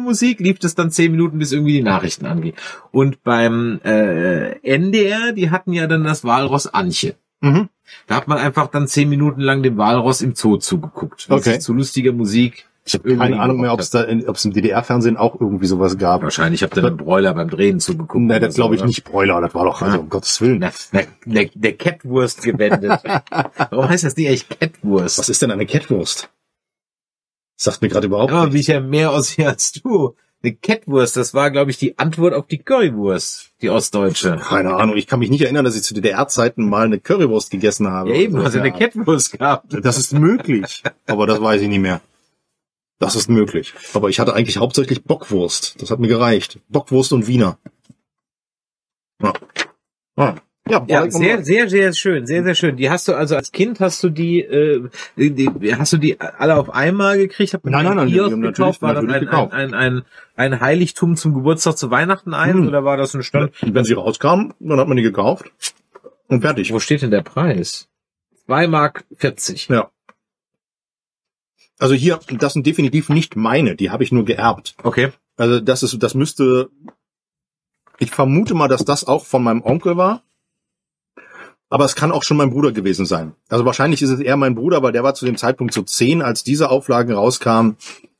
Musik, 0.02 0.40
lief 0.40 0.58
das 0.58 0.74
dann 0.74 0.90
10 0.90 1.12
Minuten, 1.12 1.38
bis 1.38 1.52
irgendwie 1.52 1.72
die 1.74 1.82
Nachrichten 1.82 2.24
anging. 2.26 2.54
Und 2.90 3.22
beim 3.22 3.80
äh, 3.84 4.52
NDR, 4.62 5.32
die 5.32 5.50
hatten 5.50 5.72
ja 5.72 5.86
dann 5.86 6.04
das 6.04 6.24
Walross 6.24 6.66
Anche. 6.66 7.16
Mhm. 7.40 7.68
Da 8.06 8.16
hat 8.16 8.28
man 8.28 8.38
einfach 8.38 8.66
dann 8.68 8.86
zehn 8.88 9.08
Minuten 9.08 9.40
lang 9.40 9.62
dem 9.62 9.76
Walross 9.78 10.20
im 10.20 10.34
Zoo 10.34 10.56
zugeguckt. 10.56 11.28
was 11.28 11.40
Okay. 11.42 11.54
sich 11.54 11.60
Zu 11.60 11.72
lustiger 11.74 12.12
Musik. 12.12 12.67
Ich 12.88 12.94
habe 12.94 13.16
keine 13.16 13.38
Ahnung 13.38 13.60
mehr, 13.60 13.74
ob 13.74 13.80
es 13.80 13.90
da, 13.90 14.06
ob 14.26 14.36
es 14.36 14.44
im 14.46 14.54
DDR-Fernsehen 14.54 15.18
auch 15.18 15.38
irgendwie 15.38 15.66
sowas 15.66 15.98
gab. 15.98 16.22
Wahrscheinlich 16.22 16.62
habt 16.62 16.74
ihr 16.76 16.82
den 16.82 16.96
Broiler 16.96 17.34
beim 17.34 17.50
Drehen 17.50 17.80
zugeguckt. 17.80 18.24
Ne, 18.24 18.36
oder 18.36 18.46
das 18.46 18.54
glaube 18.54 18.76
ich 18.76 18.84
nicht 18.84 19.04
Bräuler, 19.04 19.40
das 19.42 19.54
war 19.54 19.66
doch, 19.66 19.82
also 19.82 20.00
um 20.00 20.08
Gottes 20.08 20.40
Willen. 20.40 20.60
Na, 20.92 21.02
na, 21.26 21.42
der 21.54 21.72
Kettwurst 21.74 22.42
gewendet. 22.42 23.02
Warum 23.70 23.88
heißt 23.88 24.04
das 24.04 24.16
nicht 24.16 24.28
echt 24.28 24.58
Kettwurst? 24.58 25.18
Was 25.18 25.28
ist 25.28 25.42
denn 25.42 25.50
eine 25.50 25.66
Kettwurst? 25.66 26.30
Sagt 27.56 27.82
mir 27.82 27.88
gerade 27.88 28.06
überhaupt 28.06 28.32
Aber 28.32 28.52
wie 28.54 28.60
ich 28.60 28.68
ja 28.68 28.80
mehr 28.80 29.10
aussehe 29.10 29.46
als 29.48 29.72
du. 29.72 30.14
Eine 30.42 30.54
Kettwurst, 30.54 31.16
das 31.16 31.34
war, 31.34 31.50
glaube 31.50 31.72
ich, 31.72 31.78
die 31.78 31.98
Antwort 31.98 32.32
auf 32.32 32.46
die 32.46 32.58
Currywurst, 32.58 33.50
die 33.60 33.70
ostdeutsche. 33.70 34.36
Keine 34.36 34.72
Ahnung, 34.72 34.96
ich 34.96 35.08
kann 35.08 35.18
mich 35.18 35.30
nicht 35.30 35.42
erinnern, 35.42 35.64
dass 35.64 35.76
ich 35.76 35.82
zu 35.82 35.94
DDR-Zeiten 35.94 36.68
mal 36.68 36.86
eine 36.86 37.00
Currywurst 37.00 37.50
gegessen 37.50 37.88
habe. 37.88 38.10
Ja, 38.10 38.16
eben, 38.16 38.36
Also, 38.38 38.60
eine. 38.60 38.70
Kettwurst 38.70 39.36
gehabt. 39.36 39.76
Das 39.82 39.98
ist 39.98 40.12
möglich, 40.12 40.84
aber 41.08 41.26
das 41.26 41.42
weiß 41.42 41.60
ich 41.60 41.68
nicht 41.68 41.80
mehr. 41.80 42.00
Das 42.98 43.14
ist 43.14 43.28
möglich. 43.30 43.74
Aber 43.94 44.08
ich 44.08 44.18
hatte 44.18 44.34
eigentlich 44.34 44.56
hauptsächlich 44.56 45.04
Bockwurst. 45.04 45.80
Das 45.80 45.90
hat 45.90 46.00
mir 46.00 46.08
gereicht. 46.08 46.58
Bockwurst 46.68 47.12
und 47.12 47.26
Wiener. 47.28 47.58
Ja. 49.22 49.32
Ja, 50.16 50.36
ja, 50.68 50.84
Ja, 50.88 51.02
und 51.04 51.12
sehr, 51.12 51.44
sehr, 51.44 51.68
sehr 51.70 51.92
schön, 51.94 52.26
sehr, 52.26 52.42
sehr 52.42 52.54
schön. 52.54 52.76
Die 52.76 52.90
hast 52.90 53.08
du 53.08 53.14
also 53.14 53.36
als 53.36 53.52
Kind 53.52 53.80
hast 53.80 54.02
du 54.02 54.10
die, 54.10 54.40
äh, 54.40 54.88
die 55.16 55.74
hast 55.76 55.92
du 55.92 55.96
die 55.96 56.20
alle 56.20 56.56
auf 56.56 56.70
einmal 56.70 57.16
gekriegt? 57.18 57.54
Hab 57.54 57.64
Nein, 57.64 57.84
nein, 57.84 57.96
nein, 57.96 58.08
haben 58.20 58.42
gekauft? 58.42 58.82
natürlich- 58.82 58.82
War 58.82 58.94
das 58.94 59.04
ein, 59.04 59.28
ein, 59.28 59.52
ein, 59.52 59.74
ein, 59.74 60.02
ein 60.34 60.60
Heiligtum 60.60 61.16
zum 61.16 61.34
Geburtstag 61.34 61.78
zu 61.78 61.90
Weihnachten 61.90 62.34
ein 62.34 62.54
Hm. 62.54 62.68
oder 62.68 62.84
war 62.84 62.96
das 62.96 63.14
ein 63.14 63.22
Stand? 63.22 63.52
Und 63.62 63.74
wenn 63.74 63.84
sie 63.84 63.94
rauskamen, 63.94 64.54
dann 64.60 64.78
hat 64.80 64.88
man 64.88 64.96
die 64.96 65.02
gekauft. 65.04 65.50
Und 66.26 66.42
fertig. 66.42 66.72
Wo 66.72 66.80
steht 66.80 67.00
denn 67.02 67.10
der 67.12 67.22
Preis? 67.22 67.88
2 68.46 68.66
Mark 68.66 69.04
40. 69.16 69.68
Ja. 69.68 69.90
Also 71.78 71.94
hier, 71.94 72.18
das 72.30 72.52
sind 72.52 72.66
definitiv 72.66 73.08
nicht 73.08 73.36
meine, 73.36 73.76
die 73.76 73.90
habe 73.90 74.02
ich 74.02 74.12
nur 74.12 74.24
geerbt. 74.24 74.74
Okay. 74.82 75.12
Also 75.36 75.60
das 75.60 75.82
ist, 75.82 76.02
das 76.02 76.14
müsste, 76.14 76.70
ich 77.98 78.10
vermute 78.10 78.54
mal, 78.54 78.68
dass 78.68 78.84
das 78.84 79.04
auch 79.04 79.24
von 79.24 79.42
meinem 79.42 79.62
Onkel 79.62 79.96
war. 79.96 80.22
Aber 81.70 81.84
es 81.84 81.94
kann 81.94 82.12
auch 82.12 82.22
schon 82.22 82.38
mein 82.38 82.50
Bruder 82.50 82.72
gewesen 82.72 83.04
sein. 83.06 83.34
Also 83.48 83.64
wahrscheinlich 83.64 84.02
ist 84.02 84.10
es 84.10 84.20
eher 84.20 84.36
mein 84.36 84.54
Bruder, 84.54 84.82
weil 84.82 84.92
der 84.92 85.04
war 85.04 85.14
zu 85.14 85.26
dem 85.26 85.36
Zeitpunkt 85.36 85.74
so 85.74 85.82
zehn, 85.82 86.22
als 86.22 86.42
diese 86.42 86.70
Auflagen 86.70 87.14
rauskamen. 87.14 87.76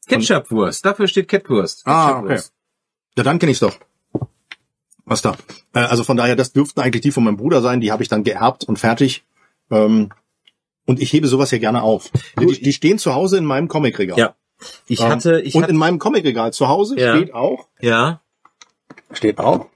Ketchupwurst, 0.06 0.85
dafür 0.85 1.09
steht 1.09 1.28
Kettwurst. 1.28 1.82
Ah, 1.86 2.09
Ketchupwurst. 2.09 2.52
Ja, 3.16 3.24
dann 3.24 3.39
kenne 3.39 3.52
ich's 3.52 3.60
doch. 3.60 3.76
Was 5.06 5.22
da? 5.22 5.36
Äh, 5.72 5.80
also 5.80 6.05
von 6.05 6.16
daher, 6.16 6.36
das 6.36 6.52
dürften 6.52 6.80
eigentlich 6.80 7.02
die 7.02 7.10
von 7.10 7.24
meinem 7.24 7.39
Bruder 7.39 7.62
sein, 7.62 7.80
die 7.80 7.90
habe 7.90 8.02
ich 8.02 8.09
dann 8.09 8.24
geerbt 8.24 8.64
und 8.64 8.78
fertig. 8.78 9.24
Ähm, 9.70 10.10
und 10.89 11.01
ich 11.01 11.12
hebe 11.12 11.28
sowas 11.28 11.51
hier 11.51 11.59
gerne 11.59 11.82
auf. 11.82 12.10
Die, 12.40 12.47
die 12.60 12.73
stehen 12.73 12.98
zu 12.98 13.15
Hause 13.15 13.36
in 13.36 13.44
meinem 13.44 13.69
Comicregal. 13.69 14.19
Ja. 14.19 14.35
Ich 14.86 15.01
Ähm, 15.01 15.09
hatte, 15.10 15.40
ich 15.40 15.55
und 15.55 15.62
hatte, 15.62 15.73
in 15.73 15.78
meinem 15.78 15.98
Comicregal 15.98 16.52
zu 16.52 16.66
Hause 16.69 16.98
Ja. 16.98 17.16
steht 17.16 17.32
auch, 17.35 17.69
ja, 17.81 18.20
steht 19.12 19.39
auch. 19.39 19.66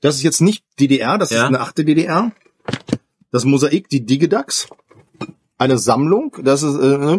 Das 0.00 0.14
ist 0.14 0.22
jetzt 0.22 0.40
nicht 0.40 0.62
DDR, 0.78 1.18
das 1.18 1.30
Ja. 1.30 1.38
ist 1.38 1.44
eine 1.48 1.60
achte 1.60 1.84
DDR. 1.84 2.30
Das 3.32 3.44
Mosaik, 3.44 3.88
die 3.88 4.04
Digidax. 4.06 4.68
Eine 5.56 5.76
Sammlung. 5.78 6.36
Das 6.42 6.62
ist, 6.62 6.76
äh, 6.76 7.18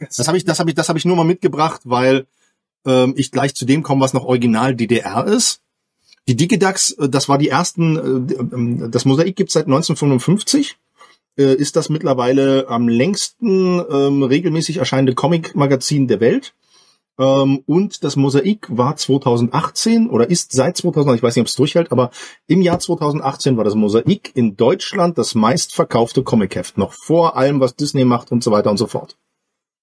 das 0.00 0.26
habe 0.26 0.38
ich, 0.38 0.44
das 0.46 0.58
habe 0.58 0.70
ich, 0.70 0.74
das 0.76 0.88
habe 0.88 0.98
ich 0.98 1.04
nur 1.04 1.16
mal 1.16 1.24
mitgebracht, 1.24 1.82
weil 1.84 2.26
ähm, 2.86 3.12
ich 3.16 3.30
gleich 3.30 3.54
zu 3.54 3.66
dem 3.66 3.82
komme, 3.82 4.00
was 4.00 4.14
noch 4.14 4.24
Original 4.24 4.74
DDR 4.74 5.26
ist. 5.26 5.60
Die 6.28 6.36
Digidax, 6.36 6.92
äh, 6.92 7.08
das 7.10 7.28
war 7.28 7.36
die 7.36 7.48
ersten, 7.50 7.96
äh, 8.30 8.34
ähm, 8.54 8.90
das 8.90 9.04
Mosaik 9.04 9.36
gibt 9.36 9.50
seit 9.50 9.66
1955. 9.66 10.76
Äh, 11.38 11.54
ist 11.54 11.76
das 11.76 11.88
mittlerweile 11.88 12.66
am 12.68 12.88
längsten 12.88 13.80
ähm, 13.90 14.22
regelmäßig 14.24 14.78
erscheinende 14.78 15.14
Comic-Magazin 15.14 16.08
der 16.08 16.20
Welt. 16.20 16.54
Ähm, 17.18 17.62
und 17.66 18.04
das 18.04 18.16
Mosaik 18.16 18.66
war 18.70 18.96
2018 18.96 20.10
oder 20.10 20.28
ist 20.28 20.52
seit 20.52 20.76
2000, 20.76 21.16
ich 21.16 21.22
weiß 21.22 21.36
nicht, 21.36 21.42
ob 21.42 21.48
es 21.48 21.54
durchhält, 21.54 21.92
aber 21.92 22.10
im 22.46 22.60
Jahr 22.60 22.78
2018 22.78 23.56
war 23.56 23.64
das 23.64 23.74
Mosaik 23.74 24.32
in 24.34 24.56
Deutschland 24.56 25.16
das 25.16 25.34
meistverkaufte 25.34 26.22
Comicheft. 26.22 26.76
Noch 26.76 26.92
vor 26.92 27.36
allem, 27.36 27.60
was 27.60 27.76
Disney 27.76 28.04
macht 28.04 28.32
und 28.32 28.42
so 28.42 28.50
weiter 28.50 28.70
und 28.70 28.76
so 28.76 28.86
fort. 28.86 29.16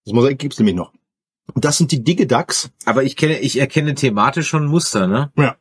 Das 0.06 0.14
Mosaik 0.14 0.40
gibt's 0.40 0.60
nämlich 0.60 0.76
noch. 0.76 0.92
Und 1.54 1.64
das 1.64 1.78
sind 1.78 1.92
die 1.92 2.04
Digiducks. 2.04 2.70
Aber 2.86 3.04
ich 3.04 3.16
kenne, 3.16 3.40
ich 3.40 3.60
erkenne 3.60 3.96
thematisch 3.96 4.48
schon 4.48 4.66
Muster, 4.66 5.08
ne? 5.08 5.32
Ja. 5.38 5.56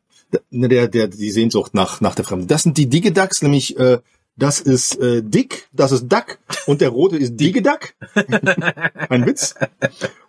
Der, 0.50 0.88
der, 0.88 1.06
die 1.06 1.30
Sehnsucht 1.30 1.74
nach, 1.74 2.00
nach 2.00 2.16
der 2.16 2.24
Fremde. 2.24 2.46
Das 2.46 2.64
sind 2.64 2.76
die 2.76 2.88
Digiducks, 2.88 3.42
nämlich 3.42 3.78
äh, 3.78 3.98
das 4.36 4.61
ist 4.61 4.97
äh, 4.97 5.23
Dick, 5.23 5.69
das 5.73 5.93
ist 5.93 6.09
Duck 6.09 6.39
und 6.66 6.81
der 6.81 6.90
rote 6.90 7.16
ist 7.16 7.36
Digeduck. 7.36 7.94
Ein 9.09 9.27
Witz. 9.27 9.55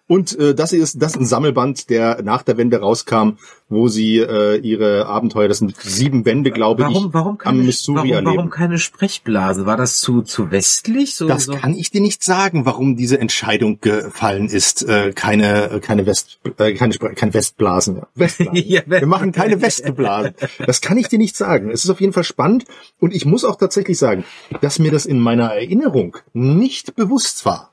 Und 0.07 0.37
äh, 0.37 0.53
das 0.53 0.71
ist 0.71 1.01
das 1.01 1.13
ist 1.13 1.19
ein 1.21 1.25
Sammelband, 1.25 1.89
der 1.89 2.21
nach 2.21 2.43
der 2.43 2.57
Wende 2.57 2.79
rauskam, 2.79 3.37
wo 3.69 3.87
sie 3.87 4.17
äh, 4.19 4.57
ihre 4.57 5.07
Abenteuer, 5.07 5.47
das 5.47 5.57
sind 5.57 5.75
sieben 5.77 6.23
Bände, 6.23 6.51
glaube 6.51 6.83
Warum, 6.83 7.07
ich, 7.07 7.13
warum 7.13 7.37
keine, 7.39 7.59
am 7.59 7.65
Missouri 7.65 7.97
warum, 7.97 8.11
erleben. 8.11 8.35
warum 8.37 8.49
keine 8.51 8.77
Sprechblase? 8.77 9.65
War 9.65 9.77
das 9.77 9.99
zu, 10.01 10.21
zu 10.21 10.51
westlich? 10.51 11.15
So, 11.15 11.27
Das 11.27 11.45
so? 11.45 11.53
kann 11.53 11.73
ich 11.73 11.89
dir 11.89 12.01
nicht 12.01 12.23
sagen, 12.23 12.67
warum 12.67 12.95
diese 12.95 13.19
Entscheidung 13.19 13.79
gefallen 13.81 14.47
ist. 14.47 14.87
Äh, 14.87 15.11
keine, 15.13 15.79
keine 15.81 16.05
West, 16.05 16.39
äh, 16.59 16.73
keine, 16.73 16.93
keine 16.95 17.33
Westblasen. 17.33 18.01
Westblasen. 18.13 18.55
Ja, 18.67 18.81
Wir 18.85 19.07
machen 19.07 19.31
keine 19.31 19.59
Westblasen. 19.61 20.35
Das 20.65 20.81
kann 20.81 20.97
ich 20.97 21.07
dir 21.07 21.17
nicht 21.17 21.35
sagen. 21.35 21.71
Es 21.71 21.83
ist 21.83 21.89
auf 21.89 21.99
jeden 22.01 22.13
Fall 22.13 22.23
spannend 22.23 22.65
und 22.99 23.13
ich 23.13 23.25
muss 23.25 23.43
auch 23.43 23.55
tatsächlich 23.55 23.97
sagen, 23.97 24.23
dass 24.61 24.77
mir 24.77 24.91
das 24.91 25.05
in 25.07 25.19
meiner 25.19 25.47
Erinnerung 25.53 26.17
nicht 26.33 26.95
bewusst 26.95 27.45
war. 27.45 27.71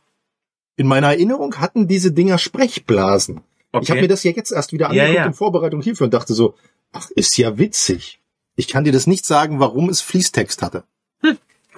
In 0.76 0.86
meiner 0.86 1.08
Erinnerung 1.08 1.56
hatten 1.58 1.86
diese 1.88 2.12
Dinger 2.12 2.38
Sprechblasen. 2.38 3.40
Ich 3.80 3.90
habe 3.90 4.00
mir 4.02 4.08
das 4.08 4.22
ja 4.22 4.32
jetzt 4.32 4.52
erst 4.52 4.72
wieder 4.72 4.86
Ja, 4.92 5.02
angeguckt 5.04 5.16
ja. 5.16 5.26
in 5.26 5.34
Vorbereitung 5.34 5.82
hierfür 5.82 6.04
und 6.06 6.14
dachte 6.14 6.34
so, 6.34 6.54
ach, 6.92 7.10
ist 7.10 7.36
ja 7.38 7.56
witzig. 7.58 8.20
Ich 8.54 8.68
kann 8.68 8.84
dir 8.84 8.92
das 8.92 9.06
nicht 9.06 9.24
sagen, 9.24 9.60
warum 9.60 9.88
es 9.88 10.00
Fließtext 10.02 10.60
hatte. 10.62 10.84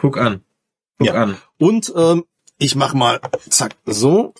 Guck 0.00 0.18
an. 0.18 0.40
Guck 0.98 1.06
Ja. 1.06 1.14
an. 1.14 1.36
Und 1.58 1.92
ähm, 1.96 2.24
ich 2.58 2.74
mach 2.74 2.94
mal 2.94 3.20
zack 3.48 3.76
so, 3.86 4.34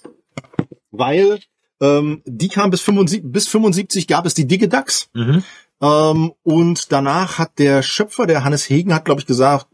weil 0.91 1.41
ähm, 1.81 2.23
die 2.27 2.49
kam 2.49 2.71
bis 2.71 2.81
75, 2.81 3.23
bis 3.33 3.49
75 3.49 4.07
gab 4.09 4.27
es 4.27 4.35
die 4.35 4.47
Digiducks. 4.47 5.09
Mhm. 5.15 5.43
Ähm, 5.81 6.33
und 6.43 6.93
danach 6.93 7.39
hat 7.39 7.59
der 7.59 7.83
Schöpfer, 7.83 8.27
der 8.27 8.45
Hannes 8.45 8.69
Hegen, 8.69 8.95
hat 8.95 9.05
glaube 9.05 9.21
ich 9.21 9.27
gesagt, 9.27 9.67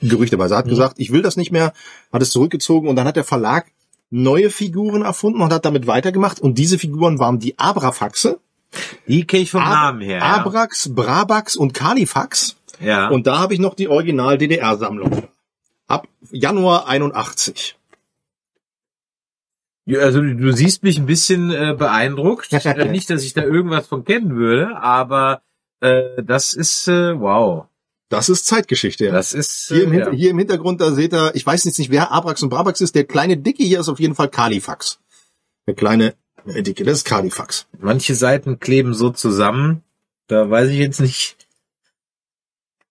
Gerüchteweise, 0.00 0.56
hat 0.56 0.68
gesagt, 0.68 0.94
ich 0.98 1.12
will 1.12 1.22
das 1.22 1.36
nicht 1.36 1.50
mehr, 1.52 1.72
hat 2.12 2.22
es 2.22 2.30
zurückgezogen 2.30 2.88
und 2.88 2.96
dann 2.96 3.06
hat 3.06 3.16
der 3.16 3.24
Verlag 3.24 3.66
neue 4.10 4.50
Figuren 4.50 5.02
erfunden 5.02 5.42
und 5.42 5.52
hat 5.52 5.64
damit 5.64 5.86
weitergemacht 5.86 6.40
und 6.40 6.56
diese 6.58 6.78
Figuren 6.78 7.18
waren 7.18 7.38
die 7.38 7.58
Abrafaxe, 7.58 8.38
Die 9.06 9.26
kenne 9.26 9.42
ich 9.42 9.50
vom 9.50 9.62
Ab- 9.62 9.70
Namen 9.72 10.00
her. 10.02 10.18
ja. 10.18 10.36
Abrax, 10.36 10.94
Brabax 10.94 11.56
und 11.56 11.72
Kalifax. 11.74 12.56
Ja. 12.80 13.08
Und 13.08 13.26
da 13.26 13.38
habe 13.38 13.54
ich 13.54 13.60
noch 13.60 13.74
die 13.74 13.88
Original-DDR-Sammlung. 13.88 15.26
Ab 15.88 16.06
Januar 16.30 16.86
81. 16.86 17.76
Ja, 19.86 20.00
Also 20.00 20.20
du, 20.20 20.36
du 20.36 20.52
siehst 20.52 20.82
mich 20.82 20.98
ein 20.98 21.06
bisschen 21.06 21.50
äh, 21.50 21.74
beeindruckt. 21.76 22.52
äh, 22.52 22.84
nicht, 22.90 23.08
dass 23.10 23.24
ich 23.24 23.32
da 23.32 23.42
irgendwas 23.42 23.86
von 23.86 24.04
kennen 24.04 24.36
würde, 24.36 24.76
aber 24.76 25.40
äh, 25.80 26.22
das 26.22 26.52
ist 26.52 26.88
äh, 26.88 27.18
wow. 27.18 27.66
Das 28.08 28.28
ist 28.28 28.46
Zeitgeschichte. 28.46 29.06
Ja. 29.06 29.12
Das 29.12 29.32
ist 29.34 29.68
Hier, 29.68 29.84
im, 29.84 29.92
äh, 29.92 29.98
ja. 29.98 30.10
hier 30.10 30.30
im 30.30 30.38
Hintergrund, 30.38 30.80
da 30.80 30.92
seht 30.92 31.12
ihr, 31.12 31.34
ich 31.34 31.44
weiß 31.44 31.64
jetzt 31.64 31.78
nicht, 31.78 31.90
wer 31.90 32.10
Abrax 32.12 32.42
und 32.42 32.48
Brabax 32.48 32.80
ist. 32.80 32.94
Der 32.94 33.04
kleine 33.04 33.36
Dicke 33.36 33.62
hier 33.62 33.80
ist 33.80 33.88
auf 33.88 34.00
jeden 34.00 34.14
Fall 34.14 34.28
Kalifax. 34.28 34.98
Der 35.66 35.74
kleine 35.74 36.14
äh, 36.46 36.62
Dicke, 36.62 36.84
das 36.84 36.98
ist 36.98 37.04
Kalifax. 37.04 37.66
manche 37.78 38.14
Seiten 38.14 38.60
kleben 38.60 38.94
so 38.94 39.10
zusammen. 39.10 39.82
Da 40.26 40.48
weiß 40.50 40.68
ich 40.70 40.78
jetzt 40.78 41.00
nicht. 41.00 41.36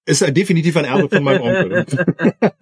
Ist 0.07 0.21
ja 0.21 0.31
definitiv 0.31 0.77
ein 0.77 0.85
Erbe 0.85 1.09
von 1.09 1.21
meinem 1.23 1.41
Onkel. 1.41 1.85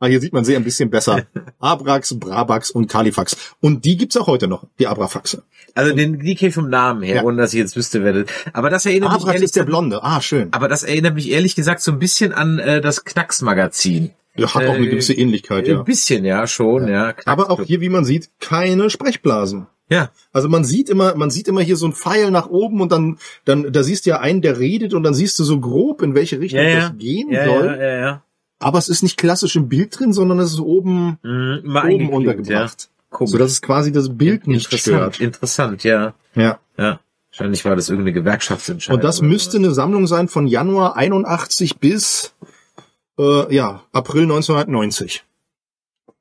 ah, 0.00 0.06
hier 0.06 0.20
sieht 0.20 0.32
man 0.32 0.44
sie 0.44 0.56
ein 0.56 0.64
bisschen 0.64 0.90
besser. 0.90 1.22
Abrax, 1.60 2.18
Brabax 2.18 2.70
und 2.70 2.88
Kalifax. 2.88 3.54
Und 3.60 3.84
die 3.84 3.96
gibt's 3.96 4.16
auch 4.16 4.26
heute 4.26 4.48
noch, 4.48 4.66
die 4.80 4.86
Abrafaxe. 4.88 5.44
Also 5.74 5.94
den 5.94 6.18
die 6.18 6.34
kenne 6.34 6.48
ich 6.48 6.54
vom 6.54 6.68
Namen 6.68 7.02
her, 7.02 7.16
Ja. 7.16 7.22
ohne 7.22 7.36
dass 7.36 7.52
ich 7.54 7.60
jetzt 7.60 7.76
wüsste, 7.76 8.02
wer 8.02 8.12
das. 8.12 8.26
Aber 8.52 8.70
das 8.70 8.86
erinnert 8.86 9.10
mich 9.12 9.20
Abrax 9.20 9.34
ehrlich 9.34 9.44
ist 9.44 9.56
der 9.56 9.64
gesagt- 9.64 9.70
Blonde. 9.70 10.02
Ah, 10.02 10.20
schön. 10.20 10.48
Aber 10.52 10.66
das 10.68 10.82
erinnert 10.82 11.14
mich 11.14 11.30
ehrlich 11.30 11.54
gesagt 11.54 11.80
so 11.80 11.92
ein 11.92 11.98
bisschen 12.00 12.32
an 12.32 12.58
äh, 12.58 12.80
das 12.80 13.04
Knacks-Magazin. 13.04 14.10
Der 14.36 14.52
hat 14.52 14.66
auch 14.66 14.74
eine 14.74 14.86
äh, 14.86 14.90
gewisse 14.90 15.14
Ähnlichkeit, 15.14 15.68
ja. 15.68 15.78
Ein 15.78 15.84
bisschen, 15.84 16.24
ja, 16.24 16.46
schon, 16.48 16.88
ja. 16.88 17.12
Knacks- 17.12 17.26
Aber 17.28 17.50
auch 17.52 17.62
hier, 17.62 17.80
wie 17.80 17.88
man 17.88 18.04
sieht, 18.04 18.30
keine 18.40 18.90
Sprechblasen. 18.90 19.68
Ja, 19.90 20.10
Also 20.32 20.48
man 20.48 20.64
sieht 20.64 20.88
immer, 20.88 21.14
man 21.14 21.30
sieht 21.30 21.46
immer 21.46 21.60
hier 21.60 21.76
so 21.76 21.86
ein 21.86 21.92
Pfeil 21.92 22.30
nach 22.30 22.48
oben 22.48 22.80
und 22.80 22.90
dann, 22.90 23.18
dann, 23.44 23.70
da 23.72 23.82
siehst 23.82 24.06
du 24.06 24.10
ja 24.10 24.20
einen, 24.20 24.40
der 24.40 24.58
redet 24.58 24.94
und 24.94 25.02
dann 25.02 25.12
siehst 25.12 25.38
du 25.38 25.44
so 25.44 25.60
grob, 25.60 26.00
in 26.02 26.14
welche 26.14 26.40
Richtung 26.40 26.60
ja, 26.60 26.68
ja. 26.68 26.80
das 26.88 26.98
gehen 26.98 27.30
ja, 27.30 27.44
soll. 27.44 27.66
ja, 27.66 27.76
ja, 27.76 27.98
ja. 27.98 28.22
Aber 28.60 28.78
es 28.78 28.88
ist 28.88 29.02
nicht 29.02 29.18
klassisch 29.18 29.56
im 29.56 29.68
Bild 29.68 29.98
drin, 29.98 30.12
sondern 30.14 30.38
es 30.38 30.52
ist 30.52 30.60
oben, 30.60 31.18
Mhm, 31.22 31.76
oben 31.76 32.08
untergebracht. 32.10 32.88
Ja. 33.12 33.26
So 33.26 33.38
dass 33.38 33.52
es 33.52 33.62
quasi 33.62 33.92
das 33.92 34.16
Bild 34.16 34.46
nicht 34.46 34.72
interessant, 34.72 35.14
stört. 35.16 35.20
interessant, 35.20 35.84
ja. 35.84 36.14
Ja. 36.34 36.58
Ja. 36.78 37.00
Wahrscheinlich 37.30 37.64
war 37.64 37.76
das 37.76 37.88
irgendeine 37.88 38.12
Gewerkschaftsentscheidung. 38.14 38.96
Und 38.98 39.04
das 39.04 39.20
müsste 39.20 39.58
eine 39.58 39.72
Sammlung 39.72 40.06
sein 40.06 40.28
von 40.28 40.46
Januar 40.46 40.96
81 40.96 41.78
bis, 41.78 42.34
äh, 43.18 43.54
ja, 43.54 43.82
April 43.92 44.22
1990. 44.22 45.24
so. 46.06 46.12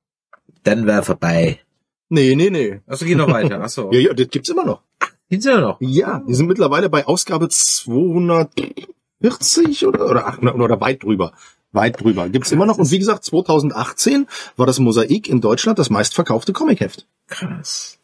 Dann 0.63 0.85
wäre 0.85 1.03
vorbei. 1.03 1.59
Nee, 2.09 2.35
nee, 2.35 2.49
nee. 2.49 2.81
Achso, 2.87 3.05
geh 3.05 3.15
noch 3.15 3.29
weiter. 3.29 3.61
Achso. 3.61 3.89
Ja, 3.93 3.99
ja, 3.99 4.13
das 4.13 4.29
gibt's 4.29 4.49
immer 4.49 4.65
noch. 4.65 4.81
Gibt's 5.29 5.45
ja 5.45 5.59
noch. 5.59 5.81
Ja, 5.81 6.23
die 6.27 6.33
sind 6.33 6.47
mittlerweile 6.47 6.89
bei 6.89 7.05
Ausgabe 7.07 7.49
240 7.49 9.87
oder, 9.87 10.09
oder, 10.09 10.55
oder 10.55 10.81
weit 10.81 11.03
drüber. 11.03 11.33
Weit 11.71 12.01
drüber. 12.01 12.29
Gibt's 12.29 12.51
immer 12.51 12.65
noch. 12.67 12.77
Und 12.77 12.91
wie 12.91 12.99
gesagt, 12.99 13.23
2018 13.25 14.27
war 14.57 14.67
das 14.67 14.79
Mosaik 14.79 15.27
in 15.27 15.41
Deutschland 15.41 15.79
das 15.79 15.89
meistverkaufte 15.89 16.53
Comicheft. 16.53 17.07
Krass. 17.27 17.97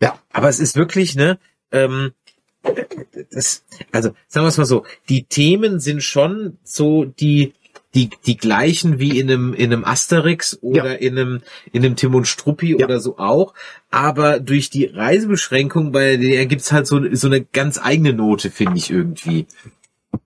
Ja. 0.00 0.18
Aber 0.32 0.48
es 0.48 0.58
ist 0.58 0.74
wirklich, 0.76 1.14
ne, 1.14 1.38
ähm, 1.70 2.12
das, 3.30 3.62
also, 3.92 4.10
sagen 4.28 4.46
wir 4.46 4.48
es 4.48 4.56
mal 4.56 4.64
so, 4.64 4.86
die 5.08 5.24
Themen 5.24 5.80
sind 5.80 6.02
schon 6.02 6.56
so 6.64 7.04
die, 7.04 7.52
die, 7.94 8.10
die 8.26 8.36
gleichen 8.36 8.98
wie 8.98 9.18
in 9.18 9.30
einem, 9.30 9.54
in 9.54 9.72
einem 9.72 9.84
Asterix 9.84 10.58
oder 10.60 10.92
Ja. 10.92 10.92
in 10.92 11.18
einem, 11.18 11.40
in 11.72 11.84
einem 11.84 11.96
Tim 11.96 12.14
und 12.14 12.26
Struppi 12.26 12.76
Ja. 12.78 12.84
oder 12.86 13.00
so 13.00 13.18
auch. 13.18 13.54
Aber 13.90 14.40
durch 14.40 14.70
die 14.70 14.86
Reisebeschränkung 14.86 15.92
bei 15.92 16.16
der 16.16 16.46
gibt's 16.46 16.72
halt 16.72 16.86
so, 16.86 17.00
so 17.14 17.28
eine 17.28 17.42
ganz 17.42 17.78
eigene 17.82 18.12
Note, 18.12 18.50
finde 18.50 18.76
ich 18.78 18.90
irgendwie. 18.90 19.46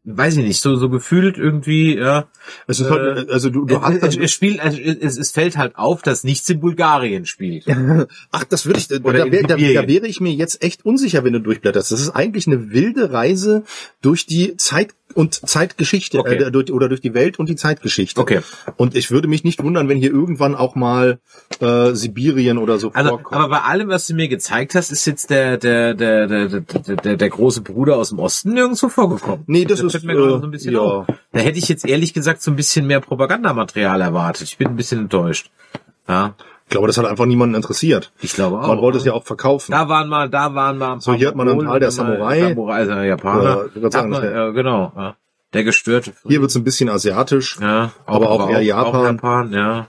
Weiß 0.05 0.36
ich 0.36 0.45
nicht, 0.45 0.61
so, 0.61 0.77
so 0.77 0.89
gefühlt 0.89 1.36
irgendwie, 1.39 1.97
ja. 1.97 2.28
Es 2.66 2.81
ist 2.81 2.86
Äh, 2.86 2.90
halt, 2.90 3.31
also 3.31 3.51
du, 3.51 3.65
du 3.66 3.81
hast, 3.82 3.97
es, 3.97 4.03
also, 4.03 4.20
es 4.20 4.31
spielt, 4.32 4.61
also 4.61 4.78
es, 4.78 5.19
es 5.19 5.32
fällt 5.32 5.57
halt 5.59 5.77
auf, 5.77 6.01
dass 6.03 6.24
nichts 6.24 6.49
in 6.49 6.61
Bulgarien 6.61 7.27
spielt. 7.27 7.66
ach, 8.31 8.45
das 8.45 8.65
würde 8.66 8.78
ich, 8.81 8.89
da, 8.89 8.97
Oder 9.03 9.31
wär, 9.31 9.43
da, 9.43 9.57
da 9.57 9.59
wäre 9.89 10.07
ich 10.07 10.20
mir 10.20 10.32
jetzt 10.32 10.62
echt 10.62 10.85
unsicher, 10.85 11.24
wenn 11.24 11.35
du 11.35 11.40
durchblätterst. 11.40 11.90
Das 11.93 12.01
ist 12.01 12.11
eigentlich 12.11 12.47
eine 12.47 12.70
wilde 12.70 13.12
Reise 13.12 13.65
durch 14.01 14.24
die 14.27 14.57
Zeit 14.57 14.90
und 15.14 15.35
Zeitgeschichte, 15.35 16.18
Okay. 16.18 16.36
äh, 16.36 16.51
durch, 16.51 16.72
oder 16.72 16.89
durch 16.89 17.01
die 17.01 17.14
Welt 17.14 17.39
und 17.39 17.48
die 17.48 17.56
Zeitgeschichte. 17.56 18.20
Okay. 18.20 18.40
Und 18.76 18.94
ich 18.94 19.10
würde 19.10 19.28
mich 19.28 19.44
nicht 19.44 19.62
wundern, 19.62 19.89
wenn 19.89 19.97
hier 19.97 20.10
irgendwann 20.10 20.55
auch 20.55 20.74
mal 20.74 21.18
äh, 21.60 21.93
Sibirien 21.94 22.59
oder 22.59 22.78
so 22.78 22.93
Also, 22.93 23.10
vorkommt. 23.10 23.35
aber 23.35 23.48
bei 23.48 23.60
allem, 23.62 23.89
was 23.89 24.06
du 24.06 24.14
mir 24.14 24.28
gezeigt 24.28 24.74
hast, 24.74 24.93
ist 24.93 25.06
jetzt 25.06 25.30
der, 25.30 25.56
der, 25.56 25.94
der, 25.94 26.26
der, 26.26 26.48
der, 26.48 26.97
der, 26.97 27.16
der 27.16 27.28
große 27.30 27.62
Bruder 27.62 27.97
aus 27.97 28.10
dem 28.10 28.18
Osten 28.18 28.52
nirgendwo 28.55 28.89
vorgekommen. 28.89 29.44
Nee, 29.47 29.64
das 29.64 29.80
ist, 29.80 29.93
fällt 29.93 30.05
mir 30.05 30.12
äh, 30.14 30.40
so 30.40 30.43
ein 30.43 30.51
bisschen 30.51 30.74
ja. 30.74 30.80
auf. 30.80 31.06
Da 31.32 31.40
hätte 31.40 31.59
ich 31.59 31.68
jetzt 31.68 31.86
ehrlich 31.86 32.14
gesagt 32.14 32.43
so 32.43 32.51
ein 32.51 32.56
bisschen 32.56 32.86
mehr 32.86 33.01
Propagandamaterial 33.01 34.01
erwartet. 34.01 34.48
Ich 34.48 34.59
bin 34.59 34.68
ein 34.68 34.76
bisschen 34.76 35.01
enttäuscht. 35.01 35.51
Ja, 36.09 36.35
Ich 36.69 36.70
glaube, 36.70 36.86
das 36.86 36.99
hat 36.99 37.07
einfach 37.07 37.24
niemanden 37.24 37.55
interessiert. 37.55 38.12
ich 38.20 38.35
glaube 38.35 38.59
auch. 38.61 38.66
Man 38.69 38.78
wollte 38.82 38.99
es 38.99 39.05
ja 39.07 39.15
auch 39.15 39.24
verkaufen. 39.24 39.73
Da 39.73 39.89
waren 39.89 40.07
mal, 40.07 40.28
da 40.28 40.55
waren 40.55 40.77
mal. 40.77 40.93
ein 40.93 41.01
So, 41.01 41.15
hier 41.15 41.28
hat 41.28 41.35
man 41.35 41.49
einen 41.49 41.61
Teil 41.66 41.81
der 41.81 41.90
Samurai. 41.90 42.40
Samurai, 42.40 42.74
also 42.74 42.93
Japaner. 42.93 43.43
Ja, 43.43 43.65
ich 43.65 43.74
würd 43.74 43.85
Da 43.86 43.90
sagen, 43.90 44.11
man, 44.11 44.20
der- 44.20 44.49
äh, 44.49 44.53
genau. 44.53 44.93
Ja. 44.95 45.16
Der 45.55 45.65
gestörte. 45.65 46.12
Hier 46.27 46.43
wird's 46.43 46.57
ein 46.57 46.65
bisschen 46.65 46.90
asiatisch, 46.90 47.57
ja, 47.59 47.90
aber 48.05 48.31
auch 48.31 48.51
eher 48.51 48.61
Japan. 48.61 48.95
Auch 48.95 49.05
Japan, 49.05 49.53
ja. 49.55 49.86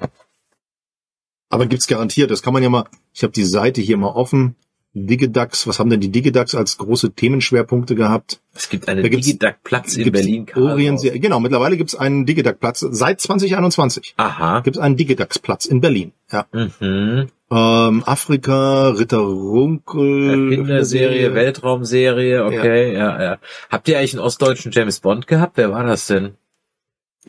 aber 1.49 1.65
gibt's 1.65 1.87
garantiert. 1.87 2.31
Das 2.31 2.41
kann 2.41 2.53
man 2.53 2.63
ja 2.63 2.69
mal. 2.69 2.85
Ich 3.13 3.23
habe 3.23 3.33
die 3.33 3.43
Seite 3.43 3.81
hier 3.81 3.97
mal 3.97 4.07
offen. 4.07 4.55
Digidax, 4.93 5.67
was 5.67 5.79
haben 5.79 5.91
denn 5.91 5.99
die 5.99 6.11
Digidax 6.11 6.55
als 6.55 6.77
große 6.79 7.11
Themenschwerpunkte 7.11 7.93
gehabt? 7.93 8.41
Es 8.55 8.69
gibt 8.69 8.89
einen 8.89 9.03
Digidac-Platz 9.03 9.95
in 9.95 10.11
Berlin. 10.11 10.47
Orient, 10.55 11.01
genau, 11.01 11.39
mittlerweile 11.39 11.77
gibt's 11.77 11.95
einen 11.95 12.25
Digidax-Platz. 12.25 12.85
Seit 12.89 13.21
2021 13.21 14.15
Aha. 14.17 14.61
gibt's 14.61 14.79
einen 14.79 14.97
Digidax-Platz 14.97 15.65
in 15.65 15.81
Berlin. 15.81 16.13
Ja. 16.31 16.47
Mhm. 16.51 17.27
Ähm, 17.51 18.03
Afrika, 18.05 18.89
Ritter 18.89 19.19
Runkel. 19.19 20.51
Erfinderserie, 20.51 21.33
Weltraumserie, 21.35 22.45
okay, 22.45 22.93
ja. 22.93 23.21
ja, 23.21 23.37
Habt 23.69 23.87
ihr 23.87 23.97
eigentlich 23.97 24.13
einen 24.13 24.23
ostdeutschen 24.23 24.71
James 24.71 24.99
Bond 24.99 25.27
gehabt? 25.27 25.57
Wer 25.57 25.71
war 25.71 25.83
das 25.83 26.07
denn? 26.07 26.33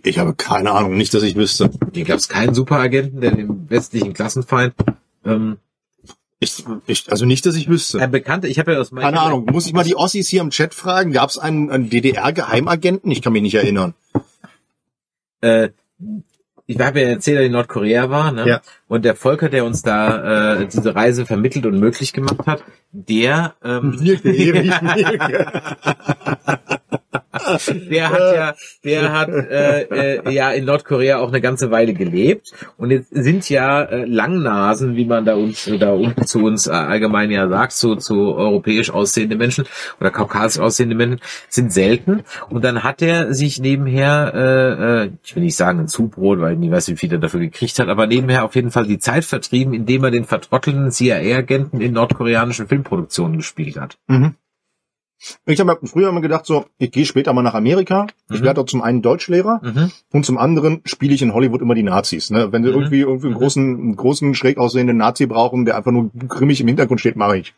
Ich 0.02 0.18
habe 0.18 0.34
keine 0.34 0.72
Ahnung, 0.72 0.96
nicht, 0.96 1.12
dass 1.12 1.22
ich 1.22 1.36
wüsste. 1.36 1.70
Hier 1.92 2.04
gab 2.04 2.18
es 2.18 2.28
keinen 2.28 2.54
Superagenten, 2.54 3.20
der 3.20 3.32
den 3.32 3.68
westlichen 3.68 4.14
Klassenfeind. 4.14 4.74
Ähm, 5.24 5.58
Ich, 6.42 6.64
ich, 6.86 7.10
also 7.12 7.26
nicht, 7.26 7.44
dass 7.44 7.54
ich 7.54 7.68
wüsste. 7.68 8.00
Ein 8.00 8.10
Bekannter, 8.10 8.48
ich 8.48 8.58
habe 8.58 8.72
ja 8.72 8.80
aus 8.80 8.92
meinem 8.92 9.04
Keine 9.04 9.20
Ahnung. 9.20 9.44
Muss 9.44 9.66
ich 9.66 9.74
mal 9.74 9.84
die 9.84 9.94
Ossis 9.94 10.26
hier 10.28 10.40
im 10.40 10.48
Chat 10.48 10.74
fragen? 10.74 11.12
Gab 11.12 11.28
es 11.28 11.36
einen, 11.36 11.70
einen 11.70 11.90
DDR-Geheimagenten? 11.90 13.10
Ich 13.10 13.20
kann 13.20 13.34
mich 13.34 13.42
nicht 13.42 13.54
erinnern. 13.54 13.92
Äh, 15.42 15.68
ich 16.66 16.78
habe 16.80 17.00
ja 17.00 17.08
erzählt, 17.08 17.36
dass 17.36 17.42
ich 17.42 17.46
in 17.46 17.52
Nordkorea 17.52 18.08
war, 18.08 18.32
ne? 18.32 18.48
Ja. 18.48 18.60
Und 18.88 19.04
der 19.04 19.16
Volker, 19.16 19.50
der 19.50 19.66
uns 19.66 19.82
da 19.82 20.60
äh, 20.60 20.66
diese 20.66 20.94
Reise 20.94 21.26
vermittelt 21.26 21.66
und 21.66 21.78
möglich 21.78 22.12
gemacht 22.12 22.46
hat, 22.46 22.64
der 22.92 23.54
ähm, 23.62 23.98
Mirke, 24.00 24.30
Erich 24.34 24.80
Mirke. 24.80 25.46
Der 27.90 28.10
hat 28.10 28.34
ja, 28.34 28.54
der 28.84 29.12
hat 29.12 29.28
äh, 29.28 29.82
äh, 29.82 30.32
ja 30.32 30.50
in 30.52 30.64
Nordkorea 30.64 31.18
auch 31.18 31.28
eine 31.28 31.40
ganze 31.40 31.70
Weile 31.70 31.92
gelebt 31.92 32.52
und 32.76 32.90
jetzt 32.90 33.10
sind 33.10 33.48
ja 33.48 33.82
äh, 33.82 34.04
Langnasen, 34.04 34.96
wie 34.96 35.04
man 35.04 35.24
da 35.24 35.34
uns 35.34 35.70
da 35.78 35.92
unten 35.92 36.24
zu 36.26 36.44
uns 36.44 36.66
äh, 36.66 36.70
allgemein 36.70 37.30
ja 37.30 37.48
sagt, 37.48 37.72
so 37.72 37.96
zu 37.96 38.34
europäisch 38.34 38.90
aussehende 38.90 39.36
Menschen 39.36 39.64
oder 40.00 40.10
kaukasisch 40.10 40.60
aussehende 40.60 40.94
Menschen 40.94 41.20
sind 41.48 41.72
selten 41.72 42.22
und 42.48 42.64
dann 42.64 42.84
hat 42.84 43.02
er 43.02 43.34
sich 43.34 43.60
nebenher, 43.60 44.32
äh, 44.34 45.04
äh, 45.04 45.10
ich 45.24 45.34
will 45.34 45.42
nicht 45.42 45.56
sagen 45.56 45.80
ein 45.80 45.88
Zubrot, 45.88 46.40
weil 46.40 46.54
ich 46.54 46.58
nicht 46.58 46.70
weiß, 46.70 46.88
wie 46.88 46.96
viel 46.96 47.12
er 47.12 47.18
dafür 47.18 47.40
gekriegt 47.40 47.78
hat, 47.78 47.88
aber 47.88 48.06
nebenher 48.06 48.44
auf 48.44 48.54
jeden 48.54 48.70
Fall 48.70 48.86
die 48.86 48.98
Zeit 48.98 49.24
vertrieben, 49.24 49.74
indem 49.74 50.04
er 50.04 50.10
den 50.10 50.24
vertrottelten 50.24 50.90
CIA-Agenten 50.90 51.80
in 51.80 51.92
nordkoreanischen 51.92 52.68
Filmproduktionen 52.68 53.38
gespielt 53.38 53.78
hat. 53.78 53.98
Mhm. 54.06 54.34
Ich 55.46 55.60
habe 55.60 55.78
früher 55.86 56.08
immer 56.08 56.20
gedacht, 56.20 56.46
so, 56.46 56.64
ich 56.78 56.90
gehe 56.90 57.04
später 57.04 57.32
mal 57.32 57.42
nach 57.42 57.54
Amerika. 57.54 58.06
Ich 58.30 58.40
Mhm. 58.40 58.44
werde 58.44 58.54
dort 58.56 58.70
zum 58.70 58.82
einen 58.82 59.02
Deutschlehrer 59.02 59.60
Mhm. 59.62 59.90
und 60.12 60.24
zum 60.24 60.38
anderen 60.38 60.80
spiele 60.84 61.12
ich 61.14 61.22
in 61.22 61.34
Hollywood 61.34 61.60
immer 61.60 61.74
die 61.74 61.82
Nazis. 61.82 62.30
Ne? 62.30 62.52
Wenn 62.52 62.62
sie 62.64 62.70
Mhm. 62.70 62.74
irgendwie, 62.76 63.00
irgendwie 63.00 63.26
einen 63.26 63.36
großen, 63.36 63.76
einen 63.76 63.96
großen, 63.96 64.34
schräg 64.34 64.56
aussehenden 64.58 64.96
Nazi 64.96 65.26
brauchen, 65.26 65.64
der 65.66 65.76
einfach 65.76 65.92
nur 65.92 66.10
grimmig 66.28 66.60
im 66.60 66.68
Hintergrund 66.68 67.00
steht, 67.00 67.16
mache 67.16 67.38
ich. 67.38 67.54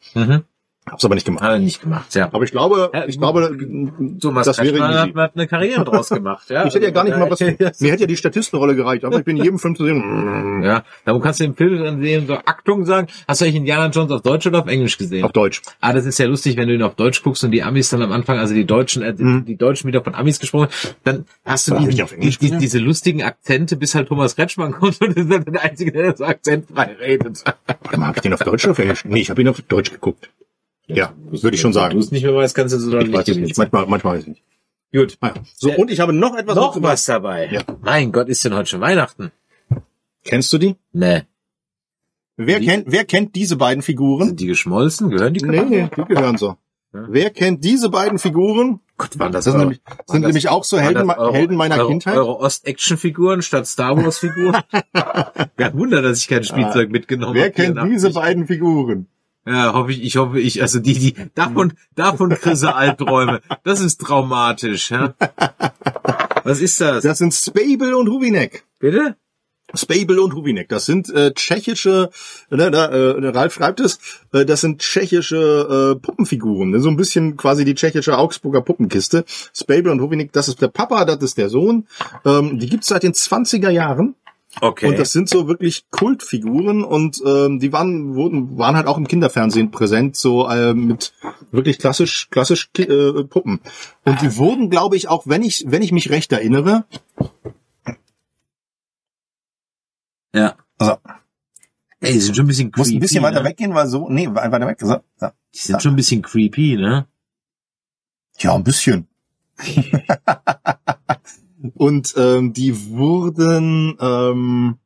Hab's 0.91 1.05
aber 1.05 1.15
nicht 1.15 1.25
gemacht. 1.25 1.45
Hat 1.45 1.61
nicht 1.61 1.81
gemacht, 1.81 2.13
ja. 2.15 2.29
Aber 2.33 2.43
ich 2.43 2.51
glaube, 2.51 2.91
ich 3.07 3.17
glaube, 3.17 3.57
Thomas 4.21 4.47
das 4.47 4.59
wäre 4.59 4.81
hat, 4.83 5.15
hat 5.15 5.33
eine 5.37 5.47
Karriere 5.47 5.85
draus 5.85 6.09
gemacht, 6.09 6.51
ja. 6.51 6.67
Ich 6.67 6.75
hätte 6.75 6.87
ja 6.87 6.91
gar 6.91 7.05
nicht 7.05 7.17
mal 7.17 7.31
was, 7.31 7.39
mir 7.39 7.53
hätte 7.93 8.01
ja 8.01 8.07
die 8.07 8.17
Statistenrolle 8.17 8.75
gereicht, 8.75 9.05
aber 9.05 9.19
ich 9.21 9.25
bin 9.25 9.37
in 9.37 9.45
jedem 9.45 9.59
Film 9.61 9.77
zu 9.77 9.85
sehen, 9.85 10.03
Ja, 10.65 10.83
da 11.05 11.19
kannst 11.21 11.39
du 11.41 11.45
den 11.45 11.55
Film 11.55 11.83
dann 11.85 12.01
sehen, 12.03 12.27
so 12.27 12.35
Achtung 12.45 12.85
sagen. 12.85 13.07
Hast 13.29 13.41
du 13.41 13.45
eigentlich 13.45 13.57
Indiana 13.57 13.87
Jones 13.91 14.11
auf 14.11 14.23
Deutsch 14.23 14.47
oder 14.49 14.59
auf 14.61 14.67
Englisch 14.67 14.99
gesehen? 14.99 15.25
auf 15.25 15.33
Deutsch. 15.33 15.63
Ah, 15.81 15.93
das 15.93 16.05
ist 16.05 16.19
ja 16.19 16.27
lustig, 16.27 16.57
wenn 16.57 16.67
du 16.69 16.75
ihn 16.75 16.83
auf 16.83 16.97
Deutsch 16.97 17.23
guckst 17.23 17.45
und 17.45 17.53
die 17.53 17.63
Amis 17.63 17.91
dann 17.91 18.03
am 18.03 18.11
Anfang, 18.13 18.39
also 18.39 18.53
die 18.55 18.65
Deutschen, 18.65 19.03
äh, 19.03 19.15
Mhm. 19.17 19.45
die 19.45 19.57
Deutschen 19.57 19.87
wieder 19.87 20.03
von 20.03 20.15
Amis 20.17 20.41
gesprochen, 20.41 20.69
dann 21.05 21.27
hast 21.45 21.69
du 21.69 21.77
diesen, 21.79 22.03
auf 22.03 22.13
Englisch 22.13 22.39
die, 22.39 22.47
gesehen? 22.47 22.59
diese 22.61 22.79
lustigen 22.81 23.23
Akzente, 23.23 23.77
bis 23.77 23.95
halt 23.95 24.09
Thomas 24.09 24.35
Kretschmann 24.35 24.73
kommt 24.73 25.01
und 25.01 25.17
ist 25.17 25.31
dann 25.31 25.45
der 25.45 25.63
Einzige, 25.63 25.93
der 25.93 26.17
so 26.17 26.25
akzentfrei 26.25 26.97
redet. 26.99 27.45
Warte 27.85 28.01
mal, 28.01 28.09
hab 28.09 28.17
ich 28.17 28.23
den 28.23 28.35
auf 28.35 28.41
Deutsch 28.41 28.65
oder 28.65 28.73
auf 28.73 28.79
Englisch? 28.81 29.05
Nee, 29.05 29.21
ich 29.21 29.31
habe 29.31 29.41
ihn 29.41 29.49
auf 29.49 29.61
Deutsch 29.63 29.93
geguckt. 29.93 30.29
Ja, 30.97 31.13
würde 31.31 31.55
ich 31.55 31.61
schon 31.61 31.73
Du 31.73 31.79
sagen. 31.79 31.99
es 31.99 32.11
nicht 32.11 32.23
mehr 32.25 32.35
weißt, 32.35 32.55
kannst 32.55 32.75
du 32.75 32.79
so 32.79 32.99
Ich 32.99 33.13
weiß 33.13 33.29
es 33.29 33.37
nicht. 33.37 33.57
Manchmal, 33.59 33.87
manchmal 33.87 34.15
weiß 34.17 34.23
ich 34.23 34.29
nicht. 34.29 34.43
Gut. 34.95 35.17
Ah, 35.21 35.29
ja. 35.29 35.43
So, 35.57 35.71
Äh, 35.71 35.77
und 35.77 35.91
ich 35.91 36.01
habe 36.01 36.13
noch 36.13 36.37
etwas 36.37 36.55
Noch 36.57 36.81
was 36.83 37.05
dabei. 37.07 37.49
Ja. 37.51 37.63
Mein 37.83 38.13
Gott, 38.13 38.29
ist 38.29 38.45
denn 38.45 38.55
heute 38.55 38.69
schon 38.69 38.81
Weihnachten? 38.81 39.31
Kennst 40.25 40.53
du 40.53 40.59
die? 40.59 40.77
Nee. 40.93 41.23
Wer 42.37 42.61
Die- 42.61 42.67
kennt, 42.67 42.85
wer 42.89 43.05
kennt 43.05 43.35
diese 43.35 43.57
beiden 43.57 43.83
Figuren? 43.83 44.29
Sind 44.29 44.41
die 44.41 44.47
geschmolzen? 44.47 45.11
Gehören 45.11 45.35
die 45.35 45.45
Nee, 45.45 45.63
nee, 45.63 45.89
die 45.97 46.05
gehören 46.05 46.37
so. 46.39 46.57
Ja. 46.95 47.07
Wer 47.09 47.31
kennt 47.31 47.65
diese 47.65 47.89
beiden 47.89 48.19
Figuren? 48.19 48.81
Gott, 48.99 49.19
waren 49.19 49.33
das, 49.33 49.45
Das 49.47 49.53
sind 49.53 49.61
eure- 49.61 49.63
nämlich, 49.71 49.81
sind 50.07 50.23
das- 50.23 50.29
nämlich 50.29 50.49
auch 50.51 50.65
so 50.65 50.79
Helden, 50.79 51.11
eure- 51.11 51.33
Helden 51.33 51.57
meiner 51.57 51.79
eure, 51.79 51.89
Kindheit. 51.89 52.17
Eure 52.17 52.37
Ost-Action-Figuren 52.39 53.41
statt 53.43 53.67
Star 53.67 53.97
Wars-Figuren? 53.97 54.63
Kein 55.57 55.79
Wunder, 55.79 56.03
dass 56.03 56.19
ich 56.19 56.29
kein 56.29 56.45
Spielzeug 56.45 56.91
mitgenommen 56.91 57.35
Wer 57.35 57.45
habe. 57.45 57.53
kennt 57.53 57.79
diese 57.91 58.11
beiden 58.11 58.47
Figuren? 58.47 59.07
Ja, 59.45 59.73
hoffe 59.75 59.93
ich, 59.93 60.03
ich 60.03 60.17
hoffe 60.17 60.41
ich, 60.41 60.63
also 60.63 60.79
die, 60.79 60.95
die, 60.95 61.15
davon, 61.35 61.73
davon 61.97 62.31
kriege 62.31 62.75
Albträume. 62.75 63.41
Das 63.65 63.81
ist 63.81 64.01
traumatisch, 64.01 64.91
ja. 64.91 65.15
Was 66.45 66.61
ist 66.61 66.81
das? 66.81 67.03
Das 67.03 67.19
sind 67.19 67.35
Spable 67.35 67.97
und 67.97 68.09
Huvinek. 68.09 68.65
Bitte? 68.79 69.17
Spable 69.75 70.21
und 70.21 70.35
Huvinek, 70.35 70.69
das 70.69 70.85
sind 70.85 71.09
äh, 71.11 71.33
tschechische, 71.33 72.11
ne, 72.51 72.71
da, 72.71 72.87
äh, 72.87 73.29
Ralf 73.29 73.55
schreibt 73.55 73.81
es, 73.81 73.99
äh, 74.33 74.45
das 74.45 74.61
sind 74.61 74.81
tschechische 74.81 75.95
äh, 75.97 76.01
Puppenfiguren, 76.01 76.71
ne, 76.71 76.81
so 76.81 76.91
ein 76.91 76.97
bisschen 76.97 77.37
quasi 77.39 77.65
die 77.65 77.75
tschechische 77.75 78.19
Augsburger 78.19 78.61
Puppenkiste. 78.61 79.25
Spable 79.55 79.91
und 79.91 80.01
Huvinek, 80.01 80.33
das 80.33 80.49
ist 80.49 80.61
der 80.61 80.69
Papa, 80.69 81.05
das 81.05 81.23
ist 81.23 81.39
der 81.39 81.49
Sohn. 81.49 81.87
Ähm, 82.27 82.59
die 82.59 82.69
gibt's 82.69 82.89
seit 82.89 83.03
den 83.03 83.15
20er 83.15 83.71
Jahren. 83.71 84.15
Okay. 84.61 84.87
Und 84.87 84.99
das 84.99 85.13
sind 85.13 85.29
so 85.29 85.49
wirklich 85.49 85.89
Kultfiguren 85.91 86.85
und 86.85 87.23
ähm, 87.25 87.59
die 87.59 87.73
waren 87.73 88.15
wurden 88.15 88.59
waren 88.59 88.77
halt 88.77 88.87
auch 88.87 88.99
im 88.99 89.09
Kinderfernsehen 89.09 89.71
präsent, 89.71 90.17
so 90.17 90.47
äh, 90.49 90.75
mit 90.75 91.15
wirklich 91.51 91.79
klassisch 91.79 92.29
klassisch 92.31 92.69
äh, 92.79 93.25
Puppen. 93.25 93.61
Und 94.05 94.21
die 94.21 94.37
wurden, 94.37 94.69
glaube 94.69 94.97
ich, 94.97 95.09
auch 95.09 95.27
wenn 95.27 95.43
ich 95.43 95.65
wenn 95.67 95.81
ich 95.83 95.93
mich 95.93 96.11
recht 96.11 96.33
erinnere, 96.33 96.85
ja. 100.35 100.57
Also- 100.79 100.99
Ey, 102.01 102.15
die 102.15 102.21
sind 102.21 102.35
schon 102.35 102.47
ein 102.47 102.49
bisschen 102.49 102.73
creepy. 102.73 102.81
muss 102.81 102.97
ein 102.97 103.01
bisschen 103.01 103.23
weiter 103.23 103.43
ne? 103.43 103.49
weggehen, 103.49 103.75
weil 103.75 103.87
so 103.87 104.09
nee 104.11 104.27
weiter 104.29 104.67
weg. 104.67 104.79
So, 104.81 105.01
so. 105.17 105.29
Die 105.55 105.59
sind 105.59 105.81
schon 105.81 105.93
ein 105.93 105.97
bisschen 105.97 106.21
creepy, 106.21 106.77
ne? 106.77 107.07
Ja, 108.39 108.55
ein 108.55 108.65
bisschen. 108.65 109.07
und 111.75 112.15
ähm, 112.17 112.53
die 112.53 112.91
wurden, 112.91 113.97
ähm, 114.01 114.77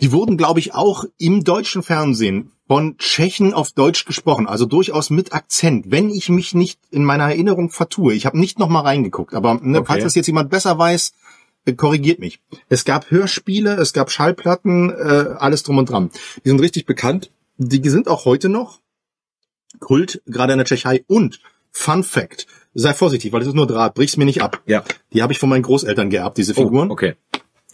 die 0.00 0.12
wurden, 0.12 0.36
glaube 0.36 0.60
ich, 0.60 0.74
auch 0.74 1.04
im 1.18 1.44
deutschen 1.44 1.82
Fernsehen 1.82 2.52
von 2.68 2.98
Tschechen 2.98 3.54
auf 3.54 3.72
Deutsch 3.72 4.04
gesprochen, 4.04 4.46
also 4.46 4.66
durchaus 4.66 5.10
mit 5.10 5.32
Akzent, 5.32 5.90
wenn 5.90 6.10
ich 6.10 6.28
mich 6.28 6.54
nicht 6.54 6.80
in 6.90 7.04
meiner 7.04 7.24
Erinnerung 7.24 7.70
vertue. 7.70 8.14
Ich 8.14 8.26
habe 8.26 8.38
nicht 8.38 8.58
noch 8.58 8.68
mal 8.68 8.80
reingeguckt, 8.80 9.34
aber 9.34 9.54
ne, 9.62 9.78
Okay. 9.78 9.86
falls 9.86 10.04
das 10.04 10.14
jetzt 10.14 10.26
jemand 10.26 10.50
besser 10.50 10.76
weiß, 10.76 11.12
äh, 11.64 11.72
korrigiert 11.74 12.18
mich. 12.18 12.40
Es 12.68 12.84
gab 12.84 13.10
Hörspiele, 13.10 13.74
es 13.74 13.92
gab 13.92 14.10
Schallplatten, 14.10 14.90
äh, 14.90 15.34
alles 15.38 15.62
drum 15.62 15.78
und 15.78 15.88
dran. 15.90 16.10
Die 16.44 16.48
sind 16.48 16.60
richtig 16.60 16.86
bekannt. 16.86 17.30
Die 17.58 17.88
sind 17.88 18.08
auch 18.08 18.24
heute 18.24 18.48
noch 18.48 18.80
Kult, 19.78 20.22
gerade 20.26 20.52
in 20.52 20.58
der 20.58 20.66
Tschechei. 20.66 21.04
Und 21.06 21.40
Fun 21.70 22.02
Fact, 22.02 22.46
sei 22.76 22.94
vorsichtig, 22.94 23.32
weil 23.32 23.40
das 23.40 23.48
ist 23.48 23.54
nur 23.54 23.66
Draht, 23.66 23.94
brich's 23.94 24.16
mir 24.16 24.24
nicht 24.24 24.42
ab. 24.42 24.62
Ja. 24.66 24.84
Die 25.12 25.22
habe 25.22 25.32
ich 25.32 25.38
von 25.38 25.48
meinen 25.48 25.62
Großeltern 25.62 26.10
geerbt, 26.10 26.38
diese 26.38 26.54
Figuren. 26.54 26.90
Oh, 26.90 26.92
okay. 26.92 27.14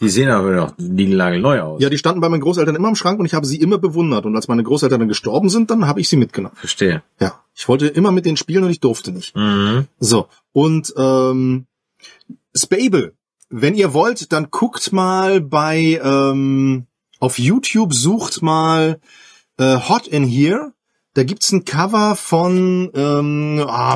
Die 0.01 0.09
sehen 0.09 0.29
aber 0.29 0.51
noch 0.51 0.73
neu 0.77 1.61
aus. 1.61 1.81
Ja, 1.81 1.89
die 1.89 1.97
standen 1.97 2.19
bei 2.19 2.27
meinen 2.27 2.41
Großeltern 2.41 2.75
immer 2.75 2.89
im 2.89 2.95
Schrank 2.95 3.19
und 3.19 3.25
ich 3.25 3.33
habe 3.33 3.45
sie 3.45 3.61
immer 3.61 3.77
bewundert. 3.77 4.25
Und 4.25 4.35
als 4.35 4.47
meine 4.47 4.63
Großeltern 4.63 4.99
dann 4.99 5.07
gestorben 5.07 5.49
sind, 5.49 5.71
dann 5.71 5.87
habe 5.87 6.01
ich 6.01 6.09
sie 6.09 6.17
mitgenommen. 6.17 6.55
Verstehe. 6.57 7.03
Ja, 7.19 7.39
ich 7.53 7.67
wollte 7.67 7.87
immer 7.87 8.11
mit 8.11 8.25
denen 8.25 8.35
spielen 8.35 8.63
und 8.63 8.71
ich 8.71 8.79
durfte 8.79 9.11
nicht. 9.11 9.35
Mhm. 9.35 9.87
So, 9.99 10.27
und 10.51 10.93
ähm, 10.97 11.67
Spable, 12.55 13.13
wenn 13.49 13.75
ihr 13.75 13.93
wollt, 13.93 14.33
dann 14.33 14.49
guckt 14.49 14.91
mal 14.91 15.39
bei 15.41 16.01
ähm, 16.03 16.87
auf 17.19 17.39
YouTube, 17.39 17.93
sucht 17.93 18.41
mal 18.41 18.99
äh, 19.57 19.77
Hot 19.77 20.07
in 20.07 20.25
Here. 20.25 20.73
Da 21.13 21.23
gibt's 21.23 21.51
ein 21.51 21.63
Cover 21.63 22.15
von 22.15 22.91
ähm, 22.95 23.63
ah, 23.67 23.95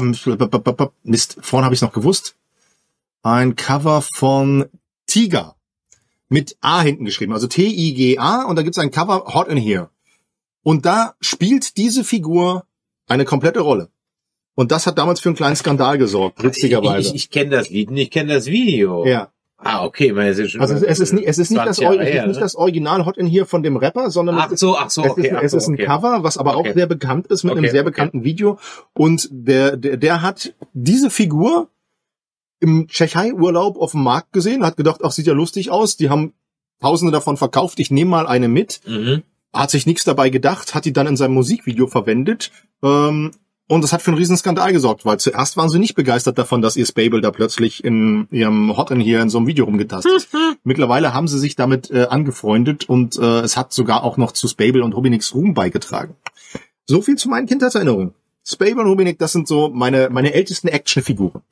Mist, 1.03 1.37
vorhin 1.41 1.65
habe 1.65 1.73
ich 1.73 1.81
noch 1.81 1.93
gewusst. 1.93 2.35
Ein 3.23 3.55
Cover 3.55 4.01
von 4.01 4.65
Tiger 5.07 5.55
mit 6.29 6.57
A 6.61 6.81
hinten 6.81 7.05
geschrieben, 7.05 7.33
also 7.33 7.47
T-I-G-A 7.47 8.43
und 8.43 8.55
da 8.55 8.61
gibt's 8.61 8.77
ein 8.77 8.91
Cover 8.91 9.33
Hot 9.33 9.47
in 9.47 9.57
Here. 9.57 9.89
Und 10.61 10.85
da 10.85 11.15
spielt 11.21 11.77
diese 11.77 12.03
Figur 12.03 12.65
eine 13.07 13.25
komplette 13.25 13.61
Rolle. 13.61 13.89
Und 14.53 14.71
das 14.71 14.85
hat 14.85 14.97
damals 14.97 15.19
für 15.19 15.29
einen 15.29 15.35
kleinen 15.35 15.55
Skandal 15.55 15.97
gesorgt, 15.97 16.43
witzigerweise. 16.43 17.09
Ich, 17.09 17.15
ich 17.15 17.29
kenne 17.29 17.51
das 17.51 17.69
Lied 17.69 17.89
und 17.89 17.97
ich 17.97 18.11
kenne 18.11 18.33
das 18.33 18.47
Video. 18.47 19.05
ja. 19.05 19.31
Ah, 19.59 19.83
okay. 19.85 20.11
Man, 20.11 20.27
es 20.27 20.37
ist 20.37 20.51
schon 20.51 20.61
Also 20.61 20.75
es, 20.75 20.83
es 20.83 20.99
ist 20.99 21.13
nicht, 21.13 21.27
es 21.27 21.39
ist 21.39 21.49
nicht, 21.49 21.59
das, 21.59 21.77
20 21.77 21.83
Jahre 21.83 21.97
es 21.97 22.13
her, 22.13 22.21
ist 22.21 22.27
nicht 22.27 22.35
ne? 22.37 22.41
das 22.41 22.55
Original 22.55 23.05
Hot 23.05 23.17
in 23.17 23.25
Here 23.25 23.45
von 23.45 23.63
dem 23.63 23.75
Rapper, 23.77 24.11
sondern 24.11 24.37
Ach 24.37 24.45
es 24.47 24.53
ist, 24.53 24.59
so, 24.59 24.77
ach 24.77 24.89
so, 24.89 25.03
es 25.03 25.11
okay. 25.11 25.27
ist, 25.27 25.33
ach 25.33 25.41
es 25.41 25.51
so, 25.51 25.57
ist 25.57 25.67
ein 25.67 25.73
okay. 25.73 25.85
Cover, 25.85 26.23
was 26.23 26.37
aber 26.37 26.57
Okay. 26.57 26.69
auch 26.69 26.73
sehr 26.75 26.85
bekannt 26.85 27.27
ist 27.27 27.43
mit 27.43 27.53
Okay, 27.53 27.59
einem 27.59 27.71
sehr 27.71 27.83
bekannten 27.83 28.23
Video. 28.23 28.59
Und 28.93 29.27
der, 29.31 29.75
der, 29.75 29.97
der 29.97 30.21
hat 30.21 30.53
diese 30.73 31.09
Figur 31.09 31.69
im 32.59 32.87
Tschechei-Urlaub 32.87 33.77
auf 33.77 33.91
dem 33.91 34.03
Markt 34.03 34.31
gesehen, 34.33 34.63
hat 34.63 34.77
gedacht, 34.77 35.01
ach, 35.03 35.11
sieht 35.11 35.27
ja 35.27 35.33
lustig 35.33 35.71
aus. 35.71 35.97
Die 35.97 36.09
haben 36.09 36.33
Tausende 36.79 37.11
davon 37.11 37.37
verkauft. 37.37 37.79
Ich 37.79 37.89
nehme 37.89 38.11
mal 38.11 38.27
eine 38.27 38.47
mit. 38.47 38.81
Mhm. 38.85 39.23
Hat 39.51 39.71
sich 39.71 39.87
nichts 39.87 40.03
dabei 40.03 40.29
gedacht, 40.29 40.75
hat 40.75 40.85
die 40.85 40.93
dann 40.93 41.07
in 41.07 41.17
seinem 41.17 41.33
Musikvideo 41.33 41.87
verwendet. 41.87 42.51
Ähm, 42.83 43.31
und 43.67 43.83
das 43.83 43.91
hat 43.91 44.01
für 44.01 44.11
einen 44.11 44.17
riesen 44.17 44.37
Skandal 44.37 44.71
gesorgt, 44.71 45.05
weil 45.05 45.19
zuerst 45.19 45.57
waren 45.57 45.69
sie 45.69 45.79
nicht 45.79 45.95
begeistert 45.95 46.37
davon, 46.37 46.61
dass 46.61 46.77
ihr 46.77 46.85
Spable 46.85 47.21
da 47.21 47.31
plötzlich 47.31 47.83
in 47.83 48.27
ihrem 48.31 48.75
Hot 48.77 48.91
in 48.91 48.99
hier 48.99 49.21
in 49.21 49.29
so 49.29 49.37
einem 49.37 49.47
Video 49.47 49.65
rumgetastet. 49.65 50.29
Mittlerweile 50.63 51.13
haben 51.13 51.27
sie 51.27 51.39
sich 51.39 51.55
damit 51.55 51.91
äh, 51.91 52.07
angefreundet 52.09 52.87
und 52.87 53.17
äh, 53.17 53.41
es 53.41 53.57
hat 53.57 53.73
sogar 53.73 54.03
auch 54.03 54.17
noch 54.17 54.31
zu 54.31 54.47
Spable 54.47 54.83
und 54.83 54.93
Rubiniks 54.93 55.33
Ruhm 55.33 55.53
beigetragen. 55.53 56.15
So 56.85 57.01
viel 57.01 57.17
zu 57.17 57.27
meinen 57.27 57.47
Kindheitserinnerungen. 57.47 58.13
Spable 58.45 58.81
und 58.81 58.87
Rubinik, 58.87 59.19
das 59.19 59.33
sind 59.33 59.45
so 59.45 59.69
meine, 59.69 60.09
meine 60.09 60.33
ältesten 60.33 60.69
Actionfiguren. 60.69 61.41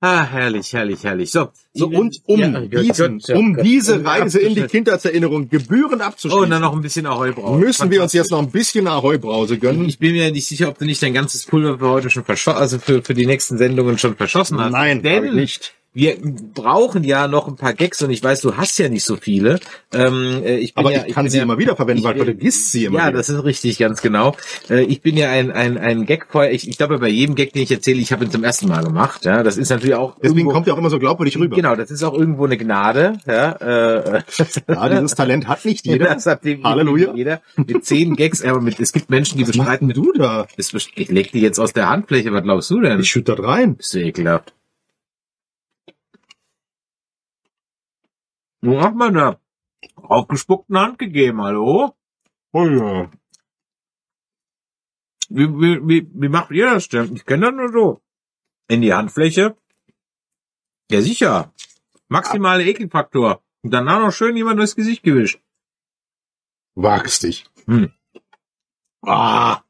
Ah, 0.00 0.22
herrlich, 0.24 0.72
herrlich, 0.72 1.02
herrlich. 1.02 1.32
So, 1.32 1.48
So, 1.74 1.86
und 1.88 2.20
um, 2.26 2.38
Ja, 2.38 2.60
diesen, 2.60 3.18
Gott, 3.18 3.28
ja, 3.28 3.36
um 3.36 3.54
Gott. 3.54 3.64
diese 3.66 3.98
Um 3.98 4.06
Reise 4.06 4.38
in 4.38 4.54
die. 4.54 4.62
Kindheitserinnerung 4.62 5.48
gebührend 5.48 6.00
Oh, 6.02 6.04
abzuschließen, 6.04 6.44
und 6.44 6.50
dann 6.50 6.62
noch 6.62 6.72
ein 6.72 6.82
bisschen 6.82 7.04
Ahoi 7.06 7.32
brauchen. 7.32 7.58
müssen 7.58 7.90
wir 7.90 8.02
uns 8.04 8.12
jetzt 8.12 8.30
noch 8.30 8.38
ein 8.38 8.50
bisschen 8.52 8.86
Ahoi-Brause 8.86 9.58
gönnen. 9.58 9.86
Ich 9.88 9.98
bin 9.98 10.12
mir 10.12 10.30
nicht 10.30 10.46
sicher, 10.46 10.68
ob 10.68 10.78
du 10.78 10.84
nicht 10.84 11.02
dein 11.02 11.14
ganzes 11.14 11.46
Pulver 11.46 11.78
für 11.78 11.88
heute 11.88 12.10
schon 12.10 12.24
verschossen, 12.24 12.58
also 12.58 12.78
für, 12.78 13.02
für 13.02 13.14
die 13.14 13.26
nächsten 13.26 13.58
Sendungen 13.58 13.98
schon 13.98 14.14
verschossen 14.14 14.60
hast. 14.60 14.70
Nein, 14.70 15.02
denn 15.02 15.34
nicht. 15.34 15.74
Wir 15.98 16.16
brauchen 16.54 17.02
ja 17.02 17.26
noch 17.26 17.48
ein 17.48 17.56
paar 17.56 17.74
Gags 17.74 18.00
und 18.02 18.10
ich 18.10 18.22
weiß, 18.22 18.42
du 18.42 18.56
hast 18.56 18.78
ja 18.78 18.88
nicht 18.88 19.02
so 19.04 19.16
viele. 19.16 19.58
Ähm, 19.92 20.42
äh, 20.44 20.58
ich 20.58 20.74
bin 20.74 20.84
Aber 20.84 20.94
ja, 20.94 21.04
ich 21.04 21.12
kann 21.12 21.24
bin 21.24 21.30
sie 21.32 21.38
ja, 21.38 21.42
immer 21.42 21.58
wieder 21.58 21.74
verwenden, 21.74 21.98
ich 21.98 22.04
weil 22.04 22.14
du 22.14 22.24
vergisst 22.24 22.70
sie 22.70 22.84
immer 22.84 22.98
Ja, 23.00 23.08
wieder. 23.08 23.18
das 23.18 23.28
ist 23.28 23.42
richtig, 23.42 23.78
ganz 23.78 24.00
genau. 24.00 24.36
Äh, 24.70 24.82
ich 24.84 25.02
bin 25.02 25.16
ja 25.16 25.28
ein, 25.30 25.50
ein, 25.50 25.76
ein 25.76 26.06
Gagfeuer. 26.06 26.50
Ich, 26.52 26.68
ich 26.68 26.78
glaube, 26.78 26.98
bei 26.98 27.08
jedem 27.08 27.34
Gag, 27.34 27.52
den 27.52 27.62
ich 27.62 27.72
erzähle, 27.72 28.00
ich 28.00 28.12
habe 28.12 28.24
ihn 28.24 28.30
zum 28.30 28.44
ersten 28.44 28.68
Mal 28.68 28.84
gemacht. 28.84 29.24
Ja, 29.24 29.42
das 29.42 29.56
ist 29.56 29.70
natürlich 29.70 29.96
auch 29.96 30.14
Deswegen 30.22 30.38
irgendwo, 30.38 30.52
kommt 30.52 30.68
er 30.68 30.74
auch 30.74 30.78
immer 30.78 30.90
so 30.90 31.00
glaubwürdig 31.00 31.36
rüber. 31.36 31.56
Genau, 31.56 31.74
das 31.74 31.90
ist 31.90 32.04
auch 32.04 32.14
irgendwo 32.14 32.44
eine 32.44 32.56
Gnade. 32.56 33.14
Ja, 33.26 33.52
äh, 33.52 34.22
Ja, 34.68 34.88
dieses 34.88 35.16
Talent 35.16 35.48
hat 35.48 35.64
nicht 35.64 35.84
jeder. 35.84 36.14
Das 36.14 36.26
hat 36.26 36.42
Halleluja. 36.62 37.12
jeder. 37.14 37.40
Mit 37.56 37.84
zehn 37.84 38.14
Gags, 38.14 38.44
aber 38.44 38.60
mit, 38.60 38.78
es 38.78 38.92
gibt 38.92 39.10
Menschen, 39.10 39.36
die 39.38 39.42
Was 39.48 39.56
bestreiten 39.56 39.88
du 39.88 40.12
da? 40.12 40.46
Ich 40.56 41.08
leg 41.10 41.32
die 41.32 41.40
jetzt 41.40 41.58
aus 41.58 41.72
der 41.72 41.88
Handfläche, 41.88 42.32
was 42.32 42.42
glaubst 42.44 42.70
du 42.70 42.80
denn? 42.80 43.00
Ich 43.00 43.08
schütte 43.08 43.34
das 43.34 43.44
rein. 43.44 43.76
Bist 43.76 43.94
du 43.94 43.98
ekelhaft. 44.00 44.52
Wo 48.60 48.80
hat 48.80 48.94
man 48.94 49.14
da? 49.14 49.40
Aufgespuckten 49.96 50.78
Hand 50.78 50.98
gegeben, 50.98 51.40
hallo? 51.42 51.94
Oh 52.52 52.66
ja. 52.66 53.10
Wie, 55.28 55.48
wie, 55.48 55.88
wie, 55.88 56.08
wie 56.12 56.28
macht 56.28 56.50
ihr 56.50 56.66
das 56.66 56.88
denn? 56.88 57.14
Ich 57.14 57.24
kenne 57.24 57.46
das 57.46 57.54
nur 57.54 57.72
so. 57.72 58.02
In 58.68 58.82
die 58.82 58.92
Handfläche? 58.92 59.56
Ja, 60.90 61.02
sicher. 61.02 61.52
Maximale 62.08 62.64
Ekelfaktor. 62.64 63.42
Und 63.62 63.70
danach 63.72 64.00
noch 64.00 64.12
schön 64.12 64.36
jemand 64.36 64.58
durchs 64.58 64.76
Gesicht 64.76 65.02
gewischt. 65.02 65.40
Wagst 66.74 67.22
dich. 67.22 67.44
Hm. 67.66 67.92
Ah. 69.02 69.62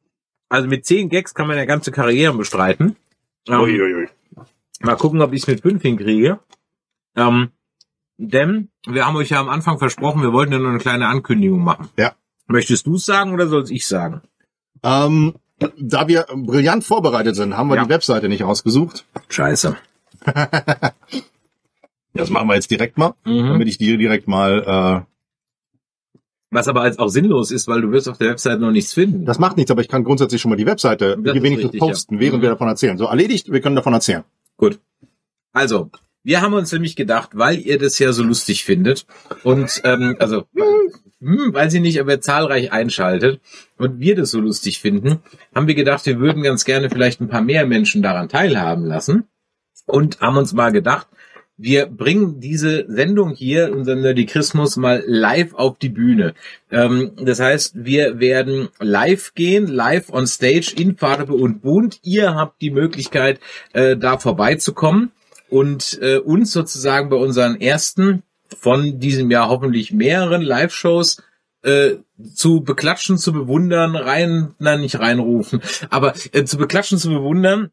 Also 0.49 0.69
mit 0.69 0.87
zehn 0.87 1.09
Gags 1.09 1.35
kann 1.35 1.49
man 1.49 1.57
ja 1.57 1.65
ganze 1.65 1.91
Karrieren 1.91 2.39
bestreiten. 2.39 2.97
Ähm, 3.49 3.61
Uiuiui. 3.61 4.09
Mal 4.81 4.97
gucken, 4.97 5.21
ob 5.21 5.33
ich 5.33 5.43
es 5.43 5.47
mit 5.47 5.61
fünf 5.61 5.83
hinkriege. 5.83 6.41
Ähm, 7.17 7.51
denn 8.19 8.69
wir 8.87 9.07
haben 9.07 9.17
euch 9.17 9.31
ja 9.31 9.41
am 9.41 9.49
Anfang 9.49 9.79
versprochen, 9.79 10.21
wir 10.23 10.33
wollten 10.33 10.53
ja 10.53 10.59
nur 10.59 10.69
eine 10.71 10.79
kleine 10.79 11.07
Ankündigung 11.09 11.63
machen. 11.63 11.89
Ja. 11.97 12.13
Möchtest 12.47 12.87
du 12.87 12.97
es 12.97 13.05
sagen 13.07 13.33
oder 13.33 13.47
soll 13.49 13.65
ich 13.71 13.87
sagen? 13.87 14.21
Ähm, 14.83 15.35
da 15.79 16.07
wir 16.09 16.27
brillant 16.35 16.85
vorbereitet 16.85 17.35
sind, 17.37 17.57
haben 17.57 17.69
wir 17.69 17.77
Ja. 17.77 17.85
die 17.85 17.91
Webseite 17.91 18.29
nicht 18.29 18.45
ausgesucht. 18.45 19.05
Scheiße. 19.29 19.77
Das 22.15 22.31
machen 22.31 22.49
wir 22.49 22.55
jetzt 22.55 22.71
direkt 22.71 22.99
mal, 22.99 23.15
Mhm. 23.25 23.49
damit 23.51 23.69
ich 23.69 23.79
dir 23.79 23.97
direkt 23.97 24.27
mal. 24.27 25.07
Was 26.51 26.67
aber 26.67 26.81
als 26.81 26.99
auch 26.99 27.09
sinnlos 27.09 27.51
ist, 27.51 27.69
weil 27.69 27.83
du 27.83 27.93
wirst 27.93 28.09
auf 28.09 28.17
der 28.19 28.31
Website 28.31 28.59
noch 28.61 28.71
nichts 28.71 28.93
Äh, 28.93 29.03
finden. 29.03 29.25
das 29.27 29.39
macht 29.39 29.57
nichts, 29.59 29.71
aber 29.71 29.83
ich 29.83 29.89
kann 29.89 30.03
grundsätzlich 30.03 30.41
schon 30.41 30.49
mal 30.49 30.57
die 30.57 30.65
Webseite 30.67 31.17
Das 31.23 31.35
wenigstens 31.35 31.65
richtig, 31.75 31.79
posten, 31.81 32.15
ja. 32.15 32.21
während 32.21 32.39
Mhm. 32.39 32.43
wir 32.43 32.49
davon 32.51 32.69
erzählen. 32.69 32.97
So 32.97 33.05
erledigt, 33.05 33.53
wir 33.53 33.61
können 33.61 33.77
davon 33.77 33.93
erzählen. 33.93 34.25
Gut. 34.57 34.81
Also, 35.53 35.91
wir 36.23 36.41
haben 36.41 36.55
uns 36.55 36.73
nämlich 36.73 36.97
gedacht, 36.97 37.31
weil 37.35 37.59
ihr 37.59 37.79
das 37.79 37.99
ja 37.99 38.13
so 38.13 38.23
lustig 38.23 38.65
findet 38.65 39.07
und 39.45 39.81
ähm, 39.85 40.17
also 40.19 40.45
hm, 41.21 41.53
weiß 41.53 41.75
ich 41.75 41.81
nicht, 41.81 42.01
ob 42.01 42.09
ihr 42.09 42.21
zahlreich 42.21 42.73
einschaltet 42.73 43.41
und 43.77 43.99
wir 43.99 44.15
das 44.15 44.31
so 44.31 44.41
lustig 44.41 44.81
finden, 44.81 45.21
haben 45.55 45.67
wir 45.67 45.75
gedacht, 45.75 46.07
wir 46.07 46.21
würden 46.21 46.43
ganz 46.43 46.65
gerne 46.65 46.91
vielleicht 46.91 47.21
ein 47.21 47.29
paar 47.29 47.43
mehr 47.43 47.67
Menschen 47.67 48.03
daran 48.03 48.29
teilhaben 48.29 48.85
lassen 48.85 49.25
und 49.87 50.21
haben 50.21 50.37
uns 50.37 50.53
mal 50.53 50.71
gedacht, 50.71 51.09
wir 51.61 51.87
bringen 51.87 52.39
diese 52.39 52.87
Sendung 52.89 53.35
hier, 53.35 53.73
unseren 53.73 54.01
Nerdikrismus, 54.03 54.77
mal 54.77 55.03
live 55.09 55.55
auf 55.55 55.77
die 55.77 55.89
Bühne. 55.89 56.35
Ähm, 56.71 57.11
das 57.21 57.41
heißt, 57.41 57.85
wir 57.85 58.21
werden 58.21 58.69
live 58.79 59.35
gehen, 59.35 59.67
live 59.67 60.13
on 60.13 60.29
stage 60.29 60.73
in 60.79 60.97
Farbe 60.97 61.35
und 61.35 61.61
Bunt. 61.61 61.99
Ihr 62.05 62.37
habt 62.37 62.63
die 62.63 62.71
Möglichkeit, 62.71 63.41
äh, 63.73 63.97
da 63.97 64.19
vorbeizukommen 64.19 65.11
und 65.51 65.99
äh, 66.03 66.19
uns 66.19 66.53
sozusagen 66.53 67.09
bei 67.11 67.17
unseren 67.17 67.61
ersten 67.61 68.23
von 68.59 68.99
diesem 68.99 69.31
Jahr 69.31 69.49
hoffentlich 69.49 69.93
mehreren 69.93 70.43
Live-Shows 70.43 71.23
äh, 71.63 71.97
zu 72.35 72.63
beklatschen, 72.63 73.19
zu 73.19 73.33
bewundern, 73.33 73.95
rein, 73.97 74.55
nein, 74.59 74.81
nicht 74.81 74.99
reinrufen, 74.99 75.61
aber 75.91 76.15
äh, 76.33 76.45
zu 76.45 76.57
beklatschen, 76.57 76.99
zu 76.99 77.09
bewundern. 77.11 77.71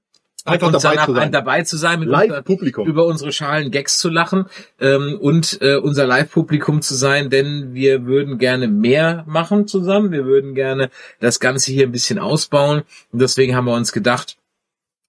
Einfach 0.48 0.68
und 0.68 0.74
dabei 0.74 0.94
danach 0.94 1.06
zu 1.08 1.14
sein. 1.14 1.24
ein- 1.24 1.32
dabei 1.32 1.64
zu 1.64 1.76
sein, 1.78 2.00
mit 2.02 2.10
unserer- 2.10 2.28
Live-Publikum. 2.28 2.88
über 2.88 3.06
unsere 3.08 3.32
schalen 3.32 3.72
Gags 3.72 3.98
zu 3.98 4.10
lachen 4.10 4.46
ähm, 4.80 5.18
und 5.20 5.60
äh, 5.62 5.78
unser 5.78 6.06
Live-Publikum 6.06 6.84
zu 6.84 6.94
sein, 6.94 7.32
denn 7.32 7.74
wir 7.74 8.06
würden 8.06 8.38
gerne 8.38 8.68
mehr 8.68 9.24
machen 9.28 9.68
zusammen. 9.68 10.12
Wir 10.12 10.26
würden 10.26 10.54
gerne 10.54 10.92
das 11.20 11.40
Ganze 11.40 11.72
hier 11.72 11.88
ein 11.88 11.92
bisschen 11.92 12.20
ausbauen 12.20 12.84
und 13.12 13.22
deswegen 13.24 13.56
haben 13.56 13.66
wir 13.66 13.74
uns 13.74 13.92
gedacht, 13.92 14.38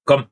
komm, 0.07 0.25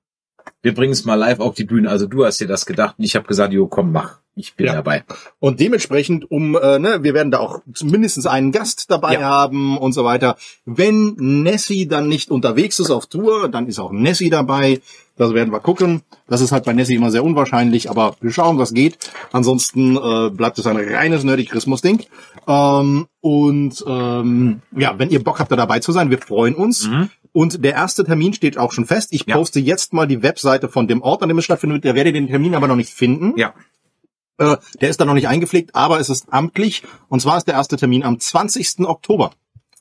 wir 0.64 0.74
bringen 0.74 0.92
es 0.94 1.04
mal 1.04 1.14
live 1.14 1.40
auf 1.40 1.54
die 1.54 1.64
Bühne. 1.64 1.90
Also 1.90 2.06
du 2.06 2.24
hast 2.24 2.40
dir 2.40 2.48
das 2.48 2.64
gedacht 2.64 2.94
und 2.98 3.04
ich 3.04 3.14
habe 3.16 3.26
gesagt, 3.26 3.52
jo, 3.52 3.66
komm, 3.66 3.92
mach. 3.92 4.16
Ich 4.34 4.54
bin 4.56 4.66
Ja. 4.66 4.72
dabei. 4.74 5.04
Und 5.38 5.60
dementsprechend, 5.60 6.28
um, 6.28 6.56
äh, 6.56 6.78
ne, 6.80 7.04
wir 7.04 7.14
werden 7.14 7.30
da 7.30 7.38
auch 7.38 7.60
mindestens 7.84 8.26
einen 8.26 8.50
Gast 8.50 8.90
dabei 8.90 9.14
Ja. 9.14 9.20
haben 9.20 9.78
und 9.78 9.92
so 9.92 10.04
weiter. 10.04 10.36
Wenn 10.64 11.14
Nessie 11.18 11.86
dann 11.86 12.08
nicht 12.08 12.30
unterwegs 12.32 12.80
ist 12.80 12.90
auf 12.90 13.06
Tour, 13.06 13.48
dann 13.48 13.68
ist 13.68 13.78
auch 13.78 13.92
Nessie 13.92 14.30
dabei. 14.30 14.80
Das 15.16 15.34
werden 15.34 15.52
wir 15.52 15.60
gucken. 15.60 16.02
Das 16.26 16.40
ist 16.40 16.50
halt 16.50 16.64
bei 16.64 16.72
Nessie 16.72 16.96
immer 16.96 17.12
sehr 17.12 17.22
unwahrscheinlich, 17.22 17.88
aber 17.88 18.16
wir 18.20 18.32
schauen, 18.32 18.58
was 18.58 18.74
geht. 18.74 18.98
Ansonsten 19.30 19.96
äh, 19.96 20.30
bleibt 20.30 20.58
es 20.58 20.66
ein 20.66 20.76
reines 20.78 21.22
Nerdy-Christmas-Ding. 21.22 22.00
Ähm, 22.47 23.06
und 23.20 23.84
ähm, 23.86 24.62
ja, 24.76 24.98
wenn 24.98 25.10
ihr 25.10 25.23
Bock 25.23 25.39
habt, 25.40 25.50
da 25.52 25.56
dabei 25.56 25.81
zu 25.81 25.92
sein, 25.92 26.10
wir 26.10 26.18
freuen 26.18 26.55
uns. 26.55 26.89
Mhm. 26.89 27.10
Und 27.32 27.64
der 27.64 27.73
erste 27.73 28.05
Termin 28.05 28.32
steht 28.32 28.58
auch 28.58 28.73
schon 28.73 28.86
fest. 28.86 29.08
Ich 29.12 29.26
Ja. 29.26 29.36
poste 29.36 29.58
jetzt 29.60 29.92
mal 29.92 30.06
die 30.06 30.23
Webseite 30.23 30.68
von 30.68 30.86
dem 30.86 31.02
Ort, 31.02 31.23
an 31.23 31.28
dem 31.28 31.39
es 31.39 31.44
stattfindet. 31.44 31.82
Der 31.84 31.94
werdet 31.94 32.14
den 32.14 32.28
Termin 32.28 32.55
aber 32.55 32.68
noch 32.68 32.76
nicht 32.76 32.92
finden. 32.92 33.32
Ja. 33.36 33.55
Äh, 34.39 34.56
der 34.81 34.90
ist 34.90 35.00
da 35.00 35.05
noch 35.05 35.14
nicht 35.14 35.28
eingepflegt, 35.28 35.74
aber 35.74 35.98
es 36.00 36.10
ist 36.10 36.32
amtlich. 36.32 36.82
Und 37.08 37.20
zwar 37.20 37.36
ist 37.39 37.47
der 37.47 37.55
erste 37.55 37.76
Termin 37.76 38.02
am 38.05 38.18
20. 38.20 38.81
Oktober. 38.86 39.32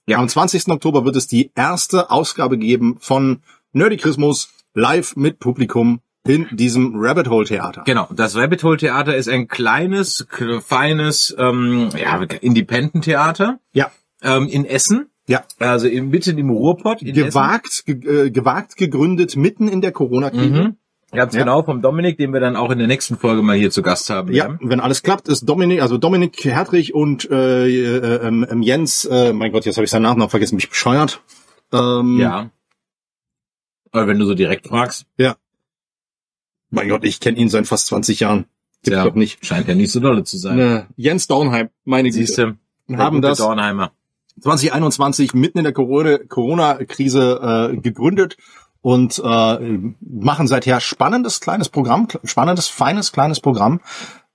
Ja. 0.07 0.17
Am 0.17 0.27
20. 0.27 0.67
Oktober 0.69 1.05
wird 1.05 1.15
es 1.15 1.27
die 1.27 1.51
erste 1.55 2.11
Ausgabe 2.11 2.57
geben 2.57 2.97
von 2.99 3.41
Nerdikrismus 3.71 4.49
live 4.73 5.15
mit 5.15 5.39
Publikum 5.39 6.01
in 6.25 6.47
diesem 6.51 6.93
Rabbit 6.95 7.27
Hole 7.29 7.45
Theater. 7.45 7.83
Genau, 7.85 8.07
das 8.15 8.35
Rabbit 8.37 8.63
Hole 8.63 8.77
Theater 8.77 9.15
ist 9.15 9.27
ein 9.29 9.47
kleines, 9.47 10.25
feines, 10.65 11.35
ähm, 11.37 11.89
ja, 12.01 12.21
Independent 12.41 13.03
Theater 13.03 13.59
Ja, 13.73 13.91
ähm, 14.21 14.47
in 14.47 14.63
Essen. 14.65 15.07
ja. 15.27 15.43
Also 15.59 15.87
in, 15.87 16.09
mitten 16.09 16.37
im 16.37 16.49
Ruhrpott. 16.49 17.01
In 17.01 17.13
Gewagt, 17.13 17.83
ge 17.85 18.25
äh, 18.27 18.31
gewagt 18.31 18.77
gegründet 18.77 19.35
mitten 19.35 19.67
in 19.67 19.81
der. 19.81 19.91
Corona-Krise. 19.91 20.63
Mhm. 20.63 20.77
Ganz 21.11 21.33
Ja. 21.35 21.41
genau, 21.41 21.61
vom 21.61 21.81
Dominik, 21.83 22.17
den 22.17 22.33
wir 22.33 22.39
dann 22.39 22.55
auch 22.55 22.71
in 22.71 22.79
der 22.79 22.87
nächsten 22.87 23.17
Folge 23.17 23.43
mal 23.43 23.55
hier 23.55 23.69
zu 23.69 23.83
Gast 23.83 24.09
haben 24.09 24.33
Ja, 24.33 24.57
wenn 24.61 24.79
alles 24.79 25.03
klappt, 25.03 25.27
ist 25.27 25.47
Dominik, 25.47 25.79
also 25.81 25.99
Dominik 25.99 26.43
Hertrich 26.43 26.95
und 26.95 27.29
äh, 27.29 27.67
äh, 27.67 28.27
ähm, 28.27 28.61
Jens, 28.63 29.05
äh, 29.05 29.31
mein 29.31 29.51
Gott, 29.51 29.65
jetzt 29.65 29.75
habe 29.77 29.85
ich 29.85 29.91
seinen 29.91 30.01
Namen 30.03 30.17
noch 30.19 30.31
vergessen, 30.31 30.55
mich 30.55 30.69
bescheuert. 30.69 31.21
Ähm, 31.71 32.17
Ja. 32.19 32.49
Aber 33.91 34.07
wenn 34.07 34.17
du 34.17 34.25
so 34.25 34.33
direkt 34.33 34.67
fragst, 34.67 35.05
Mein 36.73 36.89
Gott, 36.89 37.03
ich 37.03 37.19
kenne 37.19 37.37
ihn 37.37 37.49
seit 37.49 37.67
fast 37.67 37.87
20 37.87 38.19
Jahren. 38.21 38.45
Gibt's 38.83 38.97
ja, 38.97 39.03
doch 39.05 39.15
nicht. 39.15 39.45
scheint 39.45 39.67
ja 39.67 39.75
nicht 39.75 39.91
so 39.91 39.99
dolle 39.99 40.23
zu 40.23 40.37
sein. 40.37 40.57
Ne, 40.57 40.87
Jens 40.97 41.27
Dornheim, 41.27 41.69
meine 41.85 42.09
Güte. 42.09 42.57
haben 42.91 43.21
das 43.21 43.37
Dornheimer. 43.37 43.91
2021 44.41 45.33
mitten 45.33 45.59
in 45.59 45.63
der 45.63 45.73
Corona- 45.73 46.17
Corona-Krise 46.27 47.71
äh, 47.73 47.77
gegründet 47.77 48.37
und 48.81 49.21
äh, 49.23 49.77
machen 50.01 50.47
seither 50.47 50.79
spannendes 50.81 51.39
kleines 51.39 51.69
Programm, 51.69 52.07
spannendes, 52.23 52.67
feines 52.67 53.11
kleines 53.11 53.39
Programm 53.39 53.79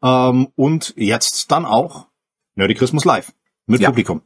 ähm, 0.02 0.48
und 0.54 0.94
jetzt 0.96 1.50
dann 1.50 1.66
auch 1.66 2.06
Nerdy 2.54 2.74
Christmas 2.74 3.04
Live 3.04 3.32
mit 3.66 3.80
Ja. 3.80 3.88
Publikum. 3.90 4.22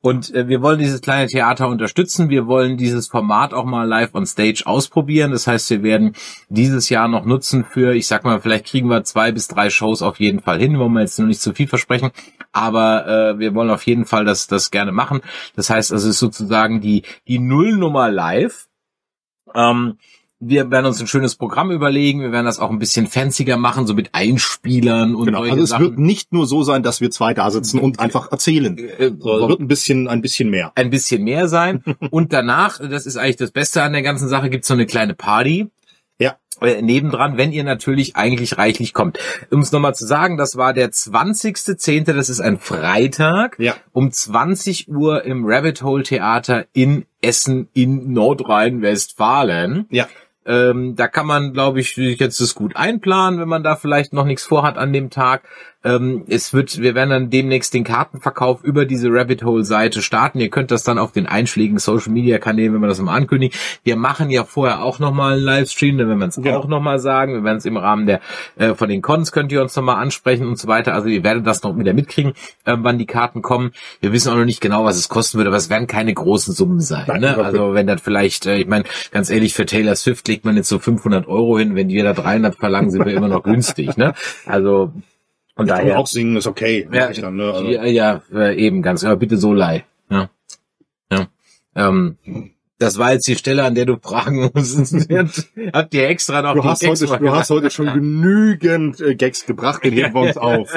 Und 0.00 0.34
äh, 0.34 0.48
wir 0.48 0.62
wollen 0.62 0.78
dieses 0.78 1.00
kleine 1.00 1.26
Theater 1.26 1.68
unterstützen. 1.68 2.30
Wir 2.30 2.46
wollen 2.46 2.76
dieses 2.76 3.08
Format 3.08 3.52
auch 3.52 3.64
mal 3.64 3.86
live 3.86 4.14
on 4.14 4.26
stage 4.26 4.62
ausprobieren. 4.64 5.32
Das 5.32 5.46
heißt, 5.46 5.70
wir 5.70 5.82
werden 5.82 6.14
dieses 6.48 6.88
Jahr 6.88 7.08
noch 7.08 7.24
nutzen 7.24 7.64
für, 7.64 7.94
ich 7.94 8.06
sag 8.06 8.24
mal, 8.24 8.40
vielleicht 8.40 8.66
kriegen 8.66 8.88
wir 8.88 9.04
zwei 9.04 9.32
bis 9.32 9.48
drei 9.48 9.70
Shows 9.70 10.02
auf 10.02 10.20
jeden 10.20 10.40
Fall 10.40 10.58
hin. 10.58 10.78
Wollen 10.78 10.92
wir 10.92 11.00
jetzt 11.00 11.18
noch 11.18 11.26
nicht 11.26 11.40
zu 11.40 11.52
viel 11.52 11.66
versprechen. 11.66 12.10
Aber 12.52 13.06
äh, 13.06 13.38
wir 13.38 13.54
wollen 13.54 13.70
auf 13.70 13.86
jeden 13.86 14.04
Fall 14.04 14.24
das, 14.24 14.46
das 14.46 14.70
gerne 14.70 14.92
machen. 14.92 15.20
Das 15.56 15.70
heißt, 15.70 15.92
es 15.92 16.04
ist 16.04 16.18
sozusagen 16.18 16.80
die, 16.80 17.02
die 17.26 17.38
Nullnummer 17.38 18.10
live. 18.10 18.68
Ähm, 19.54 19.98
wir 20.40 20.70
werden 20.70 20.86
uns 20.86 21.00
ein 21.00 21.06
schönes 21.08 21.34
Programm 21.36 21.70
überlegen. 21.72 22.20
Wir 22.20 22.30
werden 22.32 22.46
das 22.46 22.58
auch 22.58 22.70
ein 22.70 22.78
bisschen 22.78 23.06
fancier 23.08 23.56
machen, 23.56 23.86
so 23.86 23.94
mit 23.94 24.10
Einspielern 24.14 25.14
und 25.14 25.26
Genau. 25.26 25.42
Also 25.42 25.62
es 25.62 25.70
Sachen. 25.70 25.84
wird 25.84 25.98
nicht 25.98 26.32
nur 26.32 26.46
so 26.46 26.62
sein, 26.62 26.82
dass 26.82 27.00
wir 27.00 27.10
zwei 27.10 27.34
da 27.34 27.50
sitzen 27.50 27.80
und 27.80 27.98
einfach 28.00 28.30
erzählen. 28.30 28.78
Äh, 28.78 29.10
So, 29.18 29.38
es 29.42 29.48
wird 29.48 29.60
ein 29.60 29.68
bisschen, 29.68 30.06
ein 30.08 30.20
bisschen 30.22 30.50
mehr. 30.50 30.72
ein 30.76 30.90
bisschen 30.90 31.24
mehr 31.24 31.48
sein. 31.48 31.82
Und 32.10 32.32
danach, 32.32 32.78
das 32.78 33.06
ist 33.06 33.16
eigentlich 33.16 33.36
das 33.36 33.50
Beste 33.50 33.82
an 33.82 33.92
der 33.92 34.02
ganzen 34.02 34.28
Sache, 34.28 34.48
gibt's 34.50 34.68
so 34.68 34.74
eine 34.74 34.86
kleine 34.86 35.14
Party. 35.14 35.66
Ja. 36.20 36.36
äh, 36.60 36.82
nebendran, 36.82 37.36
wenn 37.36 37.52
ihr 37.52 37.62
natürlich 37.62 38.16
eigentlich 38.16 38.58
reichlich 38.58 38.92
kommt. 38.92 39.18
Um 39.50 39.60
es 39.60 39.70
nochmal 39.70 39.94
zu 39.94 40.04
sagen, 40.04 40.36
das 40.36 40.56
war 40.56 40.72
der 40.72 40.90
20.10., 40.90 42.12
das 42.12 42.28
ist 42.28 42.40
ein 42.40 42.58
Freitag, 42.58 43.56
Ja. 43.60 43.74
um 43.92 44.10
20 44.10 44.88
Uhr 44.88 45.24
im 45.24 45.44
Rabbit 45.46 45.82
Hole 45.82 46.02
Theater 46.02 46.66
in 46.72 47.04
Essen 47.22 47.68
in 47.72 48.12
Nordrhein-Westfalen. 48.12 49.86
Ja. 49.90 50.08
Ähm, 50.48 50.96
da 50.96 51.08
kann 51.08 51.26
man, 51.26 51.52
glaube 51.52 51.78
ich, 51.78 51.96
jetzt 51.96 52.40
das 52.40 52.54
gut 52.54 52.74
einplanen, 52.74 53.38
wenn 53.38 53.48
man 53.48 53.62
da 53.62 53.76
vielleicht 53.76 54.14
noch 54.14 54.24
nichts 54.24 54.44
vorhat 54.44 54.78
an 54.78 54.94
dem 54.94 55.10
Tag. 55.10 55.42
Ähm, 55.84 56.24
es 56.28 56.52
wird, 56.52 56.80
wir 56.80 56.94
werden 56.96 57.10
dann 57.10 57.30
demnächst 57.30 57.72
den 57.72 57.84
Kartenverkauf 57.84 58.64
über 58.64 58.84
diese 58.84 59.08
Rabbit 59.10 59.44
Hole 59.44 59.64
Seite 59.64 60.02
starten. 60.02 60.40
Ihr 60.40 60.50
könnt 60.50 60.70
das 60.72 60.82
dann 60.82 60.98
auf 60.98 61.12
den 61.12 61.26
einschlägigen 61.26 61.78
Social 61.78 62.12
Media 62.12 62.38
Kanälen, 62.38 62.74
wenn 62.74 62.80
man 62.80 62.88
das 62.88 63.00
mal 63.00 63.14
ankündigt. 63.14 63.56
Wir 63.84 63.96
machen 63.96 64.30
ja 64.30 64.44
vorher 64.44 64.82
auch 64.82 64.98
nochmal 64.98 65.34
einen 65.34 65.42
Livestream, 65.42 65.96
dann 65.98 66.08
werden 66.08 66.18
wir 66.18 66.26
es 66.26 66.36
Genau. 66.36 66.58
auch 66.58 66.66
nochmal 66.66 66.98
sagen. 66.98 67.32
Wir 67.34 67.44
werden 67.44 67.58
es 67.58 67.64
im 67.64 67.76
Rahmen 67.76 68.06
der, 68.06 68.20
äh, 68.56 68.74
von 68.74 68.88
den 68.88 69.02
Cons 69.02 69.30
könnt 69.30 69.52
ihr 69.52 69.62
uns 69.62 69.76
nochmal 69.76 69.96
ansprechen 70.02 70.46
und 70.48 70.58
so 70.58 70.66
weiter. 70.66 70.94
Also 70.94 71.08
ihr 71.08 71.22
werdet 71.22 71.46
das 71.46 71.62
noch 71.62 71.78
wieder 71.78 71.94
mitkriegen, 71.94 72.32
äh, 72.64 72.76
wann 72.78 72.98
die 72.98 73.06
Karten 73.06 73.40
kommen. 73.40 73.70
Wir 74.00 74.12
wissen 74.12 74.32
auch 74.32 74.36
noch 74.36 74.44
nicht 74.44 74.60
genau, 74.60 74.84
was 74.84 74.96
es 74.96 75.08
kosten 75.08 75.38
wird, 75.38 75.46
aber 75.46 75.56
es 75.56 75.70
werden 75.70 75.86
keine 75.86 76.12
großen 76.12 76.54
Summen 76.54 76.80
sein. 76.80 77.04
Nein, 77.06 77.20
ne? 77.20 77.36
Also 77.38 77.74
wenn 77.74 77.86
das 77.86 78.00
vielleicht, 78.02 78.46
äh, 78.46 78.56
ich 78.56 78.66
meine, 78.66 78.84
ganz 79.12 79.30
ehrlich, 79.30 79.54
für 79.54 79.64
Taylor 79.64 79.94
Swift 79.94 80.26
legt 80.26 80.44
man 80.44 80.56
jetzt 80.56 80.68
so 80.68 80.78
500 80.80 81.28
Euro 81.28 81.56
hin. 81.58 81.76
Wenn 81.76 81.88
wir 81.88 82.02
da 82.02 82.14
300 82.14 82.56
verlangen, 82.56 82.90
sind 82.90 83.04
wir 83.04 83.12
immer 83.14 83.28
noch 83.28 83.44
günstig. 83.44 83.96
Ne? 83.96 84.14
Also 84.44 84.92
von 85.58 85.64
Und 85.64 85.70
daher. 85.70 85.98
auch 85.98 86.06
singen 86.06 86.36
ist 86.36 86.46
okay. 86.46 86.88
Ja, 86.92 87.10
dann, 87.10 87.34
ne? 87.34 87.52
also, 87.52 87.66
ja, 87.66 87.84
ja 87.84 88.22
äh, 88.32 88.54
eben 88.54 88.80
ganz, 88.80 89.02
aber 89.02 89.16
bitte 89.16 89.36
so 89.36 89.52
leih. 89.52 89.82
Ja. 90.08 90.30
ja. 91.10 91.26
Ähm, 91.74 92.16
das 92.78 92.96
war 92.96 93.12
jetzt 93.12 93.26
die 93.26 93.34
Stelle, 93.34 93.64
an 93.64 93.74
der 93.74 93.84
du 93.84 93.96
fragen 94.00 94.52
musst. 94.54 94.94
Habt 95.72 95.94
ihr 95.94 96.08
extra 96.08 96.42
noch 96.42 96.54
Du 96.54 96.60
die 96.60 96.68
hast, 96.68 96.82
Gags 96.82 97.02
heute, 97.02 97.18
du 97.18 97.32
hast 97.32 97.50
heute 97.50 97.70
schon 97.70 97.92
genügend 97.92 99.00
äh, 99.00 99.16
Gags 99.16 99.46
gebracht, 99.46 99.82
den 99.82 99.94
heben 99.94 100.14
wir 100.14 100.20
uns 100.20 100.36
auf. 100.36 100.72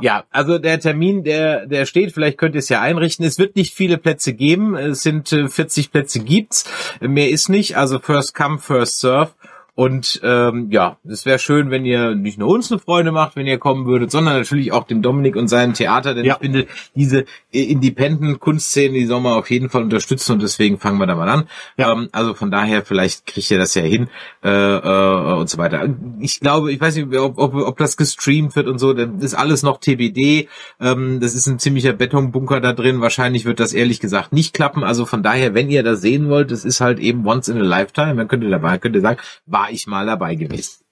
Ja, 0.00 0.22
also 0.30 0.58
der 0.58 0.78
Termin, 0.78 1.24
der, 1.24 1.66
der 1.66 1.86
steht, 1.86 2.12
vielleicht 2.12 2.38
könnt 2.38 2.54
ihr 2.54 2.60
es 2.60 2.68
ja 2.68 2.80
einrichten. 2.80 3.26
Es 3.26 3.38
wird 3.38 3.56
nicht 3.56 3.74
viele 3.74 3.98
Plätze 3.98 4.34
geben. 4.34 4.76
Es 4.76 5.02
sind 5.02 5.32
äh, 5.32 5.48
40 5.48 5.90
Plätze 5.90 6.20
gibt's. 6.20 6.64
Mehr 7.00 7.30
ist 7.30 7.48
nicht. 7.48 7.76
Also 7.76 7.98
first 7.98 8.36
come, 8.36 8.60
first 8.60 9.00
serve. 9.00 9.32
Und 9.76 10.20
ähm, 10.22 10.68
ja, 10.70 10.98
es 11.04 11.26
wäre 11.26 11.40
schön, 11.40 11.70
wenn 11.70 11.84
ihr 11.84 12.14
nicht 12.14 12.38
nur 12.38 12.48
uns 12.48 12.70
eine 12.70 12.78
Freude 12.78 13.10
macht, 13.10 13.34
wenn 13.34 13.46
ihr 13.46 13.58
kommen 13.58 13.86
würdet, 13.86 14.10
sondern 14.12 14.36
natürlich 14.38 14.70
auch 14.72 14.84
dem 14.84 15.02
Dominik 15.02 15.34
und 15.34 15.48
seinem 15.48 15.74
Theater, 15.74 16.14
denn 16.14 16.24
Ja. 16.24 16.34
ich 16.34 16.40
finde, 16.40 16.66
diese 16.94 17.24
äh, 17.52 17.62
Independent-Kunstszene, 17.64 18.94
die 18.94 19.06
soll 19.06 19.20
man 19.20 19.32
auf 19.32 19.50
jeden 19.50 19.70
Fall 19.70 19.82
unterstützen 19.82 20.32
und 20.32 20.42
deswegen 20.42 20.78
fangen 20.78 20.98
wir 20.98 21.06
da 21.06 21.16
mal 21.16 21.28
an. 21.28 21.48
Ja. 21.76 21.92
Ähm, 21.92 22.08
also 22.12 22.34
von 22.34 22.50
daher, 22.52 22.84
vielleicht 22.84 23.26
kriegt 23.26 23.50
ihr 23.50 23.58
das 23.58 23.74
ja 23.74 23.82
hin 23.82 24.08
äh, 24.44 24.48
äh, 24.50 25.34
und 25.34 25.50
so 25.50 25.58
weiter. 25.58 25.88
Ich 26.20 26.38
glaube, 26.38 26.70
ich 26.72 26.80
weiß 26.80 26.94
nicht, 26.96 27.12
ob, 27.16 27.38
ob, 27.38 27.54
ob 27.54 27.76
das 27.78 27.96
gestreamt 27.96 28.54
wird 28.54 28.68
und 28.68 28.78
so, 28.78 28.92
das 28.92 29.08
ist 29.20 29.34
alles 29.34 29.64
noch 29.64 29.78
TBD. 29.80 30.48
Ähm, 30.80 31.18
das 31.20 31.34
ist 31.34 31.46
ein 31.48 31.58
ziemlicher 31.58 31.92
Betonbunker 31.92 32.60
da 32.60 32.72
drin. 32.72 33.00
Wahrscheinlich 33.00 33.44
wird 33.44 33.58
das 33.58 33.72
ehrlich 33.72 33.98
gesagt 33.98 34.32
nicht 34.32 34.54
klappen. 34.54 34.84
Also 34.84 35.04
von 35.04 35.24
daher, 35.24 35.54
wenn 35.54 35.68
ihr 35.68 35.82
das 35.82 36.00
sehen 36.00 36.28
wollt, 36.28 36.52
das 36.52 36.64
ist 36.64 36.80
halt 36.80 37.00
eben 37.00 37.26
once 37.26 37.48
in 37.48 37.58
a 37.58 37.62
lifetime. 37.64 38.14
Dann 38.14 38.28
könnt 38.28 38.44
ihr 38.44 38.50
dabei, 38.50 38.78
könnt 38.78 38.94
ihr 38.94 39.00
sagen, 39.02 39.18
war 39.46 39.63
ich 39.70 39.86
mal 39.86 40.06
dabei 40.06 40.34
gewesen. 40.34 40.84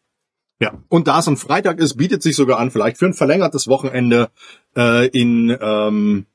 Ja. 0.60 0.74
Und 0.88 1.08
da 1.08 1.18
es 1.18 1.26
ein 1.26 1.36
Freitag 1.36 1.80
ist, 1.80 1.96
bietet 1.96 2.22
sich 2.22 2.36
sogar 2.36 2.58
an, 2.60 2.70
vielleicht 2.70 2.98
für 2.98 3.06
ein 3.06 3.14
verlängertes 3.14 3.66
Wochenende 3.66 4.30
äh, 4.76 5.08
in 5.08 5.56
ähm, 5.60 6.26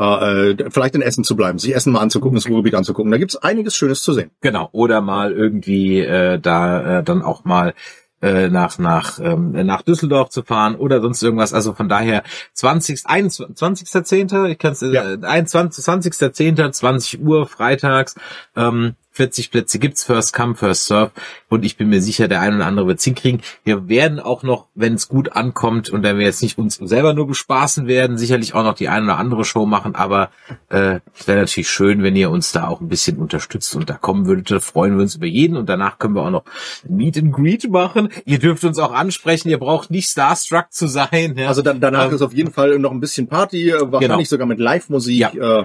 äh, 0.00 0.50
äh, 0.50 0.70
vielleicht 0.70 0.96
in 0.96 1.02
Essen 1.02 1.22
zu 1.22 1.36
bleiben, 1.36 1.58
sich 1.58 1.74
Essen 1.74 1.92
mal 1.92 2.00
anzugucken, 2.00 2.34
das 2.34 2.48
Ruhrgebiet 2.48 2.74
anzugucken. 2.74 3.12
Da 3.12 3.18
gibt's 3.18 3.36
einiges 3.36 3.76
Schönes 3.76 4.02
zu 4.02 4.12
sehen. 4.14 4.30
Genau. 4.40 4.68
Oder 4.72 5.00
mal 5.00 5.32
irgendwie 5.32 6.00
äh, 6.00 6.40
da 6.40 6.98
äh, 6.98 7.02
dann 7.04 7.22
auch 7.22 7.44
mal 7.44 7.74
äh, 8.20 8.48
nach 8.48 8.78
nach 8.78 9.20
ähm, 9.20 9.52
nach 9.52 9.82
Düsseldorf 9.82 10.30
zu 10.30 10.42
fahren 10.42 10.76
oder 10.76 11.00
sonst 11.00 11.22
irgendwas. 11.22 11.52
Also 11.52 11.72
von 11.72 11.88
daher 11.88 12.22
20. 12.54 13.02
21. 13.04 13.86
20.10. 13.86 14.48
Ich 14.48 14.58
kann 14.58 14.72
es 14.72 14.82
äh, 14.82 14.92
Ja. 14.92 15.04
21. 15.04 15.84
20.10. 15.84 16.72
20 16.72 17.20
Uhr 17.20 17.46
freitags. 17.46 18.16
Ähm, 18.56 18.94
40 19.12 19.50
Plätze 19.50 19.78
gibt's, 19.78 20.04
First 20.04 20.32
Come, 20.32 20.54
First 20.54 20.86
Serve. 20.86 21.10
Und 21.48 21.64
ich 21.64 21.76
bin 21.76 21.88
mir 21.90 22.00
sicher, 22.00 22.28
der 22.28 22.40
ein 22.40 22.54
oder 22.56 22.66
andere 22.66 22.86
wird's 22.86 23.04
hinkriegen. 23.04 23.42
Wir 23.62 23.88
werden 23.88 24.18
auch 24.20 24.42
noch, 24.42 24.66
wenn 24.74 24.94
es 24.94 25.08
gut 25.08 25.32
ankommt 25.32 25.90
und 25.90 26.02
wenn 26.02 26.16
wir 26.18 26.24
jetzt 26.24 26.42
nicht 26.42 26.56
uns 26.58 26.76
selber 26.76 27.12
nur 27.12 27.26
bespaßen 27.26 27.86
werden, 27.86 28.16
sicherlich 28.18 28.54
auch 28.54 28.64
noch 28.64 28.74
die 28.74 28.88
ein 28.88 29.04
oder 29.04 29.18
andere 29.18 29.44
Show 29.44 29.66
machen. 29.66 29.94
Aber 29.94 30.30
äh, 30.70 31.00
es 31.18 31.28
wäre 31.28 31.40
natürlich 31.40 31.68
schön, 31.68 32.02
wenn 32.02 32.16
ihr 32.16 32.30
uns 32.30 32.52
da 32.52 32.68
auch 32.68 32.80
ein 32.80 32.88
bisschen 32.88 33.18
unterstützt 33.18 33.76
und 33.76 33.90
da 33.90 33.94
kommen 33.94 34.26
würdet. 34.26 34.50
Da 34.50 34.60
freuen 34.60 34.96
wir 34.96 35.02
uns 35.02 35.16
über 35.16 35.26
jeden. 35.26 35.56
Und 35.56 35.68
danach 35.68 35.98
können 35.98 36.14
wir 36.14 36.22
auch 36.22 36.30
noch 36.30 36.44
Meet 36.88 37.18
and 37.18 37.32
Greet 37.32 37.70
machen. 37.70 38.08
Ihr 38.24 38.38
dürft 38.38 38.64
uns 38.64 38.78
auch 38.78 38.92
ansprechen. 38.92 39.50
Ihr 39.50 39.58
braucht 39.58 39.90
nicht 39.90 40.08
starstruck 40.08 40.66
zu 40.72 40.86
sein. 40.86 41.34
Ja. 41.36 41.48
Also 41.48 41.60
dann, 41.62 41.80
danach 41.80 42.08
Ähm, 42.08 42.14
ist 42.14 42.22
auf 42.22 42.32
jeden 42.32 42.52
Fall 42.52 42.78
noch 42.78 42.90
ein 42.92 43.00
bisschen 43.00 43.26
Party, 43.28 43.72
wahrscheinlich 43.72 44.00
Genau. 44.08 44.22
sogar 44.24 44.46
mit 44.46 44.58
Live-Musik, 44.58 45.18
Ja. 45.34 45.60
äh, 45.60 45.64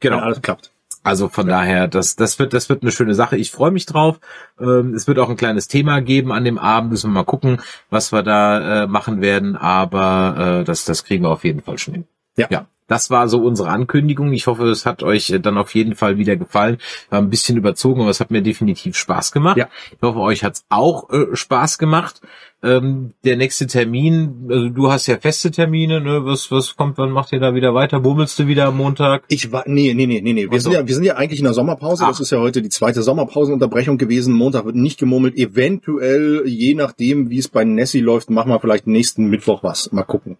genau. 0.00 0.18
alles 0.18 0.42
klappt. 0.42 0.72
Also 1.02 1.28
von 1.28 1.46
daher, 1.46 1.88
das, 1.88 2.16
das 2.16 2.38
wird, 2.38 2.52
das 2.52 2.68
wird 2.68 2.82
eine 2.82 2.92
schöne 2.92 3.14
Sache. 3.14 3.36
Ich 3.36 3.50
freue 3.50 3.70
mich 3.70 3.86
drauf. 3.86 4.20
Ähm, 4.60 4.94
es 4.94 5.06
wird 5.06 5.18
auch 5.18 5.30
ein 5.30 5.36
kleines 5.36 5.66
Thema 5.66 6.00
geben 6.00 6.30
an 6.32 6.44
dem 6.44 6.58
Abend. 6.58 6.90
Müssen 6.90 7.10
wir 7.10 7.14
mal 7.14 7.24
gucken, 7.24 7.60
was 7.88 8.12
wir 8.12 8.22
da 8.22 8.84
äh, 8.84 8.86
machen 8.86 9.20
werden. 9.20 9.56
Aber 9.56 10.60
äh, 10.60 10.64
das, 10.64 10.84
das 10.84 11.04
kriegen 11.04 11.24
wir 11.24 11.30
auf 11.30 11.44
jeden 11.44 11.62
Fall 11.62 11.78
schon 11.78 11.94
hin. 11.94 12.04
Ja. 12.36 12.46
ja. 12.50 12.66
Das 12.90 13.08
war 13.08 13.28
so 13.28 13.40
unsere 13.44 13.68
Ankündigung. 13.68 14.32
Ich 14.32 14.48
hoffe, 14.48 14.66
es 14.66 14.84
hat 14.84 15.04
euch 15.04 15.30
äh, 15.30 15.38
dann 15.38 15.56
auf 15.58 15.76
jeden 15.76 15.94
Fall 15.94 16.18
wieder 16.18 16.36
gefallen. 16.36 16.78
War 17.08 17.20
ein 17.20 17.30
bisschen 17.30 17.56
überzogen, 17.56 18.00
aber 18.00 18.10
es 18.10 18.18
hat 18.18 18.32
mir 18.32 18.42
definitiv 18.42 18.96
Spaß 18.96 19.30
gemacht. 19.30 19.56
Ja. 19.58 19.68
Ich 19.92 20.02
hoffe, 20.02 20.18
euch 20.18 20.42
hat's 20.42 20.64
auch 20.70 21.08
äh, 21.10 21.36
Spaß 21.36 21.78
gemacht. 21.78 22.20
Ähm, 22.64 23.12
der 23.24 23.36
nächste 23.36 23.68
Termin, 23.68 24.48
also 24.50 24.70
du 24.70 24.90
hast 24.90 25.06
ja 25.06 25.18
feste 25.18 25.52
Termine, 25.52 26.00
ne? 26.00 26.24
Was, 26.24 26.50
was 26.50 26.74
kommt, 26.74 26.98
wann 26.98 27.12
macht 27.12 27.32
ihr 27.32 27.38
da 27.38 27.54
wieder 27.54 27.74
weiter? 27.74 28.00
Bummelst 28.00 28.40
du 28.40 28.48
wieder 28.48 28.66
am 28.66 28.78
Montag? 28.78 29.22
Ich 29.28 29.52
war, 29.52 29.62
nee, 29.66 29.94
nee, 29.94 30.06
nee, 30.06 30.20
nee, 30.20 30.32
nee. 30.32 30.50
Wir, 30.50 30.58
Ach 30.58 30.60
so. 30.60 30.70
sind 30.70 30.72
ja, 30.72 30.88
wir 30.88 30.94
sind 30.96 31.04
ja 31.04 31.14
eigentlich 31.14 31.38
in 31.38 31.44
der 31.44 31.54
Sommerpause. 31.54 32.02
Ah. 32.04 32.08
Das 32.08 32.18
ist 32.18 32.32
ja 32.32 32.40
heute 32.40 32.60
die 32.60 32.70
zweite 32.70 33.02
Sommerpausenunterbrechung 33.02 33.98
gewesen. 33.98 34.34
Montag 34.34 34.64
wird 34.64 34.74
nicht 34.74 34.98
gemurmelt. 34.98 35.36
Eventuell, 35.36 36.42
je 36.44 36.74
nachdem, 36.74 37.30
wie 37.30 37.38
es 37.38 37.46
bei 37.46 37.62
Nessie 37.62 38.00
läuft, 38.00 38.30
machen 38.30 38.50
wir 38.50 38.58
vielleicht 38.58 38.88
nächsten 38.88 39.26
Mittwoch 39.26 39.62
was. 39.62 39.92
Mal 39.92 40.02
gucken. 40.02 40.38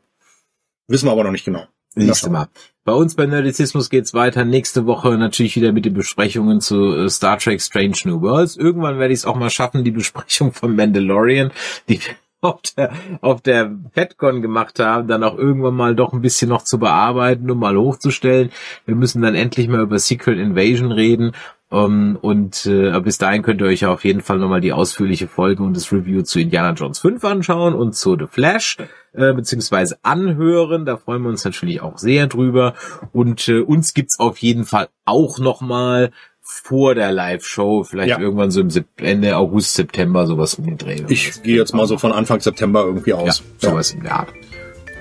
Wissen 0.89 1.07
wir 1.07 1.13
aber 1.13 1.23
noch 1.23 1.31
nicht 1.31 1.45
genau. 1.45 1.63
Du 1.95 2.31
mal. 2.31 2.49
Bei 2.85 2.93
uns 2.93 3.15
bei 3.15 3.27
Nerdizismus 3.27 3.91
geht's 3.91 4.15
weiter. 4.15 4.45
Nächste 4.45 4.87
Woche 4.87 5.19
natürlich 5.19 5.57
wieder 5.57 5.73
mit 5.73 5.85
den 5.85 5.95
Besprechungen 5.95 6.61
zu 6.61 6.95
äh, 6.95 7.11
Star 7.11 7.39
Trek 7.39 7.61
Strange 7.61 7.97
New 8.05 8.21
Worlds. 8.21 8.57
Irgendwann 8.57 8.99
werde 8.99 9.13
ich 9.13 9.21
es 9.21 9.25
auch 9.27 9.37
mal 9.37 9.51
schaffen, 9.51 9.85
die 9.85 9.91
Besprechung 9.91 10.53
von 10.53 10.77
Mandalorian, 10.77 11.51
die 11.89 12.01
wir 12.01 12.15
auf 12.43 12.61
der, 12.77 12.93
auf 13.21 13.43
der 13.43 13.77
FedCon 13.93 14.41
gemacht 14.41 14.79
haben, 14.79 15.09
dann 15.09 15.25
auch 15.25 15.37
irgendwann 15.37 15.75
mal 15.75 15.95
doch 15.95 16.13
ein 16.13 16.23
bisschen 16.23 16.49
noch 16.49 16.63
zu 16.63 16.79
bearbeiten, 16.79 17.51
um 17.51 17.59
mal 17.59 17.77
hochzustellen. 17.77 18.51
Wir 18.87 18.95
müssen 18.95 19.21
dann 19.21 19.35
endlich 19.35 19.69
mal 19.69 19.83
über 19.83 19.99
Secret 19.99 20.39
Invasion 20.39 20.93
reden. 20.93 21.33
Um, 21.73 22.17
und 22.21 22.67
äh, 22.67 22.99
bis 23.01 23.19
dahin 23.19 23.43
könnt 23.43 23.61
ihr 23.61 23.69
euch 23.69 23.83
ja 23.83 23.93
auf 23.93 24.05
jeden 24.05 24.23
Fall 24.23 24.39
nochmal 24.39 24.61
die 24.61 24.73
ausführliche 24.73 25.29
Folge 25.29 25.63
und 25.63 25.77
das 25.77 25.93
Review 25.93 26.23
zu 26.23 26.41
Indiana 26.41 26.73
Jones 26.73 26.99
5 26.99 27.25
anschauen 27.25 27.75
und 27.75 27.95
zu 27.95 28.17
The 28.19 28.27
Flash, 28.29 28.77
äh, 29.13 29.33
beziehungsweise 29.33 29.97
anhören. 30.03 30.85
Da 30.85 30.97
freuen 30.97 31.23
wir 31.23 31.29
uns 31.29 31.45
natürlich 31.45 31.81
auch 31.81 31.97
sehr 31.97 32.27
drüber. 32.27 32.75
Und 33.13 33.49
äh, 33.49 33.61
uns 33.61 33.95
gibt's 33.95 34.19
auf 34.19 34.39
jeden 34.39 34.65
Fall 34.65 34.89
auch 35.05 35.39
nochmal 35.39 36.11
vor 36.43 36.97
der 36.97 37.13
Live-Show, 37.13 37.85
vielleicht 37.85 38.09
Ja. 38.09 38.19
irgendwann 38.19 38.51
so 38.51 38.61
im 38.61 38.71
Sep 38.71 38.87
Ende 38.97 39.37
August, 39.37 39.75
September, 39.75 40.27
sowas 40.27 40.55
um 40.57 40.65
den 40.67 40.77
Dreh. 40.77 41.05
Ich 41.09 41.41
gehe 41.45 41.57
jetzt 41.57 41.73
mal 41.73 41.87
so 41.87 41.99
von 41.99 42.11
Anfang 42.11 42.41
September 42.41 42.83
irgendwie 42.85 43.11
ja, 43.11 43.17
aus. 43.17 43.45
sowas 43.59 43.93
in 43.93 44.03
der 44.03 44.17
Art. 44.19 44.29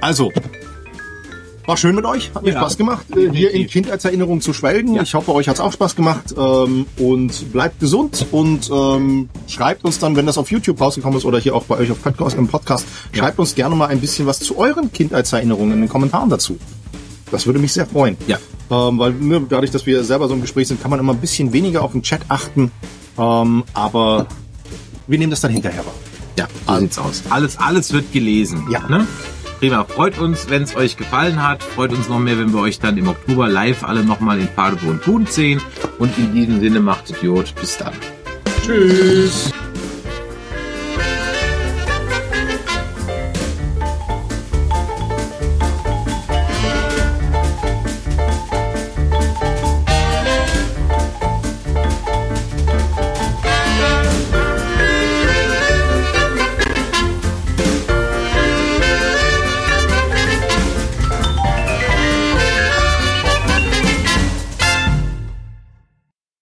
Also, 0.01 0.31
war 1.69 1.77
schön 1.77 1.95
mit 1.95 2.03
euch, 2.03 2.31
hat 2.33 2.41
mir 2.41 2.51
Ja, 2.51 2.59
Spaß 2.59 2.77
gemacht, 2.77 3.05
äh, 3.15 3.29
hier 3.31 3.51
in 3.51 3.67
Kindheitserinnerungen 3.67 4.41
zu 4.41 4.53
schwelgen. 4.53 4.95
Ja. 4.95 5.03
Ich 5.03 5.13
hoffe, 5.13 5.33
euch 5.35 5.47
hat's 5.47 5.59
auch 5.59 5.71
Spaß 5.71 5.95
gemacht 5.95 6.33
ähm, 6.35 6.87
und 6.97 7.53
bleibt 7.53 7.79
gesund 7.79 8.25
und 8.31 8.71
ähm, 8.73 9.29
schreibt 9.47 9.85
uns 9.85 9.99
dann, 9.99 10.15
wenn 10.15 10.25
das 10.25 10.39
auf 10.39 10.49
YouTube 10.49 10.81
rausgekommen 10.81 11.19
ist 11.19 11.25
oder 11.25 11.37
hier 11.37 11.55
auch 11.55 11.65
bei 11.65 11.77
euch 11.77 11.91
auf 11.91 12.01
Podcast, 12.01 12.35
im 12.35 12.47
Podcast, 12.47 12.87
schreibt 13.11 13.37
uns 13.37 13.53
gerne 13.53 13.75
mal 13.75 13.85
ein 13.85 14.01
bisschen 14.01 14.25
was 14.25 14.39
zu 14.39 14.57
euren 14.57 14.91
Kindheitserinnerungen 14.91 15.75
in 15.75 15.81
den 15.81 15.89
Kommentaren 15.89 16.29
dazu. 16.31 16.57
Das 17.29 17.45
würde 17.45 17.59
mich 17.59 17.71
sehr 17.71 17.85
freuen. 17.85 18.17
Ja. 18.25 18.39
Ähm, 18.71 18.97
weil 18.97 19.11
ne, 19.13 19.39
dadurch, 19.47 19.69
dass 19.69 19.85
wir 19.85 20.03
selber 20.03 20.27
so 20.27 20.33
im 20.33 20.41
Gespräch 20.41 20.67
sind, 20.67 20.81
kann 20.81 20.89
man 20.89 20.99
immer 20.99 21.13
ein 21.13 21.19
bisschen 21.19 21.53
weniger 21.53 21.83
auf 21.83 21.91
den 21.91 22.01
Chat 22.01 22.21
achten. 22.29 22.71
Ähm, 23.15 23.63
aber 23.75 24.25
wir 25.05 25.19
nehmen 25.19 25.29
das 25.29 25.41
dann 25.41 25.51
hinterher 25.51 25.85
wahr. 25.85 25.93
Ja, 26.35 26.47
so 26.67 26.79
sieht's 26.79 26.97
aus. 26.97 27.23
Alles, 27.29 27.57
alles 27.57 27.93
wird 27.93 28.11
gelesen. 28.11 28.65
Ja. 28.71 28.87
Ne? 28.87 29.05
Prima. 29.59 29.83
Freut 29.83 30.17
uns, 30.19 30.49
wenn 30.49 30.63
es 30.63 30.75
euch 30.77 30.95
gefallen 30.95 31.43
hat. 31.45 31.61
Freut 31.61 31.91
uns 31.91 32.07
noch 32.07 32.19
mehr, 32.19 32.39
wenn 32.39 32.53
wir 32.53 32.61
euch 32.61 32.79
dann 32.79 32.97
im 32.97 33.09
Oktober 33.09 33.49
live 33.49 33.83
alle 33.83 34.05
nochmal 34.05 34.39
in 34.39 34.47
Paderborn 34.47 35.01
Thun 35.01 35.25
sehen. 35.25 35.61
Und 35.97 36.17
in 36.17 36.33
diesem 36.33 36.61
Sinne 36.61 36.79
macht 36.79 37.09
Idiot. 37.09 37.53
Bis 37.55 37.77
dann. 37.77 37.93
Tschüss. 38.65 39.51